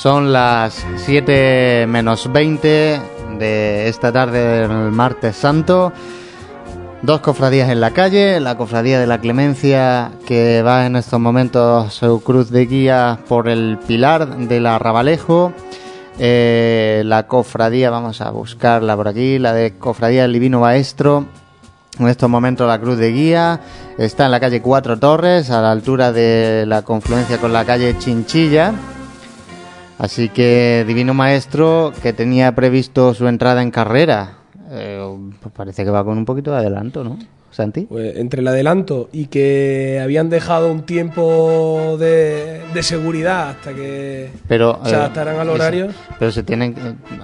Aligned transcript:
Son 0.00 0.32
las 0.32 0.86
7 0.96 1.84
menos 1.86 2.32
20 2.32 3.02
de 3.38 3.86
esta 3.86 4.10
tarde 4.10 4.66
del 4.66 4.90
martes 4.92 5.36
santo. 5.36 5.92
Dos 7.02 7.20
cofradías 7.20 7.68
en 7.68 7.82
la 7.82 7.90
calle, 7.90 8.40
la 8.40 8.56
cofradía 8.56 8.98
de 8.98 9.06
la 9.06 9.20
Clemencia 9.20 10.12
que 10.24 10.62
va 10.62 10.86
en 10.86 10.96
estos 10.96 11.20
momentos 11.20 11.92
su 11.92 12.22
cruz 12.22 12.48
de 12.48 12.64
guía 12.64 13.18
por 13.28 13.46
el 13.46 13.78
pilar 13.86 14.38
del 14.38 14.64
Arrabalejo. 14.64 15.52
Eh, 16.18 17.02
la 17.04 17.26
cofradía, 17.26 17.90
vamos 17.90 18.22
a 18.22 18.30
buscarla 18.30 18.96
por 18.96 19.06
aquí, 19.06 19.38
la 19.38 19.52
de 19.52 19.76
cofradía 19.76 20.22
del 20.22 20.32
Divino 20.32 20.60
Maestro. 20.60 21.26
En 21.98 22.08
estos 22.08 22.30
momentos 22.30 22.66
la 22.66 22.80
cruz 22.80 22.96
de 22.96 23.12
guía 23.12 23.60
está 23.98 24.24
en 24.24 24.30
la 24.30 24.40
calle 24.40 24.62
Cuatro 24.62 24.98
Torres, 24.98 25.50
a 25.50 25.60
la 25.60 25.70
altura 25.70 26.10
de 26.10 26.64
la 26.66 26.80
confluencia 26.80 27.36
con 27.36 27.52
la 27.52 27.66
calle 27.66 27.98
Chinchilla. 27.98 28.72
Así 30.00 30.30
que 30.30 30.82
Divino 30.88 31.12
Maestro, 31.12 31.92
que 32.02 32.14
tenía 32.14 32.54
previsto 32.54 33.12
su 33.12 33.28
entrada 33.28 33.60
en 33.60 33.70
carrera, 33.70 34.38
eh, 34.70 34.98
pues 35.42 35.54
parece 35.54 35.84
que 35.84 35.90
va 35.90 36.02
con 36.02 36.16
un 36.16 36.24
poquito 36.24 36.52
de 36.52 36.56
adelanto, 36.56 37.04
¿no? 37.04 37.18
Santi. 37.50 37.82
Pues 37.82 38.16
entre 38.16 38.40
el 38.40 38.48
adelanto 38.48 39.10
y 39.12 39.26
que 39.26 40.00
habían 40.02 40.30
dejado 40.30 40.72
un 40.72 40.84
tiempo 40.84 41.98
de, 41.98 42.62
seguridad 42.80 43.50
hasta 43.50 43.74
que 43.74 44.30
pero, 44.48 44.80
se 44.86 44.94
adaptaran 44.94 45.38
al 45.38 45.50
horario. 45.50 45.88
pero 46.18 46.32
se 46.32 46.44
tienen. 46.44 46.74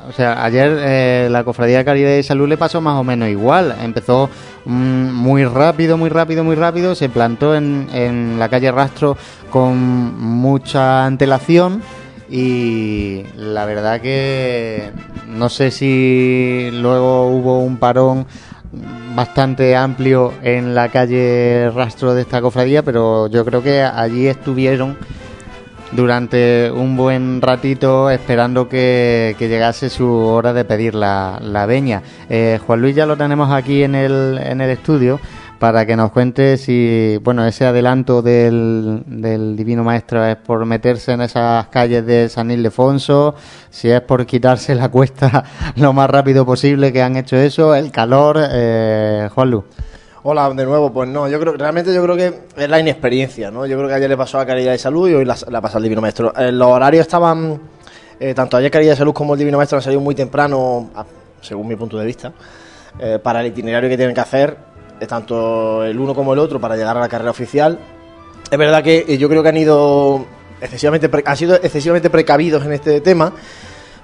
O 0.07 0.13
sea, 0.13 0.45
ayer 0.45 0.77
eh, 0.79 1.29
la 1.31 1.45
Cofradía 1.45 1.79
de 1.79 1.85
Caridad 1.87 2.15
y 2.15 2.23
Salud 2.23 2.47
le 2.47 2.59
pasó 2.59 2.83
más 2.83 3.01
o 3.01 3.05
menos 3.05 3.31
igual. 3.31 3.75
Empezó 3.83 4.29
mm, 4.67 5.13
muy 5.15 5.47
rápido, 5.47 5.97
muy 5.97 6.11
rápido, 6.11 6.45
muy 6.45 6.57
rápido. 6.57 6.95
Se 6.95 7.09
plantó 7.09 7.55
en, 7.55 7.89
en 7.95 8.39
la 8.39 8.51
calle 8.51 8.71
Rastro 8.71 9.17
con 9.51 9.79
mucha 10.21 11.07
antelación 11.07 11.81
y 12.29 13.23
la 13.37 13.65
verdad 13.65 14.01
que 14.01 14.91
no 15.29 15.49
sé 15.49 15.71
si 15.71 16.71
luego 16.73 17.29
hubo 17.29 17.61
un 17.61 17.77
parón 17.77 18.27
bastante 19.15 19.77
amplio 19.77 20.33
en 20.43 20.75
la 20.75 20.89
calle 20.89 21.71
rastro 21.71 22.15
de 22.15 22.23
esta 22.23 22.41
cofradía, 22.41 22.83
pero 22.83 23.29
yo 23.29 23.45
creo 23.45 23.63
que 23.63 23.83
allí 23.83 24.27
estuvieron 24.27 24.97
durante 25.93 26.71
un 26.71 26.97
buen 26.97 27.41
ratito 27.41 28.11
esperando 28.11 28.69
que, 28.69 29.37
llegase 29.39 29.89
su 29.89 30.07
hora 30.07 30.53
de 30.53 30.65
pedir 30.65 30.95
la, 30.95 31.39
la 31.41 31.67
veña. 31.67 32.03
Eh, 32.29 32.59
Juan 32.67 32.83
Luis 32.83 32.95
ya 32.95 33.07
lo 33.07 33.17
tenemos 33.17 33.51
aquí 33.53 33.83
en 33.83 33.95
el, 33.95 34.39
en 34.43 34.61
el 34.61 34.71
estudio 34.71 35.21
para 35.59 35.87
que 35.87 35.97
nos 35.97 36.13
cuente 36.13 36.57
si, 36.57 37.19
bueno, 37.23 37.47
ese 37.47 37.65
adelanto 37.65 38.23
del, 38.23 39.03
del 39.07 39.57
Divino 39.57 39.85
Maestro 39.85 40.25
es 40.25 40.37
por 40.37 40.65
meterse 40.67 41.13
en 41.13 41.23
esas 41.23 41.69
calles 41.69 42.05
de 42.05 42.29
San 42.29 42.51
Ildefonso, 42.51 43.35
si 43.71 43.91
es 43.91 44.01
por 44.03 44.27
quitarse 44.27 44.75
la 44.75 44.91
cuesta 44.91 45.45
lo 45.77 45.93
más 45.93 46.11
rápido 46.11 46.45
posible 46.45 46.93
que 46.93 47.03
han 47.03 47.17
hecho 47.17 47.37
eso, 47.37 47.75
el 47.75 47.91
calor, 47.91 48.39
eh, 48.51 49.29
Juan 49.35 49.51
Lu. 49.51 49.65
Hola, 50.29 50.51
de 50.51 50.65
nuevo, 50.65 50.93
pues 50.93 51.09
no, 51.09 51.29
yo 51.29 51.39
creo 51.39 51.53
realmente 51.53 51.95
yo 51.95 52.03
creo 52.03 52.17
que 52.17 52.41
es 52.57 52.69
la 52.69 52.81
inexperiencia, 52.81 53.51
¿no? 53.53 53.65
Yo 53.65 53.77
creo 53.77 53.89
que 53.89 53.95
ayer 53.95 54.11
le 54.11 54.17
pasó 54.17 54.41
a 54.41 54.45
Caridad 54.45 54.73
de 54.73 54.79
Salud 54.79 55.09
y 55.09 55.15
hoy 55.15 55.25
la, 55.25 55.37
la 55.49 55.61
pasa 55.61 55.77
al 55.77 55.85
Divino 55.85 56.01
Maestro. 56.01 56.33
Eh, 56.37 56.51
los 56.51 56.67
horarios 56.67 57.03
estaban, 57.03 57.61
eh, 58.19 58.35
tanto 58.35 58.57
ayer 58.57 58.71
Caridad 58.71 58.93
de 58.93 58.97
Salud 58.97 59.13
como 59.13 59.35
el 59.35 59.39
Divino 59.39 59.57
Maestro 59.57 59.79
han 59.79 59.83
salido 59.83 60.01
muy 60.01 60.17
temprano, 60.17 60.91
según 61.41 61.69
mi 61.69 61.77
punto 61.77 61.97
de 61.97 62.05
vista, 62.05 62.33
eh, 62.99 63.21
para 63.23 63.41
el 63.41 63.47
itinerario 63.47 63.89
que 63.89 63.97
tienen 63.97 64.17
que 64.17 64.21
hacer 64.21 64.57
tanto 65.07 65.85
el 65.85 65.99
uno 65.99 66.15
como 66.15 66.33
el 66.33 66.39
otro 66.39 66.61
para 66.61 66.77
llegar 66.77 66.97
a 66.97 67.01
la 67.01 67.09
carrera 67.09 67.31
oficial. 67.31 67.79
Es 68.51 68.59
verdad 68.59 68.83
que 68.83 69.05
eh, 69.09 69.19
yo 69.19 69.29
creo 69.29 69.43
que 69.43 69.49
han 69.49 69.57
ido 69.57 70.25
excesivamente 70.61 71.11
han 71.25 71.37
sido 71.37 71.55
excesivamente 71.57 72.11
precavidos 72.11 72.65
en 72.65 72.73
este 72.73 73.01
tema 73.01 73.33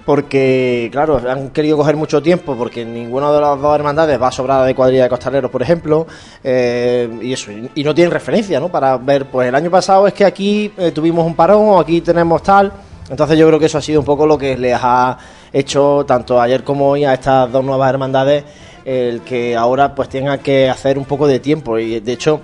porque 0.05 0.89
claro 0.91 1.21
han 1.29 1.51
querido 1.51 1.77
coger 1.77 1.97
mucho 1.97 2.23
tiempo 2.23 2.57
porque 2.57 2.85
ninguna 2.85 3.31
de 3.33 3.41
las 3.41 3.61
dos 3.61 3.75
hermandades 3.75 4.21
va 4.21 4.33
sobrada 4.33 4.67
de 4.67 4.75
cuadrilla 4.75 5.05
de 5.05 5.09
costaleros 5.09 5.51
por 5.51 5.63
ejemplo 5.63 6.07
eh, 6.43 7.09
y 7.23 7.33
eso 7.33 7.51
y 7.53 7.85
no 7.85 7.95
tienen 7.95 8.11
referencia 8.11 8.59
no 8.59 8.69
para 8.69 8.97
ver 8.97 9.27
pues 9.27 9.49
el 9.49 9.55
año 9.55 9.71
pasado 9.71 10.07
es 10.07 10.13
que 10.13 10.25
aquí 10.25 10.73
eh, 10.77 10.91
tuvimos 10.91 11.25
un 11.25 11.35
parón 11.35 11.69
o 11.69 11.81
aquí 11.81 12.01
tenemos 12.01 12.43
tal 12.43 12.73
entonces 13.09 13.39
yo 13.39 13.47
creo 13.47 13.59
que 13.59 13.67
eso 13.67 13.79
ha 13.79 13.83
sido 13.83 14.01
un 14.01 14.07
poco 14.07 14.27
lo 14.27 14.37
que 14.37 14.57
les 14.57 14.79
ha 14.81 15.17
hecho 15.53 16.05
tanto 16.07 16.41
ayer 16.41 16.65
como 16.65 16.89
hoy 16.89 17.05
a 17.05 17.15
estas 17.15 17.51
dos 17.53 17.65
nuevas 17.65 17.91
hermandades 17.91 18.45
el 18.85 19.21
que 19.23 19.57
ahora 19.57 19.95
pues 19.95 20.09
tenga 20.09 20.39
que 20.39 20.69
hacer 20.69 20.99
un 20.99 21.05
poco 21.05 21.27
de 21.27 21.41
tiempo 21.41 21.79
y 21.79 22.01
de 22.01 22.13
hecho 22.13 22.41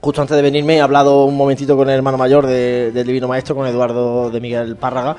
justo 0.00 0.20
antes 0.20 0.36
de 0.36 0.42
venirme 0.42 0.76
he 0.76 0.80
hablado 0.80 1.24
un 1.24 1.36
momentito 1.36 1.76
con 1.76 1.88
el 1.88 1.96
hermano 1.96 2.18
mayor 2.18 2.46
del 2.46 3.06
Divino 3.06 3.28
Maestro, 3.28 3.54
con 3.54 3.66
Eduardo 3.66 4.30
de 4.30 4.40
Miguel 4.40 4.76
Párraga, 4.76 5.16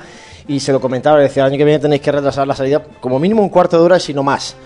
y 0.48 0.60
se 0.60 0.72
lo 0.72 0.80
comentaba, 0.80 1.18
le 1.18 1.24
decía, 1.24 1.44
el 1.44 1.50
año 1.50 1.58
que 1.58 1.64
viene 1.64 1.78
tenéis 1.78 2.02
que 2.02 2.12
retrasar 2.12 2.46
la 2.46 2.54
salida 2.54 2.82
como 3.00 3.18
mínimo 3.18 3.42
un 3.42 3.48
cuarto 3.48 3.78
de 3.78 3.84
hora, 3.84 4.00
si 4.00 4.14
no 4.14 4.22
más. 4.22 4.56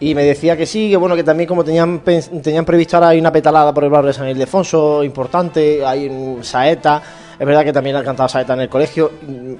Y 0.00 0.16
me 0.16 0.24
decía 0.24 0.56
que 0.56 0.66
sí, 0.66 0.90
que 0.90 0.96
bueno, 0.96 1.14
que 1.14 1.22
también 1.22 1.46
como 1.46 1.62
tenían, 1.62 2.00
tenían 2.00 2.64
previsto 2.64 2.96
ahora 2.96 3.10
hay 3.10 3.20
una 3.20 3.30
petalada 3.30 3.72
por 3.72 3.84
el 3.84 3.90
barrio 3.90 4.08
de 4.08 4.14
San 4.14 4.28
Ildefonso, 4.28 5.04
importante, 5.04 5.86
hay 5.86 6.08
un 6.08 6.42
saeta, 6.42 7.00
es 7.38 7.46
verdad 7.46 7.64
que 7.64 7.72
también 7.72 7.94
ha 7.94 8.02
cantado 8.02 8.28
saeta 8.28 8.54
en 8.54 8.62
el 8.62 8.68
colegio, 8.68 9.12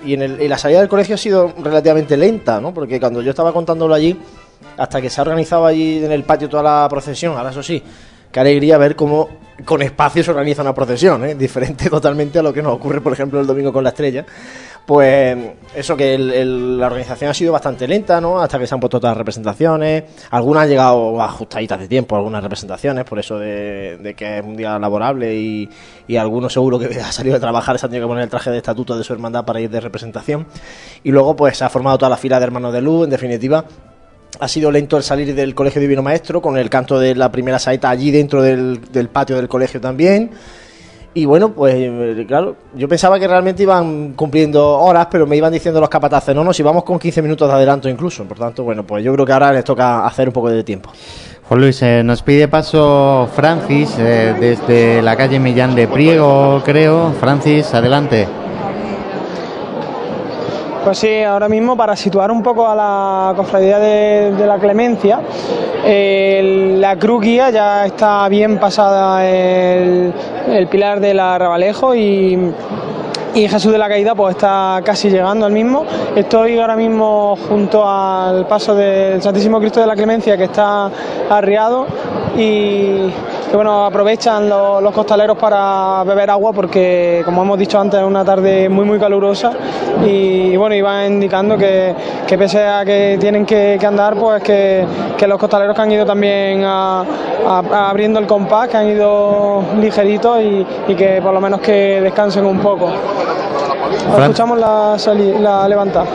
y, 0.05 0.14
en 0.14 0.23
el, 0.23 0.49
la 0.49 0.59
salida 0.59 0.81
del 0.81 0.88
colegio 0.88 1.14
ha 1.14 1.19
sido 1.19 1.52
relativamente 1.62 2.17
lenta, 2.17 2.61
¿no? 2.61 2.75
Porque 2.75 2.99
cuando 2.99 3.23
yo 3.23 3.31
estaba 3.31 3.52
contándolo 3.52 3.95
allí, 3.95 4.19
hasta 4.76 5.00
que 5.00 5.11
se 5.11 5.21
ha 5.21 5.23
organizado 5.23 5.66
allí 5.66 6.04
en 6.04 6.12
el 6.12 6.25
patio 6.25 6.49
toda 6.49 6.62
la 6.62 6.88
procesión. 6.88 7.37
Ahora, 7.37 7.50
eso 7.50 7.62
sí, 7.62 7.83
qué 8.31 8.40
alegría 8.40 8.78
ver 8.78 8.97
cómo 8.97 9.28
con 9.64 9.83
espacio 9.83 10.25
se 10.25 10.31
organiza 10.31 10.62
una 10.62 10.75
procesión, 10.75 11.25
¿eh? 11.25 11.35
diferente 11.35 11.88
totalmente 11.90 12.38
a 12.38 12.42
lo 12.42 12.52
que 12.52 12.62
nos 12.62 12.75
ocurre, 12.75 13.00
por 13.00 13.12
ejemplo, 13.12 13.40
el 13.40 13.47
domingo 13.47 13.73
con 13.73 13.85
la 13.85 13.90
estrella. 13.90 14.25
Pues 14.85 15.38
eso 15.76 15.97
que 15.97 16.19
la 16.19 16.87
organización 16.87 17.31
ha 17.31 17.35
sido 17.35 17.52
bastante 17.52 17.87
lenta, 17.87 18.21
¿no? 18.21 18.40
Hasta 18.40 18.59
que 18.59 18.66
se 18.66 18.75
han 18.75 18.81
puesto 18.81 18.99
todas 18.99 19.12
las 19.12 19.19
representaciones. 19.19 20.02
Algunas 20.31 20.64
han 20.64 20.71
llegado 20.71 21.23
ajustaditas 21.23 21.78
de 21.78 21.87
tiempo, 21.87 22.16
algunas 22.16 22.42
representaciones, 22.42 23.04
por 23.04 23.21
eso 23.21 23.38
de, 23.38 24.14
que 24.16 24.38
es 24.38 24.45
un 24.45 24.57
día 24.57 24.76
laborable 24.81 25.37
y, 25.37 25.71
y 26.09 26.16
algunos 26.16 26.52
seguro 26.52 26.81
que 26.81 26.87
ha 27.00 27.12
salido 27.12 27.35
de 27.35 27.40
trabajar 27.40 27.78
se 27.78 27.87
han 27.87 27.90
tenido 27.90 28.09
que 28.09 28.11
poner 28.11 28.25
el 28.25 28.31
traje 28.31 28.50
de 28.50 28.57
estatuto 28.57 28.99
de 28.99 29.04
su 29.04 29.12
hermandad 29.12 29.45
para 29.45 29.61
ir 29.61 29.71
de 29.71 29.81
representación. 29.81 30.47
Y 31.04 31.12
luego 31.12 31.37
pues 31.37 31.59
se 31.59 31.64
ha 31.64 31.69
formado 31.69 31.99
toda 31.99 32.11
la 32.11 32.16
fila 32.16 32.40
de 32.40 32.47
hermanos 32.47 32.73
de 32.73 32.83
luz, 32.83 33.04
en 33.04 33.11
definitiva 33.11 33.64
ha 34.38 34.48
sido 34.48 34.70
lento 34.70 34.96
el 34.96 35.02
salir 35.02 35.34
del 35.34 35.54
Colegio 35.54 35.80
Divino 35.80 36.02
Maestro, 36.02 36.40
con 36.40 36.56
el 36.56 36.70
canto 36.70 36.98
de 36.98 37.14
la 37.14 37.30
primera 37.30 37.58
saeta 37.58 37.90
allí 37.90 38.10
dentro 38.10 38.42
del, 38.42 38.80
patio 39.12 39.36
del 39.36 39.48
colegio 39.48 39.80
también. 39.80 40.30
Y 41.14 41.26
bueno, 41.26 41.52
pues 41.52 41.74
eh, 41.76 42.24
claro, 42.26 42.56
yo 42.74 42.88
pensaba 42.88 43.20
que 43.20 43.28
realmente 43.28 43.62
iban 43.62 44.14
cumpliendo 44.14 44.78
horas, 44.78 45.08
pero 45.10 45.26
me 45.26 45.36
iban 45.36 45.52
diciendo 45.52 45.78
los 45.78 45.90
capataces, 45.90 46.34
no, 46.34 46.42
no, 46.42 46.54
si 46.54 46.62
vamos 46.62 46.84
con 46.84 46.98
15 46.98 47.20
minutos 47.20 47.46
de 47.48 47.54
adelanto 47.54 47.88
incluso. 47.88 48.24
Por 48.24 48.38
tanto, 48.38 48.64
bueno, 48.64 48.86
pues 48.86 49.04
yo 49.04 49.12
creo 49.12 49.26
que 49.26 49.32
ahora 49.32 49.52
les 49.52 49.64
toca 49.64 50.06
hacer 50.06 50.28
un 50.28 50.32
poco 50.32 50.48
de 50.48 50.64
tiempo. 50.64 50.90
Juan 51.46 51.60
Luis, 51.60 51.82
eh, 51.82 52.02
nos 52.02 52.22
pide 52.22 52.48
paso 52.48 53.28
Francis 53.34 53.94
eh, 53.98 54.34
desde 54.40 55.02
la 55.02 55.14
calle 55.14 55.38
Millán 55.38 55.74
de 55.74 55.86
Priego, 55.86 56.62
creo. 56.64 57.12
Francis, 57.20 57.74
adelante. 57.74 58.26
Pues 60.84 60.98
sí, 60.98 61.22
ahora 61.22 61.48
mismo 61.48 61.76
para 61.76 61.94
situar 61.94 62.32
un 62.32 62.42
poco 62.42 62.66
a 62.66 62.74
la 62.74 63.34
cofradía 63.36 63.78
de, 63.78 64.46
la 64.46 64.58
Clemencia, 64.58 65.20
la 65.84 66.96
cruz 66.96 67.22
guía 67.22 67.50
ya 67.50 67.86
está 67.86 68.28
bien 68.28 68.58
pasada 68.58 69.24
el, 69.24 70.12
pilar 70.68 70.98
del 70.98 71.20
Arrabalejo 71.20 71.94
y, 71.94 72.52
y 73.34 73.48
Jesús 73.48 73.72
de 73.72 73.78
la 73.78 73.88
Caída 73.88 74.14
pues 74.14 74.36
está 74.36 74.80
casi 74.84 75.08
llegando 75.08 75.46
al 75.46 75.52
mismo. 75.52 75.84
Estoy 76.14 76.58
ahora 76.58 76.76
mismo 76.76 77.36
junto 77.48 77.88
al 77.88 78.46
paso 78.46 78.74
del 78.74 79.22
Santísimo 79.22 79.58
Cristo 79.58 79.80
de 79.80 79.86
la 79.86 79.94
Clemencia 79.94 80.36
que 80.36 80.44
está 80.44 80.90
arriado 81.30 81.86
y 82.36 83.10
que 83.52 83.56
bueno, 83.56 83.84
aprovechan 83.84 84.48
los, 84.48 84.94
costaleros 84.94 85.36
para 85.36 86.02
beber 86.04 86.30
agua 86.30 86.54
porque, 86.54 87.20
como 87.22 87.42
hemos 87.42 87.58
dicho 87.58 87.78
antes, 87.78 88.00
es 88.00 88.06
una 88.06 88.24
tarde 88.24 88.70
muy 88.70 88.86
muy 88.86 88.98
calurosa 88.98 89.52
y 90.06 90.56
bueno, 90.56 90.74
iban 90.74 91.12
indicando 91.12 91.58
que, 91.58 91.94
pese 92.26 92.64
a 92.64 92.82
que 92.82 93.18
tienen 93.20 93.44
que, 93.44 93.78
andar, 93.86 94.14
pues 94.14 94.42
que, 94.42 94.86
los 95.26 95.38
costaleros 95.38 95.76
que 95.76 95.82
han 95.82 95.92
ido 95.92 96.06
también 96.06 96.64
abriendo 96.64 98.18
el 98.18 98.26
compás, 98.26 98.68
que 98.68 98.76
han 98.78 98.88
ido 98.88 99.62
ligeritos 99.78 100.40
y, 100.40 100.94
que 100.94 101.20
por 101.22 101.34
lo 101.34 101.40
menos 101.42 101.60
que 101.60 102.00
descansen 102.00 102.46
un 102.46 102.58
poco. 102.58 102.90
Escuchamos 104.18 104.58
la, 104.58 104.96
la 105.40 105.68
levantada. 105.68 106.06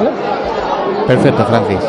Perfecto, 1.07 1.45
Francis. 1.45 1.79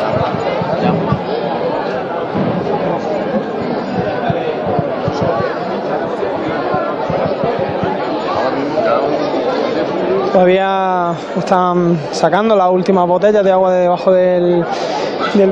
Todavía 10.31 11.13
están 11.37 11.99
sacando 12.11 12.55
las 12.55 12.69
últimas 12.69 13.05
botellas 13.07 13.43
de 13.43 13.51
agua 13.51 13.73
de 13.73 13.81
debajo 13.81 14.11
del, 14.13 14.63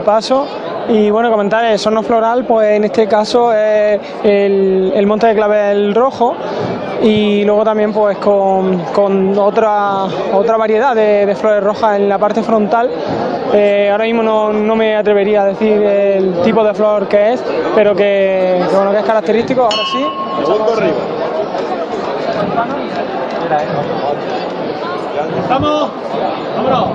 paso. 0.05 0.47
Y 0.87 1.09
bueno, 1.09 1.29
comentar 1.29 1.65
el 1.65 1.77
sono 1.77 2.03
floral, 2.03 2.45
pues 2.45 2.69
en 2.71 2.85
este 2.85 3.05
caso 3.07 3.51
es 3.51 3.99
el, 4.23 5.05
monte 5.05 5.27
de 5.27 5.35
clavel 5.35 5.93
rojo, 5.93 6.35
y 7.01 7.43
luego 7.45 7.63
también 7.63 7.93
pues 7.93 8.17
con, 8.17 8.79
con 8.93 9.37
otra, 9.37 10.05
otra 10.33 10.57
variedad 10.57 10.95
de, 10.95 11.25
de 11.25 11.35
flores 11.35 11.63
rojas 11.63 11.97
en 11.97 12.09
la 12.09 12.17
parte 12.17 12.41
frontal. 12.43 12.89
Eh, 13.53 13.87
ahora 13.89 14.03
mismo 14.03 14.23
no, 14.23 14.51
no 14.51 14.75
me 14.75 14.95
atrevería 14.95 15.43
a 15.43 15.45
decir 15.45 15.81
el 15.81 16.41
tipo 16.41 16.63
de 16.63 16.73
flor 16.73 17.07
que 17.07 17.33
es, 17.33 17.43
pero 17.75 17.95
que, 17.95 18.65
que, 18.69 18.75
bueno, 18.75 18.91
que 18.91 18.97
es 18.99 19.05
característico, 19.05 19.61
ahora 19.61 19.77
sí. 19.91 20.05
¡Vamos! 25.49 25.89
¡Vámonos! 26.57 26.89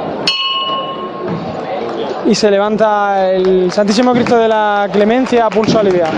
Y 2.26 2.35
se 2.35 2.50
levanta 2.50 3.32
el 3.32 3.73
Santísimo 3.73 4.12
Cristo 4.12 4.37
de 4.37 4.49
la 4.49 4.88
Clemencia 4.92 5.47
a 5.47 5.50
pulso 5.50 5.78
aliviado. 5.78 6.12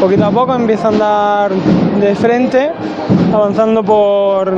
Poquito 0.00 0.24
a 0.26 0.30
poco 0.30 0.54
empieza 0.54 0.86
a 0.86 0.90
andar 0.90 1.50
de 1.52 2.14
frente, 2.14 2.70
avanzando 3.34 3.82
por, 3.82 4.54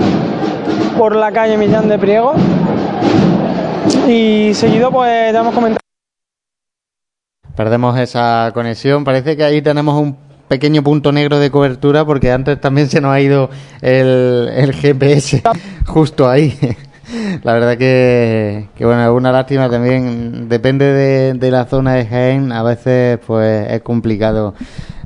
por 0.98 1.16
la 1.16 1.32
calle 1.32 1.56
Millán 1.56 1.88
de 1.88 1.98
Priego. 1.98 2.34
Y 4.06 4.52
seguido, 4.52 4.90
pues 4.90 5.32
ya 5.32 5.40
hemos 5.40 5.54
comentado. 5.54 5.80
Perdemos 7.56 7.98
esa 7.98 8.50
conexión. 8.52 9.02
Parece 9.02 9.34
que 9.34 9.44
ahí 9.44 9.62
tenemos 9.62 9.98
un 9.98 10.16
pequeño 10.48 10.82
punto 10.82 11.10
negro 11.10 11.38
de 11.38 11.50
cobertura 11.50 12.04
porque 12.04 12.30
antes 12.32 12.60
también 12.60 12.88
se 12.88 13.00
nos 13.00 13.12
ha 13.12 13.20
ido 13.20 13.48
el, 13.80 14.50
el 14.54 14.74
GPS 14.74 15.42
justo 15.86 16.28
ahí. 16.28 16.58
La 17.42 17.54
verdad 17.54 17.78
que, 17.78 18.68
que, 18.76 18.84
bueno, 18.84 19.02
es 19.02 19.10
una 19.10 19.32
lástima 19.32 19.70
también. 19.70 20.48
Depende 20.48 20.84
de, 20.84 21.34
de, 21.34 21.50
la 21.50 21.64
zona 21.64 21.94
de 21.94 22.06
Jaén, 22.06 22.52
a 22.52 22.62
veces 22.62 23.18
pues 23.26 23.70
es 23.70 23.80
complicado. 23.82 24.54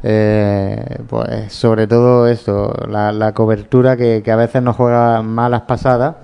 Eh, 0.06 0.98
pues 1.08 1.50
sobre 1.54 1.86
todo 1.86 2.28
esto, 2.28 2.74
la, 2.88 3.10
la 3.10 3.32
cobertura 3.32 3.96
que, 3.96 4.22
que, 4.22 4.30
a 4.30 4.36
veces 4.36 4.62
nos 4.62 4.76
juega 4.76 5.22
malas 5.22 5.62
pasadas 5.62 6.16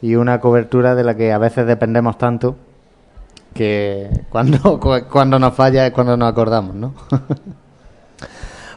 y 0.00 0.14
una 0.14 0.38
cobertura 0.38 0.94
de 0.94 1.02
la 1.02 1.16
que 1.16 1.32
a 1.32 1.38
veces 1.38 1.66
dependemos 1.66 2.16
tanto 2.16 2.54
que 3.52 4.08
cuando, 4.30 4.78
cuando 5.10 5.38
nos 5.40 5.52
falla 5.54 5.84
es 5.84 5.92
cuando 5.92 6.16
nos 6.16 6.30
acordamos, 6.30 6.76
¿no? 6.76 6.94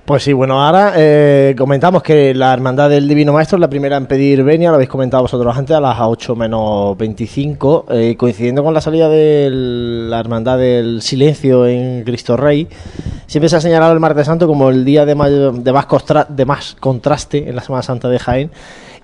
Pues 0.07 0.23
sí, 0.23 0.31
bueno, 0.31 0.65
ahora 0.65 0.93
eh, 0.95 1.53
comentamos 1.57 2.01
que 2.01 2.33
la 2.33 2.53
Hermandad 2.53 2.89
del 2.89 3.09
Divino 3.09 3.33
Maestro 3.33 3.57
es 3.57 3.59
la 3.59 3.69
primera 3.69 3.97
en 3.97 4.05
pedir 4.05 4.41
venia, 4.41 4.69
lo 4.69 4.75
habéis 4.75 4.89
comentado 4.89 5.23
vosotros 5.23 5.57
antes, 5.57 5.75
a 5.75 5.81
las 5.81 5.97
8 5.99 6.33
menos 6.33 6.97
25, 6.97 7.87
eh, 7.89 8.15
coincidiendo 8.17 8.63
con 8.63 8.73
la 8.73 8.79
salida 8.79 9.09
de 9.09 9.49
la 9.51 10.21
Hermandad 10.21 10.59
del 10.59 11.01
Silencio 11.01 11.67
en 11.67 12.05
Cristo 12.05 12.37
Rey. 12.37 12.69
Siempre 13.25 13.49
se 13.49 13.57
ha 13.57 13.59
señalado 13.59 13.91
el 13.91 13.99
Martes 13.99 14.27
Santo 14.27 14.47
como 14.47 14.69
el 14.69 14.85
día 14.85 15.05
de, 15.05 15.13
más, 15.13 15.29
de 15.29 16.45
más 16.45 16.75
contraste 16.79 17.49
en 17.49 17.57
la 17.57 17.61
Semana 17.61 17.83
Santa 17.83 18.07
de 18.07 18.17
Jaén. 18.17 18.49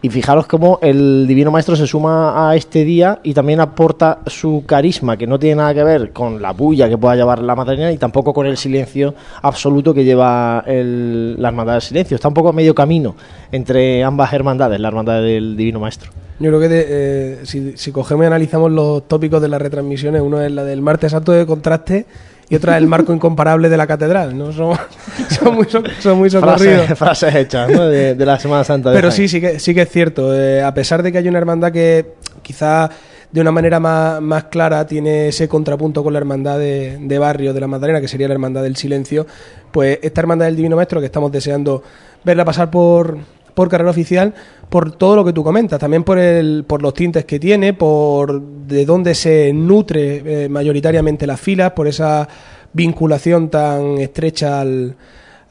Y 0.04 0.10
fijaros 0.10 0.48
cómo 0.48 0.80
el 0.82 1.26
Divino 1.28 1.50
Maestro 1.50 1.78
se 1.78 1.88
suma 1.88 2.50
a 2.50 2.58
este 2.58 2.84
día 2.84 3.22
y 3.24 3.34
también 3.34 3.62
aporta 3.62 4.20
su 4.28 4.66
carisma, 4.66 5.16
que 5.16 5.26
no 5.26 5.40
tiene 5.40 5.56
nada 5.56 5.74
que 5.74 5.82
ver 5.82 6.12
con 6.12 6.42
la 6.42 6.52
bulla 6.52 6.90
que 6.90 6.98
pueda 6.98 7.16
llevar 7.16 7.40
la 7.40 7.56
Madalena 7.56 7.90
y 7.90 7.98
tampoco 7.98 8.34
con 8.34 8.46
el 8.46 8.58
silencio 8.58 9.16
absoluto 9.42 9.94
que 9.94 10.04
lleva 10.04 10.62
el, 10.68 11.42
la 11.42 11.48
Hermandad 11.48 11.76
del 11.76 11.82
Silencio. 11.82 12.16
Está 12.16 12.28
un 12.28 12.34
poco 12.34 12.50
a 12.50 12.52
medio 12.52 12.76
camino 12.76 13.16
entre 13.50 14.04
ambas 14.04 14.34
hermandades, 14.34 14.78
la 14.78 14.90
Hermandad 14.90 15.22
del 15.22 15.56
Divino 15.56 15.80
Maestro. 15.80 16.12
Yo 16.38 16.50
creo 16.50 16.60
que 16.60 16.68
de, 16.68 16.86
eh, 16.90 17.40
si, 17.46 17.78
si, 17.78 17.94
cogemos 17.94 18.26
y 18.26 18.28
analizamos 18.28 18.74
los 18.74 19.08
tópicos 19.08 19.42
de 19.42 19.48
las 19.48 19.62
retransmisiones, 19.62 20.22
uno 20.22 20.42
es 20.42 20.52
la 20.52 20.66
del 20.66 20.82
martes 20.82 21.14
santo 21.14 21.32
de 21.32 21.46
contraste 21.46 22.08
y 22.54 22.56
otra 22.56 22.78
el 22.78 22.86
marco 22.86 23.12
incomparable 23.12 23.68
de 23.68 23.78
la 23.78 23.88
catedral, 23.88 24.38
¿no? 24.38 24.52
Son, 24.52 24.78
son 25.30 25.56
muy, 25.56 25.66
son 26.00 26.18
muy 26.20 26.30
socorridos. 26.30 26.86
Frases, 26.86 26.98
frases 27.00 27.36
hechas, 27.36 27.68
¿no? 27.68 27.88
De, 27.88 28.14
de, 28.14 28.26
la 28.28 28.38
Semana 28.38 28.64
Santa. 28.64 28.92
De 28.92 28.96
Pero 28.96 29.10
sí, 29.10 29.28
sí 29.28 29.42
que, 29.42 29.60
sí 29.60 29.74
que 29.74 29.82
es 29.82 29.90
cierto. 29.90 30.40
Eh, 30.40 30.62
a 30.62 30.72
pesar 30.72 31.02
de 31.02 31.12
que 31.12 31.18
hay 31.18 31.28
una 31.28 31.40
hermandad 31.40 31.72
que 31.72 32.14
quizá 32.44 32.92
de 33.32 33.42
una 33.42 33.52
manera 33.52 33.80
más, 33.80 34.22
más, 34.22 34.44
clara 34.44 34.86
tiene 34.86 35.30
ese 35.30 35.48
contrapunto 35.48 36.04
con 36.04 36.14
la 36.14 36.20
hermandad 36.20 36.60
de, 36.60 37.00
de, 37.02 37.18
barrio 37.18 37.56
de 37.56 37.60
la 37.60 37.66
Magdalena, 37.66 38.00
que 38.00 38.08
sería 38.08 38.28
la 38.28 38.36
hermandad 38.36 38.62
del 38.62 38.76
silencio, 38.76 39.26
pues 39.72 39.98
esta 40.04 40.22
hermandad 40.22 40.46
del 40.46 40.56
Divino 40.56 40.76
Maestro 40.76 41.00
que 41.00 41.08
estamos 41.08 41.32
deseando 41.32 41.82
verla 42.24 42.46
pasar 42.46 42.70
por, 42.70 43.18
por 43.56 43.68
carrera 43.68 43.90
oficial, 43.90 44.36
por 44.74 44.92
todo 44.94 45.16
lo 45.18 45.24
que 45.24 45.34
tú 45.34 45.44
comentas, 45.44 45.80
también 45.80 46.04
por, 46.04 46.18
el, 46.18 46.66
por 46.66 46.82
los 46.82 46.96
tintes 46.96 47.26
que 47.26 47.40
tiene, 47.40 47.76
por 47.76 48.42
de 48.42 48.88
dónde 48.88 49.14
se 49.14 49.54
nutre 49.54 50.46
eh, 50.46 50.50
mayoritariamente 50.50 51.28
las 51.28 51.40
filas, 51.40 51.74
por 51.74 51.86
esa 51.88 52.28
vinculación 52.74 53.50
tan 53.52 54.00
estrecha 54.00 54.62
al, 54.62 54.96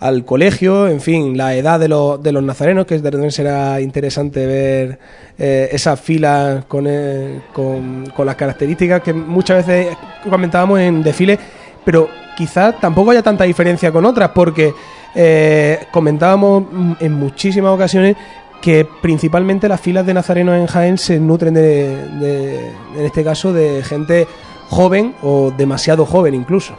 al 0.00 0.25
colegio, 0.25 0.88
en 0.88 1.00
fin, 1.00 1.37
la 1.37 1.55
edad 1.55 1.79
de, 1.79 1.87
lo, 1.87 2.19
de 2.19 2.33
los 2.33 2.43
nazarenos, 2.43 2.85
que 2.85 2.99
también 2.99 3.31
será 3.31 3.81
interesante 3.81 4.45
ver 4.45 4.99
eh, 5.38 5.69
esas 5.71 6.00
filas 6.00 6.64
con, 6.64 6.87
eh, 6.88 7.43
con, 7.52 8.07
con, 8.07 8.26
las 8.26 8.35
características 8.35 9.02
que 9.02 9.12
muchas 9.12 9.64
veces 9.64 9.97
comentábamos 10.29 10.81
en 10.81 11.00
desfile, 11.00 11.38
pero 11.85 12.09
quizás 12.37 12.81
tampoco 12.81 13.12
haya 13.12 13.23
tanta 13.23 13.45
diferencia 13.45 13.93
con 13.93 14.05
otras, 14.05 14.31
porque 14.31 14.75
eh, 15.14 15.79
comentábamos 15.91 16.64
en 17.00 17.12
muchísimas 17.12 17.73
ocasiones 17.73 18.17
que 18.62 18.87
principalmente 18.87 19.69
las 19.69 19.81
filas 19.81 20.07
de 20.07 20.14
nazarenos 20.14 20.57
en 20.57 20.66
Jaén 20.66 20.97
se 20.97 21.21
nutren 21.21 21.52
de, 21.52 22.09
de, 22.21 22.73
en 22.97 23.04
este 23.04 23.23
caso, 23.23 23.52
de 23.52 23.83
gente 23.83 24.26
joven 24.71 25.14
o 25.21 25.52
demasiado 25.54 26.07
joven 26.07 26.35
incluso. 26.35 26.75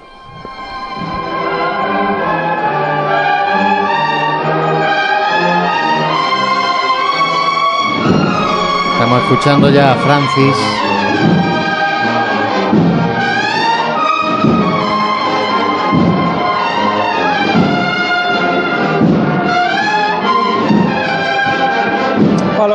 Estamos 8.94 9.22
escuchando 9.24 9.70
ya 9.70 9.92
a 9.92 9.96
Francis. 9.96 10.83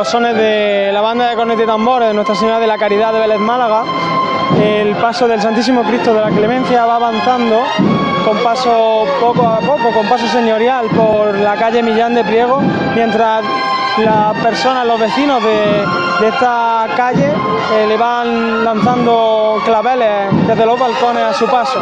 Sones 0.09 0.35
de 0.35 0.89
la 0.91 1.01
banda 1.01 1.29
de 1.29 1.35
cornetas 1.35 1.63
y 1.63 1.67
tambores 1.67 2.07
de 2.07 2.15
Nuestra 2.15 2.33
Señora 2.33 2.59
de 2.59 2.65
la 2.65 2.79
Caridad 2.79 3.13
de 3.13 3.19
Vélez 3.19 3.37
Málaga, 3.37 3.83
el 4.59 4.95
paso 4.95 5.27
del 5.27 5.39
Santísimo 5.39 5.83
Cristo 5.83 6.15
de 6.15 6.21
la 6.21 6.31
Clemencia 6.31 6.83
va 6.87 6.95
avanzando 6.95 7.61
con 8.25 8.35
paso 8.39 9.05
poco 9.21 9.47
a 9.47 9.59
poco, 9.59 9.91
con 9.93 10.07
paso 10.07 10.25
señorial 10.25 10.87
por 10.87 11.37
la 11.37 11.55
calle 11.57 11.83
Millán 11.83 12.15
de 12.15 12.23
Priego, 12.23 12.59
mientras 12.95 13.43
las 13.99 14.35
personas, 14.37 14.87
los 14.87 14.99
vecinos 14.99 15.43
de, 15.43 15.85
esta 16.27 16.87
calle 16.97 17.31
eh, 17.73 17.85
le 17.87 17.95
van 17.95 18.65
lanzando 18.65 19.61
claveles 19.63 20.47
desde 20.47 20.65
los 20.65 20.79
balcones 20.79 21.23
a 21.23 21.33
su 21.33 21.45
paso. 21.45 21.79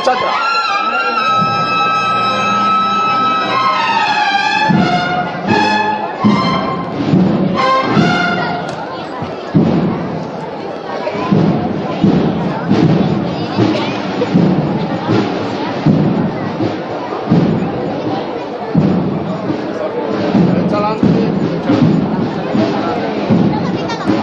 Atrás. 0.00 0.56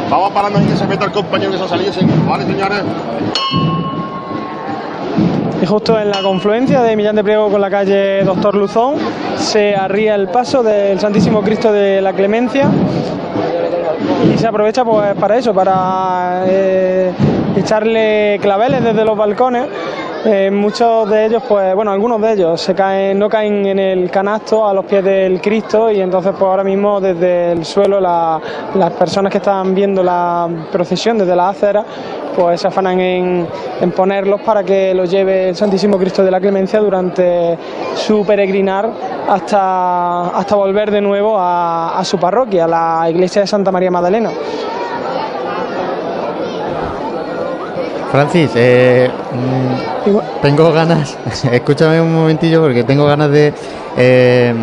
Vamos 0.09 0.31
parando 0.31 0.61
y 0.61 0.65
que 0.65 0.75
se 0.75 0.85
meta 0.85 1.05
el 1.05 1.11
compañero 1.11 1.51
que 1.51 1.57
se 1.57 1.67
salido. 1.67 1.91
Vale, 2.27 2.45
señores. 2.45 2.83
Y 5.63 5.65
justo 5.65 5.97
en 5.97 6.09
la 6.09 6.21
confluencia 6.21 6.81
de 6.81 6.93
Millán 6.93 7.15
de 7.15 7.23
Priego 7.23 7.49
con 7.49 7.61
la 7.61 7.69
calle 7.69 8.21
Doctor 8.25 8.53
Luzón. 8.53 8.95
Se 9.37 9.73
arría 9.73 10.13
el 10.13 10.27
paso 10.27 10.61
del 10.61 10.99
Santísimo 10.99 11.41
Cristo 11.41 11.71
de 11.71 12.01
la 12.01 12.11
Clemencia. 12.11 12.69
Y 14.29 14.37
se 14.37 14.45
aprovecha 14.45 14.83
pues 14.83 15.15
para 15.15 15.37
eso, 15.37 15.53
para 15.53 16.43
eh, 16.47 17.13
echarle 17.55 18.39
claveles 18.41 18.83
desde 18.83 19.05
los 19.05 19.17
balcones. 19.17 19.67
Eh, 20.25 20.51
muchos 20.51 21.09
de 21.09 21.27
ellos, 21.27 21.43
pues 21.47 21.73
bueno, 21.75 21.91
algunos 21.91 22.19
de 22.19 22.33
ellos 22.33 22.59
se 22.59 22.75
caen, 22.75 23.17
no 23.17 23.29
caen 23.29 23.65
en 23.65 23.79
el 23.79 24.11
canasto 24.11 24.67
a 24.67 24.73
los 24.73 24.83
pies 24.83 25.01
del 25.05 25.39
Cristo. 25.39 25.89
Y 25.89 26.01
entonces 26.01 26.33
pues 26.33 26.43
ahora 26.43 26.65
mismo 26.65 26.99
desde 26.99 27.53
el 27.53 27.63
suelo 27.63 28.01
la, 28.01 28.37
las 28.75 28.91
personas 28.91 29.31
que 29.31 29.37
están 29.37 29.73
viendo 29.73 30.03
la 30.03 30.49
procesión 30.73 31.17
desde 31.17 31.37
la 31.37 31.47
acera 31.47 31.85
pues 32.35 32.61
se 32.61 32.67
afanan 32.67 32.99
en, 32.99 33.47
en 33.81 33.91
ponerlos 33.91 34.41
para 34.41 34.63
que 34.63 34.93
los 34.93 35.09
lleve 35.09 35.49
el 35.49 35.55
Santísimo 35.55 35.97
Cristo 35.97 36.23
de 36.23 36.31
la 36.31 36.39
Clemencia 36.39 36.79
durante 36.79 37.57
su 37.95 38.25
peregrinar 38.25 38.89
hasta, 39.27 40.29
hasta 40.29 40.55
volver 40.55 40.91
de 40.91 41.01
nuevo 41.01 41.37
a, 41.37 41.97
a 41.97 42.03
su 42.03 42.17
parroquia, 42.17 42.67
la 42.67 43.07
iglesia 43.09 43.41
de 43.41 43.47
Santa 43.47 43.71
María 43.71 43.91
Magdalena. 43.91 44.31
Francis, 48.13 48.51
eh, 48.53 49.09
mm, 49.09 50.41
tengo 50.43 50.71
ganas, 50.71 51.17
escúchame 51.51 51.99
un 51.99 52.13
momentillo 52.13 52.61
porque 52.61 52.83
tengo 52.83 53.05
ganas 53.07 53.31
de 53.31 53.51
eh, 53.97 54.53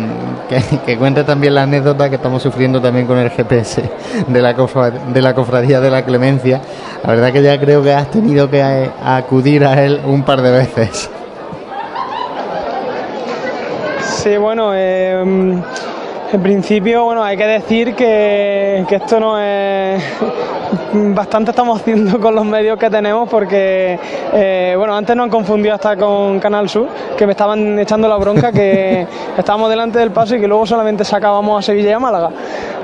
que, 0.49 0.77
que 0.85 0.97
cuentes 0.97 1.25
también 1.25 1.55
la 1.55 1.63
anécdota 1.63 2.09
que 2.09 2.15
estamos 2.15 2.41
sufriendo 2.41 2.81
también 2.81 3.05
con 3.07 3.17
el 3.17 3.29
GPS 3.29 3.81
de 4.27 4.41
la, 4.41 4.55
cofra- 4.55 4.91
de 4.91 5.21
la 5.21 5.33
cofradía 5.33 5.79
de 5.79 5.89
la 5.89 6.03
Clemencia. 6.03 6.61
La 7.03 7.09
verdad 7.13 7.31
que 7.31 7.41
ya 7.41 7.59
creo 7.59 7.81
que 7.83 7.93
has 7.93 8.09
tenido 8.11 8.49
que 8.49 8.59
eh, 8.61 8.89
acudir 9.03 9.65
a 9.65 9.83
él 9.83 10.01
un 10.05 10.23
par 10.23 10.41
de 10.41 10.51
veces. 10.51 11.09
Sí, 14.23 14.37
bueno, 14.37 14.71
eh, 14.75 15.23
en 16.33 16.41
principio, 16.41 17.03
bueno, 17.03 17.23
hay 17.23 17.35
que 17.35 17.45
decir 17.45 17.93
que, 17.93 18.85
que 18.87 18.95
esto 18.95 19.19
no 19.19 19.39
es... 19.39 20.01
Bastante 20.93 21.51
estamos 21.51 21.81
haciendo 21.81 22.19
con 22.19 22.35
los 22.35 22.45
medios 22.45 22.77
que 22.77 22.89
tenemos 22.89 23.29
porque, 23.29 23.97
eh, 24.33 24.73
bueno, 24.77 24.95
antes 24.95 25.15
nos 25.15 25.25
han 25.25 25.29
confundido 25.29 25.75
hasta 25.75 25.95
con 25.97 26.39
Canal 26.39 26.69
Sur, 26.69 26.87
que 27.17 27.25
me 27.25 27.31
estaban 27.31 27.79
echando 27.79 28.07
la 28.07 28.17
bronca 28.17 28.51
que 28.51 29.05
estábamos 29.37 29.69
delante 29.69 29.99
del 29.99 30.11
paso 30.11 30.35
y 30.35 30.41
que 30.41 30.47
luego 30.47 30.65
solamente 30.65 31.03
sacábamos 31.03 31.59
a 31.59 31.61
Sevilla 31.61 31.89
y 31.89 31.93
a 31.93 31.99
Málaga. 31.99 32.29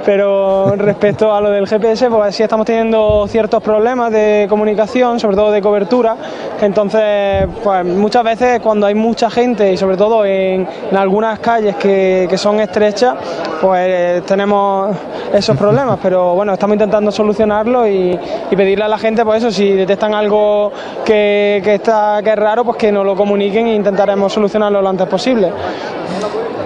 Pero 0.06 0.74
respecto 0.78 1.34
a 1.34 1.42
lo 1.42 1.50
del 1.50 1.68
GPS, 1.68 2.10
pues 2.10 2.34
sí 2.34 2.44
estamos 2.44 2.66
teniendo 2.66 3.28
ciertos 3.28 3.62
problemas 3.62 4.10
de 4.12 4.48
comunicación, 4.50 5.20
sobre 5.20 5.36
todo 5.36 5.52
de 5.52 5.62
cobertura. 5.62 6.16
Entonces, 6.62 7.46
pues 7.62 7.86
muchas 7.86 8.24
veces 8.24 8.62
cuando 8.62 8.86
hay 8.86 8.96
mucha 8.96 9.30
gente 9.30 9.74
y 9.74 9.76
sobre 9.76 9.98
todo 9.98 10.24
en, 10.24 10.66
en 10.90 10.98
algunas 10.98 11.40
calles 11.40 11.76
que, 11.76 12.26
que 12.30 12.38
son 12.38 12.62
estrechas, 12.62 13.16
pues 13.62 13.88
eh, 13.88 14.22
tenemos 14.26 14.96
esos 15.34 15.58
problemas. 15.58 16.00
Pero 16.02 16.36
bueno, 16.36 16.54
estamos 16.54 16.76
intentando 16.76 17.12
solucionarlo 17.12 17.88
y, 17.88 18.18
pedirle 18.56 18.86
a 18.86 18.88
la 18.88 18.98
gente, 18.98 19.24
pues 19.24 19.44
eso, 19.44 19.52
si 19.52 19.72
detectan 19.74 20.14
algo 20.16 20.72
que, 21.06 21.62
que 21.64 21.76
está 21.76 22.22
que 22.24 22.32
es 22.32 22.36
raro, 22.36 22.64
pues 22.66 22.78
que 22.78 22.92
nos 22.92 23.06
lo 23.06 23.16
comuniquen 23.16 23.68
e 23.68 23.76
intentaremos 23.76 24.34
solucionarlo 24.34 24.82
lo 24.82 24.90
antes 24.90 25.08
posible. 25.08 25.52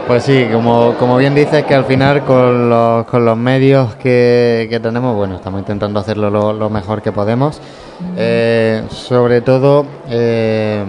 Pues 0.08 0.24
sí, 0.24 0.48
como, 0.52 0.96
como 1.00 1.18
bien 1.18 1.36
dices, 1.36 1.64
que 1.64 1.76
al 1.76 1.86
final 1.86 2.24
con 2.24 2.70
los, 2.70 3.06
con 3.06 3.24
los 3.24 3.38
medios 3.38 3.96
que, 3.96 4.68
que 4.70 4.80
tenemos, 4.80 5.16
bueno, 5.16 5.36
estamos 5.36 5.60
intentando 5.60 6.00
hacerlo 6.00 6.30
lo, 6.30 6.54
lo 6.54 6.70
mejor 6.70 7.02
que 7.02 7.12
podemos. 7.12 7.62
Eh, 8.18 8.84
sobre 8.90 9.42
todo 9.42 9.86
eh, 10.10 10.84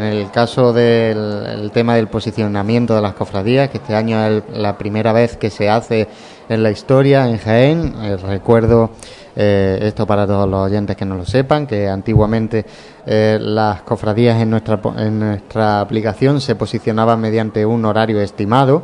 en 0.00 0.18
el 0.18 0.30
caso 0.30 0.72
del 0.72 1.46
el 1.46 1.70
tema 1.70 1.94
del 1.94 2.08
posicionamiento 2.08 2.94
de 2.94 3.02
las 3.02 3.14
cofradías, 3.14 3.68
que 3.70 3.78
este 3.78 3.94
año 3.94 4.24
es 4.24 4.42
la 4.52 4.76
primera 4.78 5.12
vez 5.12 5.36
que 5.36 5.50
se 5.50 5.68
hace 5.68 6.08
en 6.48 6.62
la 6.62 6.70
historia 6.70 7.28
en 7.28 7.38
Jaén. 7.38 7.94
Eh, 8.02 8.16
recuerdo 8.16 8.90
eh, 9.36 9.78
esto 9.82 10.06
para 10.06 10.26
todos 10.26 10.48
los 10.48 10.60
oyentes 10.60 10.96
que 10.96 11.04
no 11.04 11.16
lo 11.16 11.24
sepan, 11.24 11.66
que 11.66 11.88
antiguamente 11.88 12.64
eh, 13.06 13.38
las 13.40 13.82
cofradías 13.82 14.40
en 14.40 14.50
nuestra, 14.50 14.80
en 14.98 15.18
nuestra 15.18 15.80
aplicación 15.80 16.40
se 16.40 16.56
posicionaban 16.56 17.20
mediante 17.20 17.64
un 17.64 17.84
horario 17.84 18.20
estimado 18.20 18.82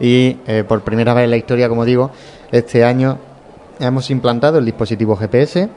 y 0.00 0.38
eh, 0.46 0.64
por 0.66 0.82
primera 0.82 1.14
vez 1.14 1.24
en 1.24 1.30
la 1.30 1.36
historia, 1.36 1.68
como 1.68 1.84
digo, 1.84 2.10
este 2.50 2.84
año 2.84 3.18
hemos 3.78 4.10
implantado 4.10 4.58
el 4.58 4.64
dispositivo 4.64 5.16
GPS 5.16 5.68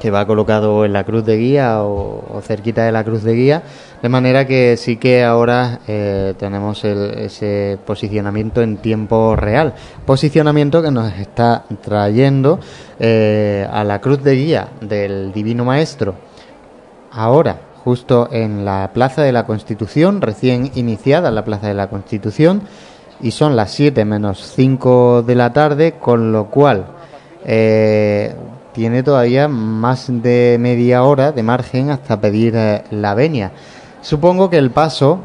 que 0.00 0.10
va 0.10 0.26
colocado 0.26 0.84
en 0.84 0.92
la 0.94 1.04
cruz 1.04 1.24
de 1.24 1.36
guía 1.36 1.82
o, 1.84 2.24
o 2.36 2.40
cerquita 2.40 2.84
de 2.84 2.90
la 2.92 3.04
cruz 3.04 3.22
de 3.22 3.34
guía, 3.34 3.62
de 4.02 4.08
manera 4.08 4.46
que 4.46 4.76
sí 4.78 4.96
que 4.96 5.22
ahora 5.24 5.80
eh, 5.86 6.34
tenemos 6.38 6.82
el- 6.84 7.10
ese 7.18 7.78
posicionamiento 7.86 8.62
en 8.62 8.78
tiempo 8.78 9.36
real, 9.36 9.74
posicionamiento 10.06 10.82
que 10.82 10.90
nos 10.90 11.12
está 11.18 11.64
trayendo 11.82 12.58
eh, 12.98 13.68
a 13.70 13.84
la 13.84 14.00
cruz 14.00 14.22
de 14.24 14.34
guía 14.36 14.68
del 14.80 15.32
Divino 15.32 15.64
Maestro, 15.64 16.14
ahora 17.12 17.60
justo 17.84 18.28
en 18.30 18.64
la 18.64 18.90
Plaza 18.92 19.22
de 19.22 19.32
la 19.32 19.46
Constitución, 19.46 20.20
recién 20.20 20.70
iniciada 20.74 21.30
la 21.30 21.44
Plaza 21.44 21.68
de 21.68 21.74
la 21.74 21.88
Constitución, 21.88 22.62
y 23.22 23.32
son 23.32 23.54
las 23.56 23.70
7 23.72 24.04
menos 24.06 24.38
5 24.54 25.22
de 25.22 25.34
la 25.34 25.52
tarde, 25.52 25.92
con 26.00 26.32
lo 26.32 26.46
cual 26.46 26.86
eh, 27.44 28.34
tiene 28.72 29.02
todavía 29.02 29.48
más 29.48 30.06
de 30.08 30.56
media 30.60 31.02
hora 31.02 31.32
de 31.32 31.42
margen 31.42 31.90
hasta 31.90 32.20
pedir 32.20 32.54
eh, 32.56 32.84
la 32.90 33.14
venia. 33.14 33.52
Supongo 34.02 34.48
que 34.48 34.58
el 34.58 34.70
paso, 34.70 35.20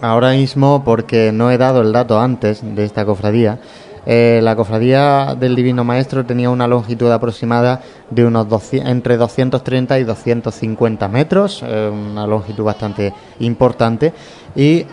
ahora 0.00 0.32
mismo, 0.32 0.82
porque 0.84 1.32
no 1.32 1.50
he 1.50 1.58
dado 1.58 1.82
el 1.82 1.92
dato 1.92 2.20
antes 2.20 2.62
de 2.62 2.84
esta 2.84 3.04
cofradía, 3.04 3.58
eh, 4.06 4.40
la 4.42 4.54
cofradía 4.54 5.34
del 5.38 5.56
Divino 5.56 5.82
Maestro 5.82 6.26
tenía 6.26 6.50
una 6.50 6.68
longitud 6.68 7.10
aproximada 7.10 7.80
de 8.10 8.26
unos 8.26 8.48
200 8.48 8.90
entre 8.90 9.16
230 9.16 9.98
y 9.98 10.04
250 10.04 11.08
metros, 11.08 11.62
eh, 11.66 11.90
una 11.92 12.26
longitud 12.26 12.64
bastante 12.64 13.12
importante. 13.40 14.12
Y, 14.54 14.86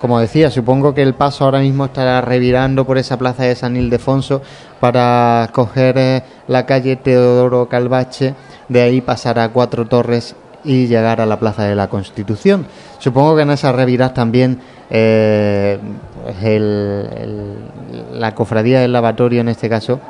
como 0.00 0.20
decía, 0.20 0.50
supongo 0.50 0.94
que 0.94 1.02
el 1.02 1.14
paso 1.14 1.44
ahora 1.44 1.60
mismo 1.60 1.86
estará 1.86 2.20
revirando 2.20 2.86
por 2.86 2.98
esa 2.98 3.18
plaza 3.18 3.44
de 3.44 3.54
San 3.54 3.76
Ildefonso 3.76 4.42
para 4.80 5.48
coger 5.52 5.98
eh, 5.98 6.22
la 6.48 6.66
calle 6.66 6.96
Teodoro 6.96 7.68
Calvache, 7.68 8.34
de 8.68 8.80
ahí 8.82 9.00
pasar 9.00 9.38
a 9.38 9.50
Cuatro 9.50 9.86
Torres 9.86 10.34
y 10.64 10.86
llegar 10.86 11.20
a 11.20 11.26
la 11.26 11.38
Plaza 11.38 11.64
de 11.64 11.74
la 11.74 11.88
Constitución. 11.88 12.66
Supongo 12.98 13.36
que 13.36 13.42
en 13.42 13.50
esa 13.50 13.72
revirás 13.72 14.14
también 14.14 14.60
eh, 14.90 15.78
el- 16.42 17.56
la 18.12 18.34
cofradía 18.34 18.80
del 18.80 18.92
lavatorio, 18.92 19.40
en 19.40 19.48
este 19.48 19.68
caso, 19.68 20.00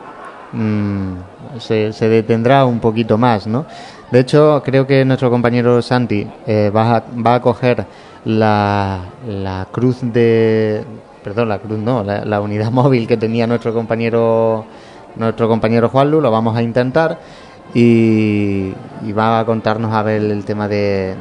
mm, 0.53 1.13
se, 1.59 1.93
detendrá 2.09 2.65
un 2.65 2.81
poquito 2.81 3.19
más, 3.19 3.47
¿no? 3.47 3.67
De 4.11 4.21
hecho, 4.21 4.63
creo 4.65 4.87
que 4.87 5.05
nuestro 5.05 5.31
compañero 5.31 5.81
Santi 5.83 6.27
eh, 6.47 6.71
va, 6.75 6.97
a, 6.97 7.05
va 7.27 7.41
coger 7.41 7.87
la 8.25 9.01
cruz 9.71 9.99
de... 10.03 10.85
Perdón, 11.23 11.49
la 11.49 11.59
cruz 11.59 11.79
no, 11.79 12.03
la, 12.03 12.41
unidad 12.41 12.71
móvil 12.73 13.07
que 13.07 13.17
tenía 13.17 13.47
nuestro 13.47 13.73
compañero 13.75 14.65
nuestro 15.17 15.49
compañero 15.49 15.89
Juanlu, 15.89 16.21
lo 16.21 16.31
vamos 16.31 16.57
a 16.57 16.63
intentar 16.63 17.19
y, 17.75 18.73
y 19.07 19.13
va 19.13 19.41
a 19.41 19.45
contarnos 19.45 19.93
a 19.93 20.03
ver 20.03 20.23
el 20.23 20.45
tema 20.45 20.69
de, 20.69 21.15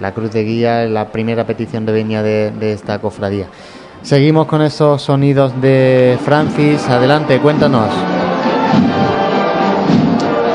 la 0.00 0.12
cruz 0.12 0.30
de 0.32 0.44
guía, 0.44 0.84
la 0.84 1.08
primera 1.08 1.44
petición 1.44 1.86
de 1.86 1.92
venia 1.92 2.22
de, 2.22 2.72
esta 2.72 2.98
cofradía. 2.98 3.46
Seguimos 4.02 4.46
con 4.46 4.62
esos 4.62 5.02
sonidos 5.02 5.60
de 5.60 6.18
Francis. 6.24 6.88
Adelante, 6.88 7.40
cuéntanos. 7.40 7.88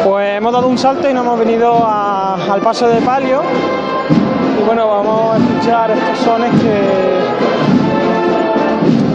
Pues 0.05 0.37
hemos 0.37 0.53
dado 0.53 0.67
un 0.67 0.77
salto 0.77 1.09
y 1.09 1.13
nos 1.13 1.25
hemos 1.25 1.39
venido 1.39 1.85
al 1.85 2.61
paso 2.61 2.87
de 2.87 3.01
palio. 3.01 3.41
Y 4.59 4.63
bueno, 4.63 4.87
vamos 4.87 5.35
a 5.35 5.37
escuchar 5.37 5.91
estos 5.91 6.19
sones 6.19 6.51
que, 6.61 7.20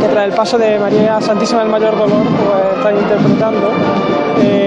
tras 0.08 0.24
el 0.26 0.32
paso 0.32 0.58
de 0.58 0.78
María 0.78 1.20
Santísima 1.20 1.60
del 1.60 1.70
Mayor 1.70 1.96
Dolor 1.96 2.22
pues 2.24 2.76
están 2.78 2.96
interpretando. 2.96 3.70
El- 4.42 4.65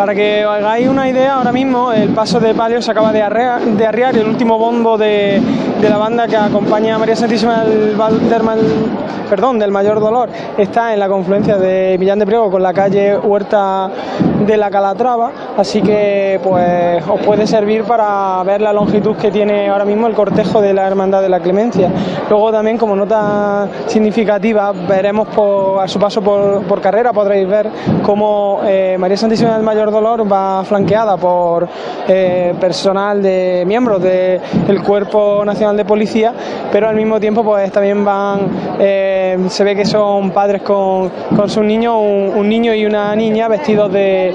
Para 0.00 0.14
que 0.14 0.46
os 0.46 0.54
hagáis 0.54 0.88
una 0.88 1.06
idea, 1.10 1.34
ahora 1.34 1.52
mismo 1.52 1.92
el 1.92 2.08
paso 2.08 2.40
de 2.40 2.54
palio 2.54 2.80
se 2.80 2.90
acaba 2.90 3.12
de, 3.12 3.20
arrea- 3.22 3.58
de 3.58 3.86
arriar 3.86 4.16
el 4.16 4.26
último 4.26 4.56
bombo 4.56 4.96
de, 4.96 5.42
de 5.80 5.88
la 5.88 5.96
banda 5.96 6.28
que 6.28 6.36
acompaña 6.36 6.96
a 6.96 6.98
María 6.98 7.16
Santísima 7.16 7.64
del, 7.64 7.96
del, 7.96 8.42
perdón, 9.30 9.58
del 9.58 9.70
Mayor 9.70 10.00
Dolor 10.00 10.28
está 10.58 10.92
en 10.92 10.98
la 10.98 11.08
confluencia 11.08 11.56
de 11.56 11.96
Millán 11.98 12.18
de 12.18 12.26
Priego 12.26 12.50
con 12.50 12.62
la 12.62 12.74
calle 12.74 13.16
Huerta 13.16 13.88
de 14.46 14.56
la 14.56 14.70
Calatrava, 14.70 15.30
así 15.56 15.80
que 15.80 16.40
pues 16.42 17.02
os 17.08 17.20
puede 17.20 17.46
servir 17.46 17.84
para 17.84 18.42
ver 18.42 18.60
la 18.60 18.72
longitud 18.72 19.16
que 19.16 19.30
tiene 19.30 19.68
ahora 19.68 19.84
mismo 19.84 20.06
el 20.06 20.14
cortejo 20.14 20.60
de 20.60 20.74
la 20.74 20.86
Hermandad 20.86 21.22
de 21.22 21.28
la 21.28 21.40
Clemencia. 21.40 21.90
Luego 22.28 22.50
también 22.50 22.76
como 22.76 22.96
nota 22.96 23.68
significativa 23.86 24.72
veremos 24.72 25.28
por, 25.28 25.82
a 25.82 25.88
su 25.88 25.98
paso 25.98 26.20
por, 26.20 26.80
carrera 26.80 27.12
podréis 27.12 27.46
ver 27.48 27.68
cómo 28.02 28.60
eh, 28.64 28.96
María 28.98 29.16
Santísima 29.16 29.54
del 29.54 29.62
Mayor 29.62 29.90
Dolor 29.90 30.30
va 30.30 30.64
flanqueada 30.64 31.16
por 31.16 31.68
eh, 32.08 32.54
personal 32.58 33.22
de 33.22 33.64
miembros 33.66 34.02
del 34.02 34.82
Cuerpo 34.82 35.44
Nacional 35.44 35.69
de 35.76 35.84
Policía, 35.84 36.32
pero 36.72 36.88
al 36.88 36.96
mismo 36.96 37.20
tiempo 37.20 37.42
pues 37.42 37.70
también 37.72 38.04
van, 38.04 38.76
eh, 38.78 39.38
se 39.48 39.64
ve 39.64 39.76
que 39.76 39.84
son 39.84 40.30
padres 40.30 40.62
con, 40.62 41.10
sus 41.46 41.64
niños, 41.64 41.96
un, 41.98 42.48
niño 42.48 42.74
y 42.74 42.86
una 42.86 43.14
niña 43.14 43.48
vestidos 43.48 43.92
de, 43.92 44.34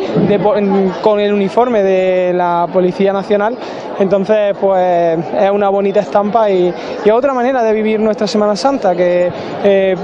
con 1.02 1.19
el 1.19 1.34
uniforme 1.34 1.84
de 1.84 2.34
la 2.34 2.67
Policía 2.71 3.13
Nacional, 3.13 3.58
entonces 4.00 4.56
pues 4.60 5.19
es 5.39 5.52
una 5.52 5.69
bonita 5.69 6.00
estampa 6.00 6.50
y, 6.50 6.74
y 7.04 7.10
otra 7.10 7.34
manera 7.34 7.63
de 7.63 7.74
vivir 7.74 8.00
nuestra 8.00 8.28
Semana 8.28 8.56
Santa, 8.56 8.95
que 8.95 9.32
eh, 9.63 9.95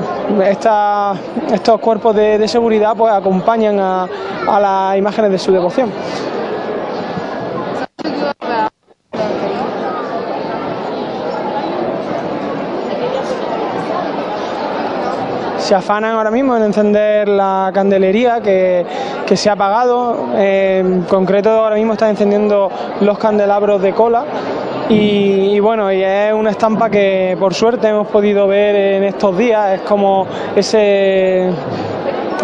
estos 0.50 1.80
cuerpos 1.80 2.16
de, 2.16 2.48
seguridad 2.48 2.96
pues 2.98 3.14
acompañan 3.14 3.80
a, 3.80 4.08
a 4.48 4.60
las 4.60 4.98
imágenes 4.98 5.32
de 5.32 5.38
su 5.38 5.52
devoción. 5.52 5.90
Se 15.72 15.76
afanan 15.76 16.16
ahora 16.16 16.32
mismo 16.32 16.58
en 16.58 16.64
encender 16.64 17.30
la 17.30 17.72
candelería 17.74 18.42
que, 18.42 18.86
se 19.34 19.50
ha 19.50 19.54
apagado. 19.54 20.28
En 20.38 21.04
concreto 21.04 21.50
ahora 21.50 21.78
mismo 21.78 21.94
están 21.94 22.10
encendiendo 22.10 22.70
los 23.00 23.18
candelabros 23.18 23.82
de 23.82 23.94
cola. 23.94 24.26
Y, 24.90 25.56
y, 25.56 25.60
bueno, 25.62 25.90
y 25.90 26.04
es 26.04 26.34
una 26.34 26.50
estampa 26.50 26.90
que 26.90 27.38
por 27.40 27.54
suerte 27.54 27.88
hemos 27.88 28.08
podido 28.08 28.48
ver 28.48 28.76
en 28.76 29.06
estos 29.06 29.38
días, 29.38 29.76
es 29.76 29.82
como 29.84 30.28
ese 30.58 31.50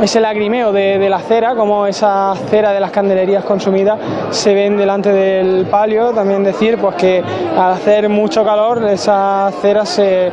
ese 0.01 0.19
lagrimeo 0.19 0.71
de, 0.71 1.10
la 1.10 1.19
cera, 1.19 1.55
como 1.55 1.88
esa 1.88 2.33
cera 2.49 2.71
de 2.71 2.79
las 2.79 2.91
candelerías 2.91 3.43
consumidas 3.43 3.99
se 4.31 4.53
ven 4.53 4.77
delante 4.77 5.12
del 5.12 5.65
palio. 5.65 6.12
También 6.12 6.43
decir 6.43 6.77
pues 6.77 6.95
que 6.95 7.23
al 7.57 7.73
hacer 7.73 8.10
mucho 8.10 8.43
calor 8.43 8.88
esa 8.88 9.51
cera 9.62 9.86
se, 9.86 10.31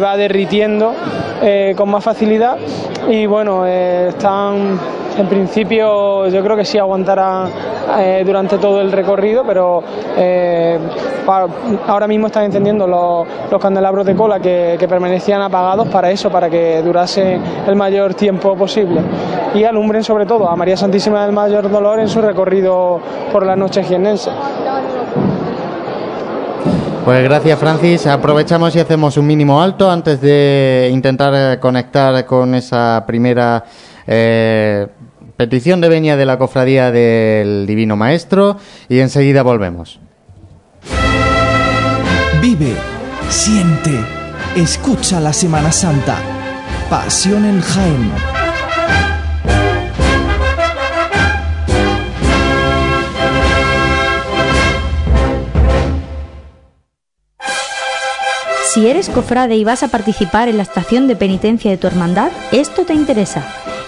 va 0.00 0.16
derritiendo 0.16 0.94
eh, 1.42 1.74
con 1.76 1.90
más 1.90 2.04
facilidad 2.04 2.56
y 3.08 3.26
bueno, 3.26 3.66
eh, 3.66 4.08
están 4.08 4.78
en 5.20 5.28
principio 5.28 6.28
yo 6.28 6.42
creo 6.42 6.56
que 6.56 6.64
sí 6.64 6.78
aguantará 6.78 7.46
eh, 7.98 8.22
durante 8.24 8.58
todo 8.58 8.80
el 8.80 8.90
recorrido, 8.90 9.44
pero 9.46 9.82
eh, 10.16 10.78
ahora 11.86 12.06
mismo 12.06 12.28
están 12.28 12.44
encendiendo 12.44 12.86
los, 12.86 13.60
candelabros 13.60 14.06
de 14.06 14.14
cola 14.14 14.40
que, 14.40 14.78
permanecían 14.88 15.42
apagados 15.42 15.88
para 15.88 16.10
eso, 16.10 16.30
para 16.30 16.48
que 16.48 16.82
durase 16.82 17.38
el 17.66 17.76
mayor 17.76 18.14
tiempo 18.14 18.56
posible 18.56 19.00
y 19.54 19.64
alumbren 19.64 20.02
sobre 20.02 20.26
todo 20.26 20.48
a 20.48 20.56
María 20.56 20.76
Santísima 20.76 21.24
del 21.24 21.32
Mayor 21.32 21.70
Dolor 21.70 22.00
en 22.00 22.08
su 22.08 22.20
recorrido 22.20 23.00
por 23.32 23.44
la 23.44 23.56
noche 23.56 23.82
jiennense. 23.84 24.30
Pues 27.04 27.24
gracias 27.24 27.58
Francis, 27.58 28.06
aprovechamos 28.06 28.74
y 28.76 28.80
hacemos 28.80 29.16
un 29.16 29.26
mínimo 29.26 29.60
alto 29.62 29.90
antes 29.90 30.20
de 30.20 30.90
intentar 30.92 31.32
eh, 31.34 31.58
conectar 31.58 32.24
con 32.24 32.54
esa 32.54 33.04
primera 33.06 33.64
petición 35.40 35.80
de 35.80 35.88
venia 35.88 36.18
de 36.18 36.26
la 36.26 36.36
cofradía 36.36 36.90
del 36.90 37.64
Divino 37.66 37.96
Maestro 37.96 38.58
y 38.90 38.98
enseguida 38.98 39.42
volvemos. 39.42 39.98
Vive, 42.42 42.74
siente, 43.30 44.04
escucha 44.54 45.18
la 45.18 45.32
Semana 45.32 45.72
Santa. 45.72 46.18
Pasión 46.90 47.46
en 47.46 47.62
Jaén. 47.62 48.12
Si 58.74 58.86
eres 58.86 59.08
cofrade 59.08 59.56
y 59.56 59.64
vas 59.64 59.82
a 59.82 59.88
participar 59.88 60.50
en 60.50 60.58
la 60.58 60.64
estación 60.64 61.08
de 61.08 61.16
penitencia 61.16 61.70
de 61.70 61.78
tu 61.78 61.86
hermandad, 61.86 62.30
esto 62.52 62.84
te 62.84 62.92
interesa. 62.92 63.42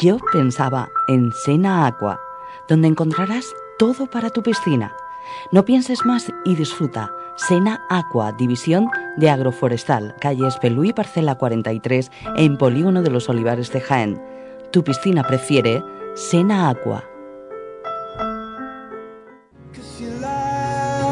Yo 0.00 0.16
pensaba 0.32 0.88
en 1.06 1.32
Sena 1.32 1.86
Aqua, 1.86 2.18
donde 2.66 2.88
encontrarás 2.88 3.54
todo 3.78 4.06
para 4.06 4.30
tu 4.30 4.42
piscina. 4.42 4.94
No 5.50 5.66
pienses 5.66 6.06
más 6.06 6.32
y 6.44 6.54
disfruta. 6.54 7.14
Sena 7.36 7.84
Aqua, 7.90 8.32
división 8.32 8.88
de 9.18 9.28
agroforestal, 9.28 10.14
calle 10.18 10.46
Espelú 10.46 10.90
parcela 10.94 11.34
43, 11.34 12.10
en 12.36 12.56
Polígono 12.56 13.02
de 13.02 13.10
los 13.10 13.28
Olivares 13.28 13.70
de 13.70 13.80
Jaén. 13.80 14.22
Tu 14.70 14.82
piscina 14.82 15.24
prefiere 15.24 15.84
Sena 16.14 16.70
Aqua. 16.70 17.04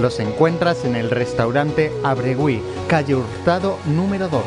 los 0.00 0.20
encuentras 0.20 0.84
en 0.84 0.96
el 0.96 1.10
restaurante 1.10 1.92
Abregui, 2.02 2.62
calle 2.88 3.14
Hurtado 3.14 3.78
número 3.86 4.28
2. 4.28 4.42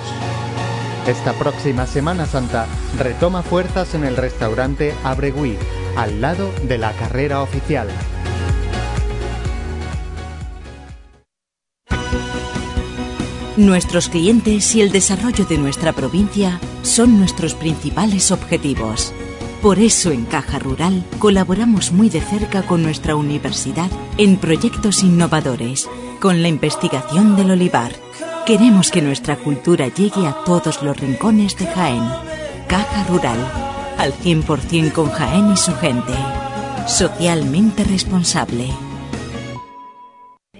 Esta 1.07 1.33
próxima 1.33 1.85
Semana 1.85 2.25
Santa 2.25 2.65
retoma 2.97 3.43
fuerzas 3.43 3.93
en 3.93 4.05
el 4.05 4.17
restaurante 4.17 4.93
Abregui, 5.03 5.57
al 5.95 6.21
lado 6.21 6.51
de 6.63 6.77
la 6.77 6.93
carrera 6.93 7.41
oficial. 7.41 7.87
Nuestros 13.57 14.09
clientes 14.09 14.75
y 14.75 14.81
el 14.81 14.91
desarrollo 14.91 15.45
de 15.45 15.57
nuestra 15.57 15.93
provincia 15.93 16.59
son 16.81 17.17
nuestros 17.17 17.53
principales 17.55 18.31
objetivos. 18.31 19.13
Por 19.65 19.79
eso 19.79 20.11
en 20.11 20.25
Caja 20.25 20.59
Rural 20.59 21.03
colaboramos 21.17 21.91
muy 21.91 22.07
de 22.07 22.21
cerca 22.21 22.61
con 22.61 22.83
nuestra 22.83 23.15
universidad 23.15 23.89
en 24.19 24.37
proyectos 24.37 25.01
innovadores, 25.01 25.89
con 26.21 26.43
la 26.43 26.49
investigación 26.49 27.35
del 27.35 27.49
olivar, 27.49 27.91
Queremos 28.45 28.91
que 28.91 29.01
nuestra 29.01 29.37
cultura 29.37 29.87
llegue 29.87 30.27
a 30.27 30.43
todos 30.45 30.83
los 30.83 30.95
rincones 30.99 31.57
de 31.57 31.65
Jaén. 31.65 32.03
Caja 32.67 33.03
Rural, 33.09 33.39
al 33.97 34.13
100% 34.13 34.91
con 34.91 35.09
Jaén 35.09 35.51
y 35.51 35.57
su 35.57 35.73
gente. 35.77 36.13
Socialmente 36.85 37.83
responsable. 37.85 38.67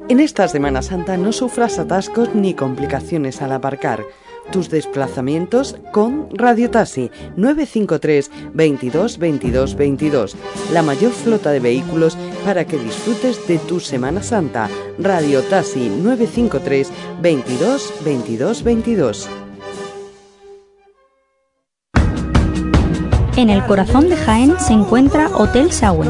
En 0.10 0.20
esta 0.20 0.48
Semana 0.48 0.82
Santa 0.82 1.16
no 1.16 1.32
sufras 1.32 1.78
atascos 1.78 2.34
ni 2.34 2.56
complicaciones 2.56 3.44
al 3.44 3.52
aparcar. 3.52 4.04
Tus 4.52 4.70
desplazamientos 4.70 5.76
con 5.92 6.28
Radio 6.32 6.70
Taxi 6.70 7.12
953 7.36 8.32
22 8.54 9.18
22 9.18 9.76
22. 9.76 10.36
La 10.74 10.82
mayor 10.82 11.12
flota 11.12 11.52
de 11.52 11.60
vehículos 11.60 12.18
para 12.44 12.66
que 12.66 12.78
disfrutes 12.78 13.48
de 13.48 13.58
tu 13.58 13.80
Semana 13.80 14.24
Santa. 14.24 14.70
Radio 15.00 15.42
Taxi 15.44 15.90
953 15.90 16.92
22 17.22 17.94
22 18.06 18.64
22. 18.64 19.30
En 23.38 23.50
el 23.50 23.66
corazón 23.66 24.08
de 24.08 24.16
Jaén 24.16 24.58
se 24.62 24.72
encuentra 24.72 25.28
Hotel 25.28 25.70
Sauen, 25.74 26.10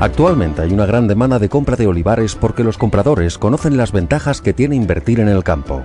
Actualmente 0.01 0.63
hay 0.63 0.73
una 0.73 0.85
gran 0.85 1.07
demanda 1.07 1.39
de 1.39 1.49
compra 1.49 1.77
de 1.77 1.87
olivares 1.87 2.35
porque 2.35 2.65
los 2.65 2.77
compradores 2.77 3.39
conocen 3.39 3.77
las 3.77 3.93
ventajas 3.93 4.41
que 4.41 4.53
tiene 4.53 4.75
invertir 4.75 5.21
en 5.21 5.29
el 5.29 5.45
campo. 5.45 5.85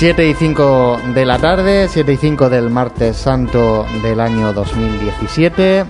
Siete 0.00 0.26
y 0.26 0.32
5 0.32 0.98
de 1.14 1.26
la 1.26 1.38
tarde, 1.38 1.86
7 1.86 2.10
y 2.14 2.16
5 2.16 2.48
del 2.48 2.70
martes 2.70 3.18
santo 3.18 3.84
del 4.02 4.18
año 4.20 4.54
2017. 4.54 5.84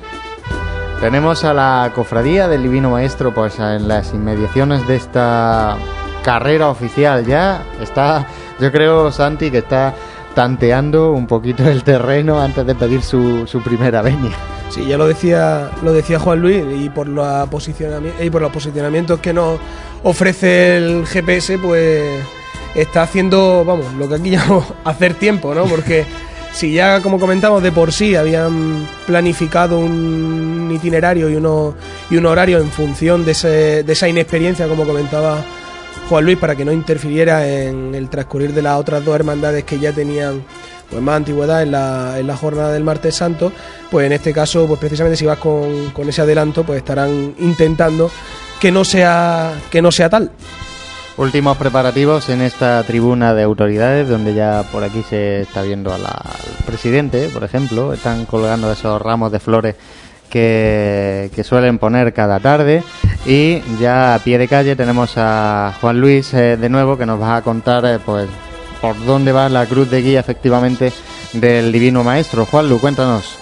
Tenemos 1.00 1.44
a 1.44 1.54
la 1.54 1.92
cofradía 1.94 2.48
del 2.48 2.64
Divino 2.64 2.90
Maestro 2.90 3.32
pues 3.32 3.60
en 3.60 3.86
las 3.86 4.12
inmediaciones 4.12 4.84
de 4.88 4.96
esta 4.96 5.76
carrera 6.24 6.70
oficial 6.70 7.24
ya. 7.24 7.62
Está, 7.80 8.26
yo 8.58 8.72
creo, 8.72 9.12
Santi, 9.12 9.48
que 9.48 9.58
está 9.58 9.94
tanteando 10.34 11.12
un 11.12 11.28
poquito 11.28 11.68
el 11.68 11.84
terreno 11.84 12.40
antes 12.40 12.66
de 12.66 12.74
pedir 12.74 13.02
su, 13.02 13.46
su 13.46 13.62
primera 13.62 14.02
veña. 14.02 14.32
Sí, 14.70 14.86
ya 14.88 14.98
lo 14.98 15.06
decía, 15.06 15.70
lo 15.84 15.92
decía 15.92 16.18
Juan 16.18 16.40
Luis, 16.40 16.64
y 16.76 16.88
por, 16.90 17.06
la 17.06 17.46
posicionami- 17.46 18.12
y 18.20 18.28
por 18.28 18.42
los 18.42 18.50
posicionamientos 18.50 19.20
que 19.20 19.32
nos 19.32 19.60
ofrece 20.02 20.78
el 20.78 21.06
GPS, 21.06 21.58
pues 21.58 22.24
está 22.74 23.02
haciendo, 23.02 23.64
vamos, 23.64 23.92
lo 23.94 24.08
que 24.08 24.14
aquí 24.16 24.30
llamamos 24.36 24.66
hacer 24.84 25.14
tiempo, 25.14 25.54
¿no? 25.54 25.64
Porque 25.64 26.04
si 26.52 26.72
ya, 26.72 27.00
como 27.00 27.18
comentamos, 27.20 27.62
de 27.62 27.70
por 27.72 27.92
sí 27.92 28.14
habían 28.16 28.86
planificado 29.06 29.78
un 29.78 30.70
itinerario 30.74 31.28
y, 31.30 31.36
uno, 31.36 31.74
y 32.10 32.16
un 32.16 32.26
horario 32.26 32.58
en 32.58 32.70
función 32.70 33.24
de, 33.24 33.32
ese- 33.32 33.82
de 33.84 33.92
esa 33.92 34.08
inexperiencia, 34.08 34.66
como 34.66 34.84
comentaba 34.84 35.44
Juan 36.08 36.24
Luis, 36.24 36.38
para 36.38 36.56
que 36.56 36.64
no 36.64 36.72
interfiriera 36.72 37.46
en 37.48 37.94
el 37.94 38.08
transcurrir 38.08 38.52
de 38.52 38.62
las 38.62 38.78
otras 38.80 39.04
dos 39.04 39.14
hermandades 39.14 39.62
que 39.64 39.78
ya 39.78 39.92
tenían 39.92 40.42
pues 40.88 41.00
más 41.00 41.18
antigüedad 41.18 41.62
en 41.62 41.70
la, 41.70 42.18
en 42.18 42.26
la 42.26 42.36
jornada 42.36 42.72
del 42.72 42.82
martes 42.82 43.14
santo, 43.14 43.52
pues 43.92 44.06
en 44.06 44.12
este 44.12 44.32
caso, 44.32 44.66
pues 44.66 44.80
precisamente 44.80 45.16
si 45.16 45.24
vas 45.24 45.38
con, 45.38 45.90
con 45.90 46.08
ese 46.08 46.22
adelanto, 46.22 46.64
pues 46.64 46.78
estarán 46.78 47.32
intentando 47.38 48.10
que 48.60 48.72
no 48.72 48.84
sea, 48.84 49.52
que 49.70 49.80
no 49.80 49.92
sea 49.92 50.10
tal. 50.10 50.32
Últimos 51.20 51.58
preparativos 51.58 52.30
en 52.30 52.40
esta 52.40 52.82
tribuna 52.84 53.34
de 53.34 53.42
autoridades, 53.42 54.08
donde 54.08 54.32
ya 54.32 54.64
por 54.72 54.82
aquí 54.84 55.02
se 55.02 55.42
está 55.42 55.60
viendo 55.60 55.92
a 55.92 55.98
la- 55.98 56.08
al 56.08 56.64
presidente, 56.64 57.28
por 57.28 57.44
ejemplo. 57.44 57.92
Están 57.92 58.24
colgando 58.24 58.72
esos 58.72 59.02
ramos 59.02 59.30
de 59.30 59.38
flores 59.38 59.74
que, 60.30 61.30
suelen 61.44 61.78
poner 61.78 62.14
cada 62.14 62.40
tarde. 62.40 62.82
Y 63.26 63.60
ya 63.78 64.14
a 64.14 64.18
pie 64.20 64.38
de 64.38 64.48
calle 64.48 64.76
tenemos 64.76 65.12
a 65.18 65.74
Juan 65.82 66.00
Luis 66.00 66.32
eh, 66.32 66.56
de 66.56 66.68
nuevo, 66.70 66.96
que 66.96 67.04
nos 67.04 67.20
va 67.20 67.36
a 67.36 67.42
contar 67.42 67.84
eh, 67.84 67.98
pues 68.02 68.26
por 68.80 68.96
dónde 69.04 69.30
va 69.30 69.50
la 69.50 69.66
cruz 69.66 69.90
de 69.90 70.00
guía 70.00 70.20
efectivamente 70.20 70.90
del 71.34 71.70
Divino 71.70 72.02
Maestro. 72.02 72.46
Juan 72.46 72.66
Lu, 72.66 72.80
cuéntanos. 72.80 73.36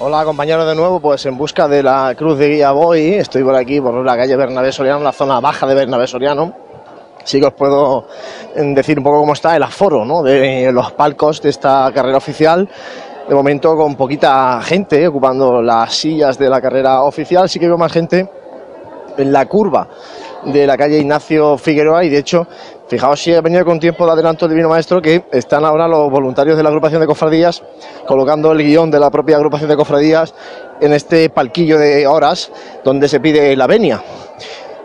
Hola 0.00 0.24
compañeros 0.24 0.64
de 0.64 0.76
nuevo, 0.76 1.00
pues 1.00 1.26
en 1.26 1.36
busca 1.36 1.66
de 1.66 1.82
la 1.82 2.14
Cruz 2.16 2.38
de 2.38 2.48
Guía 2.48 2.70
voy, 2.70 3.14
estoy 3.14 3.42
por 3.42 3.56
aquí 3.56 3.80
por 3.80 3.92
la 4.04 4.16
calle 4.16 4.36
Bernabé 4.36 4.70
Soriano, 4.70 5.02
la 5.02 5.10
zona 5.10 5.40
baja 5.40 5.66
de 5.66 5.74
Bernabé 5.74 6.06
Soriano. 6.06 6.52
Sí 7.24 7.40
que 7.40 7.46
os 7.46 7.52
puedo 7.54 8.06
eh, 8.54 8.62
decir 8.76 8.98
un 8.98 9.02
poco 9.02 9.18
cómo 9.18 9.32
está 9.32 9.56
el 9.56 9.62
aforo 9.64 10.04
¿no? 10.04 10.22
de 10.22 10.70
los 10.70 10.92
palcos 10.92 11.42
de 11.42 11.48
esta 11.48 11.90
carrera 11.92 12.16
oficial. 12.16 12.68
De 13.28 13.34
momento 13.34 13.76
con 13.76 13.96
poquita 13.96 14.60
gente 14.62 15.08
ocupando 15.08 15.60
las 15.60 15.92
sillas 15.92 16.38
de 16.38 16.48
la 16.48 16.60
carrera 16.60 17.02
oficial, 17.02 17.48
sí 17.48 17.58
que 17.58 17.66
veo 17.66 17.76
más 17.76 17.90
gente 17.90 18.30
en 19.16 19.32
la 19.32 19.46
curva 19.46 19.88
de 20.52 20.66
la 20.66 20.76
calle 20.76 20.98
Ignacio 20.98 21.56
Figueroa 21.58 22.04
y 22.04 22.08
de 22.08 22.18
hecho, 22.18 22.46
fijaos 22.88 23.20
si 23.20 23.32
he 23.32 23.40
venido 23.40 23.64
con 23.64 23.78
tiempo 23.78 24.06
de 24.06 24.12
adelanto 24.12 24.46
el 24.46 24.50
Divino 24.50 24.68
Maestro 24.68 25.00
que 25.00 25.24
están 25.32 25.64
ahora 25.64 25.86
los 25.88 26.10
voluntarios 26.10 26.56
de 26.56 26.62
la 26.62 26.68
agrupación 26.68 27.00
de 27.00 27.06
cofradías 27.06 27.62
colocando 28.06 28.52
el 28.52 28.58
guion 28.58 28.90
de 28.90 28.98
la 28.98 29.10
propia 29.10 29.36
agrupación 29.36 29.68
de 29.70 29.76
cofradías 29.76 30.34
en 30.80 30.92
este 30.92 31.30
palquillo 31.30 31.78
de 31.78 32.06
horas 32.06 32.50
donde 32.84 33.08
se 33.08 33.20
pide 33.20 33.54
la 33.56 33.66
venia. 33.66 34.02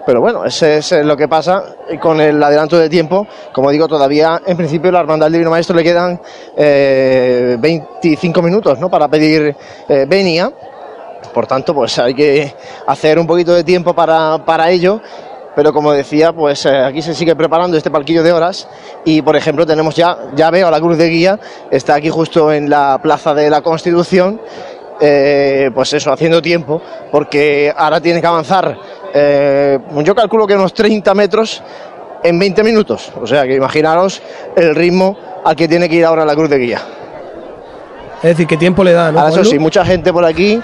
Pero 0.05 0.19
bueno, 0.19 0.43
ese 0.43 0.77
es 0.77 0.91
lo 0.91 1.15
que 1.15 1.29
pasa 1.29 1.63
con 2.01 2.19
el 2.19 2.41
adelanto 2.43 2.77
de 2.77 2.89
tiempo. 2.89 3.25
Como 3.53 3.71
digo, 3.71 3.87
todavía 3.87 4.41
en 4.45 4.57
principio 4.57 4.91
la 4.91 4.99
Hermandad 4.99 5.27
del 5.27 5.33
Divino 5.33 5.51
Maestro 5.51 5.75
le 5.77 5.83
quedan 5.83 6.19
eh, 6.57 7.55
25 7.59 8.41
minutos 8.41 8.79
¿no? 8.79 8.89
para 8.89 9.07
pedir 9.07 9.55
eh, 9.87 10.05
venia. 10.07 10.51
Por 11.33 11.47
tanto, 11.47 11.73
pues 11.73 11.97
hay 11.99 12.13
que 12.13 12.53
hacer 12.85 13.17
un 13.17 13.25
poquito 13.25 13.53
de 13.53 13.63
tiempo 13.63 13.93
para, 13.93 14.43
para 14.45 14.69
ello. 14.69 14.99
Pero 15.55 15.71
como 15.71 15.91
decía, 15.91 16.33
pues 16.33 16.65
eh, 16.65 16.77
aquí 16.77 17.01
se 17.01 17.13
sigue 17.13 17.35
preparando 17.35 17.77
este 17.77 17.91
palquillo 17.91 18.23
de 18.23 18.31
horas 18.31 18.67
y 19.05 19.21
por 19.21 19.35
ejemplo 19.35 19.65
tenemos 19.65 19.95
ya, 19.95 20.17
ya 20.35 20.49
veo 20.49 20.67
a 20.67 20.71
la 20.71 20.79
cruz 20.79 20.97
de 20.97 21.09
guía, 21.09 21.39
está 21.69 21.95
aquí 21.95 22.09
justo 22.09 22.51
en 22.51 22.69
la 22.69 22.99
plaza 23.01 23.33
de 23.33 23.49
la 23.49 23.61
Constitución, 23.61 24.41
eh, 24.99 25.69
pues 25.73 25.93
eso, 25.93 26.11
haciendo 26.11 26.41
tiempo, 26.41 26.81
porque 27.11 27.71
ahora 27.75 28.01
tiene 28.01 28.19
que 28.19 28.27
avanzar, 28.27 28.77
eh, 29.13 29.79
yo 30.03 30.15
calculo 30.15 30.47
que 30.47 30.55
unos 30.55 30.73
30 30.73 31.13
metros 31.13 31.61
en 32.23 32.39
20 32.39 32.63
minutos, 32.63 33.11
o 33.21 33.27
sea 33.27 33.43
que 33.43 33.53
imaginaros 33.53 34.21
el 34.55 34.73
ritmo 34.73 35.15
al 35.45 35.55
que 35.55 35.67
tiene 35.67 35.87
que 35.87 35.95
ir 35.95 36.05
ahora 36.05 36.25
la 36.25 36.35
cruz 36.35 36.49
de 36.49 36.57
guía. 36.57 36.81
Es 38.17 38.29
decir, 38.29 38.47
¿qué 38.47 38.55
tiempo 38.55 38.83
le 38.85 38.93
da, 38.93 39.11
no? 39.11 39.19
Ahora 39.19 39.33
eso 39.33 39.43
sí, 39.43 39.59
mucha 39.59 39.83
gente 39.83 40.13
por 40.13 40.23
aquí 40.23 40.61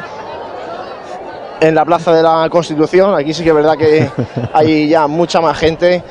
en 1.62 1.76
la 1.76 1.86
plaza 1.86 2.14
de 2.14 2.24
la 2.24 2.48
Constitución. 2.50 3.14
Aquí 3.16 3.34
sí 3.34 3.44
que 3.44 3.50
es 3.50 3.56
verdad 3.56 3.76
que 3.78 4.10
hay 4.54 4.90
ya 4.90 5.08
mucha 5.08 5.42
más 5.42 5.58
gente 5.58 6.04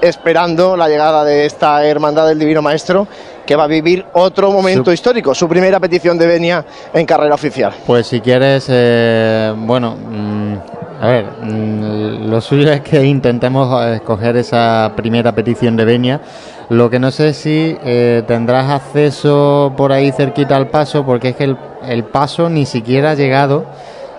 esperando 0.00 0.76
la 0.76 0.88
llegada 0.88 1.24
de 1.24 1.44
esta 1.46 1.84
hermandad 1.84 2.26
del 2.28 2.38
Divino 2.38 2.62
Maestro 2.62 3.08
que 3.44 3.56
va 3.56 3.64
a 3.64 3.66
vivir 3.66 4.04
otro 4.12 4.50
momento 4.52 4.84
Su- 4.86 4.92
histórico, 4.92 5.34
su 5.34 5.48
primera 5.48 5.80
petición 5.80 6.16
de 6.18 6.26
venia 6.26 6.64
en 6.92 7.04
carrera 7.06 7.34
oficial. 7.34 7.72
Pues 7.86 8.06
si 8.06 8.20
quieres, 8.20 8.66
eh, 8.68 9.52
bueno, 9.56 9.96
mm, 9.96 10.54
a 11.00 11.06
ver, 11.06 11.24
mm, 11.42 12.30
lo 12.30 12.40
suyo 12.40 12.70
es 12.70 12.82
que 12.82 13.02
intentemos 13.04 13.84
eh, 13.86 13.94
escoger 13.96 14.36
esa 14.36 14.92
primera 14.94 15.32
petición 15.34 15.76
de 15.76 15.84
venia. 15.84 16.20
Lo 16.68 16.90
que 16.90 16.98
no 16.98 17.10
sé 17.10 17.32
si 17.32 17.76
eh, 17.82 18.22
tendrás 18.26 18.70
acceso 18.70 19.72
por 19.76 19.90
ahí 19.92 20.12
cerquita 20.12 20.54
al 20.54 20.68
paso, 20.68 21.04
porque 21.06 21.30
es 21.30 21.36
que 21.36 21.44
el, 21.44 21.56
el 21.86 22.04
paso 22.04 22.50
ni 22.50 22.66
siquiera 22.66 23.12
ha 23.12 23.14
llegado 23.14 23.64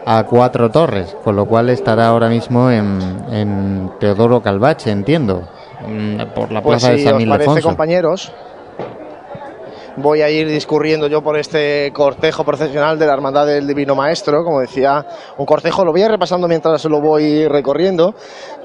a 0.05 0.23
Cuatro 0.23 0.69
Torres, 0.71 1.15
con 1.23 1.35
lo 1.35 1.45
cual 1.45 1.69
estará 1.69 2.07
ahora 2.07 2.29
mismo 2.29 2.69
en, 2.71 2.99
en 3.31 3.91
Teodoro 3.99 4.41
Calvache, 4.41 4.91
entiendo, 4.91 5.43
mm, 5.87 6.21
por 6.35 6.51
la 6.51 6.61
Pues 6.61 6.81
plaza 6.81 6.93
de 6.95 7.03
San 7.03 7.15
os 7.15 7.25
parece, 7.25 7.33
Ildefonso. 7.43 7.67
compañeros, 7.67 8.31
voy 10.01 10.21
a 10.21 10.29
ir 10.29 10.47
discurriendo 10.47 11.07
yo 11.07 11.21
por 11.21 11.37
este 11.37 11.91
cortejo 11.93 12.43
procesional 12.43 12.97
de 12.97 13.05
la 13.05 13.13
Hermandad 13.13 13.45
del 13.45 13.67
Divino 13.67 13.95
Maestro. 13.95 14.43
Como 14.43 14.61
decía, 14.61 15.05
un 15.37 15.45
cortejo 15.45 15.83
lo 15.83 15.91
voy 15.91 16.01
a 16.01 16.05
ir 16.05 16.11
repasando 16.11 16.47
mientras 16.47 16.83
lo 16.85 17.01
voy 17.01 17.47
recorriendo. 17.47 18.15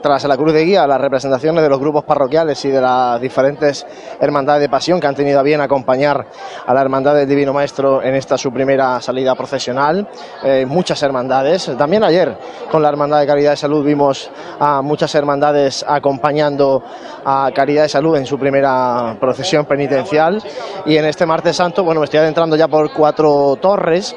Tras 0.03 0.25
la 0.25 0.37
cruz 0.37 0.53
de 0.53 0.65
guía, 0.65 0.87
las 0.87 1.01
representaciones 1.01 1.63
de 1.63 1.69
los 1.69 1.81
grupos 1.81 2.05
parroquiales 2.05 2.63
y 2.65 2.69
de 2.69 2.81
las 2.81 3.21
diferentes 3.21 3.87
hermandades 4.21 4.61
de 4.63 4.69
pasión 4.69 5.01
que 5.01 5.07
han 5.07 5.15
tenido 5.15 5.41
a 5.41 5.43
bien 5.43 5.61
acompañar 5.61 6.27
a 6.67 6.75
la 6.75 6.81
Hermandad 6.81 7.15
del 7.15 7.29
Divino 7.29 7.53
Maestro 7.53 8.03
en 8.03 8.15
esta 8.15 8.37
su 8.37 8.53
primera 8.53 9.01
salida 9.01 9.35
procesional. 9.35 10.07
Eh, 10.45 10.67
muchas 10.67 11.03
hermandades. 11.03 11.71
También 11.79 12.05
ayer 12.05 12.37
con 12.71 12.83
la 12.83 12.89
Hermandad 12.91 13.21
de 13.21 13.27
Caridad 13.27 13.51
de 13.53 13.57
Salud 13.57 13.85
vimos 13.85 14.31
a 14.61 14.83
muchas 14.83 15.15
hermandades 15.15 15.85
acompañando 15.89 16.83
a 17.25 17.51
Caridad 17.55 17.85
de 17.85 17.89
Salud 17.89 18.17
en 18.17 18.27
su 18.27 18.39
primera 18.39 19.17
procesión 19.19 19.65
penitencial. 19.65 20.43
Y 20.87 20.97
en 20.97 21.07
este 21.07 21.24
martes 21.27 21.57
santo, 21.57 21.85
bueno, 21.85 22.01
me 22.01 22.05
estoy 22.05 22.21
adentrando 22.21 22.57
ya 22.57 22.69
por 22.69 22.93
cuatro 22.93 23.57
torres. 23.61 24.15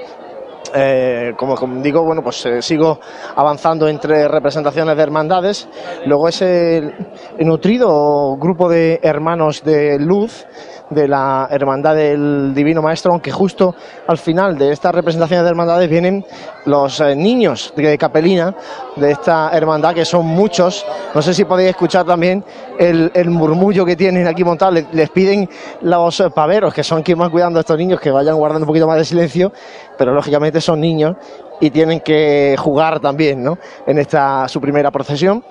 Eh, 0.73 1.33
como, 1.37 1.55
digo, 1.81 2.03
bueno, 2.03 2.21
pues 2.21 2.45
eh, 2.45 2.61
sigo 2.61 2.99
avanzando 3.35 3.87
entre 3.87 4.27
representaciones 4.27 4.95
de 4.95 5.03
hermandades. 5.03 5.67
Luego 6.05 6.27
ese 6.27 6.93
nutrido 7.39 8.35
grupo 8.37 8.69
de 8.69 8.99
hermanos 9.01 9.63
de 9.63 9.99
luz 9.99 10.45
de 10.89 11.07
la 11.07 11.47
Hermandad 11.51 11.95
del 11.95 12.53
Divino 12.53 12.81
Maestro, 12.81 13.11
aunque 13.11 13.31
justo 13.31 13.75
al 14.07 14.17
final 14.17 14.57
de 14.57 14.71
estas 14.71 14.93
representaciones 14.95 15.43
de 15.43 15.49
hermandades 15.49 15.89
vienen 15.89 16.25
los 16.65 16.99
eh, 17.01 17.15
niños 17.15 17.73
de 17.75 17.97
Capelina 17.97 18.55
de 18.95 19.11
esta 19.11 19.49
hermandad, 19.51 19.93
que 19.93 20.05
son 20.05 20.25
muchos. 20.25 20.85
No 21.13 21.21
sé 21.21 21.33
si 21.33 21.45
podéis 21.45 21.71
escuchar 21.71 22.05
también 22.05 22.43
el, 22.79 23.29
murmullo 23.29 23.85
que 23.85 23.95
tienen 23.95 24.27
aquí 24.27 24.43
montado. 24.43 24.71
Les, 24.71 25.09
piden 25.09 25.49
los 25.81 26.23
paveros, 26.33 26.73
que 26.73 26.83
son 26.83 27.03
quienes 27.03 27.19
van 27.19 27.31
cuidando 27.31 27.59
a 27.59 27.61
estos 27.61 27.77
niños, 27.77 27.99
que 27.99 28.11
vayan 28.11 28.35
guardando 28.35 28.63
un 28.63 28.67
poquito 28.67 28.87
más 28.87 28.97
de 28.97 29.05
silencio, 29.05 29.51
pero 29.97 30.13
lógicamente 30.13 30.61
son 30.61 30.79
niños 30.79 31.15
y 31.59 31.69
tienen 31.69 32.01
que 32.01 32.55
jugar 32.57 32.99
también 32.99 33.43
¿no? 33.43 33.57
en 33.85 33.97
esta 33.97 34.47
su 34.47 34.61
primera 34.61 34.91
procesión. 34.91 35.43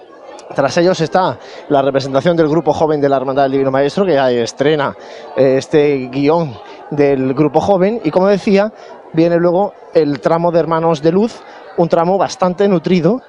Tras 0.55 0.77
ellos 0.77 1.01
está 1.01 1.39
la 1.69 1.83
representación 1.83 2.37
del 2.37 2.49
grupo 2.49 2.73
joven 2.73 3.01
de 3.01 3.09
la 3.09 3.17
Hermandad 3.17 3.45
del 3.45 3.53
Divino 3.53 3.71
Maestro, 3.73 4.07
que 4.07 4.15
ya 4.15 4.31
estrena 4.31 4.97
eh, 5.37 5.57
este 5.59 6.09
guion 6.09 6.55
del 6.91 7.35
grupo 7.35 7.61
joven. 7.61 8.01
Y 8.05 8.11
como 8.11 8.29
decía, 8.29 8.73
viene 9.13 9.37
luego 9.37 9.73
el 9.93 10.21
tramo 10.21 10.53
de 10.53 10.61
Hermanos 10.61 11.03
de 11.03 11.11
Luz, 11.11 11.43
un 11.77 11.89
tramo 11.89 12.17
bastante 12.17 12.69
nutrido 12.69 13.21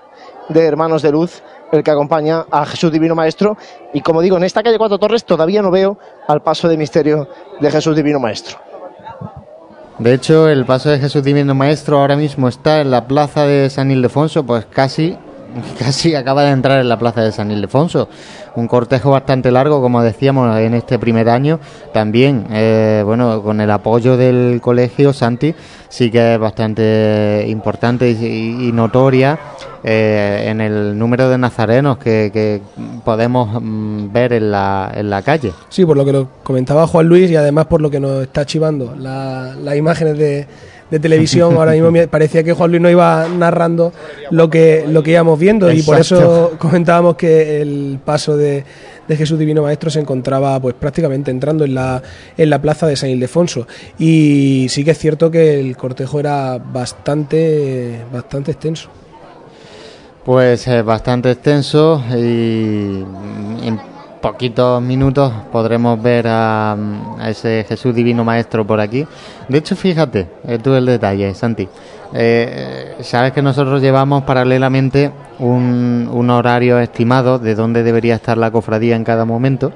de 0.49 0.65
Hermanos 0.65 1.01
de 1.01 1.11
Luz, 1.11 1.41
el 1.72 1.84
que 1.84 1.91
acompaña 1.91 2.45
a 2.51 2.65
Jesús 2.65 2.91
Divino 2.91 3.15
Maestro. 3.15 3.57
Y 3.93 4.01
como 4.01 4.22
digo, 4.22 4.38
en 4.38 4.43
esta 4.43 4.61
calle 4.61 4.78
Cuatro 4.78 4.99
Torres 4.99 5.26
todavía 5.26 5.61
no 5.61 5.72
veo 5.72 5.97
al 6.28 6.41
paso 6.41 6.68
de 6.68 6.78
misterio 6.78 7.28
de 7.59 7.72
Jesús 7.72 7.95
Divino 7.95 8.20
Maestro. 8.20 8.59
De 9.99 10.13
hecho, 10.13 10.47
el 10.47 10.65
paso 10.65 10.89
de 10.89 10.99
Jesús 10.99 11.23
Divino 11.23 11.55
Maestro 11.55 11.99
ahora 11.99 12.15
mismo 12.15 12.47
está 12.47 12.81
en 12.81 12.91
la 12.91 13.07
plaza 13.07 13.47
de 13.47 13.67
San 13.71 13.89
Ildefonso, 13.89 14.45
pues 14.45 14.67
casi, 14.67 15.17
casi 15.79 16.13
acaba 16.13 16.43
de 16.43 16.51
entrar 16.51 16.79
en 16.79 16.87
la 16.87 16.99
plaza 16.99 17.23
de 17.23 17.31
San 17.31 17.49
Ildefonso. 17.49 18.07
Un 18.55 18.67
cortejo 18.67 19.09
bastante 19.09 19.49
largo, 19.51 19.81
como 19.81 20.03
decíamos, 20.03 20.55
en 20.59 20.75
este 20.75 20.99
primer 20.99 21.29
año. 21.29 21.59
También, 21.93 22.45
eh, 22.51 23.01
bueno, 23.03 23.41
con 23.41 23.59
el 23.59 23.71
apoyo 23.71 24.17
del 24.17 24.61
colegio 24.61 25.13
Santi, 25.13 25.55
sí 25.89 26.11
que 26.11 26.35
es 26.35 26.39
bastante 26.39 27.45
importante 27.47 28.07
y, 28.11 28.67
y 28.67 28.71
notoria 28.71 29.39
eh, 29.89 30.47
en 30.49 30.59
el 30.59 30.97
número 30.99 31.29
de 31.29 31.38
nazarenos 31.38 31.97
que, 31.97 32.29
que 32.33 32.61
podemos 33.05 33.61
mm, 33.61 34.11
ver 34.11 34.33
en 34.33 34.51
la, 34.51 34.91
en 34.93 35.09
la 35.09 35.21
calle. 35.21 35.53
Sí, 35.69 35.85
por 35.85 35.95
lo 35.95 36.03
que 36.03 36.11
lo 36.11 36.27
comentaba 36.43 36.85
Juan 36.88 37.07
Luis 37.07 37.31
y 37.31 37.38
además 37.38 37.67
por 37.67 37.79
lo 37.79 37.89
que 37.89 37.99
nos 38.01 38.21
está 38.21 38.45
chivando 38.45 38.93
la- 38.99 39.55
las 39.63 39.77
imágenes 39.77 40.17
de, 40.17 40.45
de 40.91 40.99
televisión. 40.99 41.55
Ahora 41.55 41.71
mismo 41.71 41.89
me 41.89 42.05
parecía 42.09 42.43
que 42.43 42.51
Juan 42.51 42.69
Luis 42.71 42.81
nos 42.81 42.91
iba 42.91 43.27
narrando 43.29 43.93
lo 44.29 44.49
que, 44.49 44.83
lo 44.89 45.03
que 45.03 45.11
íbamos 45.11 45.39
viendo 45.39 45.71
y 45.71 45.81
por 45.83 45.97
eso 45.99 46.51
comentábamos 46.59 47.15
que 47.15 47.61
el 47.61 47.97
paso 48.03 48.35
de, 48.35 48.65
de 49.07 49.15
Jesús 49.15 49.39
Divino 49.39 49.61
Maestro 49.63 49.89
se 49.89 50.01
encontraba 50.01 50.59
pues 50.59 50.75
prácticamente 50.75 51.31
entrando 51.31 51.63
en 51.63 51.75
la, 51.75 52.01
en 52.38 52.49
la 52.49 52.61
plaza 52.61 52.88
de 52.88 52.97
San 52.97 53.09
Ildefonso. 53.09 53.67
Y 53.97 54.67
sí 54.69 54.83
que 54.83 54.91
es 54.91 54.97
cierto 54.97 55.31
que 55.31 55.61
el 55.61 55.77
cortejo 55.77 56.19
era 56.19 56.57
bastante, 56.57 58.01
bastante 58.11 58.51
extenso. 58.51 58.89
Pues 60.28 60.67
eh, 60.67 60.82
bastante 60.82 61.32
extenso 61.32 62.03
y 62.11 63.01
mm, 63.05 63.63
en 63.63 63.80
poquitos 64.21 64.82
minutos 64.82 65.32
podremos 65.53 66.01
ver 66.03 66.28
a, 66.28 66.73
a 66.73 67.30
ese 67.30 67.65
Jesús 67.65 67.95
Divino 67.95 68.25
Maestro 68.25 68.67
por 68.67 68.82
aquí. 68.82 69.07
De 69.47 69.57
hecho, 69.57 69.78
fíjate, 69.78 70.28
eh, 70.45 70.59
tú 70.61 70.73
el 70.73 70.86
detalle, 70.86 71.34
Santi. 71.34 71.69
Eh, 72.13 72.95
sabes 72.99 73.32
que 73.32 73.41
nosotros 73.41 73.82
llevamos 73.82 74.23
paralelamente 74.23 75.11
un, 75.39 76.09
un 76.11 76.30
horario 76.30 76.78
estimado 76.80 77.39
de 77.39 77.55
dónde 77.55 77.84
debería 77.84 78.15
estar 78.15 78.38
la 78.38 78.51
cofradía 78.51 78.97
en 78.97 79.05
cada 79.05 79.23
momento 79.23 79.71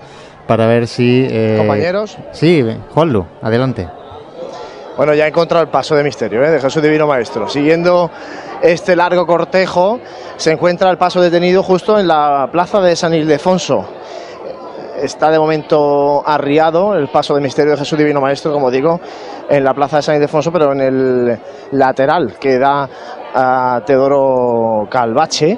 para 0.47 0.65
ver 0.67 0.87
si... 0.87 1.25
eh, 1.29 1.55
Compañeros. 1.59 2.17
Sí, 2.33 2.61
Juanlu, 2.93 3.25
adelante. 3.41 3.87
Bueno, 4.97 5.13
ya 5.13 5.25
he 5.25 5.29
encontrado 5.29 5.63
el 5.63 5.69
paso 5.69 5.95
de 5.95 6.03
misterio 6.03 6.43
¿eh? 6.43 6.49
de 6.49 6.59
Jesús 6.59 6.83
Divino 6.83 7.07
Maestro. 7.07 7.47
Siguiendo 7.47 8.11
este 8.61 8.95
largo 8.95 9.25
cortejo, 9.25 9.99
se 10.35 10.51
encuentra 10.51 10.89
el 10.89 10.97
paso 10.97 11.21
detenido 11.21 11.63
justo 11.63 11.97
en 11.97 12.07
la 12.07 12.49
plaza 12.51 12.81
de 12.81 12.95
San 12.95 13.13
Ildefonso. 13.13 13.85
Está 15.01 15.31
de 15.31 15.39
momento 15.39 16.21
arriado 16.27 16.95
el 16.95 17.07
paso 17.07 17.33
de 17.33 17.41
misterio 17.41 17.71
de 17.71 17.77
Jesús 17.77 17.97
Divino 17.97 18.19
Maestro, 18.19 18.51
como 18.51 18.69
digo, 18.69 18.99
en 19.49 19.63
la 19.63 19.73
plaza 19.73 19.97
de 19.97 20.01
San 20.03 20.15
Ildefonso, 20.15 20.51
pero 20.51 20.73
en 20.73 20.81
el 20.81 21.39
lateral 21.71 22.35
que 22.37 22.59
da 22.59 22.87
a 23.33 23.81
Teodoro 23.85 24.87
Calvache. 24.91 25.57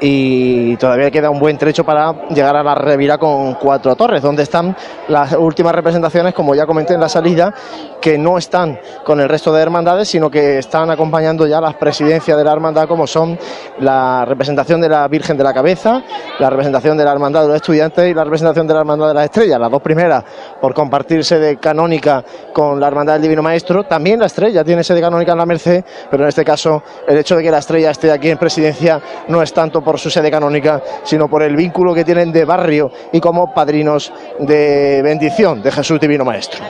Y 0.00 0.76
todavía 0.76 1.10
queda 1.10 1.30
un 1.30 1.38
buen 1.38 1.56
trecho 1.56 1.84
para 1.84 2.28
llegar 2.28 2.56
a 2.56 2.62
la 2.62 2.74
revira 2.74 3.18
con 3.18 3.54
cuatro 3.54 3.94
torres, 3.94 4.22
donde 4.22 4.42
están 4.42 4.76
las 5.08 5.32
últimas 5.32 5.74
representaciones, 5.74 6.34
como 6.34 6.54
ya 6.54 6.66
comenté 6.66 6.94
en 6.94 7.00
la 7.00 7.08
salida, 7.08 7.54
que 8.00 8.18
no 8.18 8.36
están 8.36 8.78
con 9.04 9.20
el 9.20 9.28
resto 9.28 9.52
de 9.52 9.62
hermandades, 9.62 10.08
sino 10.08 10.30
que 10.30 10.58
están 10.58 10.90
acompañando 10.90 11.46
ya 11.46 11.60
las 11.60 11.74
presidencias 11.74 12.36
de 12.36 12.44
la 12.44 12.52
hermandad, 12.52 12.86
como 12.86 13.06
son 13.06 13.38
la 13.80 14.24
representación 14.24 14.80
de 14.80 14.88
la 14.88 15.08
Virgen 15.08 15.36
de 15.36 15.44
la 15.44 15.54
Cabeza, 15.54 16.02
la 16.38 16.50
representación 16.50 16.96
de 16.96 17.04
la 17.04 17.12
Hermandad 17.12 17.42
de 17.42 17.48
los 17.48 17.56
Estudiantes 17.56 18.10
y 18.10 18.14
la 18.14 18.24
representación 18.24 18.66
de 18.66 18.74
la 18.74 18.80
Hermandad 18.80 19.08
de 19.08 19.14
las 19.14 19.24
Estrellas, 19.24 19.58
las 19.60 19.70
dos 19.70 19.82
primeras 19.82 20.24
por 20.60 20.74
compartirse 20.74 21.38
de 21.38 21.56
canónica 21.56 22.24
con 22.52 22.80
la 22.80 22.88
Hermandad 22.88 23.14
del 23.14 23.22
Divino 23.22 23.42
Maestro. 23.42 23.84
También 23.84 24.20
la 24.20 24.26
Estrella 24.26 24.64
tiene 24.64 24.82
sede 24.82 25.00
canónica 25.00 25.32
en 25.32 25.38
la 25.38 25.46
Merced, 25.46 25.84
pero 26.10 26.24
en 26.24 26.28
este 26.28 26.44
caso 26.44 26.82
el 27.06 27.18
hecho 27.18 27.36
de 27.36 27.42
que 27.42 27.50
la 27.50 27.58
Estrella 27.58 27.90
esté 27.90 28.10
aquí 28.10 28.30
en 28.30 28.38
presidencia 28.38 29.00
no 29.28 29.42
es 29.42 29.52
tanto 29.52 29.82
por 29.84 29.98
su 29.98 30.10
sede 30.10 30.30
canónica, 30.30 30.82
sino 31.04 31.28
por 31.28 31.42
el 31.42 31.54
vínculo 31.54 31.94
que 31.94 32.04
tienen 32.04 32.32
de 32.32 32.44
barrio 32.44 32.90
y 33.12 33.20
como 33.20 33.52
padrinos 33.52 34.12
de 34.38 35.02
bendición 35.02 35.62
de 35.62 35.70
Jesús 35.70 36.00
Divino 36.00 36.24
Maestro. 36.24 36.64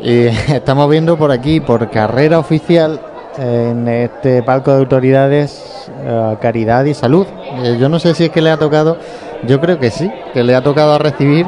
Y 0.00 0.26
estamos 0.52 0.88
viendo 0.90 1.16
por 1.16 1.32
aquí, 1.32 1.60
por 1.60 1.90
carrera 1.90 2.38
oficial, 2.38 3.00
en 3.38 3.86
este 3.88 4.42
palco 4.42 4.72
de 4.72 4.78
autoridades, 4.78 5.90
eh, 6.04 6.36
Caridad 6.40 6.84
y 6.84 6.94
Salud. 6.94 7.26
Eh, 7.62 7.76
yo 7.78 7.88
no 7.88 7.98
sé 7.98 8.14
si 8.14 8.24
es 8.24 8.30
que 8.30 8.40
le 8.40 8.50
ha 8.50 8.56
tocado, 8.56 8.98
yo 9.46 9.60
creo 9.60 9.78
que 9.78 9.90
sí, 9.90 10.10
que 10.32 10.42
le 10.42 10.54
ha 10.54 10.62
tocado 10.62 10.94
a 10.94 10.98
recibir 10.98 11.46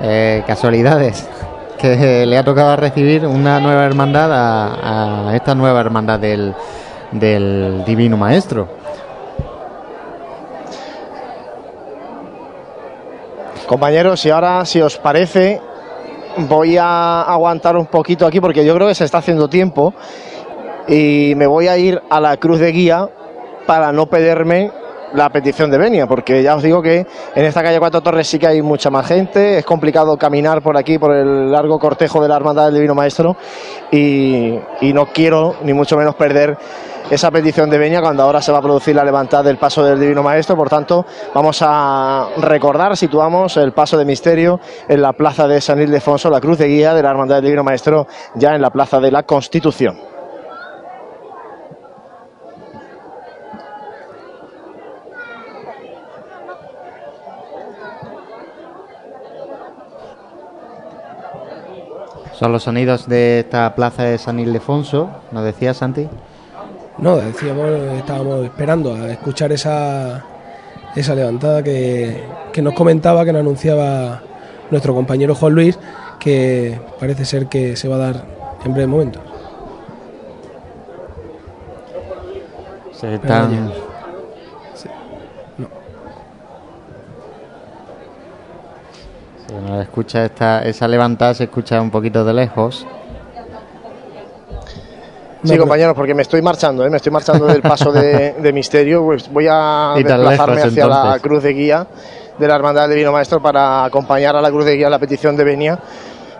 eh, 0.00 0.42
casualidades, 0.46 1.28
que 1.78 2.26
le 2.26 2.36
ha 2.36 2.44
tocado 2.44 2.76
recibir 2.76 3.26
una 3.26 3.60
nueva 3.60 3.84
hermandad 3.84 4.32
a, 4.32 5.28
a 5.30 5.36
esta 5.36 5.54
nueva 5.54 5.80
hermandad 5.80 6.18
del, 6.18 6.54
del 7.12 7.84
Divino 7.84 8.16
Maestro. 8.16 8.79
Compañeros, 13.70 14.26
y 14.26 14.30
ahora, 14.30 14.64
si 14.64 14.80
os 14.80 14.98
parece, 14.98 15.60
voy 16.48 16.76
a 16.76 17.22
aguantar 17.22 17.76
un 17.76 17.86
poquito 17.86 18.26
aquí 18.26 18.40
porque 18.40 18.64
yo 18.64 18.74
creo 18.74 18.88
que 18.88 18.96
se 18.96 19.04
está 19.04 19.18
haciendo 19.18 19.46
tiempo 19.46 19.94
y 20.88 21.34
me 21.36 21.46
voy 21.46 21.68
a 21.68 21.78
ir 21.78 22.02
a 22.10 22.20
la 22.20 22.36
cruz 22.36 22.58
de 22.58 22.72
guía 22.72 23.08
para 23.68 23.92
no 23.92 24.06
perderme 24.06 24.72
la 25.14 25.28
petición 25.30 25.70
de 25.70 25.78
venia, 25.78 26.06
porque 26.06 26.42
ya 26.42 26.56
os 26.56 26.62
digo 26.62 26.82
que 26.82 27.06
en 27.34 27.44
esta 27.44 27.62
calle 27.62 27.78
Cuatro 27.78 28.00
Torres 28.00 28.28
sí 28.28 28.38
que 28.38 28.46
hay 28.46 28.62
mucha 28.62 28.90
más 28.90 29.06
gente, 29.06 29.58
es 29.58 29.64
complicado 29.64 30.16
caminar 30.16 30.62
por 30.62 30.76
aquí, 30.76 30.98
por 30.98 31.14
el 31.14 31.50
largo 31.50 31.78
cortejo 31.78 32.22
de 32.22 32.28
la 32.28 32.36
Hermandad 32.36 32.66
del 32.66 32.74
Divino 32.74 32.94
Maestro, 32.94 33.36
y, 33.90 34.58
y 34.80 34.92
no 34.92 35.06
quiero 35.06 35.56
ni 35.62 35.72
mucho 35.72 35.96
menos 35.96 36.14
perder 36.14 36.56
esa 37.10 37.30
petición 37.32 37.68
de 37.68 37.76
venia 37.76 38.00
cuando 38.00 38.22
ahora 38.22 38.40
se 38.40 38.52
va 38.52 38.58
a 38.58 38.62
producir 38.62 38.94
la 38.94 39.04
levantada 39.04 39.42
del 39.42 39.56
paso 39.58 39.82
del 39.82 39.98
Divino 39.98 40.22
Maestro. 40.22 40.56
Por 40.56 40.68
tanto, 40.68 41.04
vamos 41.34 41.58
a 41.60 42.28
recordar, 42.36 42.96
situamos 42.96 43.56
el 43.56 43.72
paso 43.72 43.98
de 43.98 44.04
misterio 44.04 44.60
en 44.88 45.02
la 45.02 45.12
plaza 45.12 45.48
de 45.48 45.60
San 45.60 45.80
Ildefonso, 45.80 46.30
la 46.30 46.40
cruz 46.40 46.58
de 46.58 46.68
guía 46.68 46.94
de 46.94 47.02
la 47.02 47.10
Hermandad 47.10 47.36
del 47.36 47.46
Divino 47.46 47.64
Maestro, 47.64 48.06
ya 48.36 48.54
en 48.54 48.62
la 48.62 48.70
plaza 48.70 49.00
de 49.00 49.10
la 49.10 49.24
Constitución. 49.24 50.09
Son 62.40 62.52
los 62.52 62.62
sonidos 62.62 63.06
de 63.06 63.40
esta 63.40 63.74
plaza 63.74 64.04
de 64.04 64.16
San 64.16 64.40
Ildefonso, 64.40 65.10
¿nos 65.30 65.44
decía 65.44 65.74
Santi? 65.74 66.08
No, 66.96 67.16
decíamos, 67.16 67.68
estábamos 67.98 68.46
esperando 68.46 68.94
a 68.94 69.10
escuchar 69.10 69.52
esa, 69.52 70.24
esa 70.96 71.14
levantada 71.14 71.62
que, 71.62 72.24
que 72.50 72.62
nos 72.62 72.72
comentaba, 72.72 73.26
que 73.26 73.34
nos 73.34 73.40
anunciaba 73.40 74.22
nuestro 74.70 74.94
compañero 74.94 75.34
Juan 75.34 75.54
Luis, 75.54 75.78
que 76.18 76.80
parece 76.98 77.26
ser 77.26 77.48
que 77.48 77.76
se 77.76 77.88
va 77.88 77.96
a 77.96 77.98
dar 77.98 78.24
en 78.64 78.72
breve 78.72 78.86
momento. 78.86 79.20
Se 82.92 83.16
están... 83.16 83.89
Escucha 89.80 90.24
esta, 90.24 90.62
esa 90.62 90.86
levantada, 90.86 91.34
se 91.34 91.44
escucha 91.44 91.80
un 91.80 91.90
poquito 91.90 92.24
de 92.24 92.32
lejos. 92.32 92.86
Sí, 95.42 95.56
compañeros, 95.56 95.94
porque 95.94 96.14
me 96.14 96.22
estoy 96.22 96.42
marchando, 96.42 96.84
¿eh? 96.84 96.90
me 96.90 96.98
estoy 96.98 97.10
marchando 97.10 97.46
del 97.46 97.62
paso 97.62 97.90
de, 97.90 98.32
de 98.38 98.52
misterio. 98.52 99.02
Pues 99.04 99.32
voy 99.32 99.46
a 99.50 99.94
desplazarme 99.96 100.56
lejos, 100.56 100.70
hacia 100.70 100.86
la 100.86 101.18
cruz 101.18 101.42
de 101.42 101.52
guía 101.52 101.86
de 102.38 102.48
la 102.48 102.56
Hermandad 102.56 102.82
del 102.82 102.92
Divino 102.92 103.12
Maestro 103.12 103.40
para 103.40 103.84
acompañar 103.84 104.34
a 104.36 104.40
la 104.40 104.50
cruz 104.50 104.64
de 104.64 104.76
guía 104.76 104.88
la 104.88 104.98
petición 104.98 105.36
de 105.36 105.44
venia. 105.44 105.78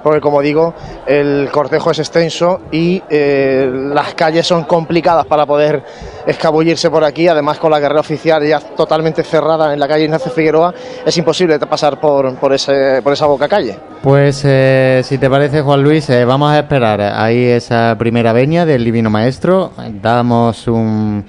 Porque, 0.02 0.20
como 0.20 0.40
digo, 0.40 0.74
el 1.06 1.48
cortejo 1.52 1.90
es 1.90 1.98
extenso 1.98 2.60
y 2.70 3.02
eh, 3.10 3.70
las 3.92 4.14
calles 4.14 4.46
son 4.46 4.64
complicadas 4.64 5.26
para 5.26 5.46
poder 5.46 5.82
escabullirse 6.26 6.90
por 6.90 7.04
aquí. 7.04 7.28
Además, 7.28 7.58
con 7.58 7.70
la 7.70 7.80
carrera 7.80 8.00
oficial 8.00 8.46
ya 8.46 8.60
totalmente 8.60 9.22
cerrada 9.22 9.72
en 9.72 9.80
la 9.80 9.88
calle 9.88 10.04
Ignacio 10.04 10.30
Figueroa, 10.30 10.74
es 11.04 11.16
imposible 11.16 11.58
pasar 11.58 12.00
por, 12.00 12.34
por, 12.36 12.52
ese, 12.52 13.00
por 13.02 13.12
esa 13.12 13.26
boca 13.26 13.48
calle. 13.48 13.76
Pues 14.02 14.42
eh, 14.44 15.02
si 15.04 15.18
te 15.18 15.28
parece, 15.28 15.62
Juan 15.62 15.82
Luis, 15.82 16.08
eh, 16.10 16.24
vamos 16.24 16.50
a 16.52 16.58
esperar 16.58 17.00
ahí 17.00 17.44
esa 17.44 17.96
primera 17.98 18.32
veña 18.32 18.64
del 18.64 18.84
Divino 18.84 19.10
Maestro. 19.10 19.72
Damos 20.00 20.66
un 20.66 21.24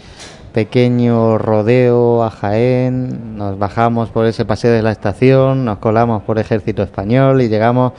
pequeño 0.53 1.37
rodeo 1.37 2.23
a 2.23 2.29
Jaén, 2.29 3.37
nos 3.37 3.57
bajamos 3.57 4.09
por 4.09 4.25
ese 4.25 4.45
paseo 4.45 4.71
de 4.71 4.81
la 4.81 4.91
estación, 4.91 5.65
nos 5.65 5.77
colamos 5.77 6.23
por 6.23 6.39
Ejército 6.39 6.83
Español 6.83 7.41
y 7.41 7.49
llegamos 7.49 7.93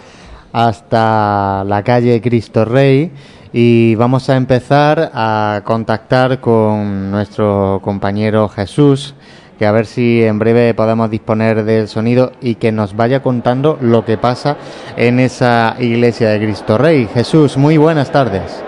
hasta 0.53 1.65
la 1.65 1.83
calle 1.83 2.21
Cristo 2.21 2.65
Rey 2.65 3.13
y 3.53 3.95
vamos 3.97 4.31
a 4.31 4.37
empezar 4.37 5.11
a 5.15 5.63
contactar 5.65 6.41
con 6.41 7.11
nuestro 7.11 7.81
compañero 7.83 8.49
Jesús 8.49 9.15
que 9.59 9.67
a 9.67 9.73
ver 9.73 9.87
si 9.87 10.25
en 10.25 10.39
breve 10.39 10.75
podemos 10.75 11.11
disponer 11.11 11.65
del 11.65 11.87
sonido 11.87 12.33
y 12.41 12.57
que 12.57 12.73
nos 12.73 12.97
vaya 12.97 13.23
contando 13.23 13.79
lo 13.81 14.05
que 14.05 14.19
pasa 14.19 14.57
en 14.97 15.21
esa 15.21 15.77
iglesia 15.79 16.31
de 16.31 16.41
Cristo 16.41 16.79
Rey. 16.79 17.09
Jesús, 17.13 17.57
muy 17.57 17.77
buenas 17.77 18.11
tardes. 18.11 18.65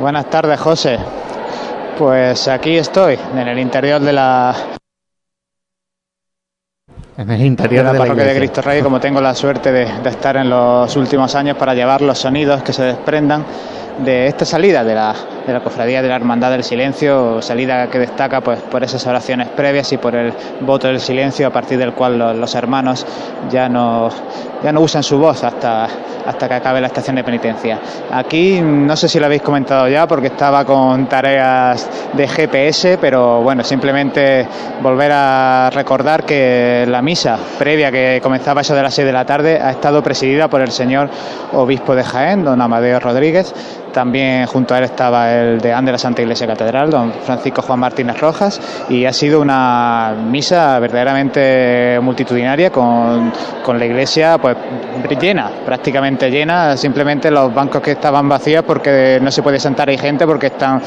Buenas 0.00 0.28
tardes, 0.30 0.58
José. 0.58 0.98
Pues 1.98 2.48
aquí 2.48 2.78
estoy, 2.78 3.18
en 3.36 3.46
el 3.46 3.58
interior 3.58 4.00
de 4.00 4.12
la, 4.12 4.56
En 7.20 7.30
el 7.30 7.42
interior 7.42 7.84
de 7.84 7.92
la 7.92 7.98
parroquia 7.98 8.24
de. 8.24 8.34
Cristo 8.34 8.62
Rey, 8.62 8.80
como 8.80 8.98
tengo 8.98 9.20
la 9.20 9.34
suerte 9.34 9.70
de, 9.70 9.84
de 10.02 10.08
estar 10.08 10.38
en 10.38 10.48
los 10.48 10.96
últimos 10.96 11.34
años 11.34 11.54
para 11.54 11.74
llevar 11.74 12.00
los 12.00 12.18
sonidos 12.18 12.62
que 12.62 12.72
se 12.72 12.82
desprendan 12.82 13.44
de 14.04 14.26
esta 14.26 14.44
salida 14.44 14.82
de 14.82 14.94
la, 14.94 15.14
de 15.46 15.52
la 15.52 15.60
cofradía 15.60 16.00
de 16.00 16.08
la 16.08 16.16
Hermandad 16.16 16.50
del 16.50 16.64
Silencio, 16.64 17.42
salida 17.42 17.88
que 17.88 17.98
destaca 17.98 18.40
pues 18.40 18.60
por 18.60 18.82
esas 18.82 19.06
oraciones 19.06 19.48
previas 19.48 19.92
y 19.92 19.98
por 19.98 20.14
el 20.14 20.32
voto 20.60 20.88
del 20.88 21.00
silencio 21.00 21.46
a 21.46 21.50
partir 21.50 21.78
del 21.78 21.92
cual 21.92 22.18
los, 22.18 22.36
los 22.36 22.54
hermanos 22.54 23.06
ya 23.50 23.68
no, 23.68 24.08
ya 24.62 24.72
no 24.72 24.80
usan 24.80 25.02
su 25.02 25.18
voz 25.18 25.44
hasta, 25.44 25.86
hasta 26.26 26.48
que 26.48 26.54
acabe 26.54 26.80
la 26.80 26.86
estación 26.86 27.16
de 27.16 27.24
penitencia. 27.24 27.78
Aquí 28.10 28.60
no 28.60 28.96
sé 28.96 29.08
si 29.08 29.18
lo 29.18 29.26
habéis 29.26 29.42
comentado 29.42 29.88
ya 29.88 30.06
porque 30.06 30.28
estaba 30.28 30.64
con 30.64 31.06
tareas 31.06 31.88
de 32.12 32.26
GPS, 32.26 32.98
pero 33.00 33.42
bueno, 33.42 33.62
simplemente 33.64 34.46
volver 34.82 35.10
a 35.12 35.70
recordar 35.70 36.24
que 36.24 36.86
la 36.88 37.02
misa 37.10 37.36
previa 37.58 37.90
que 37.90 38.20
comenzaba 38.22 38.60
eso 38.60 38.72
de 38.72 38.84
las 38.84 38.94
6 38.94 39.04
de 39.04 39.12
la 39.12 39.26
tarde 39.26 39.58
ha 39.60 39.72
estado 39.72 40.00
presidida 40.00 40.46
por 40.46 40.60
el 40.60 40.70
señor 40.70 41.10
obispo 41.52 41.96
de 41.96 42.04
Jaén, 42.04 42.44
don 42.44 42.60
Amadeo 42.62 43.00
Rodríguez. 43.00 43.52
También 43.92 44.46
junto 44.46 44.74
a 44.74 44.78
él 44.78 44.84
estaba 44.84 45.32
el 45.32 45.60
deán 45.60 45.84
de 45.84 45.92
la 45.92 45.98
Santa 45.98 46.22
Iglesia 46.22 46.46
Catedral, 46.46 46.90
don 46.90 47.12
Francisco 47.24 47.62
Juan 47.62 47.80
Martínez 47.80 48.20
Rojas, 48.20 48.60
y 48.88 49.04
ha 49.04 49.12
sido 49.12 49.40
una 49.40 50.14
misa 50.30 50.78
verdaderamente 50.78 51.98
multitudinaria 52.00 52.70
con, 52.70 53.32
con 53.64 53.78
la 53.78 53.86
iglesia 53.86 54.38
pues 54.38 54.56
llena, 55.20 55.50
prácticamente 55.64 56.30
llena, 56.30 56.76
simplemente 56.76 57.30
los 57.30 57.52
bancos 57.52 57.82
que 57.82 57.92
estaban 57.92 58.28
vacíos 58.28 58.64
porque 58.64 59.18
no 59.20 59.30
se 59.30 59.42
puede 59.42 59.58
sentar 59.58 59.88
ahí 59.88 59.98
gente 59.98 60.26
porque 60.26 60.48
están 60.48 60.80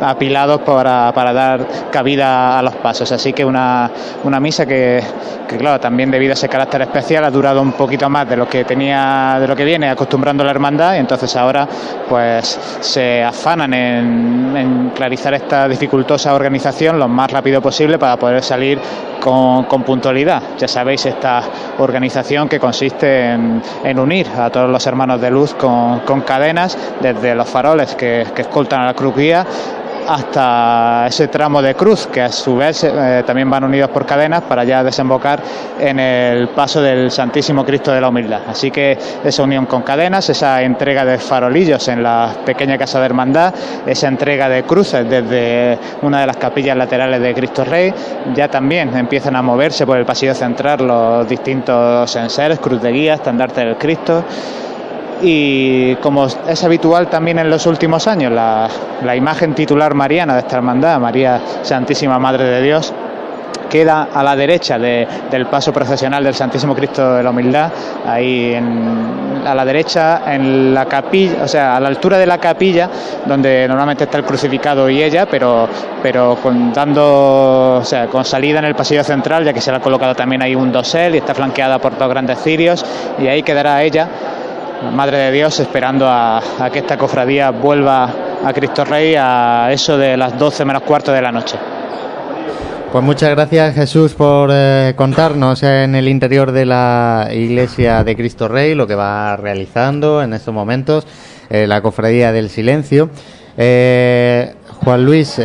apilados 0.00 0.60
para, 0.62 1.12
para 1.12 1.32
dar 1.32 1.66
cabida 1.90 2.58
a 2.58 2.62
los 2.62 2.74
pasos. 2.76 3.10
Así 3.12 3.32
que 3.32 3.44
una, 3.44 3.90
una 4.24 4.40
misa 4.40 4.66
que, 4.66 5.02
que, 5.48 5.56
claro, 5.56 5.80
también 5.80 6.10
debido 6.10 6.32
a 6.32 6.34
ese 6.34 6.48
carácter 6.48 6.82
especial 6.82 7.24
ha 7.24 7.30
durado 7.30 7.62
un 7.62 7.72
poquito 7.72 8.08
más 8.08 8.28
de 8.28 8.36
lo 8.36 8.48
que 8.48 8.64
tenía, 8.64 9.36
de 9.40 9.46
lo 9.46 9.56
que 9.56 9.64
viene 9.64 9.90
acostumbrando 9.90 10.44
la 10.44 10.50
hermandad 10.50 10.94
y 10.94 10.98
entonces 10.98 11.34
ahora 11.36 11.66
pues 12.08 12.31
se 12.42 13.22
afanan 13.22 13.74
en, 13.74 14.56
en 14.56 14.90
clarizar 14.90 15.34
esta 15.34 15.68
dificultosa 15.68 16.34
organización 16.34 16.98
lo 16.98 17.08
más 17.08 17.30
rápido 17.30 17.60
posible 17.60 17.98
para 17.98 18.16
poder 18.16 18.42
salir 18.42 18.78
con, 19.20 19.64
con 19.64 19.82
puntualidad. 19.82 20.42
Ya 20.58 20.68
sabéis, 20.68 21.06
esta 21.06 21.42
organización 21.78 22.48
que 22.48 22.58
consiste 22.58 23.30
en, 23.32 23.62
en 23.84 23.98
unir 23.98 24.26
a 24.36 24.50
todos 24.50 24.70
los 24.70 24.86
hermanos 24.86 25.20
de 25.20 25.30
luz 25.30 25.54
con, 25.54 26.00
con 26.00 26.22
cadenas, 26.22 26.76
desde 27.00 27.34
los 27.34 27.48
faroles 27.48 27.94
que, 27.94 28.26
que 28.34 28.42
escoltan 28.42 28.80
a 28.80 28.86
la 28.86 28.94
cruz 28.94 29.16
guía 29.16 29.46
hasta 30.08 31.06
ese 31.06 31.28
tramo 31.28 31.62
de 31.62 31.74
cruz 31.74 32.06
que 32.06 32.20
a 32.20 32.30
su 32.30 32.56
vez 32.56 32.84
eh, 32.84 33.22
también 33.26 33.48
van 33.50 33.64
unidos 33.64 33.90
por 33.90 34.06
cadenas 34.06 34.42
para 34.42 34.64
ya 34.64 34.82
desembocar 34.82 35.42
en 35.78 35.98
el 35.98 36.48
paso 36.48 36.80
del 36.80 37.10
Santísimo 37.10 37.64
Cristo 37.64 37.92
de 37.92 38.00
la 38.00 38.08
Humildad. 38.08 38.42
Así 38.48 38.70
que 38.70 38.98
esa 39.24 39.42
unión 39.42 39.66
con 39.66 39.82
cadenas, 39.82 40.28
esa 40.28 40.62
entrega 40.62 41.04
de 41.04 41.18
farolillos 41.18 41.86
en 41.88 42.02
la 42.02 42.34
pequeña 42.44 42.78
casa 42.78 43.00
de 43.00 43.06
hermandad, 43.06 43.54
esa 43.86 44.08
entrega 44.08 44.48
de 44.48 44.64
cruces 44.64 45.08
desde 45.08 45.78
una 46.02 46.20
de 46.20 46.26
las 46.26 46.36
capillas 46.36 46.76
laterales 46.76 47.20
de 47.20 47.34
Cristo 47.34 47.64
Rey, 47.64 47.92
ya 48.34 48.48
también 48.48 48.96
empiezan 48.96 49.36
a 49.36 49.42
moverse 49.42 49.86
por 49.86 49.98
el 49.98 50.04
pasillo 50.04 50.34
central 50.34 50.86
los 50.86 51.28
distintos 51.28 52.14
enseres, 52.16 52.58
cruz 52.58 52.80
de 52.82 52.92
guía, 52.92 53.14
estandarte 53.14 53.60
del 53.60 53.76
Cristo 53.76 54.24
y 55.22 55.94
como 55.96 56.26
es 56.26 56.64
habitual 56.64 57.08
también 57.08 57.38
en 57.38 57.48
los 57.48 57.66
últimos 57.66 58.06
años, 58.08 58.32
la, 58.32 58.68
la, 59.02 59.16
imagen 59.16 59.54
titular 59.54 59.94
mariana 59.94 60.34
de 60.34 60.40
esta 60.40 60.56
hermandad, 60.56 60.98
María 60.98 61.40
Santísima 61.62 62.18
Madre 62.18 62.44
de 62.44 62.62
Dios, 62.62 62.92
queda 63.72 64.08
a 64.12 64.22
la 64.22 64.36
derecha 64.36 64.78
de, 64.78 65.08
del 65.30 65.46
paso 65.46 65.72
procesional 65.72 66.22
del 66.22 66.34
Santísimo 66.34 66.74
Cristo 66.74 67.14
de 67.14 67.22
la 67.22 67.30
Humildad, 67.30 67.72
ahí 68.06 68.52
en, 68.52 69.42
a 69.46 69.54
la 69.54 69.64
derecha, 69.64 70.22
en 70.26 70.74
la 70.74 70.84
capilla, 70.84 71.44
o 71.44 71.48
sea, 71.48 71.76
a 71.76 71.80
la 71.80 71.88
altura 71.88 72.18
de 72.18 72.26
la 72.26 72.36
capilla, 72.36 72.90
donde 73.24 73.66
normalmente 73.66 74.04
está 74.04 74.18
el 74.18 74.24
crucificado 74.24 74.90
y 74.90 75.02
ella, 75.02 75.24
pero, 75.24 75.66
pero 76.02 76.36
con, 76.42 76.70
dando, 76.70 77.76
o 77.76 77.84
sea, 77.84 78.08
con 78.08 78.26
salida 78.26 78.58
en 78.58 78.66
el 78.66 78.74
pasillo 78.74 79.04
central, 79.04 79.42
ya 79.44 79.54
que 79.54 79.62
se 79.62 79.70
le 79.70 79.78
ha 79.78 79.80
colocado 79.80 80.14
también 80.14 80.42
ahí 80.42 80.54
un 80.54 80.70
dosel 80.70 81.14
y 81.14 81.18
está 81.18 81.34
flanqueada 81.34 81.78
por 81.78 81.96
dos 81.96 82.10
grandes 82.10 82.42
cirios, 82.42 82.84
y 83.18 83.28
ahí 83.28 83.42
quedará 83.42 83.82
ella 83.82 84.06
Madre 84.90 85.18
de 85.18 85.32
Dios, 85.32 85.60
esperando 85.60 86.06
a, 86.08 86.42
que 86.72 86.80
esta 86.80 86.98
cofradía 86.98 87.50
vuelva 87.50 88.12
a 88.44 88.52
Cristo 88.52 88.84
Rey 88.84 89.14
a 89.16 89.68
eso 89.70 89.96
de 89.96 90.16
las 90.16 90.38
12 90.38 90.64
menos 90.64 90.82
cuarto 90.82 91.12
de 91.12 91.22
la 91.22 91.30
noche. 91.30 91.56
Pues 92.90 93.02
muchas 93.02 93.30
gracias 93.30 93.74
Jesús 93.74 94.12
por 94.12 94.50
eh, 94.52 94.92
contarnos 94.96 95.62
en 95.62 95.94
el 95.94 96.08
interior 96.08 96.52
de 96.52 96.66
la 96.66 97.30
iglesia 97.32 98.04
de 98.04 98.14
Cristo 98.14 98.48
Rey 98.48 98.74
lo 98.74 98.86
que 98.86 98.94
va 98.94 99.34
realizando 99.36 100.22
en 100.22 100.34
estos 100.34 100.52
momentos 100.52 101.06
eh, 101.48 101.66
la 101.66 101.80
cofradía 101.80 102.32
del 102.32 102.50
silencio. 102.50 103.08
Eh, 103.56 104.54
Juan 104.84 105.06
Luis, 105.06 105.36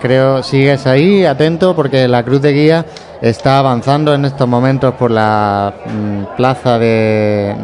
creo 0.00 0.42
sigues 0.42 0.86
ahí 0.86 1.24
atento 1.26 1.74
porque 1.76 2.08
la 2.08 2.22
cruz 2.22 2.40
de 2.40 2.52
guía 2.52 2.86
está 3.20 3.58
avanzando 3.58 4.14
en 4.14 4.24
estos 4.24 4.48
momentos 4.48 4.94
por 4.94 5.10
la 5.10 5.72
mm, 5.86 6.36
plaza 6.36 6.78
de, 6.78 7.54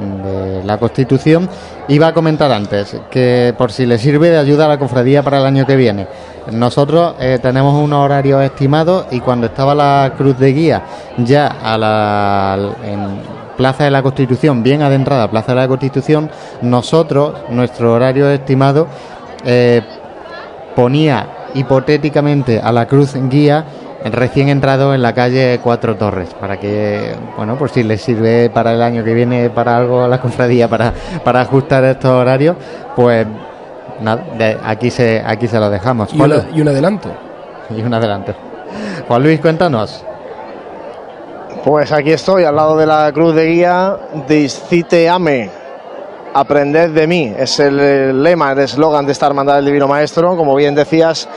la 0.64 0.78
Constitución. 0.78 1.48
Iba 1.88 2.08
a 2.08 2.14
comentar 2.14 2.52
antes 2.52 2.96
que 3.10 3.54
por 3.56 3.72
si 3.72 3.86
le 3.86 3.98
sirve 3.98 4.30
de 4.30 4.38
ayuda 4.38 4.66
a 4.66 4.68
la 4.68 4.78
cofradía 4.78 5.22
para 5.22 5.38
el 5.38 5.46
año 5.46 5.66
que 5.66 5.76
viene. 5.76 6.06
Nosotros 6.52 7.14
eh, 7.20 7.38
tenemos 7.40 7.74
unos 7.74 8.04
horarios 8.04 8.42
estimados 8.42 9.06
y 9.10 9.20
cuando 9.20 9.46
estaba 9.46 9.74
la 9.74 10.12
cruz 10.16 10.38
de 10.38 10.52
guía 10.52 10.82
ya 11.18 11.46
a 11.46 11.78
la 11.78 12.58
en 12.84 13.42
Plaza 13.56 13.84
de 13.84 13.90
la 13.90 14.02
Constitución, 14.02 14.62
bien 14.62 14.82
adentrada 14.82 15.30
Plaza 15.30 15.52
de 15.52 15.60
la 15.60 15.68
Constitución, 15.68 16.30
nosotros, 16.62 17.34
nuestro 17.50 17.92
horario 17.92 18.28
estimado, 18.30 18.88
eh, 19.44 19.82
ponía 20.74 21.28
hipotéticamente 21.54 22.60
a 22.60 22.72
la 22.72 22.86
cruz 22.86 23.14
guía 23.28 23.64
recién 24.04 24.48
entrado 24.48 24.94
en 24.94 25.02
la 25.02 25.14
calle 25.14 25.60
Cuatro 25.62 25.96
Torres, 25.96 26.34
para 26.34 26.58
que, 26.58 27.14
bueno, 27.36 27.56
por 27.56 27.70
si 27.70 27.82
les 27.82 28.02
sirve 28.02 28.50
para 28.50 28.72
el 28.72 28.82
año 28.82 29.04
que 29.04 29.14
viene 29.14 29.50
para 29.50 29.76
algo 29.76 30.02
a 30.02 30.08
la 30.08 30.20
cofradía, 30.20 30.68
para, 30.68 30.92
para 31.24 31.40
ajustar 31.40 31.84
estos 31.84 32.10
horarios, 32.10 32.56
pues 32.96 33.26
nada, 34.00 34.24
de 34.36 34.58
aquí 34.64 34.90
se 34.90 35.22
aquí 35.24 35.46
se 35.46 35.58
lo 35.58 35.70
dejamos. 35.70 36.12
Y, 36.12 36.20
una, 36.20 36.46
y 36.52 36.60
un 36.60 36.68
adelanto. 36.68 37.10
Y 37.70 37.82
un 37.82 37.94
adelanto. 37.94 38.34
Juan 39.06 39.22
Luis, 39.22 39.40
cuéntanos. 39.40 40.04
Pues 41.64 41.92
aquí 41.92 42.10
estoy, 42.10 42.42
al 42.44 42.56
lado 42.56 42.76
de 42.76 42.86
la 42.86 43.10
cruz 43.12 43.34
de 43.36 43.46
guía, 43.46 43.96
Discite 44.26 45.08
Ame, 45.08 45.48
aprended 46.34 46.90
de 46.90 47.06
mí. 47.06 47.32
Es 47.36 47.58
el 47.60 48.22
lema, 48.22 48.52
el 48.52 48.60
eslogan 48.60 49.06
de 49.06 49.12
esta 49.12 49.26
hermandad 49.26 49.56
del 49.56 49.66
Divino 49.66 49.88
Maestro. 49.88 50.36
Como 50.36 50.54
bien 50.54 50.74
decías, 50.74 51.28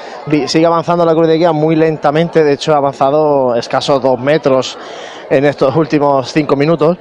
sigue 0.48 0.66
avanzando 0.66 1.06
la 1.06 1.14
cruz 1.14 1.28
de 1.28 1.38
guía 1.38 1.52
muy 1.52 1.76
lentamente. 1.76 2.44
De 2.44 2.54
hecho, 2.54 2.74
ha 2.74 2.78
avanzado 2.78 3.56
escasos 3.56 4.02
dos 4.02 4.20
metros 4.20 4.78
en 5.30 5.46
estos 5.46 5.76
últimos 5.76 6.32
cinco 6.32 6.56
minutos. 6.56 6.98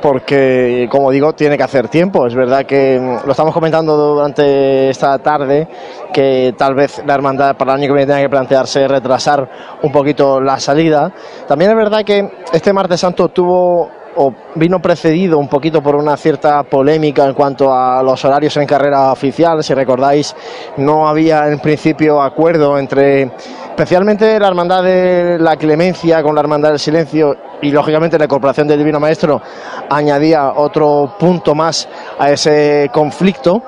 Porque, 0.00 0.88
como 0.90 1.10
digo, 1.10 1.34
tiene 1.34 1.58
que 1.58 1.62
hacer 1.62 1.88
tiempo. 1.88 2.26
Es 2.26 2.34
verdad 2.34 2.64
que 2.64 2.98
lo 3.22 3.30
estamos 3.30 3.52
comentando 3.52 3.94
durante 3.98 4.88
esta 4.88 5.18
tarde, 5.18 5.68
que 6.10 6.54
tal 6.56 6.74
vez 6.74 7.02
la 7.04 7.14
hermandad 7.14 7.54
para 7.54 7.72
el 7.72 7.80
año 7.80 7.88
que 7.88 7.92
viene 7.92 8.06
tenga 8.06 8.22
que 8.22 8.30
plantearse 8.30 8.88
retrasar 8.88 9.46
un 9.82 9.92
poquito 9.92 10.40
la 10.40 10.58
salida. 10.58 11.12
También 11.46 11.72
es 11.72 11.76
verdad 11.76 12.02
que 12.02 12.30
este 12.50 12.72
martes 12.72 12.98
santo 12.98 13.28
tuvo 13.28 13.90
o 14.16 14.32
vino 14.54 14.80
precedido 14.80 15.38
un 15.38 15.48
poquito 15.48 15.82
por 15.82 15.94
una 15.94 16.16
cierta 16.16 16.62
polémica 16.64 17.24
en 17.26 17.34
cuanto 17.34 17.72
a 17.72 18.02
los 18.02 18.24
horarios 18.24 18.56
en 18.56 18.66
carrera 18.66 19.12
oficial. 19.12 19.62
Si 19.62 19.74
recordáis, 19.74 20.34
no 20.76 21.08
había 21.08 21.48
en 21.48 21.58
principio 21.60 22.20
acuerdo 22.20 22.78
entre 22.78 23.22
especialmente 23.22 24.38
la 24.38 24.48
Hermandad 24.48 24.82
de 24.82 25.38
la 25.38 25.56
Clemencia 25.56 26.22
con 26.22 26.34
la 26.34 26.40
Hermandad 26.40 26.70
del 26.70 26.78
Silencio 26.78 27.36
y 27.62 27.70
lógicamente 27.70 28.18
la 28.18 28.28
Corporación 28.28 28.66
del 28.68 28.78
Divino 28.78 29.00
Maestro 29.00 29.40
añadía 29.88 30.52
otro 30.56 31.14
punto 31.18 31.54
más 31.54 31.88
a 32.18 32.30
ese 32.30 32.90
conflicto. 32.92 33.62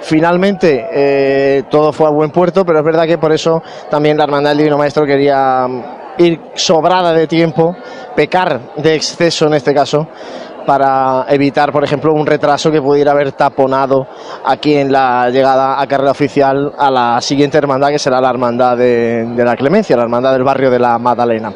Finalmente 0.00 0.86
eh, 0.92 1.64
todo 1.68 1.92
fue 1.92 2.06
a 2.06 2.10
buen 2.10 2.30
puerto, 2.30 2.64
pero 2.64 2.78
es 2.78 2.84
verdad 2.84 3.06
que 3.06 3.18
por 3.18 3.32
eso 3.32 3.62
también 3.90 4.16
la 4.16 4.24
Hermandad 4.24 4.50
del 4.50 4.58
Divino 4.58 4.78
Maestro 4.78 5.04
quería 5.04 5.66
ir 6.18 6.40
sobrada 6.54 7.12
de 7.12 7.26
tiempo, 7.26 7.76
pecar 8.14 8.74
de 8.76 8.94
exceso 8.94 9.46
en 9.46 9.54
este 9.54 9.74
caso, 9.74 10.08
para 10.66 11.26
evitar, 11.28 11.72
por 11.72 11.84
ejemplo, 11.84 12.12
un 12.12 12.26
retraso 12.26 12.70
que 12.70 12.82
pudiera 12.82 13.12
haber 13.12 13.32
taponado 13.32 14.06
aquí 14.44 14.74
en 14.74 14.92
la 14.92 15.30
llegada 15.30 15.80
a 15.80 15.86
carrera 15.86 16.10
oficial 16.10 16.72
a 16.76 16.90
la 16.90 17.20
siguiente 17.20 17.56
hermandad, 17.56 17.88
que 17.88 17.98
será 17.98 18.20
la 18.20 18.28
hermandad 18.28 18.76
de, 18.76 19.24
la 19.36 19.56
Clemencia, 19.56 19.96
la 19.96 20.02
hermandad 20.02 20.32
del 20.32 20.42
barrio 20.42 20.70
de 20.70 20.78
la 20.78 20.98
Magdalena. 20.98 21.52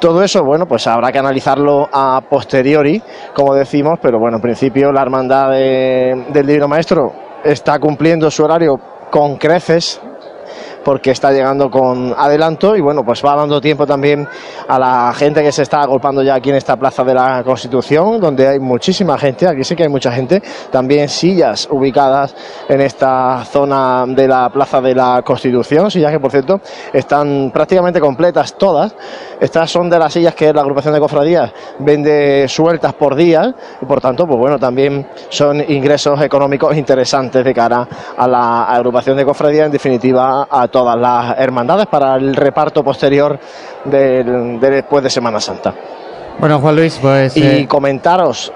Todo 0.00 0.22
eso, 0.22 0.42
bueno, 0.42 0.66
pues 0.66 0.86
habrá 0.86 1.12
que 1.12 1.18
analizarlo 1.18 1.88
a 1.92 2.20
posteriori, 2.28 3.00
como 3.34 3.54
decimos, 3.54 3.98
pero 4.02 4.18
bueno, 4.18 4.36
en 4.38 4.42
principio 4.42 4.90
la 4.90 5.02
hermandad 5.02 5.50
de, 5.50 6.26
del 6.30 6.46
Divino 6.46 6.68
Maestro 6.68 7.12
está 7.44 7.78
cumpliendo 7.78 8.30
su 8.30 8.42
horario 8.42 8.78
con 9.10 9.36
creces, 9.36 10.00
porque 10.84 11.10
está 11.10 11.32
llegando 11.32 11.70
con 11.70 12.14
adelanto 12.16 12.76
y 12.76 12.80
bueno, 12.80 13.02
pues 13.04 13.24
va 13.24 13.34
dando 13.34 13.60
tiempo 13.60 13.86
también 13.86 14.28
a 14.68 14.78
la 14.78 15.12
gente 15.14 15.42
que 15.42 15.50
se 15.50 15.62
está 15.62 15.80
agolpando 15.80 16.22
ya 16.22 16.34
aquí 16.34 16.50
en 16.50 16.56
esta 16.56 16.76
plaza 16.76 17.02
de 17.04 17.14
la 17.14 17.42
Constitución, 17.44 18.20
donde 18.20 18.46
hay 18.46 18.58
muchísima 18.58 19.18
gente, 19.18 19.48
aquí 19.48 19.64
sí 19.64 19.74
que 19.74 19.84
hay 19.84 19.88
mucha 19.88 20.12
gente, 20.12 20.42
también 20.70 21.08
sillas 21.08 21.68
ubicadas 21.70 22.34
en 22.68 22.80
esta 22.80 23.44
zona 23.44 24.04
de 24.06 24.28
la 24.28 24.50
plaza 24.50 24.80
de 24.80 24.94
la 24.94 25.22
Constitución, 25.24 25.90
sillas 25.90 26.12
que 26.12 26.20
por 26.20 26.30
cierto 26.30 26.60
están 26.92 27.50
prácticamente 27.52 28.00
completas 28.00 28.56
todas, 28.56 28.94
estas 29.40 29.70
son 29.70 29.88
de 29.88 29.98
las 29.98 30.12
sillas 30.12 30.34
que 30.34 30.52
la 30.52 30.60
agrupación 30.60 30.94
de 30.94 31.00
cofradías 31.00 31.52
vende 31.78 32.46
sueltas 32.48 32.92
por 32.94 33.14
día 33.14 33.54
y 33.80 33.86
por 33.86 34.00
tanto, 34.00 34.26
pues 34.26 34.38
bueno, 34.38 34.58
también 34.58 35.06
son 35.28 35.60
ingresos 35.70 36.20
económicos 36.20 36.76
interesantes 36.76 37.44
de 37.44 37.54
cara 37.54 37.86
a 38.16 38.28
la 38.28 38.64
agrupación 38.64 39.16
de 39.16 39.24
cofradías, 39.24 39.66
en 39.66 39.72
definitiva 39.72 40.46
a 40.50 40.68
todas 40.74 40.98
las 40.98 41.38
hermandades 41.38 41.86
para 41.86 42.16
el 42.16 42.34
reparto 42.34 42.82
posterior 42.82 43.38
del, 43.84 44.58
de 44.58 44.70
después 44.70 45.04
de 45.04 45.08
Semana 45.08 45.38
Santa. 45.38 45.72
Bueno, 46.40 46.58
Juan 46.58 46.74
Luis, 46.74 46.98
pues. 47.00 47.36
Y 47.36 47.46
eh... 47.46 47.68
comentaros. 47.68 48.52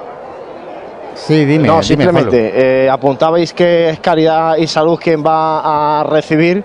Sí, 1.15 1.45
dime. 1.45 1.69
No, 1.69 1.75
dime, 1.75 1.85
simplemente 1.85 2.87
eh, 2.87 2.91
apuntabais 2.91 3.53
que 3.53 3.91
es 3.91 4.01
Caridad 4.01 4.57
y 4.57 4.67
Salud 4.67 4.99
quien 4.99 5.25
va 5.25 6.01
a 6.01 6.03
recibir. 6.03 6.65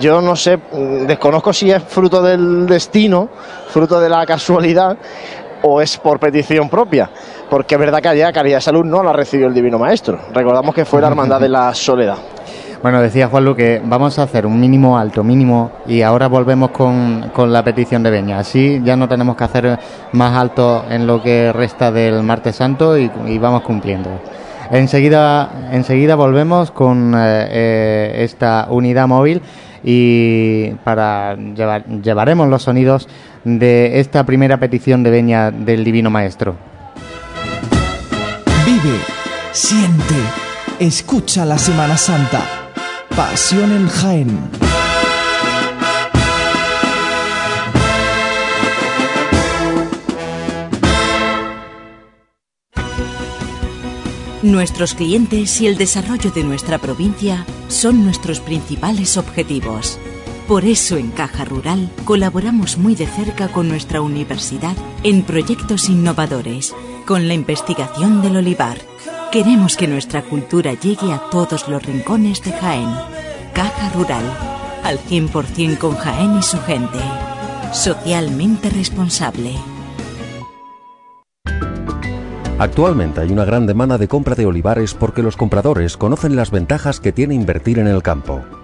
Yo 0.00 0.20
no 0.20 0.34
sé, 0.34 0.56
mm, 0.56 1.06
desconozco 1.06 1.52
si 1.52 1.70
es 1.70 1.84
fruto 1.84 2.20
del 2.20 2.66
destino, 2.66 3.28
fruto 3.68 4.00
de 4.00 4.08
la 4.08 4.26
casualidad 4.26 4.96
o 5.62 5.80
es 5.80 5.96
por 5.96 6.18
petición 6.18 6.68
propia. 6.68 7.08
Porque 7.48 7.76
es 7.76 7.80
verdad 7.80 8.00
que 8.00 8.08
allá 8.08 8.32
Caridad 8.32 8.58
y 8.58 8.62
Salud 8.62 8.84
no 8.84 9.00
la 9.04 9.12
recibió 9.12 9.46
el 9.46 9.54
Divino 9.54 9.78
Maestro. 9.78 10.18
Recordamos 10.34 10.74
que 10.74 10.84
fue 10.84 11.00
la 11.00 11.06
Hermandad 11.06 11.40
de 11.40 11.48
la 11.48 11.72
Soledad. 11.72 12.16
Bueno, 12.82 13.02
decía 13.02 13.28
Juanlu 13.28 13.54
que 13.54 13.82
vamos 13.84 14.18
a 14.18 14.22
hacer 14.22 14.46
un 14.46 14.58
mínimo 14.58 14.96
alto, 14.96 15.22
mínimo, 15.22 15.70
y 15.86 16.00
ahora 16.00 16.28
volvemos 16.28 16.70
con, 16.70 17.30
con 17.34 17.52
la 17.52 17.62
petición 17.62 18.02
de 18.02 18.10
Beña. 18.10 18.38
Así 18.38 18.80
ya 18.82 18.96
no 18.96 19.06
tenemos 19.06 19.36
que 19.36 19.44
hacer 19.44 19.78
más 20.12 20.34
alto 20.34 20.86
en 20.88 21.06
lo 21.06 21.22
que 21.22 21.52
resta 21.52 21.92
del 21.92 22.22
martes 22.22 22.56
santo 22.56 22.96
y, 22.96 23.10
vamos 23.38 23.62
cumpliendo. 23.62 24.08
Enseguida, 24.70 25.68
enseguida 25.72 26.14
volvemos 26.14 26.70
con 26.70 27.12
eh, 27.14 27.48
eh, 27.50 28.24
esta 28.24 28.68
unidad 28.70 29.06
móvil 29.06 29.42
y 29.84 30.70
para 30.82 31.34
llevar, 31.36 31.84
llevaremos 31.84 32.48
los 32.48 32.62
sonidos 32.62 33.08
de 33.44 34.00
esta 34.00 34.24
primera 34.24 34.58
petición 34.58 35.02
de 35.02 35.10
Beña 35.10 35.50
del 35.50 35.84
Divino 35.84 36.08
Maestro. 36.08 36.54
Vive, 38.64 38.96
siente, 39.52 40.14
escucha 40.78 41.44
la 41.44 41.58
Semana 41.58 41.98
Santa. 41.98 42.59
Pasión 43.20 43.70
en 43.70 43.86
Jaén. 43.86 44.50
Nuestros 54.40 54.94
clientes 54.94 55.60
y 55.60 55.66
el 55.66 55.76
desarrollo 55.76 56.30
de 56.30 56.44
nuestra 56.44 56.78
provincia 56.78 57.44
son 57.68 58.04
nuestros 58.04 58.40
principales 58.40 59.18
objetivos. 59.18 59.98
Por 60.48 60.64
eso 60.64 60.96
en 60.96 61.10
Caja 61.10 61.44
Rural 61.44 61.90
colaboramos 62.06 62.78
muy 62.78 62.94
de 62.94 63.06
cerca 63.06 63.48
con 63.48 63.68
nuestra 63.68 64.00
universidad 64.00 64.74
en 65.02 65.24
proyectos 65.24 65.90
innovadores, 65.90 66.74
con 67.04 67.28
la 67.28 67.34
investigación 67.34 68.22
del 68.22 68.38
olivar. 68.38 68.89
Queremos 69.32 69.76
que 69.76 69.86
nuestra 69.86 70.22
cultura 70.22 70.72
llegue 70.72 71.12
a 71.12 71.22
todos 71.30 71.68
los 71.68 71.80
rincones 71.84 72.42
de 72.42 72.50
Jaén. 72.50 72.88
Caja 73.54 73.88
Rural, 73.90 74.24
al 74.82 74.98
100% 74.98 75.78
con 75.78 75.94
Jaén 75.94 76.36
y 76.36 76.42
su 76.42 76.58
gente. 76.62 76.98
Socialmente 77.72 78.70
responsable. 78.70 79.54
Actualmente 82.58 83.20
hay 83.20 83.30
una 83.30 83.44
gran 83.44 83.66
demanda 83.66 83.98
de 83.98 84.08
compra 84.08 84.34
de 84.34 84.46
olivares 84.46 84.94
porque 84.94 85.22
los 85.22 85.36
compradores 85.36 85.96
conocen 85.96 86.34
las 86.34 86.50
ventajas 86.50 86.98
que 86.98 87.12
tiene 87.12 87.36
invertir 87.36 87.78
en 87.78 87.86
el 87.86 88.02
campo. 88.02 88.44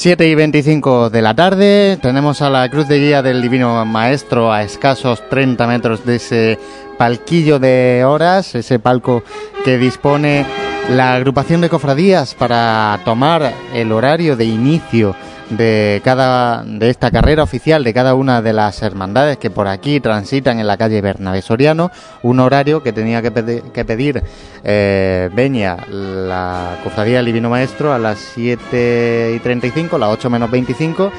Siete 0.00 0.26
y 0.26 0.34
25 0.34 1.10
de 1.10 1.20
la 1.20 1.34
tarde, 1.34 1.98
tenemos 2.00 2.40
a 2.40 2.48
la 2.48 2.66
cruz 2.70 2.88
de 2.88 2.98
guía 2.98 3.20
del 3.20 3.42
Divino 3.42 3.84
Maestro 3.84 4.50
a 4.50 4.62
escasos 4.62 5.22
30 5.28 5.66
metros 5.66 6.06
de 6.06 6.16
ese 6.16 6.58
palquillo 6.96 7.58
de 7.58 8.02
horas, 8.06 8.54
ese 8.54 8.78
palco 8.78 9.22
que 9.62 9.76
dispone 9.76 10.46
la 10.88 11.12
agrupación 11.12 11.60
de 11.60 11.68
cofradías 11.68 12.34
para 12.34 12.98
tomar 13.04 13.52
el 13.74 13.92
horario 13.92 14.38
de 14.38 14.46
inicio 14.46 15.14
de 15.50 16.00
cada 16.04 16.62
de 16.64 16.90
esta 16.90 17.10
carrera 17.10 17.42
oficial 17.42 17.82
de 17.84 17.92
cada 17.92 18.14
una 18.14 18.40
de 18.40 18.52
las 18.52 18.82
hermandades 18.82 19.36
que 19.36 19.50
por 19.50 19.66
aquí 19.66 20.00
transitan 20.00 20.60
en 20.60 20.66
la 20.66 20.76
calle 20.76 21.00
Bernabé 21.00 21.42
Soriano, 21.42 21.90
un 22.22 22.38
horario 22.40 22.82
que 22.82 22.92
tenía 22.92 23.20
que, 23.20 23.32
pedi- 23.34 23.62
que 23.72 23.84
pedir 23.84 24.22
eh, 24.62 25.28
la 25.98 26.78
cofradía 26.84 27.16
del 27.16 27.26
Divino 27.26 27.50
Maestro, 27.50 27.92
a 27.92 27.98
las 27.98 28.18
7 28.34 29.32
y 29.34 29.38
35, 29.40 29.98
las 29.98 30.10
8 30.10 30.30
menos 30.30 30.50
25, 30.50 31.10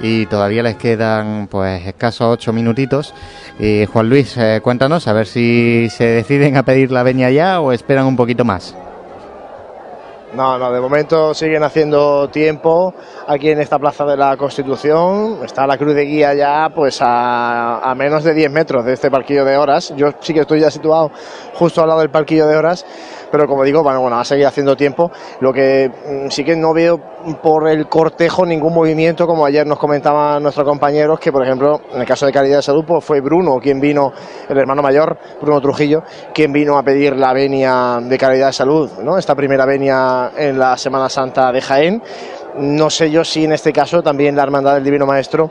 y 0.00 0.26
todavía 0.26 0.62
les 0.62 0.76
quedan 0.76 1.48
pues 1.50 1.86
escasos 1.86 2.28
8 2.32 2.52
minutitos. 2.52 3.14
Y 3.58 3.86
Juan 3.86 4.08
Luis, 4.08 4.36
eh, 4.36 4.60
cuéntanos 4.62 5.06
a 5.08 5.12
ver 5.12 5.26
si 5.26 5.88
se 5.90 6.04
deciden 6.04 6.56
a 6.56 6.64
pedir 6.64 6.90
la 6.92 7.02
Beña 7.02 7.30
ya 7.30 7.60
o 7.60 7.72
esperan 7.72 8.06
un 8.06 8.16
poquito 8.16 8.44
más. 8.44 8.74
No, 10.34 10.58
no, 10.58 10.70
de 10.70 10.78
momento 10.78 11.32
siguen 11.32 11.62
haciendo 11.62 12.28
tiempo 12.28 12.92
aquí 13.26 13.50
en 13.50 13.60
esta 13.60 13.78
plaza 13.78 14.04
de 14.04 14.14
la 14.14 14.36
Constitución. 14.36 15.38
Está 15.42 15.66
la 15.66 15.78
cruz 15.78 15.94
de 15.94 16.04
guía 16.04 16.34
ya 16.34 16.68
pues 16.74 17.00
a, 17.00 17.78
a 17.78 17.94
menos 17.94 18.24
de 18.24 18.34
10 18.34 18.50
metros 18.52 18.84
de 18.84 18.92
este 18.92 19.10
parquillo 19.10 19.44
de 19.46 19.56
horas. 19.56 19.92
Yo 19.96 20.10
sí 20.20 20.34
que 20.34 20.40
estoy 20.40 20.60
ya 20.60 20.70
situado 20.70 21.10
justo 21.54 21.80
al 21.80 21.88
lado 21.88 22.00
del 22.00 22.10
parquillo 22.10 22.46
de 22.46 22.56
horas, 22.56 22.84
pero 23.30 23.46
como 23.46 23.64
digo, 23.64 23.82
bueno, 23.82 24.00
bueno 24.00 24.16
va 24.16 24.22
a 24.22 24.24
seguir 24.24 24.46
haciendo 24.46 24.76
tiempo. 24.76 25.10
Lo 25.40 25.52
que 25.52 25.90
mm, 25.90 26.30
sí 26.30 26.44
que 26.44 26.56
no 26.56 26.72
veo 26.72 27.00
por 27.42 27.68
el 27.68 27.88
cortejo 27.88 28.46
ningún 28.46 28.74
movimiento, 28.74 29.26
como 29.26 29.44
ayer 29.44 29.66
nos 29.66 29.78
comentaban 29.78 30.42
nuestros 30.42 30.66
compañeros, 30.66 31.18
que 31.18 31.32
por 31.32 31.44
ejemplo, 31.44 31.80
en 31.92 32.00
el 32.00 32.06
caso 32.06 32.26
de 32.26 32.32
Caridad 32.32 32.56
de 32.58 32.62
Salud, 32.62 32.84
pues 32.86 33.04
fue 33.04 33.20
Bruno 33.20 33.58
quien 33.58 33.80
vino, 33.80 34.12
el 34.48 34.58
hermano 34.58 34.82
mayor, 34.82 35.18
Bruno 35.40 35.60
Trujillo, 35.60 36.02
quien 36.32 36.52
vino 36.52 36.78
a 36.78 36.82
pedir 36.82 37.16
la 37.16 37.32
venia 37.32 37.98
de 38.02 38.18
Caridad 38.18 38.48
de 38.48 38.52
Salud, 38.52 38.90
¿no? 39.02 39.18
Esta 39.18 39.34
primera 39.34 39.66
venia 39.66 40.30
en 40.36 40.58
la 40.58 40.76
Semana 40.76 41.08
Santa 41.08 41.52
de 41.52 41.60
Jaén. 41.60 42.02
No 42.58 42.90
sé 42.90 43.08
yo 43.08 43.22
si 43.22 43.44
en 43.44 43.52
este 43.52 43.72
caso 43.72 44.02
también 44.02 44.34
la 44.34 44.42
Hermandad 44.42 44.74
del 44.74 44.82
Divino 44.82 45.06
Maestro 45.06 45.50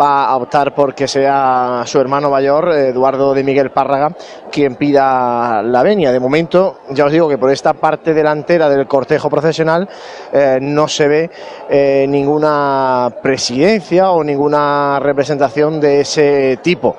va 0.00 0.24
a 0.24 0.36
optar 0.36 0.74
por 0.74 0.94
que 0.94 1.06
sea 1.06 1.82
su 1.84 2.00
hermano 2.00 2.30
mayor, 2.30 2.72
Eduardo 2.72 3.34
de 3.34 3.44
Miguel 3.44 3.72
Párraga, 3.72 4.14
quien 4.50 4.76
pida 4.76 5.62
la 5.62 5.82
venia. 5.82 6.12
De 6.12 6.18
momento, 6.18 6.78
ya 6.90 7.04
os 7.04 7.12
digo 7.12 7.28
que 7.28 7.36
por 7.36 7.50
esta 7.50 7.74
parte 7.74 8.14
delantera 8.14 8.70
del 8.70 8.86
cortejo 8.86 9.28
procesional 9.28 9.86
eh, 10.32 10.56
no 10.62 10.88
se 10.88 11.08
ve 11.08 11.30
eh, 11.68 12.06
ninguna 12.08 13.10
presidencia 13.22 14.10
o 14.10 14.24
ninguna 14.24 14.98
representación 14.98 15.78
de 15.78 16.00
ese 16.00 16.58
tipo. 16.62 16.96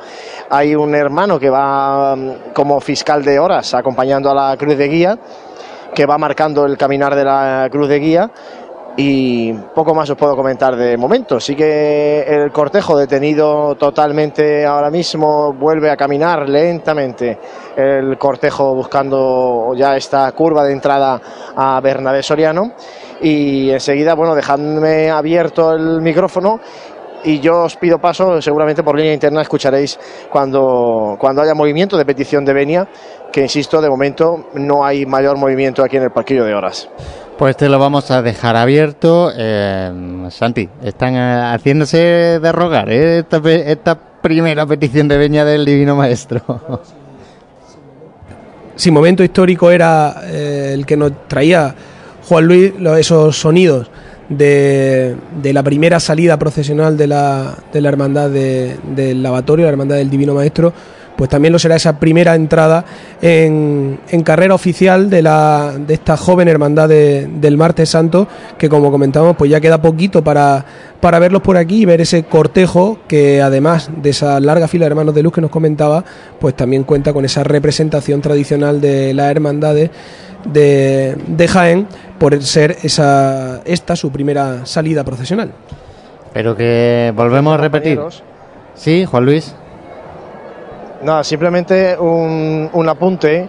Hay 0.51 0.75
un 0.75 0.93
hermano 0.93 1.39
que 1.39 1.49
va 1.49 2.15
mm, 2.15 2.53
como 2.53 2.79
fiscal 2.79 3.23
de 3.23 3.39
horas 3.39 3.73
acompañando 3.73 4.29
a 4.29 4.35
la 4.35 4.55
cruz 4.55 4.77
de 4.77 4.87
guía, 4.87 5.17
que 5.95 6.05
va 6.05 6.19
marcando 6.19 6.63
el 6.65 6.77
caminar 6.77 7.15
de 7.15 7.23
la 7.23 7.67
cruz 7.71 7.89
de 7.89 7.99
guía 7.99 8.29
y 8.99 9.53
poco 9.53 9.93
más 9.93 10.09
os 10.09 10.17
puedo 10.17 10.35
comentar 10.35 10.75
de 10.75 10.97
momento. 10.97 11.39
Sí 11.39 11.55
que 11.55 12.23
el 12.23 12.51
cortejo 12.51 12.97
detenido 12.97 13.75
totalmente 13.75 14.65
ahora 14.65 14.89
mismo 14.89 15.53
vuelve 15.53 15.91
a 15.91 15.95
caminar 15.95 16.49
lentamente. 16.49 17.37
El 17.75 18.17
cortejo 18.17 18.73
buscando 18.73 19.73
ya 19.75 19.95
esta 19.95 20.31
curva 20.31 20.63
de 20.63 20.73
entrada 20.73 21.21
a 21.55 21.79
Bernabé 21.79 22.23
Soriano. 22.23 22.73
Y 23.21 23.69
enseguida, 23.69 24.15
bueno, 24.15 24.33
dejadme 24.33 25.11
abierto 25.11 25.73
el 25.73 26.01
micrófono 26.01 26.59
y 27.23 27.39
yo 27.39 27.63
os 27.63 27.75
pido 27.75 27.99
paso, 27.99 28.41
seguramente 28.41 28.83
por 28.83 28.95
línea 28.95 29.13
interna 29.13 29.41
escucharéis 29.41 29.99
cuando, 30.31 31.17
cuando 31.19 31.41
haya 31.41 31.53
movimiento 31.53 31.97
de 31.97 32.05
petición 32.05 32.45
de 32.45 32.53
venia, 32.53 32.87
que 33.31 33.41
insisto, 33.41 33.79
de 33.79 33.89
momento 33.89 34.45
no 34.55 34.83
hay 34.83 35.05
mayor 35.05 35.37
movimiento 35.37 35.83
aquí 35.83 35.97
en 35.97 36.03
el 36.03 36.11
parquillo 36.11 36.45
de 36.45 36.55
horas. 36.55 36.89
Pues 37.37 37.55
te 37.55 37.69
lo 37.69 37.77
vamos 37.77 38.09
a 38.09 38.21
dejar 38.21 38.55
abierto. 38.55 39.31
Eh, 39.35 40.27
Santi, 40.31 40.67
están 40.83 41.15
eh, 41.15 41.41
haciéndose 41.53 41.97
de 42.39 42.51
rogar 42.51 42.89
¿eh? 42.91 43.23
esta, 43.67 43.99
primera 44.21 44.65
petición 44.65 45.07
de 45.07 45.17
veña 45.17 45.45
del 45.45 45.63
Divino 45.63 45.95
Maestro. 45.95 46.41
si 48.75 48.89
momento 48.91 49.23
histórico 49.23 49.69
era 49.69 50.21
eh, 50.25 50.71
el 50.73 50.85
que 50.85 50.97
nos 50.97 51.11
traía 51.27 51.73
Juan 52.27 52.45
Luis, 52.45 52.73
esos 52.97 53.37
sonidos 53.37 53.89
de, 54.27 55.15
de 55.41 55.53
la 55.53 55.61
primera 55.63 55.99
salida 55.99 56.37
procesional 56.37 56.97
de 56.97 57.07
la, 57.07 57.53
de 57.71 57.79
la 57.79 57.89
hermandad 57.89 58.29
de- 58.31 58.77
del 58.95 59.21
lavatorio, 59.23 59.65
la 59.65 59.71
hermandad 59.71 59.95
del 59.97 60.09
Divino 60.09 60.33
Maestro, 60.33 60.73
pues 61.17 61.29
también 61.29 61.51
lo 61.51 61.59
será 61.59 61.75
esa 61.75 61.99
primera 61.99 62.35
entrada 62.35 62.85
en, 63.21 63.99
en 64.09 64.23
carrera 64.23 64.53
oficial 64.53 65.09
de, 65.09 65.21
la, 65.23 65.73
de 65.77 65.93
esta 65.95 66.15
joven 66.15 66.47
hermandad 66.47 66.87
de- 66.87 67.27
del 67.27 67.57
Martes 67.57 67.89
Santo, 67.89 68.27
que 68.57 68.69
como 68.69 68.91
comentamos, 68.91 69.35
pues 69.35 69.51
ya 69.51 69.59
queda 69.59 69.81
poquito 69.81 70.23
para, 70.23 70.63
para 71.01 71.19
verlos 71.19 71.41
por 71.41 71.57
aquí 71.57 71.81
y 71.81 71.85
ver 71.85 72.01
ese 72.01 72.23
cortejo 72.23 72.99
que 73.07 73.41
además 73.41 73.89
de 74.01 74.11
esa 74.11 74.39
larga 74.39 74.67
fila 74.67 74.85
de 74.85 74.91
hermanos 74.91 75.15
de 75.15 75.23
luz 75.23 75.33
que 75.33 75.41
nos 75.41 75.49
comentaba, 75.51 76.03
pues 76.39 76.55
también 76.55 76.83
cuenta 76.83 77.11
con 77.13 77.25
esa 77.25 77.43
representación 77.43 78.21
tradicional 78.21 78.79
de 78.79 79.13
las 79.13 79.31
hermandades 79.31 79.89
de, 80.45 81.17
de 81.27 81.47
Jaén 81.47 81.87
por 82.19 82.41
ser 82.43 82.77
esa 82.83 83.61
esta 83.65 83.95
su 83.95 84.11
primera 84.11 84.65
salida 84.65 85.03
procesional. 85.03 85.51
Pero 86.33 86.55
que 86.55 87.11
volvemos 87.15 87.55
a 87.55 87.57
repetir. 87.57 87.99
Sí, 88.75 89.05
Juan 89.05 89.25
Luis. 89.25 89.55
Nada, 91.01 91.23
simplemente 91.23 91.95
un, 91.97 92.69
un 92.73 92.89
apunte 92.89 93.47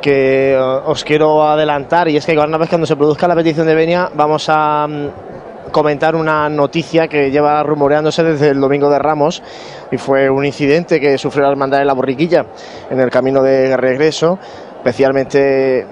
que 0.00 0.52
eh, 0.52 0.58
os 0.58 1.04
quiero 1.04 1.42
adelantar 1.42 2.08
y 2.08 2.16
es 2.16 2.24
que 2.24 2.38
una 2.38 2.58
vez 2.58 2.68
cuando 2.68 2.86
se 2.86 2.96
produzca 2.96 3.28
la 3.28 3.34
petición 3.34 3.66
de 3.66 3.74
venia 3.74 4.10
vamos 4.14 4.46
a 4.48 4.86
mm, 4.88 5.70
comentar 5.70 6.14
una 6.14 6.48
noticia 6.48 7.06
que 7.06 7.30
lleva 7.30 7.62
rumoreándose 7.62 8.22
desde 8.22 8.50
el 8.50 8.60
domingo 8.60 8.88
de 8.88 8.98
Ramos 8.98 9.42
y 9.90 9.98
fue 9.98 10.30
un 10.30 10.44
incidente 10.44 11.00
que 11.00 11.18
sufrió 11.18 11.44
la 11.44 11.50
hermandad 11.50 11.78
de 11.78 11.84
la 11.84 11.92
borriquilla 11.92 12.46
en 12.88 12.98
el 12.98 13.10
camino 13.10 13.42
de 13.42 13.76
regreso, 13.76 14.38
especialmente 14.78 15.86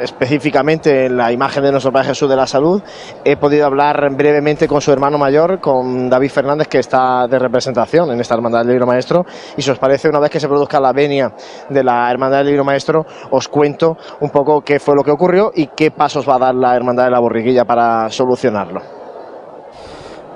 específicamente 0.00 1.06
en 1.06 1.16
la 1.16 1.32
imagen 1.32 1.62
de 1.62 1.70
nuestro 1.70 1.92
Padre 1.92 2.08
Jesús 2.08 2.28
de 2.28 2.36
la 2.36 2.46
Salud. 2.46 2.82
He 3.24 3.36
podido 3.36 3.66
hablar 3.66 3.96
brevemente 4.14 4.68
con 4.68 4.80
su 4.80 4.92
hermano 4.92 5.18
mayor, 5.18 5.60
con 5.60 6.08
David 6.08 6.30
Fernández, 6.30 6.68
que 6.68 6.78
está 6.78 7.26
de 7.26 7.38
representación 7.38 8.10
en 8.10 8.20
esta 8.20 8.34
Hermandad 8.34 8.60
del 8.60 8.68
Libro 8.68 8.86
Maestro. 8.86 9.24
Y 9.56 9.62
si 9.62 9.70
os 9.70 9.78
parece, 9.78 10.08
una 10.08 10.20
vez 10.20 10.30
que 10.30 10.40
se 10.40 10.48
produzca 10.48 10.80
la 10.80 10.92
venia 10.92 11.32
de 11.68 11.84
la 11.84 12.10
Hermandad 12.10 12.38
del 12.38 12.48
Libro 12.48 12.64
Maestro, 12.64 13.04
os 13.30 13.48
cuento 13.48 13.96
un 14.20 14.30
poco 14.30 14.60
qué 14.62 14.78
fue 14.78 14.94
lo 14.94 15.02
que 15.02 15.10
ocurrió 15.10 15.50
y 15.54 15.68
qué 15.68 15.90
pasos 15.90 16.28
va 16.28 16.36
a 16.36 16.38
dar 16.38 16.54
la 16.54 16.74
Hermandad 16.76 17.04
de 17.04 17.10
la 17.10 17.20
Borriquilla 17.20 17.64
para 17.64 18.08
solucionarlo. 18.10 18.98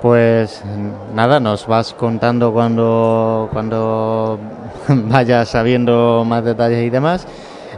Pues 0.03 0.61
nada, 1.13 1.39
nos 1.39 1.65
vas 1.65 1.93
contando 1.93 2.51
cuando, 2.51 3.47
cuando 3.53 4.37
vayas 4.89 5.47
sabiendo 5.47 6.25
más 6.25 6.43
detalles 6.43 6.83
y 6.83 6.89
demás. 6.89 7.25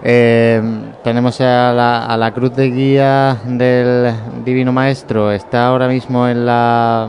Eh, 0.07 0.61
tenemos 1.03 1.41
a 1.41 1.73
la, 1.73 2.05
a 2.05 2.15
la 2.15 2.31
cruz 2.31 2.55
de 2.55 2.69
guía 2.69 3.37
del 3.43 4.13
Divino 4.45 4.71
Maestro, 4.71 5.31
está 5.31 5.65
ahora 5.65 5.87
mismo 5.87 6.27
en 6.27 6.45
la, 6.45 7.07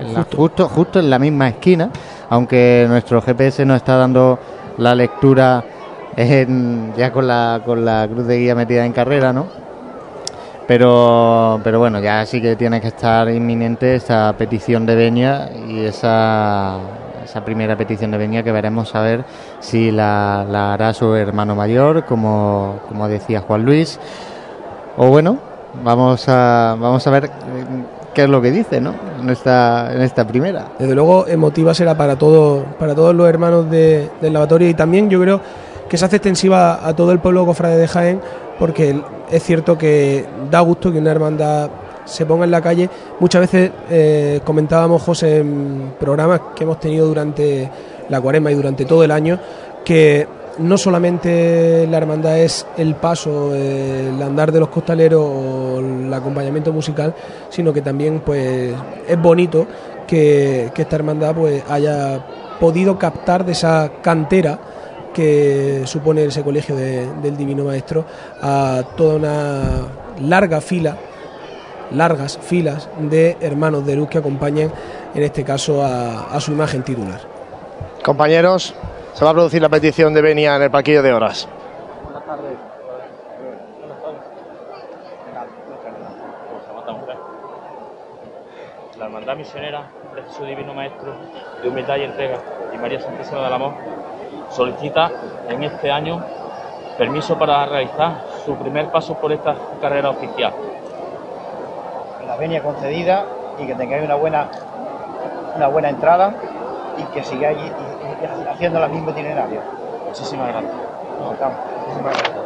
en 0.00 0.12
la- 0.14 0.24
justo. 0.36 0.68
justo 0.68 0.98
en 0.98 1.08
la 1.10 1.20
misma 1.20 1.46
esquina, 1.48 1.90
aunque 2.28 2.86
nuestro 2.88 3.22
GPS 3.22 3.64
nos 3.64 3.76
está 3.76 3.96
dando 3.98 4.36
la 4.78 4.96
lectura 4.96 5.62
en- 6.16 6.92
ya 6.96 7.12
con 7.12 7.28
la, 7.28 7.60
con 7.64 7.84
la 7.84 8.08
cruz 8.12 8.26
de 8.26 8.36
guía 8.38 8.56
metida 8.56 8.84
en 8.84 8.92
carrera, 8.92 9.32
¿no? 9.32 9.46
Pero, 10.66 11.60
pero 11.62 11.78
bueno, 11.78 12.00
ya 12.00 12.26
sí 12.26 12.42
que 12.42 12.56
tiene 12.56 12.80
que 12.80 12.88
estar 12.88 13.30
inminente 13.30 13.94
esa 13.94 14.34
petición 14.36 14.84
de 14.86 14.96
Benia 14.96 15.50
y 15.68 15.84
esa, 15.84 16.78
esa 17.36 17.44
primera 17.44 17.76
petición 17.76 18.10
de 18.12 18.16
Benia 18.16 18.42
que 18.42 18.50
veremos 18.50 18.94
a 18.94 19.02
ver 19.02 19.24
si 19.60 19.90
la, 19.90 20.46
la 20.50 20.72
hará 20.72 20.94
su 20.94 21.14
hermano 21.14 21.54
mayor, 21.54 22.06
como, 22.06 22.80
como 22.88 23.08
decía 23.08 23.42
Juan 23.42 23.62
Luis. 23.62 24.00
O 24.96 25.08
bueno, 25.08 25.38
vamos 25.84 26.26
a, 26.30 26.76
vamos 26.80 27.06
a 27.06 27.10
ver 27.10 27.30
qué 28.14 28.22
es 28.22 28.28
lo 28.30 28.40
que 28.40 28.50
dice, 28.50 28.80
¿no? 28.80 28.94
En 29.20 29.28
esta, 29.28 29.92
en 29.92 30.00
esta 30.00 30.26
primera. 30.26 30.68
Desde 30.78 30.94
luego, 30.94 31.26
emotiva 31.26 31.74
será 31.74 31.94
para, 31.94 32.16
todo, 32.16 32.64
para 32.78 32.94
todos 32.94 33.14
los 33.14 33.28
hermanos 33.28 33.68
de, 33.68 34.08
del 34.22 34.32
lavatorio 34.32 34.70
y 34.70 34.72
también 34.72 35.10
yo 35.10 35.20
creo 35.20 35.42
que 35.90 35.98
se 35.98 36.06
hace 36.06 36.16
extensiva 36.16 36.88
a 36.88 36.96
todo 36.96 37.12
el 37.12 37.18
pueblo 37.18 37.44
cofrade 37.44 37.76
de 37.76 37.86
Jaén, 37.86 38.20
porque 38.58 38.98
es 39.30 39.42
cierto 39.42 39.76
que 39.76 40.24
da 40.50 40.60
gusto 40.60 40.90
que 40.90 41.00
una 41.00 41.10
hermandad 41.10 41.68
se 42.06 42.24
ponga 42.24 42.44
en 42.44 42.50
la 42.50 42.62
calle. 42.62 42.88
Muchas 43.20 43.42
veces 43.42 43.70
eh, 43.90 44.40
comentábamos, 44.44 45.02
José, 45.02 45.38
en 45.40 45.92
programas 46.00 46.40
que 46.54 46.64
hemos 46.64 46.80
tenido 46.80 47.06
durante 47.06 47.68
la 48.08 48.20
cuaresma 48.20 48.50
y 48.50 48.54
durante 48.54 48.84
todo 48.86 49.04
el 49.04 49.10
año, 49.10 49.38
que 49.84 50.26
no 50.58 50.78
solamente 50.78 51.86
la 51.90 51.98
hermandad 51.98 52.38
es 52.38 52.66
el 52.78 52.94
paso, 52.94 53.54
el 53.54 54.22
andar 54.22 54.50
de 54.52 54.60
los 54.60 54.68
costaleros 54.70 55.20
o 55.22 55.80
el 55.80 56.12
acompañamiento 56.14 56.72
musical, 56.72 57.14
sino 57.50 57.72
que 57.74 57.82
también 57.82 58.20
pues 58.24 58.72
es 59.06 59.20
bonito 59.20 59.66
que, 60.06 60.70
que 60.74 60.82
esta 60.82 60.96
hermandad 60.96 61.34
pues 61.34 61.62
haya 61.68 62.24
podido 62.58 62.98
captar 62.98 63.44
de 63.44 63.52
esa 63.52 63.90
cantera 64.00 64.58
que 65.12 65.82
supone 65.84 66.24
ese 66.24 66.42
colegio 66.42 66.74
de- 66.76 67.06
del 67.22 67.36
Divino 67.36 67.64
Maestro 67.64 68.04
a 68.40 68.82
toda 68.96 69.16
una 69.16 69.60
larga 70.20 70.60
fila, 70.62 70.96
largas 71.92 72.38
filas 72.38 72.88
de 72.98 73.36
hermanos 73.40 73.86
de 73.86 73.96
luz 73.96 74.08
que 74.08 74.18
acompañan 74.18 74.72
en 75.14 75.22
este 75.22 75.44
caso 75.44 75.82
a, 75.82 76.34
a 76.34 76.40
su 76.40 76.52
imagen 76.52 76.82
titular. 76.82 77.20
Compañeros, 78.04 78.74
se 79.14 79.24
va 79.24 79.30
a 79.30 79.34
producir 79.34 79.62
la 79.62 79.68
petición 79.68 80.12
de 80.12 80.20
Benia 80.20 80.56
en 80.56 80.62
el 80.62 80.70
parquillo 80.70 81.02
de 81.02 81.12
horas. 81.12 81.48
La 88.98 89.06
Hermandad 89.06 89.36
Misionera 89.36 89.90
de 90.14 90.22
Jesús 90.22 90.46
Divino 90.46 90.74
Maestro 90.74 91.14
de 91.62 91.68
Humildad 91.68 91.96
y 91.96 92.02
Entrega 92.02 92.38
y 92.74 92.78
María 92.78 93.00
Santísima 93.00 93.42
del 93.44 93.52
Amor 93.52 93.74
solicita 94.50 95.10
en 95.48 95.64
este 95.64 95.90
año 95.90 96.24
permiso 96.96 97.38
para 97.38 97.66
realizar 97.66 98.24
su 98.44 98.54
primer 98.56 98.90
paso 98.90 99.14
por 99.14 99.32
esta 99.32 99.54
carrera 99.80 100.10
oficial. 100.10 100.52
La 102.36 102.40
venia 102.40 102.62
concedida 102.62 103.24
y 103.58 103.66
que 103.66 103.74
tengáis 103.74 104.04
una 104.04 104.14
buena 104.14 104.48
una 105.56 105.68
buena 105.68 105.88
entrada 105.88 106.34
y 106.98 107.02
que 107.14 107.22
sigáis 107.24 107.56
y- 107.58 107.62
y- 107.62 108.44
y 108.44 108.48
haciendo 108.48 108.78
la 108.78 108.88
misma 108.88 109.12
itinerario. 109.12 109.60
Muchísimas 110.06 110.48
gracias. 110.48 110.72
Muchísimas 111.18 112.12
gracias. 112.12 112.36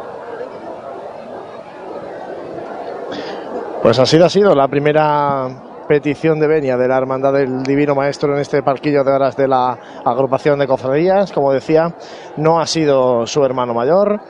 Pues 3.81 3.99
así 3.99 4.21
ha 4.21 4.29
sido 4.29 4.55
la 4.55 4.67
primera 4.67 5.47
petición 5.87 6.39
de 6.39 6.47
venia 6.47 6.77
de 6.77 6.87
la 6.87 6.97
Hermandad 6.97 7.33
del 7.33 7.63
Divino 7.63 7.95
Maestro 7.95 8.33
en 8.33 8.39
este 8.39 8.63
parquillo 8.63 9.03
de 9.03 9.11
horas 9.11 9.35
de 9.35 9.47
la 9.47 9.77
agrupación 10.05 10.59
de 10.59 10.67
cofradías. 10.67 11.31
Como 11.33 11.51
decía, 11.51 11.93
no 12.37 12.61
ha 12.61 12.67
sido 12.67 13.25
su 13.27 13.43
hermano 13.43 13.73
mayor, 13.73 14.21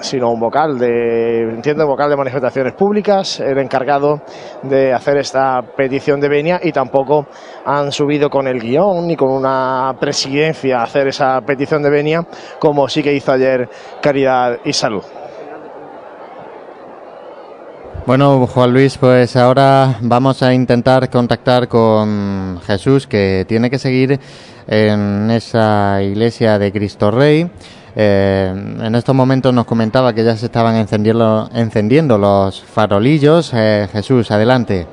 sino 0.00 0.30
un 0.30 0.40
vocal 0.40 0.78
de, 0.78 1.42
entiendo, 1.42 1.86
vocal 1.86 2.10
de 2.10 2.16
manifestaciones 2.16 2.74
públicas, 2.74 3.40
el 3.40 3.58
encargado 3.58 4.22
de 4.62 4.92
hacer 4.92 5.16
esta 5.18 5.62
petición 5.76 6.20
de 6.20 6.28
venia 6.28 6.60
y 6.62 6.72
tampoco 6.72 7.26
han 7.64 7.92
subido 7.92 8.28
con 8.28 8.46
el 8.46 8.60
guion 8.60 9.06
ni 9.06 9.16
con 9.16 9.30
una 9.30 9.94
presidencia 9.98 10.80
a 10.80 10.84
hacer 10.84 11.08
esa 11.08 11.40
petición 11.40 11.82
de 11.82 11.90
venia, 11.90 12.26
como 12.58 12.88
sí 12.88 13.02
que 13.02 13.14
hizo 13.14 13.32
ayer 13.32 13.68
Caridad 14.00 14.58
y 14.64 14.72
Salud. 14.72 15.02
Bueno, 18.06 18.46
Juan 18.46 18.72
Luis, 18.72 18.96
pues 18.98 19.34
ahora 19.34 19.96
vamos 20.00 20.40
a 20.40 20.54
intentar 20.54 21.10
contactar 21.10 21.66
con 21.66 22.60
Jesús, 22.64 23.08
que 23.08 23.44
tiene 23.48 23.68
que 23.68 23.80
seguir 23.80 24.20
en 24.68 25.28
esa 25.28 26.00
iglesia 26.00 26.56
de 26.56 26.70
Cristo 26.70 27.10
Rey. 27.10 27.50
Eh, 27.98 28.52
en 28.82 28.94
estos 28.94 29.14
momentos 29.14 29.54
nos 29.54 29.64
comentaba 29.64 30.12
que 30.12 30.22
ya 30.22 30.36
se 30.36 30.46
estaban 30.46 30.76
encendiendo, 30.76 31.48
encendiendo 31.54 32.18
los 32.18 32.62
farolillos. 32.62 33.52
Eh, 33.54 33.88
Jesús, 33.90 34.30
adelante. 34.30 34.86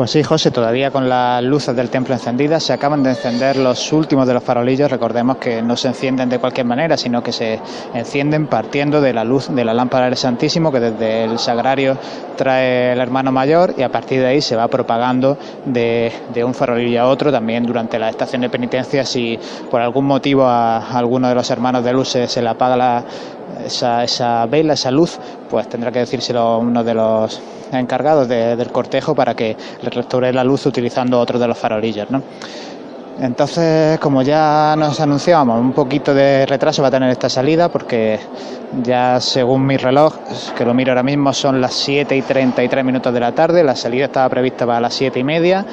Pues 0.00 0.12
sí, 0.12 0.22
José, 0.22 0.50
todavía 0.50 0.90
con 0.90 1.10
las 1.10 1.44
luces 1.44 1.76
del 1.76 1.90
templo 1.90 2.14
encendidas, 2.14 2.62
se 2.62 2.72
acaban 2.72 3.02
de 3.02 3.10
encender 3.10 3.58
los 3.58 3.92
últimos 3.92 4.26
de 4.26 4.32
los 4.32 4.42
farolillos. 4.42 4.90
Recordemos 4.90 5.36
que 5.36 5.60
no 5.60 5.76
se 5.76 5.88
encienden 5.88 6.30
de 6.30 6.38
cualquier 6.38 6.64
manera, 6.64 6.96
sino 6.96 7.22
que 7.22 7.32
se 7.32 7.60
encienden 7.92 8.46
partiendo 8.46 9.02
de 9.02 9.12
la 9.12 9.24
luz 9.24 9.54
de 9.54 9.62
la 9.62 9.74
lámpara 9.74 10.06
del 10.06 10.16
Santísimo, 10.16 10.72
que 10.72 10.80
desde 10.80 11.24
el 11.24 11.38
sagrario 11.38 11.98
trae 12.34 12.94
el 12.94 12.98
hermano 12.98 13.30
mayor, 13.30 13.74
y 13.76 13.82
a 13.82 13.92
partir 13.92 14.20
de 14.20 14.28
ahí 14.28 14.40
se 14.40 14.56
va 14.56 14.68
propagando 14.68 15.36
de, 15.66 16.10
de 16.32 16.44
un 16.44 16.54
farolillo 16.54 17.02
a 17.02 17.06
otro. 17.06 17.30
También 17.30 17.66
durante 17.66 17.98
la 17.98 18.08
estación 18.08 18.40
de 18.40 18.48
penitencia, 18.48 19.04
si 19.04 19.38
por 19.70 19.82
algún 19.82 20.06
motivo 20.06 20.44
a, 20.46 20.78
alguno 20.96 21.28
de 21.28 21.34
los 21.34 21.50
hermanos 21.50 21.84
de 21.84 21.92
luz 21.92 22.08
se, 22.08 22.26
se 22.26 22.40
le 22.40 22.48
apaga 22.48 22.74
la, 22.74 23.04
esa, 23.66 24.04
esa 24.04 24.46
vela, 24.46 24.74
esa 24.74 24.90
luz, 24.90 25.18
pues 25.48 25.68
tendrá 25.68 25.90
que 25.90 26.00
decírselo 26.00 26.58
uno 26.58 26.82
de 26.84 26.94
los 26.94 27.40
encargados 27.72 28.28
de- 28.28 28.56
del 28.56 28.70
cortejo 28.72 29.14
para 29.14 29.34
que 29.34 29.56
le 29.82 29.90
restaure 29.90 30.32
la 30.32 30.44
luz 30.44 30.66
utilizando 30.66 31.18
otro 31.20 31.38
de 31.38 31.46
los 31.48 31.56
farolillos, 31.58 32.10
¿no? 32.10 32.22
Entonces, 33.18 33.98
como 33.98 34.22
ya 34.22 34.74
nos 34.78 34.98
anunciábamos, 35.00 35.60
un 35.60 35.72
poquito 35.72 36.14
de 36.14 36.46
retraso 36.46 36.80
va 36.80 36.88
a 36.88 36.90
tener 36.90 37.10
esta 37.10 37.28
salida 37.28 37.68
porque 37.68 38.18
ya 38.82 39.20
según 39.20 39.66
mi 39.66 39.76
reloj, 39.76 40.14
que 40.56 40.64
lo 40.64 40.72
miro 40.72 40.92
ahora 40.92 41.02
mismo, 41.02 41.32
son 41.32 41.60
las 41.60 41.74
7 41.74 42.16
y 42.16 42.22
33 42.22 42.84
minutos 42.84 43.12
de 43.12 43.20
la 43.20 43.32
tarde, 43.32 43.62
la 43.62 43.76
salida 43.76 44.06
estaba 44.06 44.28
prevista 44.28 44.64
para 44.64 44.80
las 44.80 44.94
7 44.94 45.18
y 45.18 45.24
media. 45.24 45.66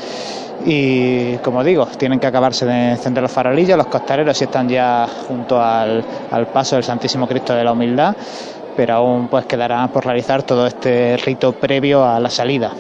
Y 0.66 1.38
como 1.38 1.64
digo, 1.64 1.86
tienen 1.86 2.20
que 2.20 2.28
acabarse 2.28 2.66
de 2.66 2.92
encender 2.92 3.22
los 3.22 3.32
farolillos, 3.32 3.78
los 3.78 3.88
costaleros 3.88 4.38
sí 4.38 4.46
están 4.46 4.68
ya 4.68 5.08
junto 5.28 5.62
al, 5.62 6.04
al 6.32 6.48
paso 6.48 6.76
del 6.76 6.84
Santísimo 6.84 7.28
Cristo 7.28 7.54
de 7.54 7.64
la 7.64 7.72
Humildad, 7.72 8.16
pero 8.76 8.96
aún 8.96 9.28
pues 9.28 9.46
quedará 9.46 9.88
por 9.88 10.06
realizar 10.06 10.44
todo 10.44 10.68
este 10.68 11.16
rito 11.18 11.54
previo 11.54 12.04
a 12.04 12.20
la 12.20 12.30
salida. 12.30 12.72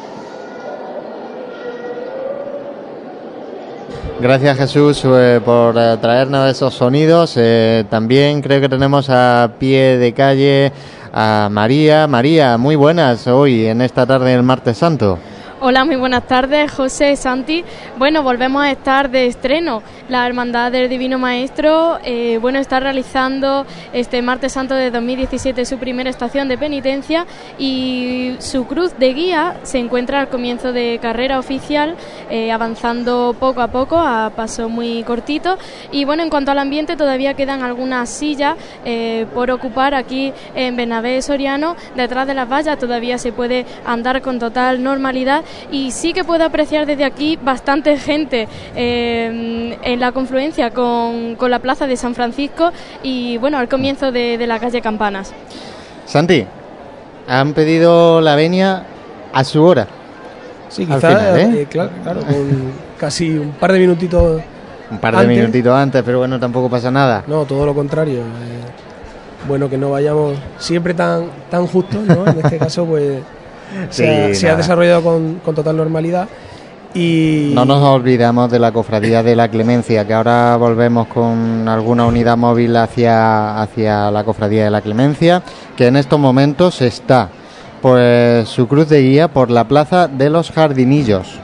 Gracias 4.20 4.57
Jesús 4.57 5.01
eh, 5.05 5.39
por 5.45 5.78
eh, 5.78 5.95
traernos 6.01 6.49
esos 6.49 6.74
sonidos. 6.74 7.36
Eh, 7.38 7.86
también 7.88 8.41
creo 8.41 8.59
que 8.59 8.68
tenemos 8.68 9.11
a 9.11 9.51
pie 9.59 9.97
de 9.97 10.11
calle 10.13 10.72
a 11.13 11.49
María. 11.51 12.07
María, 12.07 12.57
muy 12.57 12.76
buenas 12.76 13.28
hoy 13.28 13.68
en 13.68 13.82
esta 13.82 14.07
tarde 14.07 14.32
del 14.32 14.41
martes 14.41 14.80
santo. 14.80 15.20
Hola, 15.60 15.86
muy 15.86 15.95
buenas 15.95 16.28
tardes, 16.28 16.72
José 16.72 17.16
Santi. 17.16 17.66
Bueno, 17.97 18.22
volvemos 18.22 18.62
a 18.62 18.70
estar 18.70 19.10
de 19.10 19.26
estreno. 19.26 19.82
La 20.08 20.28
Hermandad 20.28 20.72
del 20.72 20.88
Divino 20.88 21.18
Maestro, 21.18 21.97
eh, 22.03 22.38
bueno, 22.39 22.60
está 22.60 22.80
realizando 22.80 23.66
este 23.91 24.22
martes 24.22 24.53
santo 24.53 24.76
de 24.76 24.91
2017 24.91 25.66
su 25.66 25.80
primera 25.80 26.12
estación 26.12 26.47
de 26.47 26.60
penitencia 26.60 27.26
y 27.58 28.36
su 28.38 28.68
cruz 28.68 28.99
de 28.99 29.14
guía 29.14 29.58
se 29.64 29.80
encuentra 29.80 30.20
al 30.20 30.30
comienzo 30.30 30.74
de 30.74 30.99
carrera 31.01 31.39
oficial, 31.39 31.95
eh, 32.30 32.51
avanzando 32.51 33.36
poco 33.39 33.62
a 33.62 33.70
poco, 33.70 33.97
a 33.97 34.30
paso 34.36 34.70
muy 34.70 35.01
cortito. 35.03 35.58
Y 35.91 36.05
bueno, 36.05 36.22
en 36.22 36.30
cuanto 36.30 36.51
al 36.51 36.60
ambiente, 36.60 36.95
todavía 36.95 37.34
quedan 37.34 37.64
algunas 37.64 38.10
sillas 38.10 38.58
eh, 38.86 39.26
por 39.34 39.49
ocupar 39.49 39.95
aquí 39.95 40.32
en 40.53 40.76
Bernabé 40.76 41.20
Soriano. 41.24 41.76
Detrás 41.95 42.28
de 42.28 42.36
las 42.36 42.47
vallas 42.47 42.78
todavía 42.78 43.18
se 43.18 43.32
puede 43.32 43.66
andar 43.88 44.22
con 44.22 44.38
total 44.38 44.84
normalidad 44.84 45.43
y 45.72 45.91
sí 45.91 46.14
que 46.14 46.24
puedo 46.24 46.43
apreciar 46.45 46.86
desde 46.86 47.04
aquí 47.06 47.38
bastante 47.41 47.98
gente 47.98 48.48
eh, 48.76 49.78
en 49.82 50.00
la 50.00 50.12
confluencia 50.12 50.72
con, 50.72 51.36
con 51.36 51.52
la 51.52 51.60
plaza 51.60 51.88
de 51.88 51.98
San 51.98 52.16
Francisco 52.16 52.72
y 53.04 53.38
bueno, 53.38 53.58
al 53.58 53.68
comienzo 53.68 54.12
de, 54.12 54.38
de 54.38 54.48
la 54.48 54.60
calle 54.60 54.82
Campanas. 54.82 55.34
Santi, 56.06 56.45
han 57.28 57.54
pedido 57.54 58.22
la 58.22 58.36
venia 58.36 58.84
a 59.34 59.43
su 59.43 59.64
hora. 59.64 59.88
Sí, 60.70 60.84
Al 60.89 60.95
quizá, 60.95 61.10
final, 61.10 61.38
¿eh? 61.39 61.62
eh, 61.62 61.68
claro, 61.70 61.89
claro, 62.04 62.22
con 62.22 62.72
casi 63.00 63.38
un 63.38 63.52
par 63.52 63.72
de 63.74 63.80
minutitos. 63.80 64.41
Un 64.89 64.98
par 65.00 65.14
de 65.16 65.22
antes. 65.22 65.38
minutitos 65.38 65.74
antes, 65.74 66.04
pero 66.04 66.20
bueno, 66.20 66.39
tampoco 66.39 66.70
pasa 66.70 66.89
nada. 66.91 67.24
No, 67.28 67.45
todo 67.45 67.66
lo 67.66 67.74
contrario. 67.74 68.20
eh, 68.20 68.24
bueno, 69.48 69.70
que 69.70 69.78
no 69.78 69.91
vayamos 69.91 70.38
siempre 70.58 70.93
tan, 70.93 71.26
tan 71.50 71.68
justos, 71.68 72.02
¿no? 72.04 72.26
En 72.28 72.38
este 72.39 72.58
caso, 72.66 72.86
pues 72.86 73.20
se, 73.89 74.09
ha, 74.09 74.28
Sí, 74.30 74.36
se 74.36 74.45
ha 74.47 74.49
nada. 74.51 74.61
desarrollado 74.61 75.01
con, 75.03 75.36
con 75.43 75.55
total 75.55 75.78
normalidad. 75.78 76.28
Y... 76.93 77.51
No 77.53 77.65
nos 77.65 77.84
olvidamos 77.84 78.49
de 78.49 78.59
la 78.59 78.72
cofradía 78.72 79.22
de 79.22 79.36
la 79.36 79.49
Clemencia, 79.49 80.07
que 80.07 80.13
ahora 80.13 80.55
volvemos 80.57 81.07
con 81.07 81.68
alguna 81.68 82.05
unidad 82.05 82.38
móvil 82.38 82.76
hacia, 82.76 83.61
hacia 83.61 84.09
la 84.09 84.24
cofradía 84.24 84.63
de 84.63 84.72
la 84.72 84.82
Clemencia, 84.82 85.43
que 85.76 85.88
en 85.88 85.97
estos 85.97 86.20
momentos 86.20 86.82
está 86.82 87.30
pues 87.82 88.49
su 88.49 88.68
cruz 88.68 88.89
de 88.89 89.01
guía 89.03 89.28
por 89.28 89.51
la 89.51 89.68
plaza 89.68 90.07
de 90.07 90.30
los 90.30 90.49
jardinillos. 90.51 91.39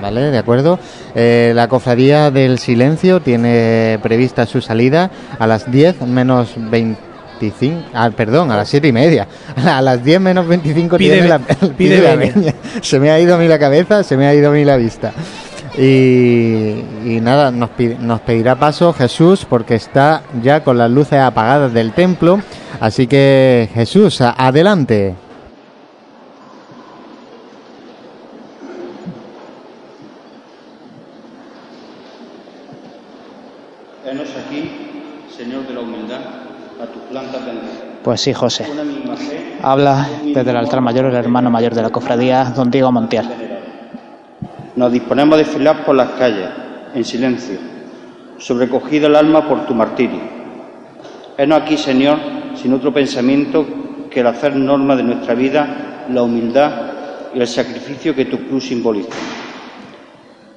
¿Vale? 0.00 0.30
¿De 0.30 0.38
acuerdo? 0.38 0.78
Eh, 1.14 1.52
la 1.54 1.68
cofradía 1.68 2.30
del 2.30 2.58
silencio 2.58 3.20
tiene 3.20 3.98
prevista 4.02 4.44
su 4.46 4.60
salida 4.60 5.10
a 5.38 5.46
las 5.46 5.70
10 5.70 6.02
menos 6.02 6.54
25. 7.50 7.90
Ah, 7.92 8.10
perdón, 8.10 8.50
a 8.50 8.56
las 8.56 8.68
7 8.68 8.88
y 8.88 8.92
media. 8.92 9.26
A 9.56 9.82
las 9.82 10.02
10 10.02 10.20
menos 10.20 10.46
25 10.46 10.96
Pide 10.96 11.14
tiene 11.14 11.28
la, 11.28 11.38
pide 11.76 12.00
pide 12.00 12.00
la. 12.00 12.54
Se 12.80 12.98
me 12.98 13.10
ha 13.10 13.20
ido 13.20 13.34
a 13.34 13.38
mí 13.38 13.48
la 13.48 13.58
cabeza, 13.58 14.02
se 14.02 14.16
me 14.16 14.26
ha 14.26 14.34
ido 14.34 14.50
a 14.50 14.52
mí 14.52 14.64
la 14.64 14.76
vista. 14.76 15.12
Y, 15.76 16.84
y 17.04 17.18
nada, 17.20 17.50
nos, 17.50 17.70
nos 17.98 18.20
pedirá 18.20 18.54
paso 18.54 18.92
Jesús 18.92 19.44
porque 19.48 19.74
está 19.74 20.22
ya 20.40 20.62
con 20.62 20.78
las 20.78 20.90
luces 20.90 21.18
apagadas 21.18 21.72
del 21.72 21.92
templo. 21.92 22.40
Así 22.80 23.06
que 23.06 23.68
Jesús, 23.74 24.20
adelante. 24.20 25.14
Henos 34.06 34.28
aquí, 34.46 34.70
Señor 35.34 35.66
de 35.66 35.74
la 35.74 35.80
humildad, 35.80 36.20
a 36.80 36.86
tus 36.86 37.02
plantas 37.04 37.44
bendita. 37.44 37.93
Pues 38.04 38.20
sí, 38.20 38.34
José. 38.34 38.66
Habla 39.62 40.06
desde 40.22 40.50
el 40.50 40.56
altar 40.58 40.82
mayor 40.82 41.06
el 41.06 41.14
hermano 41.14 41.50
mayor 41.50 41.74
de 41.74 41.80
la 41.80 41.88
cofradía, 41.88 42.44
don 42.54 42.70
Diego 42.70 42.92
Montiel. 42.92 43.24
nos 44.76 44.92
disponemos 44.92 45.36
a 45.36 45.38
desfilar 45.38 45.86
por 45.86 45.96
las 45.96 46.10
calles, 46.10 46.50
en 46.94 47.02
silencio, 47.02 47.56
sobrecogido 48.36 49.06
el 49.06 49.16
alma 49.16 49.48
por 49.48 49.64
tu 49.64 49.74
martirio. 49.74 50.20
Henos 51.38 51.62
aquí, 51.62 51.78
Señor, 51.78 52.18
sin 52.56 52.74
otro 52.74 52.92
pensamiento 52.92 53.64
que 54.10 54.20
el 54.20 54.26
hacer 54.26 54.54
norma 54.54 54.96
de 54.96 55.02
nuestra 55.02 55.32
vida, 55.32 56.04
la 56.10 56.22
humildad 56.22 56.72
y 57.34 57.40
el 57.40 57.48
sacrificio 57.48 58.14
que 58.14 58.26
tu 58.26 58.36
cruz 58.48 58.66
simboliza. 58.66 59.16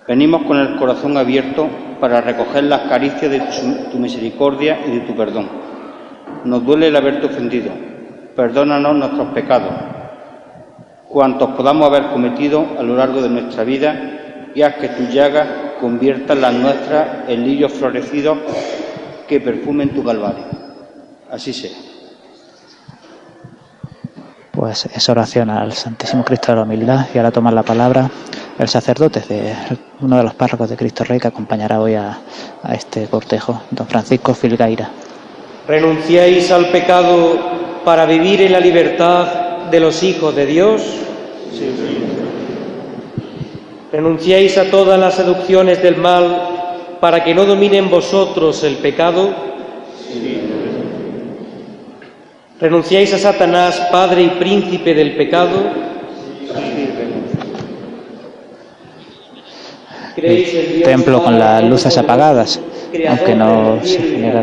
Venimos 0.05 0.43
con 0.43 0.57
el 0.57 0.75
corazón 0.75 1.15
abierto 1.15 1.69
para 2.01 2.19
recoger 2.19 2.65
las 2.65 2.81
caricias 2.89 3.31
de 3.31 3.41
tu 3.89 3.99
misericordia 3.99 4.81
y 4.85 4.99
de 4.99 4.99
tu 5.01 5.15
perdón. 5.15 5.76
Nos 6.45 6.65
duele 6.65 6.87
el 6.87 6.95
haberte 6.95 7.27
ofendido. 7.27 7.71
Perdónanos 8.35 8.95
nuestros 8.95 9.27
pecados, 9.29 9.73
cuantos 11.07 11.49
podamos 11.51 11.87
haber 11.87 12.11
cometido 12.11 12.65
a 12.77 12.83
lo 12.83 12.95
largo 12.95 13.21
de 13.21 13.29
nuestra 13.29 13.63
vida, 13.63 14.17
y 14.53 14.61
haz 14.61 14.75
que 14.75 14.89
tus 14.89 15.13
llagas 15.13 15.47
conviertan 15.79 16.41
las 16.41 16.53
nuestras 16.53 17.29
en 17.29 17.43
lirios 17.43 17.73
florecidos 17.73 18.37
que 19.27 19.39
perfumen 19.39 19.93
tu 19.93 20.03
calvario. 20.03 20.45
Así 21.29 21.53
sea. 21.53 21.77
Pues 24.51 24.85
esa 24.87 25.11
oración 25.11 25.51
al 25.51 25.73
Santísimo 25.73 26.23
Cristo 26.23 26.51
de 26.51 26.55
la 26.55 26.63
Humildad 26.63 27.05
y 27.13 27.17
ahora 27.17 27.31
tomar 27.31 27.53
la 27.53 27.63
palabra 27.63 28.09
el 28.57 28.67
sacerdote 28.67 29.19
de 29.19 29.53
uno 30.01 30.17
de 30.17 30.23
los 30.23 30.33
párrocos 30.33 30.69
de 30.69 30.77
Cristo 30.77 31.03
Rey 31.03 31.19
que 31.19 31.27
acompañará 31.27 31.79
hoy 31.79 31.93
a, 31.93 32.17
a 32.63 32.73
este 32.73 33.05
cortejo, 33.05 33.61
don 33.69 33.85
Francisco 33.85 34.33
Filgaira. 34.33 34.89
¿Renunciáis 35.67 36.49
al 36.51 36.69
pecado 36.69 37.37
para 37.83 38.05
vivir 38.05 38.41
en 38.41 38.53
la 38.53 38.59
libertad 38.59 39.67
de 39.69 39.81
los 39.81 40.01
hijos 40.01 40.33
de 40.33 40.45
Dios? 40.45 40.81
¿Renunciáis 43.91 44.57
a 44.57 44.71
todas 44.71 44.97
las 44.97 45.15
seducciones 45.15 45.83
del 45.83 45.97
mal 45.97 46.97
para 47.01 47.21
que 47.21 47.35
no 47.35 47.45
domine 47.45 47.79
en 47.79 47.89
vosotros 47.89 48.63
el 48.63 48.75
pecado? 48.75 49.29
¿Renunciáis 52.61 53.13
a 53.13 53.17
Satanás, 53.17 53.89
padre 53.91 54.23
y 54.23 54.29
príncipe 54.29 54.93
del 54.93 55.17
pecado? 55.17 55.63
¿Creéis 60.15 60.53
en 60.53 60.73
Dios 60.77 60.83
Templo 60.83 61.21
con 61.21 61.37
las 61.37 61.61
luces 61.63 61.97
apagadas, 61.97 62.59
aunque 63.07 63.35
no 63.35 63.79
se 63.83 63.99
genera 63.99 64.41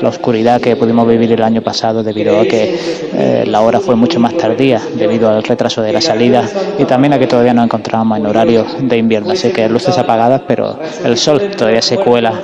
la, 0.00 0.08
oscuridad 0.08 0.60
que 0.60 0.76
pudimos 0.76 1.06
vivir 1.06 1.32
el 1.32 1.42
año 1.42 1.62
pasado 1.62 2.02
debido 2.02 2.40
a 2.40 2.44
que 2.44 2.76
eh, 3.14 3.44
la 3.46 3.60
hora 3.60 3.80
fue 3.80 3.96
mucho 3.96 4.20
más 4.20 4.36
tardía 4.36 4.80
debido 4.94 5.28
al 5.28 5.42
retraso 5.42 5.82
de 5.82 5.92
la 5.92 6.00
salida 6.00 6.44
y 6.78 6.84
también 6.84 7.12
a 7.12 7.18
que 7.18 7.26
todavía 7.26 7.54
nos 7.54 7.64
encontrábamos 7.64 8.18
en 8.18 8.26
horario 8.26 8.66
de 8.80 8.96
invierno, 8.96 9.32
así 9.32 9.50
que 9.50 9.68
luces 9.68 9.96
apagadas, 9.98 10.42
pero 10.46 10.78
el 11.04 11.16
sol 11.16 11.50
todavía 11.56 11.82
se 11.82 11.96
cuela 11.98 12.40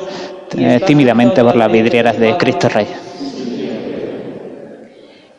eh, 0.57 0.81
tímidamente 0.87 1.43
por 1.43 1.57
las 1.57 1.71
vidrieras 1.71 2.19
de 2.19 2.37
Cristo 2.37 2.69
Rey. 2.69 2.87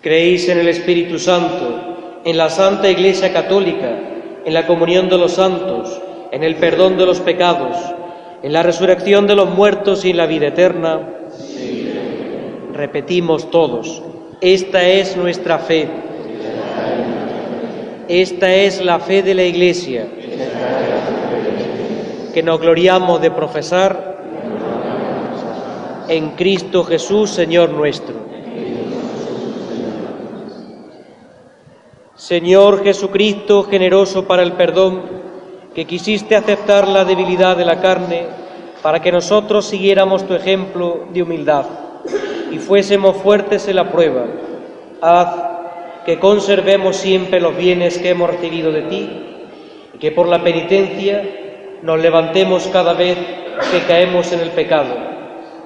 ¿Creéis 0.02 0.48
en 0.50 0.60
el 0.60 0.68
Espíritu 0.68 1.20
Santo, 1.20 2.22
en 2.24 2.38
la 2.38 2.50
Santa 2.50 2.90
Iglesia 2.90 3.34
Católica, 3.34 3.90
en 4.46 4.54
la 4.54 4.66
comunión 4.66 5.10
de 5.10 5.18
los 5.18 5.34
santos, 5.34 6.02
en 6.32 6.44
el 6.44 6.56
perdón 6.56 6.98
de 6.98 7.06
los 7.06 7.20
pecados, 7.20 7.76
en 8.42 8.54
la 8.54 8.64
resurrección 8.64 9.28
de 9.28 9.36
los 9.36 9.50
muertos 9.50 10.06
y 10.06 10.12
en 10.12 10.18
la 10.18 10.26
vida 10.26 10.48
eterna? 10.48 11.00
Repetimos 12.74 13.52
todos, 13.52 14.02
esta 14.42 14.88
es 14.88 15.18
nuestra 15.18 15.60
fe. 15.60 15.90
Esta 18.08 18.52
es 18.52 18.84
la 18.84 19.00
fe 19.00 19.22
de 19.22 19.36
la 19.36 19.44
Iglesia, 19.44 20.08
que 22.34 22.42
nos 22.42 22.60
gloriamos 22.60 23.22
de 23.22 23.30
profesar 23.30 24.18
en 26.08 26.32
Cristo 26.32 26.84
Jesús, 26.84 27.30
Señor 27.30 27.70
nuestro. 27.70 28.16
Señor 32.16 32.84
Jesucristo, 32.84 33.64
generoso 33.64 34.26
para 34.26 34.44
el 34.44 34.54
perdón, 34.54 35.02
que 35.80 35.86
quisiste 35.86 36.36
aceptar 36.36 36.90
la 36.90 37.06
debilidad 37.06 37.56
de 37.56 37.64
la 37.64 37.80
carne 37.80 38.26
para 38.84 39.02
que 39.02 39.14
nosotros 39.14 39.66
siguiéramos 39.66 40.28
tu 40.28 40.34
ejemplo 40.34 41.06
de 41.14 41.24
humildad 41.24 41.64
y 42.52 42.58
fuésemos 42.58 43.16
fuertes 43.16 43.66
en 43.70 43.78
la 43.78 43.90
prueba, 43.90 44.26
haz 45.02 45.30
que 46.06 46.20
conservemos 46.20 46.98
siempre 46.98 47.40
los 47.40 47.56
bienes 47.56 47.98
que 47.98 48.10
hemos 48.10 48.30
recibido 48.30 48.74
de 48.74 48.82
ti 48.82 49.10
y 49.94 49.98
que 50.00 50.12
por 50.12 50.28
la 50.28 50.44
penitencia 50.44 51.24
nos 51.82 51.98
levantemos 51.98 52.68
cada 52.68 52.92
vez 52.92 53.18
que 53.72 53.80
caemos 53.88 54.34
en 54.34 54.42
el 54.42 54.50
pecado. 54.50 54.94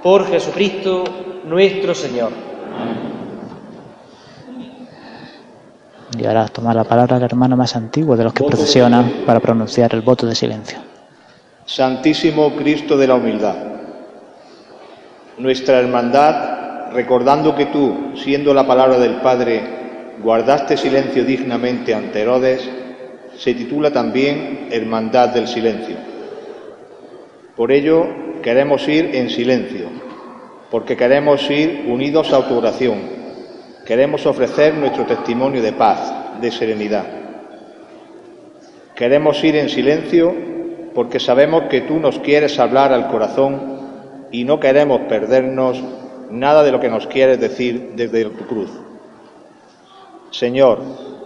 Por 0.03 0.27
Jesucristo 0.27 1.05
nuestro 1.43 1.95
Señor. 1.95 2.29
Y 6.17 6.25
ahora 6.25 6.47
toma 6.47 6.73
la 6.73 6.83
palabra 6.83 7.17
el 7.17 7.23
hermano 7.23 7.57
más 7.57 7.75
antiguo 7.75 8.15
de 8.15 8.23
los 8.23 8.33
que 8.33 8.43
procesionan 8.43 9.23
para 9.25 9.39
pronunciar 9.39 9.93
el 9.93 10.01
voto 10.01 10.27
de 10.27 10.35
silencio. 10.35 10.77
Santísimo 11.65 12.55
Cristo 12.55 12.97
de 12.97 13.07
la 13.07 13.15
humildad, 13.15 13.55
nuestra 15.37 15.79
hermandad, 15.79 16.91
recordando 16.91 17.55
que 17.55 17.67
tú, 17.67 18.11
siendo 18.15 18.53
la 18.53 18.67
palabra 18.67 18.99
del 18.99 19.15
Padre, 19.21 19.61
guardaste 20.21 20.77
silencio 20.77 21.23
dignamente 21.23 21.93
ante 21.95 22.21
Herodes, 22.21 22.69
se 23.37 23.53
titula 23.53 23.91
también 23.91 24.67
Hermandad 24.71 25.29
del 25.29 25.47
Silencio. 25.47 25.95
Por 27.55 27.71
ello, 27.71 28.05
queremos 28.41 28.87
ir 28.87 29.15
en 29.15 29.29
silencio, 29.29 29.87
porque 30.69 30.97
queremos 30.97 31.49
ir 31.49 31.85
unidos 31.87 32.31
a 32.33 32.47
tu 32.47 32.57
oración, 32.57 33.12
queremos 33.85 34.25
ofrecer 34.25 34.73
nuestro 34.75 35.05
testimonio 35.05 35.61
de 35.61 35.73
paz, 35.73 36.39
de 36.41 36.51
serenidad. 36.51 37.05
Queremos 38.95 39.43
ir 39.43 39.55
en 39.55 39.69
silencio 39.69 40.33
porque 40.93 41.19
sabemos 41.19 41.63
que 41.63 41.81
tú 41.81 41.99
nos 41.99 42.19
quieres 42.19 42.59
hablar 42.59 42.93
al 42.93 43.07
corazón 43.07 43.79
y 44.31 44.43
no 44.43 44.59
queremos 44.59 45.01
perdernos 45.01 45.81
nada 46.29 46.63
de 46.63 46.71
lo 46.71 46.79
que 46.79 46.89
nos 46.89 47.07
quieres 47.07 47.39
decir 47.39 47.93
desde 47.95 48.25
tu 48.25 48.45
cruz. 48.45 48.69
Señor, 50.31 50.81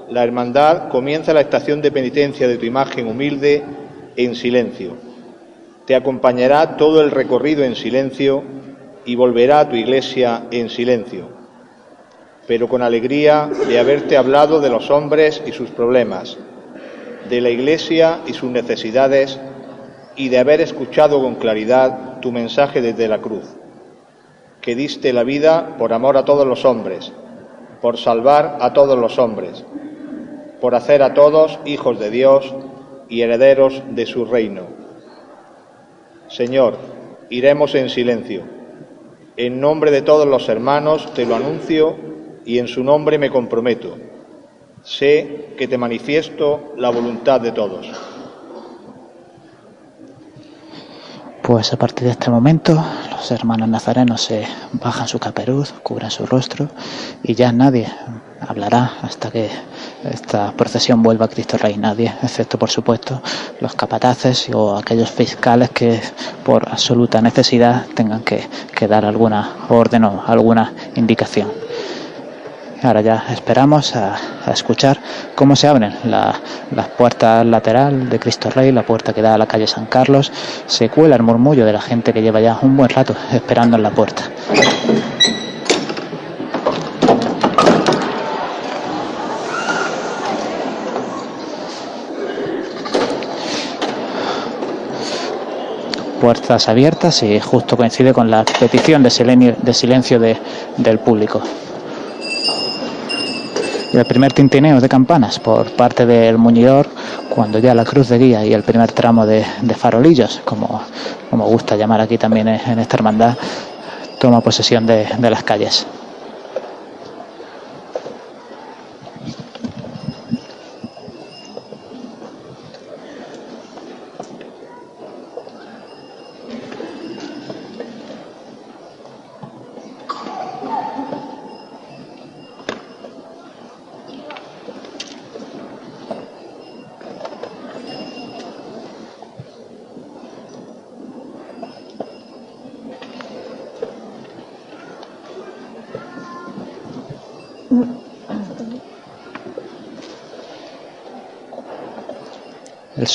la 0.10 0.24
hermandad 0.24 0.90
comienza 0.90 1.34
la 1.34 1.42
estación 1.42 1.82
de 1.82 1.92
penitencia 1.92 2.48
de 2.48 2.58
tu 2.58 2.66
imagen 2.66 3.08
humilde 3.08 3.64
en 4.16 4.36
silencio. 4.36 4.98
Te 5.86 5.96
acompañará 5.96 6.76
todo 6.76 7.02
el 7.02 7.12
recorrido 7.12 7.64
en 7.64 7.76
silencio 7.76 8.44
y 9.06 9.16
volverá 9.16 9.62
a 9.62 9.70
tu 9.70 9.76
iglesia 9.76 10.44
en 10.52 10.70
silencio, 10.70 11.30
pero 12.48 12.70
con 12.70 12.82
alegría 12.82 13.50
de 13.68 13.78
haberte 13.78 14.16
hablado 14.16 14.62
de 14.62 14.70
los 14.70 14.90
hombres 14.90 15.44
y 15.46 15.52
sus 15.52 15.70
problemas, 15.70 16.38
de 17.30 17.42
la 17.42 17.50
iglesia 17.50 18.22
y 18.26 18.34
sus 18.34 18.50
necesidades 18.50 19.38
y 20.16 20.30
de 20.30 20.40
haber 20.40 20.62
escuchado 20.62 21.22
con 21.22 21.36
claridad 21.36 22.22
tu 22.22 22.32
mensaje 22.32 22.82
desde 22.82 23.10
la 23.10 23.20
cruz, 23.20 23.44
que 24.62 24.76
diste 24.76 25.12
la 25.12 25.24
vida 25.24 25.76
por 25.78 25.92
amor 25.92 26.16
a 26.16 26.24
todos 26.24 26.48
los 26.48 26.64
hombres, 26.64 27.12
por 27.82 27.98
salvar 27.98 28.58
a 28.62 28.72
todos 28.72 28.98
los 28.98 29.20
hombres, 29.20 29.66
por 30.62 30.74
hacer 30.74 31.04
a 31.04 31.14
todos 31.14 31.60
hijos 31.66 32.00
de 32.00 32.10
Dios 32.10 32.56
y 33.10 33.22
herederos 33.22 33.84
de 33.90 34.06
su 34.06 34.24
reino. 34.26 34.64
Señor, 36.30 36.78
iremos 37.30 37.76
en 37.76 37.90
silencio. 37.90 38.44
En 39.36 39.60
nombre 39.60 39.92
de 39.92 40.02
todos 40.02 40.26
los 40.26 40.50
hermanos 40.50 41.14
te 41.14 41.26
lo 41.26 41.36
anuncio 41.36 42.07
y 42.48 42.60
en 42.60 42.68
su 42.68 42.82
nombre 42.82 43.20
me 43.20 43.30
comprometo. 43.30 43.98
Sé 44.82 45.54
que 45.58 45.68
te 45.68 45.78
manifiesto 45.78 46.74
la 46.78 46.90
voluntad 46.90 47.42
de 47.42 47.52
todos. 47.52 47.86
Pues 51.44 51.74
a 51.74 51.78
partir 51.78 52.06
de 52.06 52.12
este 52.12 52.32
momento 52.32 52.82
los 53.12 53.32
hermanos 53.32 53.68
nazarenos 53.68 54.22
se 54.22 54.46
bajan 54.74 55.10
su 55.10 55.20
caperuz, 55.20 55.74
cubren 55.84 56.10
su 56.10 56.26
rostro 56.26 56.70
y 57.22 57.36
ya 57.36 57.52
nadie 57.52 57.88
hablará 58.40 58.94
hasta 59.02 59.30
que 59.30 59.50
esta 60.10 60.54
procesión 60.54 61.04
vuelva 61.04 61.26
a 61.26 61.30
Cristo 61.30 61.58
Rey. 61.58 61.76
Nadie, 61.78 62.14
excepto 62.24 62.58
por 62.58 62.70
supuesto 62.70 63.22
los 63.60 63.76
capataces 63.76 64.50
o 64.54 64.78
aquellos 64.78 65.12
fiscales 65.12 65.70
que 65.72 66.00
por 66.46 66.70
absoluta 66.70 67.22
necesidad 67.22 67.88
tengan 67.94 68.24
que, 68.24 68.48
que 68.74 68.88
dar 68.88 69.04
alguna 69.04 69.68
orden 69.70 70.06
o 70.06 70.24
alguna 70.26 70.74
indicación. 70.96 71.67
Ahora 72.84 73.02
ya 73.02 73.24
esperamos 73.32 73.96
a, 73.96 74.16
escuchar 74.54 74.98
cómo 75.36 75.56
se 75.56 75.68
abren 75.68 75.94
la- 76.06 76.36
las 76.72 76.88
puertas 76.90 77.46
lateral 77.46 78.08
de 78.10 78.20
Cristo 78.20 78.50
Rey, 78.50 78.72
la 78.72 78.84
puerta 78.84 79.14
que 79.14 79.22
da 79.22 79.34
a 79.34 79.38
la 79.38 79.46
calle 79.48 79.68
San 79.68 79.88
Carlos. 79.88 80.32
Se 80.68 80.90
cuela 80.90 81.16
el 81.16 81.24
murmullo 81.24 81.66
de 81.66 81.74
la 81.74 81.82
gente 81.82 82.14
que 82.14 82.22
lleva 82.22 82.40
ya 82.40 82.58
un 82.62 82.78
buen 82.78 82.90
rato 82.90 83.16
esperando 83.34 83.78
en 83.78 83.84
la 83.84 83.90
puerta. 83.92 84.24
Puertas 96.22 96.68
abiertas 96.68 97.22
y 97.22 97.40
justo 97.40 97.78
coincide 97.78 98.12
con 98.12 98.32
la 98.32 98.44
petición 98.44 99.04
de 99.04 99.10
silencio, 99.12 99.56
de, 99.62 99.74
silencio 99.74 100.20
de- 100.20 100.38
del 100.78 100.98
público. 101.00 101.42
El 103.94 104.06
primer 104.06 104.34
tintineo 104.34 104.82
de 104.82 104.90
campanas 104.90 105.40
por 105.40 105.72
parte 105.72 106.06
del 106.06 106.38
muñidor 106.38 106.88
cuando 107.30 107.60
ya 107.60 107.74
la 107.74 107.86
cruz 107.86 108.10
de 108.10 108.18
guía 108.18 108.46
y 108.46 108.54
el 108.54 108.64
primer 108.64 108.92
tramo 108.92 109.26
de, 109.26 109.46
farolillos, 109.76 110.42
como, 110.44 110.82
como 111.30 111.46
gusta 111.46 111.76
llamar 111.76 112.02
aquí 112.02 112.18
también 112.18 112.48
en 112.50 112.80
esta 112.80 112.98
hermandad, 112.98 113.38
toma 114.20 114.42
posesión 114.42 114.86
de 114.86 115.30
las 115.30 115.44
calles. 115.44 115.88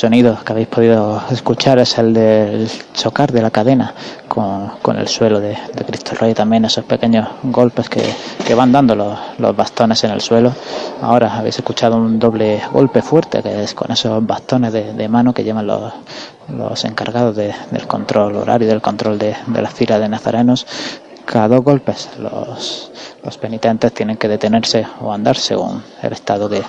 El 0.03 0.09
sonido 0.09 0.37
que 0.43 0.51
habéis 0.51 0.67
podido 0.67 1.21
escuchar 1.31 1.79
es 1.79 1.97
el 1.97 2.13
del 2.13 2.69
chocar 2.93 3.31
de 3.31 3.41
la 3.41 3.49
cadena 3.51 3.93
con, 4.27 4.67
con 4.81 4.97
el 4.97 5.07
suelo 5.07 5.39
de, 5.39 5.57
Cristo 5.87 6.11
Rey, 6.19 6.33
también 6.33 6.65
esos 6.65 6.83
pequeños 6.83 7.25
golpes 7.43 7.87
que, 7.87 8.03
que 8.45 8.53
van 8.53 8.73
dando 8.73 8.97
los, 8.97 9.17
los 9.37 9.55
bastones 9.55 10.03
en 10.03 10.11
el 10.11 10.19
suelo. 10.19 10.51
Ahora 11.01 11.37
habéis 11.37 11.57
escuchado 11.59 11.95
un 11.95 12.19
doble 12.19 12.61
golpe 12.73 13.01
fuerte, 13.01 13.41
que 13.41 13.63
es 13.63 13.73
con 13.73 13.93
esos 13.93 14.27
bastones 14.27 14.73
de, 14.73 15.07
mano 15.07 15.33
que 15.33 15.45
llevan 15.45 15.67
los, 15.67 15.93
los 16.49 16.83
encargados 16.83 17.37
de- 17.37 17.55
del 17.71 17.87
control 17.87 18.35
horario, 18.35 18.67
del 18.67 18.81
control 18.81 19.17
de, 19.17 19.37
de 19.47 19.61
la 19.61 19.69
fila 19.69 19.99
de 19.99 20.09
nazarenos. 20.09 20.67
Cada 21.25 21.47
dos 21.47 21.63
golpes 21.63 22.09
los, 22.19 22.91
los 23.23 23.37
penitentes 23.37 23.93
tienen 23.93 24.17
que 24.17 24.27
detenerse 24.27 24.85
o 25.01 25.11
andar 25.11 25.37
según 25.37 25.81
el 26.01 26.13
estado 26.13 26.49
que, 26.49 26.61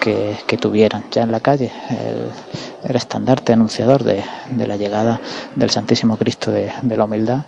que, 0.00 0.36
que 0.46 0.56
tuvieran. 0.56 1.04
Ya 1.10 1.22
en 1.22 1.30
la 1.30 1.40
calle, 1.40 1.70
el, 1.90 2.88
el 2.88 2.96
estandarte 2.96 3.52
anunciador 3.52 4.02
de, 4.02 4.24
de 4.50 4.66
la 4.66 4.76
llegada 4.76 5.20
del 5.54 5.70
Santísimo 5.70 6.16
Cristo 6.16 6.50
de, 6.50 6.72
de 6.82 6.96
la 6.96 7.04
Humildad. 7.04 7.42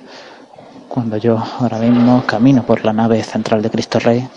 Cuando 0.88 1.16
yo 1.16 1.42
ahora 1.60 1.78
mismo 1.78 2.24
camino 2.26 2.64
por 2.64 2.84
la 2.84 2.92
nave 2.92 3.22
central 3.22 3.62
de 3.62 3.70
Cristo 3.70 3.98
Rey, 3.98 4.28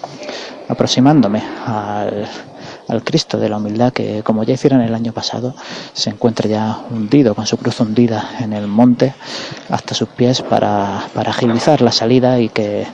aproximándome 0.69 1.43
al, 1.65 2.27
al 2.87 3.03
Cristo 3.03 3.37
de 3.37 3.49
la 3.49 3.57
Humildad 3.57 3.93
que, 3.93 4.23
como 4.23 4.43
ya 4.43 4.53
hicieron 4.53 4.81
el 4.81 4.93
año 4.93 5.13
pasado, 5.13 5.53
se 5.93 6.09
encuentra 6.09 6.49
ya 6.49 6.77
hundido, 6.91 7.35
con 7.35 7.45
su 7.45 7.57
cruz 7.57 7.79
hundida 7.79 8.31
en 8.39 8.53
el 8.53 8.67
monte 8.67 9.13
hasta 9.69 9.95
sus 9.95 10.09
pies 10.09 10.41
para, 10.41 11.05
agilizar 11.15 11.81
la 11.81 11.91
salida 11.91 12.39
y 12.39 12.49
que 12.49 12.85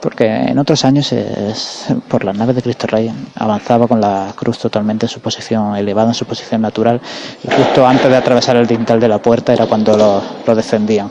porque 0.00 0.26
en 0.26 0.58
otros 0.58 0.84
años 0.84 1.12
es- 1.12 1.86
por 2.08 2.24
las 2.24 2.36
naves 2.36 2.56
de 2.56 2.62
Cristo 2.62 2.88
Rey 2.88 3.12
avanzaba 3.36 3.86
con 3.86 4.00
la 4.00 4.32
cruz 4.34 4.58
totalmente 4.58 5.06
en 5.06 5.10
su 5.10 5.20
posición 5.20 5.76
elevada, 5.76 6.08
en 6.08 6.14
su 6.14 6.24
posición 6.24 6.60
natural, 6.60 7.00
y 7.44 7.48
justo 7.48 7.86
antes 7.86 8.10
de 8.10 8.16
atravesar 8.16 8.56
el 8.56 8.66
dintel 8.66 8.98
de 8.98 9.06
la 9.06 9.22
puerta 9.22 9.52
era 9.52 9.66
cuando 9.66 9.96
lo, 9.96 10.20
lo 10.44 10.54
descendían. 10.56 11.08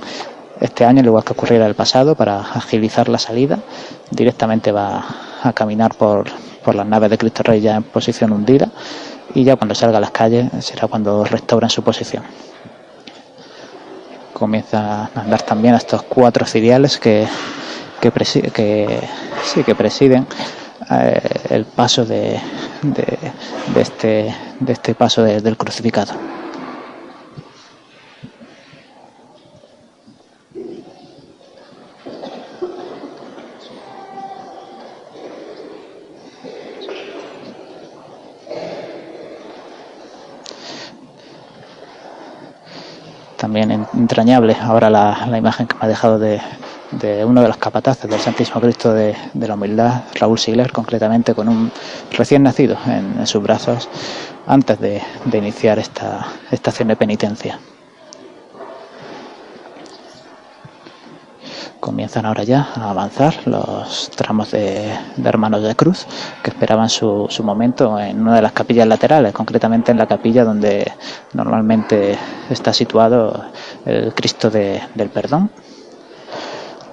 Este 0.60 0.84
año, 0.84 1.00
al 1.00 1.06
igual 1.06 1.24
que 1.24 1.32
ocurriera 1.32 1.66
el 1.68 1.74
pasado, 1.74 2.16
para 2.16 2.42
agilizar 2.42 3.08
la 3.08 3.18
salida, 3.18 3.60
directamente 4.12 4.74
va 4.74 5.06
a 5.42 5.54
caminar 5.54 5.96
por, 5.96 6.26
por 6.64 6.76
las 6.76 6.86
naves 6.86 7.10
de 7.10 7.18
Cristo 7.18 7.44
Rey 7.44 7.62
ya 7.62 7.76
en 7.78 7.84
posición 7.84 8.32
hundida, 8.32 8.70
y 9.34 9.44
ya 9.44 9.56
cuando 9.56 9.76
salga 9.76 9.98
a 9.98 10.02
las 10.02 10.12
calles 10.12 10.50
será 10.60 10.88
cuando 10.88 11.24
restauren 11.24 11.70
su 11.70 11.84
posición 11.84 12.24
comienza 14.34 15.04
a 15.14 15.22
andar 15.22 15.42
también 15.44 15.76
estos 15.76 16.02
cuatro 16.04 16.46
ciriales 16.46 16.98
que, 16.98 17.28
que, 18.00 18.12
presi- 18.12 18.52
que, 18.52 19.00
sí, 19.44 19.64
que 19.64 19.76
presiden 19.76 20.26
eh, 20.90 21.22
el 21.52 21.66
paso 21.66 22.06
de, 22.06 22.40
de, 22.82 23.18
este, 23.80 24.36
de 24.60 24.74
este 24.74 24.96
paso 24.96 25.22
de- 25.22 25.42
del 25.42 25.58
crucificado. 25.58 26.14
También 43.52 43.72
en- 43.72 43.88
entrañable 44.00 44.56
ahora 44.62 44.90
la, 44.90 45.28
la 45.30 45.38
imagen 45.38 45.68
que 45.68 45.76
me 45.76 45.86
ha 45.86 45.90
dejado 45.90 46.18
de, 46.18 46.40
de 46.92 47.26
uno 47.26 47.42
de 47.42 47.50
los 47.50 47.58
capataces 47.58 48.10
del 48.10 48.22
Santísimo 48.22 48.62
Cristo 48.62 48.94
de, 48.94 49.14
la 49.34 49.56
Humildad, 49.56 50.04
Raúl 50.18 50.40
Sigler, 50.40 50.72
concretamente 50.72 51.34
con 51.36 51.50
un 51.50 51.70
recién 52.12 52.44
nacido 52.44 52.78
en, 52.86 53.20
en 53.20 53.28
sus 53.28 53.44
brazos 53.44 53.90
antes 54.48 54.80
de, 54.80 55.02
de 55.26 55.38
iniciar 55.38 55.80
esta, 55.80 56.28
esta 56.50 56.70
acción 56.70 56.88
de 56.88 56.96
penitencia. 56.96 57.60
Comienzan 61.82 62.28
ahora 62.28 62.44
ya 62.44 62.70
a 62.76 62.92
avanzar 62.92 63.34
los 63.48 64.12
tramos 64.12 64.52
de, 64.52 64.94
hermanos 65.26 65.64
de 65.64 65.74
cruz 65.76 66.06
que 66.44 66.52
esperaban 66.52 66.90
su, 66.90 67.26
su 67.28 67.44
momento 67.44 68.00
en 68.00 68.22
una 68.22 68.36
de 68.36 68.44
las 68.44 68.52
capillas 68.52 68.86
laterales, 68.88 69.34
concretamente 69.34 69.92
en 69.92 69.98
la 69.98 70.06
capilla 70.06 70.46
donde 70.46 70.92
normalmente 71.34 72.20
está 72.52 72.72
situado 72.72 73.46
el 73.84 74.14
Cristo 74.14 74.52
de- 74.52 74.80
del 74.94 75.10
Perdón. 75.10 75.50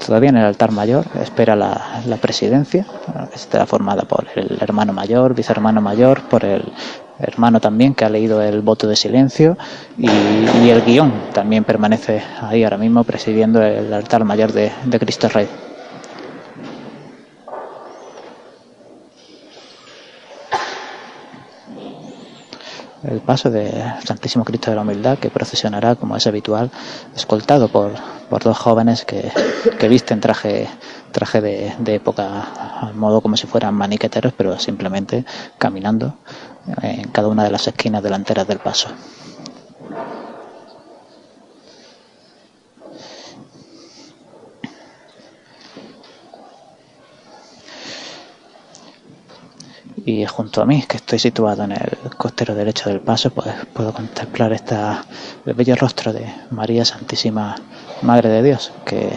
Todavía 0.04 0.30
en 0.30 0.38
el 0.38 0.46
altar 0.46 0.72
mayor 0.72 1.04
espera 1.20 1.54
la, 1.54 2.00
la 2.06 2.16
presidencia, 2.16 2.86
que 3.28 3.36
estará 3.36 3.66
formada 3.66 4.04
por 4.04 4.26
el 4.36 4.56
hermano 4.58 4.94
mayor, 4.94 5.34
vicehermano 5.34 5.82
mayor, 5.82 6.22
por 6.22 6.46
el 6.46 6.64
hermano 7.18 7.60
también 7.60 7.94
que 7.94 8.04
ha 8.04 8.08
leído 8.08 8.40
el 8.42 8.62
voto 8.62 8.86
de 8.86 8.96
silencio 8.96 9.56
y, 9.96 10.08
el 10.68 10.82
guion 10.82 11.12
también 11.32 11.64
permanece 11.64 12.22
ahí 12.42 12.62
ahora 12.62 12.76
mismo 12.76 13.04
presidiendo 13.04 13.62
el 13.62 13.92
altar 13.92 14.24
mayor 14.24 14.52
de, 14.52 14.70
de 14.84 14.98
Cristo 14.98 15.28
Rey. 15.28 15.48
el 23.04 23.20
paso 23.20 23.50
del 23.50 23.72
Santísimo 24.04 24.44
Cristo 24.44 24.70
de 24.70 24.76
la 24.76 24.82
Humildad 24.82 25.18
que 25.18 25.30
procesionará, 25.30 25.94
como 25.94 26.16
es 26.16 26.26
habitual, 26.26 26.70
escoltado 27.14 27.68
por, 27.68 27.92
por 28.28 28.42
dos 28.42 28.58
jóvenes 28.58 29.04
que, 29.04 29.30
que 29.78 29.88
visten 29.88 30.20
traje, 30.20 30.68
traje 31.12 31.40
de, 31.40 31.74
de 31.78 31.94
época, 31.94 32.42
al 32.80 32.94
modo 32.94 33.20
como 33.20 33.36
si 33.36 33.46
fueran 33.46 33.74
maniqueteros, 33.74 34.32
pero 34.36 34.58
simplemente 34.58 35.24
caminando 35.58 36.14
en 36.82 37.08
cada 37.10 37.28
una 37.28 37.44
de 37.44 37.50
las 37.50 37.66
esquinas 37.66 38.02
delanteras 38.02 38.46
del 38.46 38.58
paso. 38.58 38.88
y 50.08 50.24
junto 50.24 50.62
a 50.62 50.64
mí, 50.64 50.84
que 50.88 50.96
estoy 50.96 51.18
situado 51.18 51.64
en 51.64 51.72
el 51.72 52.16
costero 52.16 52.54
derecho 52.54 52.88
del 52.88 53.00
paso, 53.00 53.28
pues 53.28 53.54
puedo 53.74 53.92
contemplar 53.92 54.54
esta, 54.54 55.04
el 55.44 55.52
bello 55.52 55.76
rostro 55.76 56.14
de 56.14 56.26
María 56.50 56.82
Santísima 56.86 57.56
Madre 58.00 58.30
de 58.30 58.42
Dios, 58.42 58.72
que, 58.86 59.10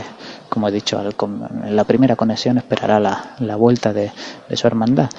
como 0.49 0.68
he 0.68 0.72
dicho 0.72 1.02
en 1.02 1.76
la 1.78 1.86
primera 1.86 2.18
conexión, 2.18 2.57
esperará 2.57 2.99
la, 2.99 3.36
la 3.40 3.56
vuelta 3.56 3.94
de, 3.94 4.11
su 4.53 4.68
hermandad. 4.68 5.10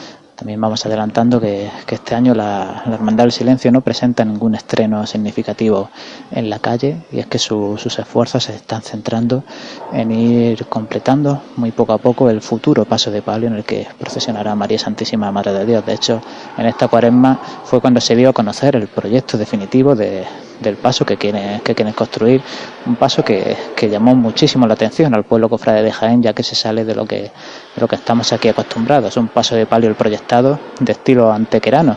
También 0.43 0.60
vamos 0.60 0.85
adelantando 0.85 1.40
que, 1.40 1.70
este 1.89 2.16
año 2.16 2.35
la, 2.35 2.82
Hermandad 2.93 3.23
del 3.23 3.31
Silencio 3.31 3.70
no 3.70 3.81
presenta 3.81 4.24
ningún 4.24 4.56
estreno 4.56 5.06
significativo 5.06 5.89
en 6.32 6.51
la 6.51 6.59
calle 6.59 6.97
y 7.12 7.20
es 7.20 7.27
que 7.27 7.39
su- 7.39 7.77
sus 7.78 7.97
esfuerzos 8.01 8.43
se 8.43 8.56
están 8.56 8.82
centrando 8.82 9.44
en 9.93 10.10
ir 10.10 10.66
completando 10.66 11.40
muy 11.55 11.70
poco 11.70 11.93
a 11.93 11.98
poco 11.98 12.28
el 12.28 12.40
futuro 12.43 12.85
paso 12.86 13.12
de 13.12 13.23
palio 13.23 13.47
en 13.47 13.55
el 13.55 13.62
que 13.62 13.86
procesionará 14.01 14.56
María 14.56 14.81
Santísima 14.81 15.31
Madre 15.31 15.52
de 15.52 15.64
Dios. 15.64 15.86
De 15.86 15.93
hecho, 15.94 16.20
en 16.59 16.66
esta 16.66 16.89
cuaresma 16.89 17.39
fue 17.62 17.81
cuando 17.81 18.01
se 18.01 18.16
dio 18.16 18.31
a 18.31 18.32
conocer 18.32 18.74
el 18.74 18.89
proyecto 18.89 19.39
definitivo 19.39 19.94
de- 19.94 20.24
del 20.60 20.74
paso 20.77 21.05
que 21.06 21.16
quieren, 21.19 21.60
que 21.60 21.77
quieren 21.77 21.94
construir, 21.94 22.43
un 22.86 22.97
paso 22.97 23.23
que 23.24 23.56
llamó 23.89 24.16
muchísimo 24.16 24.66
la 24.66 24.74
atención 24.74 25.14
al 25.14 25.23
pueblo 25.23 25.48
cofrade 25.48 25.85
de 25.85 25.93
Jaén, 25.93 26.20
ya 26.20 26.32
que 26.32 26.43
se 26.43 26.56
sale 26.56 26.85
de 26.85 26.97
lo 26.97 27.06
que, 27.06 27.31
lo 27.77 27.89
que 27.89 27.97
estamos 27.97 28.32
aquí 28.32 28.49
acostumbrados. 28.49 29.16
Un 29.16 29.28
paso 29.28 29.55
de 29.55 29.66
palio 29.66 29.89
el 29.89 29.97
proyectado 29.97 30.59
de 30.81 30.93
estilo 30.93 31.32
antequerano, 31.32 31.97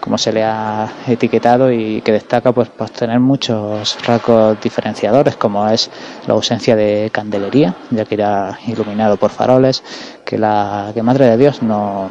como 0.00 0.18
se 0.18 0.32
le 0.32 0.42
ha 0.42 0.88
etiquetado 1.06 1.70
y 1.70 2.00
que 2.02 2.12
destaca 2.12 2.52
pues 2.52 2.68
por 2.68 2.90
tener 2.90 3.20
muchos 3.20 3.96
rasgos 4.04 4.60
diferenciadores 4.60 5.36
como 5.36 5.68
es 5.68 5.90
la 6.26 6.34
ausencia 6.34 6.74
de 6.74 7.10
candelería 7.12 7.76
ya 7.90 8.04
que 8.04 8.16
irá 8.16 8.58
iluminado 8.66 9.16
por 9.16 9.30
faroles 9.30 9.84
que 10.24 10.38
la 10.38 10.90
que 10.92 11.04
Madre 11.04 11.26
de 11.26 11.36
Dios 11.36 11.62
no 11.62 12.10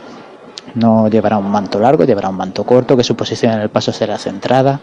no 0.74 1.10
llevará 1.10 1.38
un 1.38 1.52
manto 1.52 1.82
largo 1.82 2.06
llevará 2.06 2.30
un 2.30 2.38
manto 2.38 2.64
corto 2.64 2.96
que 2.96 3.04
su 3.04 3.18
posición 3.18 3.52
en 3.54 3.60
el 3.60 3.70
paso 3.70 3.92
será 3.92 4.18
centrada 4.18 4.80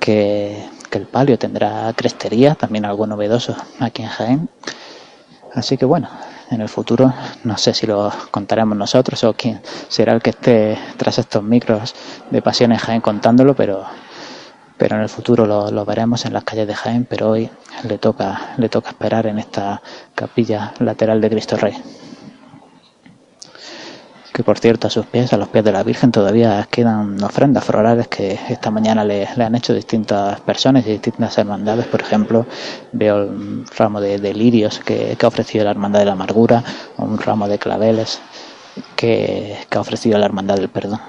que, 0.00 0.66
que 0.90 0.98
el 0.98 1.06
palio 1.06 1.38
tendrá 1.38 1.92
crestería 1.94 2.56
también 2.56 2.84
algo 2.84 3.06
novedoso 3.06 3.54
aquí 3.78 4.02
en 4.02 4.08
Jaén 4.08 4.48
Así 5.54 5.76
que 5.76 5.84
bueno, 5.84 6.08
en 6.50 6.60
el 6.60 6.68
futuro 6.68 7.12
no 7.44 7.56
sé 7.56 7.72
si 7.74 7.86
lo 7.86 8.12
contaremos 8.30 8.76
nosotros 8.76 9.22
o 9.24 9.32
quién 9.34 9.60
será 9.88 10.12
el 10.12 10.22
que 10.22 10.30
esté 10.30 10.78
tras 10.96 11.18
estos 11.18 11.42
micros 11.42 11.94
de 12.30 12.42
Pasiones 12.42 12.82
Jaén 12.82 13.00
contándolo, 13.00 13.54
pero, 13.54 13.84
pero 14.76 14.96
en 14.96 15.02
el 15.02 15.08
futuro 15.08 15.46
lo, 15.46 15.70
lo 15.70 15.84
veremos 15.84 16.24
en 16.26 16.32
las 16.32 16.44
calles 16.44 16.66
de 16.66 16.74
Jaén, 16.74 17.06
pero 17.08 17.30
hoy 17.30 17.50
le 17.84 17.98
toca, 17.98 18.54
le 18.56 18.68
toca 18.68 18.90
esperar 18.90 19.26
en 19.26 19.38
esta 19.38 19.80
capilla 20.14 20.74
lateral 20.80 21.20
de 21.20 21.30
Cristo 21.30 21.56
Rey. 21.56 21.74
Que 24.32 24.44
por 24.44 24.58
cierto, 24.58 24.86
a 24.86 24.90
sus 24.90 25.06
pies, 25.06 25.32
a 25.32 25.36
los 25.36 25.48
pies 25.48 25.64
de 25.64 25.72
la 25.72 25.82
Virgen, 25.82 26.12
todavía 26.12 26.66
quedan 26.70 27.22
ofrendas 27.22 27.64
florales 27.64 28.06
que 28.08 28.38
esta 28.48 28.70
mañana 28.70 29.04
le, 29.04 29.26
han 29.26 29.54
hecho 29.56 29.74
distintas 29.74 30.40
personas 30.40 30.86
y 30.86 30.92
distintas 30.92 31.36
hermandades. 31.36 31.86
Por 31.86 32.00
ejemplo, 32.00 32.46
veo 32.92 33.26
un 33.26 33.64
ramo 33.76 34.00
de, 34.00 34.18
de 34.18 34.32
lirios 34.32 34.78
que, 34.78 35.16
que 35.18 35.26
ha 35.26 35.28
ofrecido 35.28 35.64
la 35.64 35.72
Hermandad 35.72 36.00
de 36.00 36.06
la 36.06 36.12
Amargura, 36.12 36.62
un 36.98 37.18
ramo 37.18 37.48
de 37.48 37.58
claveles 37.58 38.20
que, 38.96 39.56
que 39.68 39.78
ha 39.78 39.80
ofrecido 39.80 40.18
la 40.18 40.26
Hermandad 40.26 40.56
del 40.56 40.68
Perdón. 40.68 41.00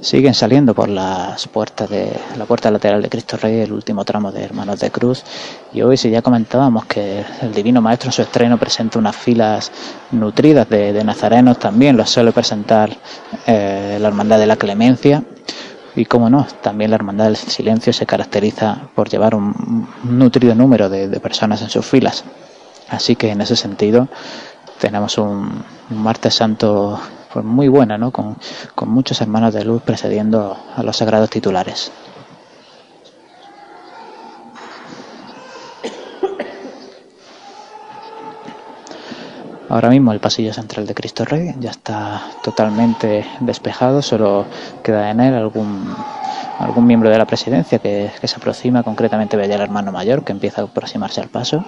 Siguen 0.00 0.34
saliendo 0.34 0.74
por 0.74 0.88
las 0.88 1.46
puertas 1.48 1.88
de 1.90 2.10
la 2.36 2.44
puerta 2.46 2.70
lateral 2.70 3.02
de 3.02 3.08
Cristo 3.08 3.36
Rey 3.36 3.60
el 3.60 3.72
último 3.72 4.04
tramo 4.04 4.32
de 4.32 4.42
Hermanos 4.42 4.80
de 4.80 4.90
Cruz. 4.90 5.22
Y 5.72 5.82
hoy 5.82 5.96
si 5.96 6.10
ya 6.10 6.22
comentábamos 6.22 6.86
que 6.86 7.24
el 7.42 7.52
Divino 7.52 7.80
Maestro 7.80 8.08
en 8.08 8.12
su 8.12 8.22
estreno 8.22 8.58
presenta 8.58 8.98
unas 8.98 9.16
filas 9.16 9.70
nutridas 10.12 10.68
de, 10.68 11.04
nazarenos 11.04 11.58
también 11.58 11.96
los 11.96 12.10
suele 12.10 12.32
presentar 12.32 12.96
eh, 13.46 13.98
la 14.00 14.08
Hermandad 14.08 14.38
de 14.38 14.46
la 14.46 14.56
Clemencia. 14.56 15.22
Y 15.96 16.04
como 16.04 16.30
no, 16.30 16.46
también 16.62 16.90
la 16.90 16.96
Hermandad 16.96 17.26
del 17.26 17.36
Silencio 17.36 17.92
se 17.92 18.06
caracteriza 18.06 18.78
por 18.94 19.08
llevar 19.08 19.34
un, 19.34 19.88
nutrido 20.04 20.54
número 20.54 20.88
de, 20.88 21.08
personas 21.20 21.62
en 21.62 21.68
sus 21.68 21.84
filas. 21.84 22.24
Así 22.88 23.16
que 23.16 23.30
en 23.30 23.40
ese 23.40 23.56
sentido 23.56 24.08
tenemos 24.80 25.18
un 25.18 25.62
martes 25.90 26.34
santo 26.34 26.98
pues 27.32 27.44
muy 27.44 27.68
buena, 27.68 27.98
¿no? 27.98 28.10
Con, 28.10 28.36
con 28.74 28.88
muchos 28.88 29.20
hermanos 29.20 29.54
de 29.54 29.64
luz 29.64 29.82
precediendo 29.82 30.56
a 30.76 30.82
los 30.82 30.96
sagrados 30.96 31.30
titulares. 31.30 31.92
Ahora 39.70 39.88
mismo 39.88 40.12
el 40.12 40.18
pasillo 40.18 40.52
central 40.52 40.84
de 40.84 40.94
Cristo 40.94 41.24
Rey 41.24 41.54
ya 41.60 41.70
está 41.70 42.22
totalmente 42.42 43.24
despejado, 43.38 44.02
solo 44.02 44.44
queda 44.82 45.12
en 45.12 45.20
él 45.20 45.32
algún 45.32 45.94
algún 46.58 46.86
miembro 46.86 47.08
de 47.08 47.16
la 47.16 47.24
presidencia 47.24 47.78
que, 47.78 48.10
que 48.20 48.28
se 48.28 48.36
aproxima, 48.36 48.82
concretamente 48.82 49.36
veía 49.36 49.54
el 49.54 49.60
hermano 49.60 49.92
mayor 49.92 50.24
que 50.24 50.32
empieza 50.32 50.60
a 50.60 50.64
aproximarse 50.64 51.20
al 51.20 51.28
paso 51.28 51.64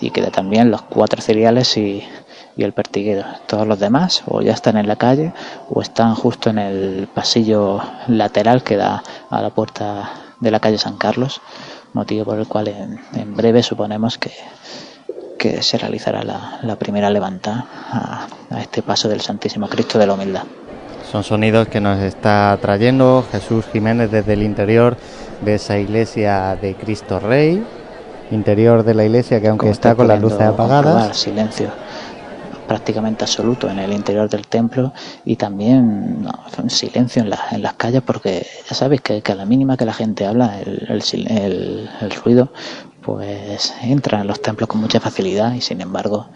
y 0.00 0.10
queda 0.10 0.30
también 0.30 0.70
los 0.70 0.82
cuatro 0.82 1.20
ciriales 1.20 1.76
y, 1.76 2.04
y 2.56 2.64
el 2.64 2.72
pertiguero. 2.72 3.24
Todos 3.46 3.66
los 3.66 3.78
demás 3.78 4.22
o 4.26 4.42
ya 4.42 4.52
están 4.52 4.76
en 4.76 4.88
la 4.88 4.96
calle 4.96 5.32
o 5.68 5.80
están 5.80 6.14
justo 6.14 6.50
en 6.50 6.58
el 6.58 7.08
pasillo 7.12 7.80
lateral 8.08 8.62
que 8.62 8.76
da 8.76 9.02
a 9.30 9.42
la 9.42 9.50
puerta 9.50 10.10
de 10.40 10.50
la 10.50 10.60
calle 10.60 10.78
San 10.78 10.96
Carlos, 10.96 11.40
motivo 11.92 12.24
por 12.24 12.38
el 12.38 12.46
cual 12.46 12.68
en, 12.68 13.00
en 13.14 13.36
breve 13.36 13.62
suponemos 13.62 14.18
que, 14.18 14.32
que 15.38 15.62
se 15.62 15.78
realizará 15.78 16.24
la, 16.24 16.58
la 16.62 16.76
primera 16.76 17.10
levanta 17.10 17.66
a, 17.90 18.26
a 18.50 18.60
este 18.60 18.82
paso 18.82 19.08
del 19.08 19.20
Santísimo 19.20 19.68
Cristo 19.68 19.98
de 19.98 20.06
la 20.06 20.14
Humildad. 20.14 20.42
Son 21.10 21.24
sonidos 21.24 21.68
que 21.68 21.80
nos 21.80 21.98
está 22.00 22.56
trayendo 22.60 23.24
Jesús 23.30 23.66
Jiménez 23.72 24.10
desde 24.10 24.32
el 24.32 24.42
interior 24.42 24.96
de 25.44 25.56
esa 25.56 25.78
iglesia 25.78 26.56
de 26.60 26.74
Cristo 26.74 27.20
Rey, 27.20 27.62
interior 28.30 28.82
de 28.82 28.94
la 28.94 29.04
iglesia 29.04 29.40
que 29.40 29.48
aunque 29.48 29.68
está 29.68 29.90
estoy 29.90 29.98
con 29.98 30.08
las 30.08 30.20
luces 30.20 30.40
apagadas, 30.40 31.16
silencio 31.16 31.68
prácticamente 32.72 33.22
absoluto 33.24 33.68
en 33.68 33.78
el 33.78 33.92
interior 33.92 34.30
del 34.30 34.46
templo 34.46 34.94
y 35.26 35.36
también 35.36 36.26
silencio 36.68 37.20
en, 37.22 37.30
en, 37.50 37.60
las 37.60 37.74
calles 37.74 38.00
porque 38.00 38.46
ya 38.66 38.74
sabéis 38.74 39.02
que, 39.02 39.22
a 39.22 39.34
la 39.34 39.44
mínima 39.44 39.76
que 39.76 39.84
la 39.84 39.92
gente 39.92 40.24
habla 40.24 40.58
el, 40.58 40.86
el, 40.88 41.02
el, 41.30 41.90
el 42.00 42.10
ruido 42.12 42.50
pues 43.02 43.74
entra 43.82 44.22
en 44.22 44.26
los 44.26 44.40
templos 44.40 44.70
con 44.70 44.80
mucha 44.80 45.00
facilidad 45.00 45.52
y 45.52 45.60
sin 45.60 45.82
embargo 45.82 46.28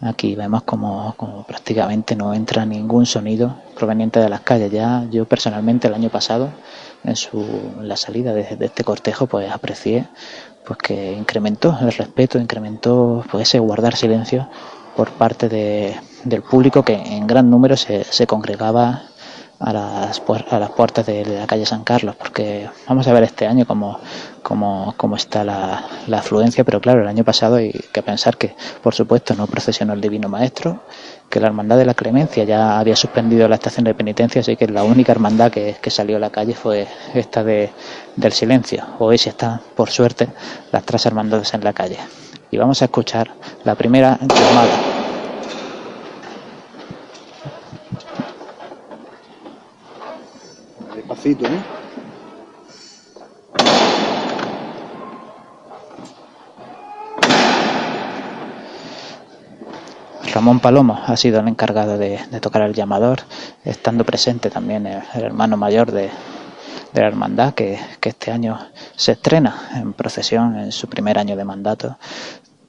aquí 0.00 0.36
vemos 0.36 0.62
como, 0.62 1.14
como, 1.16 1.42
prácticamente 1.42 2.14
no 2.14 2.32
entra 2.32 2.64
ningún 2.64 3.04
sonido 3.04 3.56
proveniente 3.74 4.20
de 4.20 4.28
las 4.28 4.42
calles. 4.42 4.70
Ya 4.70 5.04
yo 5.10 5.24
personalmente 5.24 5.88
el 5.88 5.94
año 5.94 6.10
pasado, 6.10 6.50
en, 7.02 7.16
su, 7.16 7.40
en 7.80 7.88
la 7.88 7.96
salida 7.96 8.32
de, 8.34 8.56
de, 8.56 8.66
este 8.66 8.84
cortejo, 8.84 9.26
pues 9.26 9.50
aprecié 9.50 10.06
pues 10.64 10.78
que 10.78 11.12
incrementó 11.12 11.76
el 11.80 11.92
respeto, 11.92 12.38
incrementó 12.38 13.24
pues 13.30 13.48
ese 13.48 13.58
guardar 13.58 13.96
silencio 13.96 14.48
por 14.96 15.10
parte 15.12 15.48
de, 15.48 15.96
del 16.24 16.42
público 16.42 16.82
que 16.82 16.94
en 16.94 17.26
gran 17.26 17.50
número 17.50 17.76
se, 17.76 18.04
se 18.04 18.26
congregaba 18.26 19.02
a 19.62 19.72
las, 19.72 20.22
a 20.50 20.58
las 20.58 20.70
puertas 20.70 21.06
de, 21.06 21.24
la 21.24 21.46
calle 21.46 21.64
San 21.64 21.84
Carlos, 21.84 22.16
porque 22.16 22.68
vamos 22.88 23.06
a 23.06 23.12
ver 23.12 23.22
este 23.22 23.46
año 23.46 23.64
cómo, 23.64 24.00
está 25.16 25.44
la, 25.44 25.84
la, 26.08 26.18
afluencia, 26.18 26.64
pero 26.64 26.80
claro, 26.80 27.02
el 27.02 27.08
año 27.08 27.22
pasado 27.22 27.56
hay 27.56 27.70
que 27.70 28.02
pensar 28.02 28.36
que, 28.36 28.56
por 28.82 28.94
supuesto, 28.94 29.34
no 29.34 29.46
procesionó 29.46 29.92
el 29.92 30.00
Divino 30.00 30.28
Maestro, 30.28 30.82
que 31.30 31.38
la 31.38 31.46
Hermandad 31.46 31.78
de 31.78 31.84
la 31.84 31.94
Clemencia 31.94 32.42
ya 32.42 32.78
había 32.78 32.96
suspendido 32.96 33.46
la 33.48 33.54
estación 33.54 33.84
de 33.84 33.94
penitencia, 33.94 34.40
así 34.40 34.56
que 34.56 34.66
la 34.66 34.82
única 34.82 35.12
hermandad 35.12 35.52
que, 35.52 35.76
salió 35.90 36.16
a 36.16 36.20
la 36.20 36.30
calle 36.30 36.54
fue 36.54 36.88
esta 37.14 37.44
de, 37.44 37.70
del 38.16 38.32
silencio. 38.32 38.84
Hoy 38.98 39.16
sí 39.16 39.28
están, 39.28 39.60
por 39.76 39.90
suerte, 39.90 40.28
las 40.72 40.82
tres 40.84 41.06
hermandades 41.06 41.54
en 41.54 41.62
la 41.62 41.72
calle. 41.72 41.98
Y 42.52 42.58
vamos 42.58 42.82
a 42.82 42.84
escuchar 42.84 43.30
la 43.64 43.74
primera 43.74 44.18
llamada. 44.20 44.76
Despacito, 50.94 51.46
¿eh? 51.46 51.62
Ramón 60.34 60.60
Palomo 60.60 61.00
ha 61.06 61.16
sido 61.16 61.40
el 61.40 61.48
encargado 61.48 61.96
de, 61.96 62.20
de, 62.30 62.40
tocar 62.40 62.60
el 62.62 62.74
llamador, 62.74 63.20
estando 63.64 64.04
presente 64.04 64.50
también 64.50 64.86
el, 64.86 65.02
el 65.14 65.22
hermano 65.22 65.56
mayor 65.56 65.90
de, 65.90 66.10
de 66.92 67.00
la 67.00 67.06
hermandad, 67.06 67.54
que, 67.54 67.78
que, 68.00 68.10
este 68.10 68.30
año 68.30 68.58
se 68.96 69.12
estrena 69.12 69.70
en 69.74 69.92
procesión 69.94 70.58
en 70.58 70.72
su 70.72 70.88
primer 70.88 71.18
año 71.18 71.36
de 71.36 71.44
mandato, 71.44 71.96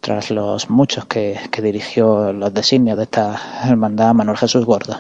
tras 0.04 0.32
los 0.32 0.70
muchos 0.70 1.06
que, 1.06 1.40
dirigió 1.62 2.34
los 2.34 2.54
designios 2.54 2.98
de 2.98 3.04
esta 3.04 3.40
hermandad 3.64 4.14
Manuel 4.14 4.38
Jesús 4.38 4.66
Gordo. 4.66 5.00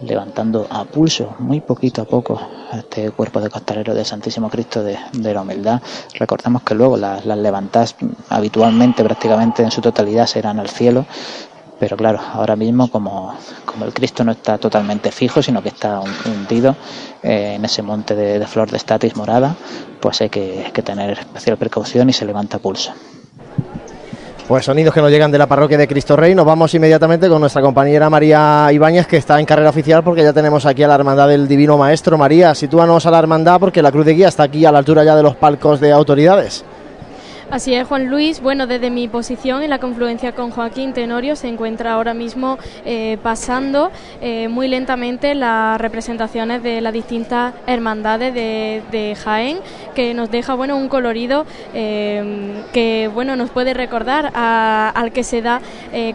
levantando 0.00 0.66
a 0.70 0.84
pulso, 0.84 1.34
muy 1.40 1.60
poquito 1.60 2.02
a 2.02 2.04
poco, 2.06 2.40
este 2.72 3.10
cuerpo 3.10 3.40
de 3.40 3.50
costalero 3.50 3.94
del 3.94 4.06
Santísimo 4.06 4.48
Cristo 4.48 4.82
de, 4.82 4.98
la 5.12 5.42
Humildad. 5.42 5.82
Recordemos 6.18 6.62
que 6.62 6.74
luego 6.74 6.96
las, 6.96 7.26
las 7.26 7.38
levantadas 7.38 7.96
habitualmente, 8.30 9.04
prácticamente 9.04 9.62
en 9.62 9.70
su 9.70 9.82
totalidad, 9.82 10.26
serán 10.26 10.58
al 10.58 10.70
cielo, 10.70 11.04
pero 11.78 11.96
claro, 11.96 12.20
ahora 12.32 12.56
mismo 12.56 12.90
como, 12.90 13.34
como 13.64 13.84
el 13.84 13.92
Cristo 13.92 14.24
no 14.24 14.32
está 14.32 14.58
totalmente 14.58 15.10
fijo, 15.10 15.42
sino 15.42 15.62
que 15.62 15.70
está 15.70 16.00
hundido 16.00 16.76
eh, 17.22 17.54
en 17.56 17.64
ese 17.64 17.82
monte 17.82 18.14
de, 18.14 18.46
flor 18.46 18.70
de 18.70 18.76
estatis 18.76 19.16
morada, 19.16 19.54
pues 20.00 20.20
hay 20.20 20.30
que, 20.30 20.70
que 20.72 20.82
tener 20.82 21.18
especial 21.18 21.56
precaución 21.56 22.08
y 22.10 22.12
se 22.12 22.24
levanta 22.24 22.58
pulso. 22.58 22.92
Pues 24.46 24.66
sonidos 24.66 24.92
que 24.92 25.00
nos 25.00 25.10
llegan 25.10 25.30
de 25.30 25.38
la 25.38 25.46
parroquia 25.46 25.78
de 25.78 25.88
Cristo 25.88 26.16
Rey. 26.16 26.34
Nos 26.34 26.44
vamos 26.44 26.74
inmediatamente 26.74 27.30
con 27.30 27.40
nuestra 27.40 27.62
compañera 27.62 28.10
María 28.10 28.68
Ibáñez, 28.70 29.06
que 29.06 29.16
está 29.16 29.40
en 29.40 29.46
carrera 29.46 29.70
oficial, 29.70 30.04
porque 30.04 30.22
ya 30.22 30.34
tenemos 30.34 30.66
aquí 30.66 30.82
a 30.82 30.88
la 30.88 30.96
Hermandad 30.96 31.28
del 31.28 31.48
Divino 31.48 31.78
Maestro. 31.78 32.18
María, 32.18 32.54
sitúanos 32.54 33.06
a 33.06 33.10
la 33.10 33.20
Hermandad, 33.20 33.58
porque 33.58 33.80
la 33.80 33.90
Cruz 33.90 34.04
de 34.04 34.12
Guía 34.12 34.28
está 34.28 34.42
aquí 34.42 34.66
a 34.66 34.70
la 34.70 34.80
altura 34.80 35.02
ya 35.02 35.16
de 35.16 35.22
los 35.22 35.34
palcos 35.34 35.80
de 35.80 35.92
autoridades. 35.92 36.62
Así 37.50 37.74
es, 37.74 37.86
Juan 37.86 38.08
Luis. 38.08 38.40
Bueno, 38.40 38.66
desde 38.66 38.90
mi 38.90 39.06
posición 39.06 39.62
en 39.62 39.70
la 39.70 39.78
confluencia 39.78 40.32
con 40.32 40.50
Joaquín 40.50 40.92
Tenorio 40.92 41.36
se 41.36 41.46
encuentra 41.46 41.92
ahora 41.92 42.12
mismo 42.14 42.58
eh, 42.84 43.16
pasando 43.22 43.92
eh, 44.20 44.48
muy 44.48 44.66
lentamente 44.66 45.34
las 45.34 45.80
representaciones 45.80 46.62
de 46.62 46.80
las 46.80 46.92
distintas 46.92 47.54
hermandades 47.66 48.34
de, 48.34 49.16
Jaén, 49.22 49.58
que 49.94 50.14
nos 50.14 50.30
deja 50.30 50.54
bueno 50.54 50.76
un 50.76 50.88
colorido 50.88 51.46
eh, 51.74 52.54
que 52.72 53.08
bueno 53.12 53.36
nos 53.36 53.50
puede 53.50 53.72
recordar 53.74 54.32
a- 54.34 54.90
al 54.94 55.12
que 55.12 55.22
se 55.22 55.42
da 55.42 55.60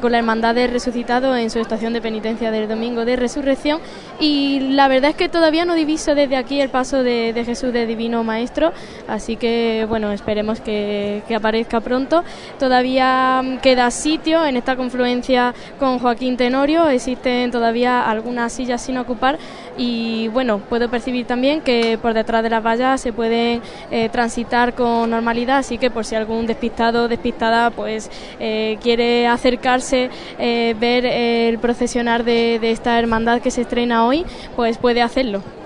con 0.02 0.12
la 0.12 0.18
hermandad 0.18 0.56
de 0.56 0.68
resucitado 0.68 1.36
en 1.38 1.50
su 1.50 1.60
estación 1.60 1.94
de 1.94 2.02
penitencia 2.02 2.52
del 2.52 2.68
domingo 2.68 3.06
de 3.06 3.16
resurrección. 3.16 3.80
Y 4.20 4.60
la 4.72 4.88
verdad 4.90 5.12
es 5.12 5.16
que 5.16 5.30
todavía 5.30 5.64
no 5.64 5.76
diviso 5.76 6.16
desde 6.16 6.36
aquí 6.36 6.60
el 6.60 6.70
paso 6.70 7.02
de 7.04 7.42
Jesús 7.46 7.72
de 7.72 7.86
Divino 7.86 8.24
Maestro, 8.24 8.74
así 9.08 9.38
que 9.38 9.86
bueno 9.88 10.12
esperemos 10.12 10.60
que, 10.60 11.19
que 11.28 11.36
aparezca 11.36 11.80
pronto. 11.82 12.24
Todavía 12.58 13.42
queda 13.62 13.92
sitio 13.92 14.46
en 14.46 14.58
esta 14.58 14.76
confluencia 14.76 15.54
con 15.80 16.00
Joaquín 16.00 16.38
Tenorio, 16.38 16.88
existen 16.90 17.52
todavía 17.52 18.10
algunas 18.10 18.54
sillas 18.54 18.82
sin 18.82 18.98
ocupar 18.98 19.38
y 19.78 20.28
bueno, 20.30 20.60
puedo 20.60 20.90
percibir 20.90 21.26
también 21.26 21.62
que 21.62 21.98
por 22.02 22.14
detrás 22.14 22.44
de 22.44 22.50
las 22.50 22.64
vallas 22.64 23.02
se 23.02 23.14
pueden 23.14 23.62
eh, 23.92 24.10
transitar 24.10 24.74
con 24.74 25.10
normalidad, 25.10 25.60
así 25.60 25.78
que 25.78 25.90
por 25.90 26.06
si 26.06 26.16
algún 26.16 26.46
despistado 26.46 27.04
o 27.04 27.08
despistada 27.08 27.72
pues 27.72 28.10
eh, 28.40 28.78
quiere 28.82 29.28
acercarse, 29.28 30.10
eh, 30.38 30.76
ver 30.80 31.06
el 31.06 31.60
procesionar 31.60 32.24
de, 32.24 32.60
de 32.60 32.72
esta 32.72 33.00
hermandad 33.00 33.42
que 33.42 33.52
se 33.52 33.62
estrena 33.62 34.06
hoy, 34.06 34.26
pues 34.56 34.78
puede 34.78 35.02
hacerlo. 35.02 35.59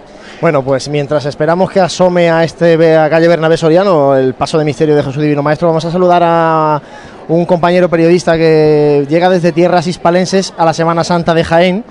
Bueno, 0.44 0.62
pues 0.62 0.90
mientras 0.90 1.26
esperamos 1.26 1.72
que 1.72 1.80
asome 1.80 2.30
a 2.30 2.44
este 2.44 2.98
a 2.98 3.10
calle 3.10 3.30
Bernabé 3.30 3.56
Soriano 3.56 4.14
el 4.18 4.34
paso 4.34 4.58
de 4.58 4.66
misterio 4.66 4.94
de 4.94 5.02
Jesús 5.02 5.24
Divino 5.24 5.42
Maestro, 5.42 5.70
vamos 5.70 5.86
a 5.86 5.90
saludar 5.90 6.22
a 6.22 6.82
un 7.30 7.46
compañero 7.46 7.90
periodista 7.90 8.36
que 8.36 9.06
llega 9.08 9.30
desde 9.30 9.54
tierras 9.54 9.88
hispalenses 9.88 10.54
a 10.58 10.66
la 10.66 10.74
Semana 10.74 11.06
Santa 11.06 11.34
de 11.34 11.46
Jaén. 11.46 11.86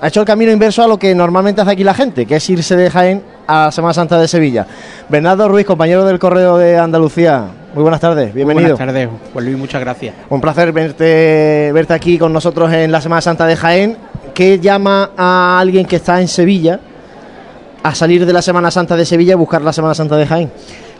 Ha 0.00 0.06
hecho 0.06 0.20
el 0.20 0.26
camino 0.26 0.52
inverso 0.52 0.84
a 0.84 0.86
lo 0.86 0.96
que 0.96 1.12
normalmente 1.12 1.60
hace 1.60 1.72
aquí 1.72 1.82
la 1.82 1.94
gente, 1.94 2.24
que 2.24 2.36
es 2.36 2.50
irse 2.50 2.76
de 2.76 2.88
Jaén 2.88 3.24
a 3.48 3.64
la 3.64 3.72
Semana 3.72 3.94
Santa 3.94 4.20
de 4.20 4.28
Sevilla. 4.28 4.64
Bernardo 5.08 5.48
Ruiz, 5.48 5.66
compañero 5.66 6.04
del 6.04 6.20
Correo 6.20 6.58
de 6.58 6.78
Andalucía. 6.78 7.46
Muy 7.74 7.82
buenas 7.82 8.00
tardes, 8.00 8.32
bienvenido. 8.32 8.76
Buenas 8.76 8.94
tardes, 8.94 9.08
Juan 9.32 9.44
Luis, 9.44 9.58
muchas 9.58 9.80
gracias. 9.80 10.14
Un 10.30 10.40
placer 10.40 10.70
verte, 10.70 11.72
verte 11.74 11.94
aquí 11.94 12.16
con 12.16 12.32
nosotros 12.32 12.72
en 12.72 12.92
la 12.92 13.00
Semana 13.00 13.22
Santa 13.22 13.44
de 13.44 13.56
Jaén. 13.56 13.96
¿Qué 14.34 14.60
llama 14.60 15.10
a 15.16 15.58
alguien 15.58 15.84
que 15.84 15.96
está 15.96 16.20
en 16.20 16.28
Sevilla 16.28 16.78
a 17.88 17.94
salir 17.94 18.26
de 18.26 18.32
la 18.32 18.42
Semana 18.42 18.70
Santa 18.70 18.96
de 18.96 19.04
Sevilla 19.04 19.32
y 19.32 19.36
buscar 19.36 19.62
la 19.62 19.72
Semana 19.72 19.94
Santa 19.94 20.16
de 20.16 20.26
Jaén? 20.26 20.50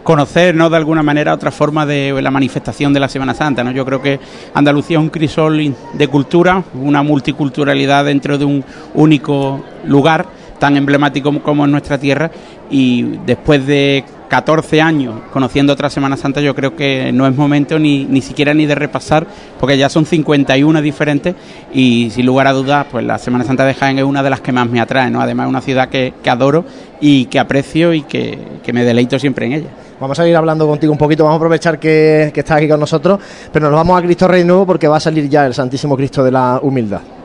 Conocer, 0.02 0.54
¿no? 0.54 0.70
De 0.70 0.76
alguna 0.76 1.02
manera, 1.02 1.34
otra 1.34 1.50
forma 1.50 1.84
de 1.84 2.20
la 2.22 2.30
manifestación 2.30 2.92
de 2.92 3.00
la 3.00 3.08
Semana 3.08 3.34
Santa, 3.34 3.64
¿no? 3.64 3.72
Yo 3.72 3.84
creo 3.84 4.00
que 4.00 4.20
Andalucía 4.54 4.98
es 4.98 5.02
un 5.02 5.10
crisol 5.10 5.74
de 5.94 6.08
cultura, 6.08 6.62
una 6.74 7.02
multiculturalidad 7.02 8.04
dentro 8.04 8.38
de 8.38 8.44
un 8.44 8.64
único 8.94 9.64
lugar 9.84 10.26
tan 10.60 10.76
emblemático 10.76 11.24
como- 11.28 11.42
como 11.42 11.64
es 11.64 11.70
nuestra 11.72 11.98
tierra 11.98 12.30
y 12.70 13.02
después 13.26 13.66
de 13.66 14.04
14 14.28 14.80
años 14.80 15.14
conociendo 15.32 15.72
otra 15.72 15.90
Semana 15.90 16.16
Santa 16.16 16.40
yo 16.40 16.54
creo 16.54 16.74
que 16.76 17.12
no 17.12 17.26
es 17.26 17.36
momento 17.36 17.78
ni, 17.78 18.04
ni 18.04 18.22
siquiera 18.22 18.54
ni 18.54 18.66
de 18.66 18.74
repasar 18.74 19.26
porque 19.60 19.78
ya 19.78 19.88
son 19.88 20.06
51 20.06 20.82
diferentes 20.82 21.34
y 21.72 22.10
sin 22.10 22.26
lugar 22.26 22.46
a 22.46 22.52
dudas 22.52 22.86
pues 22.90 23.04
la 23.04 23.18
Semana 23.18 23.44
Santa 23.44 23.64
de 23.64 23.74
Jaén 23.74 23.98
es 23.98 24.04
una 24.04 24.22
de 24.22 24.30
las 24.30 24.40
que 24.40 24.52
más 24.52 24.68
me 24.68 24.80
atrae, 24.80 25.10
¿no? 25.10 25.20
además 25.20 25.46
es 25.46 25.50
una 25.50 25.60
ciudad 25.60 25.88
que, 25.88 26.12
adoro 26.26 26.64
y 27.00 27.26
que 27.26 27.38
aprecio 27.38 27.92
y 27.92 28.02
que, 28.02 28.38
que 28.62 28.72
me 28.72 28.84
deleito 28.84 29.18
siempre 29.18 29.46
en 29.46 29.52
ella. 29.52 29.68
Vamos 30.00 30.18
a 30.18 30.28
ir 30.28 30.36
hablando 30.36 30.66
contigo 30.66 30.92
un 30.92 30.98
poquito, 30.98 31.24
vamos 31.24 31.36
a 31.36 31.38
aprovechar 31.38 31.78
que, 31.78 32.30
que 32.34 32.40
estás 32.40 32.58
aquí 32.58 32.68
con 32.68 32.80
nosotros, 32.80 33.18
pero 33.52 33.70
nos 33.70 33.76
vamos 33.76 33.98
a 33.98 34.02
Cristo 34.02 34.28
Rey 34.28 34.44
Nuevo 34.44 34.66
porque 34.66 34.88
va 34.88 34.96
a 34.96 35.00
salir 35.00 35.28
ya 35.28 35.46
el 35.46 35.54
Santísimo 35.54 35.96
Cristo 35.96 36.22
de 36.22 36.32
la 36.32 36.58
Humildad. 36.62 37.15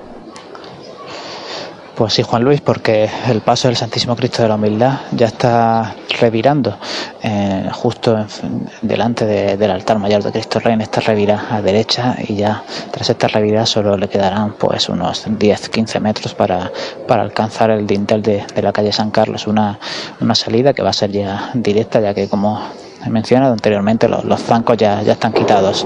Pues 2.01 2.13
sí, 2.13 2.23
Juan 2.23 2.43
Luis, 2.43 2.61
porque 2.61 3.07
el 3.29 3.41
paso 3.41 3.67
del 3.67 3.77
Santísimo 3.77 4.15
Cristo 4.15 4.41
de 4.41 4.49
la 4.49 4.55
Humildad 4.55 5.01
ya 5.11 5.27
está 5.27 5.93
revirando 6.19 6.75
eh, 7.21 7.69
justo 7.73 8.17
en- 8.17 8.67
delante 8.81 9.23
de- 9.27 9.55
del 9.55 9.69
altar 9.69 9.99
mayor 9.99 10.23
de 10.23 10.31
Cristo 10.31 10.59
Rey, 10.59 10.73
en 10.73 10.81
esta 10.81 10.99
revira 11.01 11.45
a 11.51 11.61
derecha 11.61 12.15
y 12.27 12.37
ya 12.37 12.63
tras 12.89 13.07
esta 13.11 13.27
revira 13.27 13.67
solo 13.67 13.97
le 13.97 14.09
quedarán 14.09 14.53
pues 14.53 14.89
unos 14.89 15.27
10-15 15.27 15.99
metros 15.99 16.33
para, 16.33 16.71
para 17.07 17.21
alcanzar 17.21 17.69
el 17.69 17.85
dintel 17.85 18.23
de, 18.23 18.47
de 18.55 18.61
la 18.63 18.73
calle 18.73 18.91
San 18.91 19.11
Carlos, 19.11 19.45
una, 19.45 19.77
una 20.19 20.33
salida 20.33 20.73
que 20.73 20.81
va 20.81 20.89
a 20.89 20.93
ser 20.93 21.11
ya 21.11 21.51
directa 21.53 21.99
ya 21.99 22.15
que 22.15 22.27
como 22.27 22.63
he 23.05 23.09
mencionado 23.11 23.53
anteriormente 23.53 24.09
los, 24.09 24.23
los 24.25 24.41
zancos 24.41 24.75
ya, 24.75 25.03
ya 25.03 25.11
están 25.13 25.33
quitados 25.33 25.85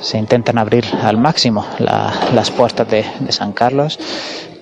se 0.00 0.18
intentan 0.18 0.56
abrir 0.58 0.84
al 1.02 1.16
máximo 1.18 1.66
la- 1.78 2.12
las 2.34 2.50
puertas 2.50 2.88
de, 2.88 3.04
de 3.20 3.32
San 3.32 3.52
Carlos. 3.52 3.98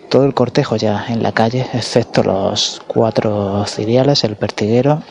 Todo 0.08 0.24
el 0.26 0.34
cortejo 0.34 0.76
ya 0.76 1.06
en 1.08 1.22
la 1.22 1.32
calle, 1.32 1.66
excepto 1.72 2.22
los 2.22 2.80
cuatro 2.86 3.64
ciriales, 3.66 4.22
el 4.24 4.36
pertiguero, 4.36 5.02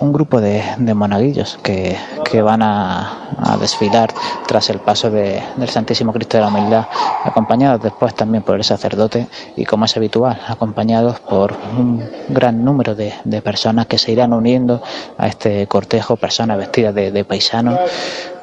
un 0.00 0.12
grupo 0.12 0.40
de, 0.40 0.62
de 0.78 0.94
monaguillos 0.94 1.58
que, 1.62 1.96
que 2.30 2.42
van 2.42 2.60
a, 2.62 3.30
a 3.38 3.56
desfilar 3.56 4.12
tras 4.46 4.68
el 4.68 4.78
paso 4.80 5.10
de- 5.10 5.40
del 5.56 5.68
Santísimo 5.70 6.12
Cristo 6.12 6.36
de 6.36 6.42
la 6.42 6.48
Humildad, 6.48 6.84
acompañados 7.24 7.82
después 7.82 8.14
también 8.14 8.42
por 8.42 8.56
el 8.56 8.64
sacerdote 8.64 9.28
y, 9.56 9.64
como 9.64 9.84
es 9.86 9.96
habitual, 9.96 10.38
acompañados 10.48 11.20
por 11.20 11.54
un 11.78 12.04
gran 12.28 12.62
número 12.64 12.94
de, 12.94 13.14
de 13.24 13.40
personas 13.42 13.86
que 13.86 13.96
se 13.96 14.12
irán 14.12 14.32
uniendo 14.34 14.82
a 15.16 15.28
este 15.28 15.66
cortejo, 15.66 16.16
personas 16.16 16.58
vestidas 16.58 16.94
de, 16.94 17.10
de 17.10 17.24
paisano 17.24 17.78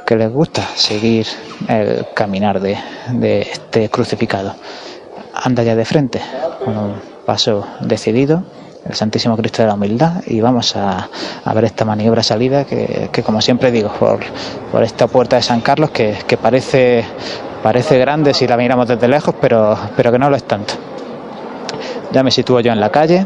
que 0.07 0.15
les 0.15 0.31
gusta 0.31 0.63
seguir 0.75 1.27
el 1.67 2.05
caminar 2.15 2.59
de, 2.61 2.77
de 3.11 3.41
este 3.41 3.89
crucificado. 3.89 4.55
Anda 5.34 5.64
ya 5.64 5.76
de 5.76 5.85
frente, 5.85 6.22
con 6.64 6.77
un 6.77 6.95
paso 7.26 7.65
decidido, 7.81 8.43
el 8.85 8.93
Santísimo 8.95 9.35
Cristo 9.38 9.61
de 9.61 9.68
la 9.68 9.76
Humildad, 9.76 10.23
y 10.27 10.41
vamos 10.41 10.76
a, 10.76 11.10
a 11.43 11.53
ver 11.53 11.65
esta 11.65 11.85
maniobra 11.85 12.22
salida 12.22 12.65
que, 12.65 13.10
que, 13.11 13.23
como 13.23 13.41
siempre 13.41 13.72
digo, 13.72 13.91
por, 13.99 14.19
por 14.72 14.84
esta 14.84 15.07
puerta 15.07 15.38
de 15.38 15.41
San 15.41 15.61
Carlos, 15.61 15.89
que, 15.91 16.18
que 16.27 16.38
parece, 16.38 17.05
parece 17.64 17.97
grande 17.97 18.34
si 18.34 18.47
la 18.47 18.57
miramos 18.57 18.88
desde 18.88 19.07
lejos, 19.07 19.34
pero, 19.39 19.77
pero 19.95 20.11
que 20.11 20.19
no 20.19 20.30
lo 20.30 20.35
es 20.35 20.43
tanto. 20.43 20.73
Ya 22.11 22.23
me 22.23 22.31
sitúo 22.31 22.60
yo 22.60 22.72
en 22.72 22.80
la 22.80 22.91
calle, 22.91 23.26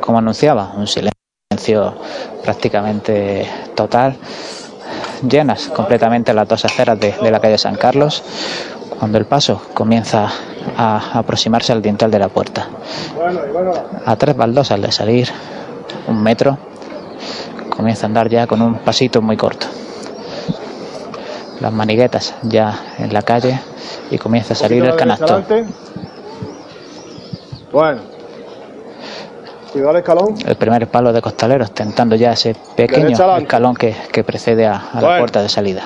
como 0.00 0.18
anunciaba, 0.18 0.72
un 0.76 0.86
silencio 0.86 1.94
prácticamente 2.42 3.48
total 3.74 4.16
llenas 5.28 5.68
completamente 5.68 6.32
las 6.34 6.46
dos 6.46 6.64
aceras 6.64 6.98
de, 7.00 7.12
de 7.12 7.30
la 7.30 7.40
calle 7.40 7.56
San 7.58 7.76
Carlos 7.76 8.22
cuando 8.98 9.18
el 9.18 9.26
paso 9.26 9.60
comienza 9.74 10.28
a 10.76 11.18
aproximarse 11.18 11.72
al 11.72 11.82
dintel 11.82 12.10
de 12.10 12.18
la 12.18 12.28
puerta. 12.28 12.68
A 14.04 14.16
tres 14.16 14.36
baldosas 14.36 14.80
de 14.80 14.92
salir, 14.92 15.28
un 16.08 16.22
metro, 16.22 16.58
comienza 17.70 18.06
a 18.06 18.08
andar 18.08 18.28
ya 18.28 18.46
con 18.46 18.62
un 18.62 18.76
pasito 18.76 19.22
muy 19.22 19.36
corto. 19.36 19.66
Las 21.60 21.72
maniguetas 21.72 22.34
ya 22.42 22.78
en 22.98 23.12
la 23.12 23.22
calle 23.22 23.58
y 24.10 24.18
comienza 24.18 24.54
a 24.54 24.56
salir 24.56 24.84
el 24.84 24.96
canastón. 24.96 25.44
Bueno. 27.72 28.00
El 29.74 29.96
escalón. 29.96 30.34
El 30.46 30.56
primer 30.56 30.88
palo 30.88 31.12
de 31.12 31.20
costaleros 31.20 31.70
tentando 31.72 32.16
ya 32.16 32.32
ese 32.32 32.56
pequeño 32.76 33.16
escalón 33.36 33.74
que, 33.74 33.94
que 34.10 34.24
precede 34.24 34.66
a, 34.66 34.76
a 34.92 35.00
la 35.02 35.18
puerta 35.18 35.42
de 35.42 35.50
salida. 35.50 35.82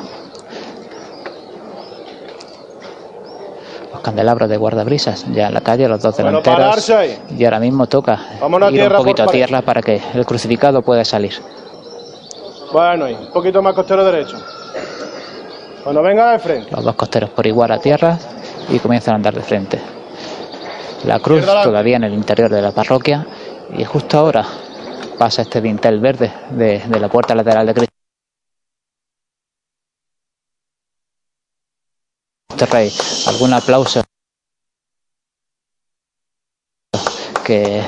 Candelabros 4.00 4.48
de 4.48 4.56
guardabrisas 4.56 5.26
ya 5.32 5.48
en 5.48 5.54
la 5.54 5.60
calle, 5.60 5.88
los 5.88 6.02
dos 6.02 6.16
delanteros. 6.16 6.92
y 7.36 7.44
ahora 7.44 7.60
mismo 7.60 7.86
toca 7.86 8.18
Vámonos 8.40 8.72
ir 8.72 8.82
un 8.82 8.96
poquito 8.96 9.22
a 9.22 9.26
tierra 9.26 9.62
para 9.62 9.82
que 9.82 10.00
el 10.14 10.26
crucificado 10.26 10.82
pueda 10.82 11.04
salir. 11.04 11.32
Bueno, 12.72 13.08
y 13.08 13.14
un 13.14 13.30
poquito 13.32 13.62
más 13.62 13.74
costero 13.74 14.04
derecho. 14.04 14.36
Cuando 15.82 16.02
venga 16.02 16.32
de 16.32 16.38
frente. 16.38 16.70
Los 16.70 16.84
dos 16.84 16.94
costeros 16.94 17.30
por 17.30 17.46
igual 17.46 17.72
a 17.72 17.78
tierra 17.78 18.18
y 18.68 18.78
comienzan 18.78 19.14
a 19.14 19.16
andar 19.16 19.34
de 19.34 19.42
frente. 19.42 19.80
la 21.04 21.18
cruz 21.18 21.44
todavía 21.62 21.96
en 21.96 22.04
el 22.04 22.14
interior 22.14 22.50
de 22.50 22.62
la 22.62 22.72
parroquia 22.72 23.26
y 23.76 23.84
justo 23.84 24.18
ahora 24.18 24.44
pasa 25.18 25.42
este 25.42 25.60
dintel 25.60 25.98
verde 26.00 26.32
de, 26.50 26.82
de 26.86 27.00
la 27.00 27.08
puerta 27.08 27.34
lateral 27.34 27.66
de 27.66 27.74
Cristo 27.74 27.99
Rey. 32.66 32.92
¿Algún 33.26 33.52
aplauso? 33.52 34.02
Que, 37.44 37.82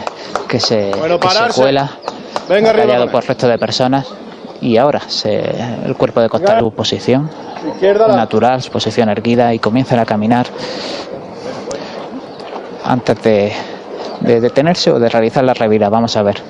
que 0.49 0.61
se, 0.61 0.91
Bueno, 0.97 1.21
que 1.21 1.29
se 1.29 1.61
cuela, 1.61 1.91
Venga, 2.49 2.71
arriba, 2.71 3.07
por 3.07 3.23
el 3.23 3.29
resto 3.29 3.49
de 3.49 3.59
personas. 3.59 4.07
Y 4.61 4.77
ahora 4.77 5.01
se, 5.09 5.41
el 5.85 5.97
cuerpo 5.97 6.21
de 6.21 6.29
Costa 6.29 6.61
posición 6.71 7.29
Izquierda, 7.75 8.09
natural, 8.17 8.63
su 8.63 8.71
posición 8.71 9.09
erguida 9.09 9.53
y 9.55 9.59
comienzan 9.59 9.99
a 9.99 10.07
caminar 10.07 10.47
antes 12.85 13.23
de, 13.23 13.53
de 14.21 14.41
detenerse 14.41 14.93
o 14.93 14.99
de 15.01 15.09
realizar 15.09 15.43
la 15.45 15.55
revira. 15.55 15.89
Vamos 15.89 16.17
a 16.17 16.23
ver. 16.23 16.43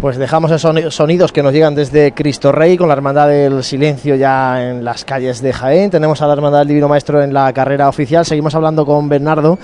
Pues 0.00 0.16
dejamos 0.16 0.52
esos 0.52 0.62
soni- 0.72 0.90
sonidos 0.90 1.32
que 1.32 1.42
nos 1.42 1.52
llegan 1.52 1.74
desde 1.74 2.12
Cristo 2.12 2.52
Rey 2.52 2.76
con 2.76 2.86
la 2.88 2.94
Hermandad 2.94 3.28
del 3.28 3.64
Silencio 3.64 4.14
ya 4.14 4.62
en 4.70 4.84
las 4.84 5.04
calles 5.04 5.42
de 5.42 5.52
Jaén. 5.52 5.90
Tenemos 5.90 6.22
a 6.22 6.28
la 6.28 6.34
Hermandad 6.34 6.60
del 6.60 6.68
Divino 6.68 6.88
Maestro 6.88 7.20
en 7.20 7.34
la 7.34 7.52
carrera 7.52 7.88
oficial. 7.88 8.24
Seguimos 8.24 8.54
hablando 8.54 8.86
con 8.86 9.08
Bernardo 9.08 9.58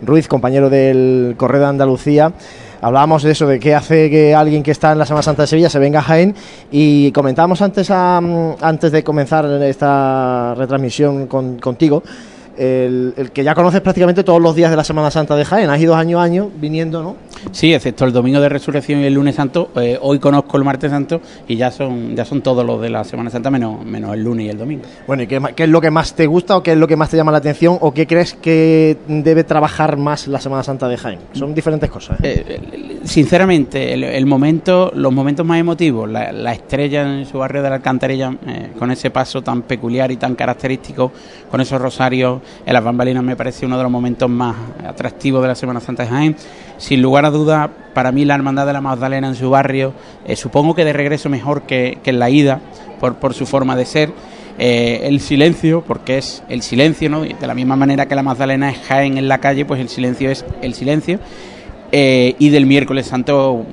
Ruiz, 0.00 0.28
compañero 0.28 0.70
del 0.70 1.34
Correo 1.36 1.62
de 1.62 1.66
Andalucía. 1.66 2.32
Hablábamos 2.80 3.24
de 3.24 3.32
eso, 3.32 3.46
de 3.48 3.58
qué 3.58 3.74
hace 3.74 4.08
que 4.08 4.34
alguien 4.36 4.62
que 4.62 4.70
está 4.70 4.92
en 4.92 4.98
la 4.98 5.06
Semana 5.06 5.22
Santa 5.22 5.42
de 5.42 5.46
Sevilla 5.48 5.70
se 5.70 5.78
venga 5.80 5.98
a 5.98 6.02
Jaén 6.02 6.34
y 6.70 7.10
comentábamos 7.10 7.60
antes, 7.60 7.90
a- 7.90 8.18
antes 8.18 8.92
de 8.92 9.02
comenzar 9.02 9.44
esta 9.62 10.54
retransmisión 10.56 11.26
con- 11.26 11.58
contigo 11.58 12.02
el, 12.56 13.14
el 13.16 13.30
que 13.30 13.44
ya 13.44 13.54
conoces 13.54 13.80
prácticamente 13.80 14.24
todos 14.24 14.40
los 14.40 14.54
días 14.54 14.70
de 14.70 14.76
la 14.76 14.84
Semana 14.84 15.10
Santa 15.10 15.36
de 15.36 15.44
Jaén. 15.44 15.70
Has 15.70 15.80
ido 15.80 15.94
año 15.94 16.20
a 16.20 16.24
año 16.24 16.50
viniendo, 16.60 17.02
¿no? 17.02 17.16
Sí, 17.50 17.74
excepto 17.74 18.04
el 18.04 18.12
domingo 18.12 18.40
de 18.40 18.48
resurrección 18.48 19.00
y 19.00 19.04
el 19.04 19.14
lunes 19.14 19.34
santo. 19.34 19.70
eh, 19.76 19.98
hoy 20.00 20.18
conozco 20.18 20.56
el 20.56 20.64
martes 20.64 20.90
santo 20.90 21.20
y 21.48 21.56
ya 21.56 21.70
son 21.70 22.14
ya 22.14 22.24
son 22.24 22.40
todos 22.42 22.64
los 22.64 22.80
de 22.80 22.90
la 22.90 23.04
Semana 23.04 23.30
Santa 23.30 23.50
menos, 23.50 23.84
menos 23.84 24.14
el 24.14 24.22
lunes 24.22 24.46
y 24.46 24.50
el 24.50 24.58
domingo. 24.58 24.84
Bueno, 25.06 25.24
¿y 25.24 25.26
qué, 25.26 25.40
qué 25.56 25.64
es 25.64 25.68
lo 25.68 25.80
que 25.80 25.90
más 25.90 26.14
te 26.14 26.26
gusta 26.26 26.56
o 26.56 26.62
qué 26.62 26.72
es 26.72 26.78
lo 26.78 26.86
que 26.86 26.96
más 26.96 27.10
te 27.10 27.16
llama 27.16 27.32
la 27.32 27.38
atención 27.38 27.78
o 27.80 27.92
qué 27.92 28.06
crees 28.06 28.34
que 28.34 28.96
debe 29.08 29.44
trabajar 29.44 29.96
más 29.96 30.28
la 30.28 30.40
Semana 30.40 30.62
Santa 30.62 30.88
de 30.88 30.96
Jaén? 30.96 31.18
Son 31.32 31.54
diferentes 31.54 31.90
cosas. 31.90 32.20
¿eh? 32.22 32.44
Eh, 32.46 32.98
sinceramente, 33.04 33.92
el, 33.94 34.04
el 34.04 34.26
momento, 34.26 34.92
los 34.94 35.12
momentos 35.12 35.44
más 35.44 35.58
emotivos, 35.58 36.08
la, 36.08 36.32
la 36.32 36.52
estrella 36.52 37.02
en 37.02 37.26
su 37.26 37.38
barrio 37.38 37.62
de 37.62 37.70
la 37.70 37.76
Alcantarilla, 37.76 38.36
con 38.78 38.90
ese 38.90 39.10
paso 39.10 39.42
tan 39.42 39.62
peculiar 39.62 40.10
y 40.12 40.16
tan 40.16 40.34
característico, 40.34 41.10
con 41.50 41.60
esos 41.60 41.80
rosarios 41.80 42.41
en 42.64 42.72
las 42.72 42.82
bambalinas, 42.82 43.22
me 43.22 43.36
parece 43.36 43.66
uno 43.66 43.76
de 43.76 43.82
los 43.82 43.92
momentos 43.92 44.28
más 44.28 44.56
atractivos 44.86 45.42
de 45.42 45.48
la 45.48 45.54
Semana 45.54 45.80
Santa 45.80 46.04
de 46.04 46.08
Jaén. 46.08 46.36
Sin 46.78 47.02
lugar 47.02 47.24
a 47.24 47.30
dudas, 47.30 47.70
para 47.94 48.12
mí 48.12 48.24
la 48.24 48.34
Hermandad 48.34 48.66
de 48.66 48.72
la 48.72 48.80
Magdalena 48.80 49.28
en 49.28 49.34
su 49.34 49.50
barrio, 49.50 49.92
eh, 50.26 50.36
supongo 50.36 50.74
que 50.74 50.84
de 50.84 50.92
regreso 50.92 51.28
mejor 51.28 51.62
que, 51.62 51.98
que 52.02 52.10
en 52.10 52.18
la 52.18 52.30
ida, 52.30 52.60
por, 53.00 53.16
por 53.16 53.34
su 53.34 53.46
forma 53.46 53.76
de 53.76 53.84
ser. 53.84 54.12
Eh, 54.58 55.08
el 55.08 55.20
silencio, 55.20 55.82
porque 55.82 56.18
es 56.18 56.42
el 56.48 56.62
silencio, 56.62 57.08
¿no? 57.08 57.22
De 57.22 57.46
la 57.46 57.54
misma 57.54 57.74
manera 57.74 58.06
que 58.06 58.14
la 58.14 58.22
Magdalena 58.22 58.70
es 58.70 58.78
Jaén 58.80 59.16
en 59.16 59.26
la 59.26 59.38
calle, 59.38 59.64
pues 59.64 59.80
el 59.80 59.88
silencio 59.88 60.30
es 60.30 60.44
el 60.60 60.74
silencio. 60.74 61.18
Eh, 61.90 62.36
y 62.38 62.50
del 62.50 62.66
miércoles 62.66 63.06
santo 63.06 63.64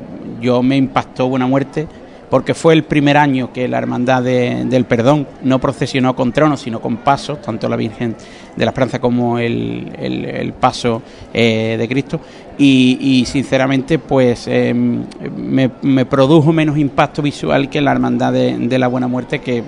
yo 0.41 0.63
me 0.63 0.77
impactó 0.77 1.27
buena 1.27 1.47
muerte 1.47 1.87
porque 2.29 2.53
fue 2.53 2.73
el 2.73 2.83
primer 2.83 3.17
año 3.17 3.51
que 3.51 3.67
la 3.67 3.77
Hermandad 3.79 4.23
de- 4.23 4.65
del 4.65 4.85
Perdón 4.85 5.27
no 5.43 5.59
procesionó 5.59 6.15
con 6.15 6.31
tronos, 6.31 6.61
sino 6.61 6.79
con 6.79 6.97
pasos, 6.97 7.41
tanto 7.41 7.67
la 7.67 7.75
Virgen 7.75 8.15
de 8.55 8.65
la 8.65 8.71
Esperanza 8.71 8.99
como 8.99 9.39
el, 9.39 10.53
paso 10.59 11.01
eh, 11.33 11.75
de 11.79 11.87
Cristo. 11.87 12.19
Y, 12.57 12.97
y, 12.99 13.25
sinceramente, 13.25 13.99
pues 13.99 14.45
eh, 14.47 14.73
me, 14.73 15.71
me 15.81 16.05
produjo 16.05 16.51
menos 16.51 16.77
impacto 16.77 17.21
visual 17.21 17.69
que 17.69 17.79
la 17.81 17.91
Hermandad 17.93 18.33
de, 18.33 18.57
de 18.57 18.77
la 18.79 18.87
Buena 18.87 19.07
Muerte, 19.07 19.39
que 19.39 19.63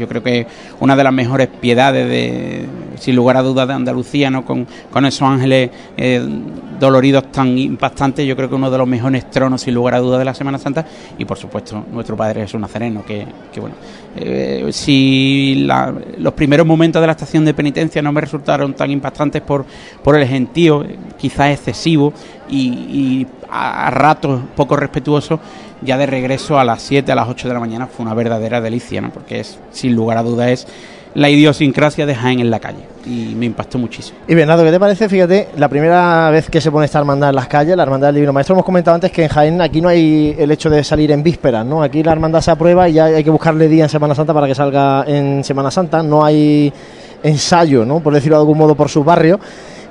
yo 0.00 0.08
creo 0.08 0.22
que 0.22 0.46
una 0.80 0.96
de 0.96 1.04
las 1.04 1.12
mejores 1.12 1.48
piedades, 1.48 2.08
de, 2.08 2.66
sin 2.98 3.14
lugar 3.14 3.36
a 3.36 3.42
dudas, 3.42 3.68
de 3.68 3.74
Andalucía, 3.74 4.30
¿no? 4.30 4.44
con, 4.44 4.66
con 4.90 5.04
esos 5.04 5.22
ángeles 5.22 5.70
eh, 5.96 6.26
doloridos 6.80 7.30
tan 7.30 7.56
impactantes. 7.58 8.26
Yo 8.26 8.34
creo 8.34 8.48
que 8.48 8.54
uno 8.54 8.70
de 8.70 8.78
los 8.78 8.88
mejores 8.88 9.30
tronos, 9.30 9.60
sin 9.60 9.74
lugar 9.74 9.94
a 9.94 9.98
dudas, 9.98 10.18
de 10.18 10.24
la 10.24 10.34
Semana 10.34 10.58
Santa. 10.58 10.86
Y 11.18 11.24
por 11.24 11.36
supuesto, 11.36 11.84
nuestro 11.92 12.16
Padre 12.16 12.40
Jesús 12.42 12.60
Nazareno, 12.60 13.04
que, 13.04 13.26
que 13.52 13.60
bueno, 13.60 13.76
eh, 14.16 14.68
si 14.72 15.68
los 16.18 16.32
primeros 16.32 16.66
momentos 16.66 17.00
de 17.00 17.06
la 17.06 17.12
estación 17.12 17.44
de 17.44 17.54
penitencia 17.54 18.00
no 18.00 18.12
me 18.12 18.22
resultaron 18.22 18.74
tan 18.74 18.90
impactantes 18.90 19.42
por, 19.42 19.66
por 20.02 20.16
el 20.16 20.26
gentío, 20.26 20.84
quizás 21.18 21.52
excesivo 21.52 22.12
y, 22.48 22.68
y 22.68 23.26
a, 23.50 23.86
a 23.88 23.90
ratos 23.90 24.40
poco 24.56 24.76
respetuoso, 24.76 25.38
ya 25.82 25.98
de 25.98 26.06
regreso 26.06 26.58
a 26.58 26.64
las 26.64 26.82
7, 26.82 27.10
a 27.12 27.14
las 27.14 27.28
8 27.28 27.48
de 27.48 27.54
la 27.54 27.60
mañana 27.60 27.86
fue 27.86 28.04
una 28.04 28.14
verdadera 28.14 28.60
delicia, 28.60 29.00
¿no? 29.00 29.10
porque 29.10 29.40
es, 29.40 29.58
sin 29.70 29.94
lugar 29.94 30.18
a 30.18 30.22
dudas, 30.22 30.48
es 30.50 30.66
la 31.14 31.28
idiosincrasia 31.28 32.06
de 32.06 32.14
Jaén 32.14 32.40
en 32.40 32.50
la 32.50 32.60
calle 32.60 32.84
y 33.04 33.34
me 33.34 33.46
impactó 33.46 33.78
muchísimo. 33.78 34.18
Y 34.28 34.34
Bernardo, 34.34 34.62
¿qué 34.64 34.70
te 34.70 34.78
parece? 34.78 35.08
Fíjate, 35.08 35.48
la 35.56 35.68
primera 35.68 36.30
vez 36.30 36.48
que 36.48 36.60
se 36.60 36.70
pone 36.70 36.86
esta 36.86 36.98
hermandad 36.98 37.30
en 37.30 37.34
las 37.34 37.48
calles, 37.48 37.76
la 37.76 37.82
hermandad 37.82 38.08
del 38.08 38.16
Divino 38.16 38.32
Maestro, 38.32 38.54
hemos 38.54 38.64
comentado 38.64 38.94
antes 38.94 39.10
que 39.10 39.24
en 39.24 39.28
Jaén 39.28 39.60
aquí 39.60 39.80
no 39.80 39.88
hay 39.88 40.36
el 40.38 40.50
hecho 40.50 40.70
de 40.70 40.84
salir 40.84 41.10
en 41.10 41.22
vísperas, 41.22 41.66
¿no? 41.66 41.82
Aquí 41.82 42.02
la 42.02 42.12
hermandad 42.12 42.40
se 42.40 42.50
aprueba 42.50 42.88
y 42.88 42.94
ya 42.94 43.06
hay 43.06 43.24
que 43.24 43.30
buscarle 43.30 43.68
día 43.68 43.84
en 43.84 43.90
Semana 43.90 44.14
Santa 44.14 44.32
para 44.32 44.46
que 44.46 44.54
salga 44.54 45.04
en 45.06 45.42
Semana 45.42 45.70
Santa. 45.70 46.02
No 46.02 46.24
hay 46.24 46.72
ensayo, 47.22 47.84
¿no? 47.84 48.00
Por 48.00 48.14
decirlo 48.14 48.36
de 48.36 48.42
algún 48.42 48.58
modo, 48.58 48.74
por 48.74 48.88
sus 48.88 49.04
barrios. 49.04 49.40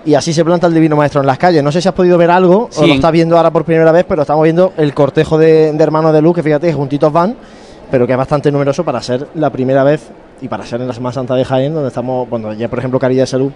Y 0.05 0.13
así 0.13 0.33
se 0.33 0.45
planta 0.45 0.67
el 0.67 0.73
Divino 0.73 0.95
Maestro 0.95 1.21
en 1.21 1.27
las 1.27 1.37
calles. 1.37 1.63
No 1.63 1.71
sé 1.71 1.81
si 1.81 1.87
has 1.87 1.93
podido 1.93 2.17
ver 2.17 2.31
algo 2.31 2.69
o 2.75 2.87
lo 2.87 2.93
estás 2.93 3.11
viendo 3.11 3.35
ahora 3.37 3.51
por 3.51 3.65
primera 3.65 3.91
vez, 3.91 4.05
pero 4.07 4.21
estamos 4.21 4.43
viendo 4.43 4.73
el 4.77 4.93
cortejo 4.93 5.37
de, 5.37 5.73
de 5.73 5.83
hermanos 5.83 6.13
de 6.13 6.21
luz, 6.21 6.35
que 6.35 6.43
fíjate, 6.43 6.71
juntitos 6.73 7.11
van, 7.11 7.35
pero 7.91 8.07
que 8.07 8.13
es 8.13 8.17
bastante 8.17 8.51
numeroso 8.51 8.83
para 8.83 9.01
ser 9.01 9.27
la 9.35 9.49
primera 9.49 9.83
vez 9.83 10.09
y 10.41 10.47
para 10.47 10.65
ser 10.65 10.79
en 10.81 10.87
la 10.87 10.93
Semana 10.93 11.13
Santa 11.13 11.35
de 11.35 11.43
Jaén, 11.43 11.73
donde 11.73 11.89
estamos, 11.89 12.29
bueno, 12.29 12.53
ya 12.53 12.69
por 12.69 12.79
ejemplo 12.79 12.97
Caridad 12.97 13.23
de 13.23 13.27
Salud 13.27 13.51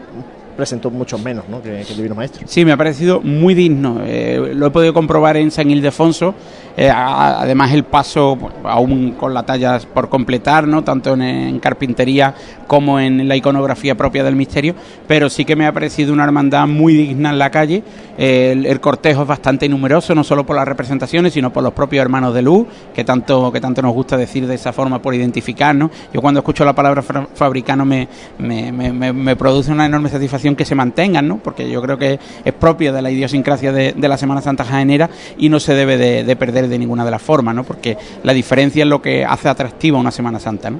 presentó 0.56 0.90
muchos 0.92 1.22
menos 1.22 1.46
¿no? 1.50 1.62
que, 1.62 1.84
que 1.86 1.92
el 1.92 1.98
Divino 1.98 2.16
Maestro. 2.16 2.44
Sí, 2.48 2.64
me 2.66 2.72
ha 2.72 2.78
parecido 2.78 3.22
muy 3.22 3.54
digno. 3.54 4.02
Eh, 4.06 4.52
lo 4.56 4.68
he 4.68 4.72
podido 4.72 4.94
comprobar 4.94 5.38
en 5.38 5.52
San 5.52 5.70
Ildefonso. 5.70 6.34
Eh, 6.76 6.90
además, 6.90 7.72
el 7.72 7.84
paso, 7.84 8.36
aún 8.64 9.12
con 9.12 9.34
la 9.34 9.44
talla 9.44 9.80
por 9.94 10.10
completar, 10.10 10.68
¿no? 10.68 10.84
tanto 10.84 11.14
en, 11.14 11.60
carpintería 11.60 12.34
como 12.66 13.00
en 13.00 13.28
la 13.28 13.36
iconografía 13.36 13.96
propia 13.96 14.24
del 14.24 14.36
misterio. 14.36 14.74
Pero 15.08 15.30
sí 15.30 15.46
que 15.46 15.56
me 15.56 15.68
ha 15.68 15.72
parecido 15.72 16.12
una 16.14 16.24
hermandad 16.24 16.68
muy 16.68 16.94
digna 16.96 17.30
en 17.30 17.38
la 17.40 17.52
calle. 17.52 17.84
Eh, 18.18 18.52
el, 18.66 18.80
cortejo 18.80 19.22
es 19.22 19.28
bastante 19.28 19.70
numeroso, 19.70 20.16
no 20.16 20.24
solo 20.24 20.46
por 20.46 20.56
las 20.56 20.68
representaciones, 20.68 21.34
sino 21.34 21.54
por 21.54 21.64
los 21.64 21.74
propios 21.74 22.02
hermanos 22.02 22.34
de 22.34 22.42
luz, 22.42 22.66
que 22.94 23.04
tanto, 23.04 23.52
que 23.52 23.62
tanto 23.62 23.82
nos 23.82 23.94
gusta 23.94 24.18
decir 24.18 24.48
de 24.48 24.56
esa 24.56 24.74
forma 24.74 25.00
por 25.02 25.14
identificarnos. 25.14 25.92
Yo 26.14 26.22
cuando 26.22 26.40
escucho 26.40 26.66
la 26.66 26.74
palabra 26.74 27.02
fabricano 27.04 27.86
me- 27.86 28.08
me- 28.40 28.72
me 29.14 29.36
produce 29.36 29.72
una 29.72 29.86
enorme 29.86 30.10
satisfacción 30.10 30.43
que 30.56 30.65
se 30.65 30.76
mantengan, 30.76 31.28
¿no? 31.28 31.38
porque 31.38 31.70
yo 31.70 31.82
creo 31.82 31.98
que 31.98 32.20
es 32.44 32.53
propia 32.53 32.91
de 32.91 33.02
la 33.02 33.10
idiosincrasia 33.10 33.72
de, 33.72 33.94
de 33.94 34.07
la 34.07 34.18
Semana 34.18 34.41
Santa 34.41 34.64
jaenera 34.65 35.10
y 35.38 35.49
no 35.49 35.60
se 35.60 35.74
debe 35.74 35.98
de, 35.98 36.24
de 36.24 36.36
perder 36.36 36.68
de 36.68 36.78
ninguna 36.78 37.03
de 37.06 37.11
las 37.11 37.22
formas, 37.22 37.56
¿no? 37.56 37.64
porque 37.64 37.98
la 38.24 38.34
diferencia 38.34 38.84
es 38.84 38.90
lo 38.90 39.02
que 39.02 39.26
hace 39.26 39.49
atractiva 39.49 39.98
una 39.98 40.11
Semana 40.11 40.40
Santa. 40.40 40.70
¿no? 40.70 40.80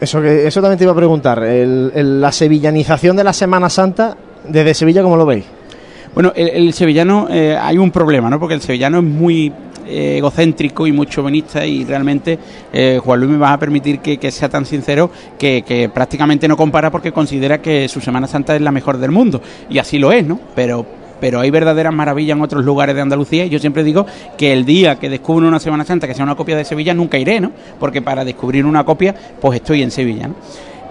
Eso, 0.00 0.22
que, 0.22 0.46
eso 0.46 0.60
también 0.62 0.78
te 0.78 0.84
iba 0.84 0.92
a 0.92 0.96
preguntar, 0.96 1.42
el- 1.44 1.92
el- 1.94 2.20
la 2.20 2.32
sevillanización 2.32 3.16
de 3.16 3.24
la 3.24 3.32
Semana 3.34 3.68
Santa, 3.68 4.16
desde 4.48 4.72
Sevilla, 4.74 5.02
¿cómo 5.02 5.16
lo 5.16 5.26
veis? 5.26 5.44
Bueno, 6.14 6.32
el, 6.34 6.48
el 6.48 6.72
sevillano, 6.72 7.28
eh, 7.30 7.56
hay 7.60 7.76
un 7.78 7.90
problema, 7.90 8.30
¿no? 8.30 8.40
Porque 8.40 8.54
el 8.54 8.62
sevillano 8.62 8.98
es 8.98 9.04
muy 9.04 9.52
eh, 9.90 10.18
egocéntrico 10.18 10.86
y 10.86 10.92
muy 10.92 11.06
chauvinista 11.06 11.66
y 11.66 11.84
realmente 11.84 12.38
eh, 12.72 13.00
Juan 13.02 13.20
Luis 13.20 13.32
me 13.32 13.38
va 13.38 13.52
a 13.52 13.58
permitir 13.58 13.98
que, 13.98 14.18
que 14.18 14.30
sea 14.30 14.48
tan 14.48 14.64
sincero 14.64 15.10
que, 15.38 15.62
que 15.62 15.88
prácticamente 15.88 16.46
no 16.46 16.56
compara 16.56 16.90
porque 16.90 17.12
considera 17.12 17.60
que 17.60 17.88
su 17.88 18.00
Semana 18.00 18.26
Santa 18.26 18.54
es 18.54 18.62
la 18.62 18.70
mejor 18.70 18.98
del 18.98 19.10
mundo. 19.10 19.42
Y 19.68 19.78
así 19.78 19.98
lo 19.98 20.12
es, 20.12 20.24
¿no? 20.24 20.38
Pero 20.54 20.86
pero 21.20 21.38
hay 21.38 21.50
verdaderas 21.50 21.92
maravillas 21.92 22.36
en 22.36 22.42
otros 22.42 22.64
lugares 22.64 22.94
de 22.94 23.02
Andalucía 23.02 23.44
y 23.44 23.50
yo 23.50 23.58
siempre 23.58 23.84
digo 23.84 24.06
que 24.38 24.52
el 24.52 24.64
día 24.64 24.96
que 24.98 25.10
descubro 25.10 25.46
una 25.46 25.60
Semana 25.60 25.84
Santa 25.84 26.06
que 26.06 26.14
sea 26.14 26.24
una 26.24 26.34
copia 26.34 26.56
de 26.56 26.64
Sevilla 26.64 26.94
nunca 26.94 27.18
iré, 27.18 27.40
¿no? 27.40 27.52
Porque 27.78 28.00
para 28.00 28.24
descubrir 28.24 28.64
una 28.64 28.84
copia 28.84 29.14
pues 29.40 29.56
estoy 29.56 29.82
en 29.82 29.90
Sevilla, 29.90 30.28
¿no? 30.28 30.34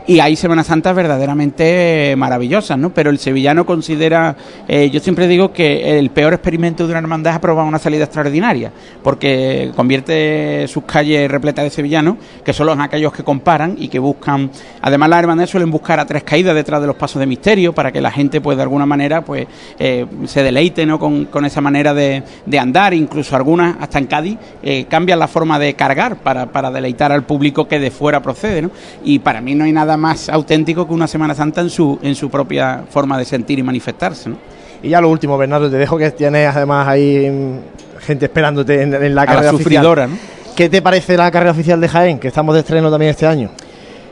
Y 0.10 0.20
hay 0.22 0.36
Semanas 0.36 0.66
Santas 0.66 0.96
verdaderamente 0.96 2.16
maravillosas, 2.18 2.80
¿no? 2.80 2.90
Pero 2.90 3.12
el 3.12 3.20
sevillano 3.20 3.64
considera, 3.64 4.36
eh, 4.68 4.90
yo 4.90 5.00
siempre 5.02 5.28
digo 5.28 5.54
que 5.54 6.00
el 6.00 6.10
peor 6.10 6.34
experimento 6.34 6.88
de 6.88 6.94
una 6.94 7.00
hermandad 7.00 7.34
es 7.34 7.38
aprobar 7.38 7.64
una 7.68 7.78
salida 7.78 8.06
extraordinaria, 8.06 8.72
porque 9.04 9.72
convierte 9.76 10.66
sus 10.68 10.86
calles 10.86 11.30
repletas 11.30 11.64
de 11.64 11.70
sevillanos, 11.70 12.16
que 12.44 12.54
son 12.54 12.66
los 12.66 12.80
aquellos 12.80 13.14
que 13.14 13.24
comparan 13.24 13.76
y 13.78 13.88
que 13.88 14.00
buscan, 14.00 14.50
además 14.82 15.10
las 15.10 15.20
hermandades 15.20 15.52
suelen 15.52 15.70
buscar 15.70 16.00
a 16.00 16.08
tres 16.08 16.24
caídas 16.24 16.56
detrás 16.56 16.82
de 16.82 16.88
los 16.88 16.96
pasos 16.96 17.20
de 17.20 17.28
misterio 17.28 17.74
para 17.74 17.92
que 17.92 18.02
la 18.02 18.10
gente, 18.10 18.42
pues 18.42 18.58
de 18.58 18.64
alguna 18.64 18.88
manera, 18.88 19.24
pues 19.24 19.46
eh, 19.78 20.08
se 20.26 20.42
deleite, 20.42 20.88
¿no? 20.88 20.98
Con, 20.98 21.46
esa 21.46 21.62
manera 21.62 21.94
de, 21.94 22.24
de, 22.48 22.58
andar, 22.58 22.96
incluso 22.96 23.36
algunas, 23.36 23.78
hasta 23.80 24.00
en 24.00 24.08
Cádiz, 24.08 24.40
eh, 24.64 24.88
cambian 24.90 25.20
la 25.20 25.28
forma 25.28 25.60
de 25.60 25.76
cargar 25.76 26.16
para, 26.16 26.48
para 26.48 26.72
deleitar 26.72 27.12
al 27.12 27.26
público 27.26 27.68
que 27.68 27.80
de 27.80 27.92
fuera 27.92 28.24
procede, 28.24 28.64
¿no? 28.64 28.72
Y 29.04 29.20
para 29.20 29.40
mí 29.40 29.54
no 29.54 29.66
hay 29.66 29.72
nada 29.72 29.99
más 30.00 30.30
auténtico 30.30 30.88
que 30.88 30.94
una 30.94 31.08
Semana 31.08 31.36
Santa 31.36 31.62
en 31.62 31.70
su, 31.70 32.00
en 32.02 32.16
su 32.16 32.30
propia 32.30 32.84
forma 32.90 33.18
de 33.18 33.26
sentir 33.26 33.60
y 33.60 33.64
manifestarse. 33.64 34.30
¿no? 34.30 34.38
Y 34.82 34.90
ya 34.90 35.02
lo 35.02 35.10
último, 35.10 35.38
Bernardo, 35.38 35.70
te 35.70 35.78
dejo 35.78 35.98
que 35.98 36.10
tienes 36.12 36.56
además 36.56 36.88
ahí 36.88 37.30
mm, 37.30 38.00
gente 38.02 38.26
esperándote 38.26 38.82
en, 38.82 38.94
en 38.94 39.16
la 39.16 39.24
A 39.24 39.26
carrera 39.26 39.52
la 39.52 39.58
sufridora, 39.58 40.06
oficial. 40.06 40.56
¿Qué 40.56 40.70
te 40.70 40.82
parece 40.82 41.16
la 41.18 41.30
carrera 41.32 41.52
oficial 41.52 41.80
de 41.80 41.88
Jaén? 41.88 42.20
Que 42.20 42.30
estamos 42.30 42.56
de 42.56 42.62
estreno 42.62 42.90
también 42.90 43.12
este 43.12 43.28
año. 43.28 43.52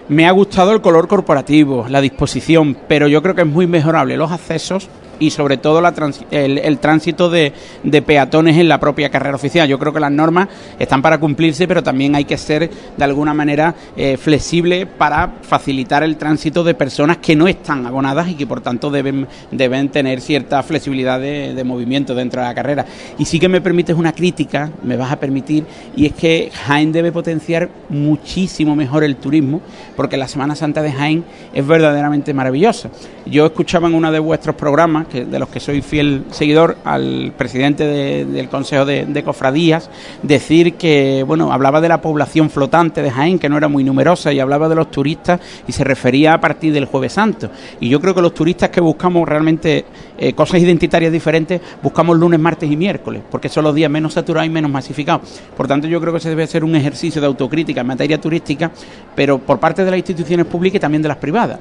Me 0.10 0.26
ha 0.26 0.32
gustado 0.32 0.72
el 0.72 0.82
color 0.82 1.08
corporativo, 1.08 1.86
la 1.90 2.00
disposición, 2.00 2.78
pero 2.88 3.08
yo 3.08 3.22
creo 3.22 3.36
que 3.36 3.42
es 3.42 3.48
muy 3.48 3.68
mejorable 3.68 4.16
los 4.16 4.32
accesos 4.32 4.88
y 5.20 5.30
sobre 5.30 5.58
todo 5.58 5.82
la 5.82 5.92
trans- 5.94 6.24
el, 6.32 6.58
el 6.58 6.80
tránsito 6.80 7.30
de, 7.30 7.54
de 7.84 8.02
peatones 8.02 8.58
en 8.58 8.68
la 8.68 8.80
propia 8.80 9.10
carrera 9.10 9.36
oficial. 9.36 9.68
Yo 9.68 9.80
creo 9.80 9.94
que 9.94 10.00
las 10.00 10.12
normas 10.12 10.48
están 10.80 11.02
para 11.02 11.20
cumplirse, 11.20 11.68
pero 11.68 11.84
también 11.84 12.16
hay 12.16 12.26
que 12.26 12.38
ser 12.38 12.70
de 12.98 13.04
alguna 13.04 13.34
manera 13.34 13.76
eh, 13.96 14.18
flexible 14.18 14.86
para 14.86 15.36
facilitar 15.42 16.04
el 16.04 16.18
tránsito 16.18 16.64
de 16.64 16.74
personas 16.74 17.18
que 17.18 17.36
no 17.36 17.48
están 17.48 17.86
abonadas 17.86 18.30
y 18.30 18.36
que 18.36 18.48
por 18.48 18.62
tanto 18.62 18.90
deben, 18.90 19.28
deben 19.52 19.90
tener 19.90 20.22
cierta 20.22 20.62
flexibilidad 20.64 21.20
de, 21.20 21.54
de 21.54 21.64
movimiento 21.64 22.16
dentro 22.16 22.42
de 22.42 22.48
la 22.48 22.56
carrera. 22.56 22.86
Y 23.18 23.26
sí 23.26 23.40
que 23.40 23.50
me 23.50 23.62
permites 23.62 23.96
una 23.96 24.14
crítica, 24.14 24.72
me 24.84 24.98
vas 24.98 25.12
a 25.12 25.20
permitir, 25.20 25.66
y 25.96 26.06
es 26.06 26.14
que 26.14 26.52
Jaén 26.66 26.92
debe 26.92 27.12
potenciar 27.12 27.70
muchísimo 27.90 28.76
mejor 28.76 29.04
el 29.04 29.16
turismo, 29.16 29.62
porque 29.96 30.18
la 30.18 30.28
Semana 30.28 30.56
Santa 30.56 30.82
de 30.82 30.92
Jaén 30.92 31.24
es 31.54 31.66
verdaderamente 31.66 32.34
maravillosa. 32.34 32.90
Yo 33.26 33.46
escuchaba 33.46 33.88
en 33.88 33.96
uno 33.96 34.12
de 34.12 34.20
vuestros 34.20 34.56
programas, 34.56 35.07
que, 35.08 35.26
de 35.26 35.40
los 35.40 35.50
que 35.50 35.60
soy 35.60 35.82
fiel 35.82 36.24
seguidor, 36.32 36.78
al 36.84 37.34
presidente 37.38 37.86
de- 37.86 38.26
del 38.26 38.50
Consejo 38.50 38.86
de, 38.86 39.06
de 39.06 39.24
Cofradías, 39.24 39.90
decir 40.24 40.74
que, 40.76 41.24
bueno, 41.26 41.52
hablaba 41.52 41.82
de 41.82 41.90
la 41.90 42.02
población 42.02 42.50
flotante 42.50 43.02
de 43.02 43.12
Jaén, 43.12 43.40
que 43.40 43.50
no 43.50 43.58
era 43.58 43.68
muy 43.68 43.84
numerosa, 43.84 44.32
y 44.34 44.40
hablaba 44.40 44.70
de 44.70 44.76
los 44.76 44.92
turistas, 44.92 45.40
y 45.68 45.72
se 45.72 45.84
refería 45.84 46.34
a 46.34 46.42
partir 46.42 46.74
del 46.74 46.86
Jueves 46.86 47.14
Santo. 47.14 47.50
Y 47.80 47.90
yo 47.90 48.00
creo 48.00 48.14
que 48.16 48.22
los 48.22 48.34
turistas 48.34 48.70
que 48.70 48.82
buscamos 48.82 49.28
realmente 49.28 49.86
eh, 50.18 50.34
cosas 50.34 50.62
identitarias 50.62 51.12
diferentes, 51.12 51.62
buscamos 51.82 52.18
lunes, 52.18 52.40
martes 52.40 52.70
y 52.72 52.76
miércoles, 52.76 53.22
porque 53.30 53.50
son 53.50 53.64
los 53.64 53.76
días 53.76 53.90
menos 53.90 54.14
saturados 54.14 54.48
y 54.48 54.50
menos 54.50 54.72
masificados. 54.72 55.42
Por 55.56 55.68
tanto, 55.68 55.88
yo 55.88 56.02
creo 56.02 56.14
que 56.14 56.20
se 56.20 56.30
debe 56.30 56.44
hacer 56.44 56.64
un 56.64 56.76
ejercicio 56.76 57.22
de 57.22 57.28
autocrítica 57.28 57.82
en 57.82 57.88
materia 57.88 58.20
turística, 58.20 58.72
pero 59.16 59.40
por 59.40 59.60
parte 59.60 59.86
de 59.86 59.92
las 59.92 59.98
instituciones 59.98 60.46
públicas 60.46 60.78
y 60.78 60.80
también 60.80 61.02
de 61.02 61.08
las 61.08 61.18
privadas. 61.18 61.60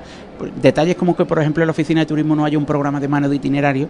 Detalles 0.60 0.96
como 0.96 1.16
que, 1.16 1.24
por 1.24 1.38
ejemplo, 1.38 1.62
en 1.62 1.66
la 1.66 1.72
oficina 1.72 2.00
de 2.00 2.06
turismo 2.06 2.36
no 2.36 2.44
haya 2.44 2.58
un 2.58 2.66
programa 2.66 3.00
de 3.00 3.08
mano 3.08 3.28
de 3.28 3.36
itinerario, 3.36 3.88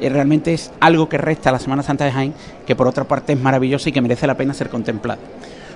eh, 0.00 0.08
realmente 0.08 0.52
es 0.52 0.70
algo 0.80 1.08
que 1.08 1.18
resta 1.18 1.50
a 1.50 1.52
la 1.52 1.58
Semana 1.58 1.82
Santa 1.82 2.04
de 2.04 2.12
Jaén, 2.12 2.34
que 2.66 2.76
por 2.76 2.86
otra 2.86 3.04
parte 3.04 3.32
es 3.32 3.40
maravilloso 3.40 3.88
y 3.88 3.92
que 3.92 4.00
merece 4.00 4.26
la 4.26 4.36
pena 4.36 4.54
ser 4.54 4.68
contemplado. 4.68 5.20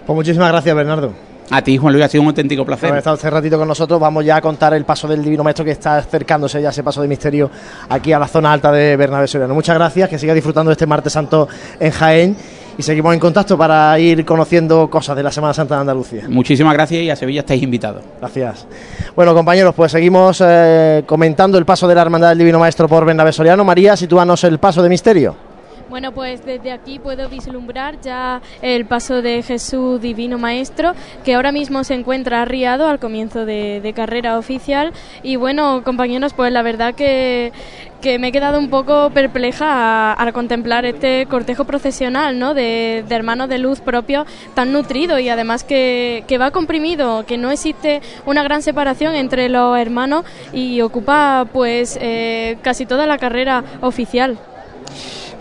Pues 0.07 0.17
muchísimas 0.17 0.49
gracias, 0.49 0.75
Bernardo. 0.75 1.32
A 1.53 1.63
ti, 1.63 1.77
Juan 1.77 1.93
Luis, 1.93 2.05
ha 2.07 2.09
sido 2.09 2.23
un 2.23 2.29
auténtico 2.29 2.65
placer. 2.65 2.89
Haber 2.89 2.99
estado 2.99 3.17
este 3.17 3.29
ratito 3.29 3.59
con 3.59 3.69
nosotros. 3.69 4.01
Vamos 4.01 4.25
ya 4.25 4.37
a 4.37 4.41
contar 4.41 4.73
el 4.73 4.87
paso 4.87 5.07
del 5.07 5.23
Divino 5.23 5.45
Maestro 5.45 5.65
que 5.65 5.73
está 5.73 5.99
acercándose 5.99 6.63
ya 6.63 6.71
ese 6.71 6.83
paso 6.83 7.03
de 7.03 7.09
misterio 7.09 7.51
aquí 7.91 8.11
a 8.13 8.19
la 8.19 8.27
zona 8.27 8.51
alta 8.51 8.73
de 8.73 8.97
Bernabé 8.97 9.29
Soriano. 9.29 9.53
Muchas 9.55 9.77
gracias, 9.77 10.09
que 10.09 10.19
siga 10.19 10.33
disfrutando 10.33 10.71
de 10.71 10.73
este 10.73 10.87
martes 10.87 11.13
santo 11.13 11.47
en 11.79 11.91
Jaén 11.91 12.37
y 12.79 12.83
seguimos 12.83 13.13
en 13.13 13.21
contacto 13.21 13.59
para 13.59 13.99
ir 13.99 14.25
conociendo 14.25 14.89
cosas 14.89 15.15
de 15.15 15.23
la 15.23 15.31
Semana 15.31 15.53
Santa 15.53 15.75
de 15.75 15.83
Andalucía. 15.83 16.25
Muchísimas 16.27 16.73
gracias 16.73 17.03
y 17.03 17.11
a 17.11 17.17
Sevilla 17.17 17.41
estáis 17.41 17.63
invitados. 17.63 18.03
Gracias. 18.19 18.67
Bueno, 19.15 19.35
compañeros, 19.35 19.75
pues 19.75 19.93
seguimos 19.93 20.43
eh, 20.43 21.03
comentando 21.05 21.59
el 21.59 21.67
paso 21.67 21.87
de 21.87 21.95
la 21.95 22.01
Hermandad 22.01 22.31
del 22.31 22.39
Divino 22.39 22.59
Maestro 22.59 22.89
por 22.89 23.05
Bernabé 23.05 23.31
Soriano. 23.31 23.63
María, 23.63 23.95
sitúanos 23.95 24.43
el 24.45 24.59
paso 24.59 24.83
de 24.83 24.89
misterio. 24.89 25.52
Bueno, 25.93 26.13
pues 26.13 26.43
desde 26.47 26.73
aquí 26.73 26.99
puedo 26.99 27.29
vislumbrar 27.29 28.01
ya 28.01 28.41
el 28.63 28.87
paso 28.87 29.21
de 29.21 29.43
Jesús 29.43 30.01
Divino 30.01 30.39
Maestro, 30.39 30.95
que 31.23 31.35
ahora 31.35 31.53
mismo 31.53 31.85
se 31.85 31.93
encuentra 31.93 32.41
arriado 32.41 32.87
al 32.89 32.99
comienzo 32.99 33.45
de, 33.45 33.93
carrera 33.95 34.39
oficial. 34.39 34.95
Y 35.23 35.37
bueno, 35.37 35.83
compañeros, 35.85 36.33
pues 36.33 36.51
la 36.51 36.63
verdad 36.63 36.95
que, 36.95 37.53
que 38.01 38.19
me 38.19 38.29
he 38.29 38.33
quedado 38.33 38.59
un 38.59 38.71
poco 38.71 39.11
perpleja 39.11 40.15
al 40.15 40.33
contemplar 40.33 40.87
este 40.87 41.27
cortejo 41.27 41.67
procesional, 41.67 42.39
¿no? 42.39 42.55
De, 42.55 43.05
de 43.07 43.15
hermanos 43.15 43.51
de 43.51 43.59
luz 43.59 43.81
propio 43.81 44.25
tan 44.55 44.73
nutrido 44.73 45.19
y 45.19 45.29
además 45.29 45.63
que, 45.63 46.25
que 46.27 46.39
va 46.39 46.53
comprimido, 46.53 47.27
que 47.27 47.37
no 47.37 47.51
existe 47.51 48.01
una 48.25 48.43
gran 48.43 48.63
separación 48.63 49.15
entre 49.15 49.51
los 49.51 49.77
hermanos 49.79 50.25
y 50.55 50.81
ocupa 50.81 51.47
pues 51.53 51.99
eh, 52.01 52.57
casi 52.63 52.87
toda 52.87 53.07
la 53.07 53.19
carrera 53.19 53.63
oficial. 53.83 54.39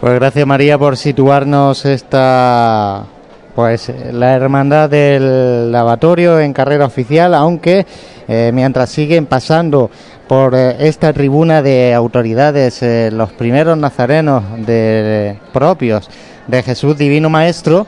Pues 0.01 0.15
gracias 0.15 0.47
María 0.47 0.77
por 0.79 0.97
situarnos 0.97 1.85
esta 1.85 3.03
pues 3.55 3.91
la 4.11 4.33
hermandad 4.33 4.89
del 4.89 5.71
lavatorio 5.71 6.39
en 6.39 6.53
carrera 6.53 6.85
oficial, 6.85 7.35
aunque 7.35 7.85
eh, 8.27 8.49
mientras 8.53 8.89
siguen 8.89 9.25
pasando 9.27 9.91
por 10.27 10.55
eh, 10.55 10.75
esta 10.79 11.13
tribuna 11.13 11.61
de 11.61 11.93
autoridades 11.93 12.81
eh, 12.81 13.09
los 13.11 13.31
primeros 13.33 13.77
nazarenos 13.77 14.43
de, 14.65 15.37
propios 15.53 16.09
de 16.47 16.63
Jesús 16.63 16.97
Divino 16.97 17.29
Maestro, 17.29 17.85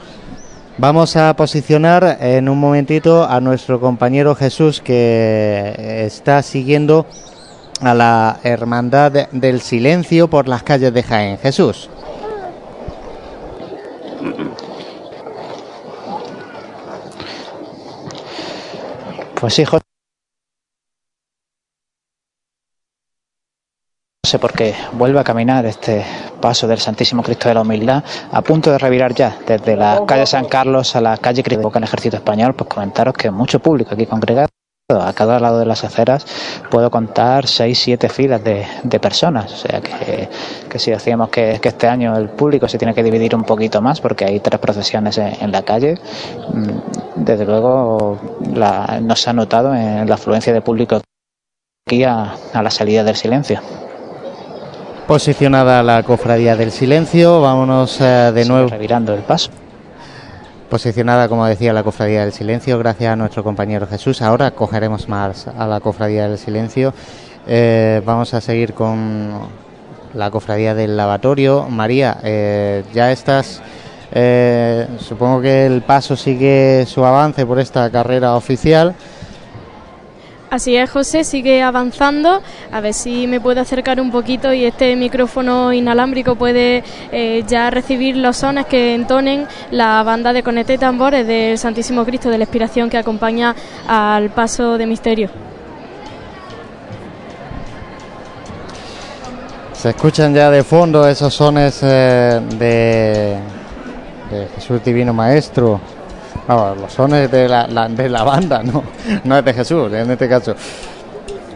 vamos 0.77 1.15
a 1.15 1.33
posicionar 1.35 2.17
en 2.19 2.47
un 2.49 2.59
momentito 2.59 3.27
a 3.27 3.39
nuestro 3.39 3.79
compañero 3.79 4.35
Jesús 4.35 4.81
que 4.81 6.03
está 6.05 6.43
siguiendo 6.43 7.07
a 7.81 7.93
la 7.95 8.37
hermandad 8.43 9.11
de- 9.11 9.27
del 9.31 9.61
silencio 9.61 10.29
por 10.29 10.47
las 10.47 10.61
calles 10.61 10.93
de 10.93 11.01
Jaén. 11.03 11.37
Jesús. 11.39 11.89
Pues 19.39 19.53
sí, 19.53 19.65
José. 19.65 19.83
porque 24.39 24.73
vuelve 24.93 25.19
a 25.19 25.23
caminar 25.23 25.65
este 25.65 26.03
paso 26.41 26.67
del 26.67 26.79
Santísimo 26.79 27.21
Cristo 27.21 27.49
de 27.49 27.55
la 27.55 27.61
Humildad, 27.61 28.03
a 28.31 28.41
punto 28.41 28.71
de 28.71 28.77
revirar 28.77 29.13
ya 29.13 29.37
desde 29.45 29.75
la 29.75 30.03
calle 30.07 30.25
San 30.25 30.45
Carlos 30.45 30.95
a 30.95 31.01
la 31.01 31.17
calle 31.17 31.43
Cristo 31.43 31.69
en 31.69 31.77
el 31.77 31.83
Ejército 31.83 32.17
Español, 32.17 32.55
pues 32.55 32.69
comentaros 32.69 33.13
que 33.13 33.29
mucho 33.29 33.59
público 33.59 33.93
aquí 33.93 34.05
congregado. 34.05 34.47
A 34.89 35.13
cada 35.13 35.39
lado 35.39 35.59
de 35.59 35.65
las 35.65 35.85
aceras 35.85 36.25
puedo 36.69 36.91
contar 36.91 37.47
seis, 37.47 37.79
siete 37.79 38.09
filas 38.09 38.43
de, 38.43 38.67
de 38.83 38.99
personas. 38.99 39.53
O 39.53 39.55
sea 39.55 39.79
que, 39.79 40.27
que 40.69 40.77
si 40.77 40.91
decíamos 40.91 41.29
que, 41.29 41.57
que 41.61 41.69
este 41.69 41.87
año 41.87 42.17
el 42.17 42.27
público 42.27 42.67
se 42.67 42.77
tiene 42.77 42.93
que 42.93 43.01
dividir 43.01 43.33
un 43.33 43.45
poquito 43.45 43.81
más 43.81 44.01
porque 44.01 44.25
hay 44.25 44.41
tres 44.41 44.59
procesiones 44.59 45.17
en, 45.17 45.37
en 45.39 45.51
la 45.53 45.61
calle, 45.61 45.97
mm, 46.53 47.23
desde 47.23 47.45
luego 47.45 48.19
la, 48.53 48.99
no 49.01 49.15
se 49.15 49.29
ha 49.29 49.33
notado 49.33 49.73
en 49.73 50.07
la 50.09 50.15
afluencia 50.15 50.51
de 50.51 50.59
público 50.59 50.99
aquí 51.87 52.03
a, 52.03 52.35
a 52.53 52.61
la 52.61 52.69
salida 52.69 53.05
del 53.05 53.15
silencio. 53.15 53.61
Posicionada 55.07 55.81
la 55.81 56.03
cofradía 56.03 56.57
del 56.57 56.73
silencio, 56.73 57.39
vámonos 57.39 58.01
eh, 58.01 58.33
de 58.33 58.45
nuevo. 58.45 58.67
Revirando 58.67 59.13
el 59.13 59.21
paso. 59.21 59.49
Posicionada, 60.73 61.29
como 61.29 61.45
decía, 61.45 61.71
la 61.71 61.83
cofradía 61.83 62.21
del 62.21 62.33
silencio, 62.33 62.79
gracias 62.79 63.13
a 63.13 63.15
nuestro 63.15 63.43
compañero 63.43 63.85
Jesús. 63.85 64.23
Ahora 64.23 64.49
cogeremos 64.49 65.07
más 65.07 65.45
a 65.45 65.67
la 65.67 65.79
cofradía 65.79 66.27
del 66.27 66.39
silencio. 66.39 66.95
Eh, 67.45 68.01
vamos 68.03 68.33
a 68.33 68.41
seguir 68.41 68.73
con 68.73 69.33
la 70.15 70.31
cofradía 70.31 70.73
del 70.73 70.97
lavatorio. 70.97 71.67
María, 71.69 72.17
eh, 72.23 72.83
ya 72.91 73.11
estás. 73.11 73.61
eh, 74.13 74.87
supongo 74.97 75.41
que 75.41 75.67
el 75.67 75.83
paso 75.83 76.15
sigue 76.15 76.87
su 76.87 77.05
avance 77.05 77.45
por 77.45 77.59
esta 77.59 77.91
carrera 77.91 78.33
oficial. 78.33 78.95
Así 80.53 80.77
es, 80.77 80.87
José, 80.91 81.23
sigue 81.23 81.63
avanzando. 81.63 82.43
A 82.71 82.79
ver 82.79 82.93
si 82.93 83.25
me 83.25 83.41
puedo 83.41 83.59
acercar 83.59 83.99
un 83.99 84.11
poquito 84.11 84.53
y 84.53 84.65
este 84.65 84.95
micrófono 84.95 85.73
inalámbrico 85.73 86.35
puede 86.35 86.83
eh, 87.11 87.43
ya 87.47 87.71
recibir 87.71 88.17
los 88.17 88.37
sones 88.37 88.67
que 88.67 88.93
entonen 88.93 89.47
la 89.71 90.03
banda 90.03 90.31
de 90.31 90.43
conete 90.43 90.77
tambores 90.77 91.25
del 91.25 91.57
Santísimo 91.57 92.05
Cristo 92.05 92.29
de 92.29 92.37
la 92.37 92.43
Expiración 92.43 92.91
que 92.91 92.99
acompaña 92.99 93.55
al 93.87 94.29
paso 94.29 94.77
de 94.77 94.85
misterio. 94.85 95.31
Se 99.73 99.89
escuchan 99.89 100.35
ya 100.35 100.51
de 100.51 100.63
fondo 100.63 101.07
esos 101.07 101.33
sones 101.33 101.79
eh, 101.81 102.39
de 102.59 103.39
Jesús 104.53 104.83
Divino 104.83 105.15
Maestro 105.15 105.81
No, 106.47 106.75
los 106.75 106.91
sones 106.91 107.31
de 107.31 107.47
la, 107.47 107.67
la- 107.67 107.87
de 107.87 108.09
la 108.09 108.23
banda, 108.23 108.61
no, 108.63 108.83
no 109.23 109.37
es 109.37 109.45
de 109.45 109.53
Jesús 109.53 109.91
en 109.93 110.11
este 110.11 110.27
caso. 110.27 110.55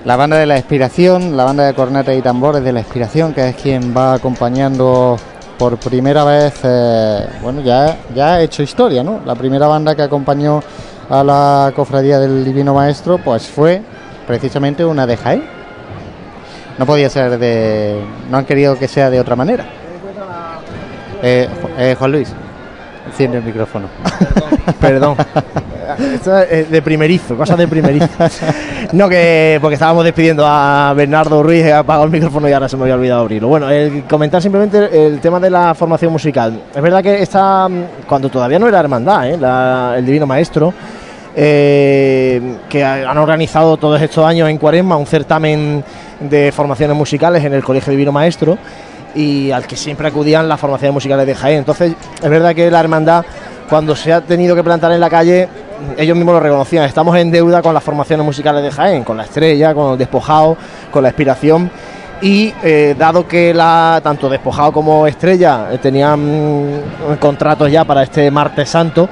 La 0.06 0.16
banda 0.16 0.38
de 0.38 0.46
la 0.46 0.56
inspiración, 0.58 1.36
la 1.36 1.44
banda 1.44 1.66
de 1.66 1.74
cornetas 1.74 2.16
y 2.16 2.22
tambores 2.22 2.64
de 2.64 2.72
la 2.72 2.80
inspiración, 2.80 3.34
que 3.34 3.50
es 3.50 3.56
quien 3.56 3.94
va 3.96 4.14
acompañando 4.14 5.18
por 5.58 5.76
primera 5.78 6.24
vez, 6.24 6.54
eh, 6.64 7.28
bueno, 7.42 7.62
ya, 7.62 7.98
ya 8.16 8.36
ha 8.36 8.42
hecho 8.42 8.64
historia, 8.64 9.04
¿no? 9.04 9.20
La 9.26 9.36
primera 9.36 9.68
banda 9.68 9.96
que 9.96 10.04
acompañó 10.04 10.62
a 11.10 11.24
la 11.24 11.74
cofradía 11.76 12.20
del 12.20 12.46
Divino 12.46 12.74
Maestro, 12.74 13.18
pues 13.18 13.48
fue 13.48 13.82
precisamente 14.26 14.86
una 14.86 15.06
de 15.06 15.18
Jaén. 15.18 15.44
No 16.78 16.86
podía 16.86 17.10
ser 17.10 17.38
de. 17.40 18.00
No 18.30 18.38
han 18.38 18.46
querido 18.46 18.78
que 18.78 18.88
sea 18.88 19.10
de 19.10 19.20
otra 19.20 19.36
manera. 19.36 19.66
Eh, 21.24 21.50
eh, 21.80 21.96
Juan 21.98 22.12
Luis, 22.12 22.32
enciende 23.08 23.38
el 23.40 23.44
micrófono. 23.44 23.88
Perdón. 24.80 25.16
Esto 26.14 26.38
es 26.40 26.70
de 26.70 26.82
primerizo, 26.82 27.36
cosas 27.38 27.58
de 27.58 27.68
primerizo. 27.68 28.08
No, 28.92 29.08
que 29.08 29.58
porque 29.62 29.76
estábamos 29.76 30.04
despidiendo 30.04 30.44
a 30.46 30.94
Bernardo 30.96 31.42
Ruiz, 31.42 31.64
he 31.66 31.74
apagado 31.74 32.04
el 32.06 32.12
micrófono 32.12 32.48
y 32.48 32.52
ahora 32.54 32.68
se 32.70 32.76
me 32.76 32.84
había 32.84 32.96
olvidado 32.96 33.22
abrirlo. 33.22 33.48
Bueno, 33.48 33.70
el 33.70 34.04
comentar 34.04 34.42
simplemente 34.42 35.08
el 35.08 35.20
tema 35.22 35.40
de 35.40 35.50
la 35.50 35.74
formación 35.74 36.12
musical. 36.12 36.62
Es 36.76 36.82
verdad 36.82 37.02
que 37.02 37.22
está, 37.22 37.68
cuando 38.08 38.30
todavía 38.30 38.60
no 38.60 38.68
era 38.68 38.80
hermandad, 38.82 39.30
¿eh? 39.30 39.38
La- 39.38 39.96
el 39.98 40.06
Divino 40.06 40.28
Maestro, 40.28 40.74
eh, 41.36 42.42
que 42.68 42.84
ha- 42.84 43.10
han 43.10 43.18
organizado 43.18 43.78
todos 43.78 44.02
estos 44.02 44.26
años 44.26 44.50
en 44.50 44.58
Cuaresma 44.58 44.98
un 44.98 45.06
certamen 45.06 45.84
de 46.20 46.52
formaciones 46.52 46.98
musicales 46.98 47.44
en 47.46 47.54
el 47.54 47.64
Colegio 47.64 47.92
Divino 47.92 48.12
Maestro 48.12 48.58
y 49.18 49.52
al 49.52 49.66
que 49.66 49.76
siempre 49.76 50.08
acudían 50.08 50.48
las 50.48 50.60
formaciones 50.60 50.94
musicales 50.94 51.26
de 51.26 51.34
Jaén. 51.34 51.58
Entonces, 51.58 51.94
es 52.22 52.30
verdad 52.30 52.54
que 52.54 52.70
la 52.70 52.80
hermandad, 52.80 53.26
cuando 53.68 53.96
se 53.96 54.14
ha 54.14 54.22
tenido 54.22 54.56
que 54.56 54.64
plantar 54.64 54.92
en 54.92 55.00
la 55.00 55.10
calle, 55.10 55.50
ellos 55.98 56.16
mismos 56.16 56.36
lo 56.36 56.40
reconocían. 56.40 56.86
Estamos 56.86 57.18
en 57.18 57.32
deuda 57.32 57.64
con 57.64 57.74
las 57.74 57.84
formaciones 57.84 58.24
musicales 58.24 58.64
de 58.64 58.72
Jaén, 58.72 59.04
con 59.04 59.18
la 59.18 59.24
estrella, 59.24 59.74
con 59.74 59.94
el 59.94 59.98
despojado, 59.98 60.56
con 60.92 61.02
la 61.02 61.10
inspiración. 61.10 61.72
Y 62.22 62.54
eh, 62.64 62.96
dado 62.98 63.28
que 63.28 63.54
la, 63.54 64.00
tanto 64.04 64.30
despojado 64.30 64.72
como 64.72 65.06
estrella 65.08 65.68
eh, 65.72 65.78
tenían 65.80 66.20
mm, 66.20 67.18
contratos 67.20 67.72
ya 67.72 67.86
para 67.86 68.04
este 68.04 68.30
martes 68.32 68.70
santo, 68.70 69.08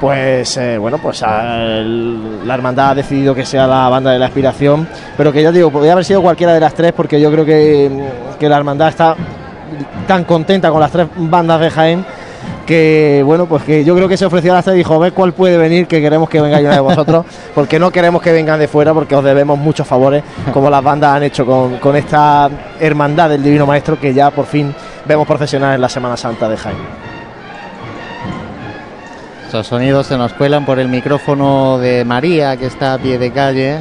pues 0.00 0.56
eh, 0.56 0.78
bueno, 0.78 0.98
pues 0.98 1.20
la 1.22 2.54
hermandad 2.54 2.90
ha 2.90 2.94
decidido 2.94 3.34
que 3.34 3.44
sea 3.44 3.66
la 3.66 3.88
banda 3.88 4.10
de 4.10 4.18
la 4.18 4.26
inspiración, 4.26 4.88
pero 5.18 5.32
que 5.32 5.42
ya 5.42 5.52
digo, 5.52 5.70
podría 5.70 5.92
haber 5.92 6.04
sido 6.04 6.22
cualquiera 6.22 6.54
de 6.54 6.60
las 6.60 6.74
tres 6.74 6.92
porque 6.92 7.20
yo 7.20 7.30
creo 7.30 7.44
que, 7.44 7.90
mm, 7.90 8.38
que 8.38 8.48
la 8.48 8.56
hermandad 8.56 8.88
está 8.88 9.16
tan 10.06 10.24
contenta 10.24 10.70
con 10.70 10.80
las 10.80 10.90
tres 10.90 11.06
bandas 11.16 11.60
de 11.60 11.70
Jaén 11.70 12.06
que 12.66 13.22
bueno, 13.24 13.46
pues 13.46 13.62
que 13.62 13.84
yo 13.84 13.94
creo 13.94 14.08
que 14.08 14.16
se 14.16 14.26
ofreció 14.26 14.52
a 14.52 14.56
las 14.56 14.64
tres 14.64 14.74
y 14.74 14.78
dijo, 14.78 14.94
a 14.94 14.98
ver 14.98 15.12
cuál 15.12 15.32
puede 15.32 15.56
venir, 15.56 15.86
que 15.86 16.00
queremos 16.00 16.28
que 16.28 16.40
venga 16.40 16.58
una 16.58 16.72
de 16.72 16.80
vosotros, 16.80 17.24
porque 17.54 17.78
no 17.78 17.90
queremos 17.90 18.20
que 18.20 18.32
vengan 18.32 18.58
de 18.58 18.66
fuera, 18.66 18.92
porque 18.92 19.14
os 19.14 19.24
debemos 19.24 19.56
muchos 19.58 19.86
favores, 19.86 20.24
como 20.52 20.68
las 20.68 20.82
bandas 20.82 21.14
han 21.14 21.22
hecho 21.22 21.46
con, 21.46 21.76
con 21.76 21.96
esta 21.96 22.50
hermandad 22.80 23.30
del 23.30 23.42
Divino 23.42 23.66
Maestro 23.66 23.98
que 23.98 24.12
ya 24.12 24.30
por 24.30 24.46
fin 24.46 24.74
vemos 25.06 25.26
procesionar 25.26 25.76
en 25.76 25.80
la 25.80 25.88
Semana 25.88 26.16
Santa 26.16 26.48
de 26.48 26.56
Jaén. 26.56 26.76
Esos 29.48 29.68
sonidos 29.68 30.08
se 30.08 30.18
nos 30.18 30.32
cuelan 30.32 30.66
por 30.66 30.80
el 30.80 30.88
micrófono 30.88 31.78
de 31.78 32.04
María, 32.04 32.56
que 32.56 32.66
está 32.66 32.94
a 32.94 32.98
pie 32.98 33.16
de 33.16 33.30
calle. 33.30 33.78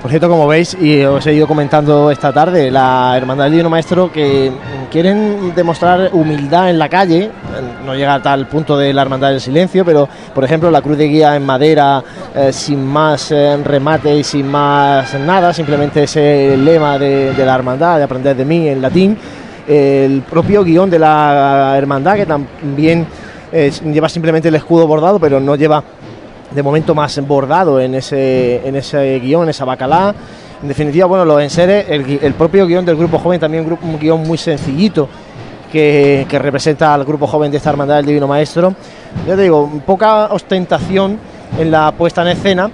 Por 0.00 0.10
cierto, 0.10 0.30
como 0.30 0.46
veis, 0.46 0.74
y 0.80 1.04
os 1.04 1.26
he 1.26 1.34
ido 1.34 1.46
comentando 1.46 2.10
esta 2.10 2.32
tarde, 2.32 2.70
la 2.70 3.12
Hermandad 3.18 3.44
del 3.44 3.52
Divino 3.52 3.68
Maestro 3.68 4.10
que 4.10 4.50
quieren 4.90 5.54
demostrar 5.54 6.08
humildad 6.14 6.70
en 6.70 6.78
la 6.78 6.88
calle, 6.88 7.30
no 7.84 7.94
llega 7.94 8.14
a 8.14 8.22
tal 8.22 8.46
punto 8.46 8.78
de 8.78 8.94
la 8.94 9.02
Hermandad 9.02 9.28
del 9.28 9.42
Silencio, 9.42 9.84
pero 9.84 10.08
por 10.34 10.42
ejemplo 10.42 10.70
la 10.70 10.80
cruz 10.80 10.96
de 10.96 11.06
guía 11.06 11.36
en 11.36 11.44
madera, 11.44 12.02
eh, 12.34 12.50
sin 12.50 12.82
más 12.82 13.30
eh, 13.30 13.58
remate 13.62 14.16
y 14.16 14.24
sin 14.24 14.50
más 14.50 15.12
nada, 15.20 15.52
simplemente 15.52 16.04
ese 16.04 16.56
lema 16.56 16.98
de, 16.98 17.34
la 17.36 17.54
Hermandad, 17.54 17.98
de 17.98 18.04
aprender 18.04 18.34
de 18.34 18.44
mí 18.46 18.68
en 18.68 18.80
latín, 18.80 19.18
el 19.68 20.22
propio 20.22 20.64
guion 20.64 20.88
de 20.88 20.98
la 20.98 21.74
Hermandad 21.76 22.16
que 22.16 22.24
también 22.24 23.06
eh, 23.52 23.70
lleva 23.84 24.08
simplemente 24.08 24.48
el 24.48 24.54
escudo 24.54 24.86
bordado, 24.86 25.20
pero 25.20 25.40
no 25.40 25.56
lleva 25.56 25.84
de 26.50 26.62
momento 26.62 26.94
más 26.94 27.18
bordado 27.26 27.80
en 27.80 27.94
ese, 27.94 28.66
en 28.66 28.76
ese 28.76 29.18
guion, 29.20 29.44
en 29.44 29.50
esa 29.50 29.64
bacalá. 29.64 30.14
En 30.62 30.68
definitiva, 30.68 31.06
bueno, 31.06 31.24
los 31.24 31.40
enseres, 31.40 31.86
el, 31.88 32.34
propio 32.34 32.66
guion 32.66 32.84
del 32.84 32.96
grupo 32.96 33.18
joven, 33.18 33.40
también 33.40 33.78
un 33.82 33.98
guion 33.98 34.22
muy 34.22 34.36
sencillito 34.36 35.08
que, 35.72 36.26
que 36.28 36.38
representa 36.38 36.92
al 36.92 37.04
grupo 37.04 37.26
joven 37.26 37.50
de 37.50 37.56
esta 37.56 37.70
hermandad 37.70 37.96
del 37.96 38.06
Divino 38.06 38.26
Maestro. 38.26 38.74
Ya 39.26 39.36
te 39.36 39.42
digo, 39.42 39.70
poca 39.86 40.26
ostentación 40.26 41.18
en 41.58 41.70
la 41.70 41.92
puesta 41.92 42.22
en 42.22 42.28
escena 42.28 42.70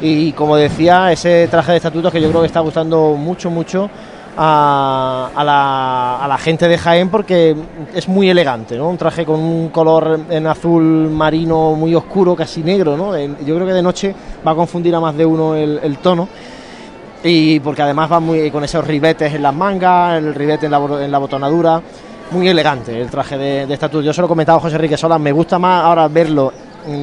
y 0.00 0.32
como 0.32 0.56
decía, 0.56 1.10
ese 1.12 1.48
traje 1.48 1.72
de 1.72 1.76
estatutos 1.78 2.12
que 2.12 2.20
yo 2.20 2.28
creo 2.28 2.40
que 2.40 2.46
está 2.46 2.60
gustando 2.60 3.14
mucho, 3.16 3.50
mucho 3.50 3.90
a, 4.40 5.30
a 5.34 5.44
la, 5.44 6.24
a 6.24 6.28
la 6.28 6.38
gente 6.38 6.68
de 6.68 6.78
Jaén 6.78 7.08
porque 7.08 7.56
es 7.92 8.06
muy 8.06 8.30
elegante, 8.30 8.78
¿no? 8.78 8.88
Un 8.88 8.96
traje 8.96 9.24
con 9.24 9.40
un 9.40 9.68
color 9.70 10.20
en 10.30 10.46
azul 10.46 11.10
marino 11.10 11.74
muy 11.74 11.92
oscuro, 11.96 12.36
casi 12.36 12.62
negro, 12.62 12.96
¿no? 12.96 13.18
Yo 13.18 13.56
creo 13.56 13.66
que 13.66 13.72
de 13.72 13.82
noche 13.82 14.14
va 14.46 14.52
a 14.52 14.54
confundir 14.54 14.94
a 14.94 15.00
más 15.00 15.16
de 15.16 15.26
uno 15.26 15.56
el, 15.56 15.98
tono. 15.98 16.28
Y 17.24 17.58
porque 17.58 17.82
además 17.82 18.12
va 18.12 18.20
muy 18.20 18.48
con 18.52 18.62
esos 18.62 18.86
ribetes 18.86 19.34
en 19.34 19.42
las 19.42 19.52
mangas, 19.52 20.18
el 20.18 20.32
ribete 20.32 20.66
en 20.66 20.72
la, 20.72 21.04
en 21.04 21.10
la 21.10 21.18
botonadura, 21.18 21.82
muy 22.30 22.46
elegante 22.46 23.00
el 23.00 23.10
traje 23.10 23.36
de, 23.36 23.66
de. 23.66 24.02
Yo 24.04 24.12
se 24.12 24.20
lo 24.20 24.26
he 24.26 24.28
comentado 24.28 24.58
a 24.58 24.60
José 24.60 24.76
Enrique 24.76 24.96
Sola, 24.96 25.18
me 25.18 25.32
gusta 25.32 25.58
más 25.58 25.84
ahora 25.84 26.06
verlo 26.06 26.52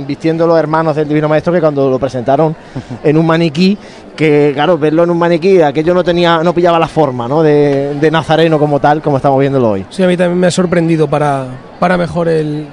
vistiendo 0.06 0.48
los 0.48 0.57
hermanos 0.57 0.95
del 0.95 1.07
Divino 1.07 1.30
Maestro 1.30 1.53
que 1.53 1.60
cuando 1.60 1.90
lo 1.90 1.99
presentaron 1.99 2.56
en 3.03 3.18
un 3.18 3.26
maniquí, 3.26 3.78
que 4.16 4.52
claro, 4.53 4.78
verlo 4.78 5.03
en 5.03 5.10
un 5.10 5.18
maniquí, 5.18 5.62
aquello 5.62 5.94
no 5.94 6.03
tenía, 6.03 6.41
no 6.44 6.53
pillaba 6.53 6.80
la 6.80 6.88
forma 6.88 7.28
¿no? 7.28 7.44
de, 7.44 8.10
Nazareno 8.12 8.57
como 8.57 8.80
tal, 8.80 9.02
como 9.02 9.18
estamos 9.18 9.40
viéndolo 9.40 9.72
hoy. 9.72 9.86
Sí, 9.90 10.03
a 10.03 10.07
mí 10.07 10.16
también 10.16 10.40
me 10.40 10.48
ha 10.48 10.52
sorprendido 10.52 11.10
para, 11.10 11.48
para 11.80 11.98
mejor 11.98 12.30
el, 12.30 12.68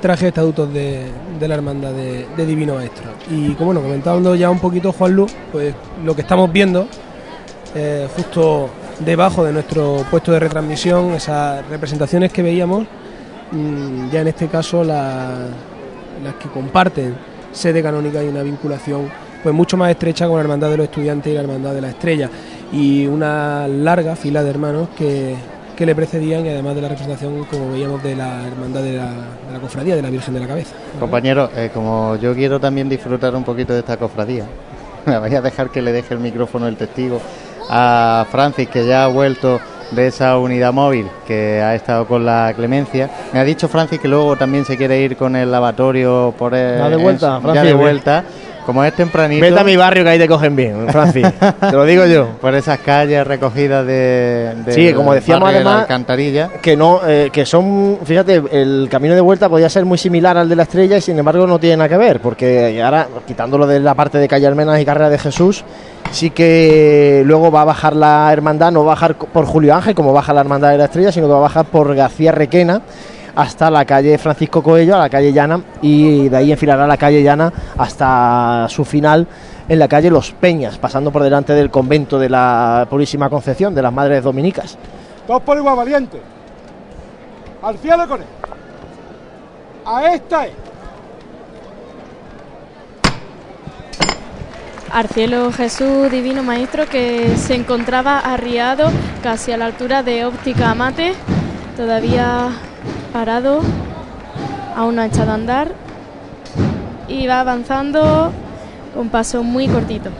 traje 0.00 0.26
de 0.26 0.28
estatutos 0.28 0.72
de, 0.72 1.06
la 1.40 1.54
hermandad 1.54 1.92
de, 1.92 2.26
de 2.36 2.46
Divino 2.46 2.74
Maestro. 2.74 3.10
Y 3.30 3.52
como 3.52 3.66
bueno, 3.66 3.80
comentando 3.80 4.34
ya 4.34 4.50
un 4.50 4.58
poquito 4.58 4.92
Juan 4.92 5.14
Luz, 5.14 5.32
pues 5.52 5.74
lo 6.04 6.14
que 6.14 6.22
estamos 6.22 6.52
viendo 6.52 6.86
eh, 7.74 8.08
justo 8.16 8.70
debajo 9.00 9.44
de 9.44 9.52
nuestro 9.52 10.04
puesto 10.10 10.32
de 10.32 10.40
retransmisión, 10.40 11.12
esas 11.12 11.66
representaciones 11.68 12.32
que 12.32 12.42
veíamos, 12.42 12.86
mm, 13.52 14.10
ya 14.10 14.20
en 14.22 14.28
este 14.28 14.48
caso 14.48 14.82
la- 14.82 15.48
las 16.22 16.34
que 16.34 16.48
comparten 16.48 17.14
sede 17.52 17.82
canónica 17.82 18.22
y 18.22 18.28
una 18.28 18.42
vinculación 18.42 19.10
pues 19.42 19.54
mucho 19.54 19.76
más 19.76 19.90
estrecha 19.90 20.26
con 20.26 20.36
la 20.36 20.42
hermandad 20.42 20.70
de 20.70 20.76
los 20.76 20.84
estudiantes 20.84 21.32
y 21.32 21.34
la 21.34 21.42
hermandad 21.42 21.74
de 21.74 21.80
la 21.80 21.90
estrella 21.90 22.28
y 22.72 23.06
una 23.06 23.68
larga 23.68 24.16
fila 24.16 24.42
de 24.42 24.50
hermanos 24.50 24.88
que, 24.96 25.36
que 25.76 25.86
le 25.86 25.94
precedían 25.94 26.44
y 26.44 26.48
además 26.48 26.74
de 26.74 26.82
la 26.82 26.88
representación 26.88 27.44
como 27.44 27.70
veíamos 27.70 28.02
de 28.02 28.16
la 28.16 28.46
hermandad 28.46 28.82
de 28.82 28.96
la, 28.96 29.60
cofradía 29.60 29.94
de 29.94 30.02
la 30.02 30.10
Virgen 30.10 30.34
de 30.34 30.40
la 30.40 30.46
Cabeza. 30.46 30.74
Compañero, 30.98 31.50
eh, 31.54 31.70
como 31.72 32.16
yo 32.16 32.34
quiero 32.34 32.58
también 32.58 32.88
disfrutar 32.88 33.34
un 33.36 33.44
poquito 33.44 33.72
de 33.72 33.80
esta 33.80 33.96
cofradía, 33.96 34.44
me 35.06 35.18
voy 35.18 35.34
a 35.34 35.40
dejar 35.40 35.70
que 35.70 35.82
le 35.82 35.92
deje 35.92 36.14
el 36.14 36.20
micrófono 36.20 36.66
el 36.66 36.76
testigo 36.76 37.20
a 37.68 38.26
Francis, 38.30 38.68
que 38.68 38.86
ya 38.86 39.04
ha 39.04 39.08
vuelto 39.08 39.60
de 39.90 40.06
esa 40.08 40.38
unidad 40.38 40.72
móvil 40.72 41.08
que 41.26 41.62
ha 41.62 41.74
estado 41.74 42.06
con 42.06 42.24
la 42.24 42.52
Clemencia. 42.56 43.10
Me 43.32 43.38
ha 43.38 43.44
dicho 43.44 43.68
Francis 43.68 44.00
que 44.00 44.08
luego 44.08 44.36
también 44.36 44.64
se 44.64 44.76
quiere 44.76 45.00
ir 45.00 45.16
con 45.16 45.36
el 45.36 45.50
lavatorio 45.50 46.34
por 46.36 46.54
el, 46.54 46.90
de 46.90 46.96
vuelta, 46.96 47.40
Francis, 47.40 47.64
de 47.64 47.74
vuelta. 47.74 48.24
Como 48.66 48.82
es 48.82 48.92
tempranito. 48.94 49.40
Vete 49.40 49.60
a 49.60 49.62
mi 49.62 49.76
barrio 49.76 50.02
que 50.02 50.10
ahí 50.10 50.18
te 50.18 50.26
cogen 50.26 50.56
bien, 50.56 50.88
Francis, 50.88 51.24
te 51.60 51.72
lo 51.72 51.84
digo 51.84 52.04
yo. 52.04 52.30
Por 52.40 52.52
esas 52.56 52.80
calles 52.80 53.24
recogidas 53.24 53.86
de. 53.86 54.54
de 54.66 54.72
Sí, 54.72 54.92
como 54.92 55.14
decíamos 55.14 55.44
barrio 55.44 55.60
de 55.60 55.64
la 55.64 55.70
además, 55.70 55.82
Alcantarilla. 55.84 56.50
que 56.60 56.76
no, 56.76 57.00
eh, 57.06 57.30
que 57.32 57.46
son, 57.46 57.98
fíjate, 58.04 58.42
el 58.50 58.88
camino 58.90 59.14
de 59.14 59.20
vuelta 59.20 59.48
podía 59.48 59.68
ser 59.68 59.84
muy 59.84 59.98
similar 59.98 60.36
al 60.36 60.48
de 60.48 60.56
la 60.56 60.64
estrella 60.64 60.96
y 60.96 61.00
sin 61.00 61.16
embargo 61.16 61.46
no 61.46 61.60
tiene 61.60 61.76
nada 61.76 61.88
que 61.88 61.96
ver, 61.96 62.20
porque 62.20 62.82
ahora, 62.82 63.06
quitándolo 63.24 63.68
de 63.68 63.78
la 63.78 63.94
parte 63.94 64.18
de 64.18 64.26
Calle 64.26 64.48
Almenas 64.48 64.80
y 64.80 64.84
Carrera 64.84 65.10
de 65.10 65.18
Jesús, 65.18 65.64
sí 66.10 66.30
que 66.30 67.22
luego 67.24 67.52
va 67.52 67.62
a 67.62 67.66
bajar 67.66 67.94
la 67.94 68.32
hermandad, 68.32 68.72
no 68.72 68.80
va 68.84 68.92
a 68.92 68.94
bajar 68.94 69.14
por 69.14 69.46
Julio 69.46 69.76
Ángel 69.76 69.94
como 69.94 70.12
baja 70.12 70.34
la 70.34 70.40
hermandad 70.40 70.70
de 70.70 70.78
la 70.78 70.86
estrella, 70.86 71.12
sino 71.12 71.26
que 71.26 71.32
va 71.32 71.38
a 71.38 71.42
bajar 71.42 71.66
por 71.66 71.94
García 71.94 72.32
Requena 72.32 72.82
hasta 73.36 73.70
la 73.70 73.84
calle 73.84 74.16
Francisco 74.18 74.62
Coello, 74.62 74.96
a 74.96 75.00
la 75.00 75.10
calle 75.10 75.32
Llana, 75.32 75.60
y 75.82 76.28
de 76.28 76.36
ahí 76.36 76.50
enfilará 76.50 76.86
la 76.86 76.96
calle 76.96 77.22
Llana 77.22 77.52
hasta 77.76 78.66
su 78.68 78.84
final 78.84 79.26
en 79.68 79.78
la 79.78 79.86
calle 79.86 80.10
Los 80.10 80.32
Peñas, 80.32 80.78
pasando 80.78 81.10
por 81.12 81.22
delante 81.22 81.52
del 81.52 81.70
convento 81.70 82.18
de 82.18 82.30
la 82.30 82.86
Purísima 82.88 83.28
Concepción, 83.28 83.74
de 83.74 83.82
las 83.82 83.92
Madres 83.92 84.24
Dominicas. 84.24 84.78
Dos 85.28 85.42
por 85.42 85.58
igual, 85.58 85.76
valiente. 85.76 86.20
Al 87.62 87.76
cielo 87.78 88.08
con 88.08 88.20
él. 88.22 88.26
A 89.84 90.14
esta 90.14 90.46
es. 90.46 90.52
Al 94.92 95.08
cielo 95.08 95.52
Jesús 95.52 96.10
Divino 96.10 96.42
Maestro 96.42 96.86
que 96.86 97.36
se 97.36 97.54
encontraba 97.54 98.18
arriado 98.20 98.90
casi 99.22 99.52
a 99.52 99.58
la 99.58 99.66
altura 99.66 100.02
de 100.02 100.24
Óptica 100.24 100.70
Amate, 100.70 101.12
todavía 101.76 102.50
parado, 103.12 103.60
aún 104.76 104.96
no 104.96 105.02
ha 105.02 105.06
echado 105.06 105.30
a 105.30 105.34
andar. 105.34 105.86
y 107.08 107.26
va 107.26 107.40
avanzando 107.40 108.32
con 108.94 109.08
paso 109.08 109.42
muy 109.42 109.68
cortito. 109.68 110.10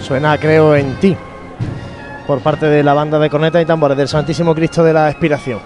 Suena, 0.00 0.36
creo, 0.36 0.76
en 0.76 0.94
ti. 1.00 1.16
Por 2.32 2.40
parte 2.40 2.64
de 2.64 2.82
la 2.82 2.94
banda 2.94 3.18
de 3.18 3.28
corneta 3.28 3.60
y 3.60 3.66
tambores 3.66 3.94
del 3.94 4.08
Santísimo 4.08 4.54
Cristo 4.54 4.82
de 4.82 4.94
la 4.94 5.10
Expiración. 5.10 5.60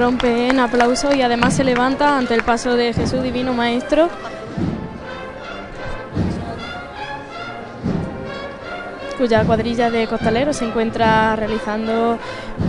Rompe 0.00 0.48
en 0.48 0.58
aplauso 0.58 1.14
y 1.14 1.20
además 1.20 1.52
se 1.52 1.62
levanta 1.62 2.16
ante 2.16 2.32
el 2.32 2.42
paso 2.42 2.74
de 2.74 2.94
Jesús 2.94 3.22
Divino 3.22 3.52
Maestro. 3.52 4.08
cuya 9.18 9.44
cuadrilla 9.44 9.90
de 9.90 10.06
costaleros 10.06 10.56
se 10.56 10.64
encuentra 10.64 11.36
realizando 11.36 12.18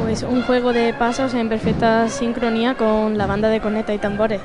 pues 0.03 0.24
un 0.24 0.44
juego 0.44 0.74
de 0.74 0.94
pasos 0.94 1.34
en 1.34 1.48
perfecta 1.48 2.10
sincronía 2.10 2.76
con 2.76 3.18
la 3.18 3.26
banda 3.26 3.48
de 3.48 3.62
corneta 3.62 3.94
y 3.94 3.98
tambores. 3.98 4.41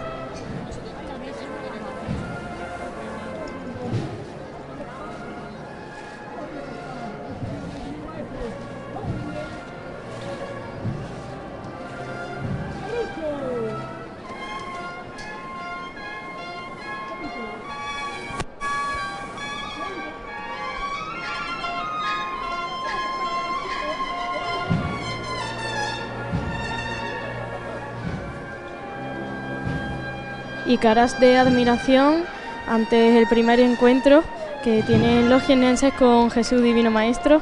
Caras 30.79 31.19
de 31.21 31.39
admiración 31.39 32.25
ante 32.67 33.19
el 33.19 33.27
primer 33.29 33.61
encuentro 33.61 34.23
que 34.65 34.83
tienen 34.83 35.29
los 35.29 35.43
jienenses 35.43 35.93
con 35.95 36.31
Jesús 36.31 36.63
Divino 36.63 36.91
Maestro. 36.91 37.41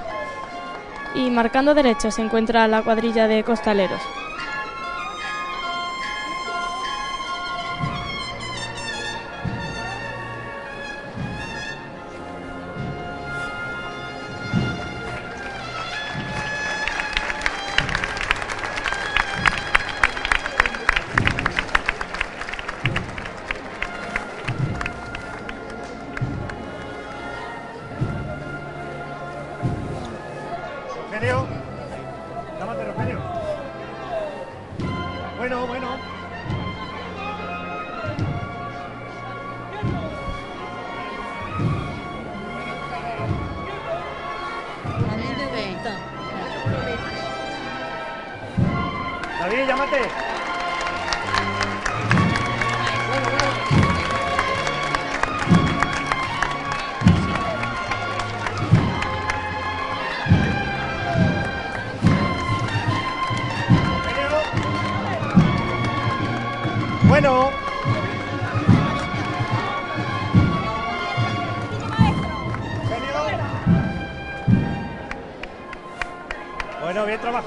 Y 1.15 1.31
marcando 1.31 1.75
derecho 1.75 2.11
se 2.11 2.23
encuentra 2.23 2.67
la 2.69 2.83
cuadrilla 2.83 3.29
de 3.29 3.45
costaleros. 3.45 4.01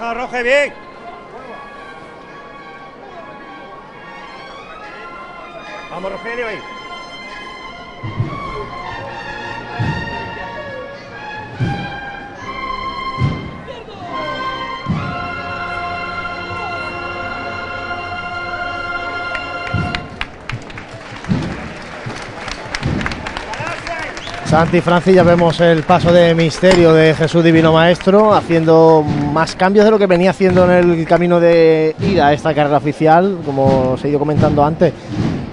Bueno, 0.08 0.30
bien 0.42 0.87
Santi 24.58 24.82
Francis, 24.82 25.14
ya 25.14 25.22
vemos 25.22 25.60
el 25.60 25.84
paso 25.84 26.12
de 26.12 26.34
misterio 26.34 26.92
de 26.92 27.14
Jesús 27.14 27.44
Divino 27.44 27.72
Maestro, 27.72 28.34
haciendo 28.34 29.06
más 29.32 29.56
cambios 29.56 29.86
de 29.86 29.92
lo 29.92 30.00
que 30.00 30.08
venía 30.08 30.32
haciendo 30.32 30.66
en 30.66 30.72
el 30.72 31.06
camino 31.06 31.40
de 31.40 31.96
ida 32.00 32.26
a 32.26 32.34
esta 32.34 32.56
carrera 32.56 32.78
oficial, 32.78 33.38
como 33.46 33.92
os 33.92 34.04
he 34.04 34.10
ido 34.10 34.18
comentando 34.18 34.66
antes, 34.66 34.94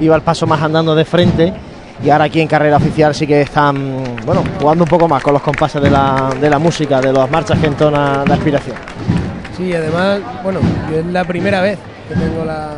iba 0.00 0.16
el 0.16 0.22
paso 0.22 0.46
más 0.46 0.62
andando 0.62 0.94
de 0.94 1.04
frente 1.04 1.52
y 2.02 2.08
ahora 2.08 2.24
aquí 2.24 2.40
en 2.40 2.48
carrera 2.48 2.78
oficial 2.78 3.14
sí 3.14 3.26
que 3.26 3.42
están, 3.42 4.16
bueno, 4.24 4.42
jugando 4.58 4.84
un 4.84 4.88
poco 4.88 5.06
más 5.06 5.22
con 5.22 5.34
los 5.34 5.42
compases 5.42 5.82
de 5.82 5.90
la, 5.90 6.30
de 6.40 6.48
la 6.48 6.58
música, 6.58 7.02
de 7.02 7.12
las 7.12 7.30
marchas 7.30 7.58
que 7.58 7.66
entona 7.66 8.24
la 8.26 8.34
aspiración. 8.36 8.76
Sí, 9.54 9.70
además, 9.74 10.20
bueno, 10.42 10.60
es 10.90 11.04
la 11.04 11.24
primera 11.24 11.60
vez 11.60 11.78
que 12.08 12.14
tengo 12.14 12.42
la, 12.42 12.70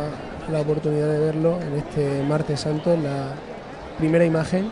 la 0.51 0.59
oportunidad 0.59 1.07
de 1.07 1.19
verlo 1.19 1.57
en 1.65 1.77
este 1.77 2.21
martes 2.27 2.59
santo, 2.59 2.91
en 2.91 3.03
la 3.05 3.27
primera 3.97 4.25
imagen. 4.25 4.69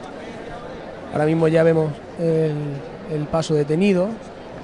Ahora 1.12 1.26
mismo 1.26 1.48
ya 1.48 1.64
vemos 1.64 1.92
el, 2.20 3.24
paso 3.32 3.54
detenido 3.54 4.10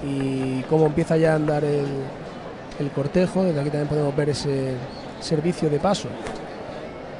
y 0.05 0.61
cómo 0.63 0.87
empieza 0.87 1.17
ya 1.17 1.33
a 1.33 1.35
andar 1.35 1.63
el, 1.63 2.89
cortejo. 2.95 3.43
Desde 3.43 3.59
aquí 3.59 3.69
también 3.69 3.87
podemos 3.87 4.15
ver 4.15 4.29
ese 4.29 4.73
servicio 5.19 5.69
de 5.69 5.79
paso. 5.79 6.09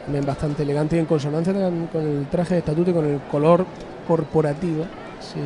También 0.06 0.26
bastante 0.26 0.64
elegante 0.64 0.96
y 0.96 1.00
en 1.00 1.06
consonancia 1.06 1.54
con 1.54 2.02
el 2.02 2.28
traje 2.30 2.56
de 2.56 2.60
estatuto 2.60 2.90
y 2.92 2.94
con 2.94 3.06
el 3.06 3.20
color 3.22 3.66
corporativo. 4.08 4.86
Sí, 5.20 5.40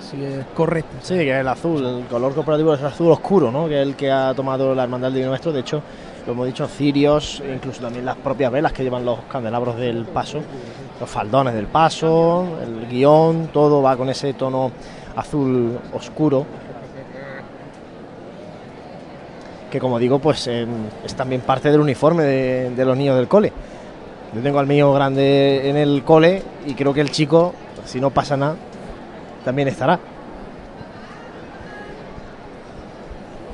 sí 0.00 0.24
es 0.24 0.44
correcto. 0.54 0.96
Sí, 1.02 1.14
que 1.14 1.32
es 1.32 1.40
el 1.40 1.48
azul, 1.48 1.84
el 1.84 2.06
color 2.06 2.34
corporativo 2.34 2.74
es 2.74 2.80
el 2.80 2.86
azul 2.86 3.10
oscuro, 3.10 3.50
¿no? 3.50 3.68
Que 3.68 3.82
es 3.82 3.86
el 3.88 3.96
que 3.96 4.10
ha 4.10 4.32
tomado 4.34 4.74
la 4.74 4.84
Hermandad 4.84 5.10
del 5.10 5.28
Maestro. 5.28 5.52
De 5.52 5.60
hecho, 5.60 5.82
lo 6.26 6.32
hemos 6.32 6.46
dicho, 6.46 6.66
cirios, 6.66 7.42
incluso 7.52 7.80
también 7.82 8.04
las 8.04 8.16
propias 8.16 8.52
velas 8.52 8.72
que 8.72 8.82
llevan 8.82 9.04
los 9.04 9.20
candelabros 9.30 9.76
del 9.76 10.04
paso, 10.04 10.40
los 11.00 11.08
faldones 11.08 11.54
del 11.54 11.66
paso, 11.66 12.46
el 12.62 12.86
guion, 12.86 13.48
todo 13.52 13.82
va 13.82 13.96
con 13.96 14.10
ese 14.10 14.34
tono 14.34 14.70
azul 15.16 15.78
oscuro. 15.94 16.46
que 19.70 19.78
como 19.78 19.98
digo, 19.98 20.18
pues 20.18 20.48
em, 20.48 20.68
es 21.04 21.14
también 21.14 21.42
parte 21.42 21.70
del 21.70 21.80
uniforme 21.80 22.24
de, 22.24 22.70
de 22.70 22.84
los 22.84 22.96
niños 22.96 23.16
del 23.16 23.28
cole. 23.28 23.52
Yo 24.34 24.42
tengo 24.42 24.58
al 24.58 24.66
mío 24.66 24.92
grande 24.92 25.70
en 25.70 25.76
el 25.76 26.02
cole 26.04 26.42
y 26.66 26.74
creo 26.74 26.92
que 26.92 27.00
el 27.00 27.10
chico, 27.10 27.54
si 27.84 28.00
no 28.00 28.10
pasa 28.10 28.36
nada, 28.36 28.56
también 29.44 29.68
estará. 29.68 29.98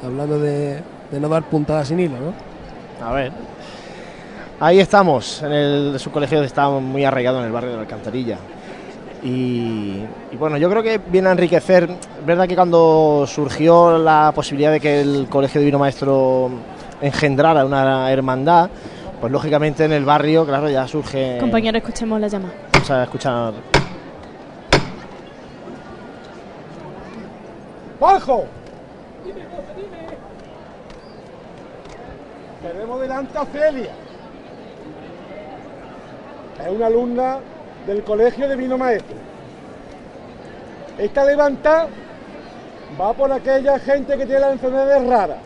Hablando 0.04 0.38
de, 0.38 0.82
de 1.10 1.20
no 1.20 1.28
dar 1.28 1.42
puntadas 1.44 1.88
sin 1.88 2.00
hilo, 2.00 2.16
¿no? 2.18 3.06
A 3.06 3.12
ver. 3.12 3.32
Ahí 4.58 4.80
estamos, 4.80 5.42
en 5.42 5.52
el 5.52 5.98
su 5.98 6.10
colegio 6.10 6.42
está 6.42 6.70
muy 6.70 7.04
arraigado 7.04 7.40
en 7.40 7.44
el 7.44 7.52
barrio 7.52 7.70
de 7.70 7.76
la 7.76 7.82
Alcantarilla. 7.82 8.38
Y, 9.22 10.02
y 10.32 10.36
bueno, 10.38 10.56
yo 10.56 10.70
creo 10.70 10.82
que 10.82 10.98
viene 10.98 11.28
a 11.28 11.32
enriquecer. 11.32 11.90
Verdad 12.24 12.48
que 12.48 12.54
cuando 12.54 13.26
surgió 13.26 13.98
la 13.98 14.32
posibilidad 14.34 14.72
de 14.72 14.80
que 14.80 15.00
el 15.02 15.26
Colegio 15.28 15.60
Divino 15.60 15.78
Maestro 15.78 16.50
engendrara 17.02 17.66
una 17.66 18.10
hermandad, 18.10 18.70
pues 19.20 19.30
lógicamente 19.30 19.84
en 19.84 19.92
el 19.92 20.06
barrio, 20.06 20.46
claro, 20.46 20.70
ya 20.70 20.88
surge. 20.88 21.36
Compañero, 21.38 21.76
escuchemos 21.76 22.18
la 22.18 22.28
llamada. 22.28 22.54
Vamos 22.72 22.90
a 22.90 23.02
escuchar. 23.02 23.52
¡Juanjo! 27.98 28.44
Tenemos 32.62 33.00
delante 33.00 33.38
a 33.38 33.44
Celia. 33.44 34.05
Es 36.62 36.68
una 36.70 36.86
alumna 36.86 37.38
del 37.86 38.02
Colegio 38.02 38.48
de 38.48 38.56
Vino 38.56 38.78
Maestro. 38.78 39.16
Esta 40.98 41.24
levanta 41.24 41.86
va 42.98 43.12
por 43.12 43.30
aquella 43.30 43.78
gente 43.78 44.16
que 44.16 44.24
tiene 44.24 44.40
las 44.40 44.52
enfermedades 44.52 45.06
raras. 45.06 45.38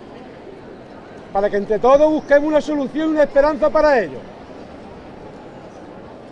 Para 1.33 1.51
que 1.51 1.57
entre 1.57 1.79
todos 1.79 2.11
busquemos 2.11 2.49
una 2.49 2.61
solución 2.61 3.09
y 3.09 3.13
una 3.13 3.23
esperanza 3.25 3.71
para 3.71 4.01
ellos. 4.01 4.21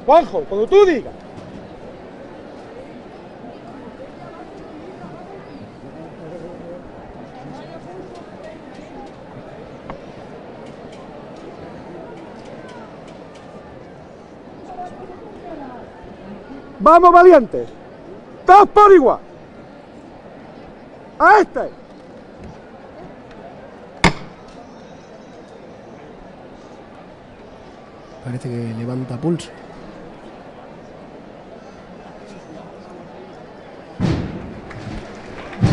Juanjo, 0.07 0.45
cuando 0.49 0.67
tú 0.67 0.85
digas. 0.85 1.13
Vamos, 16.81 17.13
valientes. 17.13 17.69
Todos 18.47 18.69
por 18.69 18.93
igual. 18.93 19.19
A 21.19 21.41
este. 21.41 21.61
Parece 28.25 28.49
que 28.49 28.75
levanta 28.79 29.17
pulso. 29.17 29.51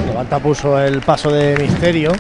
Levanta 0.08 0.40
puso 0.40 0.80
el 0.80 1.02
paso 1.02 1.30
de 1.32 1.58
misterio. 1.58 2.12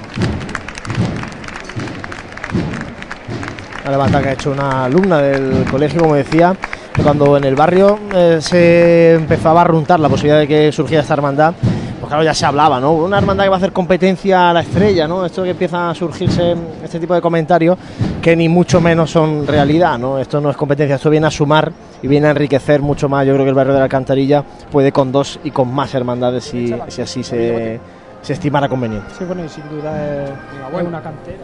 La 3.85 3.91
levanta 3.91 4.21
que 4.21 4.29
ha 4.29 4.33
hecho 4.33 4.51
una 4.51 4.85
alumna 4.85 5.21
del 5.21 5.65
colegio, 5.71 6.01
como 6.01 6.15
decía, 6.15 6.55
cuando 7.03 7.37
en 7.37 7.43
el 7.43 7.55
barrio 7.55 7.99
eh, 8.13 8.37
se 8.41 9.13
empezaba 9.13 9.61
a 9.61 9.63
runtar 9.63 9.99
la 9.99 10.09
posibilidad 10.09 10.39
de 10.39 10.47
que 10.47 10.71
surgiera 10.71 11.01
esta 11.01 11.13
hermandad, 11.13 11.53
pues 11.99 12.07
claro, 12.07 12.23
ya 12.23 12.33
se 12.33 12.45
hablaba, 12.45 12.79
¿no? 12.79 12.93
Una 12.93 13.17
hermandad 13.17 13.45
que 13.45 13.49
va 13.49 13.55
a 13.55 13.57
hacer 13.57 13.71
competencia 13.71 14.49
a 14.49 14.53
la 14.53 14.61
estrella, 14.61 15.07
¿no? 15.07 15.25
Esto 15.25 15.43
que 15.43 15.51
empieza 15.51 15.89
a 15.89 15.95
surgirse, 15.95 16.55
este 16.83 16.99
tipo 16.99 17.13
de 17.13 17.21
comentarios, 17.21 17.77
que 18.21 18.35
ni 18.35 18.49
mucho 18.49 18.81
menos 18.81 19.11
son 19.11 19.45
realidad, 19.47 19.97
¿no? 19.97 20.19
Esto 20.19 20.39
no 20.41 20.49
es 20.49 20.57
competencia, 20.57 20.95
esto 20.95 21.09
viene 21.09 21.27
a 21.27 21.31
sumar 21.31 21.71
y 22.01 22.07
viene 22.07 22.27
a 22.27 22.31
enriquecer 22.31 22.81
mucho 22.81 23.09
más. 23.09 23.25
Yo 23.25 23.33
creo 23.33 23.45
que 23.45 23.49
el 23.49 23.55
barrio 23.55 23.73
de 23.73 23.79
la 23.79 23.85
Alcantarilla 23.85 24.43
puede 24.71 24.91
con 24.91 25.11
dos 25.11 25.39
y 25.43 25.51
con 25.51 25.73
más 25.73 25.93
hermandades 25.93 26.43
si, 26.43 26.75
si 26.87 27.01
así 27.01 27.23
se, 27.23 27.79
se 28.21 28.33
estimara 28.33 28.69
conveniente. 28.69 29.07
Sí, 29.17 29.25
bueno, 29.25 29.43
y 29.45 29.49
sin 29.49 29.67
duda 29.69 30.23
es, 30.23 30.29
es 30.29 30.87
una 30.87 31.01
cantera. 31.01 31.43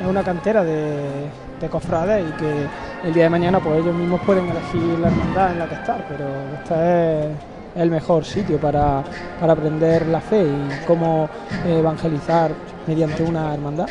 Es 0.00 0.06
una 0.06 0.22
cantera 0.22 0.64
de, 0.64 1.00
de 1.64 1.70
cofrades 1.70 2.24
y 2.28 2.32
que 2.32 2.66
el 3.08 3.14
día 3.14 3.24
de 3.24 3.30
mañana 3.30 3.60
pues 3.60 3.80
ellos 3.80 3.94
mismos 3.94 4.20
pueden 4.22 4.48
elegir 4.48 4.98
la 4.98 5.08
hermandad 5.08 5.52
en 5.52 5.58
la 5.58 5.66
que 5.66 5.74
estar, 5.74 6.04
pero 6.08 6.26
este 6.58 7.20
es 7.20 7.36
el 7.76 7.90
mejor 7.90 8.24
sitio 8.24 8.58
para, 8.58 9.02
para 9.40 9.52
aprender 9.52 10.06
la 10.06 10.20
fe 10.20 10.42
y 10.42 10.86
cómo 10.86 11.28
evangelizar 11.66 12.52
mediante 12.86 13.22
una 13.22 13.52
hermandad. 13.52 13.86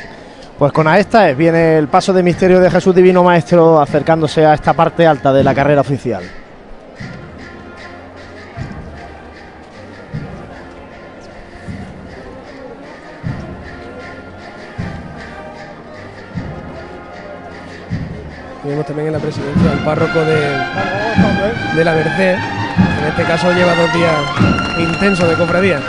Pues 0.57 0.71
con 0.71 0.87
esta 0.87 1.29
es, 1.29 1.37
viene 1.37 1.77
el 1.77 1.87
paso 1.87 2.13
de 2.13 2.23
misterio 2.23 2.59
de 2.59 2.69
Jesús 2.69 2.95
Divino 2.95 3.23
Maestro 3.23 3.81
acercándose 3.81 4.45
a 4.45 4.53
esta 4.53 4.73
parte 4.73 5.05
alta 5.05 5.33
de 5.33 5.43
la 5.43 5.53
carrera 5.53 5.81
oficial. 5.81 6.23
Tenemos 18.63 18.85
también 18.85 19.07
en 19.07 19.13
la 19.13 19.19
presidencia 19.19 19.71
al 19.71 19.79
párroco 19.79 20.19
de, 20.23 20.39
de 21.75 21.83
la 21.83 21.93
Merced. 21.93 22.35
En 22.35 23.07
este 23.09 23.23
caso 23.23 23.51
lleva 23.51 23.75
dos 23.75 23.93
días 23.93 24.13
intensos 24.79 25.27
de 25.27 25.35
cofradía. 25.35 25.81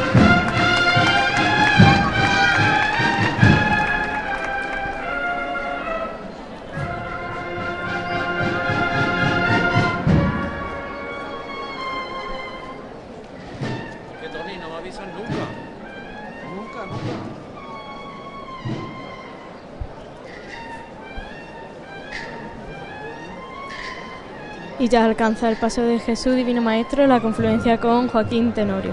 Y 24.84 24.88
ya 24.90 25.06
alcanza 25.06 25.48
el 25.48 25.56
paso 25.56 25.80
de 25.80 25.98
Jesús 25.98 26.36
Divino 26.36 26.60
Maestro 26.60 27.06
la 27.06 27.18
confluencia 27.18 27.80
con 27.80 28.06
Joaquín 28.06 28.52
Tenorio. 28.52 28.92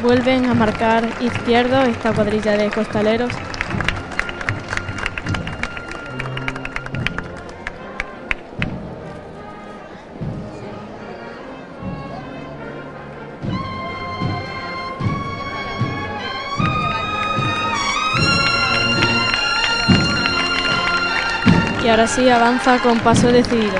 Vuelven 0.00 0.46
a 0.46 0.54
marcar 0.54 1.06
izquierdo 1.20 1.82
esta 1.82 2.14
cuadrilla 2.14 2.56
de 2.56 2.70
costaleros. 2.70 3.32
Ahora 21.92 22.06
sí 22.06 22.26
avanza 22.30 22.78
con 22.78 22.98
paso 23.00 23.30
decidido. 23.30 23.76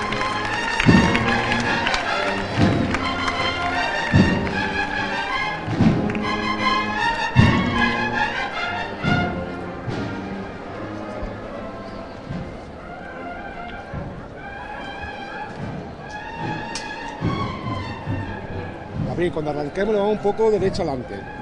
Gabriel, 19.07 19.33
cuando 19.33 19.53
arranquemos, 19.53 19.95
le 19.95 20.01
vamos 20.01 20.17
un 20.17 20.23
poco 20.23 20.51
derecho 20.51 20.83
adelante. 20.83 21.42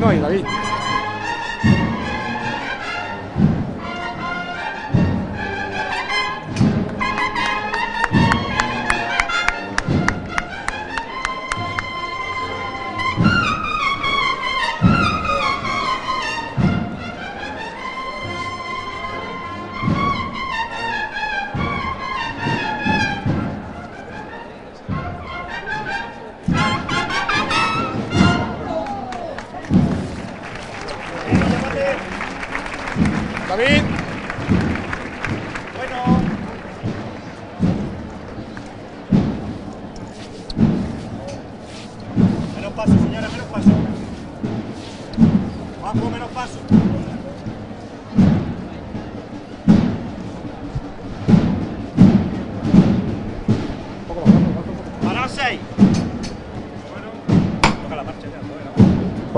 Bueno, 0.00 0.12
ahí, 0.12 0.18
David. 0.38 0.79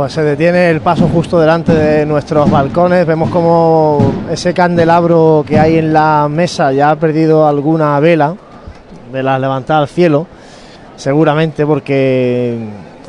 Pues 0.02 0.14
se 0.14 0.22
detiene 0.24 0.68
el 0.68 0.80
paso 0.80 1.06
justo 1.06 1.38
delante 1.38 1.72
de 1.72 2.04
nuestros 2.04 2.50
balcones. 2.50 3.06
Vemos 3.06 3.30
como 3.30 4.00
ese 4.28 4.52
candelabro 4.52 5.44
que 5.46 5.60
hay 5.60 5.78
en 5.78 5.92
la 5.92 6.26
mesa 6.28 6.72
ya 6.72 6.90
ha 6.90 6.96
perdido 6.96 7.46
alguna 7.46 8.00
vela, 8.00 8.34
vela 9.12 9.38
levantada 9.38 9.78
al 9.78 9.86
cielo, 9.86 10.26
seguramente 10.96 11.64
porque 11.64 12.58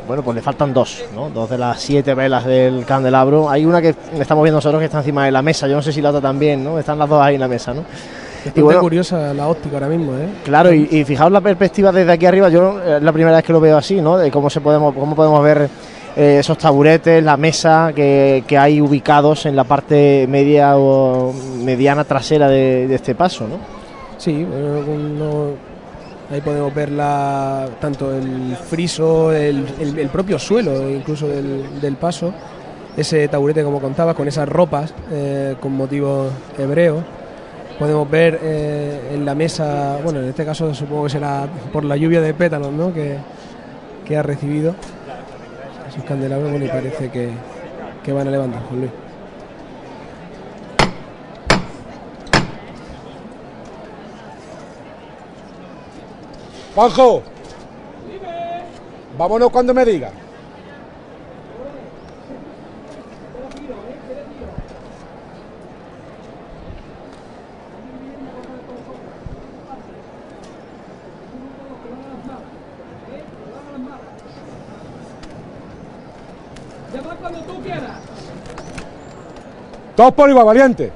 bueno, 0.06 0.22
pues 0.22 0.36
le 0.36 0.40
faltan 0.42 0.72
dos, 0.72 1.04
¿no? 1.16 1.30
Dos 1.30 1.50
de 1.50 1.58
las 1.58 1.80
siete 1.80 2.14
velas 2.14 2.44
del 2.44 2.84
candelabro. 2.84 3.50
Hay 3.50 3.66
una 3.66 3.82
que 3.82 3.96
estamos 4.16 4.44
viendo 4.44 4.58
nosotros 4.58 4.78
que 4.78 4.84
está 4.84 4.98
encima 4.98 5.24
de 5.24 5.32
la 5.32 5.42
mesa. 5.42 5.66
Yo 5.66 5.74
no 5.74 5.82
sé 5.82 5.90
si 5.90 6.00
la 6.00 6.10
otra 6.10 6.20
también, 6.20 6.62
¿no? 6.62 6.78
Están 6.78 6.96
las 7.00 7.08
dos 7.08 7.20
ahí 7.20 7.34
en 7.34 7.40
la 7.40 7.48
mesa, 7.48 7.74
¿no? 7.74 7.82
Bastante 7.82 8.62
bueno, 8.62 8.80
curiosa 8.80 9.34
la 9.34 9.48
óptica 9.48 9.78
ahora 9.78 9.88
mismo, 9.88 10.12
¿eh? 10.12 10.28
Claro, 10.44 10.72
y, 10.72 10.86
y 10.92 11.04
fijaos 11.04 11.32
la 11.32 11.40
perspectiva 11.40 11.90
desde 11.90 12.12
aquí 12.12 12.26
arriba, 12.26 12.50
yo 12.50 12.78
eh, 12.78 12.98
es 12.98 13.02
la 13.02 13.10
primera 13.10 13.34
vez 13.34 13.44
que 13.44 13.52
lo 13.52 13.58
veo 13.58 13.76
así, 13.76 14.00
¿no? 14.00 14.16
De 14.16 14.30
cómo 14.30 14.48
se 14.48 14.60
podemos, 14.60 14.94
cómo 14.94 15.16
podemos 15.16 15.42
ver 15.42 15.68
eh, 16.16 16.38
esos 16.40 16.58
taburetes, 16.58 17.22
la 17.24 17.36
mesa 17.36 17.92
que, 17.94 18.44
que 18.46 18.56
hay 18.58 18.80
ubicados 18.80 19.46
en 19.46 19.56
la 19.56 19.64
parte 19.64 20.26
media 20.28 20.76
o 20.76 21.32
mediana 21.62 22.04
trasera 22.04 22.48
de, 22.48 22.92
este 22.94 23.14
paso, 23.14 23.46
¿no? 23.48 23.56
Sí, 24.18 24.44
uno- 24.44 25.50
ahí 26.32 26.40
podemos 26.40 26.72
ver 26.74 26.90
la, 26.92 27.68
tanto 27.80 28.14
el 28.14 28.56
friso, 28.56 29.32
el, 29.32 29.66
el- 29.80 30.08
propio 30.08 30.38
suelo 30.38 30.88
incluso 30.88 31.26
del, 31.28 31.80
del 31.80 31.96
paso, 31.96 32.32
ese 32.96 33.26
taburete 33.28 33.64
como 33.64 33.80
contabas, 33.80 34.14
con 34.14 34.28
esas 34.28 34.48
ropas 34.48 34.94
eh, 35.10 35.56
con 35.60 35.72
motivos 35.72 36.30
hebreos. 36.58 37.02
Podemos 37.78 38.08
ver 38.08 38.38
eh, 38.40 39.10
en 39.14 39.24
la 39.24 39.34
mesa, 39.34 39.98
bueno, 40.04 40.20
en 40.20 40.28
este 40.28 40.44
caso 40.44 40.72
supongo 40.74 41.04
que 41.04 41.10
será 41.10 41.48
por 41.72 41.84
la 41.84 41.96
lluvia 41.96 42.20
de 42.20 42.32
pétalos 42.32 42.72
¿no? 42.72 42.94
que, 42.94 43.16
que 44.06 44.16
ha 44.16 44.22
recibido 44.22 44.76
esos 45.94 46.04
candelabros, 46.08 46.50
bueno, 46.50 46.66
y 46.66 46.68
parece 46.68 47.08
que, 47.08 47.30
que 48.02 48.12
van 48.12 48.26
a 48.26 48.30
levantar, 48.32 48.62
Juan 48.64 48.80
Luis. 48.80 48.90
Juanjo. 56.74 57.22
Vámonos 59.16 59.50
cuando 59.50 59.72
me 59.72 59.84
diga. 59.84 60.10
Llama 76.94 77.16
cuando 77.20 77.40
tú 77.40 77.60
quieras. 77.60 77.98
Todos 79.96 80.12
por 80.12 80.30
igual, 80.30 80.46
valiente. 80.46 80.92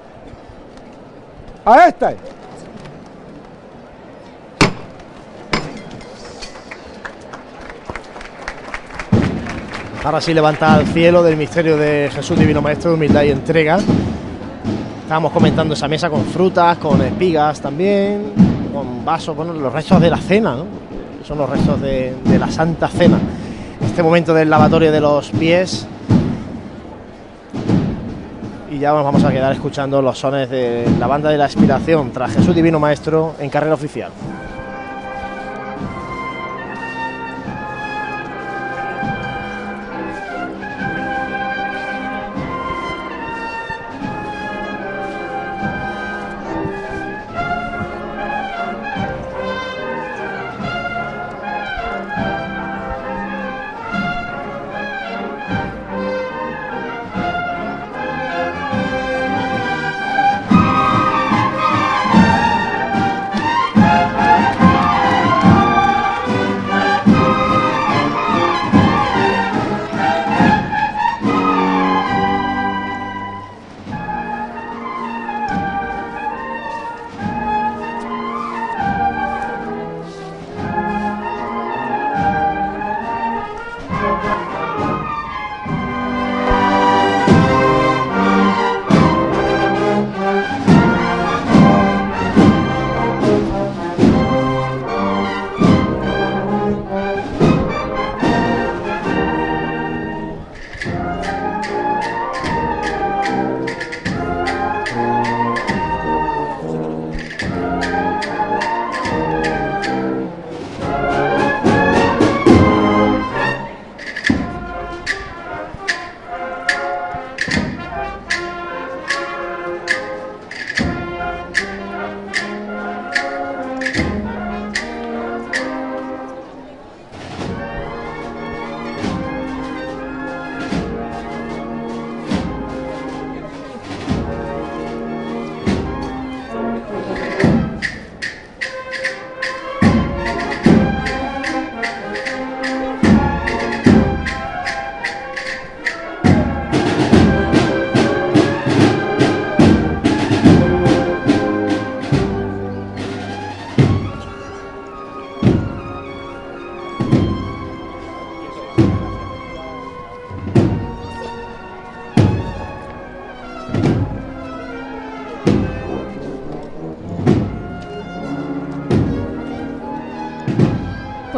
A 1.64 1.88
este. 1.88 2.16
Ahora 10.04 10.20
sí 10.20 10.32
levanta 10.32 10.74
al 10.74 10.86
cielo 10.86 11.22
del 11.22 11.36
misterio 11.36 11.76
de 11.76 12.10
Jesús 12.12 12.38
Divino 12.38 12.62
Maestro 12.62 12.90
de 12.90 12.96
humildad 12.96 13.24
y 13.24 13.30
entrega. 13.30 13.78
Estábamos 15.02 15.32
comentando 15.32 15.74
esa 15.74 15.88
mesa 15.88 16.08
con 16.08 16.24
frutas, 16.24 16.78
con 16.78 17.02
espigas 17.02 17.60
también, 17.60 18.32
con 18.72 19.04
vasos, 19.04 19.34
bueno, 19.34 19.52
los 19.52 19.72
restos 19.72 20.00
de 20.00 20.10
la 20.10 20.18
cena, 20.18 20.54
¿no? 20.54 20.66
Son 21.24 21.38
los 21.38 21.50
restos 21.50 21.80
de, 21.80 22.14
de 22.24 22.38
la 22.38 22.48
Santa 22.48 22.86
Cena. 22.86 23.18
Este 23.98 24.04
momento 24.04 24.32
del 24.32 24.48
lavatorio 24.48 24.92
de 24.92 25.00
los 25.00 25.28
pies. 25.30 25.84
Y 28.70 28.78
ya 28.78 28.92
nos 28.92 29.02
vamos 29.02 29.24
a 29.24 29.32
quedar 29.32 29.52
escuchando 29.52 30.00
los 30.00 30.16
sones 30.16 30.48
de 30.48 30.86
la 31.00 31.08
banda 31.08 31.30
de 31.30 31.36
la 31.36 31.46
expiración 31.46 32.12
tras 32.12 32.32
Jesús 32.32 32.54
Divino 32.54 32.78
Maestro 32.78 33.34
en 33.40 33.50
carrera 33.50 33.74
oficial. 33.74 34.12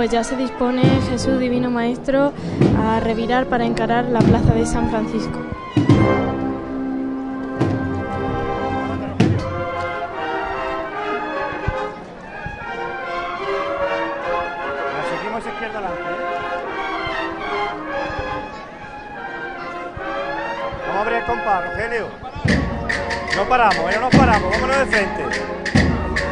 pues 0.01 0.11
ya 0.11 0.25
se 0.25 0.35
dispone 0.35 0.81
Jesús 1.11 1.39
Divino 1.39 1.71
Maestro 1.71 2.33
a 2.83 3.01
revirar 3.01 3.45
para 3.49 3.67
encarar 3.67 4.07
la 4.07 4.21
plaza 4.21 4.55
de 4.55 4.65
San 4.65 4.89
Francisco. 4.89 5.39
Seguimos 15.11 15.47
izquierda 15.47 15.79
al 15.81 15.85
arte. 15.85 16.01
¿eh? 16.01 16.15
Vamos 20.89 21.07
a 21.07 21.11
No 23.37 23.49
paramos, 23.51 23.91
¿eh? 23.91 23.95
no 23.97 24.01
nos 24.01 24.17
paramos, 24.17 24.51
vámonos 24.51 24.79
de 24.79 24.87
frente. 24.87 25.25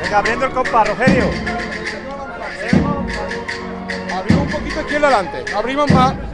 Venga, 0.05 0.19
abriendo 0.21 0.47
el 0.47 0.53
compás, 0.53 0.89
Rogelio. 0.89 1.58
Abrimos 5.57 5.91
más. 5.91 6.28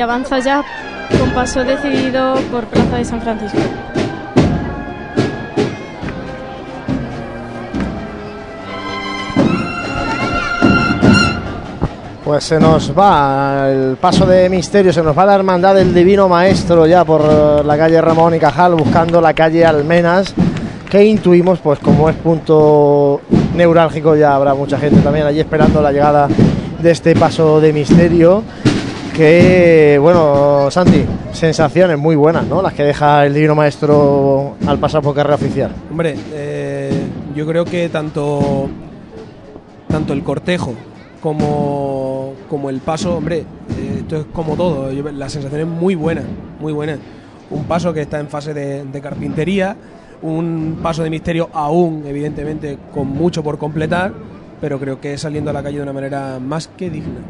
Avanza 0.00 0.38
ya 0.38 0.64
con 1.18 1.30
paso 1.30 1.64
decidido 1.64 2.34
por 2.50 2.64
Plaza 2.66 2.96
de 2.96 3.04
San 3.04 3.20
Francisco. 3.20 3.58
Pues 12.24 12.44
se 12.44 12.60
nos 12.60 12.92
va 12.96 13.70
el 13.70 13.96
paso 13.96 14.26
de 14.26 14.50
misterio, 14.50 14.92
se 14.92 15.02
nos 15.02 15.16
va 15.16 15.24
la 15.24 15.34
hermandad 15.34 15.74
del 15.74 15.94
Divino 15.94 16.28
Maestro 16.28 16.86
ya 16.86 17.02
por 17.02 17.64
la 17.64 17.78
calle 17.78 18.00
Ramón 18.02 18.34
y 18.34 18.38
Cajal 18.38 18.74
buscando 18.74 19.18
la 19.20 19.32
calle 19.32 19.64
Almenas, 19.64 20.34
que 20.90 21.04
intuimos, 21.04 21.58
pues 21.60 21.78
como 21.78 22.10
es 22.10 22.16
punto 22.16 23.22
neurálgico, 23.54 24.14
ya 24.14 24.34
habrá 24.34 24.52
mucha 24.52 24.78
gente 24.78 25.00
también 25.00 25.26
allí 25.26 25.40
esperando 25.40 25.80
la 25.80 25.90
llegada 25.90 26.28
de 26.82 26.90
este 26.90 27.16
paso 27.16 27.62
de 27.62 27.72
misterio. 27.72 28.42
Que 29.18 29.98
bueno, 30.00 30.70
Santi, 30.70 31.04
sensaciones 31.32 31.98
muy 31.98 32.14
buenas, 32.14 32.46
¿no? 32.46 32.62
Las 32.62 32.72
que 32.72 32.84
deja 32.84 33.26
el 33.26 33.34
Divino 33.34 33.56
Maestro 33.56 34.54
al 34.64 34.78
pasar 34.78 35.02
por 35.02 35.12
carrera 35.12 35.34
oficial. 35.34 35.72
Hombre, 35.90 36.14
eh, 36.32 36.92
yo 37.34 37.44
creo 37.44 37.64
que 37.64 37.88
tanto, 37.88 38.68
tanto 39.88 40.12
el 40.12 40.22
cortejo 40.22 40.72
como, 41.20 42.34
como 42.48 42.70
el 42.70 42.78
paso, 42.78 43.16
hombre, 43.16 43.38
eh, 43.38 43.96
esto 43.98 44.18
es 44.18 44.26
como 44.32 44.54
todo. 44.54 44.92
yo- 44.92 45.10
la 45.10 45.28
sensación 45.28 45.62
es 45.62 45.66
muy 45.66 45.96
buena, 45.96 46.22
muy 46.60 46.72
buena. 46.72 46.96
Un 47.50 47.64
paso 47.64 47.92
que 47.92 48.02
está 48.02 48.20
en 48.20 48.28
fase 48.28 48.54
de, 48.54 48.84
de 48.84 49.00
carpintería, 49.00 49.76
un 50.22 50.78
paso 50.80 51.02
de 51.02 51.10
misterio 51.10 51.50
aún, 51.52 52.04
evidentemente, 52.06 52.78
con 52.94 53.08
mucho 53.08 53.42
por 53.42 53.58
completar, 53.58 54.12
pero 54.60 54.78
creo 54.78 55.00
que 55.00 55.16
saliendo 55.18 55.50
a 55.50 55.52
la 55.52 55.62
calle 55.62 55.76
de 55.76 55.82
una 55.82 55.92
manera 55.92 56.38
más 56.40 56.68
que 56.68 56.90
digna. 56.90 57.20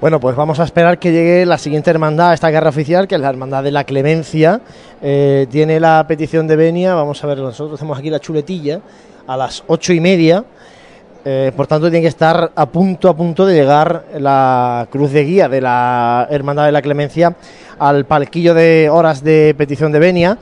Bueno, 0.00 0.18
pues 0.18 0.34
vamos 0.34 0.58
a 0.58 0.64
esperar 0.64 0.98
que 0.98 1.12
llegue 1.12 1.46
la 1.46 1.58
siguiente 1.58 1.88
hermandad 1.90 2.30
a 2.30 2.34
esta 2.34 2.50
guerra 2.50 2.70
oficial, 2.70 3.06
que 3.06 3.14
es 3.14 3.20
la 3.20 3.28
hermandad 3.28 3.62
de 3.62 3.70
la 3.70 3.84
Clemencia. 3.84 4.60
Eh, 5.00 5.46
tiene 5.48 5.78
la 5.78 6.04
petición 6.08 6.48
de 6.48 6.56
venia, 6.56 6.94
vamos 6.94 7.22
a 7.22 7.26
ver, 7.28 7.38
nosotros 7.38 7.78
hacemos 7.78 7.98
aquí 7.98 8.10
la 8.10 8.18
chuletilla 8.18 8.80
a 9.26 9.36
las 9.36 9.62
ocho 9.68 9.92
y 9.92 10.00
media. 10.00 10.44
Eh, 11.24 11.52
por 11.56 11.68
tanto, 11.68 11.88
tiene 11.88 12.02
que 12.02 12.08
estar 12.08 12.50
a 12.52 12.66
punto, 12.66 13.08
a 13.08 13.14
punto 13.14 13.46
de 13.46 13.54
llegar 13.54 14.06
la 14.18 14.88
cruz 14.90 15.12
de 15.12 15.22
guía 15.22 15.48
de 15.48 15.60
la 15.60 16.26
hermandad 16.30 16.66
de 16.66 16.72
la 16.72 16.82
Clemencia 16.82 17.36
al 17.78 18.04
palquillo 18.04 18.54
de 18.54 18.90
horas 18.90 19.22
de 19.22 19.54
petición 19.56 19.92
de 19.92 20.00
venia. 20.00 20.38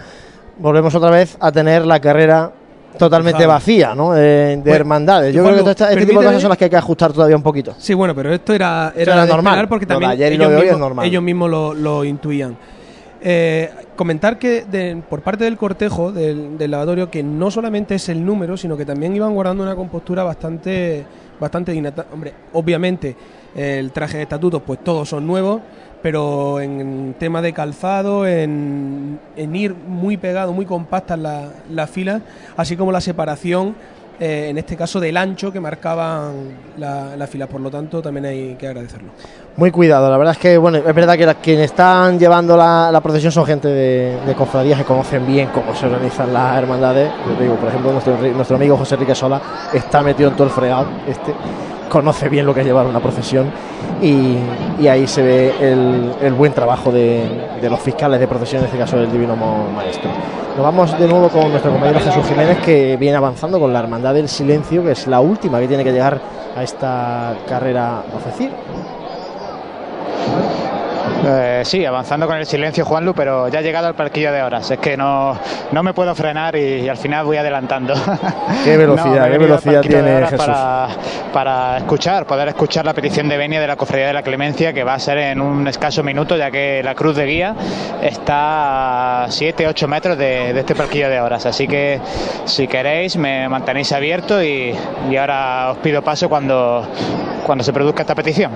Volvemos 0.56 0.94
otra 0.94 1.10
vez 1.10 1.36
a 1.38 1.52
tener 1.52 1.84
la 1.84 2.00
carrera 2.00 2.52
totalmente 2.98 3.46
vacía, 3.46 3.94
¿no? 3.94 4.12
De 4.12 4.56
Bueno, 4.62 4.74
hermandades. 4.76 5.34
Yo 5.34 5.42
creo 5.44 5.64
que 5.64 5.70
esta- 5.70 5.90
este 5.92 6.06
tipo 6.06 6.20
de 6.20 6.26
cosas 6.26 6.42
son 6.42 6.48
las 6.50 6.58
que 6.58 6.64
hay 6.64 6.70
que 6.70 6.76
ajustar 6.76 7.12
todavía 7.12 7.36
un 7.36 7.42
poquito. 7.42 7.74
Sí, 7.78 7.94
bueno, 7.94 8.14
pero 8.14 8.32
esto 8.32 8.52
era, 8.52 8.92
era, 8.96 9.24
normal. 9.26 9.68
porque 9.68 9.84
Lo 9.86 9.88
de 9.88 9.94
también 9.94 10.10
ayer 10.12 10.32
y 10.32 10.36
lo 10.36 10.44
ellos, 10.44 10.50
de 10.50 10.56
hoy 10.56 10.62
es 10.62 10.72
mismos, 10.72 10.80
normal. 10.88 11.06
ellos 11.06 11.22
mismos 11.22 11.50
lo, 11.50 11.74
lo 11.74 12.04
intuían. 12.04 12.56
Eh, 13.22 13.70
comentar 13.96 14.38
que 14.38 14.64
de- 14.64 15.02
por 15.08 15.20
parte 15.20 15.44
del 15.44 15.56
cortejo 15.58 16.10
del, 16.10 16.56
del 16.56 16.70
lavatorio 16.70 17.10
que 17.10 17.22
no 17.22 17.50
solamente 17.50 17.96
es 17.96 18.08
el 18.08 18.24
número, 18.24 18.56
sino 18.56 18.76
que 18.78 18.86
también 18.86 19.14
iban 19.14 19.34
guardando 19.34 19.62
una 19.62 19.76
compostura 19.76 20.22
bastante, 20.24 21.04
bastante 21.38 21.72
digna. 21.72 21.92
Hombre, 22.12 22.32
obviamente 22.54 23.14
el 23.54 23.90
traje 23.92 24.16
de 24.16 24.22
estatutos, 24.22 24.62
pues 24.64 24.82
todos 24.82 25.08
son 25.08 25.26
nuevos, 25.26 25.60
pero 26.02 26.60
en 26.60 27.14
tema 27.18 27.42
de 27.42 27.52
calzado, 27.52 28.26
en, 28.26 29.18
ir 29.36 29.74
muy 29.74 30.16
pegado, 30.16 30.52
muy 30.52 30.64
compactas 30.66 31.18
la- 31.18 31.48
las 31.70 31.90
filas, 31.90 32.22
así 32.56 32.76
como 32.76 32.92
la 32.92 33.00
separación 33.00 33.74
eh, 34.22 34.48
en 34.50 34.58
este 34.58 34.76
caso 34.76 35.00
del 35.00 35.16
ancho 35.16 35.50
que 35.50 35.60
marcaban 35.60 36.32
la- 36.76 37.16
las 37.16 37.30
filas. 37.30 37.48
Por 37.48 37.62
lo 37.62 37.70
tanto, 37.70 38.02
también 38.02 38.26
hay 38.26 38.54
que 38.54 38.66
agradecerlo. 38.66 39.08
Muy 39.56 39.70
cuidado, 39.70 40.10
la 40.10 40.18
verdad 40.18 40.32
es 40.34 40.38
que 40.38 40.58
bueno, 40.58 40.76
es 40.76 40.94
verdad 40.94 41.16
que 41.16 41.24
la- 41.24 41.34
quienes 41.36 41.66
están 41.66 42.18
llevando 42.18 42.54
la, 42.54 42.90
la 42.92 43.00
procesión 43.00 43.32
son 43.32 43.46
gente 43.46 43.68
de, 43.68 44.18
de 44.26 44.34
cofradías 44.34 44.78
que 44.78 44.84
conocen 44.84 45.26
bien 45.26 45.48
cómo 45.54 45.74
se 45.74 45.86
organizan 45.86 46.34
las 46.34 46.58
hermandades. 46.58 47.10
Yo 47.26 47.42
digo, 47.42 47.54
por 47.56 47.68
ejemplo, 47.70 47.92
nuestro, 47.92 48.16
nuestro 48.18 48.56
amigo 48.56 48.76
José 48.76 48.96
Enrique 48.96 49.14
Sola 49.14 49.40
está 49.72 50.02
metido 50.02 50.28
en 50.28 50.36
todo 50.36 50.46
el 50.48 50.52
fregado, 50.52 50.86
este 51.08 51.32
conoce 51.90 52.30
bien 52.30 52.46
lo 52.46 52.54
que 52.54 52.60
es 52.60 52.66
llevar 52.66 52.86
una 52.86 53.00
procesión 53.00 53.50
y, 54.00 54.38
ahí 54.88 55.06
se 55.06 55.22
ve 55.22 55.52
el, 55.60 56.32
buen 56.32 56.54
trabajo 56.54 56.90
de, 56.90 57.28
de 57.60 57.68
los 57.68 57.80
fiscales 57.80 58.18
de 58.18 58.26
procesión, 58.26 58.62
en 58.62 58.66
este 58.66 58.78
caso 58.78 58.96
del 58.96 59.12
Divino 59.12 59.36
Maestro. 59.36 60.08
Nos 60.56 60.64
vamos 60.64 60.98
de 60.98 61.06
nuevo 61.06 61.28
con 61.28 61.50
nuestro 61.50 61.70
compañero 61.70 62.00
Jesús 62.00 62.26
Jiménez 62.26 62.58
que 62.58 62.96
viene 62.96 63.16
avanzando 63.16 63.60
con 63.60 63.72
la 63.72 63.80
Hermandad 63.80 64.14
del 64.14 64.28
Silencio, 64.28 64.82
que 64.82 64.92
es 64.92 65.06
la 65.06 65.20
última 65.20 65.60
que 65.60 65.68
tiene 65.68 65.84
que 65.84 65.92
llegar 65.92 66.18
a 66.56 66.62
esta 66.62 67.34
carrera 67.46 68.02
oficial. 68.16 68.50
Eh, 71.22 71.62
sí, 71.64 71.84
avanzando 71.84 72.26
con 72.26 72.36
el 72.36 72.46
silencio, 72.46 72.84
Juanlu, 72.84 73.14
pero 73.14 73.48
ya 73.48 73.60
he 73.60 73.62
llegado 73.62 73.86
al 73.86 73.94
parquillo 73.94 74.32
de 74.32 74.42
horas. 74.42 74.70
Es 74.70 74.78
que 74.78 74.96
no, 74.96 75.38
no 75.70 75.82
me 75.82 75.92
puedo 75.92 76.14
frenar 76.14 76.56
y, 76.56 76.80
y 76.80 76.88
al 76.88 76.96
final 76.96 77.24
voy 77.24 77.36
adelantando. 77.36 77.94
Qué 78.64 78.76
velocidad, 78.76 79.28
he 79.28 79.32
qué 79.32 79.38
velocidad 79.38 79.82
tiene 79.82 80.22
Jesús. 80.26 80.38
Para, 80.38 80.88
para 81.32 81.76
escuchar, 81.78 82.26
poder 82.26 82.48
escuchar 82.48 82.84
la 82.86 82.94
petición 82.94 83.28
de 83.28 83.36
venia 83.36 83.60
de 83.60 83.66
la 83.66 83.76
Cofradía 83.76 84.06
de 84.06 84.12
la 84.14 84.22
Clemencia, 84.22 84.72
que 84.72 84.82
va 84.82 84.94
a 84.94 84.98
ser 84.98 85.18
en 85.18 85.40
un 85.40 85.68
escaso 85.68 86.02
minuto, 86.02 86.36
ya 86.36 86.50
que 86.50 86.82
la 86.82 86.94
cruz 86.94 87.16
de 87.16 87.26
guía 87.26 87.54
está 88.02 89.24
a 89.24 89.26
7-8 89.28 89.86
metros 89.86 90.16
de, 90.16 90.54
de 90.54 90.60
este 90.60 90.74
parquillo 90.74 91.10
de 91.10 91.20
horas. 91.20 91.44
Así 91.44 91.68
que 91.68 92.00
si 92.46 92.66
queréis, 92.66 93.16
me 93.16 93.48
mantenéis 93.48 93.92
abierto 93.92 94.42
y, 94.42 94.74
y 95.10 95.16
ahora 95.16 95.72
os 95.72 95.78
pido 95.78 96.02
paso 96.02 96.28
cuando, 96.28 96.86
cuando 97.44 97.62
se 97.62 97.72
produzca 97.72 98.02
esta 98.02 98.14
petición. 98.14 98.52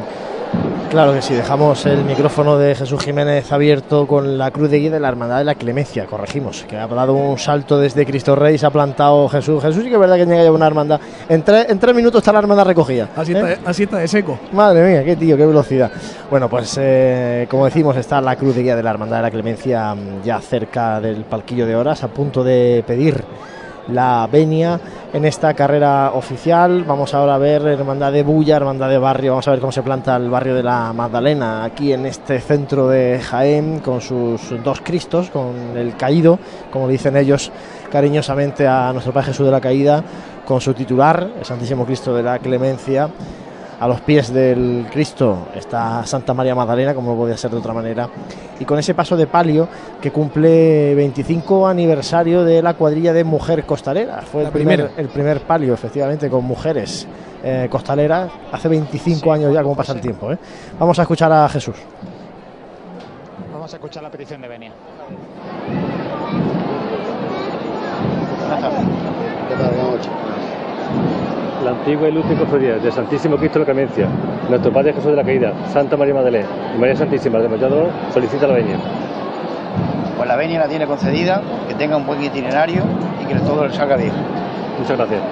Claro 0.95 1.12
que 1.12 1.23
sí, 1.23 1.35
dejamos 1.35 1.87
el 1.87 2.05
micrófono 2.05 2.57
de 2.57 2.77
Jesús 2.77 3.03
Jiménez 3.03 3.51
abierto 3.51 4.07
con 4.07 4.39
la 4.39 4.53
cruz 4.53 4.71
de 4.71 4.79
guía 4.79 4.93
de 4.93 5.01
la 5.01 5.09
Hermandad 5.09 5.39
de 5.39 5.45
la 5.45 5.57
Clemencia, 5.57 6.07
corregimos, 6.07 6.65
que 6.69 6.77
ha 6.77 6.87
dado 6.87 7.15
un 7.15 7.37
salto 7.37 7.81
desde 7.81 8.07
Cristo 8.07 8.37
Rey, 8.37 8.59
se 8.59 8.65
ha 8.65 8.71
plantado 8.71 9.29
Jesús. 9.29 9.61
Jesús 9.61 9.83
sí 9.83 9.89
que 9.89 9.95
es 9.97 10.01
verdad 10.01 10.15
que 10.15 10.25
llega 10.25 10.45
ya 10.45 10.53
una 10.53 10.69
hermandad. 10.69 11.01
En 11.29 11.43
tres, 11.43 11.69
en 11.69 11.81
tres 11.81 11.97
minutos 11.97 12.21
está 12.21 12.33
la 12.33 12.39
hermandad 12.39 12.66
recogida. 12.66 13.09
Así, 13.16 13.33
¿eh? 13.33 13.39
está, 13.55 13.71
así 13.71 13.83
está 13.83 13.97
de 13.99 14.07
seco. 14.07 14.39
Madre 14.53 14.89
mía, 14.89 15.05
qué 15.05 15.16
tío, 15.16 15.37
qué 15.37 15.45
velocidad. 15.45 15.91
Bueno, 16.31 16.49
pues 16.49 16.79
eh, 16.81 17.49
como 17.51 17.65
decimos, 17.65 17.97
está 17.97 18.21
la 18.21 18.37
cruz 18.37 18.55
de 18.55 18.62
guía 18.62 18.77
de 18.77 18.85
la 18.85 18.91
Hermandad 18.91 19.16
de 19.16 19.23
la 19.23 19.31
Clemencia 19.33 19.97
mm, 19.97 20.23
ya 20.23 20.41
cerca 20.41 21.01
del 21.01 21.25
palquillo 21.25 21.66
de 21.66 21.75
horas, 21.75 22.05
a 22.05 22.09
punto 22.09 22.45
de 22.45 22.85
pedir 22.87 23.25
la 23.89 24.28
venia 24.31 24.81
en 25.12 25.24
esta 25.24 25.55
carrera 25.55 26.12
oficial. 26.15 26.85
Vamos 26.85 27.15
ahora 27.15 27.35
a 27.35 27.39
ver 27.39 27.62
Hermandad 27.62 28.12
de 28.12 28.23
Bulla, 28.23 28.56
Hermandad 28.56 28.89
de 28.89 28.98
Barrio, 28.98 29.32
vamos 29.32 29.48
a 29.48 29.51
ver 29.52 29.61
cómo 29.61 29.73
se 29.73 29.82
planta 29.82 30.16
el 30.16 30.31
barrio 30.31 30.55
de 30.55 30.62
la 30.62 30.93
Magdalena 30.93 31.65
aquí 31.65 31.93
en 31.93 32.06
este 32.06 32.40
centro 32.40 32.89
de 32.89 33.20
Jaén 33.20 33.81
con 33.81 34.01
sus 34.01 34.62
dos 34.62 34.81
Cristos, 34.81 35.31
con 35.31 35.77
el 35.77 35.97
caído, 35.97 36.39
como 36.70 36.89
dicen 36.89 37.16
ellos 37.16 37.52
cariñosamente 37.90 38.66
a 38.66 38.93
nuestro 38.93 39.12
Padre 39.12 39.28
Jesús 39.28 39.47
de 39.47 39.52
la 39.52 39.61
Caída, 39.61 40.02
con 40.44 40.61
su 40.61 40.74
titular, 40.74 41.31
el 41.39 41.44
Santísimo 41.44 41.86
Cristo 41.86 42.15
de 42.15 42.23
la 42.23 42.39
Clemencia. 42.39 43.09
A 43.85 43.86
los 43.86 44.01
pies 44.01 44.32
del 44.32 44.86
Cristo 44.90 45.48
está 45.55 46.06
Santa 46.06 46.32
María 46.32 46.55
Magdalena, 46.55 46.94
como 46.94 47.11
no 47.12 47.19
podía 47.19 47.36
ser 47.36 47.51
de 47.51 47.59
otra 47.59 47.74
manera. 47.74 48.09
Y 48.59 48.65
con 48.65 48.78
ese 48.78 48.94
paso 48.94 49.15
de 49.15 49.27
palio 49.27 49.69
que 50.01 50.11
cumple 50.11 50.94
25 50.94 51.69
aniversario 51.69 52.44
de 52.44 52.62
la 52.62 52.73
cuadrilla 52.73 53.12
de 53.12 53.24
Mujer 53.24 53.66
Costalera. 53.66 54.23
Fue 54.23 54.44
el 54.44 54.48
primer, 54.48 54.77
primera. 54.78 55.02
el 55.02 55.09
primer 55.09 55.40
palio, 55.43 55.74
efectivamente, 55.74 56.31
con 56.31 56.47
mujeres 56.47 57.06
eh, 57.43 57.69
costaleras. 57.70 58.32
Hace 58.52 58.70
25 58.70 59.31
años 59.31 59.52
ya, 59.52 59.62
como 59.62 59.77
pasa 59.77 59.93
el 59.93 60.01
tiempo. 60.01 60.32
¿eh? 60.32 60.39
Vamos 60.78 60.98
a 60.98 61.02
escuchar 61.02 61.31
a 61.31 61.47
Jesús. 61.51 61.77
Vamos 63.52 63.70
a 63.70 63.77
escuchar 63.77 64.02
la 64.02 64.11
petición 64.11 64.40
de 64.40 64.48
venia. 64.48 64.73
¿Qué 69.51 69.55
tal? 69.56 69.74
Buenas 69.74 69.90
noches. 69.90 70.34
La 71.65 71.70
antigua 71.70 72.09
ilustre 72.09 72.36
cofradía 72.36 72.74
de 72.74 72.93
Santísimo 72.93 73.36
Cristo 73.39 73.59
de 73.59 73.65
la 73.65 73.73
Clemencia, 73.73 74.07
nuestro 74.51 74.70
Padre 74.70 74.93
Jesús 74.93 75.11
de 75.11 75.16
la 75.16 75.24
Caída, 75.24 75.53
Santa 75.73 75.97
María 75.97 76.12
Magdalena 76.12 76.47
y 76.77 76.78
María 76.78 76.95
Santísima 76.95 77.39
de 77.39 77.49
Machado 77.49 77.89
solicita 78.12 78.47
la 78.47 78.55
venia. 78.55 78.77
Pues 80.16 80.28
la 80.28 80.36
venia 80.36 80.61
la 80.61 80.69
tiene 80.69 80.86
concedida, 80.86 81.41
que 81.66 81.74
tenga 81.74 81.97
un 81.97 82.07
buen 82.07 82.23
itinerario 82.23 82.82
y 83.23 83.27
que 83.27 83.35
todo 83.41 83.66
le 83.66 83.73
salga 83.73 83.97
bien. 83.97 84.12
Muchas 84.78 84.97
gracias. 84.99 85.23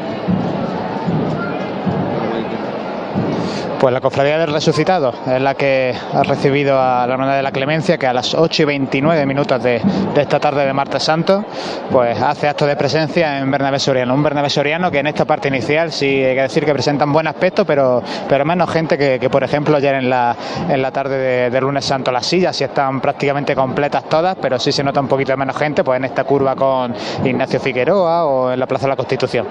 Pues 3.83 3.93
la 3.93 4.01
Cofradía 4.01 4.39
del 4.39 4.53
Resucitado 4.53 5.13
es 5.27 5.43
la 5.43 5.57
que 5.57 5.93
ha 6.15 6.23
recibido 6.23 6.81
a 6.81 7.05
la 7.05 7.15
Hermandad 7.15 7.35
de 7.35 7.43
la 7.43 7.51
Clemencia, 7.51 7.99
que 7.99 8.07
a 8.07 8.13
las 8.13 8.33
8 8.33 8.63
y 8.63 8.65
29 8.65 9.27
minutos 9.27 9.61
de, 9.61 9.83
esta 10.15 10.39
tarde 10.39 10.65
de 10.65 10.73
martes 10.73 11.03
santo, 11.03 11.45
pues 11.91 12.17
hace 12.23 12.47
acto 12.47 12.65
de 12.65 12.77
presencia 12.77 13.41
en 13.41 13.51
Bernabé 13.51 13.81
Soriano. 13.81 14.15
Un 14.15 14.23
Bernabé 14.23 14.51
Soriano 14.51 14.89
que 14.89 15.01
en 15.01 15.09
esta 15.09 15.25
parte 15.25 15.49
inicial 15.49 15.91
sí 15.91 16.07
hay 16.07 16.37
que 16.37 16.43
decir 16.43 16.65
que 16.65 16.73
presentan 16.73 17.13
buen 17.13 17.27
aspecto, 17.27 17.65
pero, 17.67 18.05
pero 18.29 18.45
menos 18.45 18.71
gente 18.71 18.97
que, 18.97 19.29
por 19.29 19.43
ejemplo, 19.43 19.77
ayer 19.77 19.97
en 19.97 20.09
la, 20.09 20.37
en 20.69 20.81
la 20.81 20.93
tarde 20.93 21.19
de, 21.19 21.51
de 21.51 21.61
lunes 21.61 21.85
santo. 21.85 22.13
Las 22.13 22.25
sillas 22.25 22.55
sí 22.55 22.63
están 22.63 23.01
prácticamente 23.01 23.57
completas 23.57 24.05
todas, 24.05 24.37
pero 24.41 24.61
sí 24.61 24.71
se 24.71 24.85
nota 24.85 25.01
un 25.01 25.09
poquito 25.09 25.37
menos 25.37 25.57
gente, 25.57 25.83
pues 25.83 25.97
en 25.97 26.05
esta 26.05 26.23
curva 26.23 26.55
con 26.55 26.95
Ignacio 27.25 27.59
Figueroa 27.59 28.27
o 28.27 28.53
en 28.53 28.61
la 28.61 28.67
Plaza 28.69 28.87
de 28.87 28.91
la 28.91 28.97
Constitución. 28.97 29.49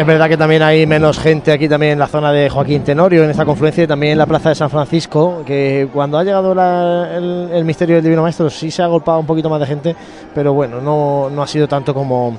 Es 0.00 0.06
verdad 0.06 0.30
que 0.30 0.38
también 0.38 0.62
hay 0.62 0.86
menos 0.86 1.18
gente 1.18 1.52
aquí 1.52 1.68
también 1.68 1.92
en 1.92 1.98
la 1.98 2.06
zona 2.06 2.32
de 2.32 2.48
Joaquín 2.48 2.82
Tenorio, 2.82 3.22
en 3.22 3.28
esta 3.28 3.44
confluencia, 3.44 3.84
y 3.84 3.86
también 3.86 4.12
en 4.12 4.18
la 4.18 4.24
plaza 4.24 4.48
de 4.48 4.54
San 4.54 4.70
Francisco, 4.70 5.42
que 5.44 5.90
cuando 5.92 6.16
ha 6.16 6.24
llegado 6.24 6.54
la, 6.54 7.18
el, 7.18 7.50
el, 7.52 7.64
misterio 7.66 7.96
del 7.96 8.04
Divino 8.04 8.22
Maestro 8.22 8.48
sí 8.48 8.70
se 8.70 8.82
ha 8.82 8.86
golpeado 8.86 9.20
un 9.20 9.26
poquito 9.26 9.50
más 9.50 9.60
de 9.60 9.66
gente, 9.66 9.94
pero 10.34 10.54
bueno, 10.54 10.80
no, 10.80 11.28
no 11.28 11.42
ha 11.42 11.46
sido 11.46 11.68
tanto 11.68 11.92
como, 11.92 12.38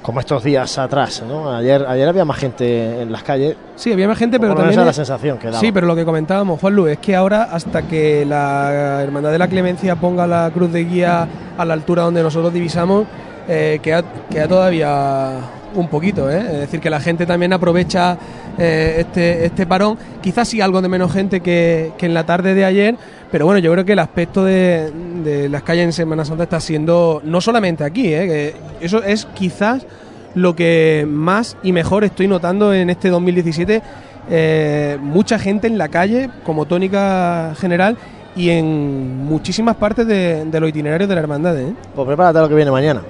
como 0.00 0.20
estos 0.20 0.44
días 0.44 0.78
atrás, 0.78 1.24
¿no? 1.26 1.52
Ayer, 1.52 1.84
ayer 1.84 2.08
había 2.08 2.24
más 2.24 2.36
gente 2.36 3.02
en 3.02 3.10
las 3.10 3.24
calles. 3.24 3.56
Sí, 3.74 3.92
había 3.92 4.06
más 4.06 4.16
gente, 4.16 4.38
pero 4.38 4.54
también... 4.54 4.70
Esa 4.70 4.82
es 4.82 4.86
la 4.86 4.92
sensación 4.92 5.36
que 5.36 5.48
daba. 5.48 5.58
Sí, 5.58 5.72
pero 5.72 5.88
lo 5.88 5.96
que 5.96 6.04
comentábamos, 6.04 6.60
Juan 6.60 6.76
Luis, 6.76 6.92
es 6.92 6.98
que 7.00 7.16
ahora 7.16 7.48
hasta 7.50 7.82
que 7.82 8.24
la 8.24 9.02
Hermandad 9.02 9.32
de 9.32 9.38
la 9.38 9.48
Clemencia 9.48 9.96
ponga 9.96 10.28
la 10.28 10.48
cruz 10.54 10.72
de 10.72 10.84
guía 10.84 11.26
a 11.58 11.64
la 11.64 11.74
altura 11.74 12.04
donde 12.04 12.22
nosotros 12.22 12.52
divisamos, 12.52 13.04
eh, 13.48 13.80
queda, 13.82 14.04
queda 14.30 14.46
todavía 14.46 15.40
un 15.74 15.88
poquito, 15.88 16.30
¿eh? 16.30 16.38
es 16.38 16.60
decir, 16.60 16.80
que 16.80 16.90
la 16.90 17.00
gente 17.00 17.26
también 17.26 17.52
aprovecha 17.52 18.16
eh, 18.58 18.96
este, 18.98 19.46
este 19.46 19.66
parón, 19.66 19.96
quizás 20.20 20.48
sí 20.48 20.60
algo 20.60 20.82
de 20.82 20.88
menos 20.88 21.12
gente 21.12 21.40
que, 21.40 21.92
que, 21.98 22.06
en 22.06 22.14
la 22.14 22.24
tarde 22.24 22.54
de 22.54 22.64
ayer, 22.64 22.96
pero 23.30 23.46
bueno, 23.46 23.58
yo 23.58 23.72
creo 23.72 23.84
que 23.84 23.92
el 23.92 23.98
aspecto 23.98 24.44
de, 24.44 24.90
de 25.24 25.48
las 25.48 25.62
calles 25.62 25.84
en 25.84 25.92
Semana 25.92 26.24
Santa 26.24 26.44
está 26.44 26.60
siendo, 26.60 27.20
no 27.24 27.40
solamente 27.40 27.84
aquí, 27.84 28.12
¿eh? 28.12 28.54
que 28.80 28.84
eso 28.84 29.02
es 29.02 29.26
quizás 29.34 29.86
lo 30.34 30.54
que 30.54 31.06
más 31.08 31.56
y 31.62 31.72
mejor 31.72 32.04
estoy 32.04 32.28
notando 32.28 32.72
en 32.72 32.90
este 32.90 33.08
2017, 33.08 33.82
eh, 34.30 34.98
mucha 35.00 35.38
gente 35.38 35.66
en 35.66 35.78
la 35.78 35.88
calle 35.88 36.30
como 36.44 36.66
tónica 36.66 37.54
general 37.58 37.96
y 38.36 38.50
en 38.50 39.24
muchísimas 39.24 39.76
partes 39.76 40.06
de, 40.06 40.44
de 40.44 40.60
los 40.60 40.68
itinerarios 40.68 41.08
de 41.08 41.14
la 41.14 41.20
hermandad. 41.20 41.58
¿eh? 41.58 41.74
Pues 41.94 42.06
prepárate 42.06 42.38
lo 42.38 42.48
que 42.48 42.54
viene 42.54 42.70
mañana 42.70 43.02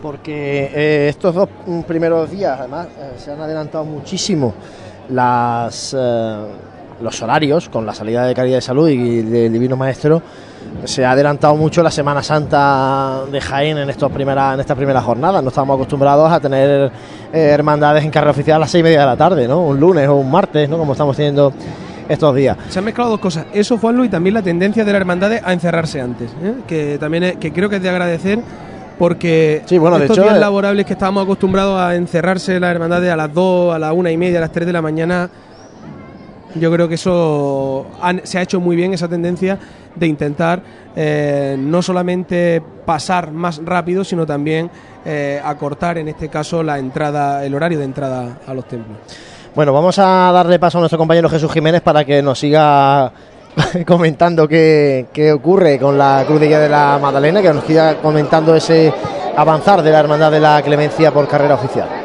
porque 0.00 0.70
eh, 0.74 1.08
estos 1.08 1.34
dos 1.34 1.48
primeros 1.86 2.30
días, 2.30 2.58
además, 2.58 2.88
eh, 2.98 3.12
se 3.16 3.32
han 3.32 3.40
adelantado 3.40 3.84
muchísimo 3.84 4.54
las, 5.08 5.96
eh, 5.98 6.36
los 7.00 7.22
horarios 7.22 7.68
con 7.68 7.86
la 7.86 7.94
salida 7.94 8.26
de 8.26 8.34
Caridad 8.34 8.56
de 8.56 8.62
Salud 8.62 8.88
y 8.88 9.22
del 9.22 9.52
Divino 9.52 9.76
Maestro. 9.76 10.22
Se 10.84 11.04
ha 11.04 11.12
adelantado 11.12 11.56
mucho 11.56 11.82
la 11.82 11.90
Semana 11.90 12.22
Santa 12.22 13.22
de 13.30 13.40
Jaén 13.40 13.78
en, 13.78 13.90
estos 13.90 14.10
primera, 14.12 14.54
en 14.54 14.60
estas 14.60 14.76
primeras 14.76 15.04
jornadas. 15.04 15.42
No 15.42 15.48
estamos 15.48 15.74
acostumbrados 15.74 16.30
a 16.30 16.38
tener 16.38 16.90
hermandades 17.32 18.04
en 18.04 18.10
carrera 18.10 18.30
oficial 18.30 18.56
a 18.56 18.60
las 18.60 18.70
seis 18.70 18.80
y 18.80 18.84
media 18.84 19.00
de 19.00 19.06
la 19.06 19.16
tarde, 19.16 19.48
¿no? 19.48 19.62
Un 19.62 19.80
lunes 19.80 20.06
o 20.08 20.16
un 20.16 20.30
martes, 20.30 20.68
¿no? 20.68 20.78
Como 20.78 20.92
estamos 20.92 21.16
teniendo 21.16 21.52
estos 22.08 22.34
días. 22.34 22.56
Se 22.68 22.78
han 22.78 22.84
mezclado 22.84 23.10
dos 23.10 23.20
cosas. 23.20 23.46
Eso, 23.52 23.78
Juanlu, 23.78 24.04
y 24.04 24.08
también 24.08 24.34
la 24.34 24.42
tendencia 24.42 24.84
de 24.84 24.92
la 24.92 24.98
hermandad 24.98 25.32
a 25.42 25.52
encerrarse 25.52 26.00
antes, 26.00 26.30
que 26.66 26.98
también 26.98 27.22
es, 27.22 27.36
que 27.36 27.52
creo 27.52 27.68
que 27.68 27.76
es 27.76 27.82
de 27.82 27.88
agradecer 27.88 28.40
porque 29.00 29.62
sí, 29.64 29.78
bueno, 29.78 29.96
estos 29.96 30.14
de 30.14 30.22
hecho, 30.22 30.30
días 30.30 30.38
laborables 30.38 30.84
que 30.84 30.92
estábamos 30.92 31.24
acostumbrados 31.24 31.80
a 31.80 31.94
encerrarse 31.94 32.60
las 32.60 32.70
hermandades 32.70 33.10
a 33.10 33.16
las 33.16 33.32
2, 33.32 33.74
a 33.74 33.78
las 33.78 33.94
1 33.94 34.10
y 34.10 34.16
media, 34.18 34.36
a 34.36 34.40
las 34.42 34.52
3 34.52 34.66
de 34.66 34.72
la 34.74 34.82
mañana, 34.82 35.30
yo 36.54 36.70
creo 36.70 36.86
que 36.86 36.96
eso 36.96 37.86
han, 38.02 38.20
se 38.24 38.36
ha 38.36 38.42
hecho 38.42 38.60
muy 38.60 38.76
bien, 38.76 38.92
esa 38.92 39.08
tendencia 39.08 39.58
de 39.96 40.06
intentar 40.06 40.62
eh, 40.94 41.56
no 41.58 41.80
solamente 41.80 42.62
pasar 42.84 43.32
más 43.32 43.64
rápido, 43.64 44.04
sino 44.04 44.26
también 44.26 44.70
eh, 45.06 45.40
acortar, 45.42 45.96
en 45.96 46.08
este 46.08 46.28
caso, 46.28 46.62
la 46.62 46.78
entrada, 46.78 47.42
el 47.46 47.54
horario 47.54 47.78
de 47.78 47.86
entrada 47.86 48.40
a 48.46 48.52
los 48.52 48.68
templos. 48.68 48.98
Bueno, 49.54 49.72
vamos 49.72 49.98
a 49.98 50.30
darle 50.30 50.58
paso 50.58 50.76
a 50.76 50.80
nuestro 50.82 50.98
compañero 50.98 51.30
Jesús 51.30 51.50
Jiménez 51.50 51.80
para 51.80 52.04
que 52.04 52.22
nos 52.22 52.38
siga 52.38 53.10
comentando 53.86 54.46
qué, 54.48 55.06
qué, 55.12 55.32
ocurre 55.32 55.78
con 55.78 55.96
la 55.96 56.24
Cruz 56.26 56.40
de 56.40 56.48
Guía 56.48 56.60
de 56.60 56.68
la 56.68 56.98
Magdalena, 57.00 57.42
que 57.42 57.52
nos 57.52 57.64
siga 57.64 57.96
comentando 57.96 58.54
ese 58.54 58.92
avanzar 59.36 59.82
de 59.82 59.90
la 59.90 60.00
Hermandad 60.00 60.30
de 60.30 60.40
la 60.40 60.62
Clemencia 60.62 61.12
por 61.12 61.26
carrera 61.28 61.54
oficial. 61.54 61.99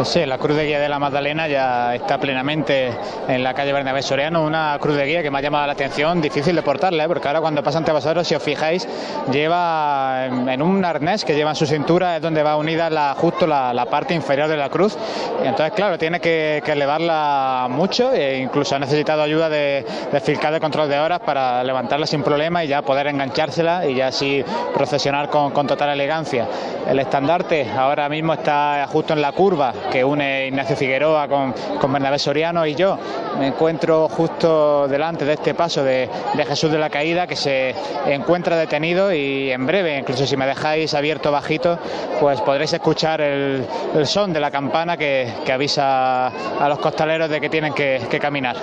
Pues 0.00 0.08
sí, 0.08 0.24
la 0.24 0.38
Cruz 0.38 0.56
de 0.56 0.64
Guía 0.64 0.80
de 0.80 0.88
la 0.88 0.98
Magdalena 0.98 1.46
ya 1.46 1.94
está 1.94 2.16
plenamente 2.16 2.90
en 3.28 3.44
la 3.44 3.52
calle 3.52 3.70
Bernabé 3.70 4.00
Soriano, 4.00 4.42
una 4.42 4.74
cruz 4.80 4.96
de 4.96 5.04
guía 5.04 5.22
que 5.22 5.30
me 5.30 5.36
ha 5.36 5.42
llamado 5.42 5.66
la 5.66 5.74
atención, 5.74 6.22
difícil 6.22 6.56
de 6.56 6.62
portarla, 6.62 7.04
¿eh? 7.04 7.06
porque 7.06 7.28
ahora 7.28 7.42
cuando 7.42 7.62
pasa 7.62 7.76
ante 7.76 7.92
vosotros, 7.92 8.26
si 8.26 8.34
os 8.34 8.42
fijáis, 8.42 8.88
lleva 9.30 10.24
en 10.24 10.62
un 10.62 10.82
arnés 10.86 11.22
que 11.26 11.34
lleva 11.34 11.50
en 11.50 11.56
su 11.56 11.66
cintura, 11.66 12.16
es 12.16 12.22
donde 12.22 12.42
va 12.42 12.56
unida 12.56 13.14
justo 13.14 13.46
la, 13.46 13.84
parte 13.90 14.14
inferior 14.14 14.48
de 14.48 14.56
la 14.56 14.70
cruz, 14.70 14.96
entonces, 15.44 15.74
claro, 15.74 15.98
tiene 15.98 16.18
que, 16.18 16.62
que 16.64 16.72
elevarla 16.72 17.66
mucho, 17.68 18.10
e 18.10 18.38
incluso 18.38 18.76
ha 18.76 18.78
necesitado 18.78 19.20
ayuda 19.20 19.50
de, 19.50 19.84
de 20.10 20.50
de 20.50 20.60
control 20.60 20.88
de 20.88 20.98
horas 20.98 21.20
para 21.20 21.62
levantarla 21.62 22.06
sin 22.06 22.22
problema 22.22 22.64
y 22.64 22.68
ya 22.68 22.80
poder 22.80 23.06
enganchársela 23.08 23.84
y 23.84 23.96
ya 23.96 24.06
así 24.06 24.42
procesionar 24.72 25.28
con 25.28 25.66
total 25.66 25.90
elegancia. 25.90 26.48
El 26.88 26.98
estandarte 26.98 27.70
ahora 27.70 28.08
mismo 28.08 28.32
está 28.32 28.86
justo 28.90 29.12
en 29.12 29.20
la 29.20 29.32
curva 29.32 29.74
que 29.90 30.04
une 30.04 30.46
Ignacio 30.46 30.76
Figueroa 30.76 31.28
con, 31.28 31.52
con 31.80 31.92
Bernabé 31.92 32.18
Soriano 32.18 32.66
y 32.66 32.74
yo. 32.74 32.98
Me 33.38 33.48
encuentro 33.48 34.08
justo 34.08 34.86
delante 34.88 35.24
de 35.24 35.34
este 35.34 35.54
paso 35.54 35.82
de, 35.82 36.08
de, 36.34 36.44
Jesús 36.44 36.70
de 36.70 36.78
la 36.78 36.90
Caída 36.90 37.26
que 37.26 37.36
se 37.36 37.74
encuentra 38.06 38.56
detenido 38.56 39.12
y 39.12 39.50
en 39.50 39.66
breve, 39.66 39.98
incluso 39.98 40.26
si 40.26 40.36
me 40.36 40.46
dejáis 40.46 40.94
abierto 40.94 41.30
bajito, 41.30 41.78
pues 42.20 42.40
podréis 42.40 42.72
escuchar 42.72 43.20
el, 43.20 43.64
el 43.94 44.06
son 44.06 44.32
de 44.32 44.40
la 44.40 44.50
campana 44.50 44.96
que, 44.96 45.32
que, 45.44 45.52
avisa 45.52 46.28
a 46.28 46.68
los 46.68 46.78
costaleros 46.78 47.28
de 47.30 47.40
que 47.40 47.48
tienen 47.48 47.72
que, 47.72 48.18
caminar. 48.20 48.56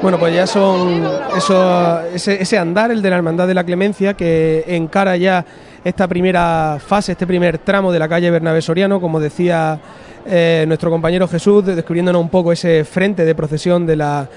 Bueno, 0.00 0.18
pues 0.18 0.34
ya 0.34 0.46
son 0.46 1.06
eso, 1.36 2.00
ese, 2.14 2.40
ese, 2.40 2.56
andar, 2.56 2.90
el 2.90 3.02
de 3.02 3.10
la 3.10 3.16
Hermandad 3.16 3.48
de 3.48 3.54
la 3.54 3.64
Clemencia, 3.64 4.14
que 4.14 4.64
encara 4.68 5.16
ya 5.16 5.44
esta 5.84 6.08
primera 6.08 6.78
fase, 6.84 7.12
este 7.12 7.26
primer 7.26 7.58
tramo 7.58 7.92
de 7.92 7.98
la 7.98 8.08
calle 8.08 8.30
Bernabé 8.30 8.62
Soriano, 8.62 9.00
como 9.00 9.20
decía 9.20 9.78
eh, 10.26 10.64
nuestro 10.66 10.90
compañero 10.90 11.28
Jesús, 11.28 11.64
descubriéndonos 11.64 12.20
un 12.20 12.28
poco 12.28 12.52
ese 12.52 12.84
frente 12.84 13.24
de 13.24 13.34
procesión 13.34 13.86
de 13.86 13.96
la, 13.96 14.28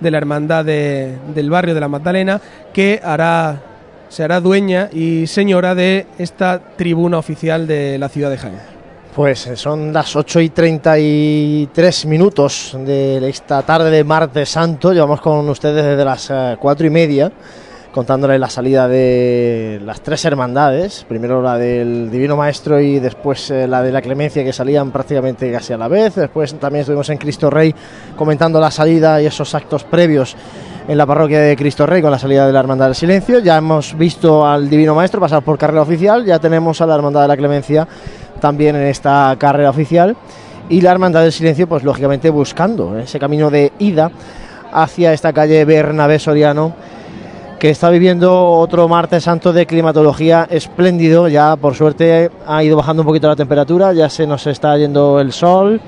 de 0.00 0.10
la 0.10 0.18
Hermandad 0.18 0.64
de, 0.64 1.16
del 1.34 1.50
barrio 1.50 1.74
de 1.74 1.80
la 1.80 1.88
Magdalena, 1.88 2.40
que 2.72 3.00
hará, 3.02 3.60
se 4.08 4.24
hará 4.24 4.40
dueña 4.40 4.88
y 4.92 5.26
señora 5.26 5.74
de 5.74 6.06
esta 6.18 6.60
tribuna 6.76 7.18
oficial 7.18 7.66
de 7.66 7.98
la 7.98 8.08
ciudad 8.08 8.30
de 8.30 8.38
Jaén. 8.38 8.78
Pues 9.14 9.50
son 9.54 9.92
las 9.92 10.14
8 10.14 10.40
y 10.42 10.50
33 10.50 12.06
minutos 12.06 12.76
de 12.78 13.28
esta 13.28 13.62
tarde 13.62 13.90
de 13.90 14.04
martes 14.04 14.48
santo. 14.48 14.92
Llevamos 14.92 15.20
con 15.20 15.48
ustedes 15.48 15.84
desde 15.84 16.04
las 16.04 16.32
4 16.60 16.86
y 16.86 16.90
media 16.90 17.32
contándoles 17.98 18.38
la 18.38 18.48
salida 18.48 18.86
de 18.86 19.80
las 19.84 20.00
tres 20.02 20.24
hermandades. 20.24 21.04
Primero 21.08 21.42
la 21.42 21.58
del 21.58 22.12
Divino 22.12 22.36
Maestro 22.36 22.78
y 22.78 23.00
después 23.00 23.50
eh, 23.50 23.66
la 23.66 23.82
de 23.82 23.90
la 23.90 24.00
Clemencia 24.00 24.44
que 24.44 24.52
salían 24.52 24.92
prácticamente 24.92 25.50
casi 25.50 25.72
a 25.72 25.76
la 25.76 25.88
vez. 25.88 26.14
Después 26.14 26.54
también 26.60 26.82
estuvimos 26.82 27.10
en 27.10 27.18
Cristo 27.18 27.50
Rey 27.50 27.74
comentando 28.14 28.60
la 28.60 28.70
salida 28.70 29.20
y 29.20 29.26
esos 29.26 29.52
actos 29.52 29.82
previos 29.82 30.36
en 30.86 30.96
la 30.96 31.06
parroquia 31.06 31.40
de 31.40 31.56
Cristo 31.56 31.86
Rey 31.86 32.00
con 32.00 32.12
la 32.12 32.20
salida 32.20 32.46
de 32.46 32.52
la 32.52 32.60
Hermandad 32.60 32.86
del 32.86 32.94
Silencio. 32.94 33.40
Ya 33.40 33.56
hemos 33.56 33.98
visto 33.98 34.46
al 34.46 34.70
Divino 34.70 34.94
Maestro 34.94 35.20
pasar 35.20 35.42
por 35.42 35.58
carrera 35.58 35.82
oficial. 35.82 36.24
Ya 36.24 36.38
tenemos 36.38 36.80
a 36.80 36.86
la 36.86 36.94
Hermandad 36.94 37.22
de 37.22 37.28
la 37.28 37.36
Clemencia 37.36 37.88
también 38.40 38.76
en 38.76 38.86
esta 38.86 39.34
carrera 39.40 39.70
oficial 39.70 40.14
y 40.68 40.82
la 40.82 40.92
Hermandad 40.92 41.22
del 41.22 41.32
Silencio 41.32 41.68
pues 41.68 41.82
lógicamente 41.82 42.30
buscando 42.30 42.96
ese 42.96 43.18
camino 43.18 43.50
de 43.50 43.72
ida 43.80 44.12
hacia 44.72 45.12
esta 45.12 45.32
calle 45.32 45.64
Bernabé 45.64 46.20
Soriano 46.20 46.76
que 47.58 47.70
está 47.70 47.90
viviendo 47.90 48.46
otro 48.46 48.86
martes 48.88 49.24
santo 49.24 49.52
de 49.52 49.66
climatología 49.66 50.46
espléndido, 50.50 51.28
ya 51.28 51.56
por 51.56 51.74
suerte 51.74 52.30
ha 52.46 52.62
ido 52.62 52.76
bajando 52.76 53.02
un 53.02 53.06
poquito 53.06 53.28
la 53.28 53.36
temperatura, 53.36 53.92
ya 53.92 54.08
se 54.08 54.26
nos 54.26 54.46
está 54.46 54.76
yendo 54.78 55.18
el 55.20 55.32
sol 55.32 55.80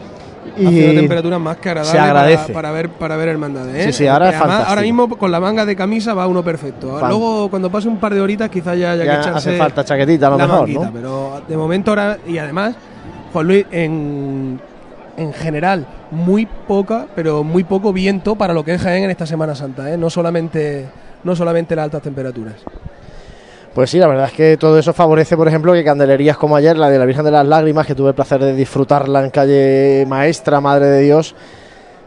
Y 0.58 0.66
ha 0.66 0.70
sido 0.70 0.92
temperaturas 0.94 1.40
más 1.40 1.56
que 1.58 1.68
agradables 1.70 1.92
se 1.92 1.98
agradece. 1.98 2.52
Para, 2.52 2.68
para 2.68 2.70
ver 2.72 2.88
para 2.90 3.16
ver 3.16 3.28
hermandades. 3.28 3.74
¿eh? 3.76 3.92
Sí, 3.92 3.98
sí, 3.98 4.06
ahora 4.08 4.30
es 4.30 4.36
Además. 4.36 4.68
Ahora 4.68 4.82
mismo 4.82 5.08
con 5.16 5.30
la 5.30 5.38
manga 5.38 5.64
de 5.64 5.76
camisa 5.76 6.12
va 6.12 6.26
uno 6.26 6.42
perfecto. 6.42 6.98
Fan- 6.98 7.08
Luego 7.08 7.48
cuando 7.50 7.70
pase 7.70 7.88
un 7.88 7.98
par 7.98 8.14
de 8.14 8.20
horitas 8.20 8.48
quizás 8.50 8.76
ya 8.76 8.92
haya 8.92 9.04
Ya 9.04 9.12
que 9.14 9.20
echarse 9.20 9.50
hace 9.50 9.58
falta 9.58 9.84
chaquetita, 9.84 10.26
a 10.26 10.30
lo 10.30 10.38
mejor, 10.38 10.58
manguita, 10.60 10.86
¿no? 10.86 10.92
Pero 10.92 11.42
de 11.48 11.56
momento 11.56 11.92
ahora 11.92 12.18
y 12.26 12.38
además 12.38 12.74
Juan 13.32 13.46
Luis 13.46 13.66
en 13.70 14.60
en 15.16 15.32
general 15.34 15.86
muy 16.10 16.46
poca, 16.46 17.06
pero 17.14 17.44
muy 17.44 17.62
poco 17.62 17.92
viento 17.92 18.34
para 18.36 18.54
lo 18.54 18.64
que 18.64 18.74
es 18.74 18.80
Jaén 18.82 19.04
en 19.04 19.10
esta 19.10 19.26
Semana 19.26 19.54
Santa, 19.54 19.92
¿eh? 19.92 19.96
no 19.98 20.08
solamente 20.10 20.86
no 21.24 21.36
solamente 21.36 21.76
las 21.76 21.84
altas 21.84 22.02
temperaturas. 22.02 22.54
Pues 23.74 23.88
sí, 23.90 23.98
la 23.98 24.08
verdad 24.08 24.26
es 24.26 24.32
que 24.32 24.56
todo 24.56 24.78
eso 24.78 24.92
favorece, 24.92 25.36
por 25.36 25.46
ejemplo, 25.46 25.72
que 25.72 25.84
candelerías 25.84 26.36
como 26.36 26.56
ayer, 26.56 26.76
la 26.76 26.90
de 26.90 26.98
la 26.98 27.04
Virgen 27.04 27.24
de 27.24 27.30
las 27.30 27.46
Lágrimas, 27.46 27.86
que 27.86 27.94
tuve 27.94 28.08
el 28.08 28.14
placer 28.14 28.40
de 28.42 28.54
disfrutarla 28.54 29.24
en 29.24 29.30
calle 29.30 30.04
Maestra, 30.08 30.60
Madre 30.60 30.86
de 30.86 31.00
Dios, 31.02 31.36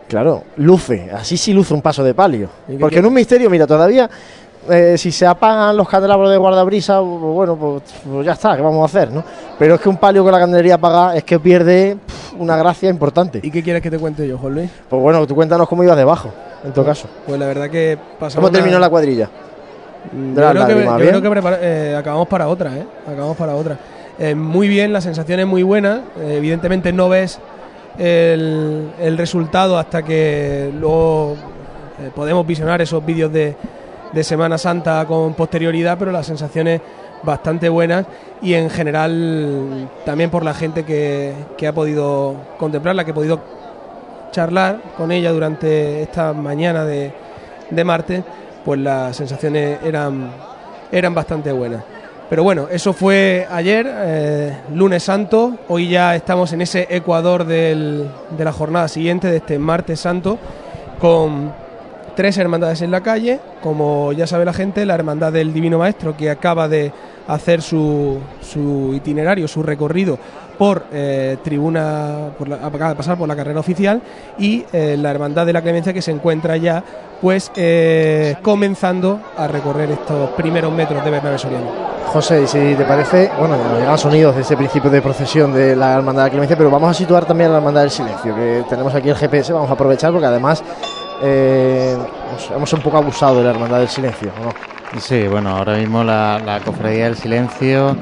claro, 0.09 0.43
luce, 0.57 1.09
así 1.13 1.37
sí 1.37 1.53
luce 1.53 1.73
un 1.73 1.81
paso 1.81 2.03
de 2.03 2.13
palio. 2.13 2.49
¿Y 2.67 2.73
qué 2.73 2.79
Porque 2.79 2.99
en 2.99 3.05
un 3.05 3.13
misterio, 3.13 3.49
mira, 3.49 3.65
todavía, 3.65 4.09
eh, 4.69 4.97
si 4.97 5.11
se 5.11 5.25
apagan 5.25 5.75
los 5.77 5.87
candelabros 5.87 6.29
de 6.29 6.37
guardabrisa, 6.37 6.99
pues, 6.99 7.21
bueno, 7.21 7.55
pues, 7.55 7.83
pues 8.11 8.25
ya 8.25 8.33
está, 8.33 8.57
¿qué 8.57 8.61
vamos 8.61 8.81
a 8.81 8.85
hacer, 8.85 9.11
no? 9.11 9.23
Pero 9.57 9.75
es 9.75 9.81
que 9.81 9.87
un 9.87 9.97
palio 9.97 10.21
con 10.23 10.33
la 10.33 10.39
candelería 10.39 10.75
apagada 10.75 11.15
es 11.15 11.23
que 11.23 11.39
pierde 11.39 11.97
una 12.37 12.57
gracia 12.57 12.89
importante. 12.89 13.39
¿Y 13.41 13.51
qué 13.51 13.63
quieres 13.63 13.81
que 13.81 13.89
te 13.89 13.99
cuente 13.99 14.27
yo, 14.27 14.37
Juan 14.37 14.53
Luis? 14.53 14.69
Pues 14.89 15.01
bueno, 15.01 15.25
tú 15.25 15.33
cuéntanos 15.33 15.67
cómo 15.67 15.83
ibas 15.83 15.97
debajo, 15.97 16.33
en 16.63 16.71
todo 16.73 16.85
caso. 16.85 17.07
Pues 17.25 17.39
la 17.39 17.47
verdad 17.47 17.69
que 17.69 17.97
pasamos 18.19 18.47
¿Cómo 18.49 18.51
terminó 18.51 18.79
la 18.79 18.89
cuadrilla? 18.89 19.29
Mm, 20.11 20.35
Yo 20.35 20.49
creo 20.49 20.67
que, 20.67 20.73
yo 20.83 20.97
creo 21.09 21.21
que 21.21 21.29
prepara- 21.29 21.59
eh, 21.61 21.95
acabamos 21.97 22.27
para 22.27 22.47
otra, 22.47 22.77
¿eh? 22.77 22.85
Acabamos 23.07 23.37
para 23.37 23.55
otra. 23.55 23.77
Eh, 24.19 24.35
muy 24.35 24.67
bien, 24.67 24.93
la 24.93 25.01
sensación 25.01 25.39
es 25.39 25.47
muy 25.47 25.63
buena. 25.63 26.01
Eh, 26.19 26.35
evidentemente 26.37 26.91
no 26.93 27.09
ves 27.09 27.39
el, 27.97 28.89
el 28.99 29.17
resultado 29.17 29.77
hasta 29.77 30.03
que 30.03 30.71
luego 30.79 31.35
eh, 32.01 32.09
podemos 32.15 32.45
visionar 32.45 32.81
esos 32.81 33.05
vídeos 33.05 33.31
de, 33.31 33.55
de 34.11 34.23
Semana 34.23 34.57
Santa 34.57 35.05
con 35.05 35.33
posterioridad, 35.33 35.97
pero 35.97 36.11
las 36.11 36.25
sensaciones 36.25 36.81
bastante 37.23 37.69
buenas 37.69 38.05
y 38.41 38.53
en 38.53 38.69
general 38.69 39.89
también 40.05 40.29
por 40.29 40.43
la 40.43 40.53
gente 40.53 40.83
que, 40.83 41.33
que 41.57 41.67
ha 41.67 41.73
podido 41.73 42.35
contemplarla, 42.59 43.05
que 43.05 43.11
ha 43.11 43.15
podido 43.15 43.39
charlar 44.33 44.79
con 44.97 45.11
ella 45.13 45.31
durante 45.31 46.01
esta 46.01 46.33
mañana 46.33 46.83
de, 46.83 47.13
de 47.69 47.83
martes, 47.85 48.23
pues 48.65 48.79
las 48.81 49.15
sensaciones 49.15 49.77
eran, 49.85 50.29
eran 50.91 51.13
bastante 51.13 51.51
buenas. 51.53 51.83
Pero 52.29 52.43
bueno, 52.43 52.67
eso 52.71 52.93
fue 52.93 53.47
ayer, 53.51 53.85
eh, 53.89 54.57
lunes 54.73 55.03
santo, 55.03 55.53
hoy 55.67 55.87
ya 55.89 56.15
estamos 56.15 56.51
en 56.51 56.61
ese 56.61 56.87
ecuador 56.89 57.45
del- 57.45 58.09
de 58.35 58.43
la 58.43 58.51
jornada 58.51 58.87
siguiente, 58.87 59.29
de 59.29 59.37
este 59.37 59.59
martes 59.59 59.99
santo, 59.99 60.39
con 60.99 61.51
tres 62.15 62.37
hermandades 62.37 62.81
en 62.81 62.91
la 62.91 63.01
calle, 63.01 63.39
como 63.61 64.13
ya 64.13 64.25
sabe 64.25 64.45
la 64.45 64.53
gente, 64.53 64.85
la 64.85 64.95
Hermandad 64.95 65.31
del 65.31 65.53
Divino 65.53 65.77
Maestro, 65.77 66.15
que 66.17 66.29
acaba 66.29 66.67
de 66.67 66.91
hacer 67.27 67.61
su, 67.61 68.19
su 68.41 68.93
itinerario, 68.95 69.47
su 69.47 69.63
recorrido 69.63 70.17
por 70.57 70.83
eh, 70.91 71.37
tribuna, 71.43 72.29
por 72.37 72.47
la- 72.47 72.55
acaba 72.57 72.89
de 72.89 72.95
pasar 72.95 73.17
por 73.17 73.27
la 73.27 73.35
carrera 73.35 73.59
oficial, 73.59 74.01
y 74.37 74.65
eh, 74.73 74.95
la 74.99 75.11
Hermandad 75.11 75.45
de 75.45 75.53
la 75.53 75.61
Clemencia, 75.61 75.93
que 75.93 76.01
se 76.01 76.11
encuentra 76.11 76.57
ya 76.57 76.83
pues 77.21 77.51
eh, 77.55 78.35
comenzando 78.41 79.19
a 79.37 79.47
recorrer 79.47 79.91
estos 79.91 80.29
primeros 80.31 80.73
metros 80.73 81.03
de 81.05 81.09
Bernabé 81.11 81.37
Soriano. 81.37 81.93
José, 82.07 82.43
y 82.43 82.47
si 82.47 82.75
te 82.75 82.83
parece, 82.83 83.31
bueno, 83.39 83.55
nos 83.57 83.79
llegan 83.79 83.97
sonidos 83.97 84.35
de 84.35 84.41
ese 84.41 84.55
principio 84.57 84.89
de 84.91 85.01
procesión 85.01 85.53
de 85.53 85.75
la 85.75 85.93
Hermandad 85.93 86.23
de 86.23 86.27
la 86.27 86.31
Clemencia, 86.31 86.57
pero 86.57 86.69
vamos 86.69 86.89
a 86.91 86.93
situar 86.93 87.25
también 87.25 87.49
a 87.49 87.53
la 87.53 87.57
Hermandad 87.59 87.81
del 87.81 87.91
Silencio, 87.91 88.35
que 88.35 88.63
tenemos 88.69 88.93
aquí 88.93 89.09
el 89.09 89.15
GPS, 89.15 89.53
vamos 89.53 89.69
a 89.69 89.73
aprovechar 89.73 90.11
porque 90.11 90.27
además 90.27 90.61
eh, 91.23 91.95
hemos- 92.29 92.51
hemos 92.55 92.73
un 92.73 92.81
poco 92.81 92.97
abusado 92.97 93.37
de 93.37 93.45
la 93.45 93.51
Hermandad 93.51 93.79
del 93.79 93.87
Silencio, 93.87 94.29
¿o 94.41 94.45
¿no? 94.45 94.99
Sí, 94.99 95.27
bueno, 95.27 95.57
ahora 95.57 95.75
mismo 95.77 96.03
la, 96.03 96.39
la 96.45 96.59
Cofradía 96.59 97.05
del 97.05 97.15
Silencio, 97.15 97.95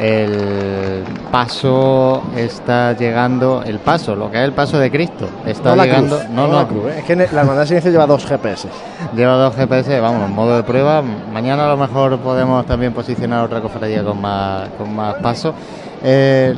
el 0.00 1.04
paso 1.30 2.22
está 2.34 2.96
llegando, 2.96 3.62
el 3.64 3.78
paso, 3.80 4.16
lo 4.16 4.30
que 4.30 4.38
es 4.38 4.44
el 4.44 4.52
paso 4.52 4.78
de 4.78 4.90
Cristo, 4.90 5.28
está 5.44 5.70
no 5.70 5.76
la 5.76 5.84
llegando, 5.84 6.18
cruz, 6.18 6.30
no, 6.30 6.46
no 6.46 6.48
no, 6.48 6.58
la 6.60 6.68
cruz, 6.68 6.84
¿eh? 6.86 6.94
es 7.00 7.04
que 7.04 7.16
la 7.16 7.40
Hermandad 7.40 7.66
Silencio 7.66 7.90
lleva 7.90 8.06
dos 8.06 8.24
GPS. 8.24 8.68
lleva 9.14 9.34
dos 9.34 9.54
GPS, 9.54 10.00
vamos, 10.00 10.26
en 10.26 10.34
modo 10.34 10.56
de 10.56 10.62
prueba, 10.62 11.02
mañana 11.02 11.66
a 11.66 11.68
lo 11.68 11.76
mejor 11.76 12.18
podemos 12.18 12.64
también 12.64 12.94
posicionar 12.94 13.44
otra 13.44 13.60
cofradía 13.60 14.02
con 14.02 14.18
más, 14.20 14.70
con 14.78 14.94
más 14.94 15.16
paso. 15.16 15.54
Eh, 16.02 16.54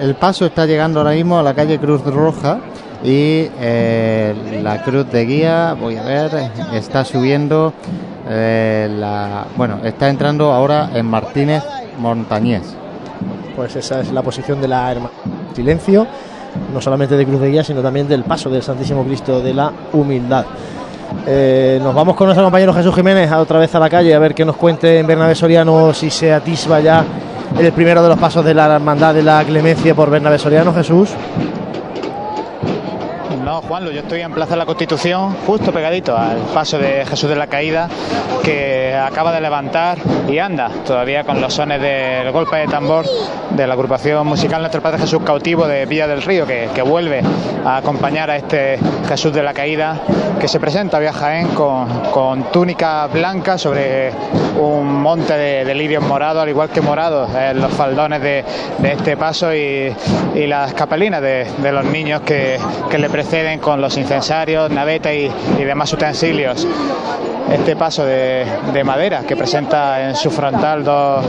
el 0.00 0.14
paso 0.14 0.46
está 0.46 0.64
llegando 0.64 1.00
ahora 1.00 1.12
mismo 1.12 1.38
a 1.38 1.42
la 1.42 1.52
calle 1.52 1.78
Cruz 1.78 2.02
Roja 2.04 2.58
y 3.04 3.48
eh, 3.60 4.60
la 4.62 4.82
cruz 4.82 5.10
de 5.10 5.24
guía, 5.24 5.76
voy 5.78 5.96
a 5.96 6.02
ver, 6.02 6.50
está 6.72 7.04
subiendo, 7.04 7.72
eh, 8.28 8.88
la, 8.90 9.46
bueno, 9.56 9.78
está 9.84 10.08
entrando 10.08 10.52
ahora 10.52 10.90
en 10.94 11.06
Martínez 11.06 11.62
Montañés. 11.98 12.74
Pues 13.54 13.76
esa 13.76 14.00
es 14.00 14.12
la 14.12 14.22
posición 14.22 14.60
de 14.60 14.68
la 14.68 14.90
Hermandad 14.90 15.16
del 15.24 15.56
Silencio, 15.56 16.06
no 16.72 16.80
solamente 16.80 17.16
de 17.16 17.24
Cruz 17.24 17.40
de 17.40 17.50
Guía, 17.50 17.64
sino 17.64 17.82
también 17.82 18.08
del 18.08 18.24
paso 18.24 18.50
del 18.50 18.62
Santísimo 18.62 19.04
Cristo 19.04 19.40
de 19.40 19.54
la 19.54 19.72
Humildad. 19.92 20.44
Eh, 21.26 21.80
nos 21.82 21.94
vamos 21.94 22.16
con 22.16 22.26
nuestro 22.26 22.44
compañero 22.44 22.74
Jesús 22.74 22.94
Jiménez 22.94 23.30
a 23.30 23.40
otra 23.40 23.58
vez 23.58 23.74
a 23.74 23.78
la 23.78 23.88
calle 23.88 24.14
a 24.14 24.18
ver 24.18 24.34
que 24.34 24.44
nos 24.44 24.56
cuente 24.56 24.98
en 24.98 25.06
Bernabé 25.06 25.34
Soriano 25.34 25.94
si 25.94 26.10
se 26.10 26.32
atisba 26.32 26.80
ya 26.80 27.04
el 27.58 27.72
primero 27.72 28.02
de 28.02 28.08
los 28.10 28.18
pasos 28.18 28.44
de 28.44 28.54
la 28.54 28.74
Hermandad 28.74 29.14
de 29.14 29.22
la 29.22 29.42
Clemencia 29.44 29.94
por 29.94 30.10
Bernabé 30.10 30.38
Soriano, 30.38 30.72
Jesús. 30.74 31.10
No, 33.48 33.62
Juanlo, 33.62 33.90
yo 33.90 34.00
estoy 34.00 34.20
en 34.20 34.32
Plaza 34.32 34.50
de 34.50 34.56
la 34.58 34.66
Constitución, 34.66 35.34
justo 35.46 35.72
pegadito 35.72 36.14
al 36.14 36.36
paso 36.52 36.76
de 36.76 37.06
Jesús 37.06 37.30
de 37.30 37.36
la 37.36 37.46
Caída, 37.46 37.88
que 38.44 38.94
acaba 38.94 39.32
de 39.32 39.40
levantar 39.40 39.96
y 40.28 40.38
anda 40.38 40.68
todavía 40.84 41.24
con 41.24 41.40
los 41.40 41.54
sones 41.54 41.80
del 41.80 42.30
golpe 42.30 42.58
de 42.58 42.66
tambor 42.66 43.06
de 43.48 43.66
la 43.66 43.72
agrupación 43.72 44.26
musical 44.26 44.60
Nuestro 44.60 44.82
Padre 44.82 44.98
Jesús 44.98 45.22
Cautivo 45.24 45.66
de 45.66 45.86
Villa 45.86 46.06
del 46.06 46.20
Río, 46.20 46.46
que, 46.46 46.68
que 46.74 46.82
vuelve 46.82 47.22
a 47.64 47.78
acompañar 47.78 48.30
a 48.30 48.36
este 48.36 48.78
Jesús 49.08 49.32
de 49.32 49.42
la 49.42 49.54
Caída, 49.54 49.98
que 50.38 50.46
se 50.46 50.60
presenta 50.60 50.98
a 50.98 51.12
Jaén 51.14 51.48
con, 51.48 51.88
con 52.10 52.52
túnica 52.52 53.06
blanca 53.06 53.56
sobre 53.56 54.12
un 54.60 55.00
monte 55.00 55.32
de, 55.32 55.64
de 55.64 55.74
lirios 55.74 56.02
morados, 56.02 56.42
al 56.42 56.50
igual 56.50 56.68
que 56.68 56.82
morados 56.82 57.30
en 57.34 57.62
los 57.62 57.72
faldones 57.72 58.20
de, 58.20 58.44
de 58.76 58.92
este 58.92 59.16
paso 59.16 59.54
y, 59.54 59.90
y 60.34 60.46
las 60.46 60.74
capelinas 60.74 61.22
de, 61.22 61.46
de 61.62 61.72
los 61.72 61.86
niños 61.86 62.20
que, 62.22 62.58
que 62.90 62.98
le 62.98 63.08
preceden 63.08 63.37
con 63.60 63.80
los 63.80 63.96
incensarios, 63.96 64.70
navetas 64.70 65.12
y, 65.12 65.30
y 65.58 65.64
demás 65.64 65.92
utensilios. 65.92 66.66
Este 67.52 67.76
paso 67.76 68.04
de, 68.04 68.44
de 68.72 68.84
madera 68.84 69.22
que 69.26 69.36
presenta 69.36 70.08
en 70.08 70.14
su 70.14 70.30
frontal 70.30 70.84
dos, 70.84 71.24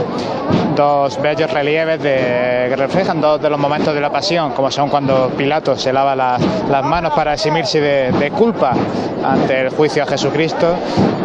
dos 0.74 1.20
bellos 1.20 1.50
relieves 1.50 1.98
que 2.00 2.74
reflejan 2.76 3.20
dos 3.20 3.40
de 3.40 3.50
los 3.50 3.58
momentos 3.58 3.94
de 3.94 4.00
la 4.00 4.10
pasión, 4.10 4.52
como 4.52 4.70
son 4.70 4.88
cuando 4.88 5.30
Pilato 5.36 5.76
se 5.76 5.92
lava 5.92 6.14
las, 6.14 6.40
manos 6.84 7.12
para 7.12 7.34
eximirse 7.34 7.80
de, 7.80 8.30
culpa 8.30 8.72
ante 9.24 9.60
el 9.60 9.70
juicio 9.70 10.02
a 10.02 10.06
Jesucristo 10.06 10.74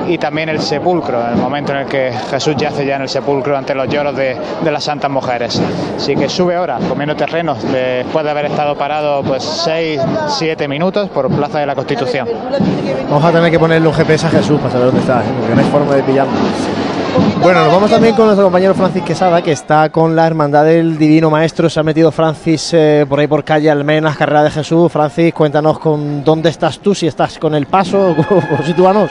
y 0.07 0.17
también 0.17 0.49
el 0.49 0.59
sepulcro, 0.59 1.25
el 1.27 1.37
momento 1.37 1.71
en 1.71 1.79
el 1.79 1.85
que 1.85 2.11
Jesús 2.29 2.55
yace 2.57 2.85
ya 2.85 2.97
en 2.97 3.03
el 3.03 3.09
sepulcro 3.09 3.57
ante 3.57 3.73
los 3.73 3.87
lloros 3.87 4.15
de, 4.15 4.37
de 4.63 4.71
las 4.71 4.83
santas 4.83 5.09
mujeres. 5.09 5.61
Así 5.95 6.15
que 6.15 6.27
sube 6.27 6.55
ahora, 6.55 6.77
comiendo 6.89 7.15
terrenos, 7.15 7.57
después 7.71 8.25
de 8.25 8.31
haber 8.31 8.45
estado 8.45 8.75
parado 8.75 9.23
pues 9.23 9.43
6, 9.43 10.01
7 10.27 10.67
minutos 10.67 11.09
por 11.09 11.29
Plaza 11.29 11.59
de 11.59 11.65
la 11.65 11.75
Constitución. 11.75 12.27
Vamos 13.09 13.23
a 13.23 13.31
tener 13.31 13.51
que 13.51 13.59
ponerle 13.59 13.87
un 13.87 13.93
GPS 13.93 14.27
a 14.27 14.29
Jesús 14.29 14.59
para 14.59 14.73
saber 14.73 14.84
dónde 14.85 15.01
está, 15.01 15.21
¿eh? 15.21 15.33
porque 15.39 15.55
no 15.55 15.61
hay 15.61 15.67
forma 15.67 15.95
de 15.95 16.03
pillarlo. 16.03 16.33
Bueno, 17.41 17.63
nos 17.63 17.73
vamos 17.73 17.89
también 17.89 18.15
con 18.15 18.25
nuestro 18.25 18.45
compañero 18.45 18.73
Francis 18.73 19.03
Quesada, 19.03 19.41
que 19.41 19.51
está 19.51 19.89
con 19.89 20.15
la 20.15 20.27
Hermandad 20.27 20.65
del 20.65 20.97
Divino 20.97 21.29
Maestro. 21.29 21.69
Se 21.69 21.79
ha 21.79 21.83
metido 21.83 22.11
Francis 22.11 22.71
eh, 22.73 23.05
por 23.07 23.19
ahí 23.19 23.27
por 23.27 23.43
calle 23.43 23.69
Almenas, 23.69 24.17
Carrera 24.17 24.43
de 24.43 24.51
Jesús. 24.51 24.91
Francis, 24.91 25.33
cuéntanos 25.33 25.79
con 25.79 26.23
dónde 26.23 26.49
estás 26.49 26.79
tú, 26.79 26.93
si 26.93 27.07
estás 27.07 27.37
con 27.39 27.55
el 27.55 27.67
paso, 27.67 28.15
o 28.19 28.63
sitúanos. 28.63 29.09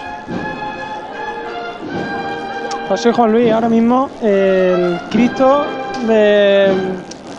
Pues 2.88 3.00
soy 3.00 3.12
Juan 3.12 3.32
Luis, 3.32 3.50
ahora 3.50 3.68
mismo 3.68 4.10
el 4.22 5.00
Cristo 5.10 5.64
de 6.06 6.68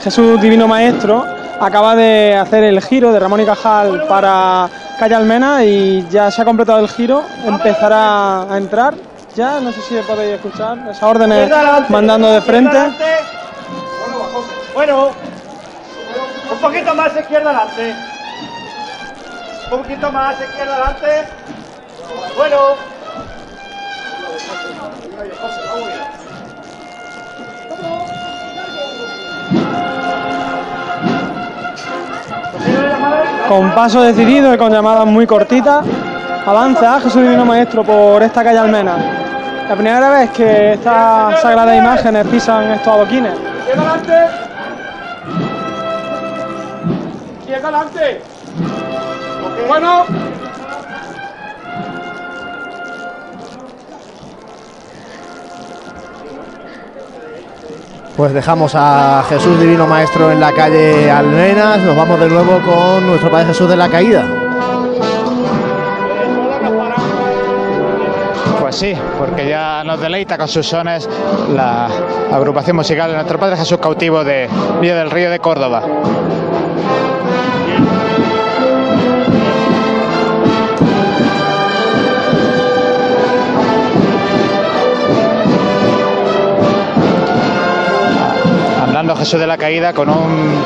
Jesús 0.03 0.41
Divino 0.41 0.67
Maestro 0.67 1.23
acaba 1.59 1.95
de 1.95 2.35
hacer 2.35 2.63
el 2.63 2.81
giro 2.81 3.13
de 3.13 3.19
Ramón 3.19 3.41
y 3.41 3.45
Cajal 3.45 4.05
para 4.07 4.69
calle 4.97 5.15
Almena 5.15 5.63
y 5.63 6.07
ya 6.09 6.31
se 6.31 6.41
ha 6.41 6.45
completado 6.45 6.79
el 6.79 6.89
giro, 6.89 7.23
empezará 7.45 8.43
a 8.51 8.57
entrar. 8.57 8.95
Ya, 9.35 9.59
no 9.59 9.71
sé 9.71 9.81
si 9.81 9.95
podéis 10.07 10.35
escuchar 10.35 10.77
esas 10.89 11.03
órdenes 11.03 11.51
mandando 11.89 12.31
de 12.31 12.41
frente. 12.41 12.77
Bueno, 14.73 15.11
un 16.51 16.57
poquito 16.59 16.95
más 16.95 17.15
izquierda 17.17 17.49
adelante. 17.49 17.95
Un 19.63 19.77
poquito 19.77 20.11
más 20.11 20.39
izquierda 20.39 20.75
adelante. 20.75 21.27
Bueno. 22.37 22.75
Con 33.47 33.71
paso 33.71 34.01
decidido 34.01 34.53
y 34.53 34.57
con 34.57 34.71
llamadas 34.71 35.05
muy 35.05 35.27
cortitas. 35.27 35.85
Avanza 36.45 36.99
Jesús 36.99 37.21
Divino 37.21 37.45
Maestro 37.45 37.83
por 37.83 38.21
esta 38.21 38.43
calle 38.43 38.59
Almena. 38.59 38.95
La 39.67 39.75
primera 39.75 40.09
vez 40.11 40.29
que 40.31 40.73
estas 40.73 41.41
sagradas 41.41 41.77
imágenes 41.77 42.27
pisan 42.27 42.71
estos 42.71 42.93
adoquines. 42.93 43.33
¡Izquierda 43.33 43.81
adelante! 43.81 44.13
¡Izquierda 47.39 47.67
adelante! 47.67 48.21
Bueno, 49.67 50.05
Pues 58.15 58.33
dejamos 58.33 58.73
a 58.75 59.25
Jesús 59.27 59.59
Divino 59.59 59.85
Maestro 59.87 60.31
en 60.31 60.39
la 60.39 60.53
calle 60.53 61.11
Almenas. 61.11 61.81
Nos 61.81 61.97
vamos 61.97 62.17
de 62.17 62.29
nuevo 62.29 62.61
con 62.61 63.05
nuestro 63.05 63.29
Padre 63.29 63.47
Jesús 63.47 63.67
de 63.67 63.75
la 63.75 63.89
Caída. 63.89 64.25
Pues 68.61 68.75
sí, 68.77 68.93
porque 69.19 69.49
ya 69.49 69.83
nos 69.83 69.99
deleita 69.99 70.37
con 70.37 70.47
sus 70.47 70.65
sones 70.65 71.09
la 71.53 71.89
agrupación 72.31 72.77
musical 72.77 73.09
de 73.09 73.15
nuestro 73.15 73.37
Padre 73.37 73.57
Jesús 73.57 73.79
cautivo 73.79 74.23
de 74.23 74.47
Villa 74.79 74.95
del 74.95 75.11
Río 75.11 75.29
de 75.29 75.39
Córdoba. 75.39 75.83
Jesús 89.13 89.39
de 89.39 89.45
la 89.45 89.57
Caída 89.57 89.91
con 89.93 90.09
un 90.09 90.63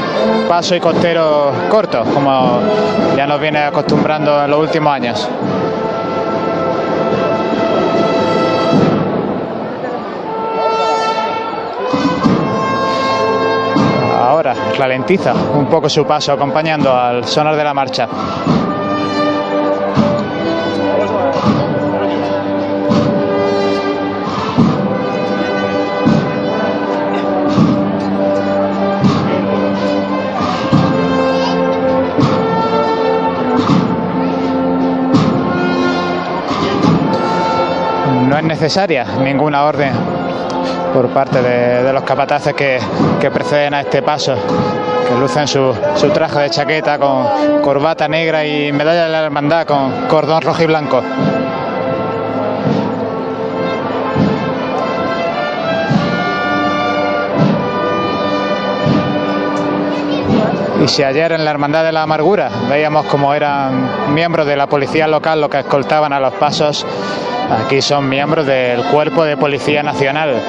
paso 0.48 0.76
y 0.76 0.80
costero 0.80 1.52
corto, 1.68 2.04
como 2.14 2.60
ya 3.18 3.26
nos 3.26 3.42
viene 3.42 3.60
acostumbrando 3.60 4.44
en 4.44 4.52
los 4.52 4.60
últimos 4.60 4.94
años. 4.94 5.28
Ahora 14.22 14.54
ralentiza 14.78 15.34
un 15.34 15.66
poco 15.66 15.90
su 15.90 16.06
paso 16.06 16.32
acompañando 16.32 16.96
al 16.96 17.26
sonar 17.26 17.56
de 17.56 17.64
la 17.64 17.74
marcha. 17.74 18.08
Es 38.40 38.46
necesaria 38.46 39.06
ninguna 39.22 39.66
orden 39.66 39.92
por 40.94 41.10
parte 41.10 41.42
de, 41.42 41.92
los 41.92 42.04
capataces 42.04 42.54
que, 42.54 42.80
que 43.20 43.30
preceden 43.30 43.74
a 43.74 43.82
este 43.82 44.02
paso, 44.02 44.34
que 45.08 45.14
lucen 45.20 45.46
su, 45.46 45.76
su 45.96 46.10
traje 46.10 46.40
de 46.40 46.50
chaqueta 46.50 46.98
con 46.98 47.62
corbata 47.62 48.08
negra 48.08 48.46
y 48.46 48.72
medalla 48.72 49.04
de 49.04 49.10
la 49.10 49.26
hermandad 49.26 49.68
con 49.68 50.08
cordón 50.08 50.42
rojo 50.42 50.64
y 50.64 50.66
blanco. 50.68 51.04
Y 60.82 60.88
si 60.88 61.04
ayer 61.04 61.34
en 61.34 61.44
la 61.44 61.52
Hermandad 61.52 61.84
de 61.84 61.92
la 61.92 62.04
Amargura 62.04 62.50
veíamos 62.70 63.06
como 63.08 63.34
eran 63.34 64.14
miembros 64.14 64.48
de 64.48 64.56
la 64.56 64.68
policía 64.68 65.10
local 65.10 65.42
los 65.42 65.50
que 65.50 65.60
escoltaban 65.60 66.14
a 66.14 66.22
los 66.22 66.34
pasos, 66.36 66.86
aquí 67.50 67.82
son 67.82 68.08
miembros 68.08 68.46
del 68.46 68.84
Cuerpo 68.86 69.24
de 69.24 69.38
Policía 69.38 69.84
Nacional. 69.84 70.42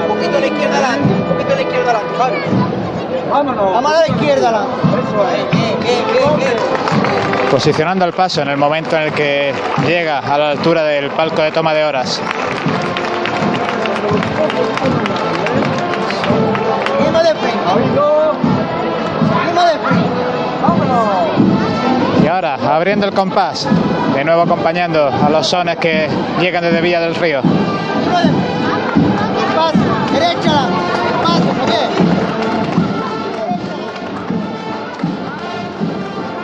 Un 0.00 0.08
poquito 0.08 0.36
a 0.36 0.40
la 0.40 0.46
izquierda 0.46 0.74
adelante, 0.74 1.14
un 1.14 1.24
poquito 1.24 1.52
a 1.52 1.56
la 1.56 1.62
izquierda 1.62 1.92
la 1.92 2.00
posicionando 7.50 8.04
el 8.04 8.12
paso 8.12 8.42
en 8.42 8.48
el 8.48 8.56
momento 8.56 8.96
en 8.96 9.02
el 9.02 9.12
que 9.12 9.52
llega 9.86 10.18
a 10.18 10.38
la 10.38 10.50
altura 10.50 10.82
del 10.84 11.10
palco 11.10 11.42
de 11.42 11.50
toma 11.50 11.74
de 11.74 11.84
horas. 11.84 12.20
Seguimos 16.96 17.22
de 17.22 17.34
frente. 17.34 17.58
Seguimos 19.28 19.64
de 19.64 19.78
frente. 19.78 20.22
Vámonos. 20.62 21.08
Y 22.22 22.26
ahora, 22.26 22.54
abriendo 22.54 23.06
el 23.06 23.12
compás, 23.12 23.68
de 24.14 24.24
nuevo 24.24 24.42
acompañando 24.42 25.08
a 25.08 25.28
los 25.30 25.46
sones 25.46 25.76
que 25.78 26.08
llegan 26.40 26.62
desde 26.62 26.80
Villa 26.80 27.00
del 27.00 27.14
Río. 27.14 27.42
Paso, 29.56 29.78
derecha 30.12 30.50
adelante. 30.50 30.94
Paso, 31.22 31.48
¿ok? 31.62 31.72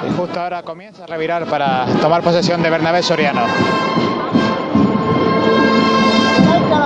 Y 0.08 0.12
justo 0.16 0.40
ahora 0.40 0.62
comienza 0.62 1.04
a 1.04 1.06
revirar 1.06 1.44
para 1.46 1.86
tomar 2.00 2.22
posesión 2.22 2.62
de 2.62 2.70
Bernabé 2.70 3.02
Soriano. 3.02 3.42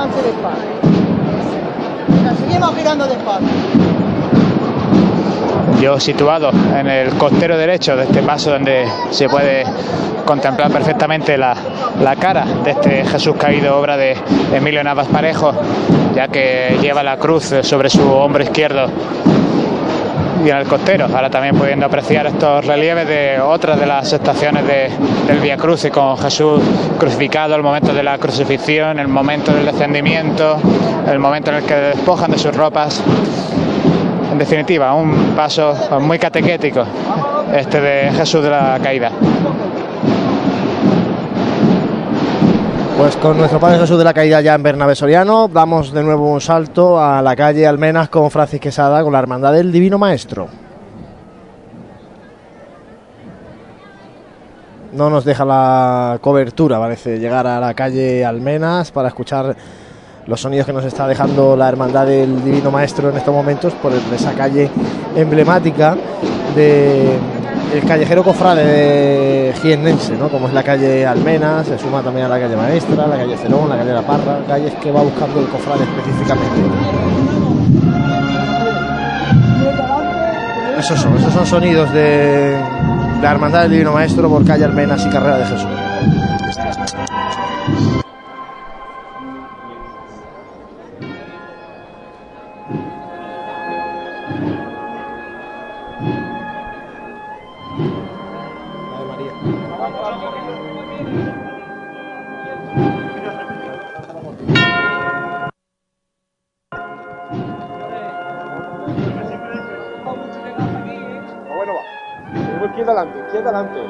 Adelante 0.04 0.22
despacio. 0.22 0.68
Seguimos 2.38 2.76
girando 2.76 3.06
despacio. 3.06 3.48
Yo 5.80 5.98
situado 5.98 6.50
en 6.78 6.86
el 6.88 7.14
costero 7.14 7.56
derecho 7.56 7.96
de 7.96 8.04
este 8.04 8.22
paso 8.22 8.50
donde 8.50 8.86
se 9.10 9.28
puede 9.30 9.64
contemplar 10.26 10.70
perfectamente 10.70 11.38
la, 11.38 11.54
la 12.02 12.16
cara 12.16 12.44
de 12.64 12.72
este 12.72 13.04
Jesús 13.06 13.36
caído, 13.36 13.78
obra 13.78 13.96
de 13.96 14.14
Emilio 14.52 14.84
Navas 14.84 15.08
Parejo, 15.08 15.52
ya 16.14 16.28
que 16.28 16.76
lleva 16.82 17.02
la 17.02 17.16
cruz 17.16 17.54
sobre 17.62 17.88
su 17.88 18.02
hombro 18.12 18.42
izquierdo 18.42 18.88
y 20.44 20.50
en 20.50 20.56
el 20.58 20.66
costero. 20.66 21.06
Ahora 21.06 21.30
también 21.30 21.56
pudiendo 21.56 21.86
apreciar 21.86 22.26
estos 22.26 22.64
relieves 22.66 23.08
de 23.08 23.40
otras 23.40 23.78
de 23.80 23.86
las 23.86 24.12
estaciones 24.12 24.66
de- 24.66 24.90
del 25.26 25.38
Via 25.38 25.56
Cruz 25.56 25.84
y 25.84 25.90
con 25.90 26.16
Jesús 26.18 26.60
crucificado, 26.98 27.54
el 27.54 27.62
momento 27.62 27.92
de 27.94 28.02
la 28.02 28.18
crucifixión, 28.18 28.98
el 28.98 29.08
momento 29.08 29.52
del 29.52 29.64
descendimiento, 29.66 30.58
el 31.10 31.18
momento 31.18 31.50
en 31.50 31.56
el 31.56 31.62
que 31.64 31.74
despojan 31.74 32.30
de 32.30 32.38
sus 32.38 32.54
ropas. 32.54 33.02
En 34.32 34.38
definitiva, 34.38 34.92
un 34.94 35.34
paso 35.36 35.74
muy 36.00 36.18
catequético 36.18 36.84
este 37.54 37.80
de 37.80 38.10
Jesús 38.12 38.42
de 38.42 38.50
la 38.50 38.78
Caída. 38.82 39.10
Pues 43.04 43.16
con 43.18 43.36
nuestro 43.36 43.60
Padre 43.60 43.80
Jesús 43.80 43.98
de 43.98 44.04
la 44.04 44.14
Caída 44.14 44.40
ya 44.40 44.54
en 44.54 44.62
Bernabé 44.62 44.94
Soriano, 44.94 45.46
damos 45.46 45.92
de 45.92 46.02
nuevo 46.02 46.32
un 46.32 46.40
salto 46.40 46.98
a 46.98 47.20
la 47.20 47.36
calle 47.36 47.66
Almenas 47.66 48.08
con 48.08 48.30
Francis 48.30 48.58
Quesada, 48.58 49.02
con 49.02 49.12
la 49.12 49.18
Hermandad 49.18 49.52
del 49.52 49.70
Divino 49.70 49.98
Maestro. 49.98 50.48
No 54.94 55.10
nos 55.10 55.26
deja 55.26 55.44
la 55.44 56.16
cobertura, 56.22 56.78
parece, 56.78 57.18
llegar 57.18 57.46
a 57.46 57.60
la 57.60 57.74
calle 57.74 58.24
Almenas 58.24 58.90
para 58.90 59.08
escuchar 59.08 59.54
los 60.24 60.40
sonidos 60.40 60.64
que 60.64 60.72
nos 60.72 60.86
está 60.86 61.06
dejando 61.06 61.58
la 61.58 61.68
Hermandad 61.68 62.06
del 62.06 62.42
Divino 62.42 62.70
Maestro 62.70 63.10
en 63.10 63.18
estos 63.18 63.34
momentos 63.34 63.74
por 63.74 63.92
esa 64.14 64.32
calle 64.32 64.70
emblemática 65.14 65.94
de 66.56 67.18
el 67.74 67.84
callejero 67.84 68.22
cofrade 68.22 68.64
de 68.64 69.54
Giennense, 69.60 70.16
¿no? 70.16 70.28
como 70.28 70.46
es 70.46 70.54
la 70.54 70.62
calle 70.62 71.04
Almenas, 71.04 71.66
se 71.66 71.76
suma 71.76 72.02
también 72.02 72.26
a 72.26 72.28
la 72.28 72.38
calle 72.38 72.54
Maestra, 72.54 73.06
la 73.06 73.16
calle 73.16 73.36
Cerón, 73.36 73.68
la 73.68 73.76
calle 73.76 73.92
La 73.92 74.02
Parra, 74.02 74.38
calles 74.46 74.72
que 74.80 74.92
va 74.92 75.02
buscando 75.02 75.40
el 75.40 75.48
cofrade 75.48 75.82
específicamente. 75.82 76.60
Esos 80.78 81.00
son, 81.00 81.16
esos 81.16 81.32
son 81.32 81.46
sonidos 81.46 81.92
de 81.92 82.56
la 83.20 83.30
Hermandad 83.32 83.62
del 83.62 83.72
Divino 83.72 83.92
Maestro 83.92 84.28
por 84.28 84.44
calle 84.44 84.64
Almenas 84.64 85.04
y 85.04 85.08
Carrera 85.08 85.38
de 85.38 85.44
Jesús. 85.46 85.68
Izquierda 112.74 112.92
adelante, 112.92 113.18
izquierda 113.20 113.50
adelante. 113.50 113.80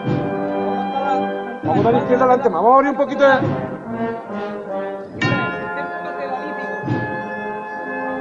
Vamos 1.62 1.86
a 1.86 1.90
dar 1.90 2.02
izquierda 2.02 2.24
adelante, 2.24 2.48
vamos 2.50 2.70
a 2.70 2.74
abrir 2.74 2.90
un 2.90 2.96
poquito. 2.96 3.24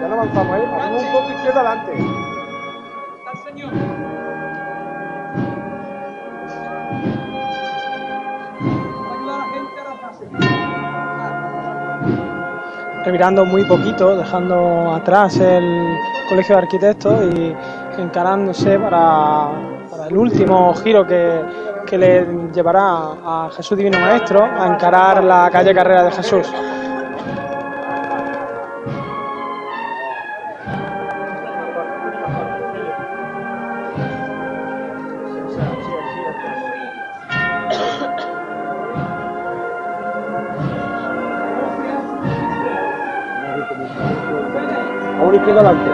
Ya 0.02 0.07
lo 0.07 0.14
avanzamos, 0.14 0.57
¿eh? 0.57 0.68
Vamos 0.72 1.03
un 1.03 1.11
poco 1.11 1.30
izquierda 1.31 1.60
adelante. 1.60 1.91
revirando 13.06 13.44
muy 13.44 13.65
poquito, 13.65 14.15
dejando 14.15 14.94
atrás 14.94 15.35
el 15.38 15.98
colegio 16.30 16.56
de 16.56 16.61
arquitectos 16.61 17.35
y 17.35 17.53
encarándose 18.02 18.80
para 18.80 19.73
el 20.14 20.19
último 20.19 20.76
giro 20.76 21.07
que, 21.07 21.41
que 21.88 21.98
le 21.98 22.23
llevará 22.53 22.84
a 23.26 23.49
Jesús 23.56 23.76
Divino 23.76 23.98
Maestro 23.98 24.44
a 24.44 24.68
encarar 24.68 25.23
la 25.23 25.49
calle 25.52 25.73
Carrera 25.73 26.03
de 26.03 26.11
Jesús. 26.11 26.48
Izquierda 45.44 45.61
adelante. 45.61 45.93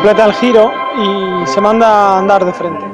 Completa 0.00 0.24
el 0.24 0.32
giro 0.32 0.72
y 0.96 1.46
se 1.46 1.60
manda 1.60 1.86
a 1.86 2.18
andar 2.20 2.42
de 2.42 2.54
frente. 2.54 2.86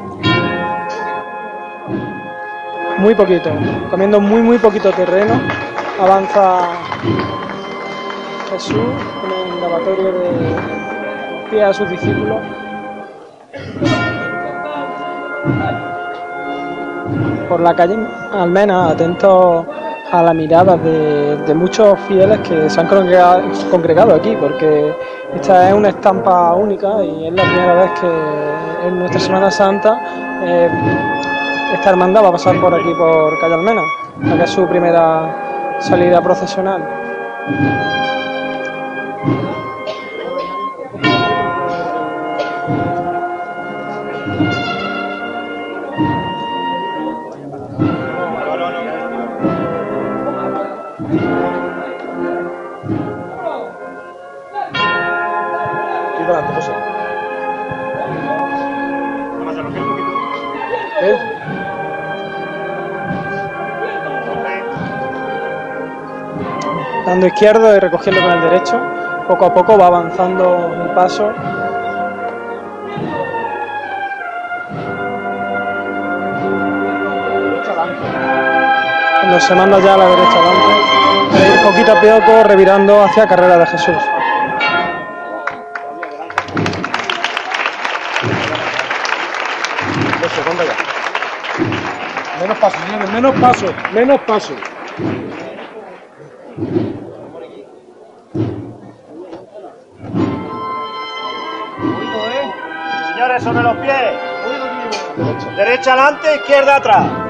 Muy 2.99 3.15
poquito, 3.15 3.49
comiendo 3.91 4.21
muy 4.21 4.43
muy 4.43 4.59
poquito 4.59 4.91
terreno. 4.91 5.41
Avanza 6.01 6.63
Jesús 8.51 8.75
en 8.75 9.53
el 9.53 9.61
lavatorio 9.61 10.13
de 10.13 11.49
pie 11.49 11.63
a 11.63 11.73
sus 11.73 11.89
discípulos. 11.91 12.39
Por 17.49 17.61
la 17.61 17.73
calle 17.77 17.97
Almena, 18.33 18.89
atentos 18.89 19.65
a 20.11 20.23
la 20.25 20.35
mirada 20.35 20.77
de, 20.77 21.55
muchos 21.55 22.01
fieles 22.09 22.41
que 22.41 22.69
se 22.69 22.81
han 22.81 22.89
congregado 22.89 24.13
aquí, 24.13 24.37
porque 24.41 24.93
esta 25.37 25.69
es 25.69 25.75
una 25.75 25.91
estampa 25.91 26.55
única 26.55 27.05
y 27.05 27.27
es 27.27 27.33
la 27.33 27.43
primera 27.43 27.75
vez 27.75 27.91
que 28.01 28.89
en 28.89 28.99
nuestra 28.99 29.21
Semana 29.21 29.51
Santa 29.51 30.01
eh, 30.43 30.69
esta 31.75 31.91
hermandad 31.91 32.25
va 32.25 32.29
a 32.29 32.33
pasar 32.33 32.59
por 32.61 32.75
aquí, 32.75 32.93
por 32.95 33.39
Calle 33.41 33.55
Almena, 33.55 33.83
que 34.37 34.43
es 34.43 34.51
su 34.51 34.67
primera 34.67 35.77
salida 35.79 36.23
procesional. 36.23 36.83
Izquierdo 67.27 67.77
y 67.77 67.81
recogiendo 67.81 68.21
con 68.23 68.31
el 68.31 68.41
derecho, 68.41 68.81
poco 69.27 69.47
a 69.47 69.55
poco 69.55 69.77
va 69.77 69.87
avanzando 69.87 70.69
un 70.69 70.95
paso. 70.95 71.33
Cuando 79.21 79.41
se 79.41 79.55
manda 79.55 79.79
ya 79.81 79.95
a 79.95 79.97
la 79.97 80.07
derecha 80.07 80.39
adelante, 80.39 80.87
poquito 81.65 81.93
a 81.93 82.01
poco 82.01 82.45
revirando 82.45 83.03
hacia 83.03 83.27
Carrera 83.27 83.59
de 83.59 83.67
Jesús. 83.67 83.97
Menos 92.41 92.59
paso, 92.59 92.77
señores, 92.87 93.11
menos 93.11 93.35
paso, 93.41 93.67
menos 93.93 94.21
paso. 94.21 94.55
Adelante, 105.97 106.37
izquierda 106.37 106.77
atrás. 106.77 107.26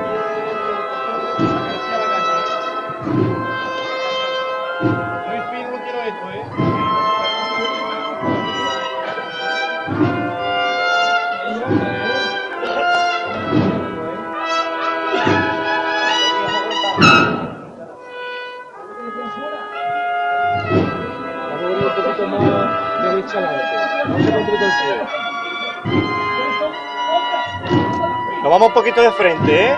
De 29.07 29.13
frente, 29.13 29.67
¿eh? 29.67 29.77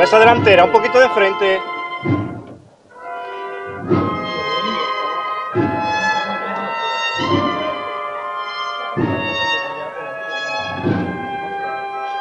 Esa 0.00 0.18
delantera, 0.18 0.64
un 0.64 0.72
poquito 0.72 0.98
de 0.98 1.10
frente. 1.10 1.60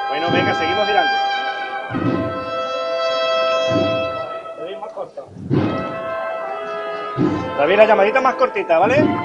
Bueno, 0.09 0.29
venga, 0.31 0.53
seguimos 0.55 0.85
girando. 0.87 1.13
David, 7.57 7.77
la 7.77 7.85
llamadita 7.85 8.19
más 8.19 8.35
cortita, 8.35 8.77
¿vale? 8.77 9.01
Un 9.01 9.17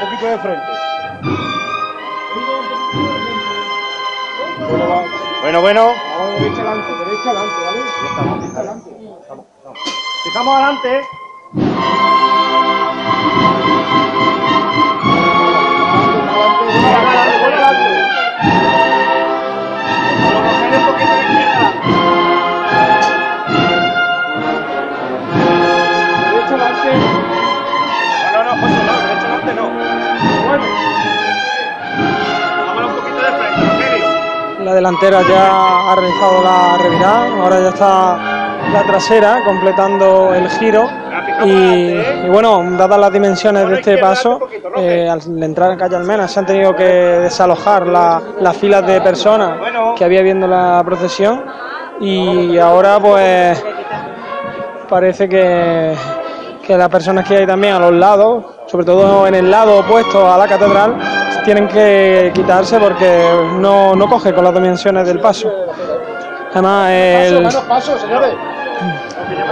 poquito 0.00 0.26
de 0.26 0.38
frente. 0.38 0.77
Bueno. 5.40 5.60
Bueno. 5.60 5.94
Vamos 6.18 6.40
derecha 6.40 6.62
adelante, 6.62 7.04
derecha 7.04 7.30
adelante, 7.30 7.54
¿vale? 7.64 7.78
Derecha 7.78 8.20
adelante. 8.20 8.90
Derecha 10.24 10.40
adelante. 10.56 11.02
Delantera 34.88 35.20
ya 35.28 35.90
ha 35.92 35.94
realizado 35.96 36.42
la 36.42 36.78
revirada, 36.82 37.42
ahora 37.42 37.60
ya 37.60 37.68
está 37.68 38.18
la 38.72 38.82
trasera 38.86 39.42
completando 39.44 40.34
el 40.34 40.48
giro. 40.50 40.88
Y, 41.44 42.28
bueno, 42.28 42.64
dadas 42.76 42.98
las 42.98 43.12
dimensiones 43.12 43.68
de 43.68 43.74
este 43.76 43.98
paso, 43.98 44.40
eh, 44.76 45.08
al 45.08 45.20
entrar 45.42 45.72
en 45.72 45.78
calle 45.78 45.96
Almena 45.96 46.26
se 46.26 46.40
han 46.40 46.46
tenido 46.46 46.74
que 46.74 46.84
desalojar 46.84 47.86
la- 47.86 48.20
las 48.40 48.56
filas 48.56 48.86
de 48.86 49.00
personas 49.02 49.58
que 49.96 50.04
había 50.04 50.22
viendo 50.22 50.46
la 50.46 50.82
procesión. 50.84 51.44
Y 52.00 52.56
ahora 52.58 52.98
pues 52.98 53.62
parece 54.88 55.28
que, 55.28 55.94
que 56.66 56.76
las 56.78 56.88
personas 56.88 57.26
que 57.26 57.36
hay 57.38 57.46
también 57.46 57.74
a 57.74 57.78
los 57.80 57.92
lados, 57.92 58.44
sobre 58.66 58.84
todo 58.86 59.26
en 59.26 59.34
el 59.34 59.50
lado 59.50 59.80
opuesto 59.80 60.30
a 60.32 60.38
la 60.38 60.46
catedral, 60.46 60.96
tienen 61.44 61.68
que 61.68 62.30
quitarse 62.34 62.78
porque 62.78 63.28
no, 63.54 63.94
no 63.94 64.08
coge 64.08 64.34
con 64.34 64.44
las 64.44 64.54
dimensiones 64.54 65.06
del 65.06 65.20
paso. 65.20 65.50
Además, 66.52 66.90
el, 66.92 67.42
Paso, 67.42 67.60
menos 67.60 67.64
paso, 67.68 67.98
señores. 67.98 68.34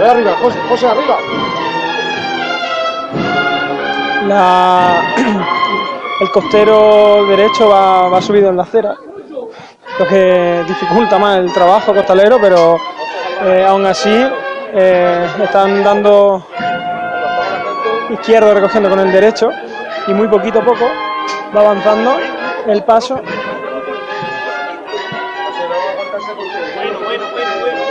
Arriba, 0.09 0.31
José, 0.41 0.59
José, 0.69 0.87
arriba. 0.87 1.15
la- 4.27 5.01
el 6.21 6.31
costero 6.31 7.25
derecho 7.27 7.69
va, 7.69 8.09
va 8.09 8.21
subido 8.21 8.49
en 8.49 8.57
la 8.57 8.63
acera, 8.63 8.95
lo 9.99 10.07
que 10.07 10.63
dificulta 10.67 11.17
más 11.17 11.37
el 11.37 11.51
trabajo 11.53 11.93
costalero, 11.93 12.37
pero 12.41 12.77
eh, 13.45 13.65
aún 13.67 13.85
así 13.85 14.27
eh, 14.73 15.27
están 15.43 15.83
dando 15.83 16.45
izquierdo 18.09 18.53
recogiendo 18.53 18.89
con 18.89 18.99
el 18.99 19.11
derecho 19.11 19.49
y 20.07 20.13
muy 20.13 20.27
poquito 20.27 20.59
a 20.59 20.63
poco 20.65 20.85
va 21.55 21.61
avanzando 21.61 22.17
el 22.67 22.83
paso. 22.83 23.15
Bueno, 26.75 26.99
bueno, 27.03 27.23
bueno, 27.31 27.51
bueno. 27.61 27.81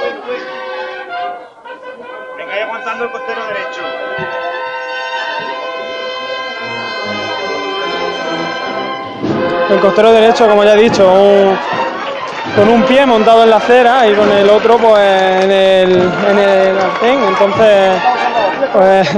Venga, 2.36 2.52
ahí 2.54 2.60
aguantando 2.62 3.04
el 3.04 3.10
costero 3.10 3.40
derecho. 3.46 3.82
El 9.70 9.80
costero 9.80 10.12
derecho, 10.12 10.48
como 10.48 10.62
ya 10.64 10.74
he 10.74 10.82
dicho, 10.82 11.10
un- 11.12 11.56
con 12.54 12.68
un 12.68 12.82
pie 12.84 13.04
montado 13.04 13.42
en 13.42 13.50
la 13.50 13.56
acera 13.56 14.06
y 14.06 14.14
con 14.14 14.30
el 14.30 14.48
otro 14.48 14.78
pues 14.78 15.00
en 15.44 15.50
el, 15.50 15.92
en 16.30 16.38
el 16.38 16.78
arcén. 16.78 17.18
Entonces, 17.28 17.92
pues 18.72 19.08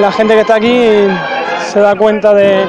la 0.00 0.12
gente 0.12 0.34
que 0.34 0.40
está 0.40 0.54
aquí 0.54 1.08
se 1.72 1.80
da 1.80 1.94
cuenta 1.96 2.32
de, 2.32 2.64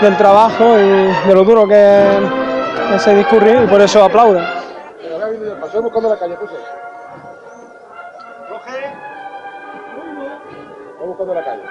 del 0.00 0.16
trabajo 0.16 0.78
y 0.78 1.28
de 1.28 1.34
lo 1.34 1.44
duro 1.44 1.66
que 1.66 1.74
es 1.74 2.94
ese 2.96 3.14
discurrir 3.16 3.62
y 3.64 3.66
por 3.66 3.80
eso 3.80 4.04
aplauden. 4.04 4.44
Venga, 5.02 5.14
voy 5.14 5.22
a 5.22 5.26
venir, 5.26 5.56
Estoy 5.64 5.82
buscando 5.82 6.08
la 6.08 6.18
calle, 6.18 6.36
José. 6.36 6.54
Estoy 10.92 11.06
buscando 11.06 11.34
la 11.34 11.44
calle. 11.44 11.62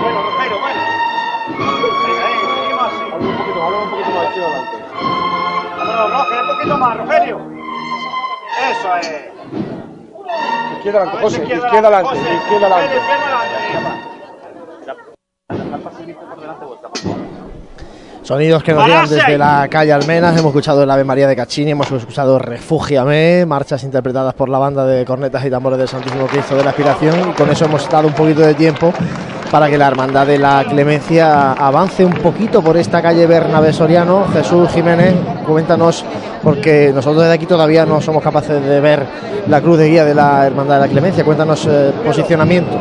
Bueno, 0.00 0.22
Rogero, 0.22 0.60
bueno. 0.60 0.80
Venga, 2.06 2.30
eh, 2.30 2.46
seguimos 2.54 2.82
así. 2.82 3.02
Habla 3.12 3.28
un 3.28 3.36
poquito, 3.36 3.62
habla 3.62 3.78
un 3.78 3.90
poquito 3.90 4.10
más 4.10 4.26
aquí 4.26 4.40
adelante. 4.40 4.76
Vámonos, 5.76 6.10
Roger, 6.12 6.42
un 6.42 6.48
poquito 6.48 6.78
más, 6.78 6.96
Rogelio. 6.96 7.55
Eso 8.56 8.96
es. 8.96 9.08
Izquierda 10.76 11.02
adelante, 11.02 11.22
José. 11.22 11.42
izquierda 11.42 11.88
adelante, 11.88 12.16
izquierda 12.16 12.66
adelante. 12.76 12.96
Sonidos 18.22 18.62
que 18.64 18.72
nos 18.72 18.86
llegan 18.86 19.08
desde 19.08 19.38
la 19.38 19.68
calle 19.68 19.92
Almenas. 19.92 20.32
Hemos 20.36 20.50
escuchado 20.50 20.82
el 20.82 20.90
Ave 20.90 21.04
María 21.04 21.28
de 21.28 21.36
Cachini, 21.36 21.70
hemos 21.70 21.90
escuchado 21.92 22.40
Refúgiame, 22.40 23.46
marchas 23.46 23.84
interpretadas 23.84 24.34
por 24.34 24.48
la 24.48 24.58
banda 24.58 24.84
de 24.84 25.04
cornetas 25.04 25.44
y 25.44 25.50
tambores 25.50 25.78
del 25.78 25.86
Santísimo 25.86 26.26
Cristo 26.26 26.56
de 26.56 26.64
la 26.64 26.70
Aspiración. 26.70 27.30
Y 27.30 27.32
con 27.34 27.48
eso 27.50 27.66
hemos 27.66 27.88
dado 27.88 28.08
un 28.08 28.14
poquito 28.14 28.40
de 28.40 28.54
tiempo 28.54 28.92
para 29.50 29.68
que 29.68 29.78
la 29.78 29.86
Hermandad 29.86 30.26
de 30.26 30.38
la 30.38 30.64
Clemencia 30.68 31.52
avance 31.52 32.04
un 32.04 32.12
poquito 32.12 32.62
por 32.62 32.76
esta 32.76 33.00
calle 33.02 33.26
Bernabé 33.26 33.72
Soriano. 33.72 34.26
Jesús 34.32 34.68
Jiménez, 34.70 35.14
cuéntanos, 35.46 36.04
porque 36.42 36.90
nosotros 36.94 37.22
desde 37.22 37.34
aquí 37.34 37.46
todavía 37.46 37.86
no 37.86 38.00
somos 38.00 38.22
capaces 38.22 38.62
de 38.62 38.80
ver 38.80 39.06
la 39.48 39.60
cruz 39.60 39.78
de 39.78 39.88
guía 39.88 40.04
de 40.04 40.14
la 40.14 40.46
Hermandad 40.46 40.76
de 40.76 40.80
la 40.86 40.88
Clemencia. 40.88 41.24
Cuéntanos 41.24 41.66
eh, 41.70 41.92
posicionamiento. 42.04 42.78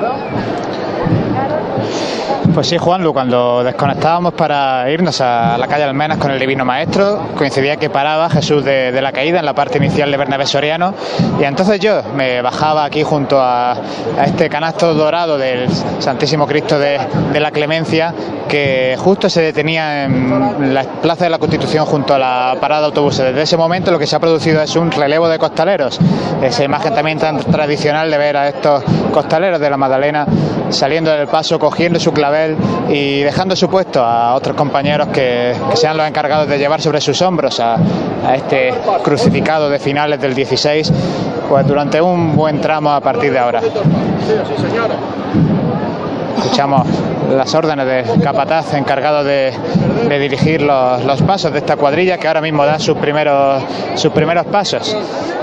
Pues 2.56 2.68
sí, 2.68 2.78
Juanlu, 2.78 3.12
cuando 3.12 3.66
desconectábamos 3.66 4.34
para 4.34 4.90
irnos 4.90 5.20
a 5.20 5.58
la 5.58 5.68
calle 5.68 5.84
Almenas 5.84 6.18
con 6.18 6.32
el 6.32 6.40
Divino 6.40 6.64
Maestro, 6.64 7.28
coincidía 7.38 7.76
que 7.76 7.90
paraba 7.90 8.30
Jesús 8.30 8.64
de, 8.64 8.94
de 8.94 9.02
la 9.02 9.12
Caída 9.12 9.40
en 9.40 9.46
la 9.46 9.54
parte 9.54 9.78
inicial 9.78 10.10
de 10.10 10.16
Bernabé 10.16 10.46
Soriano, 10.46 10.94
y 11.38 11.44
entonces 11.44 11.82
yo 11.82 12.02
me 12.16 12.42
bajaba 12.42 12.86
aquí 12.86 13.04
junto 13.04 13.42
a, 13.42 13.74
a 13.74 14.24
este 14.24 14.50
canasto 14.50 14.94
dorado 14.94 15.38
del 15.38 15.68
Santísimo 16.00 16.48
Cristo 16.48 16.80
de, 16.80 16.98
de 17.34 17.40
la 17.42 17.52
Clemencia, 17.52 18.14
que 18.48 18.96
justo 19.00 19.30
se 19.30 19.42
detenía 19.42 20.06
en 20.06 20.74
la 20.74 20.84
Plaza 20.84 21.26
de 21.26 21.32
la 21.32 21.40
Constitución 21.40 21.86
junto 21.86 22.14
a 22.14 22.20
la 22.20 22.56
parada 22.62 22.82
de 22.82 22.88
autobuses. 22.88 23.26
Desde 23.26 23.42
ese 23.42 23.58
momento 23.58 23.92
lo 23.92 24.00
que 24.00 24.08
se 24.08 24.16
ha 24.16 24.20
producido 24.20 24.62
es 24.62 24.74
un 24.78 24.92
relevo 24.92 25.28
de 25.28 25.38
costaleros, 25.38 26.00
esa 26.42 26.64
imagen 26.64 26.94
también 26.94 27.20
tan 27.20 27.38
tradicional 27.38 28.10
de 28.10 28.18
ver 28.18 28.38
a 28.38 28.48
estos 28.48 28.82
costaleros 29.12 29.60
de 29.60 29.70
la 29.70 29.76
Magdalena 29.76 30.26
saliendo 30.70 31.12
del 31.12 31.28
paso, 31.28 31.60
cogiendo 31.60 32.00
su 32.00 32.12
clavel 32.14 32.45
y 32.90 33.22
dejando 33.22 33.56
su 33.56 33.70
puesto 33.70 34.04
a 34.04 34.36
otros 34.36 34.56
compañeros 34.56 35.10
que, 35.10 35.56
sean 35.76 35.98
los 35.98 36.08
encargados 36.08 36.48
de 36.48 36.58
llevar 36.58 36.82
sobre 36.82 37.02
sus 37.02 37.22
hombros 37.22 37.60
a, 37.60 37.78
este 38.36 38.74
crucificado 39.04 39.70
de 39.70 39.78
finales 39.78 40.20
del 40.20 40.34
16, 40.34 40.92
pues 41.48 41.68
durante 41.68 42.02
un 42.02 42.36
buen 42.36 42.60
tramo 42.60 42.92
a 42.92 43.02
partir 43.02 43.32
de 43.32 43.40
ahora. 43.40 43.62
Escuchamos 46.38 46.88
las 47.36 47.54
órdenes 47.56 47.86
del 47.86 48.22
capataz 48.22 48.74
encargado 48.74 49.24
de, 49.24 49.54
de 50.08 50.20
dirigir 50.20 50.62
los, 50.62 51.04
los 51.04 51.22
pasos 51.24 51.52
de 51.52 51.60
esta 51.60 51.76
cuadrilla 51.76 52.18
que 52.18 52.28
ahora 52.28 52.42
mismo 52.42 52.66
da 52.66 52.80
sus 52.80 52.98
primeros, 52.98 53.64
sus 53.96 54.12
primeros 54.12 54.46
pasos. 54.46 54.96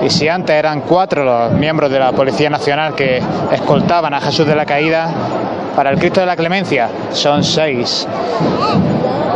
Y 0.02 0.10
si 0.10 0.28
antes 0.28 0.54
eran 0.54 0.82
cuatro 0.82 1.24
los 1.24 1.52
miembros 1.52 1.90
de 1.90 1.98
la 1.98 2.12
Policía 2.12 2.50
Nacional 2.50 2.94
que 2.94 3.20
escoltaban 3.50 4.14
a 4.14 4.20
Jesús 4.20 4.46
de 4.46 4.54
la 4.54 4.66
Caída, 4.66 5.08
para 5.74 5.90
el 5.90 5.98
Cristo 5.98 6.20
de 6.20 6.26
la 6.26 6.36
Clemencia 6.36 6.88
son 7.12 7.42
seis. 7.42 8.06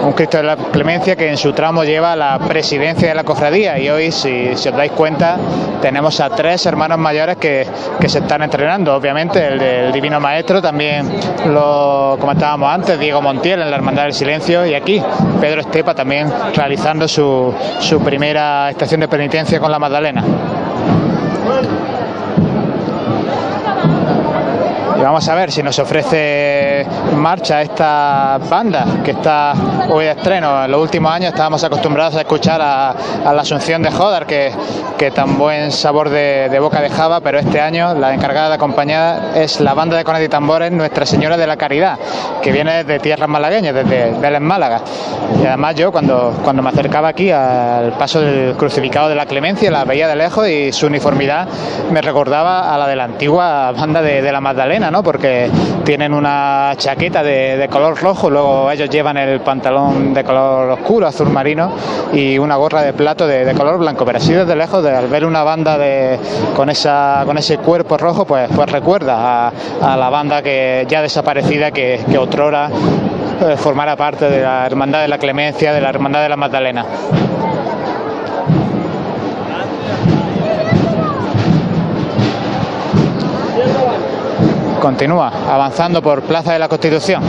Un 0.06 0.12
Cristo 0.12 0.36
de 0.36 0.44
la 0.44 0.56
Clemencia 0.56 1.16
que 1.16 1.28
en 1.28 1.36
su 1.36 1.52
tramo 1.52 1.82
lleva 1.82 2.14
la 2.14 2.38
presidencia 2.38 3.08
de 3.08 3.14
la 3.14 3.24
cofradía 3.24 3.76
y 3.76 3.88
hoy, 3.90 4.12
si, 4.12 4.50
os 4.50 4.64
dais 4.64 4.92
cuenta, 4.92 5.36
tenemos 5.82 6.20
a 6.20 6.30
tres 6.30 6.64
hermanos 6.64 6.96
mayores 6.96 7.38
que, 7.38 7.66
que 7.98 8.08
se 8.08 8.20
están 8.20 8.42
entrenando. 8.42 8.94
Obviamente 8.94 9.44
el 9.44 9.58
del 9.58 9.92
Divino 9.92 10.20
Maestro, 10.20 10.62
también 10.62 11.10
lo 11.46 12.16
comentábamos 12.20 12.72
antes, 12.72 13.00
Diego 13.00 13.20
Montiel 13.20 13.62
en 13.62 13.68
la 13.68 13.76
Hermandad 13.76 14.04
del 14.04 14.12
Silencio 14.12 14.64
y 14.64 14.74
aquí 14.74 15.02
Pedro 15.40 15.62
Estepa 15.62 15.92
también 15.92 16.32
realizando 16.54 17.08
su, 17.08 17.52
su 17.80 18.00
primera 18.00 18.70
estación 18.70 19.00
de 19.00 19.08
penitencia 19.08 19.58
con 19.58 19.72
la 19.72 19.80
Magdalena. 19.80 20.22
Y 24.96 25.00
vamos 25.00 25.28
a 25.28 25.34
ver 25.34 25.50
si 25.50 25.64
nos 25.64 25.78
ofrece 25.80 26.65
marcha 27.16 27.62
esta 27.62 28.38
banda 28.50 28.84
que 29.04 29.12
está 29.12 29.54
hoy 29.90 30.06
de 30.06 30.10
estreno. 30.12 30.64
En 30.64 30.70
los 30.70 30.80
últimos 30.80 31.12
años 31.12 31.30
estábamos 31.30 31.62
acostumbrados 31.62 32.16
a 32.16 32.20
escuchar 32.20 32.60
a, 32.60 32.90
a 32.90 33.32
la 33.32 33.42
Asunción 33.42 33.82
de 33.82 33.90
Jodar, 33.90 34.26
que, 34.26 34.52
que 34.98 35.10
tan 35.10 35.38
buen 35.38 35.70
sabor 35.72 36.10
de, 36.10 36.48
de 36.48 36.58
boca 36.58 36.80
dejaba, 36.80 37.20
pero 37.20 37.38
este 37.38 37.60
año 37.60 37.94
la 37.94 38.14
encargada 38.14 38.48
de 38.48 38.54
acompañar 38.54 39.32
es 39.36 39.60
la 39.60 39.74
banda 39.74 39.96
de 39.96 40.04
cornet 40.04 40.24
y 40.24 40.28
tambores 40.28 40.72
Nuestra 40.72 41.06
Señora 41.06 41.36
de 41.36 41.46
la 41.46 41.56
Caridad, 41.56 41.98
que 42.42 42.52
viene 42.52 42.84
de 42.84 42.98
tierras 42.98 43.28
malagueñas, 43.28 43.74
desde 43.74 44.12
Vélez, 44.20 44.40
Málaga. 44.40 44.80
Y 45.42 45.46
además 45.46 45.74
yo 45.74 45.92
cuando, 45.92 46.38
cuando 46.42 46.62
me 46.62 46.70
acercaba 46.70 47.08
aquí 47.08 47.30
al 47.30 47.92
paso 47.98 48.20
del 48.20 48.54
crucificado 48.56 49.08
de 49.08 49.14
la 49.14 49.26
Clemencia, 49.26 49.70
la 49.70 49.84
veía 49.84 50.08
de 50.08 50.16
lejos 50.16 50.48
y 50.48 50.72
su 50.72 50.86
uniformidad 50.86 51.48
me 51.90 52.00
recordaba 52.00 52.74
a 52.74 52.78
la 52.78 52.86
de 52.86 52.96
la 52.96 53.04
antigua 53.04 53.72
banda 53.72 54.02
de, 54.02 54.22
de 54.22 54.32
la 54.32 54.40
Magdalena, 54.40 54.90
¿no? 54.90 55.02
Porque 55.02 55.50
tienen 55.84 56.14
una 56.14 56.65
chaqueta 56.74 57.22
de, 57.22 57.68
color 57.70 58.00
rojo, 58.00 58.30
luego 58.30 58.70
ellos 58.70 58.90
llevan 58.90 59.16
el 59.16 59.40
pantalón 59.40 60.12
de 60.12 60.24
color 60.24 60.70
oscuro, 60.70 61.06
azul 61.06 61.30
marino, 61.30 61.72
y 62.12 62.38
una 62.38 62.56
gorra 62.56 62.82
de 62.82 62.92
plato 62.92 63.26
de, 63.26 63.52
color 63.54 63.78
blanco. 63.78 64.04
Pero 64.04 64.18
así 64.18 64.32
desde 64.32 64.56
lejos, 64.56 64.82
de, 64.82 64.90
al 64.90 65.08
ver 65.08 65.24
una 65.24 65.42
banda 65.42 65.78
de, 65.78 66.18
con, 66.54 66.70
esa, 66.70 67.22
con 67.24 67.38
ese 67.38 67.58
cuerpo 67.58 67.96
rojo, 67.96 68.24
pues, 68.24 68.48
pues 68.54 68.70
recuerda 68.70 69.46
a, 69.48 69.52
a 69.82 69.96
la 69.96 70.08
banda 70.08 70.42
que 70.42 70.86
ya 70.88 71.02
desaparecida 71.02 71.70
que, 71.70 72.00
que 72.10 72.18
otrora 72.18 72.70
eh, 73.40 73.56
formara 73.58 73.96
parte 73.96 74.30
de 74.30 74.40
la 74.40 74.64
Hermandad 74.64 75.02
de 75.02 75.08
la 75.08 75.18
Clemencia, 75.18 75.72
de 75.72 75.80
la 75.80 75.90
Hermandad 75.90 76.22
de 76.22 76.28
la 76.30 76.36
Magdalena. 76.36 76.86
Continúa 84.80 85.32
avanzando 85.48 86.02
por 86.02 86.22
Plaza 86.22 86.52
de 86.52 86.58
la 86.58 86.68
Constitución. 86.68 87.22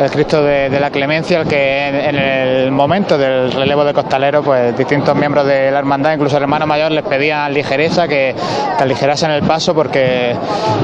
El 0.00 0.10
Cristo 0.10 0.42
de, 0.42 0.68
la 0.80 0.90
Clemencia, 0.90 1.40
el 1.40 1.46
que 1.46 1.86
en, 1.86 2.16
el 2.16 2.72
momento 2.72 3.16
del 3.16 3.52
relevo 3.52 3.84
de 3.84 3.94
costalero, 3.94 4.42
pues 4.42 4.76
distintos 4.76 5.14
miembros 5.14 5.46
de 5.46 5.70
la 5.70 5.78
hermandad, 5.78 6.14
incluso 6.14 6.36
el 6.36 6.42
hermano 6.42 6.66
mayor, 6.66 6.90
les 6.90 7.04
pedían 7.04 7.54
ligereza, 7.54 8.08
que, 8.08 8.34
que 8.76 8.82
aligerasen 8.82 9.30
el 9.30 9.42
paso 9.42 9.72
porque 9.72 10.34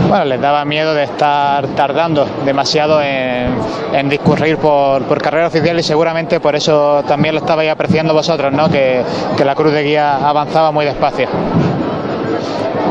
bueno, 0.09 0.25
les 0.27 0.41
daba 0.41 0.65
miedo 0.65 0.95
de 0.95 1.05
estar 1.05 1.67
tardando 1.69 2.25
demasiado 2.45 3.03
en, 3.03 3.49
en 3.93 4.09
discurrir 4.09 4.59
por, 4.59 5.03
por 5.03 5.21
carrera 5.21 5.49
oficial 5.49 5.79
y 5.79 5.83
seguramente 5.83 6.39
por 6.39 6.55
eso 6.55 7.03
también 7.09 7.35
lo 7.35 7.41
estabais 7.41 7.71
apreciando 7.71 8.15
vosotros, 8.15 8.53
¿no? 8.53 8.69
que, 8.71 9.03
que 9.37 9.45
la 9.45 9.57
cruz 9.57 9.73
de 9.73 9.83
guía 9.83 10.17
avanzaba 10.17 10.71
muy 10.71 10.85
despacio. 10.85 11.29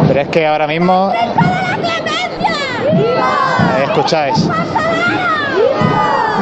Pero 0.07 0.21
es 0.21 0.27
que 0.29 0.47
ahora 0.47 0.67
mismo 0.67 1.13
escucháis 3.83 4.49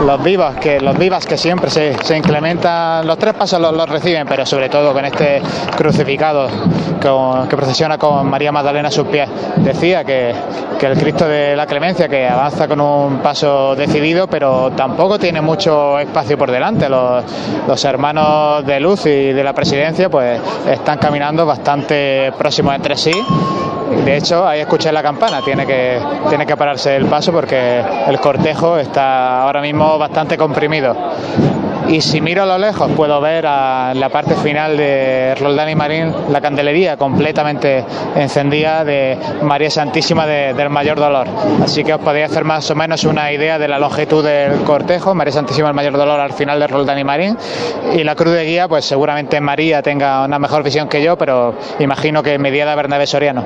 los 0.05 0.23
vivas 0.23 0.55
que 0.57 0.79
los 0.79 0.97
vivas 0.97 1.25
que 1.25 1.37
siempre 1.37 1.69
se, 1.69 1.95
se 2.03 2.17
incrementan. 2.17 3.05
Los 3.05 3.17
tres 3.17 3.33
pasos 3.33 3.59
los, 3.59 3.89
reciben 3.89 4.25
pero 4.27 4.45
sobre 4.45 4.69
todo 4.69 4.93
con 4.93 5.05
este 5.05 5.41
crucificado 5.75 6.47
que 6.99 7.55
procesiona 7.55 7.97
con 7.97 8.29
María 8.29 8.51
Magdalena 8.51 8.89
a 8.89 8.91
sus 8.91 9.07
pies. 9.07 9.29
Decía 9.57 10.03
que, 10.03 10.33
que 10.79 10.85
el 10.85 10.97
Cristo 10.97 11.27
de 11.27 11.55
la 11.55 11.65
Clemencia 11.65 12.07
que 12.07 12.27
avanza 12.27 12.67
con 12.67 12.81
un 12.81 13.17
paso 13.19 13.75
decidido 13.75 14.27
pero 14.27 14.71
tampoco 14.71 15.17
tiene 15.17 15.41
mucho 15.41 15.99
espacio 15.99 16.37
por 16.37 16.51
delante. 16.51 16.89
Los, 16.89 17.23
los 17.67 17.85
hermanos 17.85 18.65
de 18.65 18.79
luz 18.79 19.05
y 19.05 19.33
de 19.33 19.43
la 19.43 19.53
presidencia 19.53 20.09
pues 20.09 20.39
están 20.69 20.97
caminando 20.97 21.45
bastante 21.45 22.31
próximos 22.37 22.75
entre 22.75 22.95
sí. 22.95 23.13
De 24.03 24.17
hecho, 24.17 24.45
ahí 24.45 24.59
escuché 24.59 24.91
la 24.91 25.01
campana, 25.01 25.41
tiene 25.41 25.65
que, 25.65 25.99
tiene 26.27 26.45
que 26.45 26.57
pararse 26.57 26.95
el 26.97 27.05
paso 27.05 27.31
porque 27.31 27.81
el 28.07 28.19
cortejo 28.19 28.77
está 28.77 29.43
ahora 29.43 29.61
mismo 29.61 29.86
bastante 29.97 30.37
comprimido. 30.37 30.95
Y 31.87 32.01
si 32.01 32.19
miro 32.19 32.43
a 32.43 32.45
lo 32.45 32.57
lejos 32.57 32.91
puedo 32.97 33.21
ver 33.21 33.45
a 33.47 33.93
la 33.93 34.09
parte 34.09 34.35
final 34.35 34.75
de 34.75 35.33
Roldán 35.39 35.69
y 35.69 35.75
Marín 35.75 36.13
la 36.29 36.41
candelería 36.41 36.97
completamente 36.97 37.85
encendida 38.13 38.83
de 38.83 39.17
María 39.43 39.69
Santísima 39.69 40.25
de- 40.25 40.53
del 40.53 40.69
Mayor 40.69 40.99
Dolor. 40.99 41.27
Así 41.63 41.85
que 41.85 41.93
os 41.93 42.01
podéis 42.01 42.25
hacer 42.29 42.43
más 42.43 42.69
o 42.69 42.75
menos 42.75 43.05
una 43.05 43.31
idea 43.31 43.57
de 43.57 43.69
la 43.69 43.79
longitud 43.79 44.21
del 44.21 44.63
cortejo. 44.65 45.15
María 45.15 45.31
Santísima 45.31 45.67
del 45.69 45.75
Mayor 45.75 45.93
Dolor 45.93 46.19
al 46.19 46.33
final 46.33 46.59
de 46.59 46.67
Roldán 46.67 46.99
y 46.99 47.05
Marín. 47.05 47.37
Y 47.95 48.03
la 48.03 48.15
cruz 48.15 48.33
de 48.33 48.43
guía, 48.43 48.67
pues 48.67 48.83
seguramente 48.83 49.39
María 49.39 49.81
tenga 49.81 50.25
una 50.25 50.39
mejor 50.39 50.63
visión 50.63 50.89
que 50.89 51.01
yo, 51.01 51.17
pero 51.17 51.53
imagino 51.79 52.21
que 52.21 52.37
mediada 52.37 52.75
Bernabé 52.75 53.07
Soriano. 53.07 53.45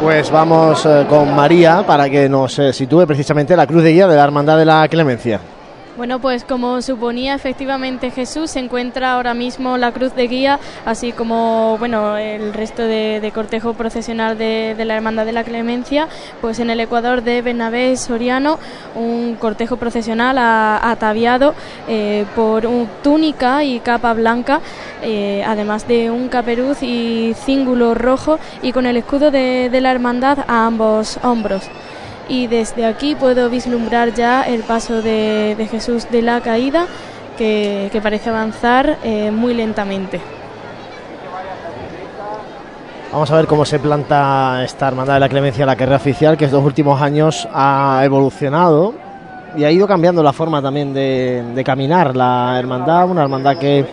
Pues 0.00 0.30
vamos 0.30 0.86
eh, 0.86 1.04
con 1.10 1.34
María 1.36 1.84
para 1.86 2.08
que 2.08 2.26
nos 2.26 2.58
eh, 2.58 2.72
sitúe 2.72 3.06
precisamente 3.06 3.54
la 3.54 3.66
cruz 3.66 3.82
de 3.82 3.92
guía 3.92 4.08
de 4.08 4.16
la 4.16 4.24
Hermandad 4.24 4.56
de 4.56 4.64
la 4.64 4.88
Clemencia. 4.88 5.40
Bueno, 6.00 6.18
pues 6.18 6.44
como 6.44 6.80
suponía 6.80 7.34
efectivamente 7.34 8.10
Jesús, 8.10 8.52
se 8.52 8.58
encuentra 8.58 9.12
ahora 9.12 9.34
mismo 9.34 9.76
la 9.76 9.92
cruz 9.92 10.14
de 10.14 10.28
guía, 10.28 10.58
así 10.86 11.12
como 11.12 11.76
bueno 11.76 12.16
el 12.16 12.54
resto 12.54 12.84
de, 12.84 13.30
cortejo 13.34 13.74
procesional 13.74 14.38
de, 14.38 14.74
la 14.86 14.96
Hermandad 14.96 15.26
de 15.26 15.32
la 15.32 15.44
Clemencia, 15.44 16.08
pues 16.40 16.58
en 16.58 16.70
el 16.70 16.80
Ecuador 16.80 17.22
de 17.22 17.42
Bernabé 17.42 17.98
Soriano, 17.98 18.58
un 18.94 19.34
cortejo 19.34 19.76
procesional 19.76 20.38
ataviado 20.38 21.54
eh, 21.86 22.24
por 22.34 22.64
un 22.64 22.88
túnica 23.02 23.62
y 23.62 23.80
capa 23.80 24.14
blanca, 24.14 24.62
eh, 25.02 25.44
además 25.46 25.86
de 25.86 26.10
un 26.10 26.30
caperuz 26.30 26.82
y 26.82 27.34
cíngulo 27.44 27.92
rojo 27.92 28.38
y 28.62 28.72
con 28.72 28.86
el 28.86 28.96
escudo 28.96 29.30
de 29.30 29.80
la 29.82 29.90
Hermandad 29.90 30.46
a 30.48 30.64
ambos 30.64 31.18
hombros 31.22 31.68
y 32.30 32.46
desde 32.46 32.86
aquí 32.86 33.16
puedo 33.16 33.50
vislumbrar 33.50 34.14
ya 34.14 34.42
el 34.44 34.62
paso 34.62 35.02
de, 35.02 35.56
de 35.58 35.66
Jesús 35.66 36.08
de 36.10 36.22
la 36.22 36.40
caída 36.40 36.86
que, 37.36 37.88
que 37.90 38.00
parece 38.00 38.30
avanzar 38.30 38.98
eh, 39.02 39.32
muy 39.32 39.52
lentamente. 39.52 40.20
Vamos 43.12 43.28
a 43.32 43.36
ver 43.36 43.48
cómo 43.48 43.64
se 43.64 43.80
planta 43.80 44.62
esta 44.64 44.86
Hermandad 44.86 45.14
de 45.14 45.20
la 45.20 45.28
Clemencia, 45.28 45.66
la 45.66 45.74
carrera 45.74 45.96
oficial, 45.96 46.36
que 46.36 46.44
estos 46.44 46.64
últimos 46.64 47.02
años 47.02 47.48
ha 47.52 48.00
evolucionado 48.04 48.94
y 49.56 49.64
ha 49.64 49.70
ido 49.72 49.88
cambiando 49.88 50.22
la 50.22 50.32
forma 50.32 50.62
también 50.62 50.94
de, 50.94 51.42
de 51.52 51.64
caminar 51.64 52.14
la 52.14 52.56
hermandad, 52.56 53.10
una 53.10 53.22
hermandad 53.22 53.56
que 53.56 53.84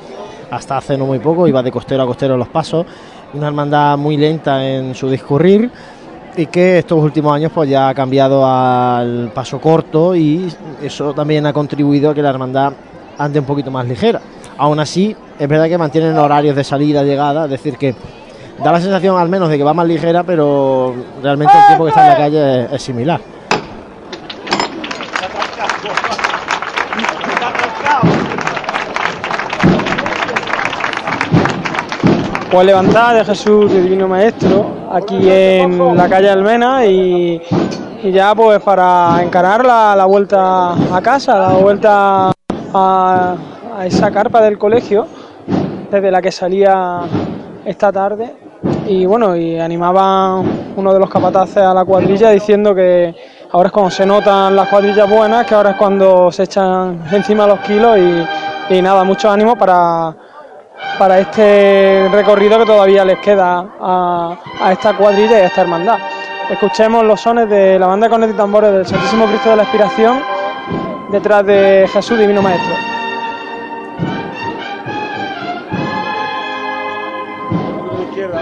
hasta 0.51 0.77
hace 0.77 0.95
no 0.95 1.07
muy 1.07 1.17
poco 1.17 1.47
iba 1.47 1.63
de 1.63 1.71
costero 1.71 2.03
a 2.03 2.05
costero 2.05 2.37
los 2.37 2.49
pasos, 2.49 2.85
una 3.33 3.47
hermandad 3.47 3.97
muy 3.97 4.15
lenta 4.15 4.63
en 4.63 4.93
su 4.93 5.09
discurrir 5.09 5.71
y 6.37 6.45
que 6.45 6.77
estos 6.77 7.03
últimos 7.03 7.33
años 7.33 7.51
pues 7.53 7.67
ya 7.67 7.89
ha 7.89 7.95
cambiado 7.95 8.45
al 8.45 9.31
paso 9.33 9.59
corto 9.59 10.15
y 10.15 10.47
eso 10.83 11.11
también 11.13 11.47
ha 11.47 11.51
contribuido 11.51 12.11
a 12.11 12.13
que 12.13 12.21
la 12.21 12.29
hermandad 12.29 12.73
ande 13.17 13.39
un 13.39 13.45
poquito 13.45 13.71
más 13.71 13.87
ligera. 13.87 14.21
Aún 14.55 14.79
así, 14.79 15.15
es 15.37 15.47
verdad 15.47 15.67
que 15.67 15.79
mantienen 15.79 16.15
horarios 16.15 16.55
de 16.55 16.63
salida, 16.63 17.01
llegada, 17.01 17.45
es 17.45 17.51
decir 17.51 17.75
que 17.77 17.95
da 18.63 18.71
la 18.71 18.79
sensación 18.79 19.17
al 19.17 19.29
menos 19.29 19.49
de 19.49 19.57
que 19.57 19.63
va 19.63 19.73
más 19.73 19.87
ligera, 19.87 20.23
pero 20.23 20.93
realmente 21.23 21.53
el 21.57 21.65
tiempo 21.65 21.85
que 21.85 21.89
está 21.89 22.03
en 22.03 22.09
la 22.09 22.17
calle 22.17 22.65
es, 22.65 22.71
es 22.73 22.81
similar. 22.83 23.19
Pues 32.51 32.65
levantada 32.65 33.13
de 33.15 33.25
Jesús 33.25 33.71
de 33.71 33.81
Divino 33.81 34.07
Maestro 34.07 34.76
aquí 34.91 35.29
en 35.29 35.95
la 35.95 36.07
calle 36.07 36.29
Almena 36.29 36.85
y, 36.85 37.41
y 38.03 38.11
ya 38.11 38.33
pues 38.35 38.61
para 38.61 39.21
encarar 39.21 39.65
la, 39.65 39.95
la 39.95 40.05
vuelta 40.05 40.73
a 40.73 41.01
casa, 41.01 41.37
la 41.37 41.53
vuelta 41.53 42.31
a, 42.73 43.35
a 43.77 43.85
esa 43.85 44.11
carpa 44.11 44.41
del 44.41 44.57
colegio 44.57 45.07
desde 45.91 46.11
la 46.11 46.21
que 46.21 46.31
salía 46.31 47.01
esta 47.65 47.91
tarde. 47.91 48.35
Y 48.87 49.05
bueno 49.05 49.35
y 49.35 49.59
animaba 49.59 50.41
uno 50.75 50.93
de 50.93 50.99
los 50.99 51.09
capataces 51.09 51.57
a 51.57 51.73
la 51.73 51.83
cuadrilla 51.83 52.29
diciendo 52.31 52.73
que 52.73 53.13
ahora 53.51 53.67
es 53.67 53.73
cuando 53.73 53.91
se 53.91 54.05
notan 54.05 54.55
las 54.55 54.69
cuadrillas 54.69 55.09
buenas, 55.09 55.45
que 55.45 55.55
ahora 55.55 55.71
es 55.71 55.75
cuando 55.75 56.31
se 56.31 56.43
echan 56.43 57.01
encima 57.11 57.45
los 57.45 57.59
kilos 57.59 57.97
y, 57.97 58.75
y 58.75 58.81
nada, 58.81 59.03
mucho 59.03 59.29
ánimo 59.29 59.57
para 59.57 60.15
para 60.97 61.19
este 61.19 62.09
recorrido 62.11 62.59
que 62.59 62.65
todavía 62.65 63.05
les 63.05 63.19
queda 63.19 63.65
a, 63.79 64.37
a 64.61 64.71
esta 64.71 64.95
cuadrilla 64.95 65.39
y 65.39 65.41
a 65.41 65.45
esta 65.45 65.61
hermandad. 65.61 65.97
Escuchemos 66.49 67.03
los 67.03 67.19
sones 67.19 67.49
de 67.49 67.77
la 67.77 67.87
banda 67.87 68.09
cornetas 68.09 68.35
y 68.35 68.37
tambores 68.37 68.71
del 68.71 68.85
Santísimo 68.85 69.25
Cristo 69.25 69.49
de 69.49 69.55
la 69.57 69.63
Expiración 69.63 70.21
detrás 71.11 71.45
de 71.45 71.89
Jesús 71.91 72.17
Divino 72.17 72.41
Maestro. 72.41 72.73
izquierda. 78.09 78.41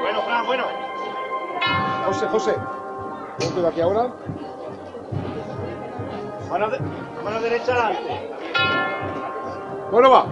Bueno, 0.00 0.22
Fran, 0.22 0.46
bueno. 0.46 0.64
José, 2.06 2.26
José. 2.26 2.56
De 3.56 3.68
aquí 3.68 3.80
ahora. 3.80 4.10
Mano, 6.50 6.68
de- 6.70 6.78
mano 7.24 7.40
derecha 7.40 7.72
adelante. 7.72 8.28
Bueno, 9.90 10.10
va. 10.10 10.24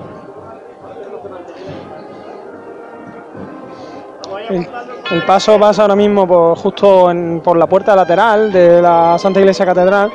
El, 4.51 4.67
el 5.11 5.23
paso 5.25 5.59
pasa 5.59 5.83
ahora 5.83 5.97
mismo 5.97 6.27
por, 6.27 6.57
justo 6.57 7.11
en- 7.11 7.41
por 7.41 7.57
la 7.57 7.67
puerta 7.67 7.95
lateral 7.95 8.53
de 8.53 8.81
la 8.83 9.19
Santa 9.19 9.41
Iglesia 9.41 9.65
Catedral 9.67 10.11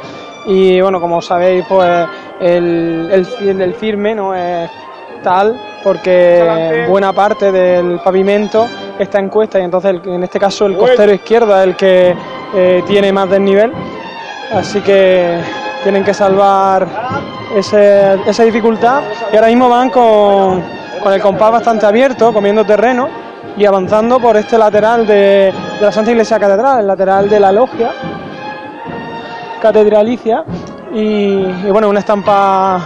y 0.45 0.79
bueno, 0.81 0.99
como 0.99 1.21
sabéis, 1.21 1.65
pues 1.67 2.07
el, 2.39 3.09
el, 3.11 3.25
fi- 3.25 3.49
el 3.49 3.73
firme 3.75 4.13
no 4.15 4.35
es 4.35 4.69
tal 5.23 5.59
porque 5.83 6.39
buena 6.89 7.13
parte 7.13 7.51
del 7.51 7.99
pavimento 7.99 8.67
está 8.99 9.19
en 9.19 9.29
cuesta 9.29 9.59
y 9.59 9.63
entonces 9.63 9.91
el- 9.91 10.09
en 10.13 10.23
este 10.23 10.39
caso 10.39 10.65
el 10.65 10.77
costero 10.77 11.13
izquierdo 11.13 11.55
es 11.59 11.63
el 11.67 11.75
que 11.75 12.15
eh, 12.55 12.83
tiene 12.87 13.11
más 13.11 13.29
desnivel, 13.29 13.71
así 14.53 14.81
que 14.81 15.39
tienen 15.83 16.03
que 16.03 16.13
salvar 16.13 16.87
ese- 17.55 18.17
esa 18.25 18.43
dificultad 18.43 19.01
y 19.31 19.35
ahora 19.35 19.47
mismo 19.47 19.69
van 19.69 19.89
con, 19.89 20.63
el 21.13 21.21
compás 21.21 21.51
bastante 21.51 21.85
abierto, 21.85 22.33
comiendo 22.33 22.65
terreno 22.65 23.09
y 23.57 23.65
avanzando 23.65 24.19
por 24.19 24.37
este 24.37 24.57
lateral 24.57 25.05
de, 25.05 25.53
de 25.79 25.85
la 25.85 25.91
Santa 25.91 26.11
Iglesia 26.11 26.39
Catedral, 26.39 26.79
el 26.79 26.87
lateral 26.87 27.29
de 27.29 27.39
la 27.39 27.51
logia 27.51 27.91
catedralicia 29.61 30.43
y, 30.93 31.45
bueno, 31.71 31.89
una 31.89 31.99
estampa 31.99 32.79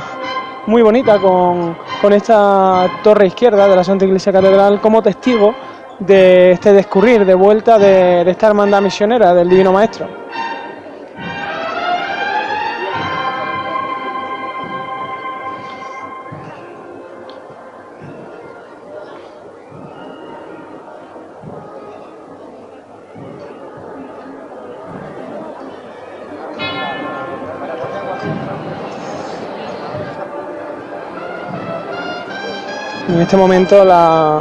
muy 0.68 0.82
bonita 0.82 1.20
con, 1.20 1.76
con 2.02 2.14
esta 2.14 2.88
torre 3.02 3.28
izquierda 3.28 3.68
de 3.68 3.76
la 3.76 3.84
Santa 3.84 4.06
Iglesia 4.06 4.32
Catedral 4.32 4.80
como 4.82 5.02
testigo 5.02 5.54
de 6.00 6.52
este 6.52 6.74
descurrir 6.74 7.26
de 7.26 7.34
vuelta 7.34 7.80
de, 7.80 8.24
de 8.24 8.32
esta 8.32 8.48
hermandad 8.48 8.82
misionera 8.82 9.34
del 9.34 9.50
Divino 9.50 9.72
Maestro. 9.72 10.08
En 33.18 33.24
este 33.24 33.36
momento 33.36 33.84
la, 33.84 34.40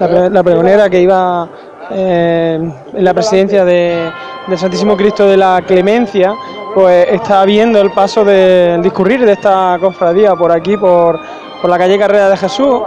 la, 0.00 0.08
pre- 0.08 0.30
la 0.30 0.42
pregonera 0.42 0.90
que 0.90 1.00
iba 1.00 1.48
eh, 1.90 2.58
en 2.92 3.04
la 3.04 3.14
presidencia 3.14 3.64
de, 3.64 4.10
del 4.48 4.58
Santísimo 4.58 4.96
Cristo 4.96 5.28
de 5.28 5.36
la 5.36 5.62
Clemencia, 5.64 6.34
pues 6.74 7.06
está 7.12 7.44
viendo 7.44 7.80
el 7.80 7.92
paso 7.92 8.24
del 8.24 8.82
discurrir 8.82 9.24
de 9.24 9.32
esta 9.32 9.78
cofradía 9.80 10.34
por 10.34 10.50
aquí, 10.50 10.76
por, 10.76 11.20
por 11.62 11.70
la 11.70 11.78
calle 11.78 11.96
Carrera 12.00 12.28
de 12.30 12.36
Jesús, 12.36 12.80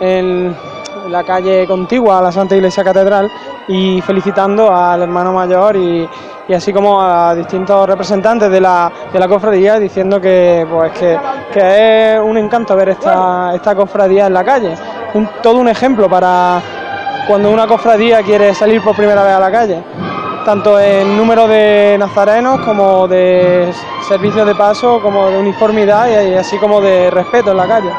en, 0.00 0.56
en 1.04 1.12
la 1.12 1.22
calle 1.24 1.66
contigua 1.66 2.20
a 2.20 2.22
la 2.22 2.32
Santa 2.32 2.56
Iglesia 2.56 2.82
Catedral, 2.82 3.30
y 3.68 4.00
felicitando 4.00 4.74
al 4.74 5.02
hermano 5.02 5.32
mayor 5.32 5.76
y, 5.76 6.08
y 6.48 6.54
así 6.54 6.72
como 6.72 7.00
a 7.00 7.34
distintos 7.34 7.86
representantes 7.86 8.50
de 8.50 8.60
la, 8.60 8.90
de 9.12 9.18
la 9.18 9.28
cofradía, 9.28 9.78
diciendo 9.78 10.20
que, 10.20 10.66
pues, 10.70 10.92
que, 10.92 11.18
que 11.52 12.14
es 12.14 12.20
un 12.20 12.36
encanto 12.38 12.74
ver 12.74 12.88
esta, 12.90 13.54
esta 13.54 13.74
cofradía 13.74 14.26
en 14.26 14.34
la 14.34 14.44
calle. 14.44 14.74
Un- 15.14 15.28
todo 15.42 15.58
un 15.58 15.68
ejemplo 15.68 16.08
para 16.08 16.60
cuando 17.26 17.50
una 17.50 17.66
cofradía 17.66 18.22
quiere 18.22 18.54
salir 18.54 18.82
por 18.82 18.96
primera 18.96 19.22
vez 19.22 19.32
a 19.34 19.40
la 19.40 19.50
calle, 19.50 19.82
tanto 20.46 20.80
en 20.80 21.14
número 21.16 21.46
de 21.46 21.96
nazarenos 21.98 22.60
como 22.60 23.06
de 23.06 23.70
servicios 24.08 24.46
de 24.46 24.54
paso, 24.54 25.00
como 25.02 25.28
de 25.28 25.38
uniformidad 25.38 26.08
y, 26.08 26.30
y 26.30 26.34
así 26.34 26.56
como 26.56 26.80
de 26.80 27.10
respeto 27.10 27.50
en 27.50 27.56
la 27.58 27.66
calle. 27.68 27.90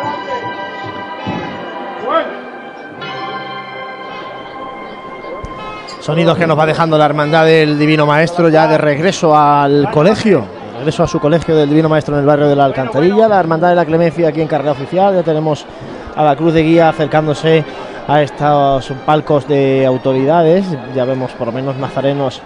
Sonidos 6.09 6.39
que 6.39 6.47
nos 6.47 6.57
va 6.57 6.65
dejando 6.65 6.97
la 6.97 7.05
hermandad 7.05 7.45
del 7.45 7.77
Divino 7.77 8.07
Maestro 8.07 8.49
ya 8.49 8.65
de 8.67 8.79
regreso 8.79 9.38
al 9.38 9.91
colegio. 9.91 10.43
Regreso 10.77 11.03
a 11.03 11.07
su 11.07 11.19
colegio 11.19 11.55
del 11.55 11.69
Divino 11.69 11.88
Maestro 11.88 12.15
en 12.15 12.21
el 12.21 12.25
barrio 12.25 12.47
de 12.47 12.55
la 12.55 12.65
Alcantarilla. 12.65 13.27
La 13.27 13.39
hermandad 13.39 13.69
de 13.69 13.75
la 13.75 13.85
Clemencia 13.85 14.29
aquí 14.29 14.41
en 14.41 14.47
carrera 14.47 14.71
oficial. 14.71 15.13
Ya 15.13 15.21
tenemos 15.21 15.67
a 16.15 16.23
la 16.23 16.35
Cruz 16.35 16.55
de 16.55 16.63
Guía 16.63 16.89
acercándose 16.89 17.63
a 18.07 18.23
estos 18.23 18.91
palcos 19.05 19.47
de 19.47 19.85
autoridades. 19.85 20.65
Ya 20.95 21.05
vemos 21.05 21.29
por 21.33 21.45
lo 21.45 21.53
menos 21.53 21.75
nazarenos 21.75 22.41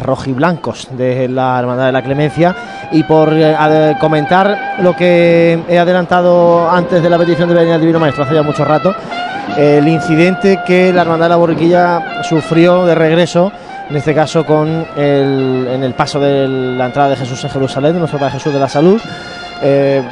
rojiblancos 0.00 0.88
de 0.92 1.28
la 1.28 1.58
Hermandad 1.58 1.86
de 1.86 1.92
la 1.92 2.02
Clemencia 2.02 2.54
y 2.92 3.02
por 3.04 3.32
eh, 3.32 3.96
comentar 4.00 4.76
lo 4.80 4.94
que 4.96 5.58
he 5.68 5.78
adelantado 5.78 6.70
antes 6.70 7.02
de 7.02 7.10
la 7.10 7.18
petición 7.18 7.48
de 7.48 7.54
venir 7.54 7.72
al 7.72 7.80
Divino 7.80 7.98
Maestro 7.98 8.24
hace 8.24 8.34
ya 8.34 8.42
mucho 8.42 8.64
rato 8.64 8.94
el 9.56 9.86
incidente 9.86 10.60
que 10.66 10.92
la 10.92 11.02
Hermandad 11.02 11.26
de 11.26 11.30
la 11.30 11.36
Borriquilla 11.36 12.22
sufrió 12.22 12.86
de 12.86 12.94
regreso, 12.94 13.52
en 13.90 13.96
este 13.96 14.14
caso 14.14 14.46
con 14.46 14.86
el, 14.96 15.68
en 15.70 15.84
el 15.84 15.92
paso 15.92 16.18
de 16.18 16.48
la 16.48 16.86
entrada 16.86 17.10
de 17.10 17.16
Jesús 17.16 17.44
en 17.44 17.50
Jerusalén, 17.50 17.92
de 17.92 17.98
nuestro 17.98 18.18
Padre 18.18 18.34
Jesús 18.34 18.52
de 18.52 18.58
la 18.58 18.68
Salud. 18.68 19.00
Eh, 19.62 20.02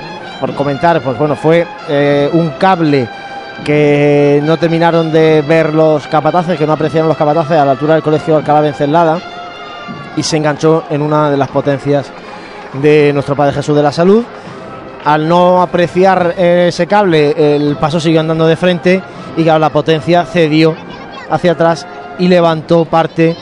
por 0.40 0.54
comentar, 0.54 1.00
pues 1.00 1.18
bueno, 1.18 1.36
fue 1.36 1.66
eh, 1.88 2.28
un 2.32 2.50
cable 2.50 3.08
que 3.64 4.40
no 4.42 4.56
terminaron 4.58 5.12
de 5.12 5.42
ver 5.42 5.74
los 5.74 6.06
capataces, 6.06 6.58
que 6.58 6.66
no 6.66 6.72
apreciaron 6.74 7.08
los 7.08 7.16
capataces 7.16 7.52
a 7.52 7.64
la 7.64 7.72
altura 7.72 7.94
del 7.94 8.02
colegio 8.02 8.36
Alcalá 8.36 8.62
de 8.62 8.68
Encelada 8.68 9.20
y 10.20 10.22
se 10.22 10.36
enganchó 10.36 10.84
en 10.90 11.00
una 11.00 11.30
de 11.30 11.38
las 11.38 11.48
potencias 11.48 12.10
de 12.74 13.10
nuestro 13.14 13.34
Padre 13.34 13.54
Jesús 13.54 13.74
de 13.74 13.82
la 13.82 13.90
Salud. 13.90 14.22
Al 15.02 15.26
no 15.26 15.62
apreciar 15.62 16.34
ese 16.36 16.86
cable, 16.86 17.56
el 17.56 17.76
paso 17.76 17.98
siguió 17.98 18.20
andando 18.20 18.46
de 18.46 18.54
frente 18.54 19.00
y 19.38 19.44
claro, 19.44 19.58
la 19.60 19.70
potencia 19.70 20.26
cedió 20.26 20.74
hacia 21.30 21.52
atrás 21.52 21.86
y 22.18 22.28
levantó 22.28 22.84
parte 22.84 23.34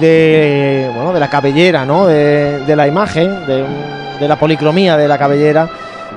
de, 0.00 0.90
bueno, 0.94 1.12
de 1.12 1.20
la 1.20 1.28
cabellera, 1.28 1.84
¿no? 1.84 2.06
de, 2.06 2.64
la 2.74 2.88
imagen, 2.88 3.46
de 3.46 4.26
la 4.26 4.36
policromía 4.36 4.96
de 4.96 5.08
la 5.08 5.18
cabellera 5.18 5.68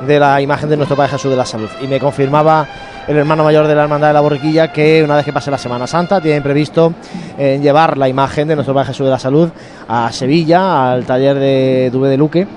de 0.07 0.17
la 0.17 0.39
imagen 0.39 0.69
de 0.69 0.77
nuestro 0.77 0.95
Padre 0.95 1.11
Jesús 1.11 1.31
de 1.31 1.37
la 1.37 1.45
Salud. 1.45 1.69
Y 1.81 1.87
me 1.87 1.99
confirmaba 1.99 2.65
el 3.07 3.17
hermano 3.17 3.43
mayor 3.43 3.67
de 3.67 3.75
la 3.75 3.83
Hermandad 3.83 4.07
de 4.07 4.13
la 4.13 4.21
Borriquilla 4.21 4.71
que 4.71 5.03
una 5.03 5.15
vez 5.15 5.25
que 5.25 5.33
pase 5.33 5.51
la 5.51 5.57
Semana 5.57 5.85
Santa 5.85 6.19
tienen 6.21 6.41
previsto 6.41 6.93
eh, 7.37 7.59
llevar 7.61 7.97
la 7.97 8.09
imagen 8.09 8.47
de 8.47 8.55
nuestro 8.55 8.73
Padre 8.73 8.87
Jesús 8.87 9.05
de 9.05 9.11
la 9.11 9.19
Salud 9.19 9.49
a 9.87 10.11
Sevilla, 10.11 10.91
al 10.91 11.05
taller 11.05 11.37
de 11.37 11.89
Dube 11.91 12.09
de 12.09 12.17
Luque 12.17 12.47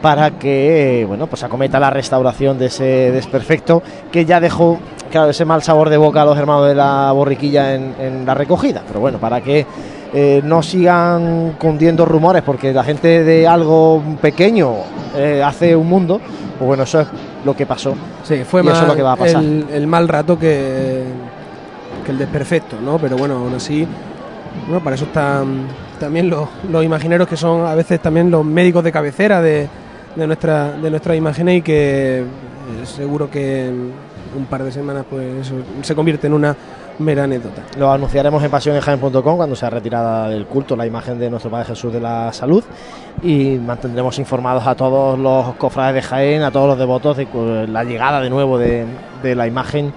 para 0.00 0.32
que 0.32 1.04
bueno 1.06 1.28
pues 1.28 1.44
acometa 1.44 1.78
la 1.78 1.90
restauración 1.90 2.58
de 2.58 2.66
ese 2.66 3.12
desperfecto 3.12 3.82
que 4.10 4.24
ya 4.24 4.40
dejó 4.40 4.80
claro 5.12 5.30
ese 5.30 5.44
mal 5.44 5.62
sabor 5.62 5.88
de 5.88 5.96
boca 5.96 6.22
a 6.22 6.24
los 6.24 6.36
hermanos 6.36 6.66
de 6.66 6.74
la 6.74 7.12
borriquilla 7.12 7.74
en, 7.74 7.94
en 8.00 8.26
la 8.26 8.34
recogida. 8.34 8.82
Pero 8.86 8.98
bueno 8.98 9.18
para 9.18 9.40
que 9.40 9.64
eh, 10.12 10.42
no 10.44 10.62
sigan 10.62 11.54
cundiendo 11.58 12.04
rumores 12.04 12.42
porque 12.42 12.72
la 12.72 12.82
gente 12.82 13.22
de 13.22 13.46
algo 13.46 14.02
pequeño 14.20 14.72
eh, 15.16 15.42
hace 15.44 15.76
un 15.76 15.88
mundo 15.88 16.20
pues 16.58 16.66
bueno 16.66 16.82
eso 16.82 17.00
es 17.00 17.06
lo 17.44 17.54
que 17.56 17.66
pasó 17.66 17.94
Sí, 18.24 18.42
fue 18.44 18.60
y 18.62 18.64
más 18.64 18.74
eso 18.74 18.82
es 18.84 18.88
lo 18.88 18.96
que 18.96 19.02
va 19.02 19.12
a 19.12 19.16
pasar 19.16 19.42
El, 19.42 19.66
el 19.72 19.86
mal 19.86 20.08
rato 20.08 20.38
que, 20.38 21.02
que 22.04 22.10
el 22.12 22.18
desperfecto, 22.18 22.76
¿no? 22.80 22.98
Pero 22.98 23.16
bueno, 23.16 23.34
aún 23.36 23.54
así, 23.54 23.86
bueno, 24.66 24.82
para 24.82 24.96
eso 24.96 25.04
están 25.06 25.66
también 25.98 26.28
los, 26.28 26.48
los 26.70 26.84
imagineros 26.84 27.28
que 27.28 27.36
son 27.36 27.66
a 27.66 27.74
veces 27.74 28.00
también 28.00 28.30
los 28.30 28.44
médicos 28.44 28.82
de 28.84 28.92
cabecera 28.92 29.40
de, 29.40 29.68
de 30.16 30.26
nuestra 30.26 30.72
de 30.72 30.90
nuestras 30.90 31.16
imágenes 31.16 31.58
y 31.58 31.62
que 31.62 32.20
eh, 32.20 32.24
seguro 32.84 33.30
que 33.30 33.68
en 33.68 33.92
un 34.36 34.46
par 34.46 34.62
de 34.64 34.72
semanas 34.72 35.04
pues 35.08 35.46
eso 35.46 35.54
se 35.82 35.94
convierte 35.94 36.26
en 36.26 36.32
una 36.32 36.56
mera 36.98 37.24
anécdota. 37.24 37.62
Lo 37.78 37.90
anunciaremos 37.90 38.42
en 38.42 38.50
pasionesjaen.com 38.50 39.36
cuando 39.36 39.56
sea 39.56 39.70
retirada 39.70 40.28
del 40.28 40.46
culto 40.46 40.76
la 40.76 40.86
imagen 40.86 41.18
de 41.18 41.30
nuestro 41.30 41.50
Padre 41.50 41.66
Jesús 41.66 41.92
de 41.92 42.00
la 42.00 42.32
Salud 42.32 42.64
y 43.22 43.58
mantendremos 43.58 44.18
informados 44.18 44.66
a 44.66 44.74
todos 44.74 45.18
los 45.18 45.54
cofrades 45.56 45.94
de 45.94 46.02
Jaén, 46.02 46.42
a 46.42 46.50
todos 46.50 46.68
los 46.68 46.78
devotos 46.78 47.16
de 47.16 47.26
la 47.68 47.84
llegada 47.84 48.20
de 48.20 48.30
nuevo 48.30 48.58
de, 48.58 48.84
de 49.22 49.34
la 49.34 49.46
imagen 49.46 49.92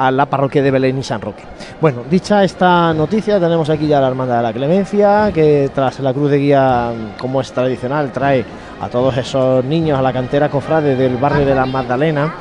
a 0.00 0.10
la 0.10 0.24
parroquia 0.26 0.62
de 0.62 0.70
Belén 0.70 0.98
y 0.98 1.02
San 1.02 1.20
Roque. 1.20 1.42
Bueno, 1.78 2.02
dicha 2.08 2.42
esta 2.42 2.94
noticia, 2.94 3.38
tenemos 3.38 3.68
aquí 3.68 3.86
ya 3.86 4.00
la 4.00 4.08
Hermandad 4.08 4.38
de 4.38 4.42
la 4.44 4.52
Clemencia, 4.52 5.30
que 5.32 5.70
tras 5.74 6.00
la 6.00 6.14
cruz 6.14 6.30
de 6.30 6.38
guía, 6.38 6.92
como 7.18 7.40
es 7.42 7.52
tradicional, 7.52 8.10
trae 8.10 8.42
a 8.80 8.88
todos 8.88 9.16
esos 9.18 9.62
niños 9.62 9.98
a 9.98 10.02
la 10.02 10.12
cantera 10.12 10.48
cofrade 10.48 10.96
del 10.96 11.18
barrio 11.18 11.44
de 11.44 11.54
la 11.54 11.66
Magdalena, 11.66 12.34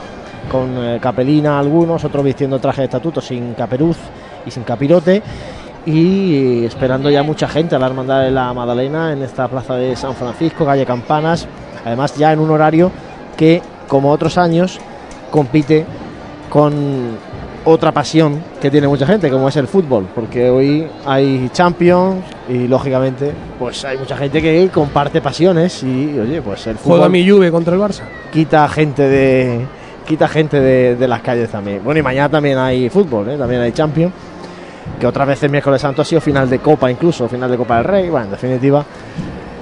con 0.51 0.77
eh, 0.77 1.00
capelina 1.01 1.59
algunos, 1.59 2.03
otros 2.03 2.24
vistiendo 2.24 2.59
traje 2.59 2.82
de 2.82 2.85
estatuto 2.85 3.22
sin 3.22 3.53
caperuz 3.53 3.98
y 4.45 4.51
sin 4.51 4.64
capirote 4.64 5.22
y 5.85 6.66
esperando 6.66 7.09
ya 7.09 7.24
mucha 7.24 7.48
gente 7.48 7.76
a 7.76 7.80
la 7.80 7.88
Hermandad 7.88 8.24
de 8.24 8.32
la 8.32 8.53
Magdalena 8.53 9.14
en 9.14 9.24
esta 9.24 9.48
plaza 9.48 9.76
de 9.76 9.95
San 9.95 10.16
Francisco, 10.16 10.66
calle 10.66 10.85
Campanas, 10.85 11.48
además 11.85 12.16
ya 12.16 12.34
en 12.34 12.40
un 12.40 12.51
horario 12.51 12.92
que, 13.38 13.61
como 13.88 14.11
otros 14.11 14.38
años, 14.38 14.80
compite 15.32 15.85
con 16.50 17.18
otra 17.66 17.92
pasión 17.92 18.42
que 18.61 18.72
tiene 18.72 18.88
mucha 18.88 19.06
gente, 19.06 19.30
como 19.30 19.50
es 19.50 19.56
el 19.56 19.68
fútbol, 19.68 20.08
porque 20.16 20.50
hoy 20.50 20.88
hay 21.06 21.50
Champions 21.53 22.24
y 22.48 22.68
lógicamente 22.68 23.34
pues 23.58 23.84
hay 23.85 23.98
mucha 23.98 24.18
gente 24.18 24.42
que 24.42 24.69
comparte 24.69 25.22
pasiones 25.22 25.84
y 25.84 26.18
oye, 26.19 26.42
pues 26.42 26.68
el 26.68 26.77
fútbol 26.77 26.98
Juega 26.98 27.09
mi 27.09 27.30
Juve 27.30 27.51
contra 27.51 27.76
el 27.76 27.82
Barça. 27.82 28.03
quita 28.32 28.68
gente 28.69 29.08
de 29.08 29.66
quita 30.09 30.27
gente 30.27 30.59
de, 30.59 30.95
de 30.95 31.07
las 31.07 31.21
calles 31.21 31.49
también. 31.49 31.81
Bueno, 31.83 31.99
y 31.99 32.03
mañana 32.03 32.29
también 32.29 32.57
hay 32.57 32.89
fútbol, 32.89 33.29
¿eh? 33.29 33.38
también 33.38 33.61
hay 33.61 33.71
Champions, 33.71 34.11
que 34.99 35.05
otras 35.05 35.27
veces 35.27 35.51
miércoles 35.51 35.79
santo 35.79 36.01
ha 36.01 36.05
sido 36.05 36.19
final 36.19 36.49
de 36.49 36.57
Copa 36.57 36.89
incluso, 36.89 37.29
final 37.29 37.51
de 37.51 37.57
Copa 37.57 37.75
del 37.77 37.83
Rey, 37.85 38.09
bueno, 38.09 38.25
en 38.25 38.31
definitiva. 38.31 38.83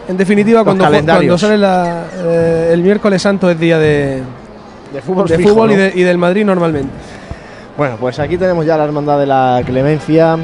En 0.08 0.16
definitiva, 0.16 0.64
cuando, 0.64 0.85
cuando 1.17 1.38
sale 1.38 1.58
la- 1.58 2.06
eh, 2.16 2.69
el 2.72 2.82
miércoles 2.82 3.22
santo 3.22 3.50
es 3.50 3.59
día 3.59 3.77
de, 3.77 4.24
de 4.93 5.01
fútbol, 5.01 5.27
de 5.27 5.35
fijo, 5.38 5.50
fútbol 5.50 5.72
y, 5.72 5.76
¿no? 5.76 5.82
de- 5.82 5.92
y 5.95 6.03
del 6.03 6.17
Madrid 6.17 6.45
normalmente. 6.45 6.92
Bueno, 7.76 7.98
pues 8.00 8.17
aquí 8.19 8.38
tenemos 8.38 8.66
ya 8.66 8.77
la 8.77 8.85
Hermandad 8.85 9.19
de 9.19 9.26
la 9.26 9.61
Clemencia, 9.66 10.38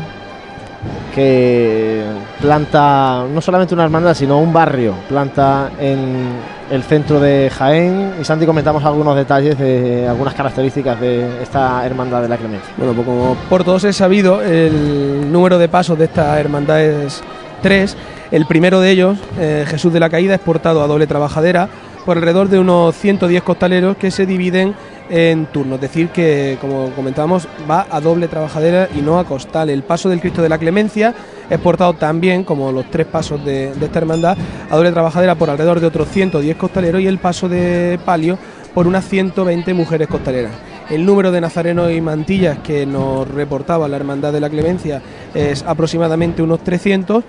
que 1.13 2.03
planta 2.41 3.25
no 3.31 3.41
solamente 3.41 3.73
una 3.73 3.83
hermandad, 3.83 4.13
sino 4.13 4.39
un 4.39 4.51
barrio, 4.51 4.95
planta 5.07 5.69
en 5.79 6.27
el 6.71 6.83
centro 6.83 7.19
de 7.19 7.51
Jaén. 7.55 8.13
Y 8.19 8.23
Santi, 8.23 8.45
comentamos 8.45 8.83
algunos 8.83 9.15
detalles 9.15 9.57
de 9.57 10.07
algunas 10.07 10.33
características 10.33 10.99
de 10.99 11.43
esta 11.43 11.85
Hermandad 11.85 12.21
de 12.21 12.29
la 12.29 12.37
Clemencia. 12.37 12.73
Bueno, 12.77 12.93
pues 12.93 13.05
como 13.05 13.35
por 13.49 13.63
todos 13.63 13.83
es 13.83 13.95
sabido, 13.95 14.41
el 14.41 15.31
número 15.31 15.57
de 15.57 15.69
pasos 15.69 15.97
de 15.97 16.05
esta 16.05 16.39
hermandad 16.39 16.81
es 16.81 17.21
tres. 17.61 17.95
El 18.31 18.47
primero 18.47 18.81
de 18.81 18.89
ellos, 18.89 19.19
eh, 19.39 19.65
Jesús 19.67 19.93
de 19.93 19.99
la 19.99 20.09
Caída, 20.09 20.35
es 20.35 20.41
portado 20.41 20.81
a 20.81 20.87
doble 20.87 21.05
trabajadera 21.05 21.69
por 22.05 22.17
alrededor 22.17 22.49
de 22.49 22.59
unos 22.59 22.95
110 22.95 23.43
costaleros 23.43 23.95
que 23.97 24.11
se 24.11 24.25
dividen 24.25 24.73
en 25.09 25.45
turnos. 25.47 25.75
Es 25.75 25.81
decir, 25.81 26.09
que, 26.09 26.57
como 26.61 26.89
comentábamos, 26.91 27.47
va 27.69 27.85
a 27.89 27.99
doble 27.99 28.27
trabajadera 28.27 28.87
y 28.95 29.01
no 29.01 29.19
a 29.19 29.25
costal. 29.25 29.69
El 29.69 29.83
paso 29.83 30.09
del 30.09 30.19
Cristo 30.19 30.41
de 30.41 30.49
la 30.49 30.57
Clemencia 30.57 31.13
es 31.49 31.59
portado 31.59 31.93
también, 31.93 32.43
como 32.43 32.71
los 32.71 32.89
tres 32.89 33.05
pasos 33.07 33.43
de, 33.43 33.69
esta 33.69 33.99
hermandad, 33.99 34.37
a 34.69 34.75
doble 34.75 34.91
trabajadera 34.91 35.35
por 35.35 35.49
alrededor 35.49 35.79
de 35.79 35.87
otros 35.87 36.07
110 36.09 36.55
costaleros 36.57 37.01
y 37.01 37.07
el 37.07 37.17
paso 37.17 37.49
de 37.49 37.99
palio 38.05 38.37
por 38.73 38.87
unas 38.87 39.07
120 39.07 39.73
mujeres 39.73 40.07
costaleras. 40.07 40.51
El 40.89 41.05
número 41.05 41.31
de 41.31 41.39
nazarenos 41.39 41.91
y 41.91 42.01
mantillas 42.01 42.57
que 42.59 42.85
nos 42.85 43.27
reportaba 43.27 43.87
la 43.87 43.95
Hermandad 43.95 44.33
de 44.33 44.41
la 44.41 44.49
Clemencia 44.49 45.01
es 45.33 45.63
aproximadamente 45.63 46.41
unos 46.41 46.61
300. 46.63 47.23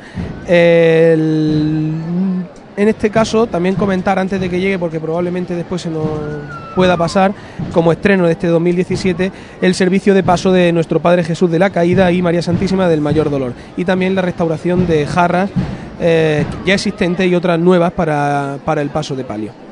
El- 0.47 1.93
en 2.77 2.89
este 2.89 3.11
caso, 3.11 3.47
también 3.47 3.75
comentar 3.75 4.19
antes 4.19 4.41
de 4.41 4.51
que 4.51 4.61
llegue, 4.61 4.79
porque 4.79 5.01
probablemente 5.01 5.55
después 5.55 5.83
se 5.83 5.91
nos, 5.91 6.09
pueda 6.75 6.97
pasar 6.97 7.33
como 7.73 7.93
estreno 7.93 8.27
de 8.27 8.33
este 8.33 8.49
2017 8.49 9.33
el 9.63 9.75
servicio 9.75 10.15
de 10.15 10.23
paso 10.23 10.53
de 10.53 10.73
nuestro 10.73 11.01
Padre 11.01 11.25
Jesús 11.25 11.51
de 11.51 11.59
la 11.59 11.71
Caída 11.71 12.11
y 12.13 12.21
María 12.21 12.43
Santísima 12.43 12.89
del 12.89 13.01
Mayor 13.01 13.31
Dolor. 13.31 13.53
Y 13.77 13.85
también 13.85 14.15
la 14.15 14.23
restauración 14.23 14.87
de 14.87 15.07
jarras 15.07 15.51
eh, 16.01 16.45
ya 16.67 16.75
existentes 16.75 17.27
y 17.27 17.35
otras 17.35 17.59
nuevas 17.59 17.93
para, 17.93 18.59
para 18.65 18.83
el 18.83 18.91
paso 18.91 19.15
de 19.15 19.25
palio. 19.25 19.64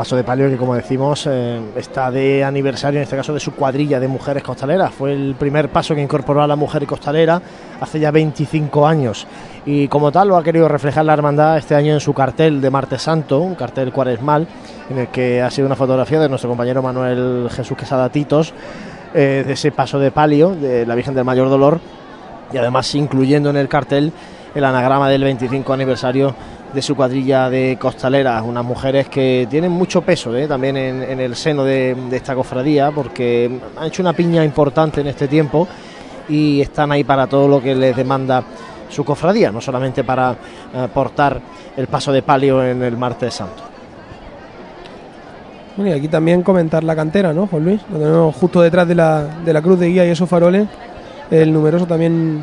Paso 0.00 0.16
de 0.16 0.24
Palio 0.24 0.48
que 0.48 0.56
como 0.56 0.74
decimos 0.74 1.26
eh, 1.26 1.60
está 1.76 2.10
de 2.10 2.42
aniversario 2.42 3.00
en 3.00 3.02
este 3.02 3.16
caso 3.16 3.34
de 3.34 3.38
su 3.38 3.52
cuadrilla 3.52 4.00
de 4.00 4.08
mujeres 4.08 4.42
costaleras. 4.42 4.94
Fue 4.94 5.12
el 5.12 5.34
primer 5.34 5.68
paso 5.68 5.94
que 5.94 6.00
incorporó 6.00 6.42
a 6.42 6.46
la 6.46 6.56
mujer 6.56 6.86
costalera 6.86 7.42
hace 7.82 8.00
ya 8.00 8.10
25 8.10 8.86
años 8.86 9.26
y 9.66 9.88
como 9.88 10.10
tal 10.10 10.28
lo 10.28 10.38
ha 10.38 10.42
querido 10.42 10.68
reflejar 10.68 11.04
la 11.04 11.12
hermandad 11.12 11.58
este 11.58 11.74
año 11.74 11.92
en 11.92 12.00
su 12.00 12.14
cartel 12.14 12.62
de 12.62 12.70
Martes 12.70 13.02
Santo, 13.02 13.40
un 13.40 13.54
cartel 13.54 13.92
cuaresmal 13.92 14.48
en 14.88 15.00
el 15.00 15.08
que 15.08 15.42
ha 15.42 15.50
sido 15.50 15.66
una 15.66 15.76
fotografía 15.76 16.18
de 16.18 16.30
nuestro 16.30 16.48
compañero 16.48 16.80
Manuel 16.80 17.50
Jesús 17.50 17.76
Quesada 17.76 18.08
Titos 18.08 18.54
eh, 19.12 19.44
de 19.46 19.52
ese 19.52 19.70
paso 19.70 19.98
de 19.98 20.10
palio 20.10 20.54
de 20.54 20.86
la 20.86 20.94
Virgen 20.94 21.14
del 21.14 21.26
Mayor 21.26 21.50
Dolor 21.50 21.78
y 22.50 22.56
además 22.56 22.94
incluyendo 22.94 23.50
en 23.50 23.58
el 23.58 23.68
cartel 23.68 24.14
el 24.54 24.64
anagrama 24.64 25.10
del 25.10 25.24
25 25.24 25.74
aniversario 25.74 26.34
de 26.72 26.82
su 26.82 26.94
cuadrilla 26.94 27.50
de 27.50 27.76
costaleras, 27.80 28.42
unas 28.44 28.64
mujeres 28.64 29.08
que 29.08 29.46
tienen 29.50 29.72
mucho 29.72 30.02
peso 30.02 30.36
¿eh? 30.36 30.46
también 30.46 30.76
en, 30.76 31.20
el 31.20 31.34
seno 31.34 31.64
de, 31.64 31.96
esta 32.12 32.34
cofradía, 32.34 32.90
porque 32.90 33.50
han 33.76 33.86
hecho 33.86 34.02
una 34.02 34.12
piña 34.12 34.44
importante 34.44 35.00
en 35.00 35.08
este 35.08 35.26
tiempo 35.26 35.66
y 36.28 36.60
están 36.60 36.92
ahí 36.92 37.02
para 37.02 37.26
todo 37.26 37.48
lo 37.48 37.60
que 37.60 37.74
les 37.74 37.96
demanda 37.96 38.44
su 38.88 39.04
cofradía, 39.04 39.50
no 39.50 39.60
solamente 39.60 40.04
para 40.04 40.32
eh, 40.32 40.88
portar 40.92 41.40
el 41.76 41.86
paso 41.86 42.12
de 42.12 42.22
palio 42.22 42.64
en 42.64 42.82
el 42.82 42.96
martes 42.96 43.34
santo. 43.34 43.62
Bueno, 45.76 45.92
y 45.92 45.98
aquí 45.98 46.08
también 46.08 46.42
comentar 46.42 46.84
la 46.84 46.94
cantera, 46.94 47.32
¿no, 47.32 47.46
Juan 47.46 47.64
Luis? 47.64 47.80
Justo 48.38 48.60
detrás 48.60 48.86
de 48.86 48.94
la, 48.94 49.22
de 49.44 49.52
la 49.52 49.62
cruz 49.62 49.78
de 49.78 49.88
guía 49.88 50.04
y 50.04 50.10
esos 50.10 50.28
faroles, 50.28 50.68
el 51.30 51.52
numeroso 51.52 51.86
también 51.86 52.42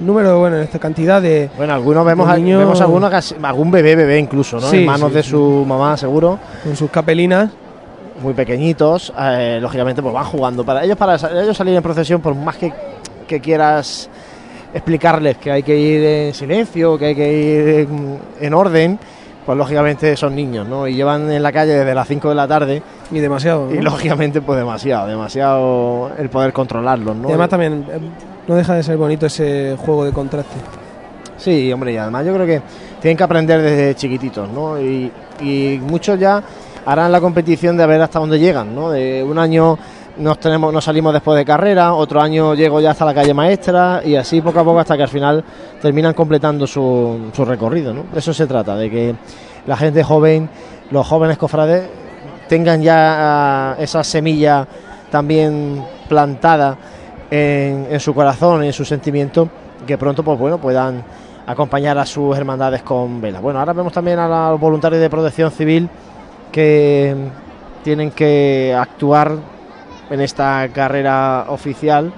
número, 0.00 0.38
bueno, 0.38 0.56
en 0.56 0.62
esta 0.62 0.78
cantidad 0.78 1.20
de. 1.20 1.50
Bueno, 1.56 1.74
algunos 1.74 2.04
vemos, 2.04 2.28
niños, 2.36 2.58
vemos 2.58 2.80
algunos, 2.80 3.34
algún 3.42 3.70
bebé, 3.70 3.96
bebé 3.96 4.18
incluso, 4.18 4.60
¿no? 4.60 4.68
Sí, 4.68 4.78
en 4.78 4.86
manos 4.86 5.10
sí, 5.10 5.14
de 5.16 5.22
sí. 5.22 5.30
su 5.30 5.64
mamá, 5.66 5.96
seguro. 5.96 6.38
Con 6.62 6.76
sus 6.76 6.90
capelinas. 6.90 7.50
Muy 8.22 8.34
pequeñitos, 8.34 9.12
eh, 9.16 9.60
lógicamente, 9.62 10.02
pues 10.02 10.12
van 10.12 10.24
jugando. 10.24 10.64
Para 10.64 10.82
ellos, 10.82 10.96
para 10.96 11.14
ellos 11.14 11.56
salir 11.56 11.76
en 11.76 11.82
procesión, 11.84 12.20
por 12.20 12.34
más 12.34 12.56
que, 12.56 12.72
que 13.28 13.38
quieras 13.38 14.10
explicarles 14.74 15.36
que 15.36 15.52
hay 15.52 15.62
que 15.62 15.76
ir 15.76 16.04
en 16.04 16.34
silencio, 16.34 16.98
que 16.98 17.06
hay 17.06 17.14
que 17.14 17.32
ir 17.32 17.68
en, 17.68 18.18
en 18.40 18.54
orden, 18.54 18.98
pues 19.46 19.56
lógicamente 19.56 20.16
son 20.16 20.34
niños, 20.34 20.66
¿no? 20.66 20.88
Y 20.88 20.94
llevan 20.94 21.30
en 21.30 21.42
la 21.42 21.52
calle 21.52 21.74
desde 21.74 21.94
las 21.94 22.08
5 22.08 22.28
de 22.28 22.34
la 22.34 22.48
tarde. 22.48 22.82
Y 23.12 23.20
demasiado. 23.20 23.72
Y 23.72 23.80
lógicamente, 23.80 24.42
pues 24.42 24.58
demasiado, 24.58 25.06
demasiado 25.06 26.10
el 26.18 26.28
poder 26.28 26.52
controlarlos, 26.52 27.14
¿no? 27.16 27.28
Y 27.28 27.30
además 27.30 27.48
también 27.48 27.86
no 28.48 28.56
deja 28.56 28.74
de 28.74 28.82
ser 28.82 28.96
bonito 28.96 29.26
ese 29.26 29.76
juego 29.78 30.04
de 30.04 30.12
contraste. 30.12 30.56
Sí, 31.36 31.72
hombre, 31.72 31.92
y 31.92 31.96
además 31.98 32.26
yo 32.26 32.34
creo 32.34 32.46
que 32.46 32.62
tienen 33.00 33.16
que 33.16 33.22
aprender 33.22 33.62
desde 33.62 33.94
chiquititos, 33.94 34.48
¿no? 34.50 34.80
Y, 34.80 35.12
muchos 35.82 36.18
ya 36.18 36.42
harán 36.84 37.12
la 37.12 37.20
competición 37.20 37.76
de 37.76 37.86
ver 37.86 38.02
hasta 38.02 38.18
dónde 38.18 38.40
llegan, 38.40 38.74
¿no? 38.74 38.90
De 38.90 39.22
un 39.22 39.38
año 39.38 39.78
nos 40.16 40.40
tenemos 40.40 40.72
nos 40.72 40.82
salimos 40.82 41.12
después 41.12 41.38
de 41.38 41.44
carrera, 41.44 41.94
otro 41.94 42.20
año 42.20 42.54
llego 42.54 42.80
ya 42.80 42.90
hasta 42.90 43.04
la 43.04 43.14
calle 43.14 43.32
maestra 43.32 44.02
y 44.04 44.16
así 44.16 44.40
poco 44.40 44.58
a 44.58 44.64
poco 44.64 44.80
hasta 44.80 44.96
que 44.96 45.04
al 45.04 45.08
final 45.08 45.44
terminan 45.80 46.12
completando 46.12 46.66
su, 46.66 47.30
su 47.32 47.44
recorrido, 47.44 47.94
¿no? 47.94 48.06
Eso 48.16 48.34
se 48.34 48.48
trata, 48.48 48.74
de 48.74 48.90
que 48.90 49.14
la 49.64 49.76
gente 49.76 50.02
joven, 50.02 50.50
los 50.90 51.06
jóvenes 51.06 51.38
cofrades 51.38 51.88
tengan 52.48 52.82
ya 52.82 53.76
esa 53.78 54.02
semilla 54.02 54.66
también 55.08 55.84
plantada 56.08 56.76
en, 57.30 58.00
su 58.00 58.14
corazón, 58.14 58.62
en 58.62 58.72
su 58.72 58.84
sentimiento, 58.84 59.48
que 59.86 59.98
pronto 59.98 60.22
pues 60.22 60.38
bueno 60.38 60.58
puedan 60.58 61.04
acompañar 61.46 61.98
a 61.98 62.06
sus 62.06 62.36
hermandades 62.36 62.82
con 62.82 63.20
vela. 63.20 63.40
Bueno, 63.40 63.58
ahora 63.58 63.72
vemos 63.72 63.92
también 63.92 64.18
a 64.18 64.50
los 64.50 64.60
voluntarios 64.60 65.00
de 65.00 65.10
protección 65.10 65.50
civil 65.50 65.88
que 66.52 67.14
tienen 67.82 68.10
que 68.10 68.76
actuar 68.78 69.36
en 70.10 70.20
esta 70.20 70.68
carrera 70.72 71.46
oficial. 71.48 72.12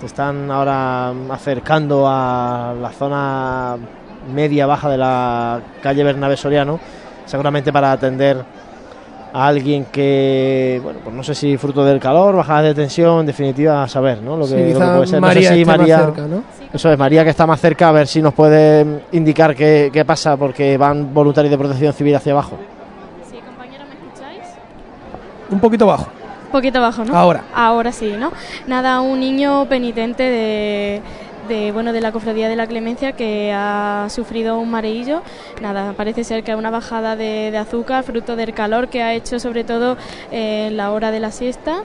Se 0.00 0.06
están 0.06 0.50
ahora 0.50 1.12
acercando 1.30 2.04
a 2.06 2.74
la 2.80 2.90
zona 2.90 3.76
media 4.32 4.66
baja 4.66 4.88
de 4.88 4.98
la 4.98 5.60
calle 5.82 6.04
Bernabé 6.04 6.36
Soriano, 6.36 6.78
seguramente 7.26 7.72
para 7.72 7.92
atender 7.92 8.44
a 9.32 9.46
alguien 9.46 9.86
que, 9.86 10.80
bueno, 10.82 11.00
pues 11.02 11.14
no 11.14 11.22
sé 11.22 11.34
si 11.34 11.56
fruto 11.56 11.84
del 11.84 12.00
calor, 12.00 12.36
bajada 12.36 12.62
de 12.62 12.74
tensión, 12.74 13.20
en 13.20 13.26
definitiva, 13.26 13.82
a 13.82 13.88
saber, 13.88 14.22
¿no? 14.22 14.36
Lo 14.36 14.44
que, 14.44 14.50
Sí, 14.50 14.56
lo 14.56 14.62
que 14.62 14.72
quizá 14.72 14.94
puede 14.94 15.06
ser. 15.06 15.20
No 15.20 15.26
María 15.26 15.48
sé 15.48 15.54
si 15.54 15.60
esté 15.60 15.70
más 15.70 15.78
María, 15.78 15.98
cerca, 15.98 16.26
¿no? 16.26 16.42
eso 16.72 16.92
es, 16.92 16.98
María 16.98 17.24
que 17.24 17.30
está 17.30 17.46
más 17.46 17.60
cerca, 17.60 17.88
a 17.88 17.92
ver 17.92 18.06
si 18.06 18.22
nos 18.22 18.34
puede 18.34 19.02
indicar 19.12 19.54
qué, 19.54 19.90
qué 19.92 20.04
pasa, 20.04 20.36
porque 20.36 20.76
van 20.76 21.12
voluntarios 21.12 21.50
de 21.50 21.58
protección 21.58 21.92
civil 21.92 22.16
hacia 22.16 22.32
abajo. 22.32 22.56
Un 25.50 25.60
poquito 25.60 25.86
bajo. 25.86 26.06
Un 26.46 26.52
poquito 26.52 26.80
bajo, 26.80 27.04
¿no? 27.04 27.16
Ahora. 27.16 27.44
Ahora 27.54 27.92
sí, 27.92 28.14
¿no? 28.18 28.32
Nada, 28.66 29.00
un 29.00 29.20
niño 29.20 29.66
penitente 29.66 30.22
de, 30.22 31.02
de, 31.50 31.72
bueno, 31.72 31.92
de 31.92 32.00
la 32.00 32.12
cofradía 32.12 32.48
de 32.48 32.56
la 32.56 32.66
Clemencia 32.66 33.12
que 33.12 33.52
ha 33.52 34.06
sufrido 34.08 34.58
un 34.58 34.70
mareillo. 34.70 35.20
Nada, 35.60 35.92
parece 35.92 36.24
ser 36.24 36.44
que 36.44 36.54
una 36.54 36.70
bajada 36.70 37.16
de, 37.16 37.54
azúcar, 37.58 38.04
fruto 38.04 38.36
del 38.36 38.54
calor 38.54 38.88
que 38.88 39.02
ha 39.02 39.12
hecho 39.12 39.38
sobre 39.40 39.64
todo 39.64 39.98
eh, 40.30 40.68
en 40.68 40.76
la 40.76 40.92
hora 40.92 41.10
de 41.10 41.20
la 41.20 41.30
siesta. 41.32 41.82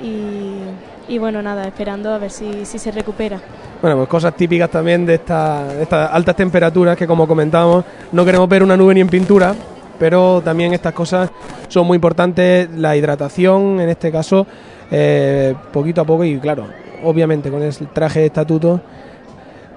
Y, 0.00 1.18
bueno, 1.18 1.42
nada, 1.42 1.64
esperando 1.68 2.12
a 2.12 2.18
ver 2.18 2.30
si, 2.30 2.64
se 2.64 2.90
recupera. 2.90 3.38
Bueno, 3.80 3.98
pues 3.98 4.08
cosas 4.08 4.34
típicas 4.34 4.70
también 4.70 5.04
de, 5.06 5.14
esta- 5.14 5.80
estas 5.80 6.10
altas 6.10 6.34
temperaturas 6.34 6.96
que 6.96 7.06
como 7.06 7.28
comentábamos 7.28 7.84
no 8.10 8.24
queremos 8.24 8.48
ver 8.48 8.62
una 8.62 8.76
nube 8.76 8.94
ni 8.94 9.00
en 9.00 9.08
pintura, 9.08 9.54
pero 9.98 10.40
también 10.42 10.72
estas 10.72 10.94
cosas 10.94 11.30
son 11.68 11.86
muy 11.86 11.96
importantes, 11.96 12.68
la 12.70 12.96
hidratación 12.96 13.80
en 13.80 13.90
este 13.90 14.10
caso, 14.10 14.46
eh, 14.90 15.54
poquito 15.72 16.00
a 16.00 16.04
poco 16.04 16.24
y 16.24 16.38
claro, 16.38 16.66
obviamente 17.04 17.50
con 17.50 17.62
el 17.62 17.74
traje 17.92 18.20
de 18.20 18.26
estatuto, 18.26 18.80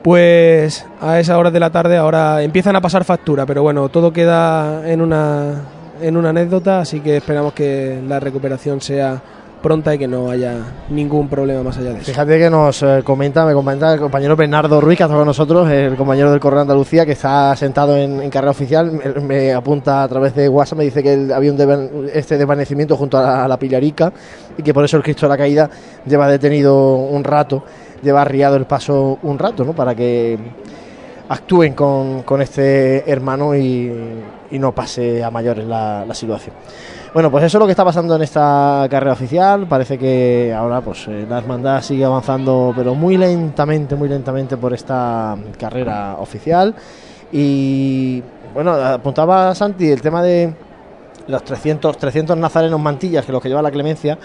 pues 0.06 0.86
a 1.02 1.20
esas 1.20 1.36
horas 1.36 1.52
de 1.52 1.60
la 1.60 1.72
tarde 1.72 1.98
ahora 1.98 2.44
empiezan 2.44 2.76
a 2.76 2.82
pasar 2.82 3.04
factura, 3.04 3.48
pero 3.48 3.64
bueno, 3.64 3.90
todo 3.90 4.14
queda 4.14 4.88
en 4.88 5.02
una, 5.02 5.64
en 6.00 6.16
una 6.16 6.30
anécdota, 6.30 6.82
así 6.82 7.00
que 7.00 7.18
esperamos 7.18 7.54
que 7.54 8.04
la 8.08 8.20
recuperación 8.20 8.82
sea 8.82 9.20
pronta 9.64 9.96
y 9.96 9.98
que 9.98 10.08
no 10.08 10.30
haya 10.30 10.58
ningún 10.92 11.28
problema 11.28 11.64
más 11.64 11.80
allá 11.80 11.94
de 11.94 11.96
eso. 12.02 12.06
Fíjate 12.06 12.38
que 12.38 12.52
nos 12.52 12.84
eh, 12.84 13.02
comenta, 13.04 13.48
me 13.48 13.54
comenta 13.54 13.96
el 13.96 14.00
compañero 14.00 14.36
Bernardo 14.36 14.80
Ruiz, 14.80 14.96
que 14.96 15.04
está 15.06 15.16
con 15.16 15.26
nosotros, 15.26 15.68
el 15.72 15.96
compañero 15.96 16.30
del 16.30 16.40
Correo 16.40 16.62
Andalucía, 16.62 17.04
que 17.04 17.14
está 17.14 17.56
sentado 17.56 17.98
en, 17.98 18.30
carrera 18.30 18.52
oficial, 18.52 18.92
me, 19.24 19.54
apunta 19.54 20.04
a 20.04 20.08
través 20.08 20.36
de 20.36 20.48
WhatsApp, 20.48 20.78
me 20.78 20.84
dice 20.84 21.02
que 21.02 21.34
había 21.34 21.52
un 21.52 21.58
deva- 21.58 21.90
este 22.14 22.38
desvanecimiento 22.38 22.96
junto 22.96 23.18
a 23.18 23.24
la, 23.24 23.46
a 23.46 23.48
la 23.48 23.58
Pilarica 23.58 24.14
y 24.56 24.62
que 24.62 24.72
por 24.72 24.86
eso 24.86 24.98
el 24.98 25.04
Cristo 25.04 25.26
de 25.26 25.30
la 25.32 25.38
Caída 25.38 25.68
lleva 26.06 26.28
detenido 26.28 26.98
un 26.98 27.24
rato, 27.24 27.64
lleva 28.02 28.22
arriado 28.22 28.56
el 28.56 28.66
paso 28.66 29.20
un 29.24 29.40
rato, 29.40 29.64
¿no? 29.64 29.74
Para 29.74 29.96
que 29.96 30.38
actúen 31.30 31.74
con, 31.74 32.24
con 32.24 32.42
este 32.42 33.10
hermano 33.10 33.56
y, 33.56 33.92
y 34.52 34.60
no 34.60 34.74
pase 34.74 35.24
a 35.24 35.32
mayores 35.32 35.66
la, 35.66 36.06
la 36.06 36.14
situación. 36.14 36.56
Bueno, 37.14 37.32
pues 37.32 37.46
eso 37.46 37.58
es 37.58 37.60
lo 37.60 37.66
que 37.66 37.72
está 37.72 37.86
pasando 37.86 38.16
en 38.18 38.24
esta 38.24 38.88
carrera 38.90 39.14
oficial. 39.14 39.68
Parece 39.68 39.98
que 39.98 40.54
ahora 40.54 40.82
pues 40.82 41.08
eh, 41.08 41.26
la 41.30 41.38
hermandad 41.38 41.82
sigue 41.82 42.04
avanzando, 42.04 42.74
pero 42.76 42.94
muy 42.94 43.16
lentamente, 43.16 43.96
muy 43.96 44.10
lentamente 44.10 44.58
por 44.58 44.74
esta 44.74 45.38
carrera 45.58 46.18
oficial. 46.20 46.76
Y 47.32 48.22
bueno, 48.54 48.74
apuntaba 48.74 49.56
Santi 49.56 49.90
el 49.90 50.02
tema 50.02 50.22
de 50.22 50.54
los 51.28 51.44
300, 51.44 51.98
300 51.98 52.38
nazarenos 52.38 52.80
mantillas, 52.82 53.26
que 53.26 53.32
los 53.32 53.42
que 53.42 53.48
lleva 53.48 53.62
la 53.62 53.72
clemencia. 53.72 54.18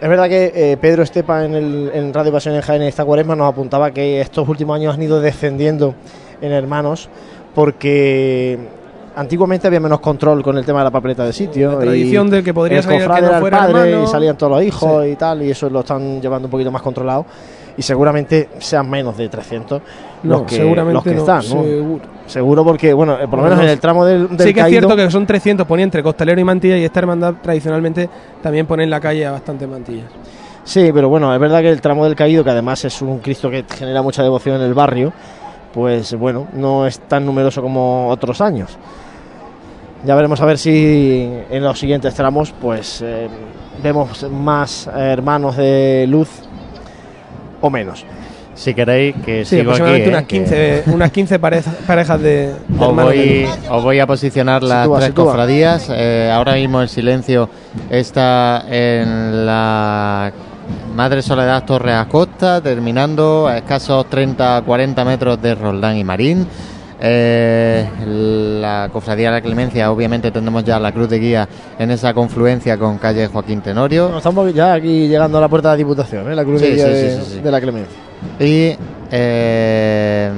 Es 0.00 0.08
verdad 0.08 0.28
que 0.28 0.52
eh, 0.54 0.76
Pedro 0.76 1.02
Estepa 1.02 1.44
en, 1.44 1.54
el, 1.54 1.90
en 1.92 2.14
Radio 2.14 2.30
Pasión 2.30 2.54
en 2.54 2.60
Jaén 2.60 2.82
esta 2.82 3.04
cuaresma 3.04 3.34
nos 3.34 3.48
apuntaba 3.48 3.90
que 3.90 4.20
estos 4.20 4.48
últimos 4.48 4.76
años 4.76 4.94
han 4.94 5.02
ido 5.02 5.20
descendiendo 5.20 5.94
en 6.40 6.52
hermanos 6.52 7.08
porque 7.52 8.56
antiguamente 9.16 9.66
había 9.66 9.80
menos 9.80 9.98
control 9.98 10.44
con 10.44 10.56
el 10.56 10.64
tema 10.64 10.78
de 10.78 10.84
la 10.84 10.90
papeleta 10.92 11.24
de 11.24 11.32
sitio. 11.32 11.72
La 11.72 11.80
tradición 11.80 12.28
y 12.28 12.30
de 12.30 12.42
que 12.44 12.54
podría 12.54 12.78
el 12.78 12.84
salir 12.84 13.02
el 13.02 13.08
que 13.08 13.22
no 13.22 13.40
fuera 13.40 13.58
padre 13.58 13.90
hermano. 13.90 14.04
y 14.04 14.06
salían 14.06 14.38
todos 14.38 14.52
los 14.52 14.62
hijos 14.62 15.06
y 15.06 15.16
tal, 15.16 15.42
y 15.42 15.50
eso 15.50 15.68
lo 15.68 15.80
están 15.80 16.22
llevando 16.22 16.46
un 16.46 16.50
poquito 16.50 16.70
más 16.70 16.82
controlado. 16.82 17.26
Y 17.78 17.82
seguramente 17.82 18.50
sean 18.58 18.90
menos 18.90 19.16
de 19.16 19.28
300 19.28 19.82
los 20.24 20.40
No, 20.40 20.46
que, 20.46 20.56
seguramente 20.56 20.94
los 20.94 21.04
que 21.04 21.14
no, 21.14 21.20
están, 21.20 21.36
¿no? 21.36 21.62
seguro. 21.62 22.04
Seguro 22.26 22.64
porque, 22.64 22.92
bueno, 22.92 23.18
eh, 23.18 23.28
por 23.28 23.38
lo 23.38 23.44
menos 23.44 23.60
en 23.60 23.68
el 23.68 23.78
tramo 23.78 24.04
del, 24.04 24.28
del 24.36 24.48
sí 24.48 24.52
que 24.52 24.60
es 24.60 24.66
cierto 24.66 24.96
que 24.96 25.10
son 25.10 25.24
300, 25.24 25.66
ponía 25.66 25.84
entre 25.84 26.02
costalero 26.02 26.40
y 26.40 26.44
mantilla 26.44 26.76
y 26.76 26.84
esta 26.84 26.98
hermandad 26.98 27.34
tradicionalmente 27.40 28.10
también 28.42 28.66
pone 28.66 28.82
en 28.82 28.90
la 28.90 29.00
calle 29.00 29.24
a 29.24 29.30
bastantes 29.30 29.68
mantillas. 29.68 30.10
Sí, 30.64 30.90
pero 30.92 31.08
bueno, 31.08 31.32
es 31.32 31.40
verdad 31.40 31.60
que 31.60 31.70
el 31.70 31.80
tramo 31.80 32.04
del 32.04 32.14
caído, 32.14 32.44
que 32.44 32.50
además 32.50 32.84
es 32.84 33.00
un 33.00 33.20
Cristo 33.20 33.48
que 33.48 33.64
genera 33.74 34.02
mucha 34.02 34.22
devoción 34.22 34.56
en 34.56 34.62
el 34.62 34.74
barrio, 34.74 35.12
pues 35.72 36.14
bueno, 36.14 36.48
no 36.52 36.86
es 36.86 36.98
tan 37.00 37.24
numeroso 37.24 37.62
como 37.62 38.08
otros 38.08 38.40
años. 38.40 38.76
Ya 40.04 40.14
veremos 40.14 40.40
a 40.40 40.44
ver 40.44 40.58
si 40.58 41.30
en 41.48 41.62
los 41.62 41.78
siguientes 41.78 42.12
tramos 42.14 42.52
pues 42.60 43.02
eh, 43.02 43.28
vemos 43.82 44.26
más 44.30 44.88
hermanos 44.88 45.56
de 45.56 46.06
luz 46.08 46.47
o 47.60 47.70
menos. 47.70 48.04
Si 48.54 48.74
queréis 48.74 49.14
que 49.24 49.44
Sí, 49.44 49.58
sigo 49.58 49.70
aquí, 49.70 49.80
aproximadamente 49.82 50.08
¿eh? 50.08 50.12
unas 50.12 50.24
15, 50.24 50.82
unas 50.94 51.12
15 51.12 51.38
parejas, 51.38 51.74
parejas 51.86 52.20
de, 52.20 52.54
de 52.66 52.84
Os 52.84 52.94
voy, 52.94 53.46
os 53.70 53.82
voy 53.84 53.98
a 54.00 54.06
posicionar 54.06 54.62
las 54.64 54.82
Sitúa, 54.82 54.98
tres 54.98 55.08
sitúa. 55.10 55.24
cofradías. 55.26 55.86
Eh, 55.92 56.30
ahora 56.32 56.54
mismo 56.54 56.80
el 56.82 56.88
silencio 56.88 57.48
está 57.88 58.64
en 58.68 59.46
la 59.46 60.32
Madre 60.94 61.22
Soledad 61.22 61.64
Torres 61.64 61.94
Acosta, 61.94 62.60
terminando 62.60 63.46
a 63.46 63.58
escasos 63.58 64.06
30-40 64.10 65.04
metros 65.04 65.40
de 65.40 65.54
Roldán 65.54 65.96
y 65.96 66.02
Marín. 66.02 66.46
Eh, 67.00 67.88
la 68.60 68.88
cofradía 68.92 69.28
de 69.28 69.36
la 69.36 69.40
Clemencia, 69.40 69.90
obviamente 69.92 70.30
tendremos 70.30 70.64
ya 70.64 70.80
la 70.80 70.90
cruz 70.92 71.08
de 71.08 71.18
guía 71.20 71.48
en 71.78 71.90
esa 71.92 72.12
confluencia 72.12 72.76
con 72.76 72.98
calle 72.98 73.28
Joaquín 73.28 73.60
Tenorio. 73.60 74.16
Estamos 74.16 74.52
ya 74.52 74.74
aquí 74.74 75.06
llegando 75.06 75.38
a 75.38 75.40
la 75.40 75.48
puerta 75.48 75.68
de 75.70 75.74
la 75.74 75.78
Diputación, 75.78 76.30
¿eh? 76.30 76.34
la 76.34 76.44
cruz 76.44 76.60
Sí, 76.60 76.68
de, 76.68 76.74
guía 76.74 76.86
sí, 76.86 76.92
de, 76.92 77.10
sí, 77.10 77.22
sí, 77.24 77.32
sí. 77.36 77.40
de 77.40 77.50
la 77.50 77.60
Clemencia. 77.60 77.96
Y 78.40 78.76
eh, 79.12 80.30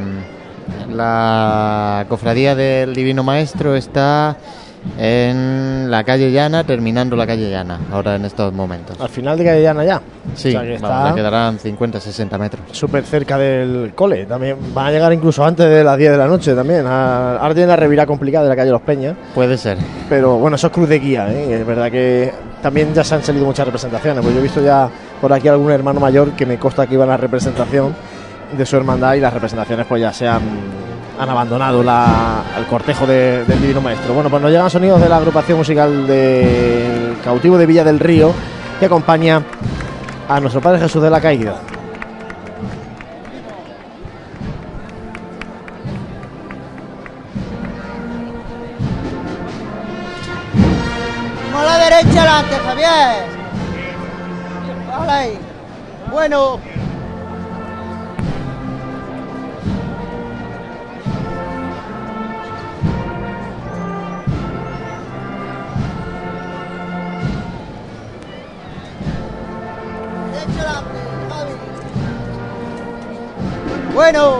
la 0.92 2.05
cofradía 2.08 2.55
del 2.55 2.94
Divino 2.94 3.22
Maestro 3.22 3.74
está 3.74 4.36
en 4.99 5.91
la 5.91 6.05
calle 6.05 6.31
Llana, 6.31 6.65
terminando 6.65 7.17
la 7.17 7.26
calle 7.26 7.50
Llana, 7.50 7.78
ahora 7.92 8.17
en 8.17 8.25
estos 8.25 8.52
momentos. 8.52 9.00
Al 9.00 9.09
final 9.09 9.36
de 9.39 9.44
calle 9.44 9.62
Llana 9.62 9.84
ya. 9.84 10.00
Sí, 10.34 10.49
O 10.49 10.52
sea 10.52 10.62
que 10.62 10.78
vamos, 10.78 10.91
está- 10.91 11.09
le 11.10 11.15
quedarán 11.17 11.59
50-60 11.59 12.39
metros. 12.39 12.62
súper 12.73 13.05
cerca 13.05 13.39
del 13.39 13.92
cole. 13.94 14.26
También 14.26 14.57
van 14.75 14.86
a 14.86 14.91
llegar 14.92 15.12
incluso 15.12 15.44
antes 15.44 15.67
de 15.68 15.83
las 15.84 15.97
10 15.99 16.12
de 16.12 16.18
la 16.18 16.26
noche 16.26 16.55
también. 16.55 16.86
A- 16.86 17.36
Ahora 17.39 17.55
tiene 17.55 17.68
la 17.68 17.76
revirada 17.76 18.07
complicada 18.07 18.44
de 18.44 18.50
la 18.50 18.57
calle 18.57 18.70
Los 18.70 18.83
Peñas. 18.83 19.17
Puede 19.34 19.57
ser. 19.59 19.78
Pero 20.09 20.36
bueno, 20.39 20.57
eso 20.57 20.67
es 20.68 20.73
cruz 20.73 20.89
de 20.89 20.99
guía. 20.99 21.31
¿eh? 21.33 21.55
Es 21.60 21.67
verdad 21.67 21.91
que 21.91 22.33
también 22.62 22.92
ya 22.94 23.02
se 23.05 23.15
han 23.15 23.23
salido 23.23 23.44
muchas 23.47 23.67
representaciones. 23.67 24.23
Pues 24.23 24.34
yo 24.34 24.41
he 24.41 24.42
visto 24.42 24.62
ya 24.62 24.89
por 25.20 25.33
aquí 25.33 25.49
algún 25.49 25.70
hermano 25.73 26.00
mayor 26.00 26.33
que 26.33 26.47
me 26.47 26.59
consta 26.59 26.86
que 26.86 26.94
iba 26.94 27.05
a 27.05 27.09
la 27.09 27.17
representación 27.17 27.94
de 28.57 28.67
su 28.67 28.76
hermandad 28.76 29.15
y 29.15 29.20
las 29.20 29.33
representaciones 29.33 29.86
pues 29.86 30.00
ya 30.02 30.12
se 30.12 30.26
han, 30.26 30.41
han 31.20 31.28
abandonado 31.28 31.82
la, 31.82 32.42
el 32.58 32.65
cortejo 32.66 33.07
de- 33.07 33.44
del 33.44 33.60
Divino 33.60 33.81
Maestro. 33.81 34.15
Bueno, 34.15 34.31
pues 34.31 34.40
nos 34.42 34.50
llegan 34.50 34.70
sonidos 34.70 35.00
de 35.00 35.08
la 35.08 35.16
agrupación 35.18 35.58
musical 35.58 36.07
del 36.07 37.16
cautivo 37.23 37.58
de 37.58 37.66
Villa 37.66 37.84
del 37.84 38.00
Río 38.00 38.32
que 38.78 38.86
acompaña 38.86 39.42
a 40.28 40.40
nuestro 40.40 40.60
Padre 40.62 40.81
Jesús 40.81 41.02
de 41.02 41.10
la 41.10 41.20
Caída. 41.20 41.57
La 51.65 51.78
derecha 51.78 52.23
adelante, 52.23 52.57
Javier. 52.65 53.26
Vale. 54.99 55.39
Bueno. 56.10 56.58
Bueno. 73.94 74.39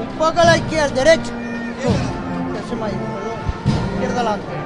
Un 0.00 0.18
poco 0.18 0.40
a 0.40 0.44
la 0.44 0.56
izquierda, 0.56 0.94
derecha. 1.04 1.30
No, 1.30 2.54
ya 2.54 2.68
se 2.68 2.76
me 2.76 2.84
ha 2.84 2.88
ido, 2.88 2.98
perdón. 3.14 3.38
Izquierda 3.94 4.20
adelante. 4.20 4.59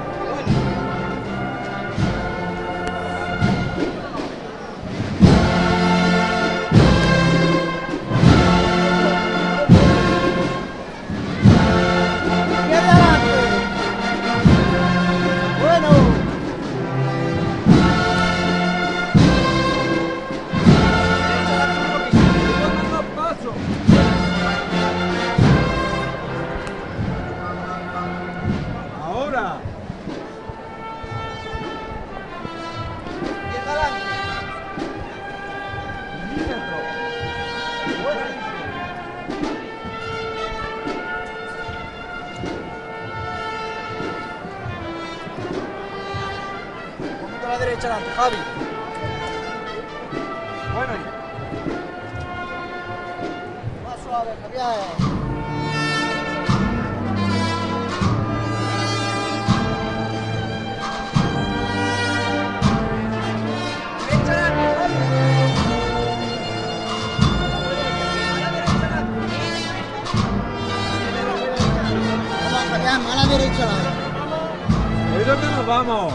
Javi. 48.15 48.37
Bueno. 50.73 50.93
Más 53.83 53.99
suave, 54.03 54.31
Javier. 54.41 55.15
A 72.95 73.15
la 73.15 73.25
derecha. 73.25 73.67
¿Y 75.19 75.23
dónde 75.27 75.47
nos 75.47 75.65
vamos? 75.65 76.13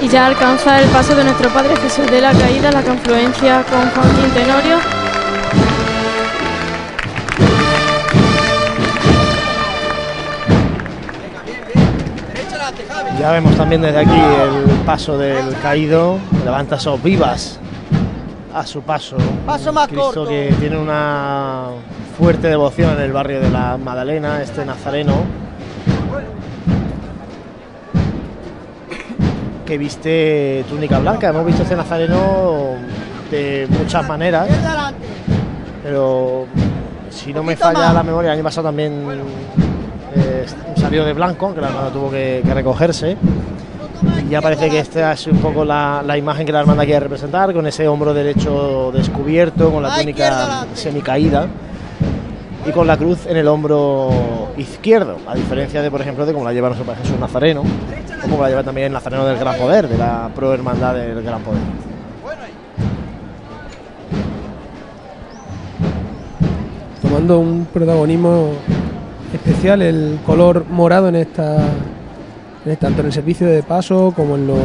Y 0.00 0.08
ya 0.08 0.26
alcanza 0.26 0.80
el 0.80 0.88
paso 0.90 1.14
de 1.14 1.24
nuestro 1.24 1.48
Padre 1.50 1.76
Jesús 1.76 2.10
de 2.10 2.20
la 2.20 2.32
Caída, 2.32 2.72
la 2.72 2.82
confluencia 2.82 3.64
con 3.70 3.88
Joaquín 3.90 4.30
Tenorio. 4.34 4.78
Ya 13.22 13.30
vemos 13.30 13.56
también 13.56 13.80
desde 13.82 14.00
aquí 14.00 14.18
el 14.18 14.64
paso 14.84 15.16
del 15.16 15.56
caído. 15.60 16.18
Levanta 16.44 16.74
esos 16.74 17.00
vivas 17.00 17.60
a 18.52 18.66
su 18.66 18.82
paso. 18.82 19.16
Paso 19.46 19.72
más 19.72 19.86
Cristo 19.86 20.06
corto. 20.06 20.28
que 20.28 20.52
tiene 20.58 20.76
una 20.76 21.66
fuerte 22.18 22.48
devoción 22.48 22.96
en 22.96 23.00
el 23.00 23.12
barrio 23.12 23.40
de 23.40 23.48
la 23.48 23.76
Madalena, 23.76 24.42
este 24.42 24.64
nazareno. 24.64 25.14
Que 29.66 29.78
viste 29.78 30.64
túnica 30.68 30.98
blanca. 30.98 31.28
Hemos 31.28 31.46
visto 31.46 31.62
este 31.62 31.76
nazareno 31.76 32.74
de 33.30 33.66
muchas 33.70 34.06
maneras. 34.06 34.48
Pero 35.82 36.46
si 37.10 37.32
no 37.32 37.42
me 37.42 37.56
falla 37.56 37.92
la 37.92 38.02
memoria, 38.02 38.30
el 38.32 38.38
año 38.38 38.44
pasado 38.44 38.68
también 38.68 39.04
eh, 40.14 40.46
salió 40.76 41.04
de 41.04 41.12
blanco, 41.12 41.46
aunque 41.46 41.60
la 41.60 41.68
hermandad 41.68 41.92
tuvo 41.92 42.10
que, 42.10 42.42
que 42.44 42.54
recogerse. 42.54 43.16
Y 44.26 44.30
ya 44.30 44.40
parece 44.40 44.68
que 44.68 44.80
esta 44.80 45.12
es 45.12 45.26
un 45.26 45.38
poco 45.38 45.64
la, 45.64 46.02
la 46.04 46.18
imagen 46.18 46.44
que 46.44 46.52
la 46.52 46.60
hermandad 46.60 46.84
quiere 46.84 47.00
representar, 47.00 47.52
con 47.52 47.66
ese 47.66 47.86
hombro 47.86 48.12
derecho 48.12 48.90
descubierto, 48.92 49.70
con 49.70 49.82
la 49.82 49.96
túnica 49.96 50.66
semicaída 50.74 51.46
y 52.66 52.70
con 52.70 52.86
la 52.86 52.96
cruz 52.96 53.26
en 53.26 53.36
el 53.36 53.48
hombro 53.48 54.10
izquierdo, 54.56 55.16
a 55.26 55.34
diferencia 55.34 55.82
de, 55.82 55.90
por 55.90 56.00
ejemplo, 56.00 56.24
de 56.26 56.32
como 56.32 56.44
la 56.44 56.52
lleva 56.52 56.68
nuestro 56.68 56.86
Padre 56.86 57.02
Jesús 57.02 57.18
Nazareno, 57.18 57.62
o 57.62 58.28
como 58.28 58.42
la 58.42 58.48
lleva 58.48 58.62
también 58.62 58.88
el 58.88 58.92
Nazareno 58.92 59.24
del 59.24 59.38
Gran 59.38 59.56
Poder, 59.56 59.88
de 59.88 59.98
la 59.98 60.30
Pro 60.34 60.54
Hermandad 60.54 60.94
del 60.94 61.22
Gran 61.22 61.42
Poder. 61.42 61.60
tomando 67.12 67.40
un 67.40 67.66
protagonismo 67.66 68.52
especial 69.34 69.82
el 69.82 70.18
color 70.24 70.64
morado 70.70 71.08
en 71.08 71.16
esta, 71.16 71.58
tanto 72.80 73.00
en 73.00 73.06
el 73.06 73.12
servicio 73.12 73.46
de 73.46 73.62
paso 73.62 74.14
como 74.16 74.36
en 74.36 74.46
los 74.46 74.58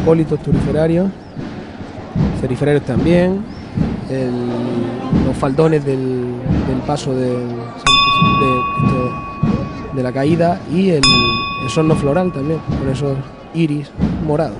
acólitos 0.00 0.40
turiferarios, 0.40 1.08
ceriferarios 2.40 2.84
también, 2.84 3.42
los 5.26 5.36
faldones 5.36 5.84
del 5.84 6.34
paso 6.90 7.14
de, 7.14 7.38
la 10.02 10.10
caída 10.10 10.58
y 10.72 10.90
el, 10.90 11.02
el 11.62 11.96
floral 11.96 12.32
también, 12.32 12.58
con 12.80 12.88
esos 12.88 13.16
iris 13.54 13.88
morados. 14.26 14.56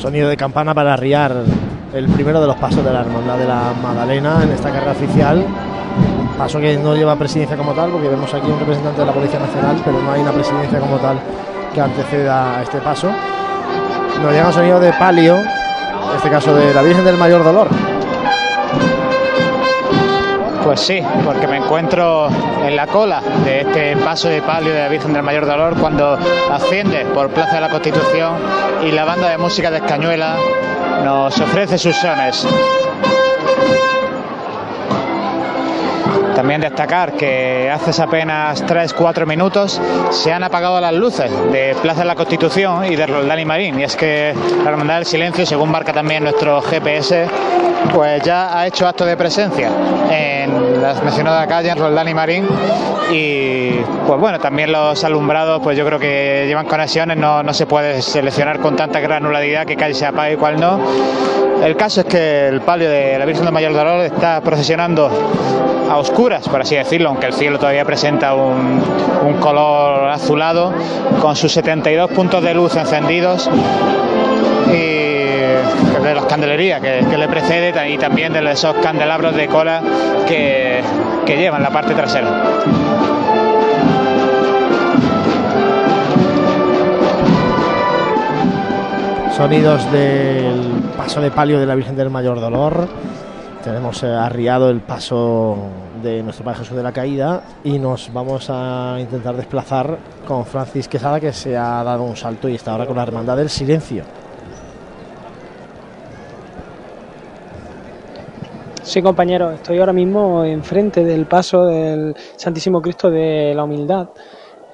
Sonido 0.00 0.30
de 0.30 0.36
campana 0.38 0.72
para 0.72 0.94
arriar 0.94 1.44
el 1.92 2.06
primero 2.08 2.40
de 2.40 2.46
los 2.46 2.56
pasos 2.56 2.82
de 2.82 2.90
la 2.90 3.00
Hermandad 3.02 3.36
de 3.36 3.44
la 3.44 3.74
Magdalena 3.82 4.44
en 4.44 4.50
esta 4.52 4.70
carrera 4.70 4.92
oficial. 4.92 5.44
Paso 6.38 6.58
que 6.58 6.78
no 6.78 6.96
lleva 6.96 7.16
presidencia 7.16 7.54
como 7.54 7.72
tal, 7.74 7.90
porque 7.90 8.08
vemos 8.08 8.32
aquí 8.32 8.50
un 8.50 8.58
representante 8.58 9.00
de 9.00 9.06
la 9.06 9.12
Policía 9.12 9.38
Nacional, 9.38 9.76
pero 9.84 10.00
no 10.00 10.12
hay 10.12 10.22
una 10.22 10.32
presidencia 10.32 10.80
como 10.80 10.96
tal 10.96 11.18
que 11.74 11.80
anteceda 11.82 12.60
a 12.60 12.62
este 12.62 12.78
paso. 12.78 13.10
Nos 14.22 14.32
llega 14.32 14.46
un 14.46 14.54
sonido 14.54 14.80
de 14.80 14.90
palio, 14.94 15.36
en 15.36 16.16
este 16.16 16.30
caso 16.30 16.56
de 16.56 16.72
la 16.72 16.80
Virgen 16.80 17.04
del 17.04 17.18
Mayor 17.18 17.44
Dolor. 17.44 17.68
Pues 20.66 20.80
sí, 20.80 21.00
porque 21.24 21.46
me 21.46 21.58
encuentro 21.58 22.28
en 22.66 22.74
la 22.74 22.88
cola 22.88 23.22
de 23.44 23.60
este 23.60 23.96
paso 23.98 24.26
de 24.26 24.42
palio 24.42 24.72
de 24.72 24.80
la 24.80 24.88
Virgen 24.88 25.12
del 25.12 25.22
Mayor 25.22 25.46
Dolor 25.46 25.78
cuando 25.78 26.18
asciende 26.50 27.06
por 27.14 27.30
Plaza 27.30 27.54
de 27.54 27.60
la 27.60 27.68
Constitución 27.68 28.34
y 28.84 28.90
la 28.90 29.04
banda 29.04 29.28
de 29.28 29.38
música 29.38 29.70
de 29.70 29.76
Escañuela 29.76 30.34
nos 31.04 31.38
ofrece 31.38 31.78
sus 31.78 31.94
sones. 31.94 32.44
También 36.36 36.60
destacar 36.60 37.14
que 37.14 37.70
hace 37.70 38.02
apenas 38.02 38.62
3-4 38.66 39.24
minutos 39.24 39.80
se 40.10 40.34
han 40.34 40.44
apagado 40.44 40.78
las 40.82 40.92
luces 40.92 41.30
de 41.50 41.74
Plaza 41.80 42.00
de 42.00 42.06
la 42.06 42.14
Constitución 42.14 42.84
y 42.84 42.94
de 42.94 43.06
Roldán 43.06 43.40
y 43.40 43.46
Marín. 43.46 43.80
Y 43.80 43.84
es 43.84 43.96
que 43.96 44.34
la 44.62 44.68
Hermandad 44.68 44.96
del 44.96 45.06
Silencio, 45.06 45.46
según 45.46 45.70
marca 45.70 45.94
también 45.94 46.22
nuestro 46.24 46.60
GPS, 46.60 47.26
pues 47.94 48.22
ya 48.22 48.58
ha 48.58 48.66
hecho 48.66 48.86
acto 48.86 49.06
de 49.06 49.16
presencia 49.16 49.70
en 50.10 50.75
las 50.86 51.02
mencionadas 51.02 51.48
calles, 51.48 51.72
en 51.72 51.78
Roldán 51.78 52.08
y 52.08 52.14
Marín. 52.14 52.46
Y 53.10 53.70
pues 54.06 54.20
bueno, 54.20 54.38
también 54.38 54.70
los 54.70 55.02
alumbrados, 55.02 55.60
pues 55.62 55.76
yo 55.76 55.84
creo 55.84 55.98
que 55.98 56.44
llevan 56.46 56.66
conexiones, 56.66 57.16
no, 57.16 57.42
no 57.42 57.52
se 57.52 57.66
puede 57.66 58.00
seleccionar 58.02 58.60
con 58.60 58.76
tanta 58.76 59.00
granularidad 59.00 59.66
que 59.66 59.76
calle 59.76 59.94
se 59.94 60.06
apague 60.06 60.34
y 60.34 60.36
cuál 60.36 60.60
no. 60.60 60.80
El 61.62 61.76
caso 61.76 62.02
es 62.02 62.06
que 62.06 62.46
el 62.48 62.60
palio 62.60 62.88
de 62.88 63.18
la 63.18 63.24
Virgen 63.24 63.44
del 63.44 63.52
Mayor 63.52 63.72
Dolor 63.72 64.04
está 64.04 64.40
procesionando 64.40 65.10
a 65.90 65.96
oscuras, 65.96 66.48
por 66.48 66.60
así 66.60 66.76
decirlo, 66.76 67.08
aunque 67.08 67.26
el 67.26 67.32
cielo 67.32 67.58
todavía 67.58 67.84
presenta 67.84 68.34
un, 68.34 68.82
un 69.24 69.34
color 69.40 70.08
azulado, 70.08 70.72
con 71.20 71.34
sus 71.34 71.52
72 71.52 72.10
puntos 72.10 72.42
de 72.42 72.54
luz 72.54 72.76
encendidos 72.76 73.50
de 76.06 76.14
las 76.14 76.26
candelerías 76.26 76.80
que, 76.80 77.04
que 77.08 77.18
le 77.18 77.28
precede 77.28 77.72
y 77.88 77.98
también 77.98 78.32
de 78.32 78.50
esos 78.50 78.74
candelabros 78.76 79.34
de 79.34 79.48
cola 79.48 79.82
que, 80.26 80.80
que 81.24 81.36
llevan 81.36 81.62
la 81.62 81.70
parte 81.70 81.94
trasera. 81.94 82.42
Sonidos 89.36 89.90
del 89.92 90.82
paso 90.96 91.20
de 91.20 91.30
palio 91.30 91.58
de 91.60 91.66
la 91.66 91.74
Virgen 91.74 91.96
del 91.96 92.08
Mayor 92.08 92.40
Dolor. 92.40 92.88
Tenemos 93.62 94.02
eh, 94.02 94.06
arriado 94.06 94.70
el 94.70 94.80
paso 94.80 95.58
de 96.02 96.22
nuestro 96.22 96.44
Padre 96.44 96.60
Jesús 96.60 96.76
de 96.76 96.82
la 96.82 96.92
Caída 96.92 97.42
y 97.64 97.78
nos 97.78 98.12
vamos 98.12 98.48
a 98.48 98.96
intentar 99.00 99.36
desplazar 99.36 99.98
con 100.26 100.46
Francis 100.46 100.88
Quesada 100.88 101.20
que 101.20 101.32
se 101.32 101.56
ha 101.56 101.82
dado 101.82 102.04
un 102.04 102.16
salto 102.16 102.48
y 102.48 102.54
está 102.54 102.72
ahora 102.72 102.86
con 102.86 102.96
la 102.96 103.02
Hermandad 103.02 103.36
del 103.36 103.50
Silencio. 103.50 104.04
Sí, 108.86 109.02
compañero, 109.02 109.50
estoy 109.50 109.78
ahora 109.80 109.92
mismo 109.92 110.44
enfrente 110.44 111.02
del 111.02 111.26
paso 111.26 111.66
del 111.66 112.14
Santísimo 112.36 112.80
Cristo 112.80 113.10
de 113.10 113.52
la 113.54 113.64
Humildad 113.64 114.10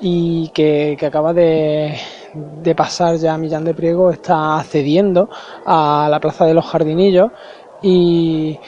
y 0.00 0.50
que, 0.50 0.98
acaba 1.02 1.32
de, 1.32 1.96
pasar 2.76 3.16
ya 3.16 3.38
Millán 3.38 3.64
de 3.64 3.72
Priego, 3.74 4.10
está 4.10 4.58
accediendo 4.60 5.30
a 5.64 6.08
la 6.10 6.20
Plaza 6.20 6.44
de 6.44 6.52
los 6.52 6.66
Jardinillos 6.66 7.30
y, 7.80 8.58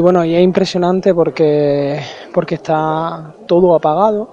bueno, 0.00 0.24
y 0.24 0.36
es 0.36 0.42
impresionante 0.44 1.12
porque, 1.12 2.00
porque 2.32 2.54
está 2.56 3.34
todo 3.46 3.74
apagado. 3.74 4.30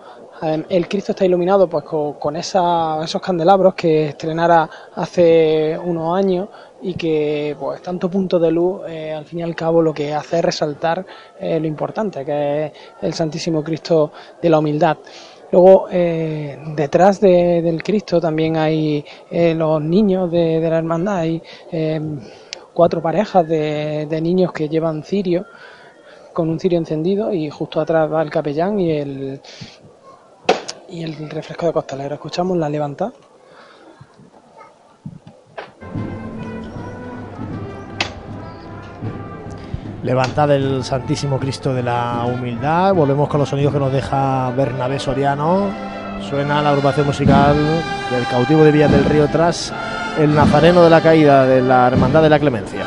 El 0.69 0.87
Cristo 0.89 1.13
está 1.13 1.25
iluminado 1.25 1.67
pues 1.67 1.85
con, 1.85 2.13
con 2.13 2.35
esa- 2.35 3.01
esos 3.03 3.21
candelabros 3.21 3.73
que 3.75 4.09
estrenara 4.09 4.69
hace 4.95 5.77
unos 5.83 6.15
años 6.17 6.49
y 6.83 6.93
que 6.95 7.55
pues 7.59 7.81
tanto 7.81 8.09
punto 8.09 8.37
de 8.39 8.51
luz 8.51 8.81
eh, 8.87 9.13
al 9.13 9.25
fin 9.25 9.39
y 9.39 9.43
al 9.43 9.55
cabo 9.55 9.81
lo 9.81 9.93
que 9.93 10.13
hace 10.13 10.37
es 10.39 10.45
resaltar 10.45 11.05
eh, 11.39 11.59
lo 11.59 11.65
importante 11.67 12.25
que 12.25 12.65
es 12.65 12.71
el 13.01 13.13
Santísimo 13.13 13.63
Cristo 13.63 14.11
de 14.41 14.49
la 14.49 14.59
humildad. 14.59 14.97
Luego, 15.51 15.87
eh, 15.91 16.57
detrás 16.75 17.21
de- 17.21 17.61
del 17.61 17.81
Cristo 17.83 18.19
también 18.19 18.57
hay 18.57 19.05
los 19.31 19.81
niños 19.81 20.31
de, 20.31 20.59
la 20.59 20.77
hermandad, 20.79 21.17
hay 21.17 21.41
cuatro 22.73 23.01
parejas 23.01 23.47
de, 23.47 24.07
de 24.07 24.21
niños 24.21 24.51
que 24.51 24.67
llevan 24.67 25.03
cirio, 25.03 25.45
con 26.33 26.49
un 26.49 26.59
cirio 26.59 26.79
encendido, 26.79 27.31
y 27.31 27.51
justo 27.51 27.79
atrás 27.79 28.11
va 28.11 28.23
el 28.23 28.31
capellán 28.31 28.79
y 28.79 28.91
el, 28.93 29.39
y 30.89 31.03
el 31.03 31.29
refresco 31.29 31.67
de 31.67 31.73
costalero. 31.73 32.15
Escuchamos 32.15 32.57
la 32.57 32.67
levantada. 32.69 33.13
Levantad 40.03 40.51
el 40.51 40.83
Santísimo 40.83 41.39
Cristo 41.39 41.73
de 41.73 41.81
la 41.81 42.25
Humildad. 42.25 42.93
Volvemos 42.93 43.29
con 43.29 43.39
los 43.39 43.47
sonidos 43.47 43.73
que 43.73 43.79
nos 43.79 43.91
deja 43.91 44.51
Bernabé 44.51 44.99
Soriano. 44.99 45.69
Suena 46.29 46.61
la 46.61 46.71
agrupación 46.71 47.07
musical 47.07 47.55
del 48.11 48.27
cautivo 48.27 48.65
de 48.65 48.73
Villas 48.73 48.91
del 48.91 49.05
Río 49.05 49.27
tras 49.29 49.73
el 50.19 50.35
Nazareno 50.35 50.83
de 50.83 50.89
la 50.89 50.99
Caída 50.99 51.45
de 51.45 51.61
la 51.61 51.87
Hermandad 51.87 52.21
de 52.21 52.29
la 52.29 52.37
Clemencia. 52.37 52.85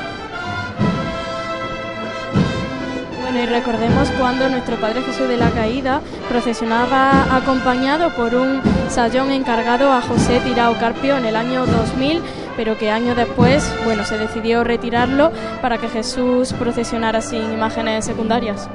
Bueno, 3.22 3.42
y 3.42 3.46
recordemos 3.46 4.10
cuando 4.18 4.50
nuestro 4.50 4.76
Padre 4.76 5.00
Jesús 5.00 5.26
de 5.26 5.38
la 5.38 5.50
Caída 5.50 6.02
procesionaba 6.28 7.34
acompañado 7.34 8.14
por 8.14 8.34
un 8.34 8.60
sayón 8.90 9.30
encargado 9.30 9.90
a 9.90 10.02
José 10.02 10.40
Tirao 10.40 10.74
Carpio 10.78 11.16
en 11.16 11.24
el 11.24 11.36
año 11.36 11.64
2000, 11.64 12.20
pero 12.56 12.78
que 12.78 12.90
años 12.90 13.16
después, 13.16 13.68
bueno, 13.84 14.04
se 14.04 14.18
decidió 14.18 14.64
retirarlo 14.64 15.32
para 15.60 15.78
que 15.78 15.88
Jesús 15.88 16.52
procesionara 16.52 17.20
sin 17.20 17.52
imágenes 17.52 18.04
secundarias. 18.04 18.68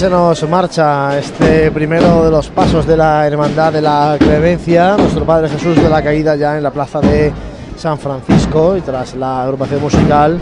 Se 0.00 0.08
nos 0.08 0.48
marcha 0.48 1.18
este 1.18 1.70
primero 1.70 2.24
de 2.24 2.30
los 2.30 2.48
pasos 2.48 2.86
de 2.86 2.96
la 2.96 3.26
Hermandad 3.26 3.70
de 3.70 3.82
la 3.82 4.16
Clemencia, 4.18 4.96
nuestro 4.96 5.26
Padre 5.26 5.50
Jesús 5.50 5.76
de 5.76 5.90
la 5.90 6.00
Caída 6.00 6.36
ya 6.36 6.56
en 6.56 6.62
la 6.62 6.70
plaza 6.70 7.02
de 7.02 7.30
San 7.76 7.98
Francisco 7.98 8.78
y 8.78 8.80
tras 8.80 9.14
la 9.14 9.42
agrupación 9.42 9.82
musical, 9.82 10.38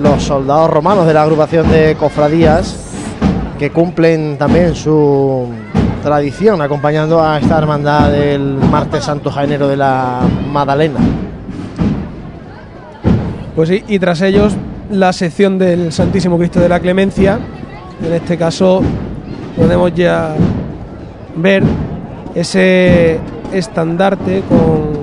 los 0.00 0.24
soldados 0.24 0.70
romanos 0.70 1.06
de 1.06 1.14
la 1.14 1.22
agrupación 1.22 1.70
de 1.70 1.94
cofradías 1.94 2.76
que 3.60 3.70
cumplen 3.70 4.36
también 4.36 4.74
su 4.74 5.46
tradición 6.02 6.60
acompañando 6.60 7.22
a 7.22 7.38
esta 7.38 7.58
hermandad 7.58 8.10
del 8.10 8.56
martes 8.72 9.04
santo 9.04 9.30
jaenero 9.30 9.68
de 9.68 9.76
la 9.76 10.18
Madalena. 10.50 10.98
Pues 13.54 13.68
sí, 13.68 13.84
y 13.86 14.00
tras 14.00 14.20
ellos 14.22 14.56
la 14.90 15.12
sección 15.12 15.58
del 15.58 15.92
Santísimo 15.92 16.38
Cristo 16.38 16.58
de 16.58 16.68
la 16.68 16.80
Clemencia. 16.80 17.38
En 18.02 18.12
este 18.14 18.36
caso 18.36 18.80
podemos 19.56 19.94
ya 19.94 20.34
ver 21.36 21.62
ese 22.34 23.18
estandarte 23.52 24.42
con, 24.48 25.00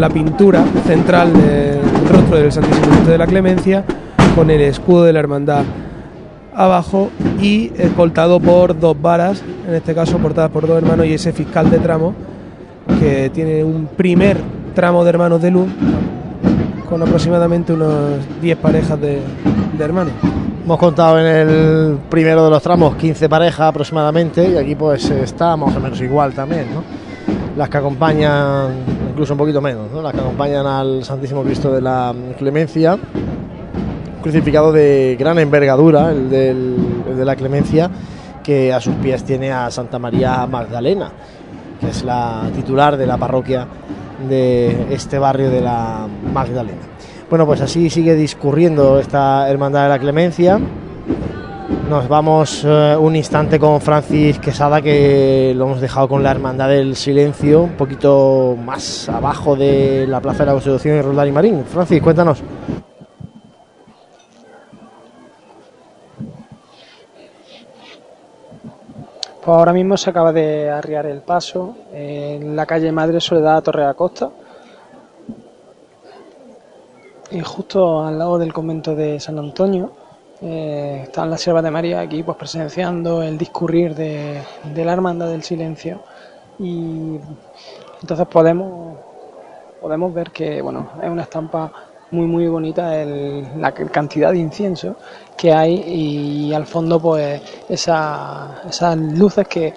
la 0.00 0.08
pintura 0.08 0.64
central 0.86 1.32
del 1.32 2.08
rostro 2.08 2.38
del 2.38 2.50
Santísimo 2.50 2.86
Cristo 2.88 3.10
de 3.12 3.18
la 3.18 3.26
Clemencia, 3.26 3.84
con 4.34 4.50
el 4.50 4.60
escudo 4.62 5.04
de 5.04 5.12
la 5.12 5.20
hermandad 5.20 5.62
abajo 6.52 7.10
y 7.40 7.70
escoltado 7.76 8.40
por 8.40 8.78
dos 8.78 9.00
varas, 9.00 9.44
en 9.68 9.74
este 9.74 9.94
caso 9.94 10.18
portadas 10.18 10.50
por 10.50 10.66
dos 10.66 10.78
hermanos 10.78 11.06
y 11.06 11.14
ese 11.14 11.32
fiscal 11.32 11.70
de 11.70 11.78
tramo 11.78 12.12
que 12.98 13.30
tiene 13.30 13.62
un 13.62 13.86
primer 13.86 14.38
tramo 14.74 15.04
de 15.04 15.10
hermanos 15.10 15.40
de 15.40 15.50
luz 15.52 15.68
con 16.88 17.00
aproximadamente 17.02 17.72
unos 17.72 18.18
10 18.42 18.58
parejas 18.58 19.00
de 19.00 19.20
hermanos. 19.78 20.33
Hemos 20.64 20.78
contado 20.78 21.20
en 21.20 21.26
el 21.26 21.98
primero 22.08 22.42
de 22.42 22.50
los 22.50 22.62
tramos 22.62 22.96
15 22.96 23.28
parejas 23.28 23.60
aproximadamente 23.60 24.48
y 24.48 24.56
aquí 24.56 24.74
pues 24.74 25.10
está 25.10 25.58
más 25.58 25.76
o 25.76 25.78
menos 25.78 26.00
igual 26.00 26.32
también, 26.32 26.68
¿no? 26.72 26.82
Las 27.54 27.68
que 27.68 27.76
acompañan, 27.76 28.72
incluso 29.10 29.34
un 29.34 29.38
poquito 29.40 29.60
menos, 29.60 29.90
¿no? 29.92 30.00
Las 30.00 30.14
que 30.14 30.20
acompañan 30.20 30.66
al 30.66 31.04
Santísimo 31.04 31.42
Cristo 31.42 31.70
de 31.70 31.82
la 31.82 32.14
Clemencia, 32.38 32.98
crucificado 34.22 34.72
de 34.72 35.18
gran 35.20 35.38
envergadura, 35.38 36.10
el, 36.10 36.30
del, 36.30 36.76
el 37.10 37.14
de 37.18 37.24
la 37.26 37.36
Clemencia, 37.36 37.90
que 38.42 38.72
a 38.72 38.80
sus 38.80 38.94
pies 38.94 39.22
tiene 39.22 39.52
a 39.52 39.70
Santa 39.70 39.98
María 39.98 40.46
Magdalena, 40.46 41.12
que 41.78 41.90
es 41.90 42.02
la 42.04 42.48
titular 42.54 42.96
de 42.96 43.06
la 43.06 43.18
parroquia 43.18 43.66
de 44.26 44.94
este 44.94 45.18
barrio 45.18 45.50
de 45.50 45.60
la 45.60 46.06
Magdalena. 46.32 46.80
Bueno, 47.34 47.46
pues 47.46 47.62
así 47.62 47.90
sigue 47.90 48.14
discurriendo 48.14 49.00
esta 49.00 49.50
Hermandad 49.50 49.82
de 49.82 49.88
la 49.88 49.98
Clemencia. 49.98 50.60
Nos 51.90 52.06
vamos 52.06 52.62
eh, 52.64 52.96
un 52.96 53.16
instante 53.16 53.58
con 53.58 53.80
Francis 53.80 54.38
Quesada, 54.38 54.80
que 54.80 55.52
lo 55.56 55.64
hemos 55.64 55.80
dejado 55.80 56.06
con 56.06 56.22
la 56.22 56.30
Hermandad 56.30 56.68
del 56.68 56.94
Silencio, 56.94 57.64
un 57.64 57.72
poquito 57.72 58.56
más 58.56 59.08
abajo 59.08 59.56
de 59.56 60.06
la 60.06 60.20
Plaza 60.20 60.44
de 60.44 60.46
la 60.46 60.52
Constitución 60.52 60.96
y 60.96 61.02
Roldán 61.02 61.26
y 61.26 61.32
Marín. 61.32 61.64
Francis, 61.64 62.00
cuéntanos. 62.00 62.40
Pues 69.44 69.58
ahora 69.58 69.72
mismo 69.72 69.96
se 69.96 70.08
acaba 70.08 70.32
de 70.32 70.70
arriar 70.70 71.06
el 71.06 71.22
paso 71.22 71.74
en 71.92 72.54
la 72.54 72.64
calle 72.64 72.92
Madre 72.92 73.20
Soledad 73.20 73.60
Torre 73.64 73.86
Acosta. 73.86 74.30
Y 77.30 77.40
justo 77.40 78.02
al 78.04 78.18
lado 78.18 78.38
del 78.38 78.52
convento 78.52 78.94
de 78.94 79.18
San 79.18 79.38
Antonio 79.38 79.92
eh, 80.40 81.00
están 81.04 81.30
las 81.30 81.40
siervas 81.40 81.64
de 81.64 81.70
María 81.70 82.00
aquí 82.00 82.22
pues 82.22 82.36
presenciando 82.36 83.22
el 83.22 83.38
discurrir 83.38 83.94
de, 83.94 84.42
de 84.62 84.84
la 84.84 84.92
hermandad 84.92 85.28
del 85.30 85.42
silencio. 85.42 86.02
Y 86.58 87.18
entonces 88.02 88.26
podemos, 88.28 88.98
podemos 89.80 90.12
ver 90.14 90.30
que 90.32 90.62
bueno, 90.62 90.90
es 91.02 91.08
una 91.10 91.22
estampa 91.22 91.72
muy 92.10 92.26
muy 92.26 92.46
bonita 92.48 93.00
el- 93.02 93.60
la 93.60 93.72
cantidad 93.72 94.30
de 94.32 94.38
incienso 94.38 94.96
que 95.36 95.52
hay 95.52 95.74
y 95.86 96.54
al 96.54 96.66
fondo 96.66 97.00
pues 97.00 97.42
esa- 97.68 98.62
esas 98.68 98.96
luces 98.98 99.48
que, 99.48 99.74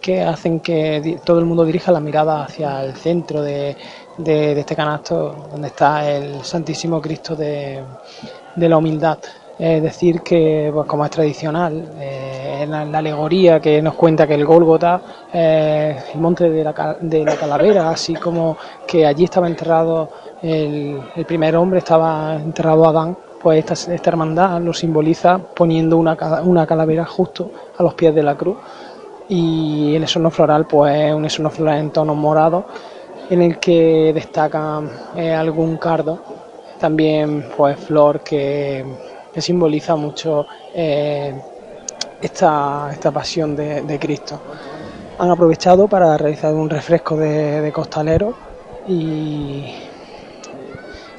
que 0.00 0.22
hacen 0.22 0.60
que 0.60 1.20
todo 1.24 1.38
el 1.38 1.44
mundo 1.46 1.64
dirija 1.64 1.92
la 1.92 2.00
mirada 2.00 2.44
hacia 2.44 2.82
el 2.84 2.94
centro 2.96 3.42
de, 3.42 3.76
de- 4.18 4.58
este 4.60 4.76
canasto 4.76 5.48
donde 5.50 5.68
está 5.68 6.08
el 6.10 6.42
Santísimo 6.44 7.00
Cristo 7.00 7.34
de, 7.36 7.82
de 8.54 8.68
la 8.68 8.76
humildad. 8.76 9.18
Es 9.58 9.82
decir, 9.82 10.22
que 10.22 10.70
pues, 10.72 10.86
como 10.86 11.04
es 11.04 11.10
tradicional, 11.10 11.92
eh, 11.98 12.64
la, 12.66 12.80
alegoría 12.80 13.60
que 13.60 13.82
nos 13.82 13.92
cuenta 13.92 14.26
que 14.26 14.32
el 14.32 14.46
Gólgota, 14.46 15.02
eh, 15.30 15.98
el 16.14 16.20
monte 16.20 16.48
de 16.48 16.64
la, 16.64 16.96
de 16.98 17.24
la 17.24 17.36
calavera, 17.36 17.90
así 17.90 18.14
como 18.14 18.56
que 18.86 19.06
allí 19.06 19.24
estaba 19.24 19.46
enterrado 19.48 20.08
el, 20.40 21.02
primer 21.26 21.56
hombre, 21.56 21.80
estaba 21.80 22.36
enterrado 22.36 22.88
Adán, 22.88 23.14
pues 23.42 23.58
esta, 23.58 23.92
esta 23.94 24.08
hermandad 24.10 24.62
lo 24.62 24.72
simboliza 24.72 25.38
poniendo 25.38 25.98
una, 25.98 26.16
una 26.42 26.66
calavera 26.66 27.04
justo 27.04 27.50
a 27.76 27.82
los 27.82 27.92
pies 27.92 28.14
de 28.14 28.22
la 28.22 28.36
cruz. 28.36 28.56
Y 29.28 29.94
el 29.94 30.04
esorno 30.04 30.30
floral, 30.30 30.66
pues 30.66 30.94
es 30.96 31.14
un 31.14 31.26
esorno 31.26 31.50
floral 31.50 31.78
en 31.78 31.90
tonos 31.90 32.16
morados, 32.16 32.64
en 33.30 33.42
el 33.42 33.58
que 33.58 34.12
destaca 34.14 34.82
eh, 35.16 35.32
algún 35.32 35.76
cardo, 35.78 36.20
también 36.78 37.46
pues 37.56 37.78
flor 37.78 38.20
que, 38.20 38.84
que 39.32 39.40
simboliza 39.40 39.96
mucho 39.96 40.46
eh, 40.74 41.34
esta, 42.20 42.90
esta 42.92 43.10
pasión 43.12 43.56
de, 43.56 43.82
de 43.82 43.98
Cristo. 43.98 44.40
Han 45.18 45.30
aprovechado 45.30 45.88
para 45.88 46.16
realizar 46.16 46.54
un 46.54 46.68
refresco 46.70 47.16
de, 47.16 47.60
de 47.60 47.72
costalero 47.72 48.34
y, 48.86 49.66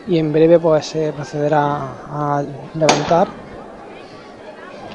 y 0.08 0.18
en 0.18 0.32
breve 0.32 0.60
pues 0.60 0.86
se 0.88 1.14
procederá 1.14 1.96
a 2.08 2.44
levantar 2.74 3.28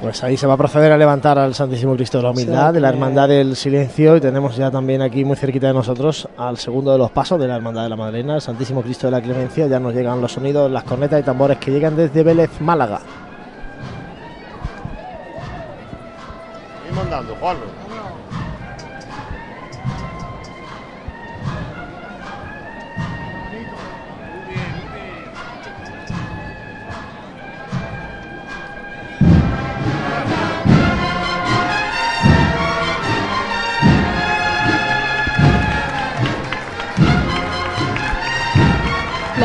Pues 0.00 0.22
ahí 0.22 0.36
se 0.36 0.46
va 0.46 0.54
a 0.54 0.56
proceder 0.56 0.92
a 0.92 0.98
levantar 0.98 1.38
al 1.38 1.54
Santísimo 1.54 1.94
Cristo 1.94 2.18
de 2.18 2.24
la 2.24 2.30
Humildad, 2.30 2.74
de 2.74 2.80
la 2.80 2.90
Hermandad 2.90 3.28
del 3.28 3.56
Silencio, 3.56 4.16
y 4.16 4.20
tenemos 4.20 4.56
ya 4.56 4.70
también 4.70 5.00
aquí 5.02 5.24
muy 5.24 5.36
cerquita 5.36 5.68
de 5.68 5.72
nosotros 5.72 6.28
al 6.36 6.58
segundo 6.58 6.92
de 6.92 6.98
los 6.98 7.10
pasos 7.10 7.40
de 7.40 7.48
la 7.48 7.56
Hermandad 7.56 7.84
de 7.84 7.88
la 7.88 7.96
Madalena, 7.96 8.34
el 8.36 8.40
Santísimo 8.40 8.82
Cristo 8.82 9.06
de 9.06 9.12
la 9.12 9.22
Clemencia. 9.22 9.66
Ya 9.66 9.80
nos 9.80 9.94
llegan 9.94 10.20
los 10.20 10.32
sonidos, 10.32 10.70
las 10.70 10.84
cornetas 10.84 11.20
y 11.20 11.22
tambores 11.22 11.58
que 11.58 11.70
llegan 11.70 11.96
desde 11.96 12.22
Vélez, 12.22 12.60
Málaga. 12.60 13.00
Seguimos 16.82 17.04
andando, 17.04 17.34
Juan. 17.40 17.56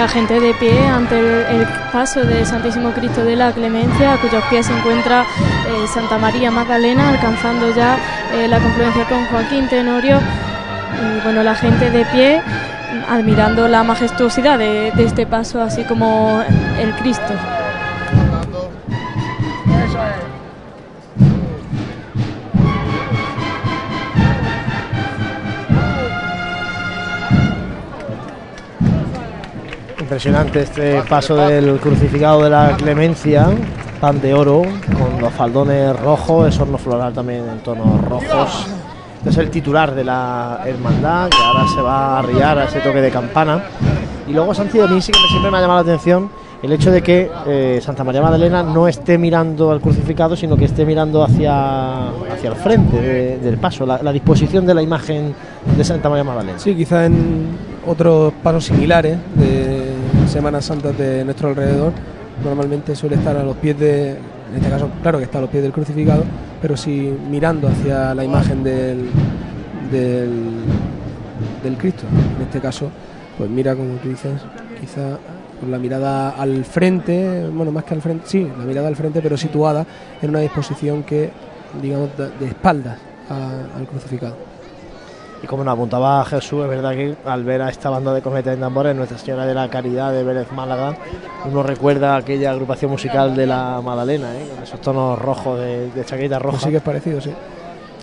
La 0.01 0.07
gente 0.07 0.39
de 0.39 0.55
pie 0.55 0.87
ante 0.87 1.19
el, 1.19 1.67
paso 1.91 2.23
del 2.23 2.43
Santísimo 2.43 2.91
Cristo 2.91 3.23
de 3.23 3.35
la 3.35 3.51
Clemencia, 3.51 4.13
a 4.13 4.17
cuyos 4.17 4.43
pies 4.49 4.65
se 4.65 4.75
encuentra 4.75 5.21
eh, 5.21 5.87
Santa 5.93 6.17
María 6.17 6.49
Magdalena, 6.49 7.09
alcanzando 7.09 7.71
ya 7.75 7.99
eh, 8.33 8.47
la 8.47 8.59
confluencia 8.59 9.07
con 9.07 9.23
Joaquín 9.27 9.69
Tenorio. 9.69 10.17
Y 10.17 11.23
bueno, 11.23 11.43
la 11.43 11.53
gente 11.53 11.91
de 11.91 12.03
pie 12.05 12.41
admirando 13.07 13.67
la 13.67 13.83
majestuosidad 13.83 14.57
de 14.57 14.91
este 14.97 15.27
paso, 15.27 15.61
así 15.61 15.83
como 15.83 16.41
el 16.79 16.95
Cristo. 16.95 17.35
Impresionante 30.11 30.59
este 30.63 31.01
paso 31.03 31.37
del 31.37 31.77
crucificado 31.79 32.43
de 32.43 32.49
la 32.49 32.75
Clemencia, 32.75 33.47
pan 34.01 34.19
de 34.19 34.33
oro, 34.33 34.61
con 34.61 35.21
los 35.21 35.31
faldones 35.31 35.97
rojos, 36.01 36.49
es 36.53 36.59
horno 36.59 36.77
floral 36.77 37.13
también 37.13 37.45
en 37.49 37.59
tonos 37.59 38.01
rojos. 38.09 38.67
Este 39.19 39.29
es 39.29 39.37
el 39.37 39.49
titular 39.49 39.95
de 39.95 40.03
la 40.03 40.63
hermandad, 40.65 41.29
que 41.29 41.37
ahora 41.41 41.65
se 41.73 41.79
va 41.81 42.17
a 42.17 42.19
arriar 42.19 42.57
a 42.59 42.65
ese 42.65 42.81
toque 42.81 42.99
de 42.99 43.09
campana. 43.09 43.63
Y 44.27 44.33
luego, 44.33 44.53
Santi, 44.53 44.81
a 44.81 44.87
sí 44.99 45.13
que 45.13 45.19
siempre 45.29 45.49
me 45.49 45.59
ha 45.59 45.61
llamado 45.61 45.81
la 45.85 45.93
atención 45.93 46.29
el 46.61 46.73
hecho 46.73 46.91
de 46.91 47.01
que 47.01 47.31
eh, 47.47 47.79
Santa 47.81 48.03
María 48.03 48.21
Magdalena 48.21 48.61
no 48.63 48.87
esté 48.89 49.17
mirando 49.17 49.71
al 49.71 49.79
crucificado, 49.79 50.35
sino 50.35 50.57
que 50.57 50.65
esté 50.65 50.85
mirando 50.85 51.23
hacia, 51.23 52.09
hacia 52.09 52.49
el 52.49 52.55
frente 52.55 53.01
de- 53.01 53.37
del 53.39 53.57
paso, 53.57 53.83
la, 53.85 54.03
la 54.03 54.11
disposición 54.11 54.65
de 54.65 54.73
la 54.75 54.81
imagen 54.83 55.33
de 55.75 55.83
Santa 55.85 56.07
María 56.09 56.23
Magdalena. 56.25 56.59
Sí, 56.59 56.75
quizá 56.75 57.05
en 57.05 57.71
otros 57.87 58.31
pasos 58.43 58.65
similares 58.65 59.17
de 59.33 59.50
Semanas 60.31 60.63
Santas 60.63 60.97
de 60.97 61.25
nuestro 61.25 61.49
alrededor, 61.49 61.91
normalmente 62.41 62.95
suele 62.95 63.17
estar 63.17 63.35
a 63.35 63.43
los 63.43 63.57
pies 63.57 63.77
de, 63.77 64.11
en 64.11 64.55
este 64.55 64.69
caso, 64.69 64.89
claro 65.01 65.17
que 65.17 65.25
está 65.25 65.39
a 65.39 65.41
los 65.41 65.49
pies 65.49 65.61
del 65.61 65.73
crucificado, 65.73 66.23
pero 66.61 66.77
sí 66.77 67.13
mirando 67.29 67.67
hacia 67.67 68.15
la 68.15 68.23
imagen 68.23 68.63
del, 68.63 69.09
del, 69.91 70.53
del 71.61 71.77
Cristo. 71.77 72.05
En 72.37 72.43
este 72.43 72.61
caso, 72.61 72.89
pues 73.37 73.49
mira 73.49 73.75
como 73.75 73.95
tú 73.95 74.07
dices, 74.07 74.31
quizá 74.79 75.19
con 75.59 75.69
la 75.69 75.77
mirada 75.77 76.29
al 76.29 76.63
frente, 76.63 77.49
bueno, 77.49 77.73
más 77.73 77.83
que 77.83 77.95
al 77.95 78.01
frente, 78.01 78.25
sí, 78.25 78.49
la 78.57 78.63
mirada 78.63 78.87
al 78.87 78.95
frente, 78.95 79.21
pero 79.21 79.35
situada 79.35 79.85
en 80.21 80.29
una 80.29 80.39
disposición 80.39 81.03
que, 81.03 81.29
digamos, 81.81 82.09
de, 82.17 82.47
espaldas 82.47 82.97
al 83.27 83.85
crucificado. 83.85 84.50
Y 85.43 85.47
como 85.47 85.63
nos 85.63 85.73
apuntaba 85.73 86.23
Jesús, 86.25 86.63
es 86.63 86.69
verdad 86.69 86.91
que 86.91 87.15
al 87.25 87.43
ver 87.43 87.63
a 87.63 87.69
esta 87.69 87.89
banda 87.89 88.13
de 88.13 88.21
cometas 88.21 88.55
y 88.55 88.59
tambores, 88.59 88.95
Nuestra 88.95 89.17
Señora 89.17 89.45
de 89.47 89.55
la 89.55 89.67
Caridad 89.69 90.11
de 90.11 90.23
Vélez 90.23 90.51
Málaga, 90.51 90.95
uno 91.49 91.63
recuerda 91.63 92.15
aquella 92.15 92.51
agrupación 92.51 92.91
musical 92.91 93.35
de 93.35 93.47
la 93.47 93.81
Magdalena, 93.83 94.35
¿eh? 94.37 94.47
con 94.53 94.63
esos 94.63 94.79
tonos 94.81 95.17
rojos 95.17 95.59
de, 95.59 95.89
de 95.89 96.05
chaqueta 96.05 96.37
roja. 96.37 96.51
Pues 96.57 96.63
sí 96.65 96.69
que 96.69 96.77
es 96.77 96.83
parecido, 96.83 97.19
sí. 97.21 97.31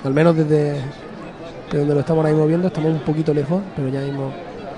Al 0.04 0.12
menos 0.14 0.36
desde 0.36 0.80
de 1.70 1.78
donde 1.78 1.94
lo 1.94 2.00
estamos 2.00 2.24
ahí 2.24 2.34
moviendo, 2.34 2.68
estamos 2.68 2.90
un 2.92 3.00
poquito 3.00 3.32
lejos, 3.32 3.60
pero 3.76 3.88
ya 3.88 4.00
mismo 4.00 4.32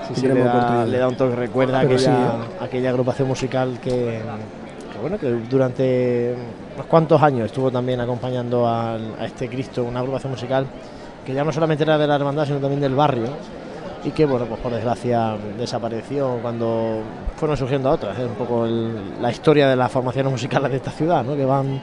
Sí, 0.08 0.14
sí, 0.22 0.26
le, 0.26 0.34
da, 0.42 0.50
oportunidad. 0.50 0.86
le 0.89 0.98
da 0.98 1.08
un 1.08 1.14
toque, 1.16 1.36
recuerda 1.36 1.80
Pero 1.82 1.94
aquella, 1.94 2.16
sí, 2.16 2.20
¿eh? 2.20 2.64
aquella 2.64 2.90
agrupación 2.90 3.28
musical 3.28 3.78
que, 3.80 3.90
que, 4.92 4.98
bueno, 5.00 5.16
que 5.18 5.30
durante 5.48 6.34
unos 6.74 6.86
cuantos 6.86 7.22
años 7.22 7.47
estuvo 7.47 7.70
también 7.70 8.00
acompañando 8.00 8.66
al- 8.68 9.14
a 9.20 9.24
este 9.26 9.48
Cristo, 9.48 9.84
una 9.84 10.00
agrupación 10.00 10.32
musical 10.32 10.66
que 11.24 11.34
ya 11.34 11.44
no 11.44 11.52
solamente 11.52 11.84
era 11.84 11.99
de 11.99 12.07
la 12.07 12.16
hermandad, 12.16 12.47
sino 12.47 12.58
también 12.58 12.81
del 12.81 12.94
barrio, 12.94 13.28
y 14.05 14.10
que, 14.10 14.24
bueno, 14.24 14.47
pues 14.47 14.60
por 14.60 14.73
desgracia 14.73 15.34
desapareció 15.58 16.39
cuando 16.40 17.00
fueron 17.36 17.57
surgiendo 17.57 17.90
otras. 17.90 18.18
Es 18.18 18.24
un 18.26 18.34
poco 18.34 18.65
el- 18.66 19.20
la 19.20 19.31
historia 19.31 19.68
de 19.68 19.76
las 19.76 19.90
formaciones 19.92 20.32
musicales 20.32 20.70
de 20.70 20.76
esta 20.78 20.90
ciudad, 20.90 21.23
¿no? 21.24 21.36
que 21.36 21.44
van 21.44 21.81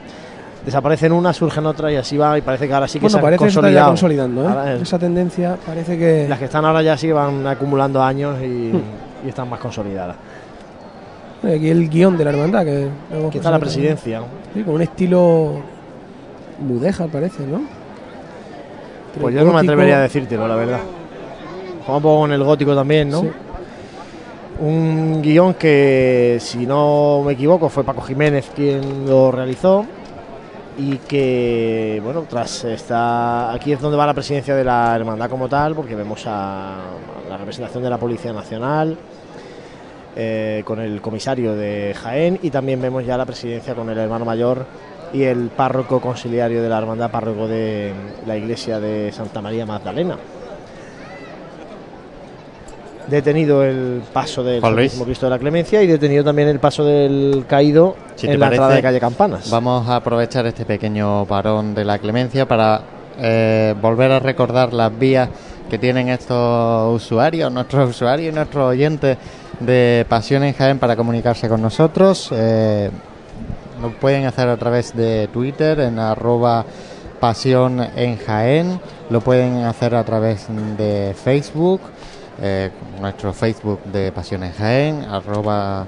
desaparecen 0.64 1.12
unas, 1.12 1.36
surgen 1.36 1.64
otras 1.66 1.92
y 1.92 1.96
así 1.96 2.16
va, 2.18 2.36
y 2.36 2.42
parece 2.42 2.66
que 2.66 2.74
ahora 2.74 2.88
sí 2.88 2.98
que 2.98 3.04
Bueno, 3.04 3.10
se 3.12 3.16
han 3.18 3.22
parece 3.22 3.44
que 3.44 3.50
se 3.52 3.58
está 3.60 3.70
ya 3.70 3.86
consolidado. 3.86 3.88
consolidando, 3.90 4.42
¿eh? 4.42 4.46
Ahora 4.48 4.74
es- 4.74 4.82
Esa 4.82 4.98
tendencia 4.98 5.56
parece 5.64 5.96
que... 5.96 6.26
las 6.28 6.38
que 6.40 6.44
están 6.46 6.64
ahora 6.64 6.82
ya 6.82 6.96
sí 6.96 7.10
van 7.12 7.46
acumulando 7.46 8.02
años 8.02 8.36
y, 8.42 8.72
Hmm. 8.72 8.82
y 9.24 9.28
están 9.28 9.48
más 9.48 9.60
consolidadas. 9.60 10.16
Aquí 11.44 11.70
el 11.70 11.88
guion 11.88 12.18
de 12.18 12.24
la 12.24 12.30
hermandad, 12.30 12.64
que 12.64 12.88
está 13.32 13.50
la 13.52 13.60
presidencia. 13.60 14.20
Sí, 14.52 14.62
con 14.64 14.74
un 14.74 14.82
estilo 14.82 15.60
mudeja, 16.60 17.06
parece, 17.06 17.46
¿no? 17.46 17.60
Pues 19.20 19.34
yo 19.34 19.44
no 19.44 19.52
me 19.52 19.60
atrevería 19.60 19.98
a 19.98 20.00
decírtelo, 20.00 20.46
la 20.46 20.56
verdad. 20.56 20.80
Poco 21.86 22.20
con 22.20 22.32
el 22.32 22.42
gótico 22.42 22.74
también, 22.74 23.08
¿no? 23.08 23.22
Sí. 23.22 23.30
Un 24.60 25.22
guion 25.22 25.54
que, 25.54 26.38
si 26.40 26.66
no 26.66 27.22
me 27.24 27.34
equivoco, 27.34 27.68
fue 27.68 27.84
Paco 27.84 28.02
Jiménez 28.02 28.50
quien 28.54 29.06
lo 29.06 29.30
realizó 29.30 29.86
y 30.76 30.98
que, 30.98 32.00
bueno, 32.04 32.24
tras 32.28 32.64
esta... 32.64 33.52
Aquí 33.52 33.72
es 33.72 33.80
donde 33.80 33.96
va 33.96 34.06
la 34.06 34.14
presidencia 34.14 34.54
de 34.54 34.64
la 34.64 34.94
hermandad 34.94 35.30
como 35.30 35.48
tal, 35.48 35.74
porque 35.74 35.94
vemos 35.94 36.24
a 36.26 36.76
la 37.28 37.36
representación 37.36 37.82
de 37.82 37.90
la 37.90 37.98
Policía 37.98 38.32
Nacional 38.32 38.96
eh, 40.16 40.62
con 40.64 40.80
el 40.80 41.00
comisario 41.00 41.54
de 41.54 41.94
Jaén 42.00 42.40
y 42.42 42.50
también 42.50 42.80
vemos 42.80 43.06
ya 43.06 43.16
la 43.16 43.26
presidencia 43.26 43.74
con 43.74 43.88
el 43.90 43.98
hermano 43.98 44.24
mayor 44.24 44.66
y 45.12 45.22
el 45.22 45.48
párroco 45.48 46.00
conciliario 46.00 46.62
de 46.62 46.68
la 46.68 46.78
hermandad, 46.78 47.10
párroco 47.10 47.48
de 47.48 47.92
la 48.26 48.36
iglesia 48.36 48.80
de 48.80 49.12
Santa 49.12 49.40
María 49.40 49.66
Magdalena. 49.66 50.16
Detenido 53.06 53.64
el 53.64 54.02
paso 54.12 54.44
del. 54.44 54.60
Santísimo 54.60 55.04
Cristo 55.06 55.26
de 55.26 55.30
la 55.30 55.38
Clemencia 55.38 55.82
y 55.82 55.86
detenido 55.86 56.22
también 56.22 56.48
el 56.48 56.60
paso 56.60 56.84
del 56.84 57.46
caído 57.48 57.96
Si 58.16 58.26
en 58.26 58.38
la 58.38 58.46
parece, 58.46 58.56
entrada 58.56 58.74
de 58.74 58.82
calle 58.82 59.00
Campanas. 59.00 59.50
Vamos 59.50 59.88
a 59.88 59.96
aprovechar 59.96 60.44
este 60.46 60.66
pequeño 60.66 61.24
parón 61.24 61.74
de 61.74 61.86
la 61.86 61.98
clemencia 61.98 62.46
para 62.46 62.82
eh, 63.18 63.74
volver 63.80 64.12
a 64.12 64.18
recordar 64.20 64.74
las 64.74 64.96
vías 64.98 65.30
que 65.70 65.78
tienen 65.78 66.10
estos 66.10 66.94
usuarios, 66.94 67.50
nuestros 67.50 67.90
usuarios 67.90 68.32
y 68.32 68.34
nuestros 68.34 68.64
oyentes 68.64 69.16
de 69.60 70.04
Pasión 70.08 70.44
en 70.44 70.52
Jaén 70.52 70.78
para 70.78 70.94
comunicarse 70.94 71.48
con 71.48 71.62
nosotros. 71.62 72.28
Eh, 72.32 72.90
lo 73.80 73.90
pueden 73.92 74.26
hacer 74.26 74.48
a 74.48 74.56
través 74.56 74.96
de 74.96 75.28
Twitter 75.32 75.80
en 75.80 75.98
arroba 75.98 76.64
pasión 77.20 77.80
en 77.96 78.16
Jaén, 78.18 78.80
lo 79.10 79.20
pueden 79.20 79.64
hacer 79.64 79.94
a 79.94 80.04
través 80.04 80.46
de 80.76 81.14
Facebook, 81.14 81.80
eh, 82.40 82.70
nuestro 83.00 83.32
Facebook 83.32 83.82
de 83.84 84.12
Pasión 84.12 84.44
en 84.44 84.52
Jaén, 84.52 85.04
arroba, 85.04 85.86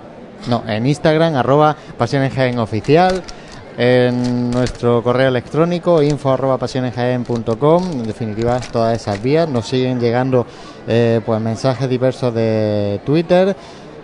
no, 0.48 0.64
en 0.66 0.86
Instagram, 0.86 1.36
arroba 1.36 1.76
Pasión 1.96 2.24
en 2.24 2.30
Jaén 2.30 2.58
oficial, 2.58 3.22
en 3.78 4.50
nuestro 4.50 5.02
correo 5.02 5.28
electrónico 5.28 6.02
info 6.02 6.32
arroba 6.32 6.58
pasionenjaén.com, 6.58 7.90
en 7.92 8.02
definitiva 8.02 8.60
todas 8.70 9.00
esas 9.00 9.22
vías, 9.22 9.48
nos 9.48 9.66
siguen 9.66 10.00
llegando 10.00 10.46
eh, 10.86 11.20
pues 11.24 11.40
mensajes 11.40 11.88
diversos 11.88 12.34
de 12.34 13.00
Twitter, 13.06 13.56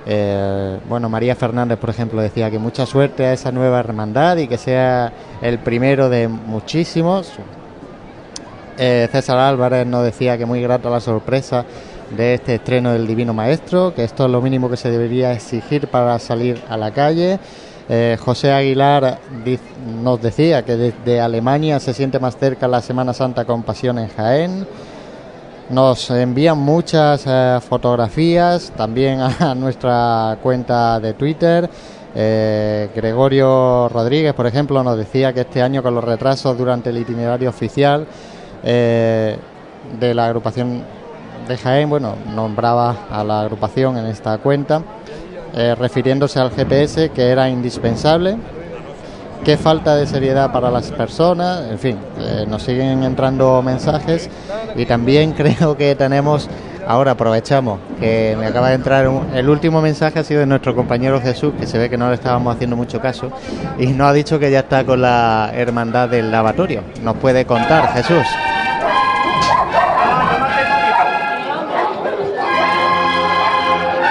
eh, 0.09 0.79
bueno, 0.89 1.09
María 1.09 1.35
Fernández, 1.35 1.79
por 1.79 1.91
ejemplo, 1.91 2.23
decía 2.23 2.49
que 2.51 2.61
mucha 2.61 2.87
suerte 2.87 3.27
a 3.27 3.33
esa 3.33 3.51
nueva 3.51 3.81
hermandad 3.81 4.37
y 4.37 4.47
que 4.47 4.57
sea 4.57 5.13
el 5.43 5.59
primero 5.59 6.09
de 6.09 6.29
muchísimos. 6.29 7.33
Eh, 8.79 9.09
César 9.11 9.39
Álvarez 9.39 9.87
nos 9.87 10.05
decía 10.05 10.39
que 10.39 10.47
muy 10.47 10.63
grato 10.63 10.91
la 10.91 11.01
sorpresa 11.01 11.65
de 12.17 12.35
este 12.35 12.55
estreno 12.57 12.93
del 12.93 13.07
Divino 13.07 13.35
Maestro, 13.35 13.95
que 13.95 14.05
esto 14.05 14.27
es 14.27 14.31
lo 14.31 14.41
mínimo 14.41 14.71
que 14.71 14.77
se 14.77 14.91
debería 14.91 15.33
exigir 15.33 15.89
para 15.89 16.19
salir 16.21 16.63
a 16.69 16.77
la 16.77 16.93
calle. 16.93 17.41
Eh, 17.89 18.17
José 18.21 18.53
Aguilar 18.53 19.19
nos 20.03 20.21
decía 20.21 20.65
que 20.65 20.77
desde 20.77 21.21
Alemania 21.21 21.81
se 21.81 21.95
siente 21.95 22.21
más 22.21 22.37
cerca 22.37 22.69
la 22.69 22.81
Semana 22.81 23.13
Santa 23.13 23.45
con 23.45 23.65
Pasión 23.65 23.99
en 23.99 24.09
Jaén. 24.09 24.67
Nos 25.71 26.11
envían 26.11 26.59
muchas 26.59 27.25
eh, 27.27 27.59
fotografías 27.61 28.73
también 28.77 29.21
a 29.41 29.55
nuestra 29.55 30.39
cuenta 30.41 31.01
de 31.01 31.15
Twitter. 31.15 31.69
Eh, 32.15 32.89
Gregorio 32.95 33.89
Rodríguez, 33.89 34.33
por 34.33 34.47
ejemplo, 34.47 34.83
nos 34.85 34.97
decía 34.97 35.33
que 35.33 35.41
este 35.41 35.61
año 35.61 35.83
con 35.83 35.95
los 35.95 36.05
retrasos 36.05 36.57
durante 36.57 36.91
el 36.91 36.99
itinerario 36.99 37.51
oficial 37.51 38.07
eh, 38.63 39.37
de 39.99 40.15
la 40.15 40.27
agrupación 40.27 40.83
de 41.49 41.57
Jaén, 41.57 41.91
bueno, 41.91 42.15
nombraba 42.35 43.07
a 43.11 43.23
la 43.23 43.43
agrupación 43.43 43.99
en 43.99 44.07
esta 44.07 44.39
cuenta, 44.39 44.83
eh, 45.55 45.75
refiriéndose 45.75 46.39
al 46.39 46.53
GPS 46.53 47.11
que 47.11 47.29
era 47.29 47.49
indispensable 47.49 48.37
qué 49.47 49.57
falta 49.57 49.95
de 49.95 50.09
seriedad 50.09 50.51
para 50.51 50.73
las 50.73 50.91
personas, 50.91 51.71
en 51.71 51.79
fin, 51.79 51.97
eh, 52.19 52.45
nos 52.49 52.65
siguen 52.65 53.05
entrando 53.05 53.63
mensajes 53.63 54.29
y 54.75 54.87
también 54.87 55.31
creo 55.37 55.77
que 55.77 55.95
tenemos, 55.95 56.51
ahora 56.85 57.13
aprovechamos 57.13 57.79
que 58.01 58.35
me 58.41 58.47
acaba 58.47 58.71
de 58.71 58.75
entrar 58.75 59.09
el 59.33 59.49
último 59.49 59.81
mensaje 59.81 60.19
ha 60.19 60.25
sido 60.25 60.41
de 60.41 60.47
nuestro 60.47 60.75
compañero 60.75 61.21
Jesús, 61.21 61.53
que 61.61 61.69
se 61.69 61.79
ve 61.79 61.89
que 61.89 61.97
no 61.97 62.09
le 62.09 62.17
estábamos 62.17 62.57
haciendo 62.57 62.75
mucho 62.75 63.01
caso, 63.01 63.31
y 63.79 63.87
nos 63.87 64.09
ha 64.09 64.13
dicho 64.15 64.41
que 64.41 64.51
ya 64.51 64.59
está 64.59 64.83
con 64.83 65.01
la 65.01 65.53
hermandad 65.55 66.09
del 66.09 66.33
lavatorio. 66.33 66.83
¿Nos 67.05 67.15
puede 67.15 67.45
contar, 67.45 67.93
Jesús? 67.93 68.27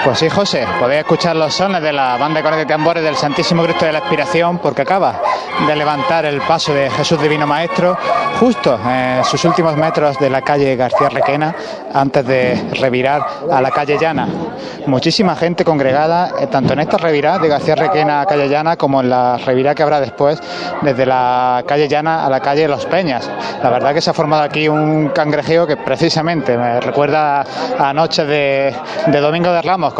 Pues 0.05 0.19
sí, 0.19 0.29
José, 0.29 0.67
podéis 0.79 0.99
escuchar 0.99 1.35
los 1.35 1.51
sones 1.51 1.81
de 1.81 1.91
la 1.91 2.15
banda 2.17 2.37
de 2.37 2.43
cornetas 2.43 2.65
y 2.65 2.67
tambores 2.67 3.03
del 3.03 3.15
Santísimo 3.15 3.63
Cristo 3.63 3.87
de 3.87 3.91
la 3.91 3.97
Expiración 3.97 4.59
porque 4.59 4.83
acaba 4.83 5.19
de 5.65 5.75
levantar 5.75 6.25
el 6.25 6.41
paso 6.41 6.75
de 6.75 6.91
Jesús 6.91 7.19
Divino 7.19 7.47
Maestro 7.47 7.97
justo 8.39 8.79
en 8.87 9.23
sus 9.23 9.43
últimos 9.45 9.75
metros 9.75 10.19
de 10.19 10.29
la 10.29 10.43
calle 10.43 10.75
García 10.75 11.09
Requena 11.09 11.55
antes 11.91 12.23
de 12.23 12.69
revirar 12.79 13.25
a 13.51 13.59
la 13.59 13.71
calle 13.71 13.97
Llana. 13.97 14.27
Muchísima 14.85 15.35
gente 15.35 15.65
congregada 15.65 16.33
eh, 16.39 16.47
tanto 16.47 16.73
en 16.73 16.81
esta 16.81 16.97
revirada 16.97 17.39
de 17.39 17.47
García 17.47 17.73
Requena 17.73 18.21
a 18.21 18.25
calle 18.27 18.47
Llana 18.47 18.77
como 18.77 19.01
en 19.01 19.09
la 19.09 19.37
revirada 19.37 19.73
que 19.73 19.81
habrá 19.81 19.99
después 19.99 20.39
desde 20.83 21.07
la 21.07 21.63
calle 21.65 21.87
Llana 21.87 22.27
a 22.27 22.29
la 22.29 22.41
calle 22.41 22.67
Los 22.67 22.85
Peñas. 22.85 23.27
La 23.63 23.71
verdad 23.71 23.91
que 23.91 24.01
se 24.01 24.11
ha 24.11 24.13
formado 24.13 24.43
aquí 24.43 24.67
un 24.67 25.09
cangrejeo 25.09 25.65
que 25.65 25.77
precisamente 25.77 26.55
me 26.55 26.79
recuerda 26.79 27.43
a 27.79 27.91
noches 27.91 28.27
de, 28.27 28.75
de 29.07 29.19
Domingo 29.19 29.51
de 29.51 29.63
Ramos 29.63 29.94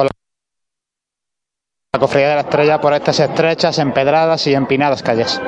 la 1.95 1.99
cofradía 1.99 2.27
de 2.27 2.35
la 2.35 2.41
estrella 2.41 2.82
por 2.82 2.91
estas 2.91 3.17
estrechas, 3.22 3.80
empedradas 3.80 4.45
y 4.48 4.53
empinadas 4.53 5.01
calles. 5.01 5.40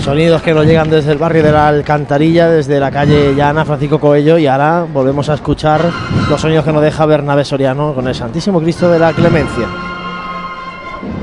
Sonidos 0.00 0.42
que 0.42 0.52
nos 0.52 0.66
llegan 0.66 0.90
desde 0.90 1.12
el 1.12 1.18
barrio 1.18 1.44
de 1.44 1.52
la 1.52 1.68
Alcantarilla, 1.68 2.48
desde 2.48 2.80
la 2.80 2.90
calle 2.90 3.32
Llana, 3.36 3.64
Francisco 3.64 4.00
Coello, 4.00 4.38
y 4.38 4.48
ahora 4.48 4.84
volvemos 4.92 5.28
a 5.28 5.34
escuchar 5.34 5.82
los 6.28 6.40
sonidos 6.40 6.64
que 6.64 6.72
nos 6.72 6.82
deja 6.82 7.06
Bernabé 7.06 7.44
Soriano 7.44 7.94
con 7.94 8.08
el 8.08 8.16
Santísimo 8.16 8.60
Cristo 8.60 8.90
de 8.90 8.98
la 8.98 9.12
Clemencia. 9.12 9.68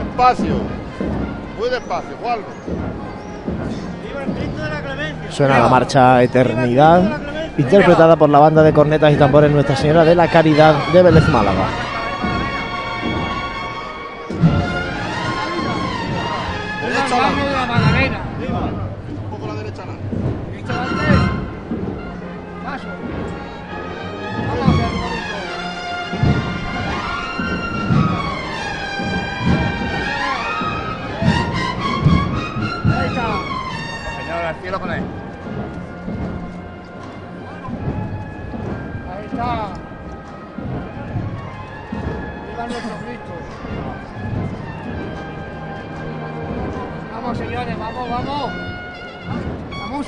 Despacio, 0.05 0.53
muy 1.59 1.69
despacio, 1.69 2.15
Juan. 2.21 2.39
Suena 5.29 5.59
la 5.59 5.67
marcha 5.67 6.23
Eternidad, 6.23 7.38
interpretada 7.59 8.15
por 8.15 8.29
la 8.29 8.39
banda 8.39 8.63
de 8.63 8.73
cornetas 8.73 9.13
y 9.13 9.17
tambores 9.17 9.51
Nuestra 9.51 9.75
Señora 9.75 10.05
de 10.05 10.15
la 10.15 10.27
Caridad 10.27 10.75
de 10.93 11.03
Vélez 11.03 11.27
Málaga. 11.29 11.88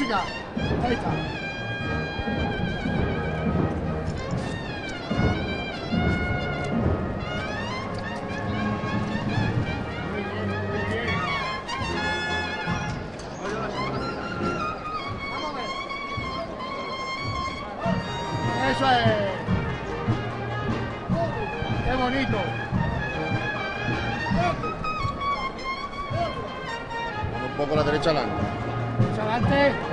Música. 0.01 0.23
Ahí 0.83 0.93
está. 0.93 1.11
Eso 18.71 18.91
es. 18.91 19.01
Qué 21.85 21.95
bonito. 21.95 22.37
Un 27.43 27.57
poco 27.57 27.75
la 27.75 27.83
derecha 27.83 28.09
adelante. 28.09 28.61
Adelante. 29.21 29.90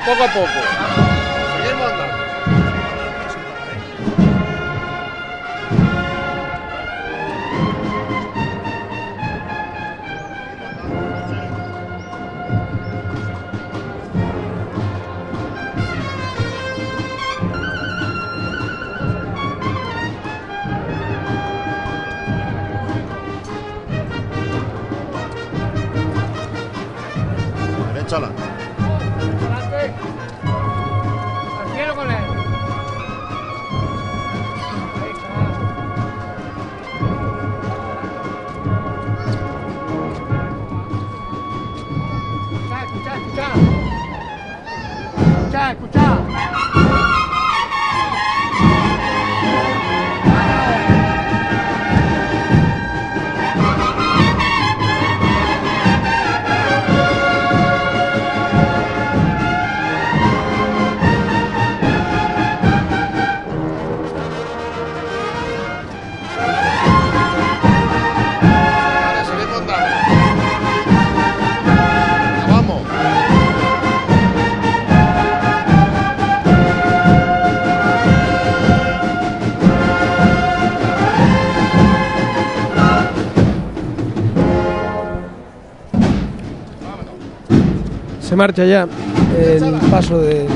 Poco 0.00 0.22
a 0.22 0.28
poco. 0.28 1.11
Se 88.32 88.36
marcha 88.36 88.64
ya 88.64 88.86
el 89.38 89.62
paso 89.90 90.18
del 90.18 90.46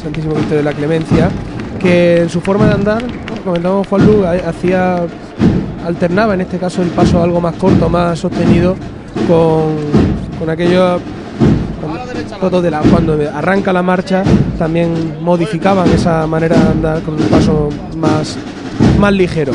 Santísimo 0.00 0.34
Cristo 0.34 0.54
de 0.54 0.62
la 0.62 0.72
Clemencia, 0.72 1.28
que 1.80 2.18
en 2.22 2.28
su 2.30 2.40
forma 2.40 2.66
de 2.68 2.74
andar, 2.74 3.02
comentábamos 3.44 3.88
Juan 3.88 4.06
Lu, 4.06 4.24
ha- 4.24 4.48
hacía 4.48 4.98
alternaba 5.84 6.34
en 6.34 6.42
este 6.42 6.58
caso 6.58 6.80
el 6.82 6.90
paso 6.90 7.20
algo 7.20 7.40
más 7.40 7.56
corto, 7.56 7.88
más 7.88 8.20
sostenido, 8.20 8.76
con, 9.26 9.74
con 10.38 10.48
aquellos 10.48 11.00
fotos 12.38 12.62
de 12.62 12.70
la, 12.70 12.78
cuando 12.82 13.18
arranca 13.34 13.72
la 13.72 13.82
marcha 13.82 14.22
también 14.56 15.16
modificaban 15.20 15.88
esa 15.90 16.28
manera 16.28 16.56
de 16.56 16.68
andar 16.70 17.00
con 17.02 17.14
un 17.14 17.22
paso 17.26 17.68
más, 17.96 18.36
más 19.00 19.12
ligero. 19.12 19.50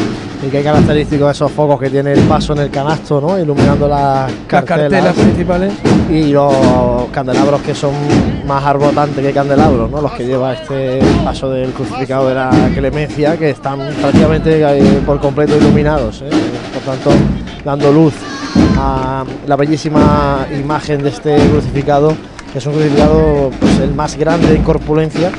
Y 0.45 0.49
qué 0.49 0.64
característico 0.64 1.30
esos 1.30 1.51
focos 1.51 1.80
que 1.82 1.90
tiene 1.90 2.14
el 2.14 2.22
paso 2.22 2.53
en 2.53 2.59
el 2.59 2.69
canasto, 2.69 3.19
¿no? 3.19 3.38
Iluminando 3.38 3.90
las 3.90 4.32
Las 4.32 4.33
cartelas. 4.48 4.90
cartelas 4.91 5.14
principales. 5.16 5.74
Y 6.09 6.32
los 6.32 6.53
candelabros 7.09 7.61
que 7.61 7.75
son 7.75 7.93
más 8.47 8.63
arbotantes 8.63 9.25
que 9.25 9.31
candelabros, 9.31 9.89
¿no? 9.89 10.01
Los 10.01 10.11
que 10.13 10.25
lleva 10.25 10.53
este 10.53 10.99
paso 11.23 11.49
del 11.49 11.71
crucificado 11.71 12.27
de 12.27 12.35
la 12.35 12.51
clemencia, 12.73 13.38
que 13.38 13.51
están 13.51 13.79
prácticamente 14.01 14.61
eh, 14.61 15.01
por 15.05 15.19
completo 15.19 15.57
iluminados, 15.57 16.21
¿eh? 16.21 16.29
Por 16.73 16.83
tanto, 16.83 17.11
dando 17.63 17.91
luz 17.91 18.13
a 18.77 19.23
la 19.47 19.55
bellísima 19.55 20.47
imagen 20.57 21.03
de 21.03 21.09
este 21.09 21.35
crucificado, 21.49 22.15
que 22.51 22.59
es 22.59 22.65
un 22.65 22.73
crucificado 22.73 23.51
pues, 23.59 23.79
el 23.79 23.93
más 23.93 24.17
grande 24.17 24.55
en 24.55 24.63
corpulencia 24.63 25.31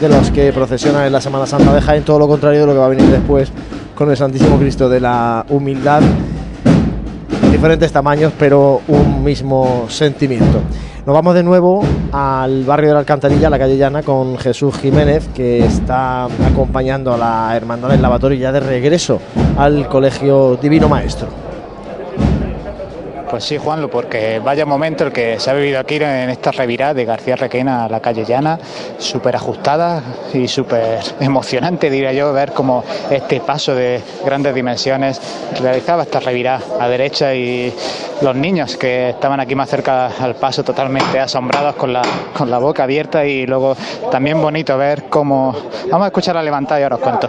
de 0.00 0.08
los 0.08 0.30
que 0.30 0.52
procesionan 0.52 1.06
en 1.06 1.12
la 1.12 1.20
Semana 1.20 1.46
Santa 1.46 1.74
de 1.74 1.80
Jaén, 1.80 2.04
todo 2.04 2.18
lo 2.18 2.28
contrario 2.28 2.60
de 2.60 2.66
lo 2.66 2.72
que 2.72 2.78
va 2.78 2.86
a 2.86 2.90
venir 2.90 3.06
después 3.06 3.50
con 3.94 4.10
el 4.10 4.16
Santísimo 4.16 4.58
Cristo 4.58 4.88
de 4.88 5.00
la 5.00 5.44
Humildad 5.48 6.02
diferentes 7.58 7.90
tamaños, 7.90 8.32
pero 8.38 8.82
un 8.86 9.24
mismo 9.24 9.86
sentimiento. 9.88 10.60
Nos 11.08 11.14
vamos 11.14 11.34
de 11.34 11.42
nuevo 11.42 11.82
al 12.12 12.64
barrio 12.64 12.88
de 12.88 12.92
la 12.92 13.00
Alcantarilla, 13.00 13.48
la 13.48 13.58
calle 13.58 13.78
Llana, 13.78 14.02
con 14.02 14.36
Jesús 14.36 14.76
Jiménez, 14.76 15.26
que 15.34 15.60
está 15.60 16.26
acompañando 16.26 17.14
a 17.14 17.16
la 17.16 17.56
Hermandad 17.56 17.88
del 17.88 18.02
Lavatorio 18.02 18.38
ya 18.38 18.52
de 18.52 18.60
regreso 18.60 19.18
al 19.56 19.88
Colegio 19.88 20.58
Divino 20.60 20.86
Maestro. 20.86 21.47
Pues 23.30 23.44
sí, 23.44 23.58
Juanlo, 23.58 23.90
porque 23.90 24.40
vaya 24.42 24.64
momento 24.64 25.04
el 25.04 25.12
que 25.12 25.38
se 25.38 25.50
ha 25.50 25.54
vivido 25.54 25.78
aquí 25.78 25.96
en 25.96 26.30
esta 26.30 26.50
revirada 26.50 26.94
de 26.94 27.04
García 27.04 27.36
Requena 27.36 27.84
a 27.84 27.88
la 27.88 28.00
calle 28.00 28.24
Llana, 28.24 28.58
súper 28.98 29.36
ajustada 29.36 30.02
y 30.32 30.48
súper 30.48 31.00
emocionante, 31.20 31.90
diría 31.90 32.12
yo, 32.12 32.32
ver 32.32 32.52
cómo 32.52 32.84
este 33.10 33.40
paso 33.40 33.74
de 33.74 34.00
grandes 34.24 34.54
dimensiones 34.54 35.20
realizaba 35.60 36.04
esta 36.04 36.20
revirada 36.20 36.62
a 36.80 36.88
derecha 36.88 37.34
y 37.34 37.72
los 38.22 38.34
niños 38.34 38.76
que 38.78 39.10
estaban 39.10 39.40
aquí 39.40 39.54
más 39.54 39.68
cerca 39.68 40.06
al 40.06 40.34
paso 40.36 40.64
totalmente 40.64 41.20
asombrados 41.20 41.74
con 41.76 41.92
la, 41.92 42.02
con 42.36 42.50
la 42.50 42.58
boca 42.58 42.84
abierta 42.84 43.26
y 43.26 43.46
luego 43.46 43.76
también 44.10 44.40
bonito 44.40 44.78
ver 44.78 45.04
cómo... 45.10 45.54
Vamos 45.90 46.04
a 46.04 46.08
escuchar 46.08 46.34
la 46.34 46.42
levantada 46.42 46.80
y 46.80 46.82
ahora 46.82 46.96
os 46.96 47.02
cuento. 47.02 47.28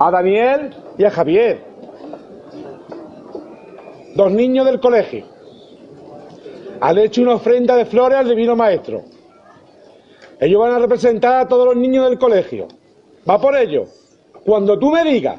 a 0.00 0.10
Daniel 0.10 0.74
y 0.96 1.04
a 1.04 1.10
Javier. 1.10 1.73
Dos 4.14 4.32
niños 4.32 4.66
del 4.66 4.80
colegio. 4.80 5.26
Han 6.80 6.98
hecho 6.98 7.22
una 7.22 7.34
ofrenda 7.34 7.76
de 7.76 7.84
flores 7.86 8.18
al 8.18 8.28
Divino 8.28 8.54
Maestro. 8.54 9.02
Ellos 10.40 10.60
van 10.60 10.72
a 10.72 10.78
representar 10.78 11.40
a 11.40 11.48
todos 11.48 11.66
los 11.66 11.76
niños 11.76 12.08
del 12.08 12.18
colegio. 12.18 12.68
Va 13.28 13.40
por 13.40 13.56
ello. 13.56 13.84
Cuando 14.44 14.78
tú 14.78 14.90
me 14.90 15.02
digas, 15.04 15.38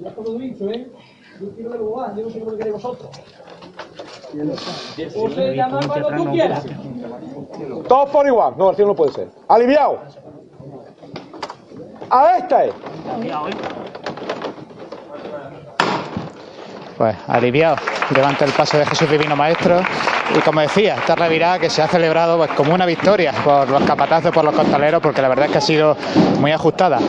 Ya 0.00 0.10
todo 0.10 0.38
dicho, 0.38 0.70
¿eh? 0.70 0.86
Yo 1.40 1.50
quiero 1.54 1.74
lugar, 1.76 2.16
yo 2.16 2.22
no 2.22 2.30
sé 2.30 2.38
cómo 2.38 2.52
lo 2.52 2.56
queréis 2.56 2.74
vosotros. 2.74 3.10
O 5.16 5.30
se 5.30 5.54
llama 5.54 5.80
cuando 5.86 6.08
tú 6.16 6.30
quieras. 6.30 6.64
todos 7.88 8.10
por 8.10 8.26
igual. 8.26 8.54
No, 8.56 8.70
así 8.70 8.82
no 8.84 8.94
puede 8.94 9.12
ser. 9.12 9.28
Aliviado. 9.48 9.98
A 12.10 12.38
esta 12.38 12.64
es. 12.64 12.74
Pues 16.96 17.16
aliviado 17.28 17.76
levanta 18.14 18.44
el 18.44 18.52
paso 18.52 18.78
de 18.78 18.86
Jesús 18.86 19.10
Divino 19.10 19.36
Maestro 19.36 19.80
y 20.36 20.40
como 20.40 20.60
decía, 20.60 20.96
esta 20.96 21.14
revirada 21.14 21.58
que 21.58 21.70
se 21.70 21.82
ha 21.82 21.88
celebrado 21.88 22.36
pues 22.38 22.50
como 22.52 22.74
una 22.74 22.86
victoria 22.86 23.32
por 23.44 23.68
los 23.70 23.82
capatazos, 23.84 24.32
por 24.32 24.44
los 24.44 24.54
costaleros, 24.54 25.00
porque 25.00 25.22
la 25.22 25.28
verdad 25.28 25.46
es 25.46 25.52
que 25.52 25.58
ha 25.58 25.62
sido 25.62 25.96
muy 26.40 26.52
ajustada. 26.52 27.00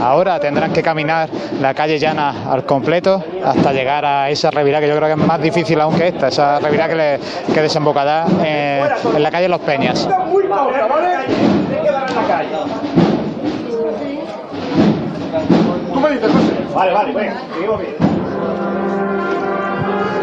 Ahora 0.00 0.40
tendrán 0.40 0.72
que 0.72 0.82
caminar 0.82 1.28
la 1.60 1.74
calle 1.74 1.98
llana 1.98 2.50
al 2.50 2.64
completo 2.64 3.22
hasta 3.44 3.72
llegar 3.72 4.04
a 4.04 4.30
esa 4.30 4.50
revirada 4.50 4.80
que 4.80 4.88
yo 4.88 4.96
creo 4.96 5.14
que 5.14 5.20
es 5.20 5.28
más 5.28 5.40
difícil 5.40 5.80
aún 5.80 5.96
que 5.96 6.08
esta, 6.08 6.28
esa 6.28 6.58
revirada 6.58 6.88
que, 6.88 6.94
le, 6.96 7.20
que 7.54 7.62
desembocará 7.62 8.26
eh, 8.44 8.84
en 9.14 9.22
la 9.22 9.30
calle 9.30 9.48
Los 9.48 9.60
Peñas. 9.60 10.08
Vale, 16.74 16.92
vale, 16.92 17.12
venga, 17.12 17.36
seguimos 17.54 17.80
bien. 17.80 18.11
Amen. 19.84 20.21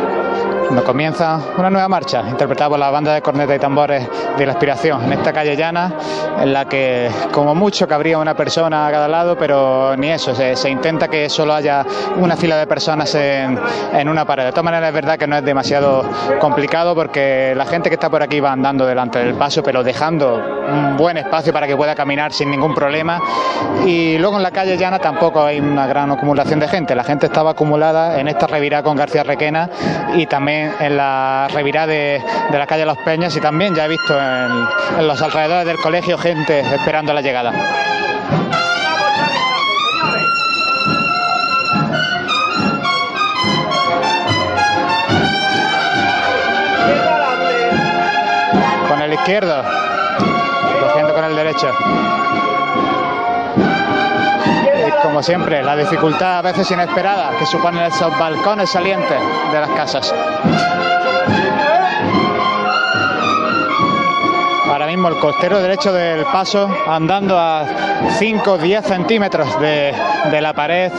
Nos 0.71 0.83
comienza 0.83 1.39
una 1.57 1.71
nueva 1.71 1.87
marcha 1.87 2.23
interpretada 2.29 2.69
por 2.69 2.77
la 2.77 2.91
banda 2.91 3.11
de 3.13 3.23
corneta 3.23 3.55
y 3.55 3.59
tambores 3.59 4.07
de 4.37 4.45
la 4.45 4.51
Inspiración 4.51 5.03
en 5.03 5.13
esta 5.13 5.33
calle 5.33 5.55
llana 5.55 5.91
en 6.39 6.53
la 6.53 6.65
que 6.65 7.09
como 7.31 7.55
mucho 7.55 7.87
cabría 7.87 8.19
una 8.19 8.35
persona 8.35 8.85
a 8.85 8.91
cada 8.91 9.07
lado 9.07 9.35
pero 9.35 9.97
ni 9.97 10.11
eso, 10.11 10.35
se, 10.35 10.55
se 10.55 10.69
intenta 10.69 11.07
que 11.07 11.27
solo 11.27 11.55
haya 11.55 11.83
una 12.17 12.35
fila 12.35 12.55
de 12.57 12.67
personas 12.67 13.15
en, 13.15 13.59
en 13.93 14.09
una 14.09 14.25
pared. 14.25 14.45
De 14.45 14.51
todas 14.51 14.65
maneras 14.65 14.89
es 14.89 14.93
verdad 14.93 15.17
que 15.17 15.25
no 15.25 15.37
es 15.37 15.43
demasiado 15.43 16.03
complicado 16.39 16.93
porque 16.93 17.53
la 17.57 17.65
gente 17.65 17.89
que 17.89 17.95
está 17.95 18.09
por 18.11 18.21
aquí 18.21 18.39
va 18.39 18.51
andando 18.51 18.85
delante 18.85 19.17
del 19.17 19.33
paso 19.33 19.63
pero 19.63 19.83
dejando 19.83 20.39
un 20.71 20.97
buen 20.97 21.17
espacio 21.17 21.51
para 21.51 21.65
que 21.65 21.75
pueda 21.75 21.95
caminar 21.95 22.31
sin 22.31 22.51
ningún 22.51 22.75
problema 22.75 23.19
y 23.87 24.19
luego 24.19 24.37
en 24.37 24.43
la 24.43 24.51
calle 24.51 24.77
llana 24.77 24.99
tampoco 24.99 25.43
hay 25.43 25.59
una 25.59 25.87
gran 25.87 26.11
acumulación 26.11 26.59
de 26.59 26.67
gente, 26.67 26.93
la 26.93 27.03
gente 27.03 27.25
estaba 27.25 27.51
acumulada 27.51 28.19
en 28.19 28.27
esta 28.27 28.45
revirada 28.45 28.83
con 28.83 28.95
García 28.95 29.23
Requena 29.23 29.67
y 30.15 30.27
también 30.27 30.58
en 30.59 30.97
la 30.97 31.47
revirada 31.53 31.87
de, 31.87 32.23
la 32.51 32.67
calle 32.67 32.85
Los 32.85 32.97
Peñas 32.99 33.35
y 33.35 33.41
también 33.41 33.73
ya 33.75 33.85
he 33.85 33.87
visto 33.87 34.19
en, 34.19 34.99
en 34.99 35.07
los 35.07 35.21
alrededores 35.21 35.65
del 35.65 35.77
colegio 35.77 36.17
gente 36.17 36.59
esperando 36.59 37.13
la 37.13 37.21
llegada. 37.21 37.51
Con 48.87 49.01
el 49.01 49.13
izquierdo, 49.13 49.63
cogiendo 50.81 51.13
con 51.13 51.23
el 51.25 51.35
derecho. 51.35 51.71
Como 55.01 55.23
siempre, 55.23 55.63
la 55.63 55.75
dificultad 55.75 56.39
a 56.39 56.41
veces 56.41 56.69
inesperada 56.71 57.31
que 57.37 57.45
suponen 57.45 57.83
esos 57.83 58.17
balcones 58.17 58.69
salientes 58.69 59.17
de 59.51 59.59
las 59.59 59.69
casas. 59.71 60.13
Ahora 64.69 64.85
mismo 64.87 65.07
el 65.07 65.17
costero 65.19 65.59
derecho 65.59 65.93
del 65.93 66.25
paso 66.25 66.69
andando 66.87 67.39
a 67.39 67.65
5 68.17 68.51
o 68.51 68.57
10 68.57 68.85
centímetros 68.85 69.59
de, 69.59 69.93
de 70.29 70.41
la 70.41 70.53
pared. 70.53 70.91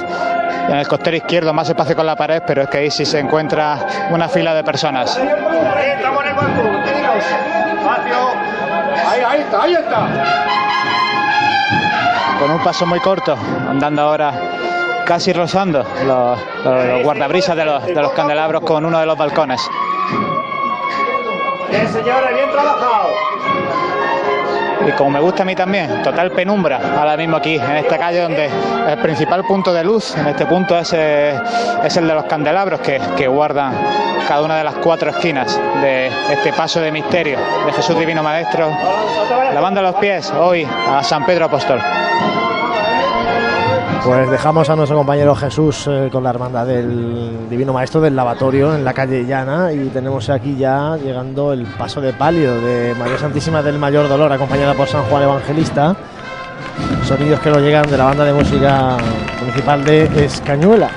En 0.69 0.77
el 0.77 0.89
costero 0.89 1.17
izquierdo 1.17 1.53
más 1.53 1.69
espacio 1.69 1.97
con 1.97 2.07
la 2.07 2.17
pared, 2.17 2.43
pero 2.47 2.63
es 2.63 2.69
que 2.69 2.79
ahí 2.79 2.91
sí 2.91 3.05
se 3.05 3.19
encuentra 3.19 3.79
una 4.11 4.29
fila 4.29 4.55
de 4.55 4.63
personas. 4.65 5.19
Ahí 9.31 9.41
está, 9.41 9.63
ahí 9.63 9.75
está. 9.75 10.60
Un 12.55 12.63
paso 12.63 12.87
muy 12.87 13.01
corto, 13.01 13.37
andando 13.69 14.03
ahora 14.03 14.33
casi 15.07 15.33
rozando 15.33 15.85
los 16.07 17.03
guardabrisas 17.03 17.57
de 17.57 17.65
los, 17.65 17.85
de 17.87 17.95
los 17.95 18.13
candelabros 18.13 18.63
con 18.63 18.85
uno 18.85 18.99
de 19.01 19.07
los 19.07 19.17
balcones. 19.17 19.61
Bien, 21.71 21.89
señores, 21.89 22.35
bien 22.35 22.51
trabajado. 22.51 23.11
Y 24.91 24.93
como 24.95 25.11
me 25.11 25.21
gusta 25.21 25.45
a 25.45 25.47
mí 25.47 25.55
también, 25.55 26.03
total 26.03 26.33
penumbra 26.33 26.81
ahora 26.99 27.17
mismo 27.17 27.37
aquí 27.37 27.55
en 27.55 27.77
esta 27.77 27.97
calle 27.97 28.23
donde 28.23 28.51
el 28.89 28.99
principal 28.99 29.45
punto 29.45 29.73
de 29.73 29.85
luz 29.85 30.17
en 30.17 30.27
este 30.27 30.47
punto 30.47 30.77
es, 30.77 30.93
eh, 30.95 31.39
es 31.85 31.97
el 31.97 32.09
de 32.09 32.15
los 32.15 32.25
candelabros 32.25 32.81
que, 32.81 33.01
que 33.17 33.29
guardan 33.29 33.73
cada 34.27 34.43
una 34.43 34.59
de 34.59 34.65
las 34.65 34.75
cuatro 34.77 35.11
esquinas 35.11 35.61
de 35.81 36.09
este 36.33 36.53
paso 36.53 36.81
de 36.81 36.91
misterio 36.91 37.39
de 37.67 37.73
Jesús 37.73 37.97
Divino 37.97 38.25
Maestro, 38.25 38.69
lavando 39.55 39.81
los 39.81 39.95
pies 39.97 40.33
hoy 40.33 40.67
a 40.89 41.05
San 41.05 41.25
Pedro 41.25 41.45
Apóstol. 41.45 41.81
Pues 44.05 44.31
dejamos 44.31 44.71
a 44.71 44.77
nuestro 44.77 44.97
compañero 44.97 45.35
Jesús 45.35 45.87
eh, 45.87 46.09
con 46.11 46.25
la 46.25 46.31
hermandad 46.31 46.67
del 46.67 47.49
Divino 47.51 47.73
Maestro 47.75 48.01
del 48.01 48.17
lavatorio 48.17 48.75
en 48.75 48.83
la 48.83 48.95
calle 48.95 49.25
Llana 49.25 49.73
y 49.73 49.89
tenemos 49.89 50.31
aquí 50.31 50.57
ya 50.57 50.97
llegando 50.97 51.53
el 51.53 51.67
paso 51.67 52.01
de 52.01 52.15
palio 52.15 52.61
de 52.61 52.95
María 52.99 53.19
Santísima 53.19 53.63
del 53.63 53.79
Mayor 53.79 54.09
Dolor 54.09 54.33
acompañada 54.33 54.73
por 54.73 54.89
San 54.89 55.03
Juan 55.05 55.25
Evangelista. 55.25 55.95
Sonidos 57.05 57.41
que 57.41 57.51
nos 57.51 57.61
llegan 57.61 57.91
de 57.91 57.99
la 57.99 58.05
banda 58.05 58.25
de 58.25 58.33
música 58.33 58.97
municipal 59.41 59.85
de 59.85 60.25
Escañuela. 60.25 60.91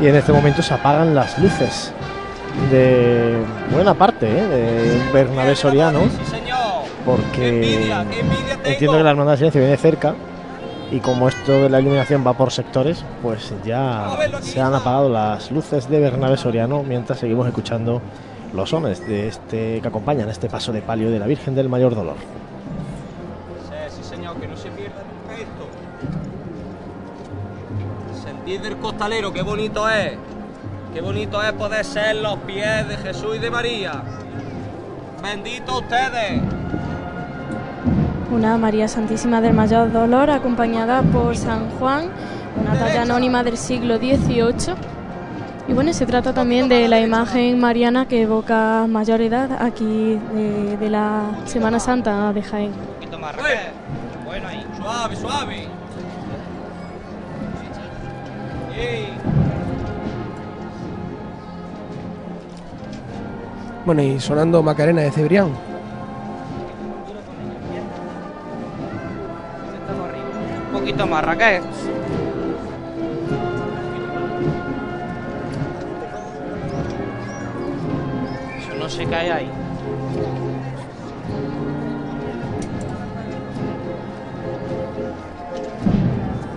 Y 0.00 0.06
en 0.06 0.16
este 0.16 0.32
momento 0.32 0.62
se 0.62 0.72
apagan 0.72 1.14
las 1.14 1.38
luces 1.38 1.92
de 2.70 3.36
buena 3.72 3.94
parte 3.94 4.26
¿eh? 4.26 4.46
de 4.46 5.12
Bernabé 5.12 5.54
Soriano 5.54 6.00
porque 7.04 7.90
entiendo 8.64 8.96
que 8.96 9.04
la 9.04 9.10
hermandad 9.10 9.32
del 9.32 9.38
silencio 9.38 9.60
viene 9.60 9.76
cerca 9.76 10.14
y 10.90 10.98
como 10.98 11.28
esto 11.28 11.52
de 11.52 11.70
la 11.70 11.80
iluminación 11.80 12.24
va 12.26 12.32
por 12.32 12.50
sectores 12.50 13.04
pues 13.22 13.52
ya 13.64 14.08
se 14.40 14.60
han 14.60 14.74
apagado 14.74 15.08
las 15.08 15.50
luces 15.50 15.88
de 15.88 16.00
Bernabé 16.00 16.36
Soriano 16.36 16.82
mientras 16.82 17.18
seguimos 17.18 17.46
escuchando 17.46 18.02
los 18.54 18.70
sones 18.70 19.06
de 19.06 19.28
este 19.28 19.80
que 19.80 19.88
acompañan 19.88 20.28
este 20.28 20.48
paso 20.48 20.72
de 20.72 20.82
palio 20.82 21.10
de 21.10 21.18
la 21.18 21.26
Virgen 21.26 21.54
del 21.54 21.68
Mayor 21.68 21.94
Dolor. 21.94 22.16
Del 28.58 28.78
costalero, 28.78 29.32
qué 29.32 29.42
bonito 29.42 29.88
es. 29.88 30.18
Qué 30.92 31.00
bonito 31.00 31.40
es 31.40 31.52
poder 31.52 31.84
ser 31.84 32.16
los 32.16 32.36
pies 32.40 32.88
de 32.88 32.96
Jesús 32.96 33.36
y 33.36 33.38
de 33.38 33.48
María. 33.48 34.02
Bendito 35.22 35.78
ustedes. 35.78 36.42
Una 38.32 38.58
María 38.58 38.88
Santísima 38.88 39.40
del 39.40 39.54
Mayor 39.54 39.92
Dolor 39.92 40.30
acompañada 40.30 41.00
por 41.00 41.36
San 41.36 41.70
Juan, 41.78 42.10
una 42.60 42.76
talla 42.76 43.02
anónima 43.02 43.44
del 43.44 43.56
siglo 43.56 43.98
XVIII. 43.98 44.74
Y 45.68 45.72
bueno, 45.72 45.92
se 45.92 46.04
trata 46.04 46.34
también 46.34 46.68
de 46.68 46.88
la 46.88 46.98
imagen 46.98 47.60
mariana 47.60 48.08
que 48.08 48.22
evoca 48.22 48.84
mayor 48.88 49.20
edad 49.20 49.62
aquí 49.62 50.18
de, 50.34 50.76
de 50.76 50.90
la 50.90 51.22
Semana 51.44 51.78
Santa 51.78 52.32
de 52.32 52.42
Jaén. 52.42 52.72
Un 52.72 52.94
poquito 52.94 53.18
más. 53.20 53.32
Bueno 54.26 54.48
ahí. 54.48 54.66
Suave, 54.76 55.16
suave. 55.16 55.79
Bueno, 63.90 64.02
y 64.02 64.20
sonando 64.20 64.62
Macarena 64.62 65.02
de 65.02 65.10
Cebrián. 65.10 65.48
Un 70.66 70.72
poquito 70.72 71.06
más, 71.08 71.24
Raquel. 71.24 71.62
Eso 78.58 78.74
no 78.78 78.88
se 78.88 79.04
cae 79.06 79.32
ahí. 79.32 79.50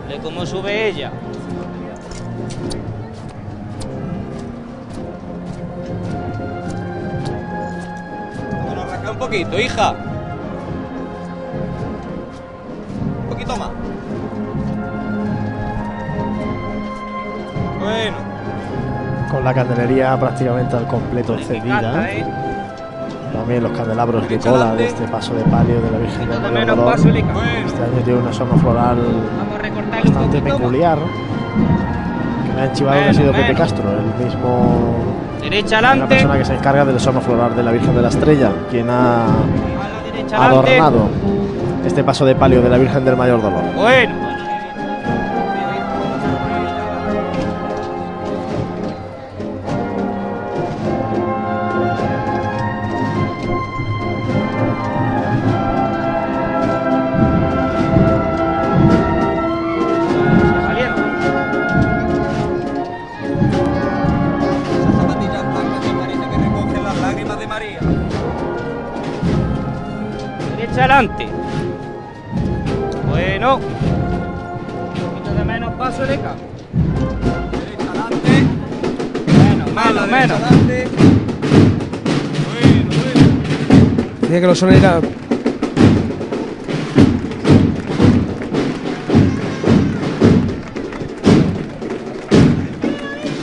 ¿De 0.08 0.20
cómo 0.20 0.46
sube 0.46 0.90
ella? 0.90 1.12
Vámonos, 8.52 9.12
un 9.12 9.18
poquito, 9.18 9.60
hija. 9.60 9.92
Un 13.22 13.30
poquito 13.30 13.58
más. 13.58 13.70
Bueno. 17.80 18.18
Con 19.30 19.44
la 19.44 19.54
candelería 19.54 20.18
prácticamente 20.20 20.76
al 20.76 20.88
completo 20.88 21.34
encendida. 21.34 21.80
encanta, 21.80 22.12
¿eh? 22.12 22.26
También 23.34 23.64
los 23.64 23.72
candelabros 23.72 24.30
de 24.30 24.38
cola 24.38 24.76
de 24.76 24.86
este 24.86 25.08
paso 25.08 25.34
de 25.34 25.44
palio 25.46 25.82
de 25.82 25.92
la 25.92 25.98
Virgen 25.98 26.30
del 26.30 26.68
Dolor. 26.68 26.94
Este 26.96 27.84
año 27.84 28.04
tiene 28.06 28.20
una 28.20 28.32
zona 28.32 28.56
floral 28.58 28.98
bastante 30.04 30.42
peculiar. 30.42 31.00
Me 32.56 32.62
ha 32.62 32.72
chivado 32.74 33.02
que 33.02 33.10
ha 33.10 33.14
sido 33.14 33.32
Pepe 33.32 33.54
Castro, 33.54 33.84
el 33.92 34.26
mismo 34.26 35.14
Derecha 35.42 35.80
una 35.80 36.08
persona 36.08 36.38
que 36.38 36.46
se 36.46 36.56
encarga 36.56 36.86
del 36.86 37.00
sono 37.00 37.20
floral 37.20 37.56
de 37.56 37.64
la 37.64 37.72
Virgen 37.72 37.94
de 37.96 38.02
la 38.02 38.08
Estrella, 38.08 38.52
quien 38.72 38.90
ha 38.90 39.26
adornado 40.34 41.10
este 41.86 42.04
paso 42.04 42.26
de 42.26 42.34
palio 42.34 42.62
de 42.62 42.70
la 42.70 42.78
Virgen 42.78 43.04
del 43.04 43.18
Mayor 43.18 43.42
Dolor. 43.42 43.64
Bueno. 43.76 44.33
Que 84.44 84.48
los 84.48 84.60
sones 84.60 84.78
era 84.80 85.00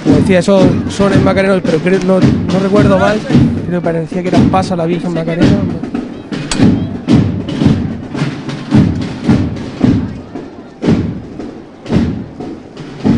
Como 0.05 0.17
decía, 0.17 0.39
esos 0.41 0.65
sones 0.89 1.23
macarenos, 1.23 1.61
pero 1.65 1.79
creo- 1.79 2.01
no, 2.07 2.21
no 2.21 2.59
recuerdo 2.61 2.99
mal, 2.99 3.19
pero 3.67 3.81
parecía 3.83 4.23
que 4.23 4.29
era 4.29 4.39
pasa 4.51 4.77
la 4.77 4.87
Virgen 4.87 5.13
Macarena. 5.13 5.47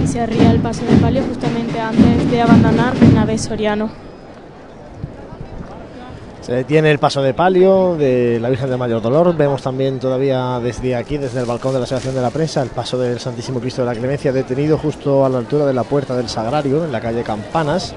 Se 0.07 0.21
arría 0.21 0.51
el 0.51 0.61
paso 0.61 0.85
de 0.85 0.97
palio 0.97 1.23
justamente 1.23 1.81
antes 1.81 2.31
de 2.31 2.43
abandonar 2.43 2.99
Bernabé 2.99 3.39
Soriano. 3.39 3.89
Se 6.43 6.53
detiene 6.53 6.91
el 6.91 6.99
paso 6.99 7.23
de 7.23 7.35
palio 7.35 7.95
de 7.95 8.41
la 8.41 8.49
Virgen 8.49 8.69
del 8.69 8.77
Mayor 8.77 9.01
Dolor. 9.01 9.37
Vemos 9.37 9.63
también 9.63 10.01
todavía 10.01 10.59
desde 10.61 10.97
aquí, 10.97 11.17
desde 11.17 11.39
el 11.39 11.47
balcón 11.47 11.73
de 11.73 11.79
la 11.79 11.85
Asociación 11.85 12.17
de 12.17 12.21
la 12.21 12.31
Prensa, 12.31 12.61
el 12.63 12.71
paso 12.71 12.99
del 12.99 13.21
Santísimo 13.21 13.61
Cristo 13.61 13.83
de 13.83 13.87
la 13.87 13.95
Clemencia 13.95 14.33
detenido 14.33 14.77
justo 14.77 15.25
a 15.25 15.29
la 15.29 15.39
altura 15.39 15.67
de 15.67 15.73
la 15.73 15.85
puerta 15.85 16.17
del 16.17 16.29
Sagrario, 16.29 16.85
en 16.85 16.91
la 16.91 17.01
calle 17.01 17.23
Campanas, 17.23 17.95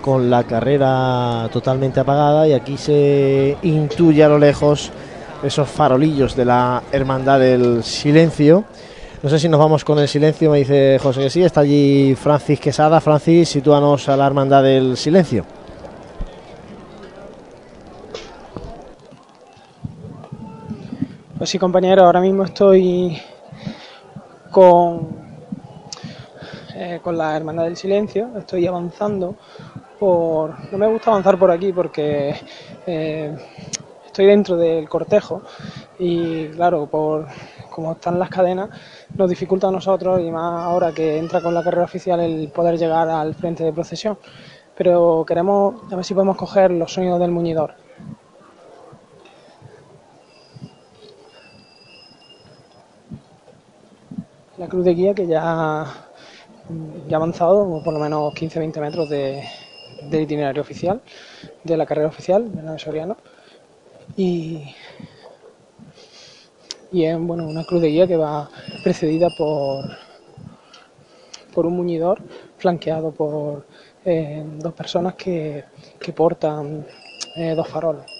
con 0.00 0.30
la 0.30 0.44
carrera 0.44 1.46
totalmente 1.52 2.00
apagada. 2.00 2.48
Y 2.48 2.54
aquí 2.54 2.78
se 2.78 3.58
intuye 3.60 4.24
a 4.24 4.30
lo 4.30 4.38
lejos 4.38 4.90
esos 5.42 5.68
farolillos 5.68 6.34
de 6.34 6.46
la 6.46 6.82
Hermandad 6.90 7.38
del 7.38 7.84
Silencio. 7.84 8.64
No 9.22 9.28
sé 9.28 9.38
si 9.38 9.50
nos 9.50 9.60
vamos 9.60 9.84
con 9.84 9.98
el 9.98 10.08
silencio, 10.08 10.50
me 10.50 10.58
dice 10.58 10.98
José 11.02 11.20
que 11.20 11.30
sí. 11.30 11.42
Está 11.42 11.60
allí 11.60 12.14
Francis 12.14 12.60
Quesada. 12.60 12.98
Francis, 13.02 13.50
sitúanos 13.50 14.08
a 14.08 14.16
la 14.16 14.26
Hermandad 14.26 14.62
del 14.62 14.96
Silencio. 14.96 15.44
Pues 21.44 21.50
sí, 21.50 21.58
compañero, 21.58 22.06
ahora 22.06 22.22
mismo 22.22 22.42
estoy 22.44 23.20
con, 24.50 25.10
eh, 26.74 27.00
con 27.02 27.18
la 27.18 27.36
Hermandad 27.36 27.64
del 27.64 27.76
Silencio, 27.76 28.30
estoy 28.38 28.66
avanzando 28.66 29.34
por... 29.98 30.72
No 30.72 30.78
me 30.78 30.86
gusta 30.86 31.10
avanzar 31.10 31.38
por 31.38 31.50
aquí 31.50 31.70
porque 31.70 32.34
eh, 32.86 33.36
estoy 34.06 34.24
dentro 34.24 34.56
del 34.56 34.88
cortejo 34.88 35.42
y 35.98 36.46
claro, 36.46 36.86
por 36.86 37.26
como 37.68 37.92
están 37.92 38.18
las 38.18 38.30
cadenas, 38.30 38.70
nos 39.14 39.28
dificulta 39.28 39.68
a 39.68 39.70
nosotros 39.70 40.22
y 40.22 40.30
más 40.30 40.64
ahora 40.64 40.92
que 40.92 41.18
entra 41.18 41.42
con 41.42 41.52
la 41.52 41.62
carrera 41.62 41.84
oficial 41.84 42.20
el 42.20 42.48
poder 42.48 42.78
llegar 42.78 43.10
al 43.10 43.34
frente 43.34 43.64
de 43.64 43.72
procesión. 43.74 44.16
Pero 44.74 45.26
queremos 45.28 45.92
a 45.92 45.96
ver 45.96 46.06
si 46.06 46.14
podemos 46.14 46.38
coger 46.38 46.70
los 46.70 46.90
sonidos 46.90 47.20
del 47.20 47.32
muñidor. 47.32 47.83
La 54.58 54.68
cruz 54.68 54.84
de 54.84 54.94
guía 54.94 55.14
que 55.14 55.26
ya, 55.26 55.82
ha 55.82 56.08
avanzado 57.12 57.82
por 57.82 57.92
lo 57.92 58.00
menos 58.00 58.32
15-20 58.34 58.80
metros 58.80 59.08
de, 59.08 59.42
del 60.10 60.22
itinerario 60.22 60.62
oficial, 60.62 61.00
de 61.62 61.76
la 61.76 61.86
carrera 61.86 62.08
oficial, 62.08 62.48
Bernabé 62.48 62.78
Soriano. 62.78 63.16
Y, 64.16 64.74
y 66.92 67.04
es 67.04 67.18
bueno, 67.18 67.46
una 67.48 67.64
cruz 67.64 67.82
de 67.82 67.88
guía 67.88 68.06
que 68.06 68.16
va 68.16 68.48
precedida 68.82 69.28
por, 69.36 69.84
por 71.52 71.66
un 71.66 71.76
muñidor 71.76 72.20
flanqueado 72.58 73.12
por 73.12 73.66
eh, 74.04 74.44
dos 74.58 74.72
personas 74.74 75.14
que, 75.14 75.64
que 75.98 76.12
portan 76.12 76.86
eh, 77.36 77.54
dos 77.54 77.68
faroles. 77.68 78.13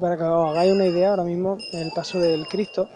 Para 0.00 0.16
que 0.16 0.22
os 0.22 0.50
hagáis 0.50 0.72
una 0.72 0.86
idea, 0.86 1.10
ahora 1.10 1.24
mismo 1.24 1.56
el 1.72 1.90
paso 1.92 2.18
del 2.18 2.46
Cristo 2.46 2.88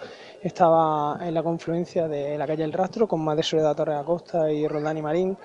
estaba 0.43 1.19
en 1.21 1.35
la 1.35 1.43
confluencia 1.43 2.09
de 2.09 2.39
la 2.39 2.47
calle 2.47 2.65
El 2.65 2.73
Rastro 2.73 3.09
con 3.09 3.25
Madre 3.25 3.43
Soledad 3.43 3.77
Torres 3.77 3.99
Acosta 3.99 4.51
y 4.51 4.67
Roldán 4.67 5.01
Marín. 5.03 5.37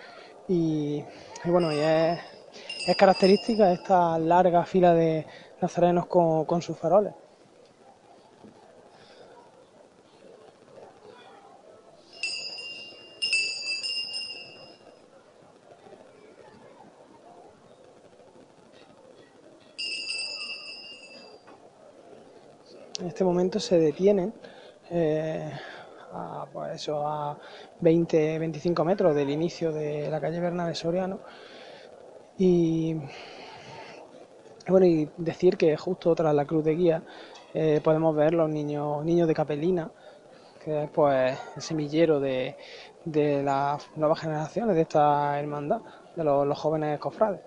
Y, 0.48 1.04
bueno, 1.46 1.72
es 1.72 2.20
característica 2.98 3.72
esta 3.72 4.18
larga 4.20 4.66
fila 4.66 4.94
de 4.94 5.26
nazarenos 5.62 6.06
con, 6.08 6.46
con 6.46 6.62
sus 6.62 6.78
faroles. 6.78 7.14
Este 23.24 23.32
momento 23.32 23.60
se 23.62 23.80
detienen 23.80 24.34
eh, 24.92 25.50
a, 26.12 26.46
pues 26.52 26.74
eso, 26.74 27.08
a 27.08 27.38
20-25 27.82 28.84
metros 28.84 29.16
del 29.16 29.30
inicio 29.30 29.72
de 29.72 30.10
la 30.10 30.20
calle 30.20 30.42
Bernabé 30.42 30.76
Soriano. 30.76 31.20
Y, 32.38 32.98
bueno, 34.68 34.86
y 34.86 35.10
decir 35.16 35.56
que 35.56 35.78
justo 35.78 36.14
tras 36.16 36.36
la 36.36 36.44
cruz 36.44 36.66
de 36.66 36.76
guía 36.76 37.04
eh, 37.54 37.80
podemos 37.82 38.14
ver 38.14 38.34
los 38.34 38.50
niños, 38.50 39.06
niños 39.06 39.30
de 39.30 39.34
Capelina, 39.34 39.90
que 40.62 40.84
es 40.84 40.90
pues 40.90 41.40
el 41.56 41.62
semillero 41.62 42.20
de, 42.20 42.58
de 43.06 43.42
las 43.42 43.90
nuevas 43.96 44.20
generaciones 44.20 44.76
de 44.76 44.82
esta 44.82 45.40
hermandad, 45.40 45.80
de 46.14 46.26
los, 46.26 46.46
los 46.46 46.60
jóvenes 46.60 47.00
cofrades. 47.00 47.40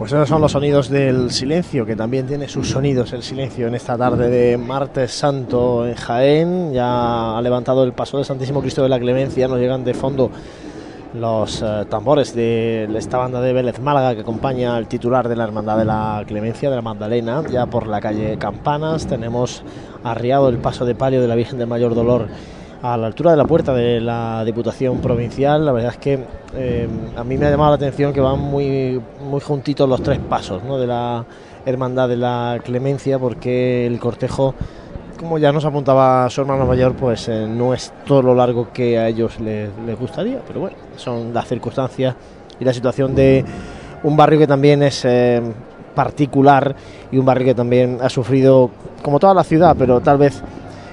Pues 0.00 0.12
esos 0.12 0.30
son 0.30 0.40
los 0.40 0.52
sonidos 0.52 0.88
del 0.88 1.30
silencio, 1.30 1.84
que 1.84 1.94
también 1.94 2.26
tiene 2.26 2.48
sus 2.48 2.70
sonidos 2.70 3.12
el 3.12 3.22
silencio 3.22 3.66
en 3.66 3.74
esta 3.74 3.98
tarde 3.98 4.30
de 4.30 4.56
martes 4.56 5.12
santo 5.12 5.86
en 5.86 5.94
Jaén. 5.94 6.72
Ya 6.72 7.36
ha 7.36 7.42
levantado 7.42 7.84
el 7.84 7.92
paso 7.92 8.16
del 8.16 8.24
Santísimo 8.24 8.62
Cristo 8.62 8.82
de 8.82 8.88
la 8.88 8.98
Clemencia, 8.98 9.46
nos 9.46 9.58
llegan 9.58 9.84
de 9.84 9.92
fondo 9.92 10.30
los 11.12 11.60
eh, 11.60 11.84
tambores 11.90 12.34
de 12.34 12.88
esta 12.96 13.18
banda 13.18 13.42
de 13.42 13.52
Vélez 13.52 13.78
Málaga 13.78 14.14
que 14.14 14.22
acompaña 14.22 14.74
al 14.74 14.88
titular 14.88 15.28
de 15.28 15.36
la 15.36 15.44
Hermandad 15.44 15.76
de 15.76 15.84
la 15.84 16.24
Clemencia, 16.26 16.70
de 16.70 16.76
la 16.76 16.82
Magdalena, 16.82 17.42
ya 17.50 17.66
por 17.66 17.86
la 17.86 18.00
calle 18.00 18.38
Campanas. 18.38 19.06
Tenemos 19.06 19.62
arriado 20.02 20.48
el 20.48 20.56
paso 20.56 20.86
de 20.86 20.94
palio 20.94 21.20
de 21.20 21.28
la 21.28 21.34
Virgen 21.34 21.58
del 21.58 21.68
Mayor 21.68 21.94
Dolor 21.94 22.28
a 22.82 22.96
la 22.96 23.06
altura 23.06 23.32
de 23.32 23.36
la 23.36 23.44
puerta 23.44 23.74
de 23.74 24.00
la 24.00 24.44
Diputación 24.44 24.98
Provincial. 24.98 25.64
La 25.64 25.72
verdad 25.72 25.92
es 25.92 25.98
que 25.98 26.18
eh, 26.54 26.88
a 27.16 27.24
mí 27.24 27.36
me 27.36 27.46
ha 27.46 27.50
llamado 27.50 27.70
la 27.70 27.76
atención 27.76 28.12
que 28.12 28.20
van 28.20 28.38
muy, 28.38 29.00
muy 29.22 29.40
juntitos 29.40 29.88
los 29.88 30.02
tres 30.02 30.18
pasos 30.18 30.62
¿no? 30.64 30.78
de 30.78 30.86
la 30.86 31.24
Hermandad 31.66 32.08
de 32.08 32.16
la 32.16 32.58
Clemencia, 32.64 33.18
porque 33.18 33.86
el 33.86 33.98
cortejo 33.98 34.54
como 35.18 35.36
ya 35.36 35.52
nos 35.52 35.66
apuntaba 35.66 36.30
su 36.30 36.40
hermano 36.40 36.64
mayor, 36.64 36.94
pues 36.94 37.28
eh, 37.28 37.46
no 37.46 37.74
es 37.74 37.92
todo 38.06 38.22
lo 38.22 38.34
largo 38.34 38.72
que 38.72 38.98
a 38.98 39.06
ellos 39.06 39.38
les, 39.38 39.68
les 39.84 39.98
gustaría, 39.98 40.40
pero 40.46 40.60
bueno, 40.60 40.76
son 40.96 41.34
las 41.34 41.46
circunstancias 41.46 42.14
y 42.58 42.64
la 42.64 42.72
situación 42.72 43.14
de 43.14 43.44
un 44.02 44.16
barrio 44.16 44.38
que 44.38 44.46
también 44.46 44.82
es 44.82 45.04
eh, 45.04 45.42
particular 45.94 46.74
y 47.12 47.18
un 47.18 47.26
barrio 47.26 47.48
que 47.48 47.54
también 47.54 47.98
ha 48.00 48.08
sufrido, 48.08 48.70
como 49.02 49.18
toda 49.20 49.34
la 49.34 49.44
ciudad, 49.44 49.76
pero 49.78 50.00
tal 50.00 50.16
vez 50.16 50.42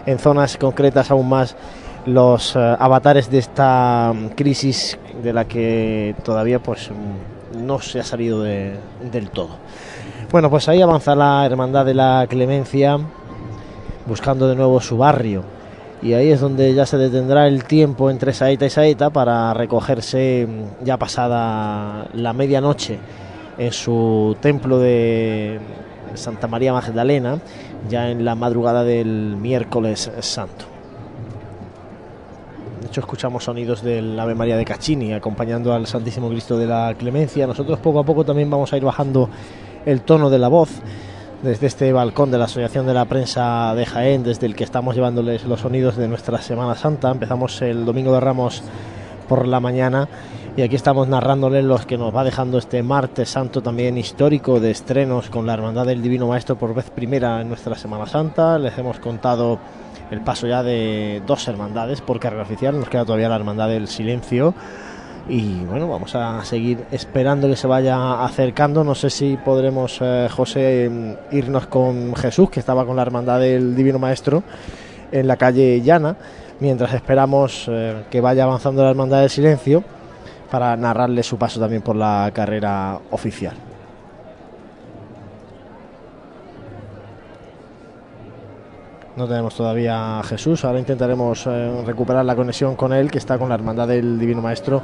en 0.06 0.20
zonas 0.20 0.58
concretas 0.58 1.10
aún 1.12 1.30
más, 1.30 1.56
los 2.08 2.56
eh, 2.56 2.76
avatares 2.80 3.30
de 3.30 3.38
esta 3.38 4.14
mm, 4.16 4.30
crisis 4.30 4.98
de 5.22 5.34
la 5.34 5.46
que 5.46 6.16
todavía 6.24 6.60
pues 6.60 6.90
mm, 6.90 7.66
no 7.66 7.80
se 7.80 8.00
ha 8.00 8.04
salido 8.04 8.42
de- 8.42 8.78
del 9.12 9.30
todo. 9.30 9.50
Bueno, 10.32 10.50
pues 10.50 10.68
ahí 10.70 10.82
avanza 10.82 11.16
la 11.16 11.46
Hermandad 11.46 11.86
de 11.86 11.94
la 11.94 12.26
Clemencia 12.30 12.98
buscando 14.06 14.48
de 14.48 14.56
nuevo 14.56 14.80
su 14.82 14.98
barrio. 14.98 15.44
Y 16.02 16.14
ahí 16.14 16.30
es 16.32 16.40
donde 16.40 16.74
ya 16.74 16.86
se 16.86 16.98
detendrá 16.98 17.48
el 17.48 17.64
tiempo 17.66 18.10
entre 18.10 18.32
Saeta 18.32 18.66
y 18.66 18.70
Saeta 18.70 19.10
para 19.10 19.54
recogerse 19.54 20.48
mm, 20.48 20.86
ya 20.86 20.96
pasada 20.98 22.08
la 22.14 22.32
medianoche 22.34 22.98
en 23.58 23.74
su 23.74 24.38
templo 24.40 24.80
de 24.80 25.60
Santa 26.14 26.48
María 26.48 26.72
Magdalena, 26.72 27.40
ya 27.90 28.10
en 28.12 28.24
la 28.24 28.36
madrugada 28.36 28.84
del 28.84 29.36
miércoles 29.36 30.10
santo. 30.22 30.77
Escuchamos 32.98 33.44
sonidos 33.44 33.84
del 33.84 34.20
Ave 34.20 34.34
María 34.36 34.58
de 34.58 34.66
Caccini 34.66 35.14
acompañando 35.14 35.74
al 35.74 35.88
Santísimo 35.88 36.30
Cristo 36.30 36.58
de 36.58 36.66
la 36.66 36.96
Clemencia. 36.98 37.46
Nosotros 37.46 37.80
poco 37.80 38.00
a 38.00 38.04
poco 38.04 38.26
también 38.26 38.50
vamos 38.50 38.74
a 38.74 38.78
ir 38.78 38.84
bajando 38.84 39.30
el 39.86 40.02
tono 40.02 40.30
de 40.30 40.40
la 40.40 40.48
voz 40.48 40.70
desde 41.44 41.68
este 41.68 41.94
balcón 41.94 42.32
de 42.32 42.38
la 42.38 42.46
Asociación 42.46 42.88
de 42.88 42.94
la 42.94 43.06
Prensa 43.06 43.74
de 43.76 43.86
Jaén, 43.86 44.24
desde 44.24 44.48
el 44.48 44.56
que 44.56 44.64
estamos 44.64 44.96
llevándoles 44.96 45.46
los 45.46 45.62
sonidos 45.62 45.96
de 45.96 46.08
nuestra 46.08 46.42
Semana 46.42 46.76
Santa. 46.76 47.12
Empezamos 47.12 47.62
el 47.62 47.86
Domingo 47.86 48.14
de 48.14 48.20
Ramos 48.20 48.64
por 49.28 49.48
la 49.48 49.60
mañana 49.60 50.08
y 50.56 50.64
aquí 50.64 50.76
estamos 50.76 51.08
narrándoles 51.08 51.64
los 51.64 51.86
que 51.86 51.98
nos 51.98 52.16
va 52.16 52.24
dejando 52.24 52.58
este 52.58 52.82
martes 52.82 53.30
santo 53.30 53.62
también 53.62 53.98
histórico 53.98 54.60
de 54.60 54.72
estrenos 54.72 55.30
con 55.30 55.46
la 55.46 55.54
Hermandad 55.54 55.86
del 55.86 56.02
Divino 56.02 56.28
Maestro 56.28 56.58
por 56.58 56.74
vez 56.74 56.90
primera 56.90 57.42
en 57.42 57.50
nuestra 57.50 57.76
Semana 57.76 58.08
Santa. 58.08 58.58
Les 58.58 58.76
hemos 58.78 59.00
contado 59.00 59.60
el 60.12 60.22
paso 60.22 60.48
ya 60.48 60.64
de 60.64 61.22
dos 61.26 61.48
hermandades 61.48 62.02
por 62.02 62.20
carrera 62.20 62.44
oficial, 62.44 62.80
nos 62.80 62.90
queda 62.90 63.06
todavía 63.06 63.30
la 63.30 63.36
Hermandad 63.36 63.70
del 63.70 63.88
Silencio. 63.88 64.54
Y 65.30 65.66
bueno, 65.66 65.90
vamos 65.90 66.16
a 66.16 66.44
seguir 66.46 66.86
esperando 66.90 67.50
que 67.50 67.58
se 67.58 67.68
vaya 67.68 68.24
acercando. 68.24 68.84
No 68.86 68.96
sé 68.96 69.10
si 69.10 69.36
podremos, 69.36 69.98
eh, 70.02 70.30
José, 70.32 70.90
mm, 70.90 71.36
irnos 71.36 71.68
con 71.68 72.16
Jesús, 72.16 72.50
que 72.50 72.62
estaba 72.62 72.86
con 72.86 72.96
la 72.96 73.02
Hermandad 73.02 73.42
del 73.42 73.76
Divino 73.76 74.00
Maestro 74.00 74.44
en 75.12 75.28
la 75.28 75.36
calle 75.36 75.82
Llana, 75.82 76.16
mientras 76.62 76.94
esperamos 76.94 77.66
eh, 77.68 78.06
que 78.10 78.22
vaya 78.22 78.46
avanzando 78.46 78.84
la 78.84 78.92
Hermandad 78.92 79.22
del 79.22 79.30
Silencio 79.30 79.84
para 80.50 80.78
narrarle 80.78 81.24
su 81.24 81.38
paso 81.38 81.60
también 81.60 81.82
por 81.82 81.98
la 81.98 82.32
carrera 82.34 82.98
oficial. 83.12 83.67
No 89.18 89.28
tenemos 89.28 89.56
todavía 89.56 90.20
a 90.20 90.24
Jesús, 90.24 90.64
ahora 90.64 90.78
intentaremos 90.78 91.48
eh, 91.48 91.82
recuperar 91.84 92.24
la 92.24 92.36
conexión 92.36 92.76
con 92.76 92.94
él, 92.94 93.10
que 93.10 93.18
está 93.18 93.40
con 93.40 93.50
la 93.50 93.56
Hermandad 93.56 93.88
del 93.88 94.20
Divino 94.20 94.44
Maestro 94.44 94.84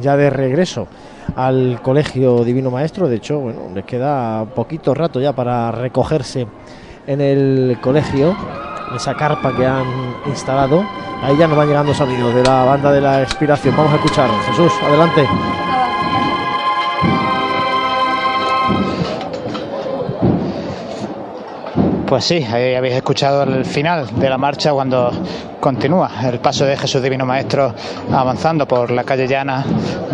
ya 0.00 0.16
de 0.16 0.30
regreso 0.30 0.88
al 1.36 1.80
Colegio 1.82 2.44
Divino 2.44 2.70
Maestro. 2.70 3.08
De 3.08 3.16
hecho, 3.16 3.40
bueno, 3.40 3.68
les 3.74 3.84
queda 3.84 4.46
poquito 4.46 4.94
rato 4.94 5.20
ya 5.20 5.34
para 5.34 5.70
recogerse 5.70 6.46
en 7.06 7.20
el 7.20 7.76
colegio, 7.82 8.34
en 8.88 8.96
esa 8.96 9.14
carpa 9.14 9.54
que 9.54 9.66
han 9.66 9.84
instalado. 10.24 10.82
Ahí 11.22 11.36
ya 11.36 11.46
nos 11.46 11.58
van 11.58 11.68
llegando 11.68 11.92
sonidos 11.92 12.34
de 12.34 12.44
la 12.44 12.64
banda 12.64 12.90
de 12.90 13.02
la 13.02 13.22
expiración. 13.22 13.76
Vamos 13.76 13.92
a 13.92 13.96
escuchar. 13.96 14.30
Jesús, 14.46 14.72
adelante. 14.82 15.28
Pues 22.08 22.24
sí, 22.24 22.42
ahí 22.50 22.74
habéis 22.74 22.94
escuchado 22.94 23.42
el 23.42 23.66
final 23.66 24.06
de 24.18 24.30
la 24.30 24.38
marcha 24.38 24.72
cuando 24.72 25.12
continúa 25.60 26.10
el 26.26 26.38
paso 26.38 26.64
de 26.64 26.74
Jesús 26.74 27.02
Divino 27.02 27.26
Maestro 27.26 27.74
avanzando 28.10 28.66
por 28.66 28.90
la 28.90 29.04
calle 29.04 29.28
Llana, 29.28 29.62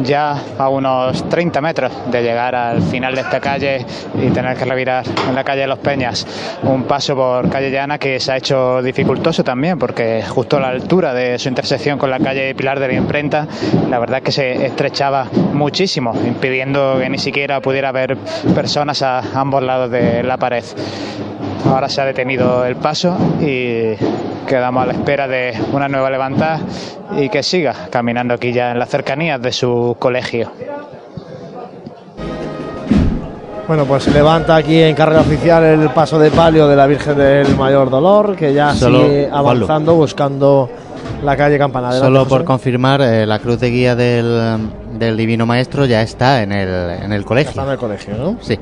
ya 0.03 0.37
a 0.59 0.69
unos 0.69 1.29
30 1.29 1.61
metros 1.61 1.93
de 2.11 2.21
llegar 2.21 2.57
al 2.57 2.83
final 2.83 3.15
de 3.15 3.21
esta 3.21 3.39
calle 3.39 3.87
y 4.21 4.29
tener 4.31 4.57
que 4.57 4.65
revirar 4.65 5.05
en 5.29 5.37
la 5.37 5.45
calle 5.45 5.61
de 5.61 5.67
Los 5.69 5.79
Peñas. 5.79 6.27
Un 6.65 6.83
paso 6.83 7.15
por 7.15 7.49
calle 7.49 7.71
Llana 7.71 7.97
que 7.97 8.19
se 8.19 8.33
ha 8.33 8.39
hecho 8.39 8.83
dificultoso 8.83 9.45
también 9.45 9.79
porque 9.79 10.25
justo 10.29 10.57
a 10.57 10.61
la 10.61 10.69
altura 10.71 11.15
de 11.15 11.39
su 11.39 11.49
intersección 11.49 11.97
con 11.97 12.11
la 12.11 12.19
calle 12.19 12.57
Pilar 12.57 12.81
de 12.81 12.89
la 12.89 12.95
Imprenta, 12.95 13.47
la 13.89 14.01
verdad 14.01 14.19
es 14.19 14.25
que 14.25 14.33
se 14.33 14.67
estrechaba 14.67 15.29
muchísimo, 15.53 16.13
impidiendo 16.27 16.99
que 16.99 17.09
ni 17.09 17.19
siquiera 17.19 17.61
pudiera 17.61 17.91
haber 17.91 18.17
personas 18.53 19.01
a 19.03 19.21
ambos 19.39 19.63
lados 19.63 19.93
de 19.93 20.25
la 20.25 20.37
pared. 20.39 20.65
Ahora 21.67 21.89
se 21.89 22.01
ha 22.01 22.05
detenido 22.05 22.65
el 22.65 22.77
paso 22.77 23.17
y 23.41 23.95
quedamos 24.47 24.83
a 24.83 24.87
la 24.87 24.93
espera 24.93 25.27
de 25.27 25.55
una 25.73 25.89
nueva 25.89 26.11
levantada 26.11 26.61
y 27.19 27.29
que 27.29 27.43
siga 27.43 27.75
caminando 27.91 28.35
aquí 28.35 28.53
ya 28.53 28.73
en 28.73 28.79
las 28.79 28.89
cercanías 28.91 29.41
de 29.41 29.53
su 29.53 29.97
colegio. 29.99 30.51
Bueno, 33.67 33.87
pues 33.87 34.03
se 34.03 34.11
levanta 34.11 34.57
aquí 34.57 34.83
en 34.83 34.95
carrera 34.95 35.23
oficial 35.23 35.65
el 35.65 35.89
paso 35.91 36.19
de 36.19 36.31
palio 36.31 36.69
de 36.69 36.77
la 36.77 36.87
Virgen 36.87 37.17
del 37.17 37.57
Mayor 37.57 37.89
Dolor, 37.89 38.37
que 38.37 38.53
ya 38.53 38.75
Solo- 38.75 39.05
sigue 39.05 39.31
avanzando 39.33 39.95
buscando 39.95 40.69
la 41.23 41.35
calle 41.35 41.57
Campana. 41.57 41.89
Adelante, 41.89 42.07
Solo 42.09 42.19
José. 42.25 42.29
por 42.29 42.45
confirmar, 42.45 43.01
eh, 43.01 43.25
la 43.25 43.39
cruz 43.39 43.59
de 43.61 43.71
guía 43.71 43.97
del, 43.97 44.69
del 44.99 45.17
Divino 45.17 45.47
Maestro 45.47 45.87
ya 45.87 46.03
está 46.03 46.43
en 46.43 46.53
el, 46.53 46.69
en 47.05 47.13
el 47.15 47.25
colegio. 47.25 47.51
Está 47.51 47.65
en 47.65 47.71
el 47.71 47.79
colegio, 47.79 48.15
¿no? 48.19 48.37
Sí. 48.43 48.59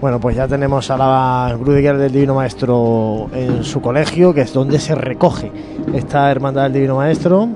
Bueno, 0.00 0.18
pues 0.18 0.34
ya 0.34 0.48
tenemos 0.48 0.90
a 0.90 0.96
la 0.96 1.58
Guía 1.62 1.92
del 1.92 2.10
Divino 2.10 2.34
Maestro 2.34 3.28
en 3.34 3.62
su 3.62 3.82
colegio, 3.82 4.32
que 4.32 4.40
es 4.40 4.52
donde 4.52 4.78
se 4.78 4.94
recoge 4.94 5.52
esta 5.92 6.30
hermandad 6.30 6.62
del 6.64 6.72
Divino 6.72 6.96
Maestro. 6.96 7.50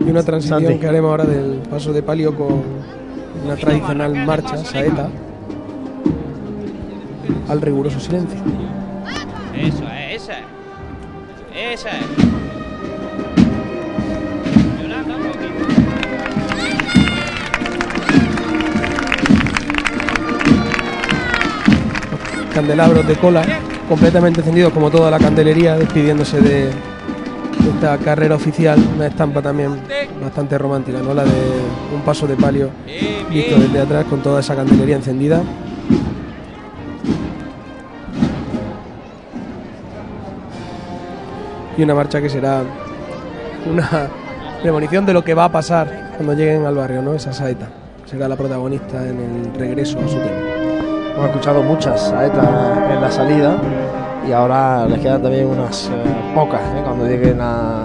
Y 0.00 0.10
una 0.10 0.22
transición 0.22 0.62
Santi. 0.62 0.78
que 0.78 0.88
haremos 0.88 1.10
ahora 1.10 1.24
del 1.24 1.58
paso 1.68 1.92
de 1.92 2.02
palio 2.02 2.34
con 2.34 2.62
una 3.44 3.56
tradicional 3.56 4.14
marcha, 4.24 4.56
saeta, 4.64 5.10
al 7.50 7.60
riguroso 7.60 8.00
silencio. 8.00 8.38
Eso 9.54 9.84
es, 9.92 10.22
esa. 10.22 10.38
Esa 11.54 11.90
es. 11.98 12.06
Candelabros 22.58 23.06
de 23.06 23.14
cola 23.14 23.44
completamente 23.88 24.40
encendidos 24.40 24.72
como 24.72 24.90
toda 24.90 25.12
la 25.12 25.18
candelería, 25.20 25.76
despidiéndose 25.76 26.40
de, 26.40 26.70
esta 27.72 27.96
carrera 27.98 28.34
oficial. 28.34 28.80
Una 28.96 29.06
estampa 29.06 29.40
también 29.40 29.76
bastante 30.20 30.58
romántica, 30.58 30.98
¿no? 30.98 31.14
La 31.14 31.22
de 31.22 31.30
un 31.94 32.00
paso 32.04 32.26
de 32.26 32.34
palio 32.34 32.70
visto 33.30 33.60
desde 33.60 33.78
atrás 33.78 34.06
con 34.06 34.24
toda 34.24 34.40
esa 34.40 34.56
candelería 34.56 34.96
encendida. 34.96 35.40
Y 41.76 41.82
una 41.84 41.94
marcha 41.94 42.20
que 42.20 42.28
será 42.28 42.64
una 43.70 44.08
premonición 44.62 45.06
de 45.06 45.12
lo 45.12 45.22
que 45.22 45.32
va 45.32 45.44
a 45.44 45.52
pasar 45.52 46.10
cuando 46.16 46.34
lleguen 46.34 46.66
al 46.66 46.74
barrio, 46.74 47.02
¿no? 47.02 47.14
Esa 47.14 47.32
saeta. 47.32 47.68
Será 48.04 48.26
la 48.26 48.34
protagonista 48.34 49.08
en 49.08 49.20
el 49.20 49.54
regreso 49.54 50.00
a 50.00 50.08
su 50.08 50.16
tiempo. 50.16 50.57
Hemos 51.18 51.30
escuchado 51.30 51.64
muchas 51.64 52.00
saetas 52.00 52.46
en 52.92 53.00
la 53.00 53.10
salida 53.10 53.56
y 54.24 54.30
ahora 54.30 54.86
les 54.86 55.00
quedan 55.00 55.20
también 55.20 55.48
unas 55.48 55.88
eh, 55.88 56.04
pocas 56.32 56.60
¿eh? 56.60 56.80
cuando 56.84 57.08
lleguen 57.08 57.40
a, 57.40 57.82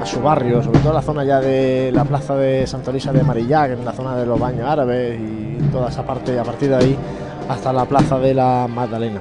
a 0.00 0.06
su 0.06 0.22
barrio, 0.22 0.62
sobre 0.62 0.78
todo 0.78 0.92
la 0.92 1.02
zona 1.02 1.24
ya 1.24 1.40
de 1.40 1.90
la 1.92 2.04
plaza 2.04 2.36
de 2.36 2.64
Santa 2.68 2.92
Elisa 2.92 3.12
de 3.12 3.24
Marillac, 3.24 3.72
en 3.72 3.84
la 3.84 3.92
zona 3.92 4.14
de 4.14 4.24
los 4.24 4.38
baños 4.38 4.68
árabes 4.68 5.18
y 5.18 5.58
toda 5.72 5.88
esa 5.88 6.06
parte, 6.06 6.38
a 6.38 6.44
partir 6.44 6.68
de 6.68 6.76
ahí 6.76 6.96
hasta 7.48 7.72
la 7.72 7.86
plaza 7.86 8.20
de 8.20 8.34
la 8.34 8.68
Magdalena. 8.72 9.20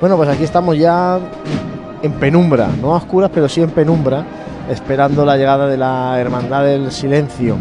Bueno, 0.00 0.16
pues 0.16 0.28
aquí 0.28 0.44
estamos 0.44 0.78
ya 0.78 1.18
en 2.00 2.12
penumbra, 2.12 2.68
no 2.80 2.94
a 2.94 2.98
oscuras, 2.98 3.28
pero 3.34 3.48
sí 3.48 3.60
en 3.60 3.70
penumbra, 3.70 4.22
esperando 4.70 5.24
la 5.24 5.36
llegada 5.36 5.66
de 5.66 5.76
la 5.76 6.16
Hermandad 6.20 6.62
del 6.62 6.92
Silencio, 6.92 7.56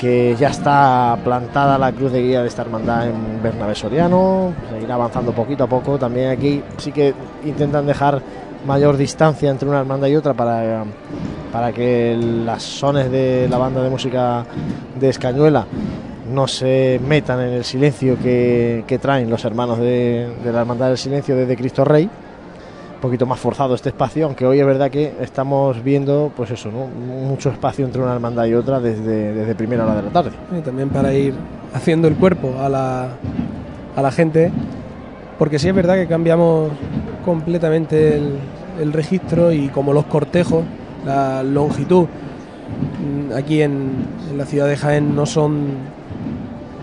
que 0.00 0.34
ya 0.38 0.48
está 0.48 1.18
plantada 1.22 1.76
la 1.76 1.92
cruz 1.92 2.10
de 2.10 2.22
guía 2.22 2.40
de 2.40 2.48
esta 2.48 2.62
hermandad 2.62 3.06
en 3.06 3.42
Bernabé 3.42 3.74
Soriano, 3.74 4.54
seguirá 4.70 4.94
avanzando 4.94 5.32
poquito 5.32 5.64
a 5.64 5.66
poco. 5.66 5.98
También 5.98 6.30
aquí 6.30 6.62
sí 6.78 6.90
que 6.90 7.12
intentan 7.44 7.86
dejar 7.86 8.22
mayor 8.66 8.96
distancia 8.96 9.50
entre 9.50 9.68
una 9.68 9.80
hermandad 9.80 10.08
y 10.08 10.16
otra 10.16 10.32
para, 10.32 10.84
para 11.52 11.72
que 11.72 12.16
las 12.16 12.62
sones 12.62 13.10
de 13.10 13.46
la 13.50 13.58
banda 13.58 13.82
de 13.82 13.90
música 13.90 14.46
de 14.98 15.10
Escañuela 15.10 15.66
no 16.32 16.48
se 16.48 16.98
metan 17.06 17.40
en 17.40 17.52
el 17.52 17.64
silencio 17.64 18.16
que, 18.22 18.84
que 18.86 18.98
traen 18.98 19.28
los 19.28 19.44
hermanos 19.44 19.78
de, 19.78 20.30
de 20.42 20.52
la 20.52 20.60
Hermandad 20.60 20.88
del 20.88 20.98
Silencio 20.98 21.36
desde 21.36 21.56
Cristo 21.56 21.84
Rey. 21.84 22.08
Poquito 23.00 23.24
más 23.24 23.40
forzado 23.40 23.74
este 23.74 23.88
espacio, 23.88 24.26
aunque 24.26 24.44
hoy 24.44 24.60
es 24.60 24.66
verdad 24.66 24.90
que 24.90 25.14
estamos 25.22 25.82
viendo, 25.82 26.30
pues 26.36 26.50
eso, 26.50 26.70
¿no? 26.70 26.86
mucho 26.86 27.48
espacio 27.48 27.86
entre 27.86 28.02
una 28.02 28.12
hermandad 28.12 28.44
y 28.44 28.52
otra 28.52 28.78
desde, 28.78 29.32
desde 29.32 29.54
primera 29.54 29.84
hora 29.84 29.94
de 29.96 30.02
la 30.02 30.10
tarde. 30.10 30.32
Y 30.56 30.60
también 30.60 30.90
para 30.90 31.14
ir 31.14 31.32
haciendo 31.72 32.08
el 32.08 32.16
cuerpo 32.16 32.56
a 32.60 32.68
la, 32.68 33.08
a 33.96 34.02
la 34.02 34.10
gente, 34.10 34.52
porque 35.38 35.58
sí 35.58 35.68
es 35.68 35.74
verdad 35.74 35.94
que 35.94 36.06
cambiamos 36.06 36.72
completamente 37.24 38.16
el, 38.18 38.34
el 38.78 38.92
registro 38.92 39.50
y 39.50 39.68
como 39.68 39.94
los 39.94 40.04
cortejos, 40.04 40.62
la 41.06 41.42
longitud, 41.42 42.04
mm, 42.04 43.32
aquí 43.34 43.62
en, 43.62 43.92
en 44.30 44.36
la 44.36 44.44
ciudad 44.44 44.68
de 44.68 44.76
Jaén 44.76 45.16
no 45.16 45.24
son 45.24 45.68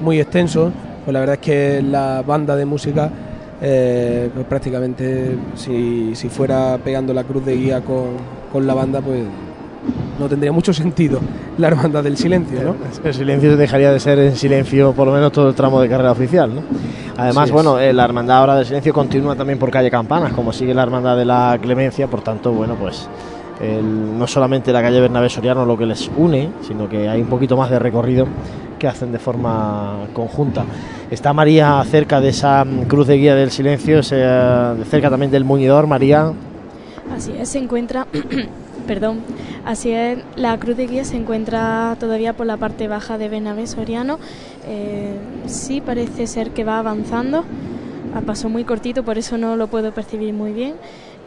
muy 0.02 0.20
extensos, 0.20 0.72
pues 1.06 1.14
la 1.14 1.20
verdad 1.20 1.36
es 1.36 1.42
que 1.42 1.82
la 1.84 2.24
banda 2.26 2.56
de 2.56 2.66
música, 2.66 3.12
eh, 3.62 4.30
pues 4.34 4.46
prácticamente 4.46 5.36
si, 5.56 6.16
si 6.16 6.30
fuera 6.30 6.78
pegando 6.84 7.14
la 7.14 7.24
cruz 7.24 7.44
de 7.46 7.56
guía 7.56 7.82
con, 7.82 8.10
con 8.52 8.68
la 8.68 8.74
banda, 8.74 9.02
pues 9.02 9.24
no 10.20 10.28
tendría 10.28 10.52
mucho 10.52 10.74
sentido 10.74 11.20
la 11.58 11.68
hermandad 11.68 12.04
del 12.04 12.18
silencio, 12.18 12.60
¿no? 12.64 12.76
El 13.04 13.14
silencio 13.14 13.56
dejaría 13.58 13.92
de 13.92 14.00
ser 14.00 14.20
en 14.20 14.36
silencio 14.36 14.92
por 14.94 15.08
lo 15.08 15.14
menos 15.14 15.32
todo 15.32 15.50
el 15.50 15.56
tramo 15.56 15.80
de 15.82 15.88
carrera 15.90 16.12
oficial, 16.12 16.54
¿no? 16.54 16.62
Además, 17.18 17.50
bueno, 17.52 17.80
eh, 17.80 17.94
la 17.94 18.06
hermandad 18.06 18.38
ahora 18.40 18.56
del 18.58 18.66
silencio 18.66 18.94
continúa 18.94 19.36
también 19.36 19.58
por 19.58 19.72
calle 19.72 19.90
Campanas, 19.90 20.34
como 20.34 20.52
sigue 20.54 20.74
la 20.74 20.84
hermandad 20.84 21.18
de 21.18 21.26
la 21.26 21.58
Clemencia, 21.62 22.08
por 22.08 22.22
tanto, 22.22 22.52
bueno, 22.52 22.76
pues 22.80 23.08
el- 23.60 24.18
no 24.20 24.28
solamente 24.28 24.72
la 24.72 24.82
calle 24.84 25.00
Bernabé 25.02 25.30
Soriano 25.30 25.66
lo 25.66 25.76
que 25.78 25.86
les 25.88 26.12
une, 26.16 26.50
sino 26.62 26.88
que 26.88 27.10
hay 27.10 27.22
un 27.22 27.28
poquito 27.28 27.58
más 27.58 27.72
de 27.72 27.80
recorrido 27.80 28.28
que 28.78 28.88
hacen 28.88 29.12
de 29.12 29.20
forma 29.20 30.08
conjunta. 30.14 30.66
Está 31.10 31.34
María 31.34 31.84
cerca 31.90 32.20
de 32.20 32.30
esa 32.30 32.64
mm, 32.64 32.84
cruz 32.84 33.08
de 33.08 33.18
guía 33.18 33.36
del 33.36 33.52
silencio, 33.52 34.04
cerca 34.04 35.10
también 35.10 35.32
del 35.32 35.44
muñidor, 35.44 35.88
María. 35.88 36.32
Así 37.16 37.32
es, 37.38 37.50
se 37.50 37.60
encuentra, 37.60 38.08
perdón, 38.88 39.20
así 39.66 39.92
es, 39.92 40.20
la 40.36 40.58
cruz 40.58 40.78
de 40.78 40.88
guía 40.88 41.06
se 41.06 41.16
encuentra 41.16 41.96
todavía 42.00 42.34
por 42.34 42.46
la 42.46 42.58
parte 42.58 42.88
baja 42.88 43.18
de 43.18 43.30
Bernabé 43.30 43.68
Soriano. 43.68 44.20
Eh, 44.68 45.16
sí 45.46 45.82
parece 45.82 46.28
ser 46.28 46.52
que 46.52 46.64
va 46.64 46.80
avanzando, 46.80 47.46
a 48.14 48.22
paso 48.22 48.50
muy 48.50 48.64
cortito, 48.64 49.04
por 49.04 49.18
eso 49.18 49.38
no 49.38 49.56
lo 49.56 49.68
puedo 49.68 49.94
percibir 49.94 50.34
muy 50.34 50.52
bien. 50.52 50.76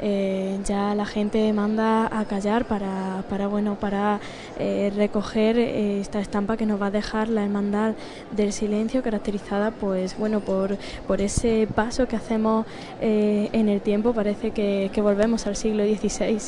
Eh, 0.03 0.59
ya 0.65 0.95
la 0.95 1.05
gente 1.05 1.53
manda 1.53 2.07
a 2.07 2.25
callar 2.25 2.65
para, 2.65 3.47
bueno, 3.49 3.75
para 3.75 4.19
eh, 4.59 4.91
recoger 4.97 5.59
eh, 5.59 6.01
esta 6.01 6.21
estampa 6.21 6.57
que 6.57 6.65
nos 6.65 6.81
va 6.81 6.87
a 6.87 6.91
dejar 6.91 7.29
la 7.29 7.45
hermandad 7.45 7.93
del 8.31 8.55
silencio, 8.55 9.03
caracterizada, 9.03 9.73
pues 9.73 10.17
bueno, 10.17 10.41
por, 10.41 10.79
por 11.07 11.21
ese 11.21 11.69
paso 11.75 12.09
que 12.09 12.17
hacemos 12.17 12.65
en 13.01 13.69
el 13.69 13.81
tiempo. 13.83 14.15
Parece 14.15 14.53
que, 14.53 14.91
volvemos 15.01 15.47
al 15.47 15.57
siglo 15.57 15.85
XVI, 15.85 16.39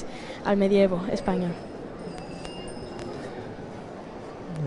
al 0.44 0.56
medievo 0.56 1.02
español. 1.10 1.52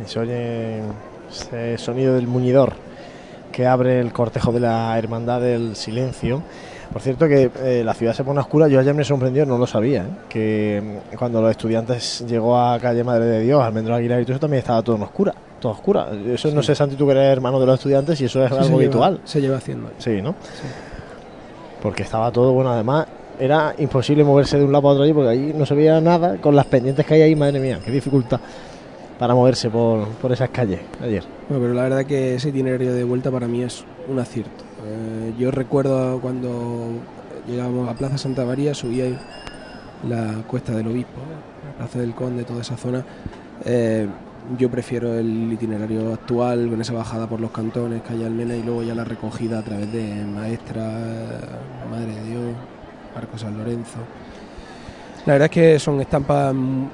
Se 0.06 0.20
oye 0.20 0.82
ese 1.30 1.78
sonido 1.78 2.16
del 2.16 2.28
muñidor 2.28 2.74
que 3.52 3.66
abre 3.66 4.00
el 4.00 4.12
cortejo 4.12 4.52
de 4.52 4.60
la 4.60 4.98
Hermandad 4.98 5.42
del 5.42 5.76
Silencio. 5.76 6.44
Por 6.94 7.02
cierto 7.02 7.28
que 7.28 7.50
eh, 7.64 7.84
la 7.84 7.94
ciudad 7.94 8.14
se 8.14 8.24
pone 8.24 8.40
oscura, 8.40 8.68
yo 8.68 8.80
ayer 8.80 8.94
me 8.94 9.04
sorprendió, 9.04 9.46
no 9.46 9.58
lo 9.58 9.68
sabía, 9.68 10.04
¿eh? 10.04 10.08
que 10.30 10.82
mm, 11.12 11.16
cuando 11.18 11.42
los 11.42 11.52
estudiantes 11.52 12.24
llegó 12.28 12.58
a 12.58 12.80
calle 12.80 13.04
Madre 13.04 13.26
de 13.26 13.40
Dios, 13.42 13.62
Almendro 13.62 13.96
Aguilar 13.96 14.22
y 14.22 14.24
todo 14.24 14.34
eso 14.34 14.40
también 14.40 14.60
estaba 14.60 14.82
todo 14.82 14.96
en 14.96 15.02
oscura, 15.04 15.34
todo 15.60 15.72
oscura. 15.74 16.08
Eso 16.28 16.52
no 16.52 16.64
sé, 16.64 16.74
Santi, 16.76 16.96
tú 16.96 17.06
que 17.06 17.12
eres 17.12 17.24
hermano 17.32 17.60
de 17.60 17.66
los 17.66 17.76
estudiantes 17.76 18.20
y 18.22 18.26
eso 18.26 18.44
es 18.44 18.50
Sí, 18.50 18.56
algo 18.56 18.64
se 18.66 18.70
lleva- 18.72 18.84
habitual. 18.84 19.22
se 19.26 19.42
lleva 19.42 19.58
haciendo. 19.58 19.90
Sí, 19.98 20.22
¿no? 20.22 20.36
Porque 21.82 22.04
estaba 22.04 22.32
todo, 22.32 22.54
bueno, 22.54 22.72
además 22.72 23.08
era 23.40 23.76
imposible 23.78 24.24
moverse 24.24 24.58
de 24.58 24.64
un 24.64 24.72
lado 24.72 24.84
para 24.84 24.92
otro 24.94 25.04
allí 25.04 25.14
porque 25.14 25.30
allí 25.30 25.54
no 25.54 25.66
se 25.66 25.76
veía 25.76 26.00
nada 26.02 26.38
con 26.38 26.56
las 26.56 26.66
pendientes 26.66 27.06
que 27.06 27.16
hay 27.16 27.22
ahí, 27.24 27.36
madre 27.36 27.60
mía, 27.60 27.80
qué 27.84 27.92
dificultad 27.92 28.40
para 29.20 29.34
moverse 29.34 29.70
por, 29.70 30.08
por 30.22 30.32
esas 30.32 30.50
calles 30.50 30.80
ayer. 31.02 31.24
Bueno, 31.50 31.64
pero 31.64 31.74
la 31.74 31.84
verdad 31.84 32.06
que 32.06 32.36
ese 32.36 32.50
itinerario 32.50 32.94
de 32.94 33.04
vuelta 33.04 33.32
para 33.32 33.48
mí 33.48 33.62
es 33.64 33.84
un 34.10 34.20
acierto. 34.20 34.65
Eh, 34.86 35.34
yo 35.40 35.52
recuerdo 35.52 36.20
cuando 36.22 36.90
llegábamos 37.48 37.90
a 37.90 37.96
Plaza 37.96 38.18
Santa 38.18 38.46
María, 38.46 38.74
subía 38.76 39.06
la 40.08 40.44
Cuesta 40.48 40.74
del 40.74 40.88
Obispo, 40.88 41.20
la 41.72 41.78
Plaza 41.78 42.00
del 42.00 42.14
Conde, 42.14 42.44
toda 42.44 42.62
esa 42.62 42.78
zona. 42.78 43.04
Eh, 43.64 44.08
yo 44.60 44.70
prefiero 44.70 45.16
el 45.16 45.52
itinerario 45.52 46.14
actual, 46.14 46.70
con 46.70 46.80
esa 46.80 46.94
bajada 46.94 47.28
por 47.28 47.42
los 47.42 47.50
cantones, 47.50 48.04
calle 48.04 48.26
Almena 48.26 48.56
y 48.56 48.62
luego 48.62 48.84
ya 48.84 48.94
la 48.94 49.04
recogida 49.04 49.60
a 49.60 49.64
través 49.64 49.92
de 49.92 50.24
Maestra, 50.24 50.84
Madre 51.90 52.14
de 52.14 52.24
Dios, 52.30 52.56
Arco 53.16 53.38
San 53.40 53.58
Lorenzo. 53.58 53.98
La 55.26 55.34
verdad 55.34 55.46
es 55.46 55.52
que 55.52 55.80
son 55.80 56.00
estampas 56.00 56.54
mm, 56.54 56.86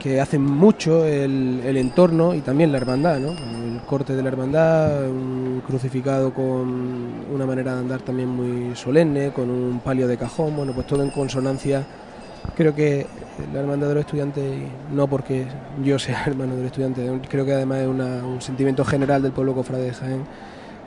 que 0.00 0.20
hacen 0.20 0.42
mucho 0.42 1.04
el, 1.04 1.60
el 1.64 1.76
entorno 1.76 2.34
y 2.34 2.40
también 2.40 2.72
la 2.72 2.78
hermandad, 2.78 3.18
¿no? 3.20 3.32
El 3.32 3.80
corte 3.86 4.16
de 4.16 4.22
la 4.22 4.28
hermandad, 4.30 5.08
un 5.08 5.62
crucificado 5.66 6.32
con 6.32 7.26
una 7.32 7.44
manera 7.46 7.74
de 7.74 7.80
andar 7.80 8.00
también 8.00 8.28
muy 8.30 8.74
solemne, 8.74 9.30
con 9.30 9.50
un 9.50 9.78
palio 9.80 10.08
de 10.08 10.16
cajón, 10.16 10.56
bueno, 10.56 10.72
pues 10.72 10.86
todo 10.86 11.02
en 11.02 11.10
consonancia. 11.10 11.86
Creo 12.56 12.74
que 12.74 13.06
la 13.52 13.60
hermandad 13.60 13.88
de 13.88 13.94
los 13.94 14.04
estudiantes, 14.06 14.42
no 14.90 15.06
porque 15.06 15.44
yo 15.84 15.98
sea 15.98 16.24
hermano 16.26 16.56
del 16.56 16.66
estudiante, 16.66 17.06
creo 17.28 17.44
que 17.44 17.52
además 17.52 17.80
es 17.80 17.88
una- 17.88 18.24
un 18.24 18.40
sentimiento 18.40 18.84
general 18.84 19.20
del 19.22 19.32
pueblo 19.32 19.54
cofrade 19.54 19.84
de 19.84 19.92
Jaén, 19.92 20.22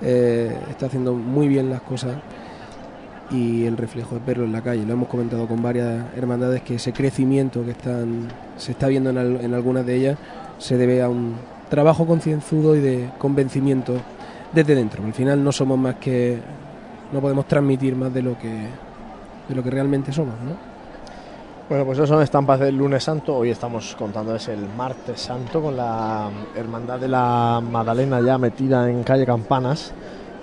eh, 0.01 0.57
está 0.71 0.87
haciendo 0.87 1.13
muy 1.13 1.47
bien 1.47 1.69
las 1.69 1.81
cosas 1.81 2.15
y 3.29 3.65
el 3.65 3.77
reflejo 3.77 4.15
es 4.17 4.25
verlo 4.25 4.43
en 4.45 4.51
la 4.51 4.61
calle. 4.61 4.85
Lo 4.85 4.93
hemos 4.93 5.07
comentado 5.07 5.47
con 5.47 5.61
varias 5.61 6.03
hermandades 6.17 6.61
que 6.63 6.75
ese 6.75 6.91
crecimiento 6.93 7.63
que 7.63 7.71
están 7.71 8.27
se 8.57 8.71
está 8.73 8.87
viendo 8.87 9.09
en, 9.09 9.17
al- 9.17 9.41
en 9.41 9.53
algunas 9.53 9.85
de 9.85 9.95
ellas 9.95 10.17
se 10.57 10.77
debe 10.77 11.01
a 11.01 11.09
un 11.09 11.35
trabajo 11.69 12.05
concienzudo 12.05 12.75
y 12.75 12.79
de 12.79 13.09
convencimiento 13.17 13.95
desde 14.53 14.75
dentro. 14.75 15.03
Al 15.03 15.13
final 15.13 15.43
no 15.43 15.51
somos 15.51 15.77
más 15.77 15.95
que 15.95 16.37
no 17.11 17.19
podemos 17.19 17.45
transmitir 17.47 17.95
más 17.95 18.13
de 18.13 18.21
lo 18.21 18.37
que 18.37 18.49
de 19.49 19.55
lo 19.55 19.61
que 19.63 19.69
realmente 19.71 20.11
somos, 20.13 20.35
¿no? 20.45 20.73
Bueno, 21.69 21.85
pues 21.85 21.97
eso 21.97 22.05
son 22.07 22.21
estampas 22.21 22.59
del 22.59 22.75
lunes 22.77 23.03
santo. 23.03 23.35
Hoy 23.37 23.49
estamos 23.49 23.95
contando 23.97 24.35
es 24.35 24.47
el 24.49 24.59
martes 24.77 25.19
santo 25.21 25.61
con 25.61 25.75
la 25.75 26.29
hermandad 26.55 26.99
de 26.99 27.07
la 27.07 27.61
Magdalena 27.61 28.21
ya 28.21 28.37
metida 28.37 28.89
en 28.89 29.03
calle 29.03 29.25
Campanas, 29.25 29.91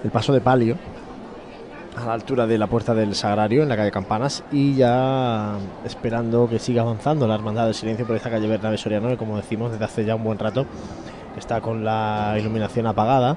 el 0.03 0.11
paso 0.11 0.33
de 0.33 0.41
palio, 0.41 0.77
a 1.97 2.07
la 2.07 2.13
altura 2.15 2.47
de 2.47 2.57
la 2.59 2.67
puerta 2.67 2.95
del 2.95 3.15
Sagrario 3.15 3.63
en 3.63 3.69
la 3.69 3.77
calle 3.77 3.91
Campanas 3.91 4.45
y 4.53 4.75
ya 4.75 5.57
esperando 5.85 6.49
que 6.49 6.59
siga 6.59 6.83
avanzando 6.83 7.27
la 7.27 7.35
hermandad 7.35 7.65
del 7.67 7.75
silencio 7.75 8.07
por 8.07 8.17
esta 8.17 8.31
calle 8.31 8.47
Bernabé 8.47 8.79
Soriano, 8.79 9.09
que 9.09 9.17
como 9.17 9.37
decimos 9.37 9.73
desde 9.73 9.85
hace 9.85 10.05
ya 10.05 10.15
un 10.15 10.25
buen 10.25 10.39
rato 10.39 10.67
está 11.37 11.61
con 11.61 11.85
la 11.85 12.37
iluminación 12.39 12.87
apagada. 12.87 13.37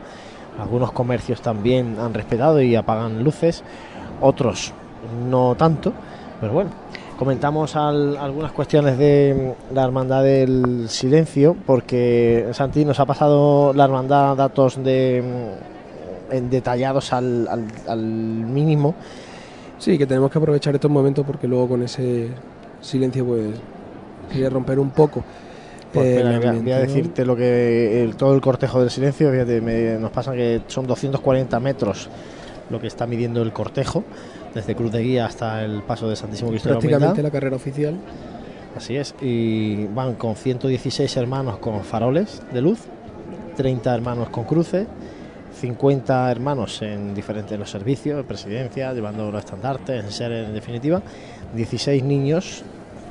Algunos 0.60 0.92
comercios 0.92 1.42
también 1.42 1.98
han 2.00 2.14
respetado 2.14 2.62
y 2.62 2.76
apagan 2.76 3.24
luces, 3.24 3.64
otros 4.22 4.72
no 5.28 5.56
tanto, 5.56 5.92
pero 6.40 6.54
bueno, 6.54 6.70
comentamos 7.18 7.76
al- 7.76 8.18
algunas 8.18 8.52
cuestiones 8.52 8.98
de 9.00 9.56
la 9.74 9.84
hermandad 9.84 10.22
del 10.24 10.90
silencio, 10.90 11.56
porque 11.66 12.50
Santi 12.52 12.86
nos 12.86 13.00
ha 13.00 13.06
pasado 13.06 13.74
la 13.74 13.86
hermandad 13.86 14.36
datos 14.38 14.84
de 14.84 15.24
detallados 16.42 17.14
al, 17.14 17.48
al- 17.48 17.66
al 17.88 18.02
mínimo. 18.04 18.96
Sí, 19.80 19.98
que 19.98 20.06
tenemos 20.06 20.32
que 20.32 20.38
aprovechar 20.38 20.74
estos 20.76 20.90
momentos 20.92 21.26
porque 21.26 21.48
luego 21.48 21.68
con 21.70 21.84
ese 21.84 22.30
silencio 22.82 23.26
pues 23.26 23.50
sería 24.32 24.50
romper 24.50 24.80
un 24.80 24.92
poco. 24.92 25.24
Pues 25.92 26.06
eh, 26.08 26.18
espera, 26.20 26.54
voy 26.54 26.72
a- 26.72 26.80
decirte 26.80 27.26
lo 27.26 27.36
que 27.36 28.04
el- 28.04 28.16
todo 28.16 28.34
el 28.34 28.42
cortejo 28.42 28.80
del 28.80 28.90
silencio, 28.90 29.32
fíjate, 29.32 29.62
me- 29.62 30.00
nos 30.00 30.12
pasa 30.12 30.34
que 30.34 30.62
son 30.68 30.88
240 30.88 31.60
metros 31.60 32.10
lo 32.70 32.80
que 32.80 32.88
está 32.88 33.06
midiendo 33.06 33.42
el 33.42 33.52
cortejo, 33.54 34.04
desde 34.56 34.74
Cruz 34.76 34.92
de 34.92 35.04
Guía 35.04 35.26
hasta 35.26 35.64
el 35.64 35.82
paso 35.84 36.10
de 36.10 36.16
Santísimo 36.16 36.50
Cristo 36.50 36.70
de 36.70 36.76
la 36.76 36.80
prácticamente 36.80 37.14
Humildad. 37.14 37.24
la 37.24 37.32
carrera 37.32 37.56
oficial. 37.56 37.96
Así 38.76 38.96
es, 38.96 39.14
y 39.22 39.86
van 39.88 40.16
con 40.16 40.36
116 40.36 41.16
hermanos 41.18 41.58
con 41.60 41.82
faroles 41.84 42.42
de 42.52 42.62
luz, 42.62 42.80
30 43.56 43.94
hermanos 43.94 44.30
con 44.30 44.46
cruces, 44.46 44.88
50 45.64 46.30
hermanos 46.30 46.82
en 46.82 47.16
diferentes 47.16 47.58
los 47.58 47.70
servicios, 47.70 48.26
presidencia, 48.26 48.92
llevando 48.92 49.32
los 49.32 49.46
estandartes, 49.46 50.04
en 50.04 50.12
ser 50.12 50.34
en 50.34 50.54
definitiva, 50.54 51.02
16 51.56 52.04
niños, 52.04 52.64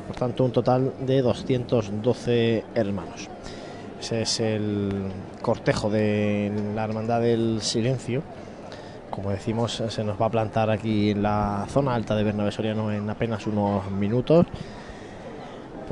por 0.06 0.16
tanto 0.16 0.44
un 0.44 0.52
total 0.52 0.92
de 1.00 1.22
212 1.22 2.64
hermanos. 2.74 3.31
Ese 3.98 4.20
es 4.20 4.40
el 4.40 4.90
cortejo 5.40 5.89
de 5.89 6.52
la 6.74 6.84
Hermandad 6.84 7.22
del 7.22 7.62
Silencio. 7.62 8.22
Como 9.08 9.31
decimos, 9.31 9.82
se 9.89 10.05
nos 10.05 10.20
va 10.20 10.26
a 10.26 10.31
plantar 10.31 10.68
aquí 10.68 11.12
en 11.12 11.22
la 11.22 11.64
zona 11.70 11.94
alta 11.94 12.14
de 12.14 12.22
Bernabé 12.22 12.52
Soriano 12.52 12.92
en 12.92 13.08
apenas 13.08 13.47
unos 13.47 13.90
minutos 13.90 14.44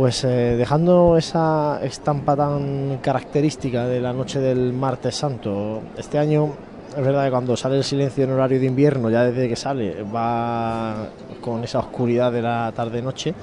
Pues 0.00 0.24
eh, 0.24 0.56
dejando 0.56 1.18
esa 1.18 1.78
estampa 1.82 2.34
tan 2.34 3.00
característica 3.02 3.86
de 3.86 4.00
la 4.00 4.14
noche 4.14 4.40
del 4.40 4.72
martes 4.72 5.14
santo, 5.14 5.82
este 5.98 6.18
año 6.18 6.54
es 6.96 7.04
verdad 7.04 7.26
que 7.26 7.30
cuando 7.30 7.54
sale 7.54 7.76
el 7.76 7.84
silencio 7.84 8.24
en 8.24 8.30
horario 8.30 8.58
de 8.58 8.64
invierno, 8.64 9.10
ya 9.10 9.24
desde 9.24 9.46
que 9.46 9.56
sale, 9.56 10.02
va 10.04 11.10
con 11.42 11.64
esa 11.64 11.80
oscuridad 11.80 12.32
de 12.32 12.40
la 12.40 12.72
tarde-noche. 12.74 13.34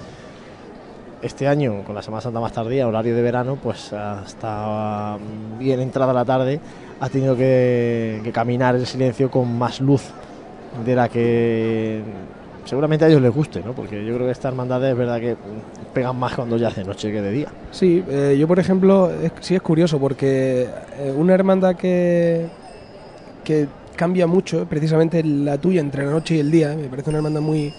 Este 1.22 1.48
año, 1.48 1.84
con 1.84 1.94
la 1.94 2.02
Semana 2.02 2.22
Santa 2.22 2.40
más 2.40 2.54
tardía, 2.54 2.88
horario 2.88 3.16
de 3.16 3.22
verano, 3.22 3.60
pues 3.62 3.94
hasta 3.94 5.16
bien 5.60 5.80
entrada 5.80 6.12
la 6.12 6.26
tarde 6.26 6.60
ha 7.00 7.08
tenido 7.08 7.38
que, 7.38 8.20
que 8.24 8.32
caminar 8.32 8.74
el 8.74 8.88
silencio 8.88 9.30
con 9.30 9.56
más 9.60 9.80
luz 9.80 10.10
de 10.84 10.96
la 10.96 11.08
que 11.08 12.02
seguramente 12.68 13.06
a 13.06 13.08
ellos 13.08 13.22
les 13.22 13.34
guste, 13.34 13.62
¿no? 13.62 13.74
Porque 13.74 14.06
yo 14.06 14.14
creo 14.16 14.28
que 14.28 14.32
estas 14.32 14.52
hermandades 14.52 14.92
es 14.92 14.98
verdad 14.98 15.20
que 15.20 15.36
pegan 15.94 16.18
más 16.18 16.36
cuando 16.36 16.58
ya 16.58 16.68
hace 16.68 16.84
noche 16.84 17.12
que 17.12 17.22
de 17.22 17.32
día. 17.32 17.48
Sí, 17.72 18.04
eh, 18.08 18.36
yo 18.40 18.48
por 18.48 18.60
ejemplo, 18.60 19.12
sí 19.40 19.56
es 19.56 19.62
curioso 19.62 20.00
porque 20.00 20.68
eh, 21.00 21.14
una 21.16 21.34
hermandad 21.34 21.76
que, 21.76 22.46
que 23.44 23.68
cambia 23.96 24.28
mucho, 24.28 24.66
precisamente 24.70 25.24
la 25.24 25.58
tuya 25.58 25.82
entre 25.82 26.06
la 26.06 26.12
noche 26.12 26.36
y 26.36 26.40
el 26.40 26.52
día, 26.52 26.76
me 26.76 26.88
parece 26.88 27.10
una 27.10 27.20
hermandad 27.20 27.42
muy, 27.42 27.74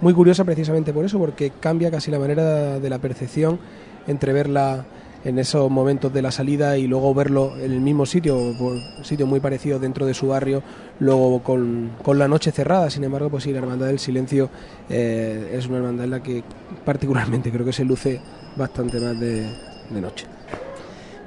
muy 0.00 0.12
curiosa 0.12 0.44
precisamente 0.44 0.92
por 0.92 1.04
eso, 1.04 1.18
porque 1.18 1.52
cambia 1.60 1.90
casi 1.90 2.10
la 2.10 2.18
manera 2.18 2.78
de 2.80 2.90
la 2.90 2.98
percepción 2.98 3.58
entre 4.06 4.32
verla 4.32 4.84
en 5.24 5.38
esos 5.38 5.70
momentos 5.70 6.12
de 6.12 6.22
la 6.22 6.30
salida 6.30 6.76
y 6.76 6.86
luego 6.86 7.14
verlo 7.14 7.56
en 7.58 7.72
el 7.72 7.80
mismo 7.80 8.04
sitio, 8.06 8.54
por 8.58 8.78
sitio 9.02 9.26
muy 9.26 9.40
parecido 9.40 9.78
dentro 9.78 10.04
de 10.06 10.14
su 10.14 10.28
barrio, 10.28 10.62
luego 11.00 11.42
con, 11.42 11.92
con 12.02 12.18
la 12.18 12.28
noche 12.28 12.52
cerrada. 12.52 12.90
Sin 12.90 13.04
embargo, 13.04 13.30
pues 13.30 13.44
sí, 13.44 13.52
la 13.52 13.58
Hermandad 13.58 13.86
del 13.86 13.98
Silencio 13.98 14.50
eh, 14.88 15.52
es 15.54 15.66
una 15.66 15.78
hermandad 15.78 16.04
en 16.04 16.10
la 16.10 16.22
que 16.22 16.42
particularmente 16.84 17.50
creo 17.50 17.64
que 17.64 17.72
se 17.72 17.84
luce 17.84 18.20
bastante 18.56 19.00
más 19.00 19.18
de, 19.18 19.46
de 19.90 20.00
noche. 20.00 20.26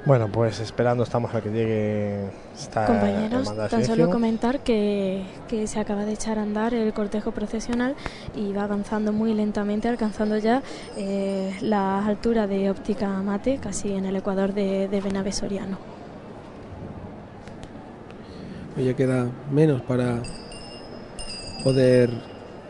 Bueno, 0.08 0.28
pues 0.32 0.58
esperando 0.60 1.02
estamos 1.02 1.34
a 1.34 1.42
que 1.42 1.50
llegue 1.50 2.30
esta 2.58 2.86
Compañeros, 2.86 3.44
tan 3.54 3.68
silencio. 3.68 3.94
solo 3.94 4.10
comentar 4.10 4.60
que, 4.60 5.22
que 5.48 5.66
se 5.66 5.78
acaba 5.78 6.06
de 6.06 6.14
echar 6.14 6.38
a 6.38 6.42
andar 6.44 6.72
el 6.72 6.94
cortejo 6.94 7.32
procesional 7.32 7.94
y 8.34 8.54
va 8.54 8.64
avanzando 8.64 9.12
muy 9.12 9.34
lentamente, 9.34 9.86
alcanzando 9.86 10.38
ya 10.38 10.62
eh, 10.96 11.54
las 11.60 12.06
alturas 12.06 12.48
de 12.48 12.70
óptica 12.70 13.06
mate, 13.22 13.58
casi 13.58 13.92
en 13.92 14.06
el 14.06 14.16
ecuador 14.16 14.54
de, 14.54 14.88
de 14.88 15.00
Benave 15.02 15.30
Soriano. 15.30 15.76
Pues 18.76 18.86
ya 18.86 18.96
queda 18.96 19.26
menos 19.52 19.82
para 19.82 20.22
poder 21.64 22.08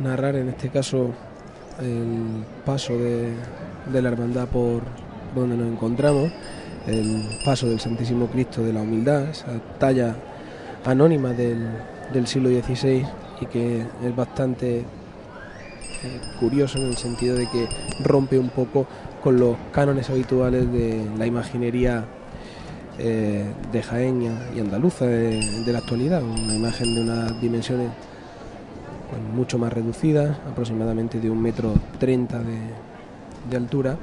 narrar 0.01 0.35
en 0.35 0.49
este 0.49 0.71
caso 0.71 1.13
el 1.81 2.45
paso 2.67 2.99
de, 2.99 3.33
de 3.93 4.03
la 4.03 4.09
hermandad 4.09 4.49
por 4.49 4.83
donde 5.37 5.57
nos 5.57 5.69
encontramos, 5.69 6.33
el 6.89 7.23
paso 7.45 7.69
del 7.69 7.81
Santísimo 7.81 8.27
Cristo 8.27 8.63
de 8.63 8.73
la 8.73 8.81
Humildad, 8.81 9.31
esa 9.31 9.61
talla 9.79 10.17
anónima 10.85 11.33
del, 11.33 12.27
siglo 12.27 12.49
XVI 12.49 13.07
y 13.41 13.47
que 13.47 13.85
es 14.03 14.17
bastante 14.17 14.79
eh, 14.79 14.85
curioso 16.41 16.79
en 16.79 16.87
el 16.87 16.97
sentido 16.97 17.37
de 17.37 17.49
que 17.49 17.69
rompe 18.03 18.39
un 18.39 18.49
poco 18.49 18.87
con 19.23 19.39
los 19.39 19.57
cánones 19.73 20.09
habituales 20.11 20.71
de 20.73 21.05
la 21.19 21.27
imaginería 21.27 22.05
eh, 22.99 23.45
de 23.71 23.83
Jaén 23.83 24.23
y 24.57 24.61
andaluza 24.61 25.07
de, 25.07 25.63
de 25.65 25.73
la 25.73 25.79
actualidad, 25.79 26.23
una 26.23 26.55
imagen 26.55 26.95
de 26.95 27.03
unas 27.03 27.41
dimensiones 27.41 27.91
pues, 29.11 29.23
mucho 29.35 29.59
más 29.59 29.73
reducidas, 29.73 30.37
aproximadamente 30.51 31.21
de 31.21 31.31
un 31.31 31.41
metro 31.41 31.75
treinta 31.99 32.39
de, 32.39 32.59
de 33.51 33.57
altura 33.57 33.97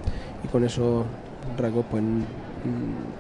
y 0.44 0.48
con 0.48 0.64
esos 0.64 1.06
rasgos 1.58 1.86
pues 1.90 2.04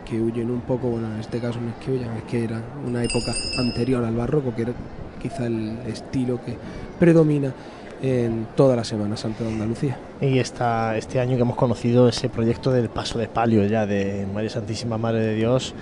que 0.06 0.22
huyen 0.22 0.51
un 0.51 0.61
poco, 0.61 0.90
bueno 0.90 1.14
en 1.14 1.19
este 1.19 1.40
caso 1.40 1.59
no 1.59 1.69
es 1.69 1.75
que 1.83 1.91
huyan, 1.91 2.15
es 2.17 2.24
que 2.24 2.43
era 2.43 2.61
una 2.85 3.03
época 3.03 3.33
anterior 3.57 4.03
al 4.03 4.15
barroco, 4.15 4.53
que 4.56 4.64
era 4.64 4.74
quizá 5.22 5.48
el 5.48 5.80
estilo 5.88 6.40
que 6.43 6.57
predomina 6.99 7.53
en 8.01 8.48
toda 8.56 8.75
la 8.75 8.83
Semana 8.83 9.17
Santa 9.17 9.43
de 9.43 9.51
Andalucía. 9.51 9.98
Y 10.22 10.40
esta, 10.40 10.95
este 10.98 11.19
año 11.19 11.35
que 11.35 11.41
hemos 11.41 11.56
conocido 11.56 12.07
ese 12.07 12.30
proyecto 12.30 12.72
del 12.72 12.90
paso 12.90 13.17
de 13.17 13.27
palio 13.27 13.65
ya 13.65 13.85
de 13.85 14.27
María 14.33 14.49
Santísima 14.49 14.98
Madre 14.98 15.22
de 15.22 15.35
Dios, 15.35 15.74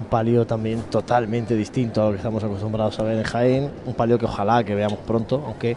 un 0.00 0.06
palio 0.06 0.46
también 0.46 0.82
totalmente 0.90 1.54
distinto 1.54 2.02
a 2.02 2.06
lo 2.06 2.10
que 2.12 2.16
estamos 2.16 2.42
acostumbrados 2.42 2.98
a 2.98 3.04
ver 3.04 3.18
en 3.18 3.24
Jaén, 3.24 3.70
un 3.86 3.94
palio 3.94 4.18
que 4.18 4.26
ojalá 4.26 4.64
que 4.64 4.74
veamos 4.74 4.98
pronto, 5.06 5.42
aunque 5.46 5.76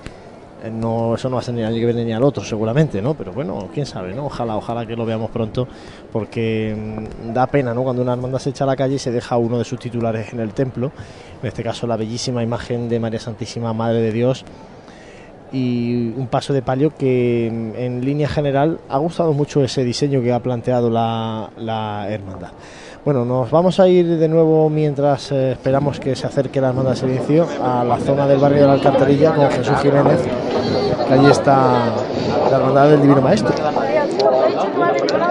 no, 0.71 1.15
eso 1.15 1.29
no 1.29 1.35
va 1.35 1.41
a 1.41 1.43
ser 1.43 1.53
ni 1.53 1.63
al 1.63 1.73
que 1.73 1.85
viene 1.85 2.05
ni 2.05 2.13
al 2.13 2.23
otro 2.23 2.43
seguramente, 2.43 3.01
¿no? 3.01 3.13
Pero 3.13 3.31
bueno, 3.31 3.69
quién 3.73 3.85
sabe, 3.85 4.13
¿no? 4.13 4.25
Ojalá, 4.25 4.57
ojalá 4.57 4.85
que 4.85 4.95
lo 4.95 5.05
veamos 5.05 5.31
pronto, 5.31 5.67
porque 6.11 6.75
mm, 6.75 7.33
da 7.33 7.47
pena, 7.47 7.73
¿no? 7.73 7.83
Cuando 7.83 8.01
una 8.01 8.13
hermandad 8.13 8.39
se 8.39 8.49
echa 8.51 8.63
a 8.63 8.67
la 8.67 8.75
calle 8.75 8.95
y 8.95 8.99
se 8.99 9.11
deja 9.11 9.37
uno 9.37 9.57
de 9.57 9.65
sus 9.65 9.79
titulares 9.79 10.33
en 10.33 10.39
el 10.39 10.53
templo, 10.53 10.91
en 11.41 11.47
este 11.47 11.63
caso 11.63 11.87
la 11.87 11.97
bellísima 11.97 12.43
imagen 12.43 12.89
de 12.89 12.99
María 12.99 13.19
Santísima 13.19 13.73
Madre 13.73 14.01
de 14.01 14.11
Dios, 14.11 14.45
y 15.51 16.09
un 16.17 16.27
paso 16.27 16.53
de 16.53 16.61
palio 16.61 16.93
que 16.95 17.49
mm, 17.51 17.79
en 17.79 18.05
línea 18.05 18.27
general 18.27 18.79
ha 18.89 18.97
gustado 18.97 19.33
mucho 19.33 19.63
ese 19.63 19.83
diseño 19.83 20.21
que 20.21 20.33
ha 20.33 20.39
planteado 20.39 20.89
la, 20.89 21.49
la 21.57 22.07
hermandad. 22.09 22.51
Bueno, 23.05 23.23
nos 23.23 23.51
vamos 23.51 23.79
a 23.79 23.87
ir 23.87 24.17
de 24.17 24.27
nuevo 24.27 24.67
mientras 24.67 25.31
eh, 25.31 25.51
esperamos 25.51 25.99
que 25.99 26.15
se 26.15 26.25
acerque 26.25 26.59
la 26.59 26.69
hermandad 26.69 26.93
de 26.93 26.97
silencio 26.97 27.47
a 27.63 27.83
la 27.83 27.99
zona 27.99 28.25
del 28.25 28.39
barrio 28.39 28.61
de 28.61 28.67
la 28.67 28.73
Alcantarilla 28.73 29.31
con 29.31 29.47
Jesús 29.51 29.77
Jiménez, 29.79 30.21
que 31.07 31.13
allí 31.13 31.27
está 31.27 31.93
la 32.49 32.57
hermandad 32.57 32.89
del 32.89 33.03
Divino 33.03 33.21
Maestro. 33.21 33.53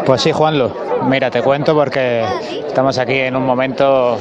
Pues 0.07 0.23
sí, 0.23 0.31
Juanlo. 0.31 0.93
Mira, 1.08 1.31
te 1.31 1.42
cuento 1.42 1.74
porque 1.74 2.24
estamos 2.66 2.99
aquí 2.99 3.15
en 3.20 3.36
un 3.36 3.44
momento, 3.44 4.18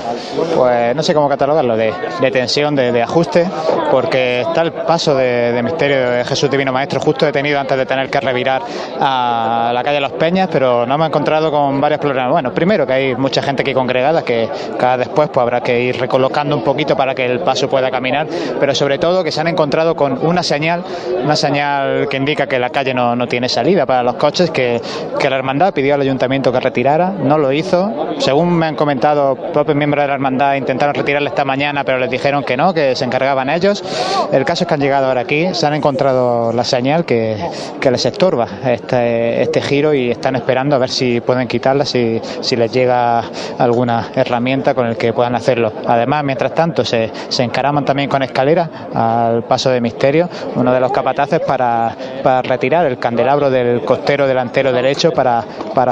pues 0.56 0.96
no 0.96 1.02
sé 1.02 1.14
cómo 1.14 1.30
catalogarlo, 1.30 1.78
de, 1.78 1.94
de 2.20 2.32
tensión, 2.32 2.76
de, 2.76 3.02
ajuste, 3.02 3.48
porque 3.90 4.42
está 4.42 4.62
el 4.62 4.74
paso 4.74 5.16
de, 5.16 5.54
de 5.54 5.64
misterio 5.64 6.12
de 6.12 6.26
Jesús 6.26 6.50
Divino 6.50 6.72
Maestro 6.74 7.00
justo 7.00 7.26
detenido 7.26 7.60
antes 7.60 7.78
de 7.78 7.86
tener 7.86 8.10
que 8.10 8.20
revirar 8.20 8.62
a 9.00 9.72
la 9.74 9.84
calle 9.84 10.00
Los 10.02 10.12
Peñas, 10.14 10.50
pero 10.52 10.86
nos 10.86 10.96
hemos 10.96 11.08
encontrado 11.08 11.52
con 11.52 11.80
varios 11.80 12.00
problemas. 12.00 12.32
Bueno, 12.32 12.54
primero 12.54 12.86
que 12.86 12.94
hay 12.94 13.16
mucha 13.16 13.42
gente 13.42 13.62
aquí 13.62 13.74
congregada 13.74 14.24
que 14.24 14.50
cada 14.78 14.98
después 14.98 15.30
pues 15.30 15.42
habrá 15.42 15.62
que 15.62 15.82
ir 15.82 16.00
recolocando 16.00 16.56
un 16.56 16.64
poquito 16.64 16.96
para 16.96 17.16
que 17.16 17.26
el 17.26 17.40
paso 17.40 17.70
pueda 17.70 17.90
caminar, 17.90 18.28
pero 18.60 18.76
sobre 18.76 18.98
todo 18.98 19.24
que 19.24 19.32
se 19.32 19.40
han 19.42 19.48
encontrado 19.48 19.96
con 19.96 20.26
una 20.26 20.44
señal, 20.44 20.84
una 21.24 21.36
señal 21.36 22.08
que 22.10 22.18
indica 22.18 22.48
que 22.48 22.60
la 22.60 22.70
calle 22.70 22.94
no, 22.94 23.16
no 23.16 23.28
tiene 23.28 23.48
salida 23.48 23.86
para 23.86 24.04
los 24.04 24.16
coches, 24.16 24.52
que, 24.52 24.82
que 25.20 25.30
la 25.30 25.38
hermandad 25.38 25.74
pidió 25.74 25.96
al 25.96 26.02
ayuntamiento 26.02 26.52
que 26.52 26.60
no 26.76 27.38
lo 27.38 27.52
hizo. 27.52 28.16
Según 28.20 28.54
me 28.54 28.66
han 28.66 28.76
comentado 28.76 29.36
propios 29.36 29.78
miembros 29.78 30.04
de 30.04 30.08
la 30.08 30.14
hermandad, 30.16 30.56
intentaron 30.56 30.96
retirarla 30.96 31.30
esta 31.30 31.46
mañana, 31.46 31.84
pero 31.84 32.00
les 32.00 32.10
dijeron 32.10 32.44
que 32.44 32.58
no, 32.58 32.74
que 32.74 32.96
se 32.96 33.06
encargaban 33.06 33.50
ellos. 33.50 33.84
El 34.32 34.44
caso 34.44 34.64
es 34.64 34.68
que 34.68 34.74
han 34.74 34.80
llegado 34.80 35.08
ahora 35.08 35.22
aquí, 35.22 35.54
se 35.54 35.66
han 35.68 35.76
encontrado 35.76 36.52
la 36.52 36.64
señal 36.64 37.06
que, 37.06 37.38
que 37.80 37.92
les 37.92 38.06
estorba 38.06 38.48
este, 38.66 39.42
este 39.44 39.62
giro 39.62 39.94
y 39.94 40.10
están 40.10 40.36
esperando 40.36 40.76
a 40.76 40.80
ver 40.80 40.90
si 40.90 41.22
pueden 41.22 41.48
quitarla, 41.48 41.86
si, 41.86 42.20
si 42.42 42.56
les 42.56 42.72
llega 42.72 43.24
alguna 43.60 44.10
herramienta 44.16 44.74
con 44.74 44.88
el 44.88 44.98
que 44.98 45.14
puedan 45.14 45.36
hacerlo. 45.36 45.72
Además, 45.88 46.24
mientras 46.24 46.54
tanto, 46.54 46.84
se, 46.84 47.12
encaraman 47.38 47.86
también 47.86 48.10
con 48.10 48.24
escaleras 48.24 48.70
al 48.94 49.44
paso 49.44 49.70
de 49.70 49.82
misterio, 49.82 50.30
uno 50.56 50.74
de 50.74 50.80
los 50.80 50.92
capataces 50.92 51.40
para, 51.42 51.96
retirar 52.44 52.86
el 52.86 52.98
candelabro 52.98 53.50
del 53.50 53.82
costero 53.82 54.28
delantero 54.28 54.72
derecho 54.72 55.12
para 55.12 55.44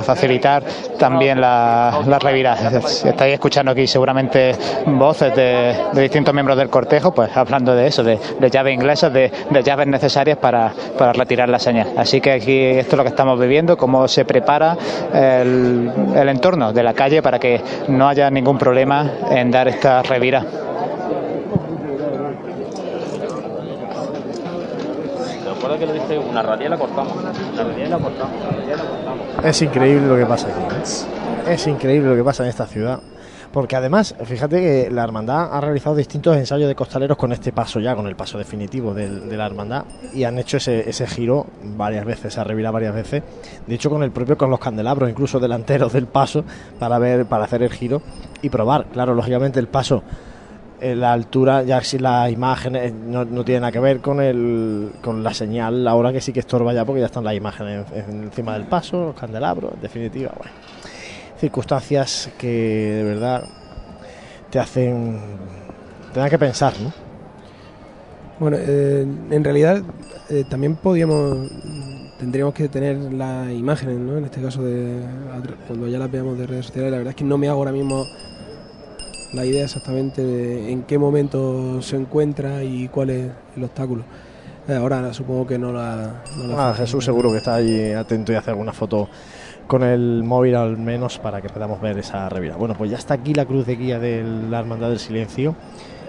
facilitar 0.01 0.63
también 0.97 1.41
la, 1.41 2.01
la 2.05 2.19
revirada. 2.19 2.79
Estáis 2.79 3.33
escuchando 3.33 3.71
aquí 3.71 3.87
seguramente 3.87 4.55
voces 4.85 5.35
de, 5.35 5.75
distintos 5.93 6.33
miembros 6.33 6.57
del 6.57 6.69
cortejo, 6.69 7.13
pues 7.13 7.35
hablando 7.35 7.75
de 7.75 7.87
eso, 7.87 8.03
de, 8.03 8.19
llaves 8.49 8.73
inglesas, 8.73 9.11
de, 9.11 9.31
llaves 9.63 9.87
necesarias 9.87 10.37
para, 10.37 10.73
retirar 11.13 11.49
la 11.49 11.59
señal. 11.59 11.87
Así 11.97 12.21
que 12.21 12.31
aquí 12.31 12.59
esto 12.59 12.95
es 12.95 12.97
lo 12.97 13.03
que 13.03 13.09
estamos 13.09 13.39
viviendo, 13.39 13.77
cómo 13.77 14.07
se 14.07 14.25
prepara 14.25 14.77
el, 15.13 16.29
entorno 16.29 16.71
de 16.71 16.83
la 16.83 16.93
calle 16.93 17.21
para 17.21 17.39
que 17.39 17.61
no 17.87 18.07
haya 18.07 18.29
ningún 18.29 18.57
problema 18.57 19.11
en 19.29 19.51
dar 19.51 19.67
esta 19.67 20.01
revira. 20.01 20.45
Que 25.79 25.85
lo 25.87 25.93
dije, 25.93 26.19
una 26.19 26.43
radial 26.43 26.71
la 26.71 26.77
cortamos. 26.77 27.13
Una 27.15 27.31
radial 27.63 27.89
la 27.89 27.97
la 27.97 28.03
cortamos. 28.03 28.35
Es 29.43 29.59
increíble 29.63 30.07
lo 30.07 30.17
que 30.17 30.25
pasa 30.25 30.47
aquí. 30.47 30.75
¿eh? 30.75 31.53
Es 31.53 31.65
increíble 31.65 32.09
lo 32.09 32.15
que 32.15 32.23
pasa 32.23 32.43
en 32.43 32.49
esta 32.49 32.67
ciudad. 32.67 32.99
Porque 33.51 33.75
además, 33.75 34.15
fíjate 34.23 34.61
que 34.61 34.91
la 34.91 35.03
hermandad 35.03 35.49
ha 35.51 35.59
realizado 35.59 35.95
distintos 35.95 36.37
ensayos 36.37 36.69
de 36.69 36.75
costaleros 36.75 37.17
con 37.17 37.33
este 37.33 37.51
paso 37.51 37.79
ya, 37.79 37.95
con 37.95 38.07
el 38.07 38.15
paso 38.15 38.37
definitivo 38.37 38.93
de, 38.93 39.09
la 39.35 39.45
hermandad, 39.45 39.83
y 40.13 40.23
han 40.23 40.37
hecho 40.37 40.57
ese, 40.57 40.87
ese 40.89 41.05
giro 41.05 41.47
varias 41.75 42.05
veces, 42.05 42.33
se 42.33 42.39
ha 42.39 42.45
revirado 42.45 42.73
varias 42.73 42.93
veces. 42.93 43.23
De 43.67 43.75
hecho, 43.75 43.89
con 43.89 44.03
el 44.03 44.11
propio, 44.11 44.37
con 44.37 44.49
los 44.51 44.59
candelabros, 44.59 45.09
incluso 45.09 45.39
delanteros 45.39 45.91
del 45.91 46.05
paso, 46.05 46.45
para 46.79 46.97
ver, 46.97 47.25
para 47.25 47.43
hacer 47.43 47.63
el 47.63 47.71
giro 47.71 48.01
y 48.41 48.49
probar. 48.49 48.85
Claro, 48.85 49.15
lógicamente 49.15 49.59
el 49.59 49.67
paso 49.67 50.01
la 50.81 51.13
altura, 51.13 51.63
ya 51.63 51.81
si 51.81 51.99
las 51.99 52.31
imágenes 52.31 52.91
no, 52.93 53.23
no 53.23 53.45
tiene 53.45 53.61
nada 53.61 53.71
que 53.71 53.79
ver 53.79 53.99
con 53.99 54.19
el, 54.19 54.91
con 55.01 55.23
la 55.23 55.33
señal, 55.33 55.87
ahora 55.87 56.11
que 56.11 56.21
sí 56.21 56.33
que 56.33 56.39
estorba 56.39 56.73
ya 56.73 56.85
porque 56.85 57.01
ya 57.01 57.05
están 57.05 57.23
las 57.23 57.35
imágenes 57.35 57.85
en- 57.93 58.23
encima 58.23 58.53
del 58.53 58.63
paso, 58.63 59.05
los 59.05 59.15
candelabros, 59.15 59.73
en 59.75 59.81
definitiva, 59.81 60.31
bueno, 60.35 60.51
circunstancias 61.39 62.29
que 62.37 62.47
de 62.47 63.03
verdad 63.03 63.43
te 64.49 64.59
hacen, 64.59 65.19
te 66.13 66.29
que 66.29 66.37
pensar, 66.39 66.73
¿no? 66.81 66.91
Bueno, 68.39 68.57
eh, 68.59 69.05
en 69.29 69.43
realidad 69.43 69.83
eh, 70.29 70.45
también 70.49 70.75
podíamos, 70.75 71.47
tendríamos 72.19 72.55
que 72.55 72.67
tener 72.69 72.97
las 73.13 73.51
imágenes, 73.51 73.97
¿no? 73.99 74.17
En 74.17 74.25
este 74.25 74.41
caso 74.41 74.63
de 74.63 74.99
cuando 75.67 75.87
ya 75.87 75.99
las 75.99 76.11
veamos 76.11 76.39
de 76.39 76.47
redes 76.47 76.65
sociales, 76.65 76.91
la 76.91 76.97
verdad 76.97 77.11
es 77.11 77.15
que 77.15 77.23
no 77.23 77.37
me 77.37 77.47
hago 77.49 77.59
ahora 77.59 77.71
mismo 77.71 78.03
la 79.33 79.45
idea 79.45 79.63
exactamente 79.63 80.23
de 80.23 80.71
en 80.71 80.83
qué 80.83 80.97
momento 80.97 81.81
se 81.81 81.95
encuentra 81.95 82.63
y 82.63 82.87
cuál 82.89 83.09
es 83.09 83.31
el 83.55 83.63
obstáculo. 83.63 84.03
Eh, 84.67 84.75
ahora 84.75 85.13
supongo 85.13 85.47
que 85.47 85.57
no 85.57 85.71
la... 85.71 86.21
no 86.37 86.47
la 86.47 86.69
Ah, 86.69 86.73
Jesús 86.73 87.03
seguro 87.03 87.31
que 87.31 87.37
está 87.37 87.55
allí 87.55 87.91
atento 87.93 88.31
y 88.31 88.35
hace 88.35 88.51
alguna 88.51 88.73
foto 88.73 89.09
con 89.67 89.83
el 89.83 90.23
móvil 90.23 90.55
al 90.55 90.77
menos 90.77 91.17
para 91.17 91.41
que 91.41 91.49
podamos 91.49 91.81
ver 91.81 91.97
esa 91.97 92.29
revira. 92.29 92.57
Bueno, 92.57 92.75
pues 92.77 92.91
ya 92.91 92.97
está 92.97 93.15
aquí 93.15 93.33
la 93.33 93.45
cruz 93.45 93.65
de 93.65 93.75
guía 93.75 93.99
de 93.99 94.23
la 94.23 94.59
Hermandad 94.59 94.89
del 94.89 94.99
Silencio. 94.99 95.55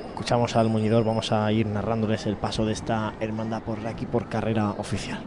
Escuchamos 0.09 0.57
al 0.57 0.69
muñidor, 0.69 1.05
vamos 1.05 1.33
a 1.33 1.51
ir 1.53 1.67
narrándoles 1.67 2.27
el 2.27 2.37
paso 2.37 2.67
de 2.67 2.73
esta 2.73 3.15
hermandad 3.21 3.63
por 3.63 3.87
aquí 3.87 4.05
por 4.05 4.29
carrera 4.29 4.71
oficial. 4.79 5.21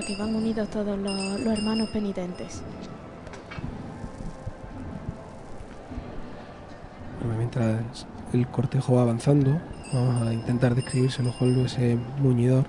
La 0.00 0.06
que 0.06 0.16
van 0.16 0.34
unidos 0.34 0.68
todos 0.70 0.98
los, 0.98 1.40
los 1.40 1.58
hermanos 1.58 1.88
penitentes. 1.90 2.62
Bueno, 7.20 7.36
mientras 7.36 8.06
el 8.32 8.46
cortejo 8.48 8.94
va 8.94 9.02
avanzando, 9.02 9.60
vamos 9.92 10.22
a 10.26 10.32
intentar 10.32 10.74
describírselo 10.74 11.32
con 11.38 11.58
ese 11.66 11.98
muñidor, 12.18 12.64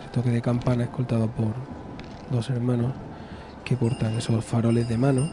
ese 0.00 0.08
toque 0.10 0.30
de 0.30 0.42
campana 0.42 0.84
escoltado 0.84 1.28
por 1.28 1.54
dos 2.30 2.50
hermanos 2.50 2.92
que 3.64 3.76
portan 3.76 4.14
esos 4.14 4.44
faroles 4.44 4.88
de 4.88 4.98
mano. 4.98 5.30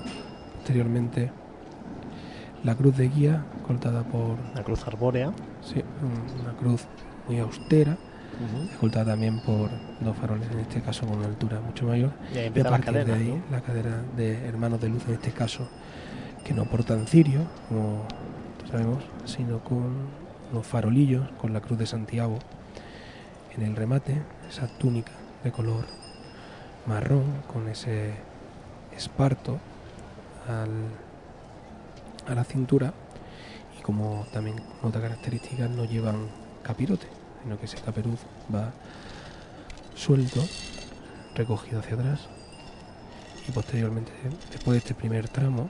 Posteriormente, 0.58 1.32
la 2.64 2.76
cruz 2.76 2.96
de 2.98 3.10
guía, 3.10 3.44
escoltada 3.58 4.04
por. 4.04 4.38
La 4.56 4.64
cruz 4.64 4.86
arbórea. 4.86 5.32
Sí, 5.62 5.84
un- 6.04 6.42
una 6.42 6.54
cruz 6.56 6.84
muy 7.28 7.40
austera, 7.40 7.98
escoltada 8.72 9.12
también 9.12 9.40
por 9.42 9.70
dos 10.00 10.16
faroles, 10.18 10.50
en 10.52 10.60
este 10.60 10.82
caso 10.82 11.06
con 11.06 11.18
una 11.20 11.28
altura 11.28 11.60
mucho 11.60 11.86
mayor. 11.86 12.12
Y 12.34 12.38
ahí 12.38 12.44
a 12.44 12.48
empieza 12.48 12.70
la 12.70 12.78
partir 12.78 12.94
cadena, 12.94 13.14
de 13.18 13.24
ahí, 13.24 13.30
¿no? 13.30 13.44
la 13.56 13.62
cadena 13.62 14.02
de 14.16 14.46
hermanos 14.48 14.82
de 14.82 14.90
luz, 14.90 15.04
en 15.08 15.14
este 15.14 15.32
caso, 15.32 15.68
que 16.44 16.54
no 16.54 16.66
portan 16.66 17.06
cirio, 17.08 17.42
como 17.70 18.06
sabemos, 18.70 19.04
sino 19.26 19.60
con 19.60 20.08
unos 20.52 20.66
farolillos, 20.66 21.30
con 21.38 21.54
la 21.54 21.62
cruz 21.62 21.78
de 21.80 21.86
Santiago 21.86 22.40
en 23.56 23.64
el 23.64 23.76
remate, 23.76 24.22
esa 24.50 24.68
túnica 24.68 25.12
de 25.44 25.52
color 25.52 25.86
marrón, 26.88 27.24
con 27.52 27.68
ese 27.68 28.14
esparto 28.96 29.60
al- 30.48 30.90
a 32.32 32.36
la 32.36 32.44
cintura 32.44 32.94
y 33.78 33.82
como 33.82 34.26
también 34.32 34.58
otra 34.84 35.02
característica 35.02 35.68
no 35.68 35.86
llevan 35.86 36.28
capirote, 36.64 37.08
sino 37.44 37.60
que 37.60 37.66
ese 37.66 37.78
caperuz 37.78 38.20
va 38.54 38.72
suelto, 39.96 40.42
recogido 41.36 41.80
hacia 41.80 41.96
atrás 41.96 42.28
y 43.48 43.52
posteriormente, 43.52 44.12
después 44.52 44.74
de 44.74 44.78
este 44.78 44.94
primer 44.94 45.28
tramo, 45.30 45.70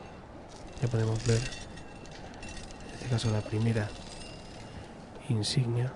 ya 0.82 0.88
podemos 0.88 1.25
ver, 1.25 1.38
en 1.38 2.93
este 2.95 3.09
caso 3.09 3.32
la 3.32 3.41
primera 3.41 3.88
insignia. 5.30 5.93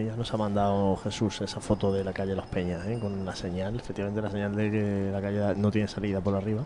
Ya 0.00 0.16
nos 0.16 0.32
ha 0.32 0.36
mandado 0.36 0.96
Jesús 0.96 1.40
esa 1.40 1.60
foto 1.60 1.92
de 1.92 2.04
la 2.04 2.12
calle 2.12 2.34
Los 2.34 2.46
Peñas, 2.46 2.86
¿eh? 2.86 2.98
con 3.00 3.24
la 3.24 3.34
señal, 3.36 3.76
efectivamente 3.76 4.20
la 4.22 4.30
señal 4.30 4.54
de 4.54 4.70
que 4.70 5.10
la 5.12 5.20
calle 5.20 5.54
no 5.60 5.70
tiene 5.70 5.88
salida 5.88 6.20
por 6.20 6.34
arriba 6.34 6.64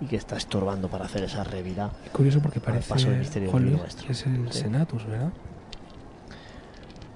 y 0.00 0.06
que 0.06 0.16
está 0.16 0.36
estorbando 0.36 0.88
para 0.88 1.06
hacer 1.06 1.24
esa 1.24 1.42
revira. 1.44 1.90
Es 2.04 2.10
curioso 2.10 2.40
porque 2.40 2.60
parece 2.60 2.88
paso 2.88 3.10
del 3.10 3.18
misterio 3.18 3.50
que 4.06 4.12
es 4.12 4.26
el 4.26 4.52
Sí. 4.52 4.60
Senatus, 4.60 5.04
¿verdad? 5.06 5.30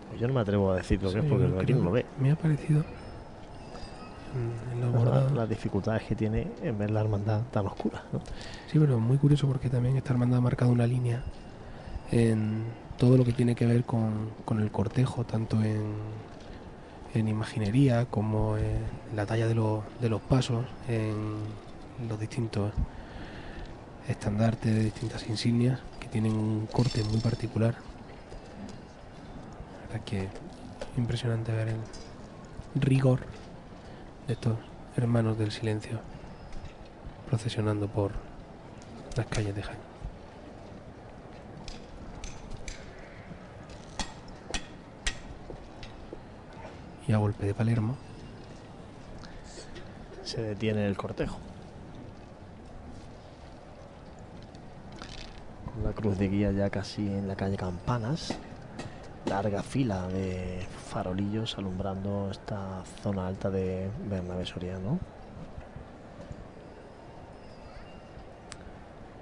Pues 0.09 0.21
yo 0.21 0.29
no 0.29 0.35
me 0.35 0.41
atrevo 0.41 0.73
a 0.73 0.77
decir 0.77 1.03
lo 1.03 1.13
que 1.13 1.21
es 1.21 1.25
porque 1.25 1.47
aquí 1.47 1.65
creo 1.67 1.79
no 1.79 1.85
lo 1.85 1.91
ve. 1.93 2.05
Me 2.19 2.31
ha 2.33 2.37
parecido 2.37 2.85
en 4.35 4.81
La- 5.05 5.31
las 5.31 5.49
dificultades 5.49 6.03
que 6.05 6.15
tiene 6.17 6.49
en 6.63 6.79
ver 6.79 6.91
la 6.91 7.01
hermandad 7.03 7.43
tan 7.51 7.67
oscura. 7.67 8.03
¿no? 8.13 8.21
Sí, 8.71 8.79
pero 8.79 8.99
muy 8.99 9.19
curioso 9.19 9.47
porque 9.47 9.69
también 9.69 9.97
esta 9.97 10.13
hermandad 10.13 10.39
ha 10.39 10.43
marcado 10.43 10.71
una 10.73 10.87
línea 10.87 11.23
en 12.11 12.65
todo 13.03 13.17
lo 13.17 13.25
que 13.25 13.33
tiene 13.33 13.57
que 13.57 13.67
ver 13.67 13.83
con, 13.83 14.31
con 14.45 14.61
el 14.61 14.71
cortejo, 14.71 15.25
tanto 15.25 15.61
en, 15.61 15.93
en 17.15 17.27
imaginería 17.27 18.05
como 18.07 18.57
en 18.57 18.79
la 19.17 19.27
talla 19.27 19.49
de, 19.49 19.57
los- 19.57 19.83
de 20.01 20.09
los 20.09 20.21
pasos, 20.21 20.65
en 20.87 21.41
los 22.09 22.21
distintos 22.21 22.73
estandartes 24.07 24.73
de 24.73 24.85
distintas 24.85 25.29
insignias 25.29 25.81
que 25.99 26.07
tienen 26.07 26.31
un 26.37 26.69
corte 26.69 27.03
muy 27.03 27.19
particular. 27.19 27.75
La 29.81 29.89
verdad 29.95 30.05
que 30.07 30.29
impresionante 30.97 31.51
ver 31.51 31.71
el 31.71 32.81
rigor 32.81 33.19
de 34.29 34.35
estos 34.35 34.55
hermanos 34.97 35.37
del 35.39 35.51
silencio 35.51 35.99
procesionando 37.29 37.89
por 37.89 38.13
las 39.17 39.27
calles 39.27 39.57
de 39.57 39.63
Jaén. 39.65 39.82
Y 47.09 47.13
a 47.13 47.17
golpe 47.17 47.47
de 47.47 47.55
Palermo, 47.55 47.97
Se 50.23 50.41
detiene 50.41 50.87
el 50.87 50.97
cortejo. 50.97 51.39
Con 55.65 55.83
la 55.83 55.93
cruz 55.93 56.17
de 56.17 56.29
guía 56.29 56.53
ya 56.53 56.71
casi 56.71 57.05
en 57.05 57.27
la 57.27 57.35
calle 57.35 57.57
Campanas. 57.57 58.39
Larga 59.27 59.65
fila 59.65 60.07
de 60.09 60.65
farolillos 60.91 61.59
alumbrando 61.59 62.31
esta 62.31 62.85
zona 63.03 63.27
alta 63.27 63.51
de 63.51 63.91
Bernabé 64.09 64.47
Soriano. 64.47 65.01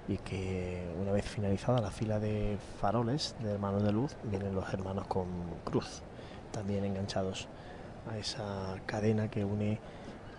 Y 0.07 0.19
que 0.19 0.87
una 1.01 1.13
vez 1.13 1.25
finalizada 1.25 1.81
la 1.81 1.91
fila 1.91 2.19
de 2.19 2.59
faroles 2.81 3.35
de 3.43 3.53
hermanos 3.53 3.85
de 3.85 3.93
luz, 3.93 4.17
vienen 4.25 4.55
los 4.55 4.71
hermanos 4.75 5.07
con 5.07 5.29
cruz, 5.65 6.03
también 6.53 6.85
enganchados 6.85 7.49
a 8.09 8.19
esa 8.19 8.77
cadena 8.87 9.29
que 9.29 9.45
une 9.45 9.79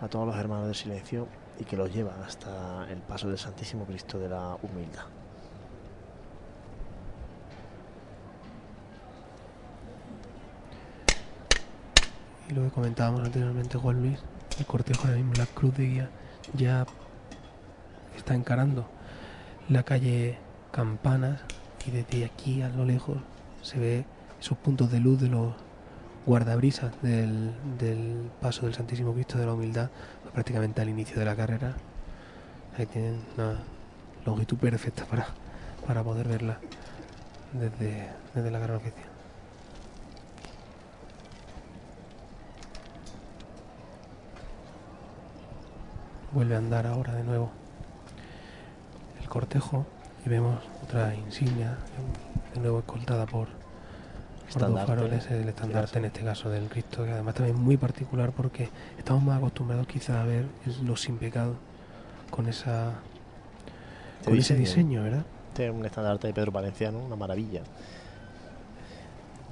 a 0.00 0.08
todos 0.08 0.26
los 0.26 0.36
hermanos 0.36 0.66
del 0.66 0.74
silencio 0.74 1.28
y 1.58 1.64
que 1.64 1.76
los 1.76 1.92
lleva 1.92 2.14
hasta 2.26 2.86
el 2.90 2.98
paso 2.98 3.28
del 3.28 3.38
Santísimo 3.38 3.84
Cristo 3.84 4.18
de 4.18 4.28
la 4.28 4.56
Humildad. 4.62 5.04
y 12.48 12.54
lo 12.54 12.64
que 12.64 12.70
comentábamos 12.70 13.20
anteriormente 13.24 13.78
Juan 13.78 14.02
Luis, 14.02 14.18
el 14.58 14.66
cortejo 14.66 15.06
ahora 15.06 15.16
mismo, 15.16 15.32
la 15.36 15.46
cruz 15.46 15.76
de 15.76 15.86
guía 15.86 16.10
ya 16.54 16.86
está 18.16 18.34
encarando 18.34 18.86
la 19.68 19.82
calle 19.82 20.38
Campanas 20.70 21.40
y 21.86 21.90
desde 21.90 22.24
aquí 22.24 22.62
a 22.62 22.68
lo 22.68 22.84
lejos 22.84 23.18
se 23.62 23.78
ve 23.78 24.04
esos 24.40 24.56
puntos 24.58 24.90
de 24.90 25.00
luz 25.00 25.20
de 25.20 25.28
los 25.28 25.54
guardabrisas 26.26 26.92
del, 27.02 27.52
del 27.78 28.30
paso 28.40 28.66
del 28.66 28.74
Santísimo 28.74 29.12
Cristo 29.12 29.38
de 29.38 29.46
la 29.46 29.54
Humildad 29.54 29.90
prácticamente 30.32 30.80
al 30.80 30.88
inicio 30.88 31.18
de 31.18 31.24
la 31.24 31.36
carrera. 31.36 31.74
Ahí 32.76 32.86
tienen 32.86 33.20
una 33.36 33.58
longitud 34.24 34.56
perfecta 34.56 35.04
para, 35.04 35.26
para 35.86 36.02
poder 36.02 36.28
verla 36.28 36.58
desde, 37.52 38.08
desde 38.34 38.50
la 38.50 38.58
gran 38.58 38.76
oficina. 38.76 39.06
Vuelve 46.32 46.54
a 46.54 46.58
andar 46.58 46.86
ahora 46.86 47.12
de 47.14 47.24
nuevo 47.24 47.50
el 49.20 49.28
cortejo 49.28 49.84
y 50.24 50.30
vemos 50.30 50.62
otra 50.82 51.14
insignia, 51.14 51.76
de 52.54 52.60
nuevo 52.60 52.78
escoltada 52.78 53.26
por, 53.26 53.48
por 54.52 54.62
Estandarte. 54.62 54.92
faroles, 54.92 55.30
el 55.30 55.48
estandarte 55.48 55.98
en 55.98 56.04
este 56.04 56.22
caso 56.22 56.50
del 56.50 56.68
Cristo, 56.68 57.04
que 57.04 57.12
además 57.12 57.34
también 57.34 57.56
es 57.56 57.62
muy 57.62 57.76
particular 57.76 58.32
porque 58.32 58.68
estamos 58.98 59.22
más 59.22 59.38
acostumbrados 59.38 59.86
quizá 59.86 60.20
a 60.20 60.24
ver 60.24 60.46
los 60.82 61.00
sin 61.00 61.18
pecado 61.18 61.54
con 62.30 62.48
esa 62.48 62.94
con 64.24 64.36
ese 64.36 64.54
diseño, 64.54 65.02
¿verdad? 65.02 65.24
Este 65.48 65.66
es 65.66 65.72
un 65.72 65.84
estandarte 65.84 66.28
de 66.28 66.34
Pedro 66.34 66.52
Valenciano, 66.52 66.98
una 66.98 67.16
maravilla. 67.16 67.62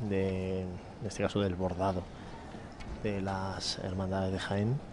De, 0.08 0.62
en 0.62 1.06
este 1.06 1.22
caso 1.22 1.40
del 1.40 1.54
bordado 1.54 2.02
de 3.02 3.20
las 3.20 3.78
hermandades 3.78 4.32
de 4.32 4.38
Jaén. 4.38 4.90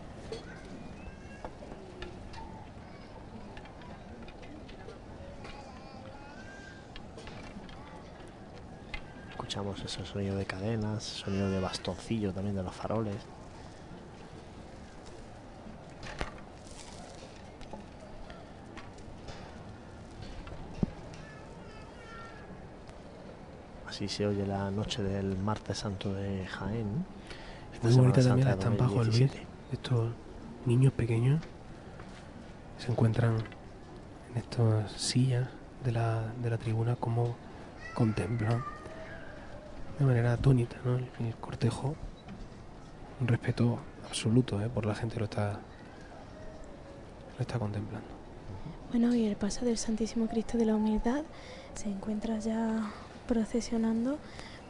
Escuchamos 9.47 9.81
ese 9.81 10.05
sonido 10.05 10.35
de 10.35 10.45
cadenas, 10.45 11.03
sonido 11.03 11.49
de 11.49 11.61
bastoncillo 11.61 12.33
también 12.33 12.53
de 12.53 12.63
los 12.63 12.75
faroles. 12.75 13.15
Así 23.87 24.09
se 24.09 24.27
oye 24.27 24.45
la 24.45 24.69
noche 24.69 25.01
del 25.01 25.37
martes 25.37 25.77
santo 25.77 26.13
de 26.13 26.45
Jaén. 26.45 27.05
esta 27.73 27.87
Muy 27.87 27.95
bonita 27.95 28.21
también 28.21 28.49
la 28.49 28.53
estampa, 28.55 28.85
Juan 28.89 29.07
Luis. 29.07 29.31
2017. 29.31 29.47
Estos 29.71 30.11
niños 30.65 30.91
pequeños 30.91 31.41
se 32.79 32.91
encuentran 32.91 33.37
en 34.29 34.37
estas 34.39 34.91
sillas 34.91 35.47
de 35.85 35.93
la, 35.93 36.33
de 36.43 36.49
la 36.49 36.57
tribuna 36.57 36.97
como 36.97 37.37
contemplan 37.93 38.61
de 39.99 40.05
manera 40.05 40.33
atónita 40.33 40.77
¿no? 40.85 40.97
el, 40.97 41.35
cortejo. 41.39 41.95
Un 43.19 43.27
respeto 43.27 43.79
absoluto 44.07 44.61
¿eh? 44.61 44.69
por 44.69 44.85
la 44.85 44.93
gente 44.93 45.15
que 45.15 45.19
lo 45.19 45.25
está, 45.25 45.53
lo 45.53 47.41
está 47.41 47.57
contemplando. 47.57 48.07
Bueno, 48.91 49.13
y 49.15 49.25
el 49.25 49.35
paso 49.35 49.65
del 49.65 49.77
Santísimo 49.77 50.27
Cristo 50.27 50.57
de 50.57 50.65
la 50.65 50.75
Humildad 50.75 51.23
se 51.73 51.89
encuentra 51.89 52.37
ya 52.39 52.91
procesionando 53.27 54.17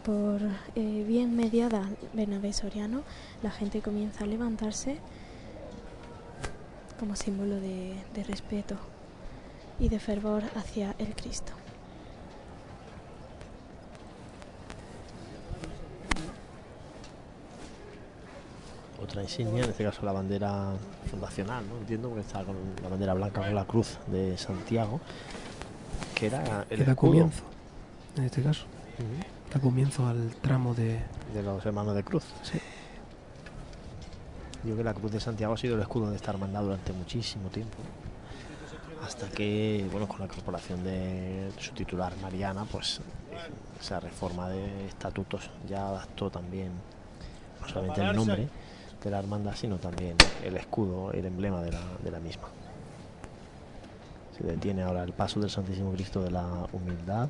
por 0.03 0.41
eh, 0.75 1.03
bien 1.05 1.35
mediada 1.35 1.89
Bernabé 2.13 2.53
Soriano. 2.53 3.03
La 3.43 3.51
gente 3.51 3.81
comienza 3.81 4.23
a 4.23 4.27
levantarse 4.27 4.97
como 6.99 7.15
símbolo 7.15 7.59
de 7.59 8.23
respeto 8.27 8.75
y 9.79 9.89
de 9.89 9.99
fervor 9.99 10.43
hacia 10.55 10.95
el 10.97 11.13
Cristo. 11.15 11.53
Otra 19.01 19.21
insignia, 19.21 19.63
en 19.63 19.69
este 19.69 19.83
caso 19.83 20.03
la 20.03 20.11
bandera 20.11 20.73
fundacional, 21.09 21.63
¿no? 21.67 21.77
Entiendo 21.77 22.09
porque 22.09 22.21
está 22.21 22.43
con 22.43 22.55
la 22.81 22.89
bandera 22.89 23.13
blanca 23.13 23.41
con 23.41 23.53
la 23.53 23.65
cruz 23.65 23.97
de 24.07 24.37
Santiago, 24.37 24.99
que 26.15 26.27
era 26.27 26.65
el 26.69 26.79
que 26.79 26.85
da 26.85 26.95
comienzo, 26.95 27.43
en 28.15 28.23
este 28.23 28.41
caso. 28.41 28.65
Da 29.53 29.59
comienzo 29.59 30.07
al 30.07 30.35
tramo 30.41 30.73
de, 30.73 30.99
de 31.33 31.43
los 31.43 31.63
hermanos 31.65 31.95
de 31.95 32.03
cruz. 32.03 32.23
Sí. 32.41 32.59
Digo 34.63 34.77
que 34.77 34.83
la 34.83 34.95
cruz 34.95 35.11
de 35.11 35.19
Santiago 35.19 35.53
ha 35.53 35.57
sido 35.57 35.75
el 35.75 35.81
escudo 35.81 36.09
de 36.09 36.15
esta 36.15 36.31
hermandad 36.31 36.63
durante 36.63 36.91
muchísimo 36.91 37.49
tiempo. 37.49 37.77
Hasta 39.05 39.29
que, 39.29 39.87
bueno, 39.91 40.07
con 40.07 40.19
la 40.19 40.25
incorporación 40.25 40.83
de 40.83 41.51
su 41.59 41.71
titular 41.73 42.13
Mariana, 42.17 42.65
pues 42.65 42.99
esa 43.79 43.99
reforma 43.99 44.49
de 44.49 44.87
estatutos 44.87 45.51
ya 45.69 45.87
adaptó 45.87 46.31
también 46.31 46.71
no 47.61 47.67
solamente 47.67 48.01
el 48.01 48.15
nombre 48.15 48.49
de 49.07 49.11
la 49.11 49.19
hermandad, 49.19 49.55
sino 49.55 49.77
también 49.77 50.15
el 50.43 50.57
escudo, 50.57 51.11
el 51.11 51.25
emblema 51.25 51.61
de 51.61 51.71
la, 51.71 52.19
misma. 52.19 52.47
Se 54.37 54.43
detiene 54.43 54.83
ahora 54.83 55.03
el 55.03 55.13
paso 55.13 55.39
del 55.39 55.49
Santísimo 55.49 55.91
Cristo 55.93 56.21
de 56.21 56.31
la 56.31 56.67
Humildad. 56.71 57.29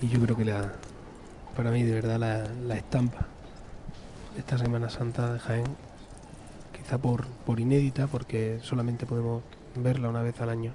Y 0.00 0.08
yo 0.08 0.20
creo 0.20 0.36
que 0.36 0.44
la, 0.44 0.72
para 1.56 1.70
mí, 1.70 1.82
de 1.84 1.94
verdad, 1.94 2.18
la, 2.18 2.76
estampa 2.76 3.28
de 4.34 4.40
esta 4.40 4.58
Semana 4.58 4.90
Santa 4.90 5.32
de 5.32 5.38
Jaén, 5.38 5.76
quizá 6.76 6.98
por, 6.98 7.26
por 7.46 7.60
inédita, 7.60 8.08
porque 8.08 8.58
solamente 8.62 9.06
podemos 9.06 9.42
verla 9.76 10.08
una 10.08 10.22
vez 10.22 10.40
al 10.40 10.50
año, 10.50 10.72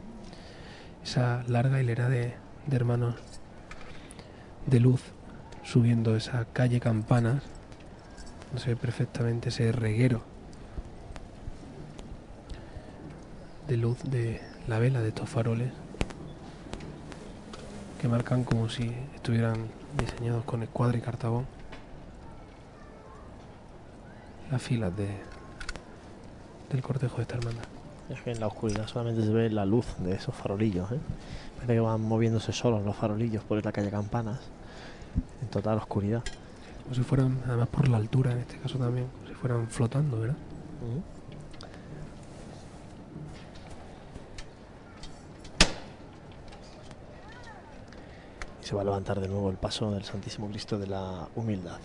esa 1.03 1.43
larga 1.47 1.81
hilera 1.81 2.07
de, 2.07 2.33
de 2.65 2.75
hermanos 2.75 3.15
de 4.65 4.79
luz 4.79 5.01
subiendo 5.63 6.15
esa 6.15 6.45
calle 6.45 6.79
Campanas, 6.79 7.43
se 8.55 8.69
ve 8.69 8.75
perfectamente 8.75 9.49
ese 9.49 9.71
reguero 9.71 10.21
de 13.67 13.77
luz 13.77 13.97
de 14.03 14.41
la 14.67 14.79
vela 14.79 15.01
de 15.01 15.09
estos 15.09 15.29
faroles 15.29 15.71
que 18.01 18.07
marcan 18.07 18.43
como 18.43 18.69
si 18.69 18.93
estuvieran 19.15 19.67
diseñados 19.97 20.45
con 20.45 20.63
escuadra 20.63 20.97
y 20.97 21.01
cartabón 21.01 21.45
las 24.49 24.61
filas 24.61 24.95
de 24.95 25.09
del 26.69 26.81
cortejo 26.81 27.17
de 27.17 27.21
esta 27.23 27.37
hermandad. 27.37 27.63
Es 28.09 28.21
que 28.21 28.31
en 28.31 28.39
la 28.39 28.47
oscuridad 28.47 28.87
solamente 28.87 29.23
se 29.23 29.31
ve 29.31 29.49
la 29.49 29.65
luz 29.65 29.85
de 29.99 30.13
esos 30.13 30.35
farolillos. 30.35 30.91
¿eh? 30.91 30.99
Parece 31.55 31.73
que 31.73 31.79
van 31.79 32.01
moviéndose 32.01 32.51
solos 32.51 32.85
los 32.85 32.95
farolillos 32.95 33.43
por 33.43 33.63
la 33.63 33.71
calle 33.71 33.89
Campanas. 33.89 34.39
En 35.41 35.47
total 35.47 35.77
oscuridad. 35.77 36.23
Como 36.87 36.95
si 36.95 37.03
fueran, 37.03 37.43
además 37.45 37.67
por 37.67 37.89
la 37.89 37.97
altura 37.97 38.31
en 38.31 38.37
este 38.37 38.57
caso 38.59 38.77
también, 38.77 39.07
como 39.07 39.27
si 39.27 39.33
fueran 39.33 39.67
flotando, 39.67 40.21
¿verdad? 40.21 40.37
Y 48.61 48.65
se 48.65 48.73
va 48.73 48.83
a 48.83 48.85
levantar 48.85 49.19
de 49.19 49.27
nuevo 49.27 49.49
el 49.49 49.57
paso 49.57 49.91
del 49.91 50.05
Santísimo 50.05 50.47
Cristo 50.47 50.79
de 50.79 50.87
la 50.87 51.27
Humildad. 51.35 51.79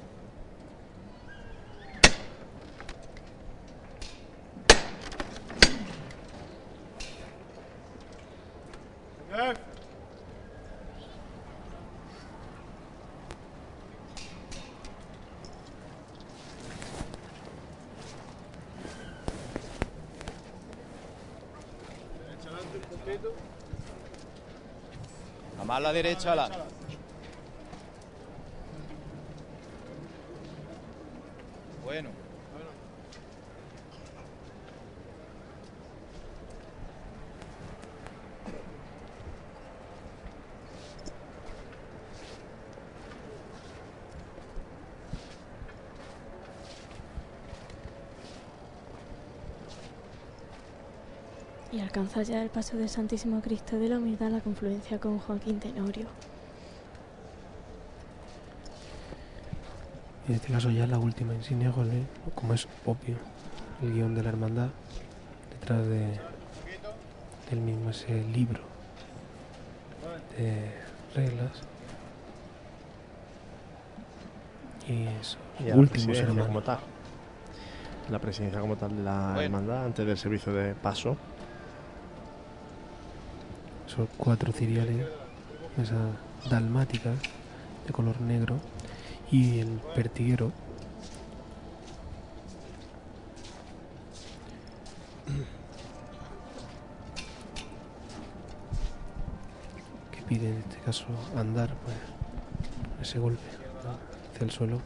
A 25.61 25.65
más 25.65 25.72
la 25.83 25.93
derecha, 25.93 26.35
la. 26.35 26.49
Bueno. 31.85 32.11
Y 51.73 51.81
alcanza 51.93 52.23
ya 52.23 52.43
el 52.43 52.49
paso 52.49 52.79
del 52.79 52.89
Santísimo 52.89 53.43
Cristo 53.43 53.79
de 53.79 53.87
la 53.91 53.99
Humildad 53.99 54.31
la 54.31 54.41
confluencia 54.41 54.99
con 54.99 55.19
Joaquín 55.19 55.61
Tenorio. 55.61 56.07
En 60.27 60.37
este 60.37 60.51
caso 60.51 60.71
ya 60.71 60.87
la 60.87 60.99
última 60.99 61.35
insignia, 61.35 61.71
José, 61.71 62.05
como 62.35 62.55
es 62.55 62.67
obvio, 62.87 63.17
el 63.83 63.93
guion 63.93 64.15
de 64.15 64.23
la 64.23 64.31
hermandad, 64.31 64.69
detrás 65.51 65.87
de, 65.87 66.19
del 67.51 67.61
mismo 67.61 67.91
ese 67.91 68.25
libro 68.25 68.63
de 70.39 70.73
reglas. 71.15 71.61
Y 74.89 75.09
eso, 75.21 75.37
Y 75.61 75.73
últimos 75.73 76.17
hermanos. 76.17 76.47
como 76.47 76.63
tal. 76.63 76.79
La 78.11 78.19
presidencia 78.19 78.61
como 78.61 78.77
tal 78.77 78.97
de 78.97 79.03
la 79.03 79.45
hermandad 79.45 79.85
antes 79.85 80.07
del 80.07 80.17
servicio 80.17 80.55
de 80.55 80.75
paso. 80.75 81.19
Son 83.95 84.09
cuatro 84.17 84.53
ciriales, 84.53 85.07
esas 85.77 85.99
dalmáticas 86.51 87.19
de 87.87 87.93
color 87.93 88.21
negro 88.23 88.57
y 89.31 89.59
el 89.61 89.81
pertiguero. 89.95 90.51
que 100.11 100.23
pide 100.23 100.49
en 100.49 100.59
este 100.59 100.79
caso 100.79 101.07
andar, 101.37 101.75
pues 101.85 101.97
ese 103.03 103.19
golpe 103.19 103.43
hacia 104.33 104.45
el 104.45 104.51
suelo. 104.51 104.81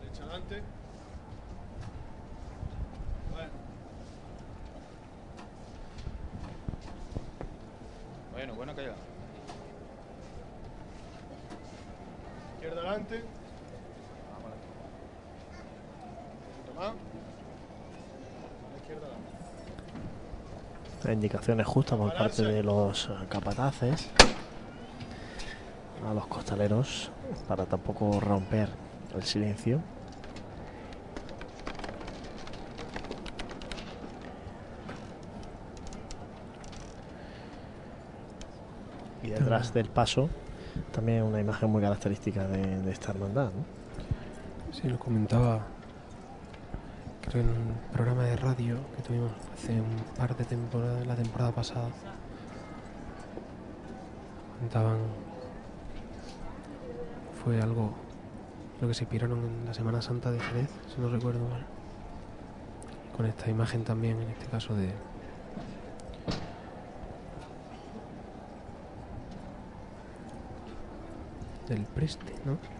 Derecha 0.00 0.22
adelante. 0.24 0.62
Bueno. 3.30 3.50
Bueno, 8.32 8.54
bueno 8.54 8.74
que 8.74 8.82
ya. 8.84 8.94
Izquierda 12.54 12.80
adelante. 12.80 13.16
Un 13.16 13.22
poquito 16.56 16.74
más. 16.80 16.94
La 18.70 18.78
izquierda 18.78 19.06
adelante. 19.06 19.30
Indicaciones 21.50 21.66
justas 21.66 21.98
por 21.98 22.14
parte 22.14 22.42
de 22.44 22.62
los 22.62 23.06
eh, 23.06 23.26
capataces 23.28 24.08
a 26.08 26.14
los 26.14 26.28
costaleros 26.28 27.10
para 27.48 27.66
tampoco 27.66 28.20
romper 28.20 28.68
el 29.16 29.24
silencio. 29.24 29.80
Y 39.24 39.30
detrás 39.30 39.74
del 39.74 39.88
paso 39.88 40.28
también 40.92 41.24
una 41.24 41.40
imagen 41.40 41.68
muy 41.68 41.82
característica 41.82 42.46
de, 42.46 42.88
esta 42.92 43.10
hermandad. 43.10 43.50
¿no? 43.50 44.88
Lo 44.88 44.98
comentaba, 45.00 45.66
en 47.38 47.48
un 47.48 47.74
programa 47.92 48.24
de 48.24 48.36
radio 48.36 48.76
que 48.96 49.02
tuvimos 49.02 49.30
hace 49.54 49.80
un 49.80 49.96
par 50.16 50.36
de 50.36 50.44
temporadas, 50.44 51.06
la 51.06 51.14
temporada 51.14 51.52
pasada. 51.52 51.88
Comentaban, 54.56 54.98
fue 57.42 57.60
algo, 57.60 57.94
lo 58.80 58.88
que 58.88 58.94
se 58.94 59.04
inspiraron 59.04 59.38
en 59.38 59.64
la 59.64 59.74
Semana 59.74 60.02
Santa 60.02 60.32
de 60.32 60.40
Jerez, 60.40 60.70
si 60.92 61.00
no 61.00 61.08
recuerdo 61.08 61.46
mal. 61.48 61.64
Con 63.16 63.26
esta 63.26 63.48
imagen 63.48 63.84
también, 63.84 64.20
en 64.20 64.30
este 64.30 64.46
caso 64.46 64.74
de... 64.74 64.90
del 71.68 71.84
preste, 71.84 72.34
¿no? 72.44 72.79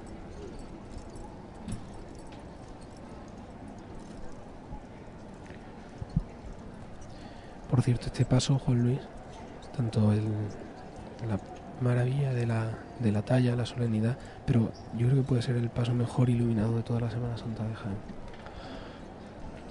Por 7.81 7.86
cierto, 7.86 8.09
este 8.09 8.26
paso, 8.26 8.59
Juan 8.59 8.83
Luis, 8.83 9.00
tanto 9.75 10.12
el, 10.12 10.25
la 11.26 11.41
maravilla 11.81 12.31
de 12.34 12.44
la, 12.44 12.68
de 12.99 13.10
la 13.10 13.23
talla, 13.23 13.57
la 13.57 13.65
solemnidad, 13.65 14.18
pero 14.44 14.70
yo 14.99 15.07
creo 15.07 15.23
que 15.23 15.26
puede 15.26 15.41
ser 15.41 15.57
el 15.57 15.70
paso 15.70 15.94
mejor 15.94 16.28
iluminado 16.28 16.76
de 16.76 16.83
toda 16.83 17.00
la 17.00 17.10
Semana 17.10 17.39
Santa 17.39 17.67
de 17.67 17.75
Jaén. 17.75 17.97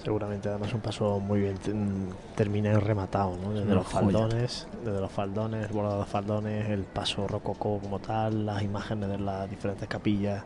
Seguramente 0.02 0.48
además 0.48 0.74
un 0.74 0.80
paso 0.80 1.20
muy 1.20 1.38
bien 1.38 1.54
mm, 1.54 2.34
terminado 2.34 2.78
y 2.78 2.80
rematado, 2.80 3.36
¿no? 3.40 3.52
Desde 3.52 3.72
los 3.72 3.86
joya. 3.86 4.00
faldones, 4.00 4.66
desde 4.84 5.00
los 5.00 5.12
faldones, 5.12 5.68
el 5.68 5.72
bordado 5.72 6.00
de 6.00 6.06
faldones, 6.06 6.68
el 6.68 6.82
paso 6.82 7.28
rococó 7.28 7.78
como 7.78 8.00
tal, 8.00 8.44
las 8.44 8.60
imágenes 8.60 9.08
de 9.08 9.20
las 9.20 9.48
diferentes 9.48 9.88
capillas. 9.88 10.42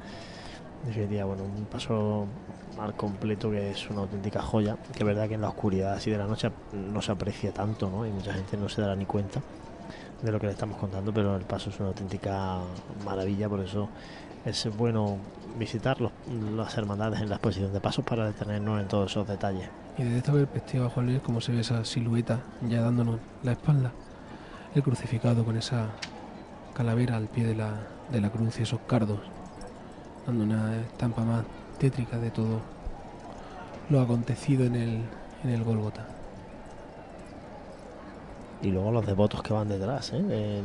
Definitiva, 0.87 1.25
bueno, 1.25 1.45
un 1.45 1.65
paso 1.65 2.27
al 2.79 2.95
completo 2.95 3.51
que 3.51 3.71
es 3.71 3.89
una 3.89 4.01
auténtica 4.01 4.43
joya, 4.43 4.77
que 4.93 4.99
es 4.99 5.05
verdad 5.05 5.29
que 5.29 5.35
en 5.35 5.41
la 5.41 5.49
oscuridad 5.49 5.95
así 5.95 6.11
de 6.11 6.19
la 6.19 6.27
noche 6.27 6.51
no 6.73 7.01
se 7.01 7.13
aprecia 7.13 7.53
tanto, 7.53 7.89
¿no? 7.89 8.07
Y 8.07 8.11
mucha 8.11 8.35
gente 8.35 8.57
no 8.57 8.69
se 8.69 8.83
dará 8.83 8.95
ni 8.95 9.07
cuenta 9.07 9.41
de 10.23 10.33
lo 10.33 10.41
que 10.41 10.47
le 10.47 10.53
estamos 10.53 10.79
contando, 10.79 11.13
pero 11.13 11.37
el 11.37 11.45
paso 11.45 11.71
es 11.71 11.79
una 11.81 11.89
auténtica 11.91 12.59
maravilla, 13.05 13.49
por 13.49 13.61
eso 13.61 13.89
es 14.45 14.69
bueno 14.77 15.19
visitar 15.59 15.97
las 16.01 16.77
hermandades 16.77 17.21
en 17.21 17.29
la 17.29 17.37
exposición 17.37 17.73
de 17.73 17.81
pasos 17.81 18.05
para 18.05 18.27
detenernos 18.27 18.81
en 18.81 18.89
todos 18.89 19.11
esos 19.11 19.27
detalles. 19.27 19.69
Y 19.97 20.03
desde 20.03 20.19
esta 20.19 20.33
perspectiva, 20.33 20.91
Juan 20.91 21.07
Luis, 21.07 21.21
como 21.21 21.41
se 21.41 21.53
ve 21.53 21.61
esa 21.61 21.85
silueta 21.85 22.41
ya 22.69 22.81
dándonos 22.81 23.21
la 23.43 23.53
espalda, 23.53 23.93
el 24.75 24.83
crucificado 24.83 25.45
con 25.45 25.57
esa 25.57 25.89
calavera 26.75 27.17
al 27.17 27.29
pie 27.29 27.45
de 27.45 27.55
la, 27.55 27.87
de 28.11 28.21
la 28.21 28.31
cruz 28.31 28.59
y 28.59 28.65
esos 28.65 28.81
cardos, 28.87 29.21
dando 30.27 30.45
una 30.45 30.81
estampa 30.81 31.23
más 31.23 31.45
tétrica 31.79 32.19
de 32.19 32.31
todo 32.31 32.61
lo 33.91 34.01
acontecido 34.01 34.65
en 34.65 34.75
el, 34.75 35.01
en 35.45 35.51
el 35.51 35.65
Gólgota. 35.65 36.07
Y 38.63 38.71
luego 38.71 38.91
los 38.93 39.07
devotos 39.07 39.43
que 39.43 39.53
van 39.53 39.69
detrás, 39.69 40.13
¿eh? 40.15 40.63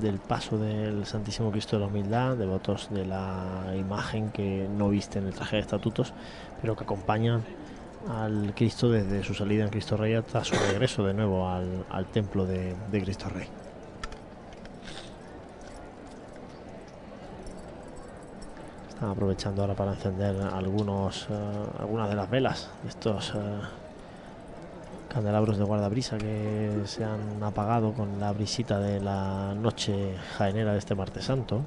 del, 0.00 0.18
paso 0.20 0.56
del 0.56 1.04
Santísimo 1.04 1.50
Cristo 1.50 1.76
de 1.76 1.80
la 1.80 1.88
Humildad, 1.88 2.36
devotos 2.36 2.88
de 2.90 3.04
la 3.04 3.74
imagen 3.76 4.30
que 4.30 4.68
no 4.68 4.88
visten 4.88 5.26
el 5.26 5.34
traje 5.34 5.56
de 5.56 5.62
estatutos, 5.62 6.12
pero 6.60 6.76
que 6.76 6.84
acompañan 6.84 7.42
al 8.08 8.54
Cristo 8.54 8.88
desde 8.88 9.24
su 9.24 9.34
salida 9.34 9.64
en 9.64 9.70
Cristo 9.70 9.96
Rey 9.96 10.14
hasta 10.14 10.44
su 10.44 10.54
regreso 10.54 11.04
de 11.04 11.14
nuevo 11.14 11.48
al, 11.48 11.84
al 11.90 12.06
templo 12.06 12.46
de, 12.46 12.76
de 12.92 13.02
Cristo 13.02 13.28
Rey. 13.28 13.48
Están 18.96 19.10
aprovechando 19.10 19.60
ahora 19.60 19.74
para 19.74 19.92
encender 19.92 20.34
algunos, 20.40 21.26
eh, 21.28 21.34
algunas 21.80 22.08
de 22.08 22.14
las 22.16 22.30
velas 22.30 22.70
de 22.82 22.88
estos 22.88 23.34
eh, 23.34 23.60
candelabros 25.12 25.58
de 25.58 25.64
guardabrisa 25.64 26.16
que 26.16 26.80
se 26.86 27.04
han 27.04 27.42
apagado 27.42 27.92
con 27.92 28.18
la 28.18 28.32
brisita 28.32 28.80
de 28.80 29.02
la 29.02 29.52
noche 29.54 30.14
jaenera 30.38 30.72
de 30.72 30.78
este 30.78 30.94
martes 30.94 31.26
santo. 31.26 31.60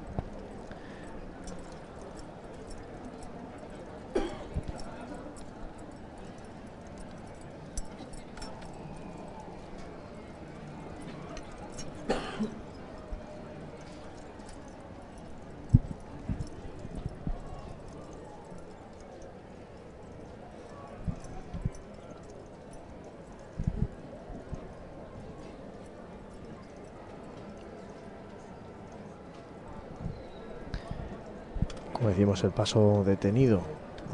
El 32.44 32.52
paso 32.52 33.04
detenido 33.06 33.62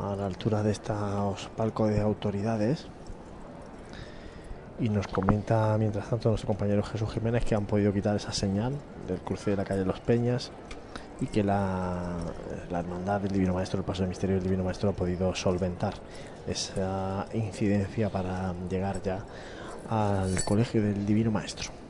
a 0.01 0.15
la 0.15 0.25
altura 0.25 0.63
de 0.63 0.71
estos 0.71 1.49
palcos 1.55 1.89
de 1.89 2.01
autoridades. 2.01 2.87
Y 4.79 4.89
nos 4.89 5.07
comenta, 5.07 5.77
mientras 5.77 6.09
tanto, 6.09 6.29
nuestro 6.29 6.47
compañero 6.47 6.83
Jesús 6.83 7.09
Jiménez 7.13 7.45
que 7.45 7.55
han 7.55 7.65
podido 7.65 7.93
quitar 7.93 8.15
esa 8.15 8.33
señal 8.33 8.73
del 9.07 9.19
cruce 9.19 9.51
de 9.51 9.57
la 9.57 9.63
calle 9.63 9.85
Los 9.85 10.01
Peñas 10.01 10.51
y 11.21 11.27
que 11.27 11.43
la, 11.43 12.17
la 12.69 12.79
hermandad 12.79 13.21
del 13.21 13.31
Divino 13.31 13.53
Maestro, 13.53 13.79
el 13.79 13.85
paso 13.85 14.01
del 14.01 14.09
misterio 14.09 14.35
del 14.35 14.43
Divino 14.43 14.65
Maestro, 14.65 14.89
ha 14.89 14.93
podido 14.93 15.33
solventar 15.33 15.93
esa 16.45 17.25
incidencia 17.33 18.09
para 18.09 18.53
llegar 18.69 19.01
ya 19.01 19.23
al 19.89 20.43
colegio 20.43 20.81
del 20.81 21.05
Divino 21.05 21.31
Maestro. 21.31 21.84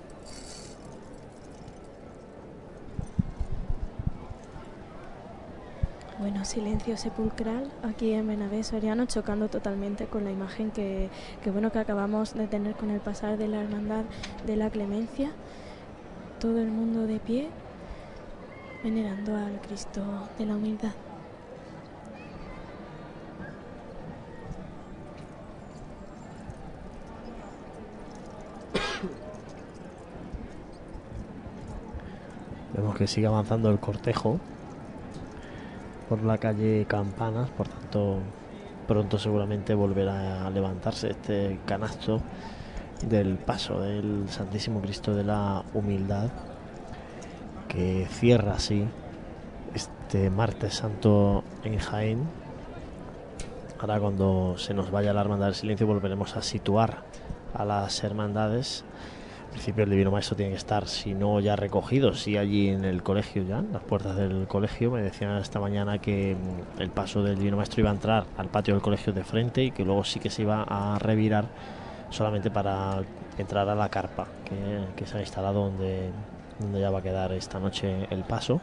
Bueno, 6.25 6.43
silencio 6.43 6.97
sepulcral 6.97 7.71
aquí 7.83 8.11
en 8.13 8.27
Benavés 8.27 8.65
Soriano, 8.65 9.05
chocando 9.05 9.47
totalmente 9.47 10.07
con 10.07 10.23
la 10.23 10.31
imagen 10.31 10.71
que, 10.71 11.11
que, 11.43 11.51
bueno 11.51 11.71
que 11.71 11.77
acabamos 11.77 12.33
de 12.33 12.47
tener 12.47 12.73
con 12.73 12.89
el 12.89 12.99
pasar 12.99 13.37
de 13.37 13.47
la 13.47 13.61
hermandad 13.61 14.05
de 14.43 14.55
la 14.55 14.71
clemencia. 14.71 15.29
Todo 16.39 16.59
el 16.59 16.71
mundo 16.71 17.05
de 17.05 17.19
pie, 17.19 17.49
venerando 18.83 19.35
al 19.35 19.61
Cristo 19.61 20.01
de 20.39 20.47
la 20.47 20.55
humildad. 20.55 20.93
Vemos 32.73 32.97
que 32.97 33.05
sigue 33.05 33.27
avanzando 33.27 33.69
el 33.69 33.79
cortejo 33.79 34.39
por 36.07 36.23
la 36.23 36.37
calle 36.37 36.85
Campanas, 36.87 37.49
por 37.49 37.67
tanto 37.67 38.19
pronto 38.87 39.17
seguramente 39.17 39.73
volverá 39.73 40.45
a 40.45 40.49
levantarse 40.49 41.09
este 41.11 41.59
canasto 41.65 42.21
del 43.07 43.37
paso 43.37 43.81
del 43.81 44.29
Santísimo 44.29 44.81
Cristo 44.81 45.13
de 45.13 45.23
la 45.23 45.63
Humildad 45.73 46.29
que 47.67 48.07
cierra 48.09 48.53
así 48.53 48.85
este 49.73 50.29
martes 50.29 50.75
santo 50.75 51.43
en 51.63 51.77
Jaén. 51.77 52.23
Ahora 53.79 53.99
cuando 53.99 54.55
se 54.57 54.73
nos 54.73 54.91
vaya 54.91 55.13
la 55.13 55.21
hermandad 55.21 55.47
del 55.47 55.55
silencio 55.55 55.87
volveremos 55.87 56.37
a 56.37 56.41
situar 56.41 57.03
a 57.53 57.65
las 57.65 58.03
hermandades 58.03 58.85
principio 59.55 59.85
el 59.85 59.89
Divino 59.89 60.11
Maestro 60.11 60.35
tiene 60.35 60.51
que 60.51 60.57
estar, 60.57 60.85
si 60.85 61.13
no 61.13 61.39
ya 61.39 61.55
recogido, 61.55 62.13
si 62.13 62.35
allí 62.35 62.67
en 62.67 62.83
el 62.83 63.03
colegio 63.03 63.43
ya, 63.43 63.59
en 63.59 63.71
las 63.71 63.81
puertas 63.83 64.17
del 64.17 64.47
colegio. 64.47 64.91
Me 64.91 65.01
decían 65.01 65.37
esta 65.37 65.61
mañana 65.61 65.99
que 65.99 66.35
mm, 66.35 66.81
el 66.81 66.89
paso 66.89 67.23
del 67.23 67.37
Divino 67.37 67.55
Maestro 67.55 67.79
iba 67.79 67.89
a 67.89 67.93
entrar 67.93 68.25
al 68.37 68.47
patio 68.49 68.73
del 68.73 68.83
colegio 68.83 69.13
de 69.13 69.23
frente 69.23 69.63
y 69.63 69.71
que 69.71 69.85
luego 69.85 70.03
sí 70.03 70.19
que 70.19 70.29
se 70.29 70.41
iba 70.41 70.65
a 70.67 70.99
revirar 70.99 71.45
solamente 72.09 72.51
para 72.51 73.01
entrar 73.37 73.69
a 73.69 73.75
la 73.75 73.87
carpa 73.87 74.27
que, 74.43 75.05
se 75.05 75.17
ha 75.17 75.21
instalado 75.21 75.69
donde, 75.69 76.11
donde 76.59 76.81
ya 76.81 76.89
va 76.89 76.99
a 76.99 77.01
quedar 77.01 77.31
esta 77.31 77.57
noche 77.57 78.07
el 78.09 78.23
paso. 78.23 78.59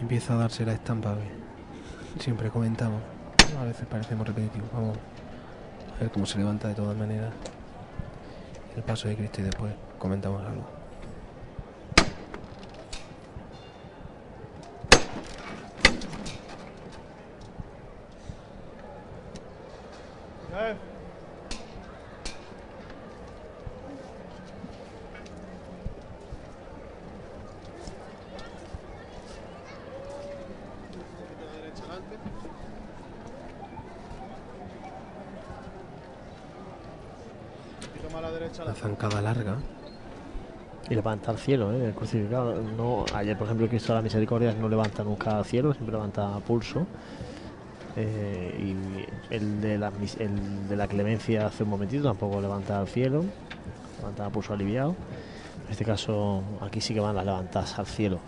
empieza 0.00 0.32
a 0.32 0.36
darse 0.38 0.64
la 0.64 0.72
estampa 0.72 1.14
siempre 2.18 2.48
comentamos. 2.48 3.02
A 3.60 3.64
veces 3.64 3.86
parecemos 3.86 4.26
repetitivos. 4.26 4.70
Vamos 4.72 4.96
a 5.94 6.00
ver 6.00 6.10
cómo 6.10 6.24
se 6.24 6.38
levanta 6.38 6.68
de 6.68 6.74
todas 6.74 6.96
maneras 6.96 7.32
el 8.78 8.84
paso 8.84 9.08
de 9.08 9.16
Cristo 9.16 9.40
y 9.40 9.44
después 9.44 9.72
comentamos 9.98 10.46
algo. 10.46 10.78
La 38.64 38.67
zancada 38.78 39.20
larga. 39.20 39.56
Y 40.90 40.94
levanta 40.94 41.30
al 41.30 41.38
cielo, 41.38 41.72
¿eh? 41.74 41.92
crucificado. 41.94 42.62
No, 42.62 43.04
ayer, 43.14 43.36
por 43.36 43.46
ejemplo, 43.46 43.64
el 43.64 43.70
Cristo 43.70 43.92
de 43.92 43.98
la 43.98 44.02
Misericordia 44.02 44.54
no 44.54 44.68
levanta 44.68 45.04
nunca 45.04 45.36
al 45.36 45.44
cielo, 45.44 45.74
siempre 45.74 45.92
levanta 45.92 46.38
pulso. 46.46 46.86
Eh, 47.96 48.54
y 48.58 49.34
el 49.34 49.60
de, 49.60 49.76
la, 49.76 50.86
clemencia 50.86 51.46
hace 51.46 51.64
un 51.64 51.70
momentito 51.70 52.04
tampoco 52.04 52.40
levanta 52.40 52.78
al 52.78 52.86
cielo, 52.86 53.24
levanta 53.98 54.30
pulso 54.30 54.54
aliviado. 54.54 54.94
En 55.66 55.72
este 55.72 55.84
caso, 55.84 56.42
aquí 56.62 56.80
sí 56.80 56.94
que 56.94 57.00
van 57.00 57.16
las 57.16 57.26
levantadas 57.26 57.78
al 57.78 57.86
cielo. 57.86 58.20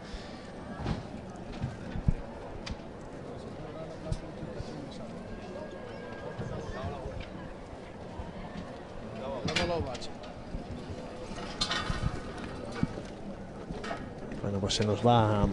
Bueno, 14.42 14.58
pues 14.58 14.69
se 14.80 14.86
nos 14.86 15.06
va 15.06 15.46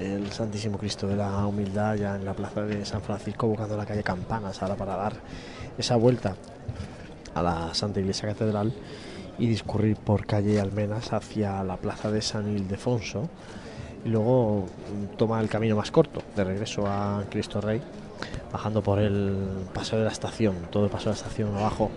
el 0.00 0.32
Santísimo 0.32 0.78
Cristo 0.78 1.06
de 1.06 1.14
la 1.14 1.46
Humildad 1.46 1.96
ya 1.96 2.16
en 2.16 2.24
la 2.24 2.32
plaza 2.32 2.62
de 2.62 2.86
San 2.86 3.02
Francisco, 3.02 3.46
buscando 3.46 3.76
la 3.76 3.84
calle 3.84 4.02
Campanas 4.02 4.62
ahora 4.62 4.76
para 4.76 4.96
dar 4.96 5.12
esa 5.76 5.96
vuelta 5.96 6.34
a 7.34 7.42
la 7.42 7.74
Santa 7.74 8.00
Iglesia 8.00 8.30
Catedral 8.30 8.72
y 9.38 9.46
discurrir 9.46 9.98
por 9.98 10.24
calle 10.24 10.58
Almenas 10.58 11.12
hacia 11.12 11.62
la 11.64 11.76
plaza 11.76 12.10
de 12.10 12.22
San 12.22 12.48
Ildefonso 12.48 13.28
y 14.06 14.08
luego 14.08 14.64
toma 15.18 15.38
el 15.40 15.50
camino 15.50 15.76
más 15.76 15.90
corto 15.90 16.22
de 16.34 16.42
regreso 16.42 16.86
a 16.86 17.24
Cristo 17.28 17.60
Rey, 17.60 17.82
bajando 18.50 18.82
por 18.82 19.00
el 19.00 19.66
paseo 19.74 19.98
de 19.98 20.06
la 20.06 20.12
estación, 20.12 20.54
todo 20.70 20.86
el 20.86 20.90
paseo 20.90 21.12
de 21.12 21.18
la 21.18 21.26
estación 21.26 21.54
abajo 21.54 21.90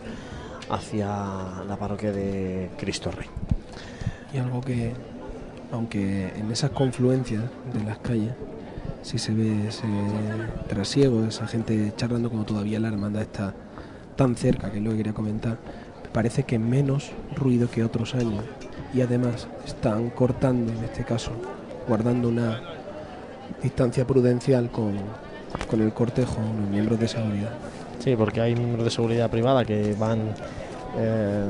hacia 0.69 1.07
la 1.65 1.77
parroquia 1.79 2.11
de 2.11 2.69
Cristo 2.77 3.11
Rey. 3.11 3.29
Y 4.33 4.37
algo 4.39 4.59
que, 4.61 4.93
aunque 5.71 6.29
en 6.35 6.51
esas 6.51 6.71
confluencias 6.71 7.43
de 7.73 7.83
las 7.83 7.99
calles 7.99 8.33
sí 9.01 9.17
se 9.17 9.33
ve 9.33 9.67
ese 9.67 9.87
trasiego, 10.67 11.23
esa 11.23 11.47
gente 11.47 11.93
charlando 11.95 12.29
como 12.29 12.43
todavía 12.43 12.79
la 12.79 12.89
hermandad 12.89 13.21
está 13.21 13.53
tan 14.15 14.35
cerca, 14.35 14.71
que 14.71 14.77
es 14.77 14.83
lo 14.83 14.91
que 14.91 14.97
quería 14.97 15.13
comentar, 15.13 15.57
parece 16.11 16.43
que 16.43 16.59
menos 16.59 17.11
ruido 17.35 17.69
que 17.69 17.83
otros 17.83 18.15
años 18.15 18.43
y 18.93 19.01
además 19.01 19.47
están 19.65 20.09
cortando 20.09 20.71
en 20.71 20.83
este 20.83 21.03
caso, 21.03 21.31
guardando 21.87 22.27
una 22.27 22.61
distancia 23.61 24.05
prudencial 24.05 24.69
con, 24.71 24.93
con 25.69 25.81
el 25.81 25.93
cortejo, 25.93 26.37
los 26.59 26.69
miembros 26.69 26.99
de 26.99 27.07
seguridad. 27.07 27.51
Sí, 27.99 28.15
porque 28.15 28.41
hay 28.41 28.55
miembros 28.55 28.85
de 28.85 28.91
seguridad 28.91 29.29
privada 29.29 29.65
que 29.65 29.93
van 29.97 30.33
eh, 30.97 31.45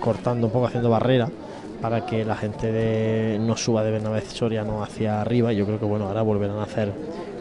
cortando 0.00 0.46
un 0.46 0.52
poco, 0.52 0.66
haciendo 0.66 0.88
barrera 0.90 1.28
para 1.80 2.04
que 2.04 2.24
la 2.24 2.36
gente 2.36 2.72
de, 2.72 3.38
no 3.40 3.56
suba 3.56 3.82
de 3.84 3.90
Bernabé 3.90 4.20
Soriano 4.22 4.82
hacia 4.82 5.20
arriba. 5.20 5.52
Yo 5.52 5.64
creo 5.64 5.78
que 5.78 5.84
bueno, 5.84 6.06
ahora 6.06 6.22
volverán 6.22 6.58
a 6.58 6.64
hacer 6.64 6.92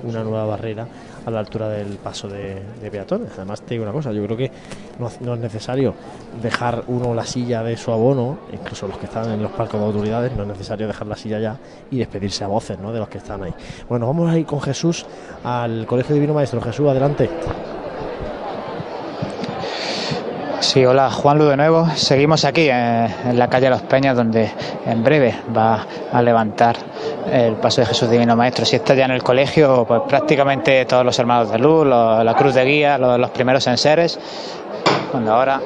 una 0.04 0.24
nueva 0.24 0.46
barrera 0.46 0.88
a 1.26 1.32
la 1.32 1.40
altura 1.40 1.70
del 1.70 1.98
paso 1.98 2.28
de, 2.28 2.62
peatones. 2.92 3.32
Además, 3.36 3.62
te 3.62 3.74
digo 3.74 3.84
una 3.84 3.92
cosa, 3.92 4.12
yo 4.14 4.24
creo 4.24 4.38
que 4.38 4.52
no, 5.00 5.10
no, 5.22 5.34
es 5.34 5.40
necesario 5.40 5.94
dejar 6.42 6.84
uno 6.88 7.14
la 7.14 7.26
silla 7.26 7.64
de 7.64 7.76
su 7.76 7.92
abono, 7.92 8.38
incluso 8.54 8.88
los 8.88 8.98
que 8.98 9.08
están 9.08 9.32
en 9.32 9.42
los 9.42 9.52
palcos 9.52 9.80
de 9.80 9.86
autoridades, 9.88 10.32
no 10.34 10.44
es 10.44 10.50
necesario 10.50 10.88
dejar 10.88 11.08
la 11.08 11.16
silla 11.16 11.40
ya 11.40 11.58
y 11.92 11.98
despedirse 11.98 12.44
a 12.44 12.48
voces 12.48 12.80
¿no? 12.80 12.94
de 12.94 13.00
los 13.00 13.10
que 13.10 13.18
están 13.18 13.44
ahí. 13.44 13.54
Bueno, 13.90 14.08
vamos 14.08 14.30
a 14.30 14.38
ir 14.38 14.46
con 14.46 14.62
Jesús 14.62 15.06
al 15.44 15.86
Colegio 15.86 16.14
Divino 16.14 16.34
Maestro. 16.34 16.62
Jesús, 16.62 16.88
adelante. 16.88 17.30
Sí, 20.60 20.84
hola 20.84 21.12
Juan 21.12 21.38
Lu 21.38 21.46
de 21.46 21.56
nuevo. 21.56 21.88
Seguimos 21.96 22.44
aquí 22.44 22.68
en, 22.70 23.38
la 23.38 23.48
calle 23.48 23.70
Los 23.70 23.84
Peñas, 23.84 24.16
donde 24.18 24.52
en 24.86 25.04
breve 25.04 25.36
va 25.56 25.86
a 26.12 26.22
levantar 26.22 26.76
el 27.32 27.56
paso 27.56 27.82
de 27.82 27.88
Jesús 27.88 28.10
Divino 28.10 28.36
Maestro. 28.36 28.66
Si 28.66 28.76
está 28.76 28.96
ya 28.96 29.06
en 29.06 29.12
el 29.12 29.22
colegio, 29.22 29.86
pues 29.88 30.02
prácticamente 30.08 30.84
todos 30.86 31.06
los 31.06 31.18
hermanos 31.20 31.52
de 31.52 31.60
luz, 31.60 31.86
la 31.86 32.34
cruz 32.36 32.56
de 32.56 32.66
guía, 32.66 32.98
los, 32.98 33.20
los 33.20 33.30
primeros 33.30 33.68
enseres. 33.68 34.20
Cuando 35.12 35.34
ahora 35.34 35.62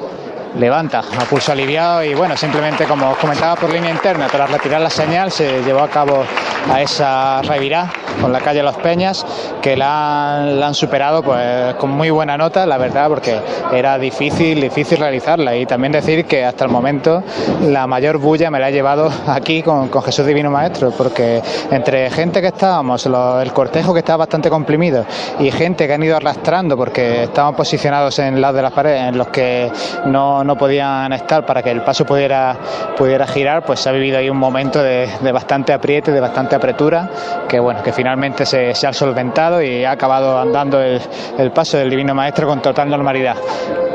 levanta 0.58 1.00
a 1.00 1.24
pulso 1.24 1.52
aliviado 1.52 2.04
y 2.04 2.14
bueno, 2.14 2.36
simplemente 2.36 2.84
como 2.84 3.10
os 3.10 3.18
comentaba 3.18 3.56
por 3.56 3.72
línea 3.72 3.90
interna, 3.90 4.26
tras 4.28 4.50
retirar 4.50 4.80
la 4.80 4.90
señal 4.90 5.30
se 5.30 5.62
llevó 5.62 5.80
a 5.80 5.88
cabo 5.88 6.24
a 6.70 6.80
esa 6.80 7.42
revirá 7.42 7.90
con 8.20 8.32
la 8.32 8.40
calle 8.40 8.62
Los 8.62 8.76
Peñas 8.76 9.24
que 9.60 9.76
la 9.76 10.66
han, 10.66 10.74
superado 10.74 11.22
pues 11.22 11.74
con 11.74 11.90
muy 11.90 12.10
buena 12.10 12.36
nota, 12.36 12.66
la 12.66 12.78
verdad, 12.78 13.08
porque 13.08 13.40
era 13.72 13.98
difícil, 13.98 14.60
difícil 14.60 14.98
realizarla 14.98 15.56
y 15.56 15.66
también 15.66 15.92
decir 15.92 16.24
que 16.24 16.44
hasta 16.44 16.64
el 16.64 16.70
momento 16.70 17.22
la 17.62 17.86
mayor 17.86 18.18
bulla 18.18 18.50
me 18.50 18.58
la 18.58 18.70
he 18.70 18.72
llevado 18.72 19.10
aquí 19.26 19.62
con, 19.62 19.90
Jesús 20.02 20.26
Divino 20.26 20.50
Maestro, 20.50 20.90
porque 20.90 21.42
entre 21.70 22.10
gente 22.10 22.40
que 22.40 22.48
estábamos, 22.48 23.06
el 23.06 23.52
cortejo 23.52 23.92
que 23.92 24.00
estaba 24.00 24.18
bastante 24.18 24.50
comprimido 24.50 25.04
y 25.38 25.50
gente 25.50 25.86
que 25.86 25.92
han 25.92 26.02
ido 26.02 26.16
arrastrando 26.16 26.76
porque 26.76 27.24
estaban 27.24 27.54
posicionados 27.54 28.18
en 28.18 28.40
lados 28.40 28.56
de 28.56 28.62
las 28.62 28.72
paredes 28.72 29.08
en 29.08 29.18
los 29.18 29.28
que 29.28 29.70
no 30.06 30.41
no, 30.44 30.56
podían 30.56 31.12
estar 31.12 31.44
para 31.44 31.62
que 31.62 31.70
el 31.70 31.82
paso 31.82 32.04
pudiera, 32.04 32.56
pudiera 32.96 33.26
girar, 33.26 33.64
pues 33.64 33.80
se 33.80 33.88
ha 33.88 33.92
vivido 33.92 34.18
ahí 34.18 34.30
un 34.30 34.38
momento 34.38 34.82
de, 34.82 35.08
bastante 35.32 35.72
apriete, 35.72 36.12
de 36.12 36.20
bastante 36.20 36.56
apretura, 36.56 37.08
que 37.48 37.58
bueno, 37.58 37.82
que 37.82 37.92
finalmente 37.92 38.46
se, 38.46 38.74
se 38.74 38.86
ha 38.86 38.92
solventado 38.92 39.62
y 39.62 39.84
ha 39.84 39.92
acabado 39.92 40.38
andando 40.38 40.80
el, 40.80 41.00
el 41.38 41.50
paso 41.50 41.78
del 41.78 41.90
Divino 41.90 42.14
Maestro 42.14 42.46
con 42.46 42.60
total 42.60 42.88
normalidad. 42.90 43.36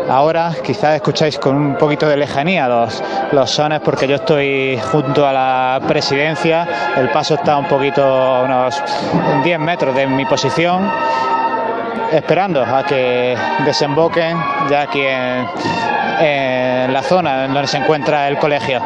Ahora 0.09 0.53
quizás 0.63 0.95
escucháis 0.95 1.37
con 1.37 1.55
un 1.55 1.75
poquito 1.75 2.07
de 2.07 2.15
lejanía 2.15 2.67
los, 2.69 3.03
los 3.33 3.51
sones 3.51 3.81
porque 3.81 4.07
yo 4.07 4.15
estoy 4.15 4.79
junto 4.91 5.27
a 5.27 5.33
la 5.33 5.81
presidencia, 5.85 6.95
el 6.95 7.09
paso 7.09 7.35
está 7.35 7.57
un 7.57 7.67
poquito 7.67 8.01
a 8.03 8.43
unos 8.43 8.81
10 9.43 9.59
metros 9.59 9.93
de 9.93 10.07
mi 10.07 10.25
posición 10.25 10.89
esperando 12.11 12.63
a 12.63 12.83
que 12.83 13.37
desemboquen 13.65 14.37
ya 14.69 14.83
aquí 14.83 15.01
en, 15.01 16.93
la 16.93 17.01
zona 17.01 17.45
en 17.45 17.53
donde 17.53 17.67
se 17.67 17.77
encuentra 17.77 18.27
el 18.27 18.37
colegio. 18.37 18.81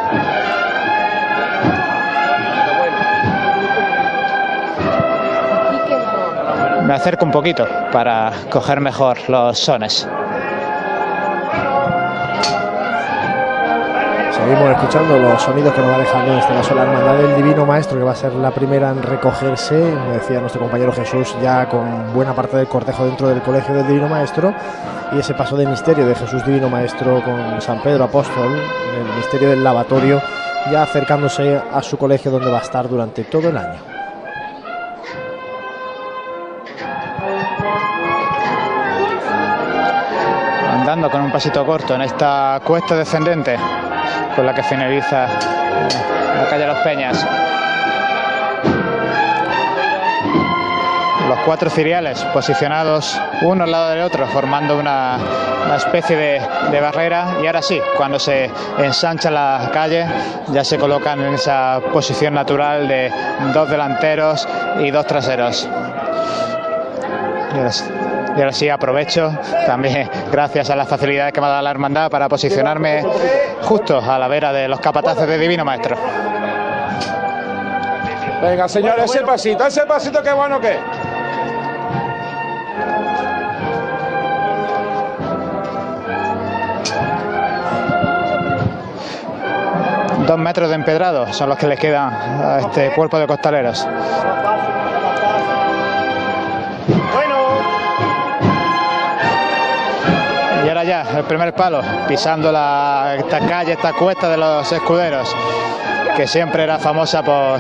Me 6.84 6.94
acerco 6.94 7.26
un 7.26 7.32
poquito 7.32 7.68
para 7.92 8.32
coger 8.50 8.82
mejor 8.82 9.30
los 9.30 9.58
sones. 9.58 10.08
Seguimos 14.42 14.72
escuchando 14.72 15.20
los 15.20 15.40
sonidos 15.40 15.72
que 15.72 15.82
nos 15.82 15.92
va 15.92 15.98
dejando 16.00 16.34
en 16.34 16.40
este 16.40 16.52
caso 16.52 16.74
la 16.74 16.82
Hermandad 16.82 17.14
del 17.14 17.36
Divino 17.36 17.64
Maestro, 17.64 18.00
que 18.00 18.04
va 18.04 18.14
a 18.14 18.16
ser 18.16 18.34
la 18.34 18.50
primera 18.50 18.90
en 18.90 19.04
recogerse, 19.04 19.76
me 19.76 20.16
decía 20.16 20.40
nuestro 20.40 20.62
compañero 20.62 20.92
Jesús, 20.92 21.36
ya 21.44 21.70
con 21.70 22.12
buena 22.12 22.34
parte 22.34 22.58
del 22.58 22.66
cortejo 22.66 23.06
dentro 23.06 23.30
del 23.30 23.44
Colegio 23.44 23.76
del 23.76 23.86
Divino 23.86 24.10
Maestro, 24.10 24.52
y 25.12 25.20
ese 25.20 25.36
paso 25.36 25.56
de 25.56 25.68
misterio 25.68 26.08
de 26.08 26.16
Jesús 26.16 26.44
Divino 26.44 26.72
Maestro 26.72 27.22
con 27.24 27.62
San 27.62 27.84
Pedro 27.84 28.06
Apóstol, 28.06 28.52
el 28.52 29.16
misterio 29.16 29.52
del 29.52 29.64
lavatorio, 29.64 30.20
ya 30.72 30.82
acercándose 30.82 31.62
a 31.72 31.84
su 31.84 32.00
colegio 32.00 32.32
donde 32.32 32.50
va 32.50 32.58
a 32.58 32.62
estar 32.62 32.90
durante 32.90 33.24
todo 33.26 33.48
el 33.48 33.58
año. 33.58 33.80
andando 40.82 41.12
con 41.12 41.22
un 41.22 41.32
pasito 41.32 41.64
corto 41.64 41.94
en 41.94 42.02
esta 42.02 42.60
cuesta 42.66 42.96
descendente 42.96 43.56
con 44.36 44.46
la 44.46 44.54
que 44.54 44.64
finaliza 44.64 45.28
la 45.28 46.48
calle 46.50 46.68
Los 46.68 46.78
Peñas. 46.80 47.28
Los 51.28 51.40
cuatro 51.46 51.70
ciriales 51.70 52.24
posicionados 52.34 53.20
uno 53.42 53.64
al 53.64 53.72
lado 53.72 53.90
del 53.90 54.02
otro, 54.02 54.28
formando 54.28 54.78
una, 54.78 55.18
una 55.66 55.76
especie 55.76 56.16
de, 56.18 56.82
barrera. 56.82 57.38
Y 57.42 57.48
ahora 57.48 57.62
sí, 57.62 57.80
cuando 57.98 58.20
se 58.20 58.50
ensancha 58.80 59.32
la 59.32 59.70
calle, 59.74 60.06
ya 60.50 60.64
se 60.64 60.78
colocan 60.78 61.22
en 61.22 61.36
esa 61.36 61.80
posición 61.94 62.34
natural 62.34 62.88
de 62.88 63.12
dos 63.54 63.70
delanteros 63.70 64.48
y 64.80 64.92
dos 64.92 65.06
traseros. 65.06 65.68
Y 68.36 68.40
ahora 68.40 68.54
sí 68.54 68.70
aprovecho 68.70 69.32
también 69.66 70.10
gracias 70.32 70.70
a 70.70 70.76
las 70.76 70.88
facilidades 70.88 71.34
que 71.34 71.42
me 71.42 71.48
ha 71.48 71.50
dado 71.50 71.64
la 71.64 71.72
hermandad 71.72 72.10
para 72.10 72.30
posicionarme 72.30 73.04
justo 73.62 74.00
a 74.00 74.18
la 74.18 74.28
vera 74.28 74.54
de 74.54 74.68
los 74.68 74.80
capataces 74.80 75.28
de 75.28 75.38
Divino 75.38 75.66
Maestro. 75.66 75.98
Venga, 78.42 78.68
señores, 78.68 79.06
ese 79.06 79.24
pasito, 79.24 79.66
ese 79.68 79.86
pasito, 79.86 80.24
qué 80.24 80.34
bueno 80.34 80.60
que. 80.60 80.76
Dos 90.26 90.40
metros 90.40 90.70
de 90.70 90.76
empedrado 90.76 91.32
son 91.34 91.50
los 91.50 91.58
que 91.58 91.68
les 91.68 91.80
quedan 91.80 92.14
a 92.14 92.60
este 92.62 92.92
cuerpo 92.94 93.20
de 93.20 93.28
costaleros. 93.28 93.88
Ya, 100.84 101.06
el 101.16 101.26
primer 101.26 101.54
palo, 101.54 101.80
pisando 102.08 102.52
la, 102.52 103.14
esta 103.16 103.40
calle, 103.40 103.74
esta 103.74 103.94
cuesta 103.94 104.28
de 104.28 104.38
los 104.38 104.72
escuderos, 104.72 105.36
que 106.18 106.26
siempre 106.26 106.64
era 106.64 106.80
famosa 106.80 107.22
por, 107.22 107.60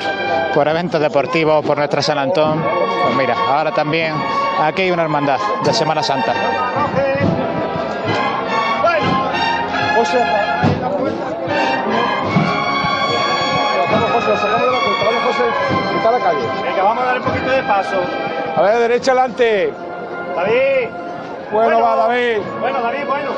por 0.55 0.67
eventos 0.67 0.99
deportivos, 0.99 1.63
por 1.63 1.77
nuestra 1.77 2.01
San 2.01 2.17
Antón. 2.17 2.63
Pues 3.03 3.15
mira, 3.15 3.35
ahora 3.47 3.71
también 3.71 4.15
aquí 4.59 4.83
hay 4.83 4.91
una 4.91 5.03
hermandad 5.03 5.37
de 5.63 5.71
Semana 5.71 6.01
Santa. 6.01 6.33
Venga, 16.63 16.83
vamos 16.83 17.03
a 17.03 17.05
dar 17.05 17.17
un 17.19 17.23
poquito 17.23 17.51
de 17.51 17.63
paso. 17.63 17.97
A 18.55 18.61
ver, 18.63 18.79
derecha 18.79 19.11
adelante. 19.11 19.71
David. 20.35 21.00
Bueno, 21.51 21.81
va, 21.81 21.95
David. 21.95 22.37
Bueno, 22.59 22.81
David, 22.81 23.05
bueno. 23.07 23.31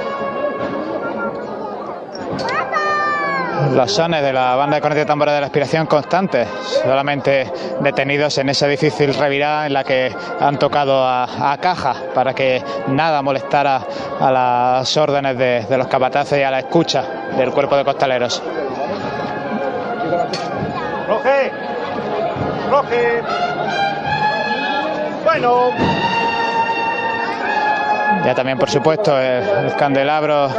Los 3.75 3.91
sones 3.91 4.21
de 4.21 4.33
la 4.33 4.55
banda 4.55 4.75
de 4.75 4.81
cornetas 4.81 5.05
y 5.05 5.07
tambores 5.07 5.33
de 5.33 5.39
la 5.39 5.47
aspiración 5.47 5.87
constantes, 5.87 6.47
solamente 6.83 7.51
detenidos 7.79 8.37
en 8.37 8.49
esa 8.49 8.67
difícil 8.67 9.13
revirada 9.15 9.65
en 9.65 9.73
la 9.73 9.83
que 9.83 10.13
han 10.39 10.59
tocado 10.59 11.03
a, 11.03 11.51
a 11.53 11.57
caja 11.57 11.95
para 12.13 12.33
que 12.33 12.61
nada 12.87 13.21
molestara 13.21 13.81
a 14.19 14.31
las 14.31 14.97
órdenes 14.97 15.37
de, 15.37 15.65
de 15.67 15.77
los 15.77 15.87
capataces 15.87 16.39
y 16.39 16.43
a 16.43 16.51
la 16.51 16.59
escucha 16.59 17.03
del 17.37 17.51
cuerpo 17.51 17.75
de 17.77 17.85
costaleros. 17.85 18.43
Roge. 21.07 21.51
Roge. 22.69 23.23
Bueno. 25.23 25.71
Ya 28.25 28.33
también, 28.33 28.57
por 28.57 28.69
supuesto, 28.69 29.19
el, 29.19 29.43
el 29.65 29.75
candelabro 29.75 30.49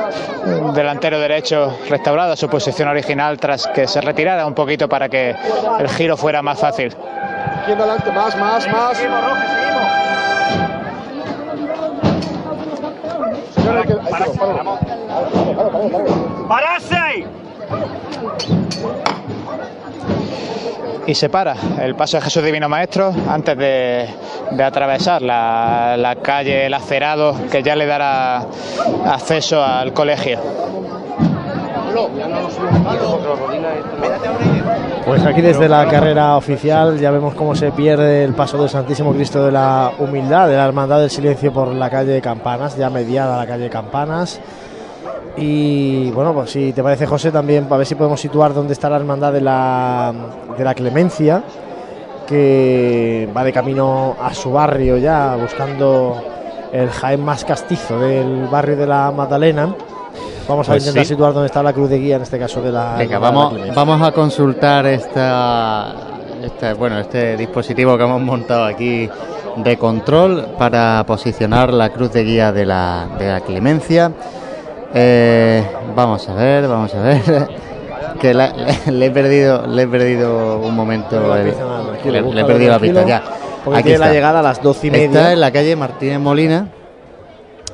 delantero 0.75 1.19
derecho 1.19 1.79
restaurado 1.89 2.33
a 2.33 2.37
su 2.37 2.49
posición 2.49 2.89
original 2.89 3.39
tras 3.39 3.67
que 3.69 3.87
se 3.89 4.01
retirara 4.01 4.47
un 4.47 4.55
poquito 4.55 4.89
para 4.89 5.09
que 5.09 5.35
el 5.79 5.89
giro 5.89 6.17
fuera 6.17 6.43
más 6.43 6.61
fácil. 6.61 6.95
Aquí 7.63 7.73
en 7.73 7.81
adelante, 7.81 8.13
más, 8.13 8.37
más, 8.37 8.69
más. 8.69 9.03
Y 21.07 21.15
se 21.15 21.29
para 21.29 21.55
el 21.81 21.95
paso 21.95 22.17
de 22.17 22.23
Jesús 22.23 22.43
Divino 22.43 22.69
Maestro 22.69 23.13
antes 23.29 23.57
de, 23.57 24.09
de 24.51 24.65
atravesar 24.65 25.23
la, 25.23 25.97
la 25.99 26.17
calle 26.17 26.67
El 26.67 26.75
Acerado 26.75 27.37
que 27.51 27.63
ya 27.63 27.77
le 27.77 27.87
dará 27.87 28.47
acceso 29.07 29.63
al 29.63 29.93
colegio. 29.93 30.39
Pues 35.07 35.25
aquí 35.25 35.43
desde 35.43 35.69
la 35.69 35.87
carrera 35.87 36.37
oficial 36.37 36.99
ya 36.99 37.11
vemos 37.11 37.35
cómo 37.35 37.55
se 37.55 37.71
pierde 37.71 38.25
el 38.25 38.35
paso 38.35 38.59
del 38.59 38.69
Santísimo 38.69 39.13
Cristo 39.13 39.45
de 39.45 39.53
la 39.53 39.93
Humildad, 39.99 40.49
de 40.49 40.57
la 40.57 40.65
Hermandad 40.65 41.01
del 41.01 41.11
Silencio 41.11 41.53
por 41.53 41.69
la 41.69 41.91
calle 41.91 42.21
Campanas, 42.21 42.77
ya 42.77 42.91
mediada 42.91 43.37
la 43.37 43.47
calle 43.47 43.69
Campanas. 43.69 44.41
Y 45.37 46.11
bueno, 46.13 46.33
pues 46.33 46.51
si 46.51 46.73
te 46.73 46.83
parece 46.83 47.07
José 47.07 47.33
también, 47.33 47.65
para 47.65 47.79
ver 47.79 47.87
si 47.87 47.95
podemos 47.97 48.21
situar 48.21 48.55
dónde 48.55 48.73
está 48.73 48.89
la 48.89 48.97
Hermandad 48.97 49.33
de 49.33 49.41
la, 49.41 50.13
de 50.57 50.65
la 50.65 50.75
Clemencia, 50.75 51.43
que 52.27 53.29
va 53.37 53.43
de 53.45 53.53
camino 53.53 54.17
a 54.23 54.33
su 54.33 54.53
barrio 54.53 54.97
ya, 54.97 55.37
buscando 55.37 56.17
el 56.73 56.89
Jaén 56.89 57.23
más 57.25 57.45
castizo 57.45 57.99
del 57.99 58.47
barrio 58.47 58.77
de 58.77 58.87
la 58.87 59.11
Magdalena. 59.11 59.75
Vamos 60.49 60.69
a 60.69 60.73
Pues 60.73 60.83
intentar 60.85 61.05
sí. 61.05 61.15
situar 61.15 61.33
dónde 61.33 61.47
está 61.47 61.63
la 61.63 61.73
cruz 61.73 61.89
de 61.91 61.99
guía, 61.99 62.17
en 62.17 62.23
este 62.23 62.39
caso 62.39 62.61
de 62.63 62.71
la. 62.71 62.97
Venga, 62.99 63.17
de 63.17 63.19
vamos, 63.19 63.55
vamos 63.75 64.03
a 64.03 64.13
consultar 64.13 64.87
esta, 64.87 65.95
este, 66.43 66.75
bueno, 66.75 66.99
este 66.99 67.37
dispositivo 67.37 67.97
que 67.97 68.05
hemos 68.05 68.21
montado 68.21 68.65
aquí 68.65 69.09
de 69.57 69.77
control 69.79 70.47
para 70.59 71.03
posicionar 71.07 71.73
la 71.73 71.91
cruz 71.91 72.13
de 72.13 72.25
guía 72.25 72.53
de 72.53 72.67
la, 72.67 73.09
de 73.19 73.27
la 73.33 73.41
Clemencia. 73.41 74.13
Eh, 74.95 75.65
vamos 75.95 76.29
a 76.29 76.35
ver, 76.35 76.69
vamos 76.69 76.95
a 76.95 77.01
ver. 77.03 77.21
Que 78.21 78.33
la- 78.33 78.53
le, 78.53 78.93
le 78.93 79.07
he 79.07 79.11
perdido, 79.11 79.67
le 79.67 79.83
he 79.83 79.87
perdido 79.89 80.59
un 80.61 80.75
momento. 80.75 81.19
No, 81.21 81.35
el- 81.37 81.47
le, 82.05 82.23
le 82.23 82.41
he 82.41 82.45
perdido 82.45 82.71
la 82.71 82.79
pista 82.79 83.05
ya. 83.05 83.23
porque 83.65 83.81
Aquí 83.81 83.89
tiene 83.89 83.99
la 83.99 84.13
llegada 84.13 84.39
a 84.39 84.43
las 84.43 84.63
doce 84.63 84.87
y 84.87 84.91
media. 84.93 85.07
Está 85.07 85.33
en 85.33 85.41
la 85.41 85.51
calle 85.53 85.75
Martínez 85.75 86.21
Molina. 86.21 86.69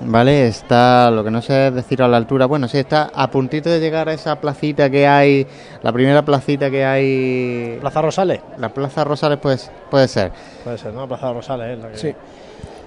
Vale, 0.01 0.49
está 0.49 1.11
lo 1.11 1.23
que 1.23 1.31
no 1.31 1.43
sé 1.43 1.69
es 1.69 1.75
decir 1.75 2.03
a 2.03 2.09
la 2.09 2.17
altura. 2.17 2.47
Bueno, 2.47 2.69
sí, 2.69 2.79
está 2.79 3.11
a 3.15 3.31
puntito 3.31 3.69
de 3.69 3.81
llegar 3.81 4.09
a 4.09 4.15
esa 4.15 4.41
placita 4.41 4.89
que 4.89 5.07
hay, 5.07 5.47
la 5.83 5.93
primera 5.93 6.25
placita 6.25 6.71
que 6.71 6.87
hay. 6.87 7.77
¿Plaza 7.83 8.01
Rosales? 8.01 8.41
La 8.57 8.71
Plaza 8.71 9.05
Rosales, 9.05 9.39
pues, 9.43 9.71
puede 9.91 10.09
ser. 10.09 10.33
Puede 10.65 10.79
ser, 10.79 10.95
¿no? 10.95 11.07
Plaza 11.07 11.31
Rosales. 11.35 11.79
La 11.79 11.89
que- 11.91 11.99
Sí. 11.99 12.15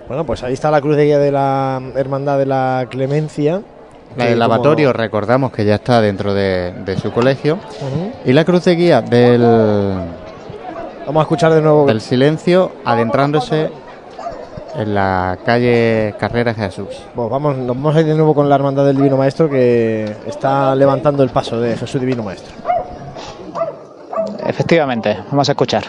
Bueno, 0.07 0.25
pues 0.25 0.41
ahí 0.43 0.53
está 0.53 0.71
la 0.71 0.81
cruz 0.81 0.97
de 0.97 1.05
guía 1.05 1.19
de 1.19 1.31
la 1.31 1.79
Hermandad 1.95 2.39
de 2.39 2.47
la 2.47 2.87
Clemencia. 2.89 3.61
La 4.17 4.25
del 4.25 4.33
como- 4.33 4.39
lavatorio, 4.39 4.93
recordamos 4.93 5.51
que 5.51 5.65
ya 5.65 5.75
está 5.75 6.01
dentro 6.01 6.33
de, 6.33 6.73
de 6.85 6.97
su 6.97 7.11
colegio. 7.11 7.57
Y 8.25 8.33
la 8.33 8.45
cruz 8.45 8.63
de 8.65 8.75
guía 8.75 9.01
del, 9.01 9.41
Vamos 11.05 11.19
a 11.19 11.23
escuchar 11.23 11.53
de 11.53 11.61
nuevo. 11.61 11.85
Del 11.85 11.99
silencio 12.01 12.71
adentrándose 12.85 13.69
en 14.75 14.95
la 14.95 15.37
calle 15.45 16.15
Carrera 16.19 16.53
Jesús. 16.53 16.87
Pues 17.13 17.29
vamos, 17.29 17.57
nos 17.57 17.67
vamos 17.75 17.95
a 17.95 17.99
ir 18.01 18.05
de 18.07 18.15
nuevo 18.15 18.33
con 18.33 18.47
la 18.49 18.55
hermandad 18.55 18.85
del 18.85 18.95
Divino 18.97 19.17
Maestro 19.17 19.49
que 19.49 20.15
está 20.25 20.73
levantando 20.75 21.21
el 21.23 21.29
paso 21.29 21.59
de 21.59 21.75
Jesús 21.77 21.99
Divino 22.01 22.23
Maestro. 22.23 22.53
Efectivamente, 24.45 25.17
vamos 25.31 25.47
a 25.49 25.51
escuchar. 25.53 25.83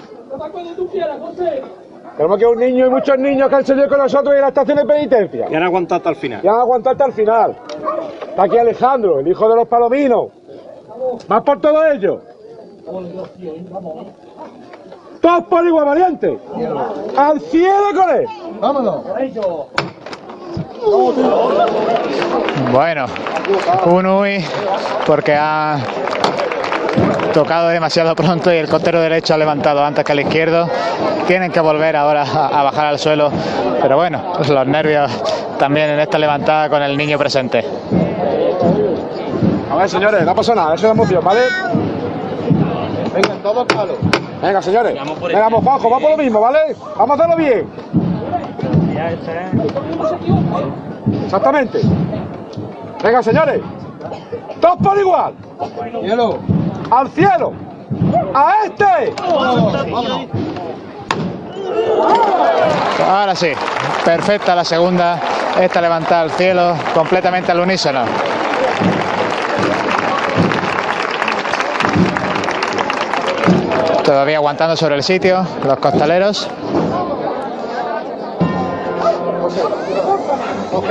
Tenemos 2.25 2.39
que 2.39 2.47
un 2.47 2.59
niño 2.59 2.87
y 2.87 2.89
muchos 2.89 3.19
niños 3.19 3.51
que 3.51 3.55
han 3.55 3.67
salido 3.67 3.87
con 3.87 3.99
nosotros 3.99 4.35
en 4.35 4.41
la 4.41 4.49
estación 4.49 4.79
de 4.79 4.87
penitencia. 4.87 5.47
Y 5.51 5.55
han 5.55 5.63
aguantado 5.63 5.99
hasta 5.99 6.09
el 6.09 6.17
final. 6.17 6.41
Y 6.43 6.49
han 6.49 6.55
aguantado 6.55 6.93
hasta 6.93 7.05
el 7.05 7.13
final. 7.13 7.57
Está 8.31 8.45
aquí 8.45 8.57
Alejandro, 8.57 9.21
el 9.21 9.29
hijo 9.29 9.47
de 9.47 9.57
los 9.57 9.69
palominos. 9.69 10.29
Más 11.29 11.43
por 11.43 11.61
todo 11.61 11.85
ello. 11.85 12.23
Todos 15.21 15.45
por 15.51 15.67
igual, 15.67 15.85
valiente. 15.85 16.39
Al 17.15 17.41
cielo 17.43 17.89
con 17.95 18.17
él. 18.17 18.27
Vámonos. 18.59 19.05
Bueno, 22.73 23.05
un 23.85 24.07
uy 24.07 24.45
porque 25.07 25.35
ha 25.35 25.77
tocado 27.35 27.69
demasiado 27.69 28.15
pronto 28.15 28.53
y 28.55 28.57
el 28.57 28.69
costero 28.69 29.01
derecho 29.01 29.35
ha 29.35 29.37
levantado 29.37 29.85
antes 29.85 30.05
que 30.05 30.13
el 30.13 30.21
izquierdo. 30.21 30.69
Tienen 31.27 31.51
que 31.51 31.61
volver 31.61 31.97
ahora 31.97 32.23
a, 32.23 32.61
a 32.61 32.63
bajar 32.63 32.87
al 32.87 32.99
suelo, 32.99 33.31
pero 33.83 33.97
bueno, 33.97 34.23
los 34.49 34.67
nervios 34.67 35.11
también 35.59 35.91
en 35.91 36.01
esta 36.01 36.17
levantada 36.19 36.69
con 36.71 36.81
el 36.83 36.97
niño 36.97 37.19
presente. 37.19 37.67
A 39.71 39.77
ver, 39.77 39.89
señores, 39.89 40.25
no 40.25 40.35
pasa 40.35 40.55
nada, 40.55 40.75
eso 40.77 40.87
es 40.87 40.93
emoción, 40.93 41.25
¿vale? 41.25 41.41
Venga, 43.13 43.35
todos 43.43 43.67
palos. 43.67 43.97
Venga, 44.41 44.63
señores. 44.63 44.95
Venga, 44.95 45.41
vamos, 45.41 45.65
Juanjo, 45.65 45.91
vamos 45.91 46.03
por 46.03 46.11
lo 46.13 46.23
mismo, 46.23 46.41
¿vale? 46.41 46.77
Vamos 46.97 47.19
a 47.19 47.25
hacerlo 47.25 47.37
bien. 47.37 47.67
Exactamente. 51.25 51.81
Venga, 53.03 53.23
señores. 53.23 53.61
Todos 54.61 54.77
por 54.77 54.99
igual. 54.99 55.35
Cielo. 56.01 56.39
Al 56.91 57.09
cielo. 57.11 57.53
A 58.35 58.55
este. 58.65 59.15
Ahora 63.09 63.35
sí, 63.35 63.53
perfecta 64.05 64.55
la 64.55 64.65
segunda, 64.65 65.21
esta 65.61 65.81
levantada 65.81 66.23
al 66.23 66.31
cielo, 66.31 66.75
completamente 66.95 67.53
al 67.53 67.61
unísono. 67.61 68.05
Todavía 74.05 74.37
aguantando 74.37 74.77
sobre 74.77 74.97
el 74.97 75.03
sitio, 75.03 75.47
los 75.65 75.79
costaleros. 75.79 76.49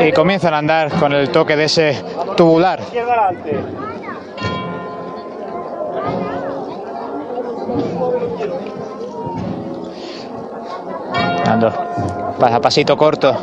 Y 0.02 0.12
comienzan 0.12 0.54
a 0.54 0.58
andar 0.58 0.92
con 1.00 1.14
el 1.14 1.30
toque 1.30 1.56
de 1.56 1.66
ese 1.66 2.04
tubular. 2.36 2.80
Izquierda 8.44 8.56
adelante. 8.56 10.34
Ando, 11.50 11.68
a 12.42 12.60
pasito 12.60 12.98
corto. 12.98 13.36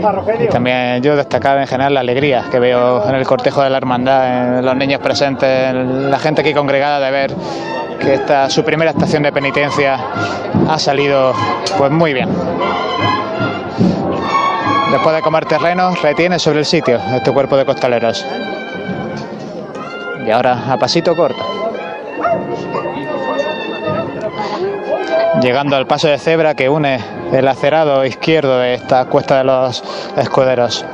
Rogelio. 0.00 0.50
También 0.50 1.02
yo 1.02 1.16
destacar 1.16 1.58
en 1.58 1.66
general 1.66 1.94
la 1.94 2.00
alegría 2.00 2.44
que 2.50 2.58
veo 2.58 3.08
en 3.08 3.14
el 3.14 3.26
cortejo 3.26 3.62
de 3.62 3.70
la 3.70 3.78
hermandad, 3.78 4.58
en 4.58 4.64
los 4.64 4.76
niños 4.76 5.00
presentes, 5.00 5.70
en 5.70 6.10
la 6.10 6.18
gente 6.18 6.42
aquí 6.42 6.52
congregada 6.52 7.00
de 7.00 7.10
ver 7.10 7.34
que 7.98 8.14
esta 8.14 8.50
su 8.50 8.62
primera 8.62 8.90
estación 8.90 9.22
de 9.22 9.32
penitencia 9.32 9.98
ha 10.68 10.78
salido 10.78 11.32
pues 11.78 11.90
muy 11.90 12.12
bien. 12.12 12.28
Después 14.90 15.16
de 15.16 15.22
comer 15.22 15.46
terreno, 15.46 15.94
retiene 16.02 16.38
sobre 16.38 16.60
el 16.60 16.64
sitio 16.64 17.00
este 17.14 17.32
cuerpo 17.32 17.56
de 17.56 17.64
costaleros. 17.64 18.24
Y 20.26 20.30
ahora 20.30 20.72
a 20.72 20.76
pasito 20.76 21.16
corto. 21.16 21.65
Llegando 25.40 25.76
al 25.76 25.86
paso 25.86 26.08
de 26.08 26.18
cebra 26.18 26.54
que 26.54 26.68
une 26.68 26.98
el 27.32 27.46
acerado 27.46 28.04
izquierdo 28.04 28.58
de 28.58 28.74
esta 28.74 29.04
cuesta 29.04 29.38
de 29.38 29.44
los 29.44 29.82
escuderos. 30.16 30.84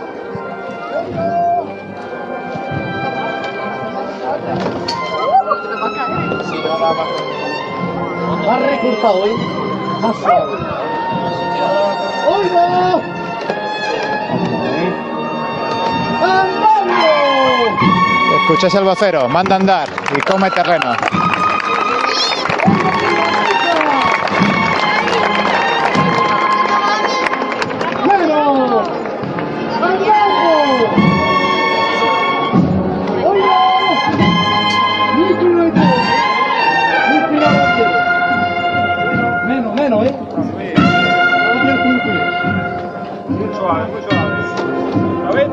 Más 8.46 8.60
recortado, 8.60 9.26
¿eh? 9.26 9.36
Más 10.00 10.16
suave. 10.16 10.52
¡Oiga! 12.28 13.00
¡Andando! 16.22 18.01
Escucháis 18.42 18.74
el 18.74 18.84
vocero, 18.84 19.28
manda 19.28 19.54
andar 19.54 19.88
y 20.16 20.20
come 20.20 20.50
terreno. 20.50 20.96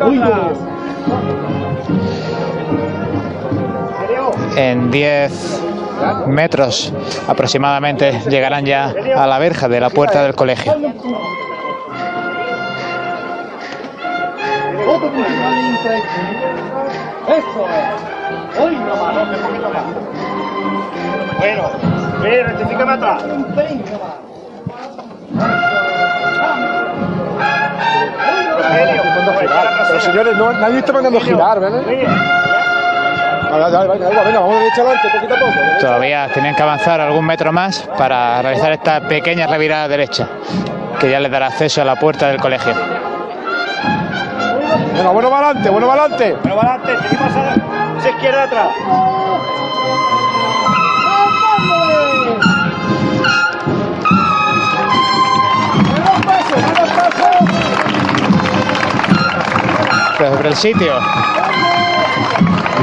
¡Bueno! 0.02 0.69
En 4.56 4.92
10 4.92 5.62
metros 6.28 6.94
aproximadamente 7.28 8.22
llegarán 8.30 8.66
ya 8.66 8.94
a 9.16 9.28
la 9.28 9.40
verja 9.40 9.68
de 9.68 9.80
la 9.80 9.90
puerta 9.90 10.24
del 10.24 10.36
colegio. 10.36 10.74
Eso 17.28 17.36
es. 17.38 18.10
No 18.58 18.96
más, 18.96 19.16
un 19.16 19.42
poquito 19.46 19.70
más. 19.70 19.84
Bueno, 21.38 21.64
ve, 22.22 22.44
rectifícame 22.44 22.94
atrás. 22.94 23.24
Un 23.24 23.44
pelín 23.56 23.84
más. 24.00 24.30
Rogelio, 28.58 29.02
Pero 29.88 30.00
señores, 30.02 30.38
no, 30.38 30.52
nadie 30.54 30.80
está 30.80 30.94
mandando 30.94 31.20
girar, 31.22 31.60
¿verdad? 31.60 31.82
Dale, 33.50 33.72
dale, 33.72 33.88
venga, 33.90 34.40
vamos 34.40 34.54
de 34.54 34.60
derecha 34.60 34.82
adelante, 34.82 35.10
poquito 35.12 35.34
a 35.34 35.40
poco. 35.40 35.54
Todavía 35.82 36.30
tienen 36.34 36.56
que 36.56 36.62
avanzar 36.62 37.02
algún 37.02 37.26
metro 37.26 37.52
más 37.52 37.82
para 37.98 38.42
realizar 38.44 38.72
esta 38.72 39.02
pequeña 39.02 39.48
revirada 39.48 39.88
derecha, 39.88 40.28
que 41.00 41.10
ya 41.10 41.20
les 41.20 41.32
dará 41.32 41.48
acceso 41.48 41.82
a 41.82 41.86
la 41.86 41.96
puerta 41.96 42.28
del 42.28 42.40
colegio. 42.40 42.74
Venga, 44.94 45.10
bueno 45.10 45.30
para 45.30 45.48
adelante, 45.48 45.70
bueno 45.70 45.88
para 45.88 46.04
adelante. 46.04 46.38
Bueno, 46.42 46.56
para 46.58 46.74
adelante, 46.76 47.08
seguimos 47.10 47.36
a 47.36 47.98
esa 47.98 48.10
izquierda 48.10 48.44
atrás. 48.44 48.70
sobre 60.20 60.50
el 60.50 60.56
sitio. 60.56 61.00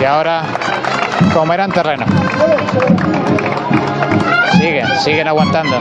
Y 0.00 0.04
ahora 0.04 0.42
comerán 1.32 1.72
terreno. 1.72 2.04
Siguen, 4.58 4.86
siguen 5.00 5.28
aguantando. 5.28 5.76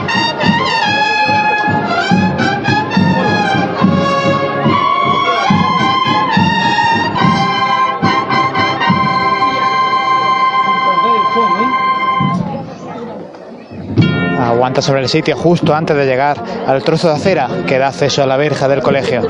Aguanta 14.38 14.80
sobre 14.80 15.00
el 15.00 15.08
sitio 15.08 15.36
justo 15.36 15.74
antes 15.74 15.96
de 15.96 16.06
llegar 16.06 16.42
al 16.66 16.82
trozo 16.82 17.08
de 17.08 17.14
acera 17.14 17.48
que 17.66 17.78
da 17.78 17.88
acceso 17.88 18.22
a 18.22 18.26
la 18.26 18.36
verja 18.36 18.68
del 18.68 18.80
colegio. 18.80 19.22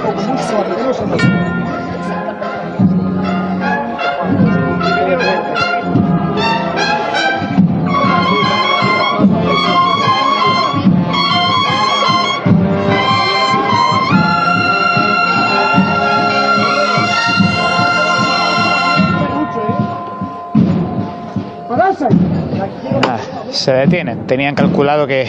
Se 23.66 23.72
detienen. 23.72 24.28
Tenían 24.28 24.54
calculado 24.54 25.08
que, 25.08 25.26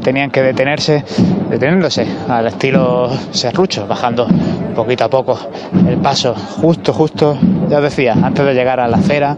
tenían 0.00 0.30
que 0.30 0.42
detenerse, 0.42 1.04
deteniéndose 1.48 2.06
al 2.28 2.46
estilo 2.46 3.10
serrucho, 3.32 3.84
bajando 3.88 4.28
poquito 4.76 5.06
a 5.06 5.08
poco 5.10 5.36
el 5.88 5.96
paso, 5.96 6.36
justo, 6.36 6.92
justo, 6.92 7.36
ya 7.68 7.78
os 7.78 7.82
decía, 7.82 8.12
antes 8.12 8.44
de 8.44 8.54
llegar 8.54 8.78
a 8.78 8.86
la 8.86 8.98
acera, 8.98 9.36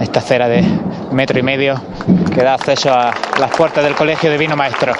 esta 0.00 0.20
acera 0.20 0.46
de 0.46 0.62
metro 1.10 1.40
y 1.40 1.42
medio 1.42 1.74
que 2.32 2.44
da 2.44 2.54
acceso 2.54 2.92
a 2.92 3.12
las 3.40 3.50
puertas 3.50 3.82
del 3.82 3.96
Colegio 3.96 4.30
Divino 4.30 4.54
Maestro. 4.54 4.92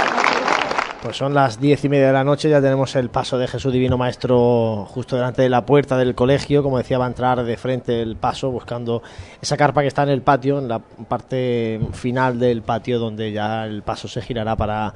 Pues 1.02 1.17
son 1.17 1.33
las 1.33 1.60
diez 1.60 1.85
y 1.85 1.89
media 1.89 2.09
de 2.09 2.12
la 2.12 2.25
noche, 2.25 2.51
ya 2.51 2.60
tenemos 2.60 2.97
el 2.97 3.09
paso 3.09 3.39
de 3.39 3.47
Jesús 3.47 3.73
Divino 3.73 3.97
Maestro 3.97 4.85
justo 4.86 5.15
delante 5.15 5.43
de 5.43 5.49
la 5.49 5.65
puerta 5.65 5.97
del 5.97 6.17
colegio. 6.17 6.65
Como 6.65 6.77
decía, 6.77 6.99
va 6.99 7.05
a 7.05 7.09
entrar 7.09 7.44
de 7.44 7.57
frente 7.57 8.02
el 8.02 8.17
paso 8.17 8.51
buscando 8.51 9.02
esa 9.41 9.57
carpa 9.57 9.83
que 9.83 9.86
está 9.86 10.02
en 10.02 10.09
el 10.09 10.23
patio, 10.23 10.59
en 10.59 10.67
la 10.67 10.81
parte 10.81 11.81
final 11.93 12.41
del 12.41 12.62
patio 12.62 12.99
donde 12.99 13.31
ya 13.31 13.65
el 13.65 13.83
paso 13.83 14.09
se 14.09 14.23
girará 14.23 14.57
para 14.57 14.93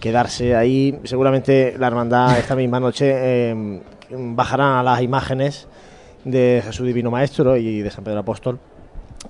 quedarse 0.00 0.56
ahí. 0.56 0.98
Seguramente 1.04 1.76
la 1.78 1.86
hermandad 1.86 2.36
esta 2.38 2.56
misma 2.56 2.80
noche 2.80 3.12
eh, 3.14 3.82
bajarán 4.10 4.78
a 4.78 4.82
las 4.82 5.00
imágenes 5.00 5.68
de 6.24 6.60
Jesús 6.64 6.84
Divino 6.84 7.12
Maestro 7.12 7.56
y 7.56 7.82
de 7.82 7.90
San 7.92 8.02
Pedro 8.02 8.18
Apóstol 8.18 8.58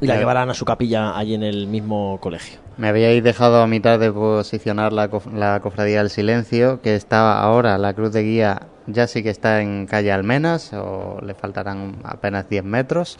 y 0.01 0.07
la 0.07 0.17
llevarán 0.17 0.49
a 0.49 0.55
su 0.55 0.65
capilla 0.65 1.17
allí 1.17 1.35
en 1.35 1.43
el 1.43 1.67
mismo 1.67 2.19
colegio. 2.23 2.66
Me 2.77 2.89
habíais 2.89 3.25
dejado 3.25 3.63
a 3.63 3.67
mitad 3.67 3.99
de 3.99 4.13
posicionar 4.13 4.93
la, 4.93 5.11
cof- 5.11 5.33
la 5.33 5.61
cofradía 5.61 5.99
del 5.99 6.11
silencio, 6.11 6.83
que 6.83 6.95
está 6.95 7.41
ahora, 7.41 7.79
la 7.79 7.95
cruz 7.95 8.13
de 8.13 8.23
guía 8.23 8.63
ya 8.87 9.07
sí 9.07 9.23
que 9.23 9.31
está 9.31 9.63
en 9.63 9.87
calle 9.87 10.13
Almenas, 10.13 10.73
o 10.75 11.19
le 11.23 11.35
faltarán 11.35 11.97
apenas 12.05 12.49
10 12.51 12.65
metros, 12.65 13.17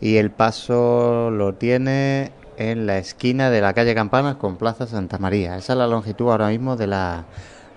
y 0.00 0.16
el 0.16 0.30
paso 0.30 1.30
lo 1.30 1.54
tiene 1.54 2.30
en 2.56 2.86
la 2.86 2.98
esquina 2.98 3.50
de 3.50 3.60
la 3.60 3.72
calle 3.74 3.94
Campanas 3.94 4.36
con 4.36 4.56
Plaza 4.56 4.86
Santa 4.86 5.18
María. 5.18 5.56
Esa 5.56 5.72
es 5.72 5.78
la 5.78 5.86
longitud 5.88 6.30
ahora 6.30 6.48
mismo 6.48 6.76
de 6.76 6.86
la, 6.86 7.24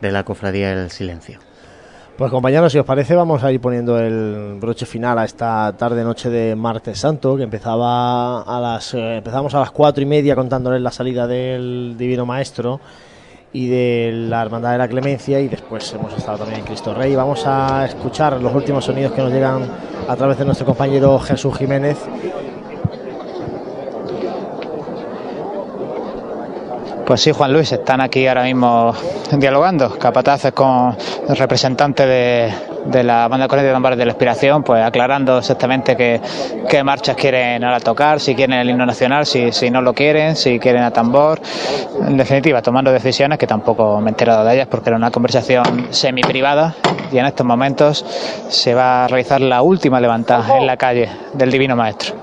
de 0.02 0.12
la 0.12 0.24
cofradía 0.24 0.76
del 0.76 0.92
silencio. 0.92 1.40
Pues 2.18 2.30
compañeros, 2.30 2.72
si 2.72 2.78
os 2.78 2.86
parece, 2.86 3.16
vamos 3.16 3.44
a 3.44 3.52
ir 3.52 3.60
poniendo 3.60 3.98
el 3.98 4.58
broche 4.62 4.86
final 4.86 5.18
a 5.18 5.26
esta 5.26 5.74
tarde 5.76 6.04
noche 6.04 6.30
de 6.30 6.56
martes 6.56 7.00
santo, 7.00 7.36
que 7.36 7.42
empezaba 7.42 8.44
a 8.44 8.62
las 8.62 8.94
eh, 8.94 9.18
empezamos 9.18 9.56
a 9.56 9.60
las 9.60 9.72
cuatro 9.72 10.04
y 10.04 10.06
media 10.06 10.36
contándoles 10.36 10.80
la 10.80 10.92
salida 10.92 11.26
del 11.26 11.96
Divino 11.98 12.28
Maestro 12.28 12.80
y 13.52 13.68
de 13.68 14.12
la 14.30 14.44
Hermandad 14.44 14.74
de 14.74 14.78
la 14.78 14.88
Clemencia 14.88 15.40
y 15.40 15.48
después 15.48 15.92
hemos 15.94 16.16
estado 16.16 16.38
también 16.38 16.60
en 16.60 16.66
Cristo 16.68 16.94
Rey. 16.94 17.16
Vamos 17.16 17.48
a 17.48 17.84
escuchar 17.86 18.40
los 18.40 18.54
últimos 18.54 18.86
sonidos 18.86 19.14
que 19.14 19.22
nos 19.24 19.32
llegan 19.32 19.64
a 20.08 20.16
través 20.16 20.38
de 20.38 20.46
nuestro 20.46 20.68
compañero 20.68 21.18
Jesús 21.18 21.58
Jiménez. 21.58 21.98
Pues 27.06 27.22
sí, 27.22 27.32
Juan 27.34 27.52
Luis, 27.52 27.70
están 27.72 28.00
aquí 28.00 28.26
ahora 28.28 28.44
mismo 28.44 28.94
dialogando, 29.38 29.98
capataces 30.00 30.54
con 30.54 30.96
el 31.28 31.36
representante 31.36 32.06
de, 32.06 32.54
de 32.86 33.04
la 33.04 33.28
banda 33.28 33.48
corriente 33.50 33.68
de 33.68 33.74
tambores 33.74 33.98
de 33.98 34.06
la 34.06 34.12
inspiración, 34.12 34.64
pues 34.64 34.82
aclarando 34.86 35.40
exactamente 35.40 35.98
qué, 35.98 36.22
qué 36.70 36.82
marchas 36.82 37.18
quieren 37.18 37.62
ahora 37.64 37.82
tocar, 37.82 38.22
si 38.22 38.36
quieren 38.36 38.58
el 38.58 38.70
himno 38.70 38.86
nacional, 38.86 39.26
si, 39.26 39.52
si 39.52 39.70
no 39.70 39.82
lo 39.82 39.94
quieren, 39.94 40.38
si 40.38 40.60
quieren 40.60 40.82
a 40.82 40.92
tambor. 40.92 41.42
En 42.08 42.16
definitiva, 42.16 42.62
tomando 42.62 42.90
decisiones 42.90 43.38
que 43.38 43.48
tampoco 43.48 44.00
me 44.00 44.08
he 44.08 44.10
enterado 44.10 44.46
de 44.46 44.54
ellas 44.56 44.68
porque 44.72 44.90
era 44.90 44.96
una 44.98 45.12
conversación 45.12 45.88
semi 45.90 46.22
privada 46.22 46.74
y 47.12 47.18
en 47.18 47.26
estos 47.26 47.46
momentos 47.46 48.06
se 48.48 48.74
va 48.74 49.04
a 49.04 49.08
realizar 49.10 49.42
la 49.42 49.62
última 49.62 50.00
levantada 50.00 50.58
en 50.58 50.66
la 50.66 50.78
calle 50.78 51.10
del 51.34 51.52
Divino 51.52 51.76
Maestro. 51.76 52.16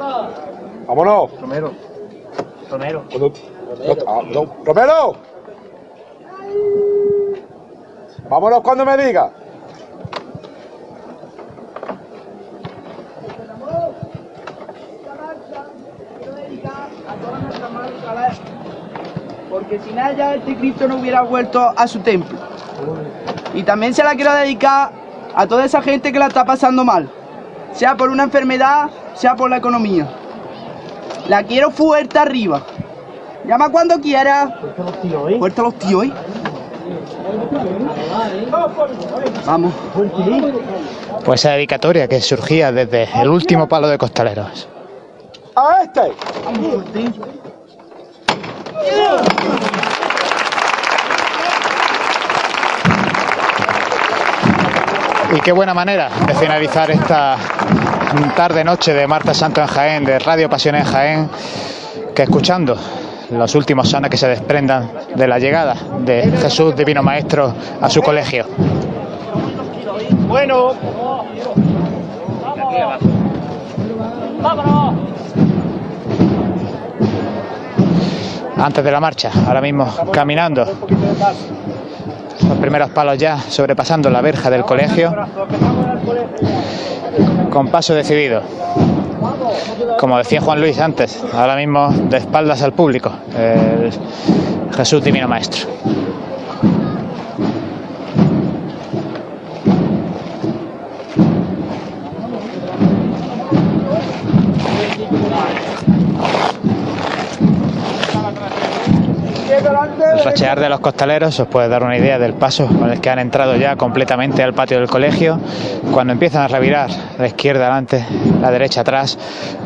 Vámonos. 0.86 1.30
Romero. 1.38 1.72
Romero. 2.70 3.04
Ah, 4.06 4.20
Romero. 4.64 5.16
Vámonos 8.28 8.60
cuando 8.62 8.84
me 8.84 8.96
diga. 8.96 9.30
Porque 19.48 19.78
sin 19.80 19.98
ella 19.98 20.34
este 20.34 20.56
Cristo 20.56 20.88
no 20.88 20.96
hubiera 20.96 21.22
vuelto 21.22 21.60
a 21.76 21.86
su 21.86 22.00
templo. 22.00 22.38
Y 23.54 23.62
también 23.62 23.94
se 23.94 24.02
la 24.02 24.14
quiero 24.14 24.32
dedicar 24.32 24.90
a 25.34 25.46
toda 25.46 25.64
esa 25.64 25.80
gente 25.82 26.12
que 26.12 26.18
la 26.18 26.26
está 26.26 26.44
pasando 26.44 26.84
mal. 26.84 27.08
Sea 27.72 27.96
por 27.96 28.10
una 28.10 28.24
enfermedad, 28.24 28.90
sea 29.14 29.36
por 29.36 29.50
la 29.50 29.58
economía. 29.58 30.08
La 31.28 31.44
quiero 31.44 31.70
fuerte 31.70 32.18
arriba. 32.18 32.62
Llama 33.46 33.68
cuando 33.70 34.00
quiera. 34.00 34.58
Fuerte 35.38 35.60
a 35.60 35.64
los 35.64 35.74
tíos, 35.78 36.04
¿eh? 36.04 36.12
Vamos. 39.46 39.72
Pues 41.24 41.40
esa 41.40 41.52
dedicatoria 41.52 42.08
que 42.08 42.20
surgía 42.20 42.72
desde 42.72 43.08
el 43.20 43.28
último 43.28 43.68
palo 43.68 43.88
de 43.88 43.98
costaleros. 43.98 44.68
A 45.56 45.82
este. 45.82 46.12
Y 55.32 55.40
qué 55.40 55.52
buena 55.52 55.74
manera 55.74 56.10
de 56.26 56.34
finalizar 56.34 56.90
esta 56.90 57.36
tarde-noche 58.34 58.92
de 58.92 59.06
Marta 59.06 59.32
Santo 59.32 59.60
en 59.60 59.68
Jaén, 59.68 60.04
de 60.04 60.18
Radio 60.18 60.48
Pasión 60.48 60.74
en 60.74 60.84
Jaén, 60.84 61.30
que 62.14 62.24
escuchando 62.24 62.76
los 63.30 63.54
últimos 63.54 63.88
sones 63.88 64.10
que 64.10 64.16
se 64.16 64.28
desprendan 64.28 64.90
de 65.14 65.28
la 65.28 65.38
llegada 65.38 65.76
de 66.00 66.30
Jesús 66.40 66.74
Divino 66.74 67.02
Maestro 67.02 67.54
a 67.80 67.88
su 67.88 68.02
colegio. 68.02 68.46
Bueno. 70.28 70.74
¡Vámonos! 74.40 74.94
Antes 78.56 78.84
de 78.84 78.92
la 78.92 79.00
marcha, 79.00 79.30
ahora 79.46 79.60
mismo 79.60 79.86
caminando 80.12 80.66
los 82.48 82.58
primeros 82.58 82.90
palos 82.90 83.18
ya 83.18 83.38
sobrepasando 83.38 84.10
la 84.10 84.20
verja 84.20 84.50
del 84.50 84.62
colegio 84.62 85.14
con 87.50 87.68
paso 87.68 87.94
decidido. 87.94 88.42
Como 89.98 90.16
decía 90.18 90.40
Juan 90.40 90.60
Luis 90.60 90.78
antes, 90.80 91.22
ahora 91.34 91.56
mismo 91.56 91.90
de 91.90 92.16
espaldas 92.16 92.62
al 92.62 92.72
público, 92.72 93.12
Jesús 94.74 95.02
Divino 95.02 95.28
Maestro. 95.28 95.68
El 109.70 110.24
rachear 110.24 110.58
de 110.58 110.68
los 110.68 110.80
costaleros 110.80 111.38
os 111.38 111.46
puede 111.46 111.68
dar 111.68 111.84
una 111.84 111.96
idea 111.96 112.18
del 112.18 112.34
paso 112.34 112.66
con 112.66 112.90
el 112.90 113.00
que 113.00 113.08
han 113.08 113.20
entrado 113.20 113.54
ya 113.56 113.76
completamente 113.76 114.42
al 114.42 114.52
patio 114.52 114.78
del 114.78 114.88
colegio, 114.88 115.38
cuando 115.92 116.12
empiezan 116.12 116.42
a 116.42 116.48
revirar 116.48 116.90
la 117.18 117.26
izquierda 117.28 117.66
adelante, 117.66 118.04
la 118.40 118.50
derecha 118.50 118.80
atrás, 118.80 119.16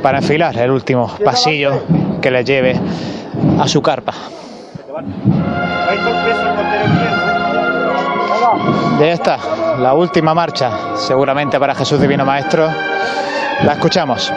para 0.02 0.18
enfilar 0.18 0.56
el 0.58 0.70
último 0.70 1.10
pasillo 1.24 1.82
que 2.20 2.30
les 2.30 2.44
lleve 2.44 2.78
a 3.58 3.66
su 3.66 3.80
carpa. 3.80 4.12
De 8.98 9.10
esta, 9.10 9.38
la 9.80 9.94
última 9.94 10.34
marcha, 10.34 10.70
seguramente 10.96 11.58
para 11.58 11.74
Jesús 11.74 12.00
Divino 12.00 12.24
Maestro, 12.24 12.68
la 13.64 13.72
escuchamos. 13.72 14.32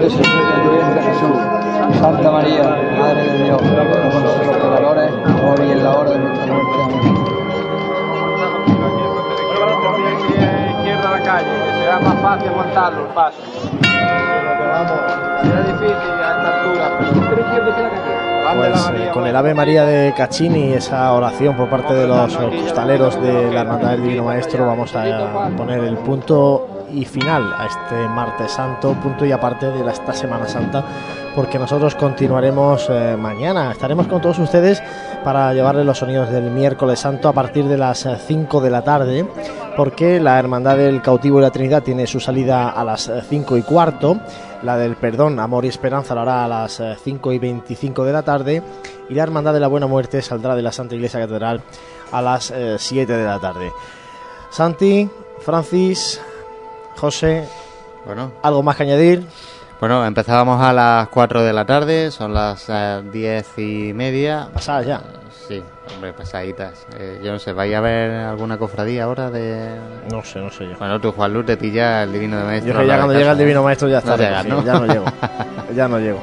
Bendito 0.00 0.22
tu 0.64 0.70
vientre 0.70 1.02
Jesús. 1.02 1.36
Santa 2.00 2.30
María, 2.30 2.62
Madre 2.98 3.22
de 3.22 3.44
Dios, 3.44 3.60
por 3.60 3.70
nosotros 3.70 4.32
pecadores, 4.48 5.12
ahora 5.42 5.64
y 5.66 5.72
en 5.72 5.84
la 5.84 5.90
hora 5.90 6.10
de 6.10 6.18
nuestra 6.20 6.46
muerte. 6.46 6.72
Amén. 9.90 10.70
izquierda 10.78 11.10
la 11.10 11.22
calle, 11.22 11.48
que 11.66 11.72
será 11.80 12.00
más 12.00 12.18
fácil 12.22 12.48
aguantarlo 12.48 13.00
el 13.02 13.08
paso. 13.08 13.36
Será 15.42 15.62
difícil 15.64 15.92
a 15.92 16.30
esta 16.32 16.48
altura, 16.62 16.86
Pues 18.56 18.90
eh, 18.94 19.10
con 19.12 19.26
el 19.26 19.36
Ave 19.36 19.54
María 19.54 19.84
de 19.84 20.14
Caccini, 20.16 20.72
esa 20.72 21.12
oración 21.12 21.56
por 21.58 21.68
parte 21.68 21.92
de 21.92 22.06
los 22.06 22.34
costaleros 22.38 23.20
de 23.20 23.52
la 23.52 23.60
Hermandad 23.60 23.90
del 23.90 24.02
Divino 24.04 24.24
Maestro, 24.24 24.66
vamos 24.66 24.96
a 24.96 25.50
poner 25.58 25.84
el 25.84 25.98
punto 25.98 26.79
y 26.92 27.04
final 27.04 27.54
a 27.56 27.66
este 27.66 28.08
martes 28.08 28.52
santo, 28.52 28.94
punto 28.94 29.24
y 29.24 29.32
aparte 29.32 29.66
de 29.66 29.90
esta 29.90 30.12
Semana 30.12 30.46
Santa 30.46 30.84
porque 31.34 31.58
nosotros 31.58 31.94
continuaremos 31.94 32.86
eh, 32.90 33.16
mañana. 33.18 33.72
Estaremos 33.72 34.06
con 34.06 34.20
todos 34.20 34.38
ustedes 34.38 34.82
para 35.24 35.52
llevarles 35.54 35.86
los 35.86 35.98
sonidos 35.98 36.30
del 36.30 36.50
miércoles 36.50 37.00
santo 37.00 37.28
a 37.28 37.32
partir 37.32 37.66
de 37.66 37.76
las 37.76 38.08
5 38.26 38.60
de 38.60 38.70
la 38.70 38.82
tarde, 38.82 39.26
porque 39.76 40.20
la 40.20 40.38
Hermandad 40.38 40.76
del 40.76 41.02
Cautivo 41.02 41.38
y 41.38 41.42
la 41.42 41.50
Trinidad 41.50 41.82
tiene 41.82 42.06
su 42.06 42.20
salida 42.20 42.70
a 42.70 42.84
las 42.84 43.10
5 43.28 43.56
y 43.56 43.62
cuarto, 43.62 44.18
la 44.62 44.76
del 44.76 44.96
Perdón, 44.96 45.38
Amor 45.38 45.64
y 45.64 45.68
Esperanza 45.68 46.14
lo 46.14 46.22
hará 46.22 46.44
a 46.44 46.48
las 46.48 46.82
5 47.02 47.32
y 47.32 47.38
25 47.38 48.04
de 48.04 48.12
la 48.12 48.22
tarde, 48.22 48.62
y 49.08 49.14
la 49.14 49.22
Hermandad 49.22 49.52
de 49.52 49.60
la 49.60 49.68
Buena 49.68 49.86
Muerte 49.86 50.22
saldrá 50.22 50.54
de 50.54 50.62
la 50.62 50.72
Santa 50.72 50.94
Iglesia 50.94 51.20
Catedral 51.20 51.62
a 52.12 52.22
las 52.22 52.52
7 52.78 53.12
de 53.12 53.24
la 53.24 53.38
tarde. 53.38 53.72
Santi, 54.50 55.08
Francis, 55.40 56.20
José, 56.96 57.48
Bueno, 58.04 58.32
¿algo 58.42 58.62
más 58.62 58.76
que 58.76 58.82
añadir? 58.84 59.24
bueno, 59.80 60.04
empezábamos 60.04 60.60
a 60.62 60.72
las 60.72 61.08
4 61.08 61.42
de 61.42 61.52
la 61.52 61.64
tarde, 61.64 62.10
son 62.10 62.34
las 62.34 62.66
eh, 62.68 63.02
10 63.10 63.58
y 63.58 63.92
media. 63.94 64.48
¿Pasadas 64.52 64.86
ya? 64.86 65.00
Sí, 65.48 65.62
hombre, 65.94 66.12
pasaditas. 66.12 66.86
Eh, 66.98 67.20
yo 67.24 67.32
no 67.32 67.38
sé, 67.38 67.52
¿vais 67.52 67.74
a 67.74 67.80
ver 67.80 68.10
alguna 68.10 68.58
cofradía 68.58 69.04
ahora 69.04 69.30
de...? 69.30 69.76
No 70.12 70.22
sé, 70.22 70.38
no 70.38 70.50
sé 70.50 70.68
yo. 70.68 70.76
Bueno, 70.78 71.00
tú, 71.00 71.12
Juan 71.12 71.32
Luz, 71.32 71.46
te 71.46 71.56
pilla 71.56 72.02
el 72.02 72.12
Divino 72.12 72.36
de 72.38 72.44
Maestro. 72.44 72.74
Yo 72.74 72.80
que 72.80 72.86
ya 72.86 72.96
cuando 72.96 73.14
llega 73.14 73.32
el 73.32 73.38
Divino 73.38 73.60
¿eh? 73.60 73.64
Maestro 73.64 73.88
ya 73.88 73.98
está. 73.98 74.42
¿no? 74.44 74.62
Ya 74.64 74.74
no 74.74 74.86
llego. 74.86 75.04
ya 75.74 75.88
no 75.88 75.98
llego. 75.98 76.20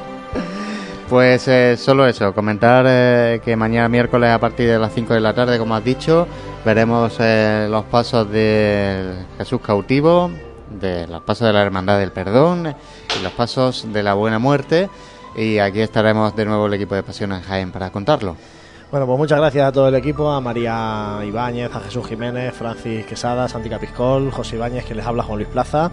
Pues 1.10 1.48
eh, 1.48 1.78
solo 1.78 2.06
eso, 2.06 2.34
comentar 2.34 2.86
eh, 2.88 3.40
que 3.44 3.56
mañana 3.56 3.88
miércoles 3.88 4.30
a 4.30 4.40
partir 4.40 4.70
de 4.70 4.78
las 4.78 4.94
5 4.94 5.14
de 5.14 5.22
la 5.22 5.34
tarde, 5.34 5.58
como 5.58 5.74
has 5.74 5.84
dicho, 5.84 6.28
veremos 6.66 7.16
eh, 7.22 7.68
los 7.72 7.86
pasos 7.86 8.30
de 8.30 9.14
Jesús 9.38 9.62
cautivo, 9.62 10.30
de 10.70 11.08
los 11.08 11.22
pasos 11.22 11.48
de 11.48 11.54
la 11.54 11.62
Hermandad 11.62 12.00
del 12.00 12.12
Perdón 12.12 12.76
y 13.18 13.24
los 13.24 13.32
pasos 13.34 13.92
de 13.92 14.04
la 14.04 14.14
Buena 14.14 14.40
Muerte. 14.40 14.90
Y 15.36 15.60
aquí 15.60 15.82
estaremos 15.82 16.36
de 16.36 16.46
nuevo 16.46 16.66
el 16.68 16.74
equipo 16.74 16.96
de 16.96 17.04
Pasión 17.04 17.32
en 17.32 17.42
Jaén 17.42 17.72
para 17.72 17.92
contarlo. 17.92 18.36
Bueno, 18.90 19.06
pues 19.06 19.18
muchas 19.18 19.38
gracias 19.40 19.68
a 19.68 19.72
todo 19.72 19.90
el 19.90 19.96
equipo, 19.96 20.32
a 20.32 20.40
María 20.40 21.20
Ibáñez, 21.26 21.76
a 21.76 21.82
Jesús 21.82 22.08
Jiménez, 22.08 22.54
Francis 22.54 23.06
Quesada, 23.06 23.50
Santi 23.50 23.70
Capiscol, 23.70 24.32
José 24.32 24.56
Ibáñez, 24.56 24.86
que 24.86 24.96
les 24.96 25.06
habla 25.06 25.24
Juan 25.24 25.40
Luis 25.40 25.50
Plaza. 25.50 25.92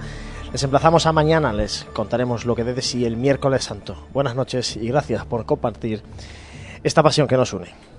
Les 0.53 0.63
emplazamos 0.63 1.05
a 1.07 1.13
mañana, 1.13 1.53
les 1.53 1.85
contaremos 1.93 2.45
lo 2.45 2.55
que 2.55 2.63
de 2.63 2.81
sí 2.81 3.05
el 3.05 3.17
miércoles 3.17 3.65
santo. 3.65 4.07
Buenas 4.13 4.37
noches 4.37 4.77
y 4.77 4.87
gracias 4.87 5.27
por 5.27 5.45
compartir 5.45 6.03
esta 6.85 7.03
pasión 7.03 7.27
que 7.27 7.37
nos 7.37 7.53
une. 7.53 7.94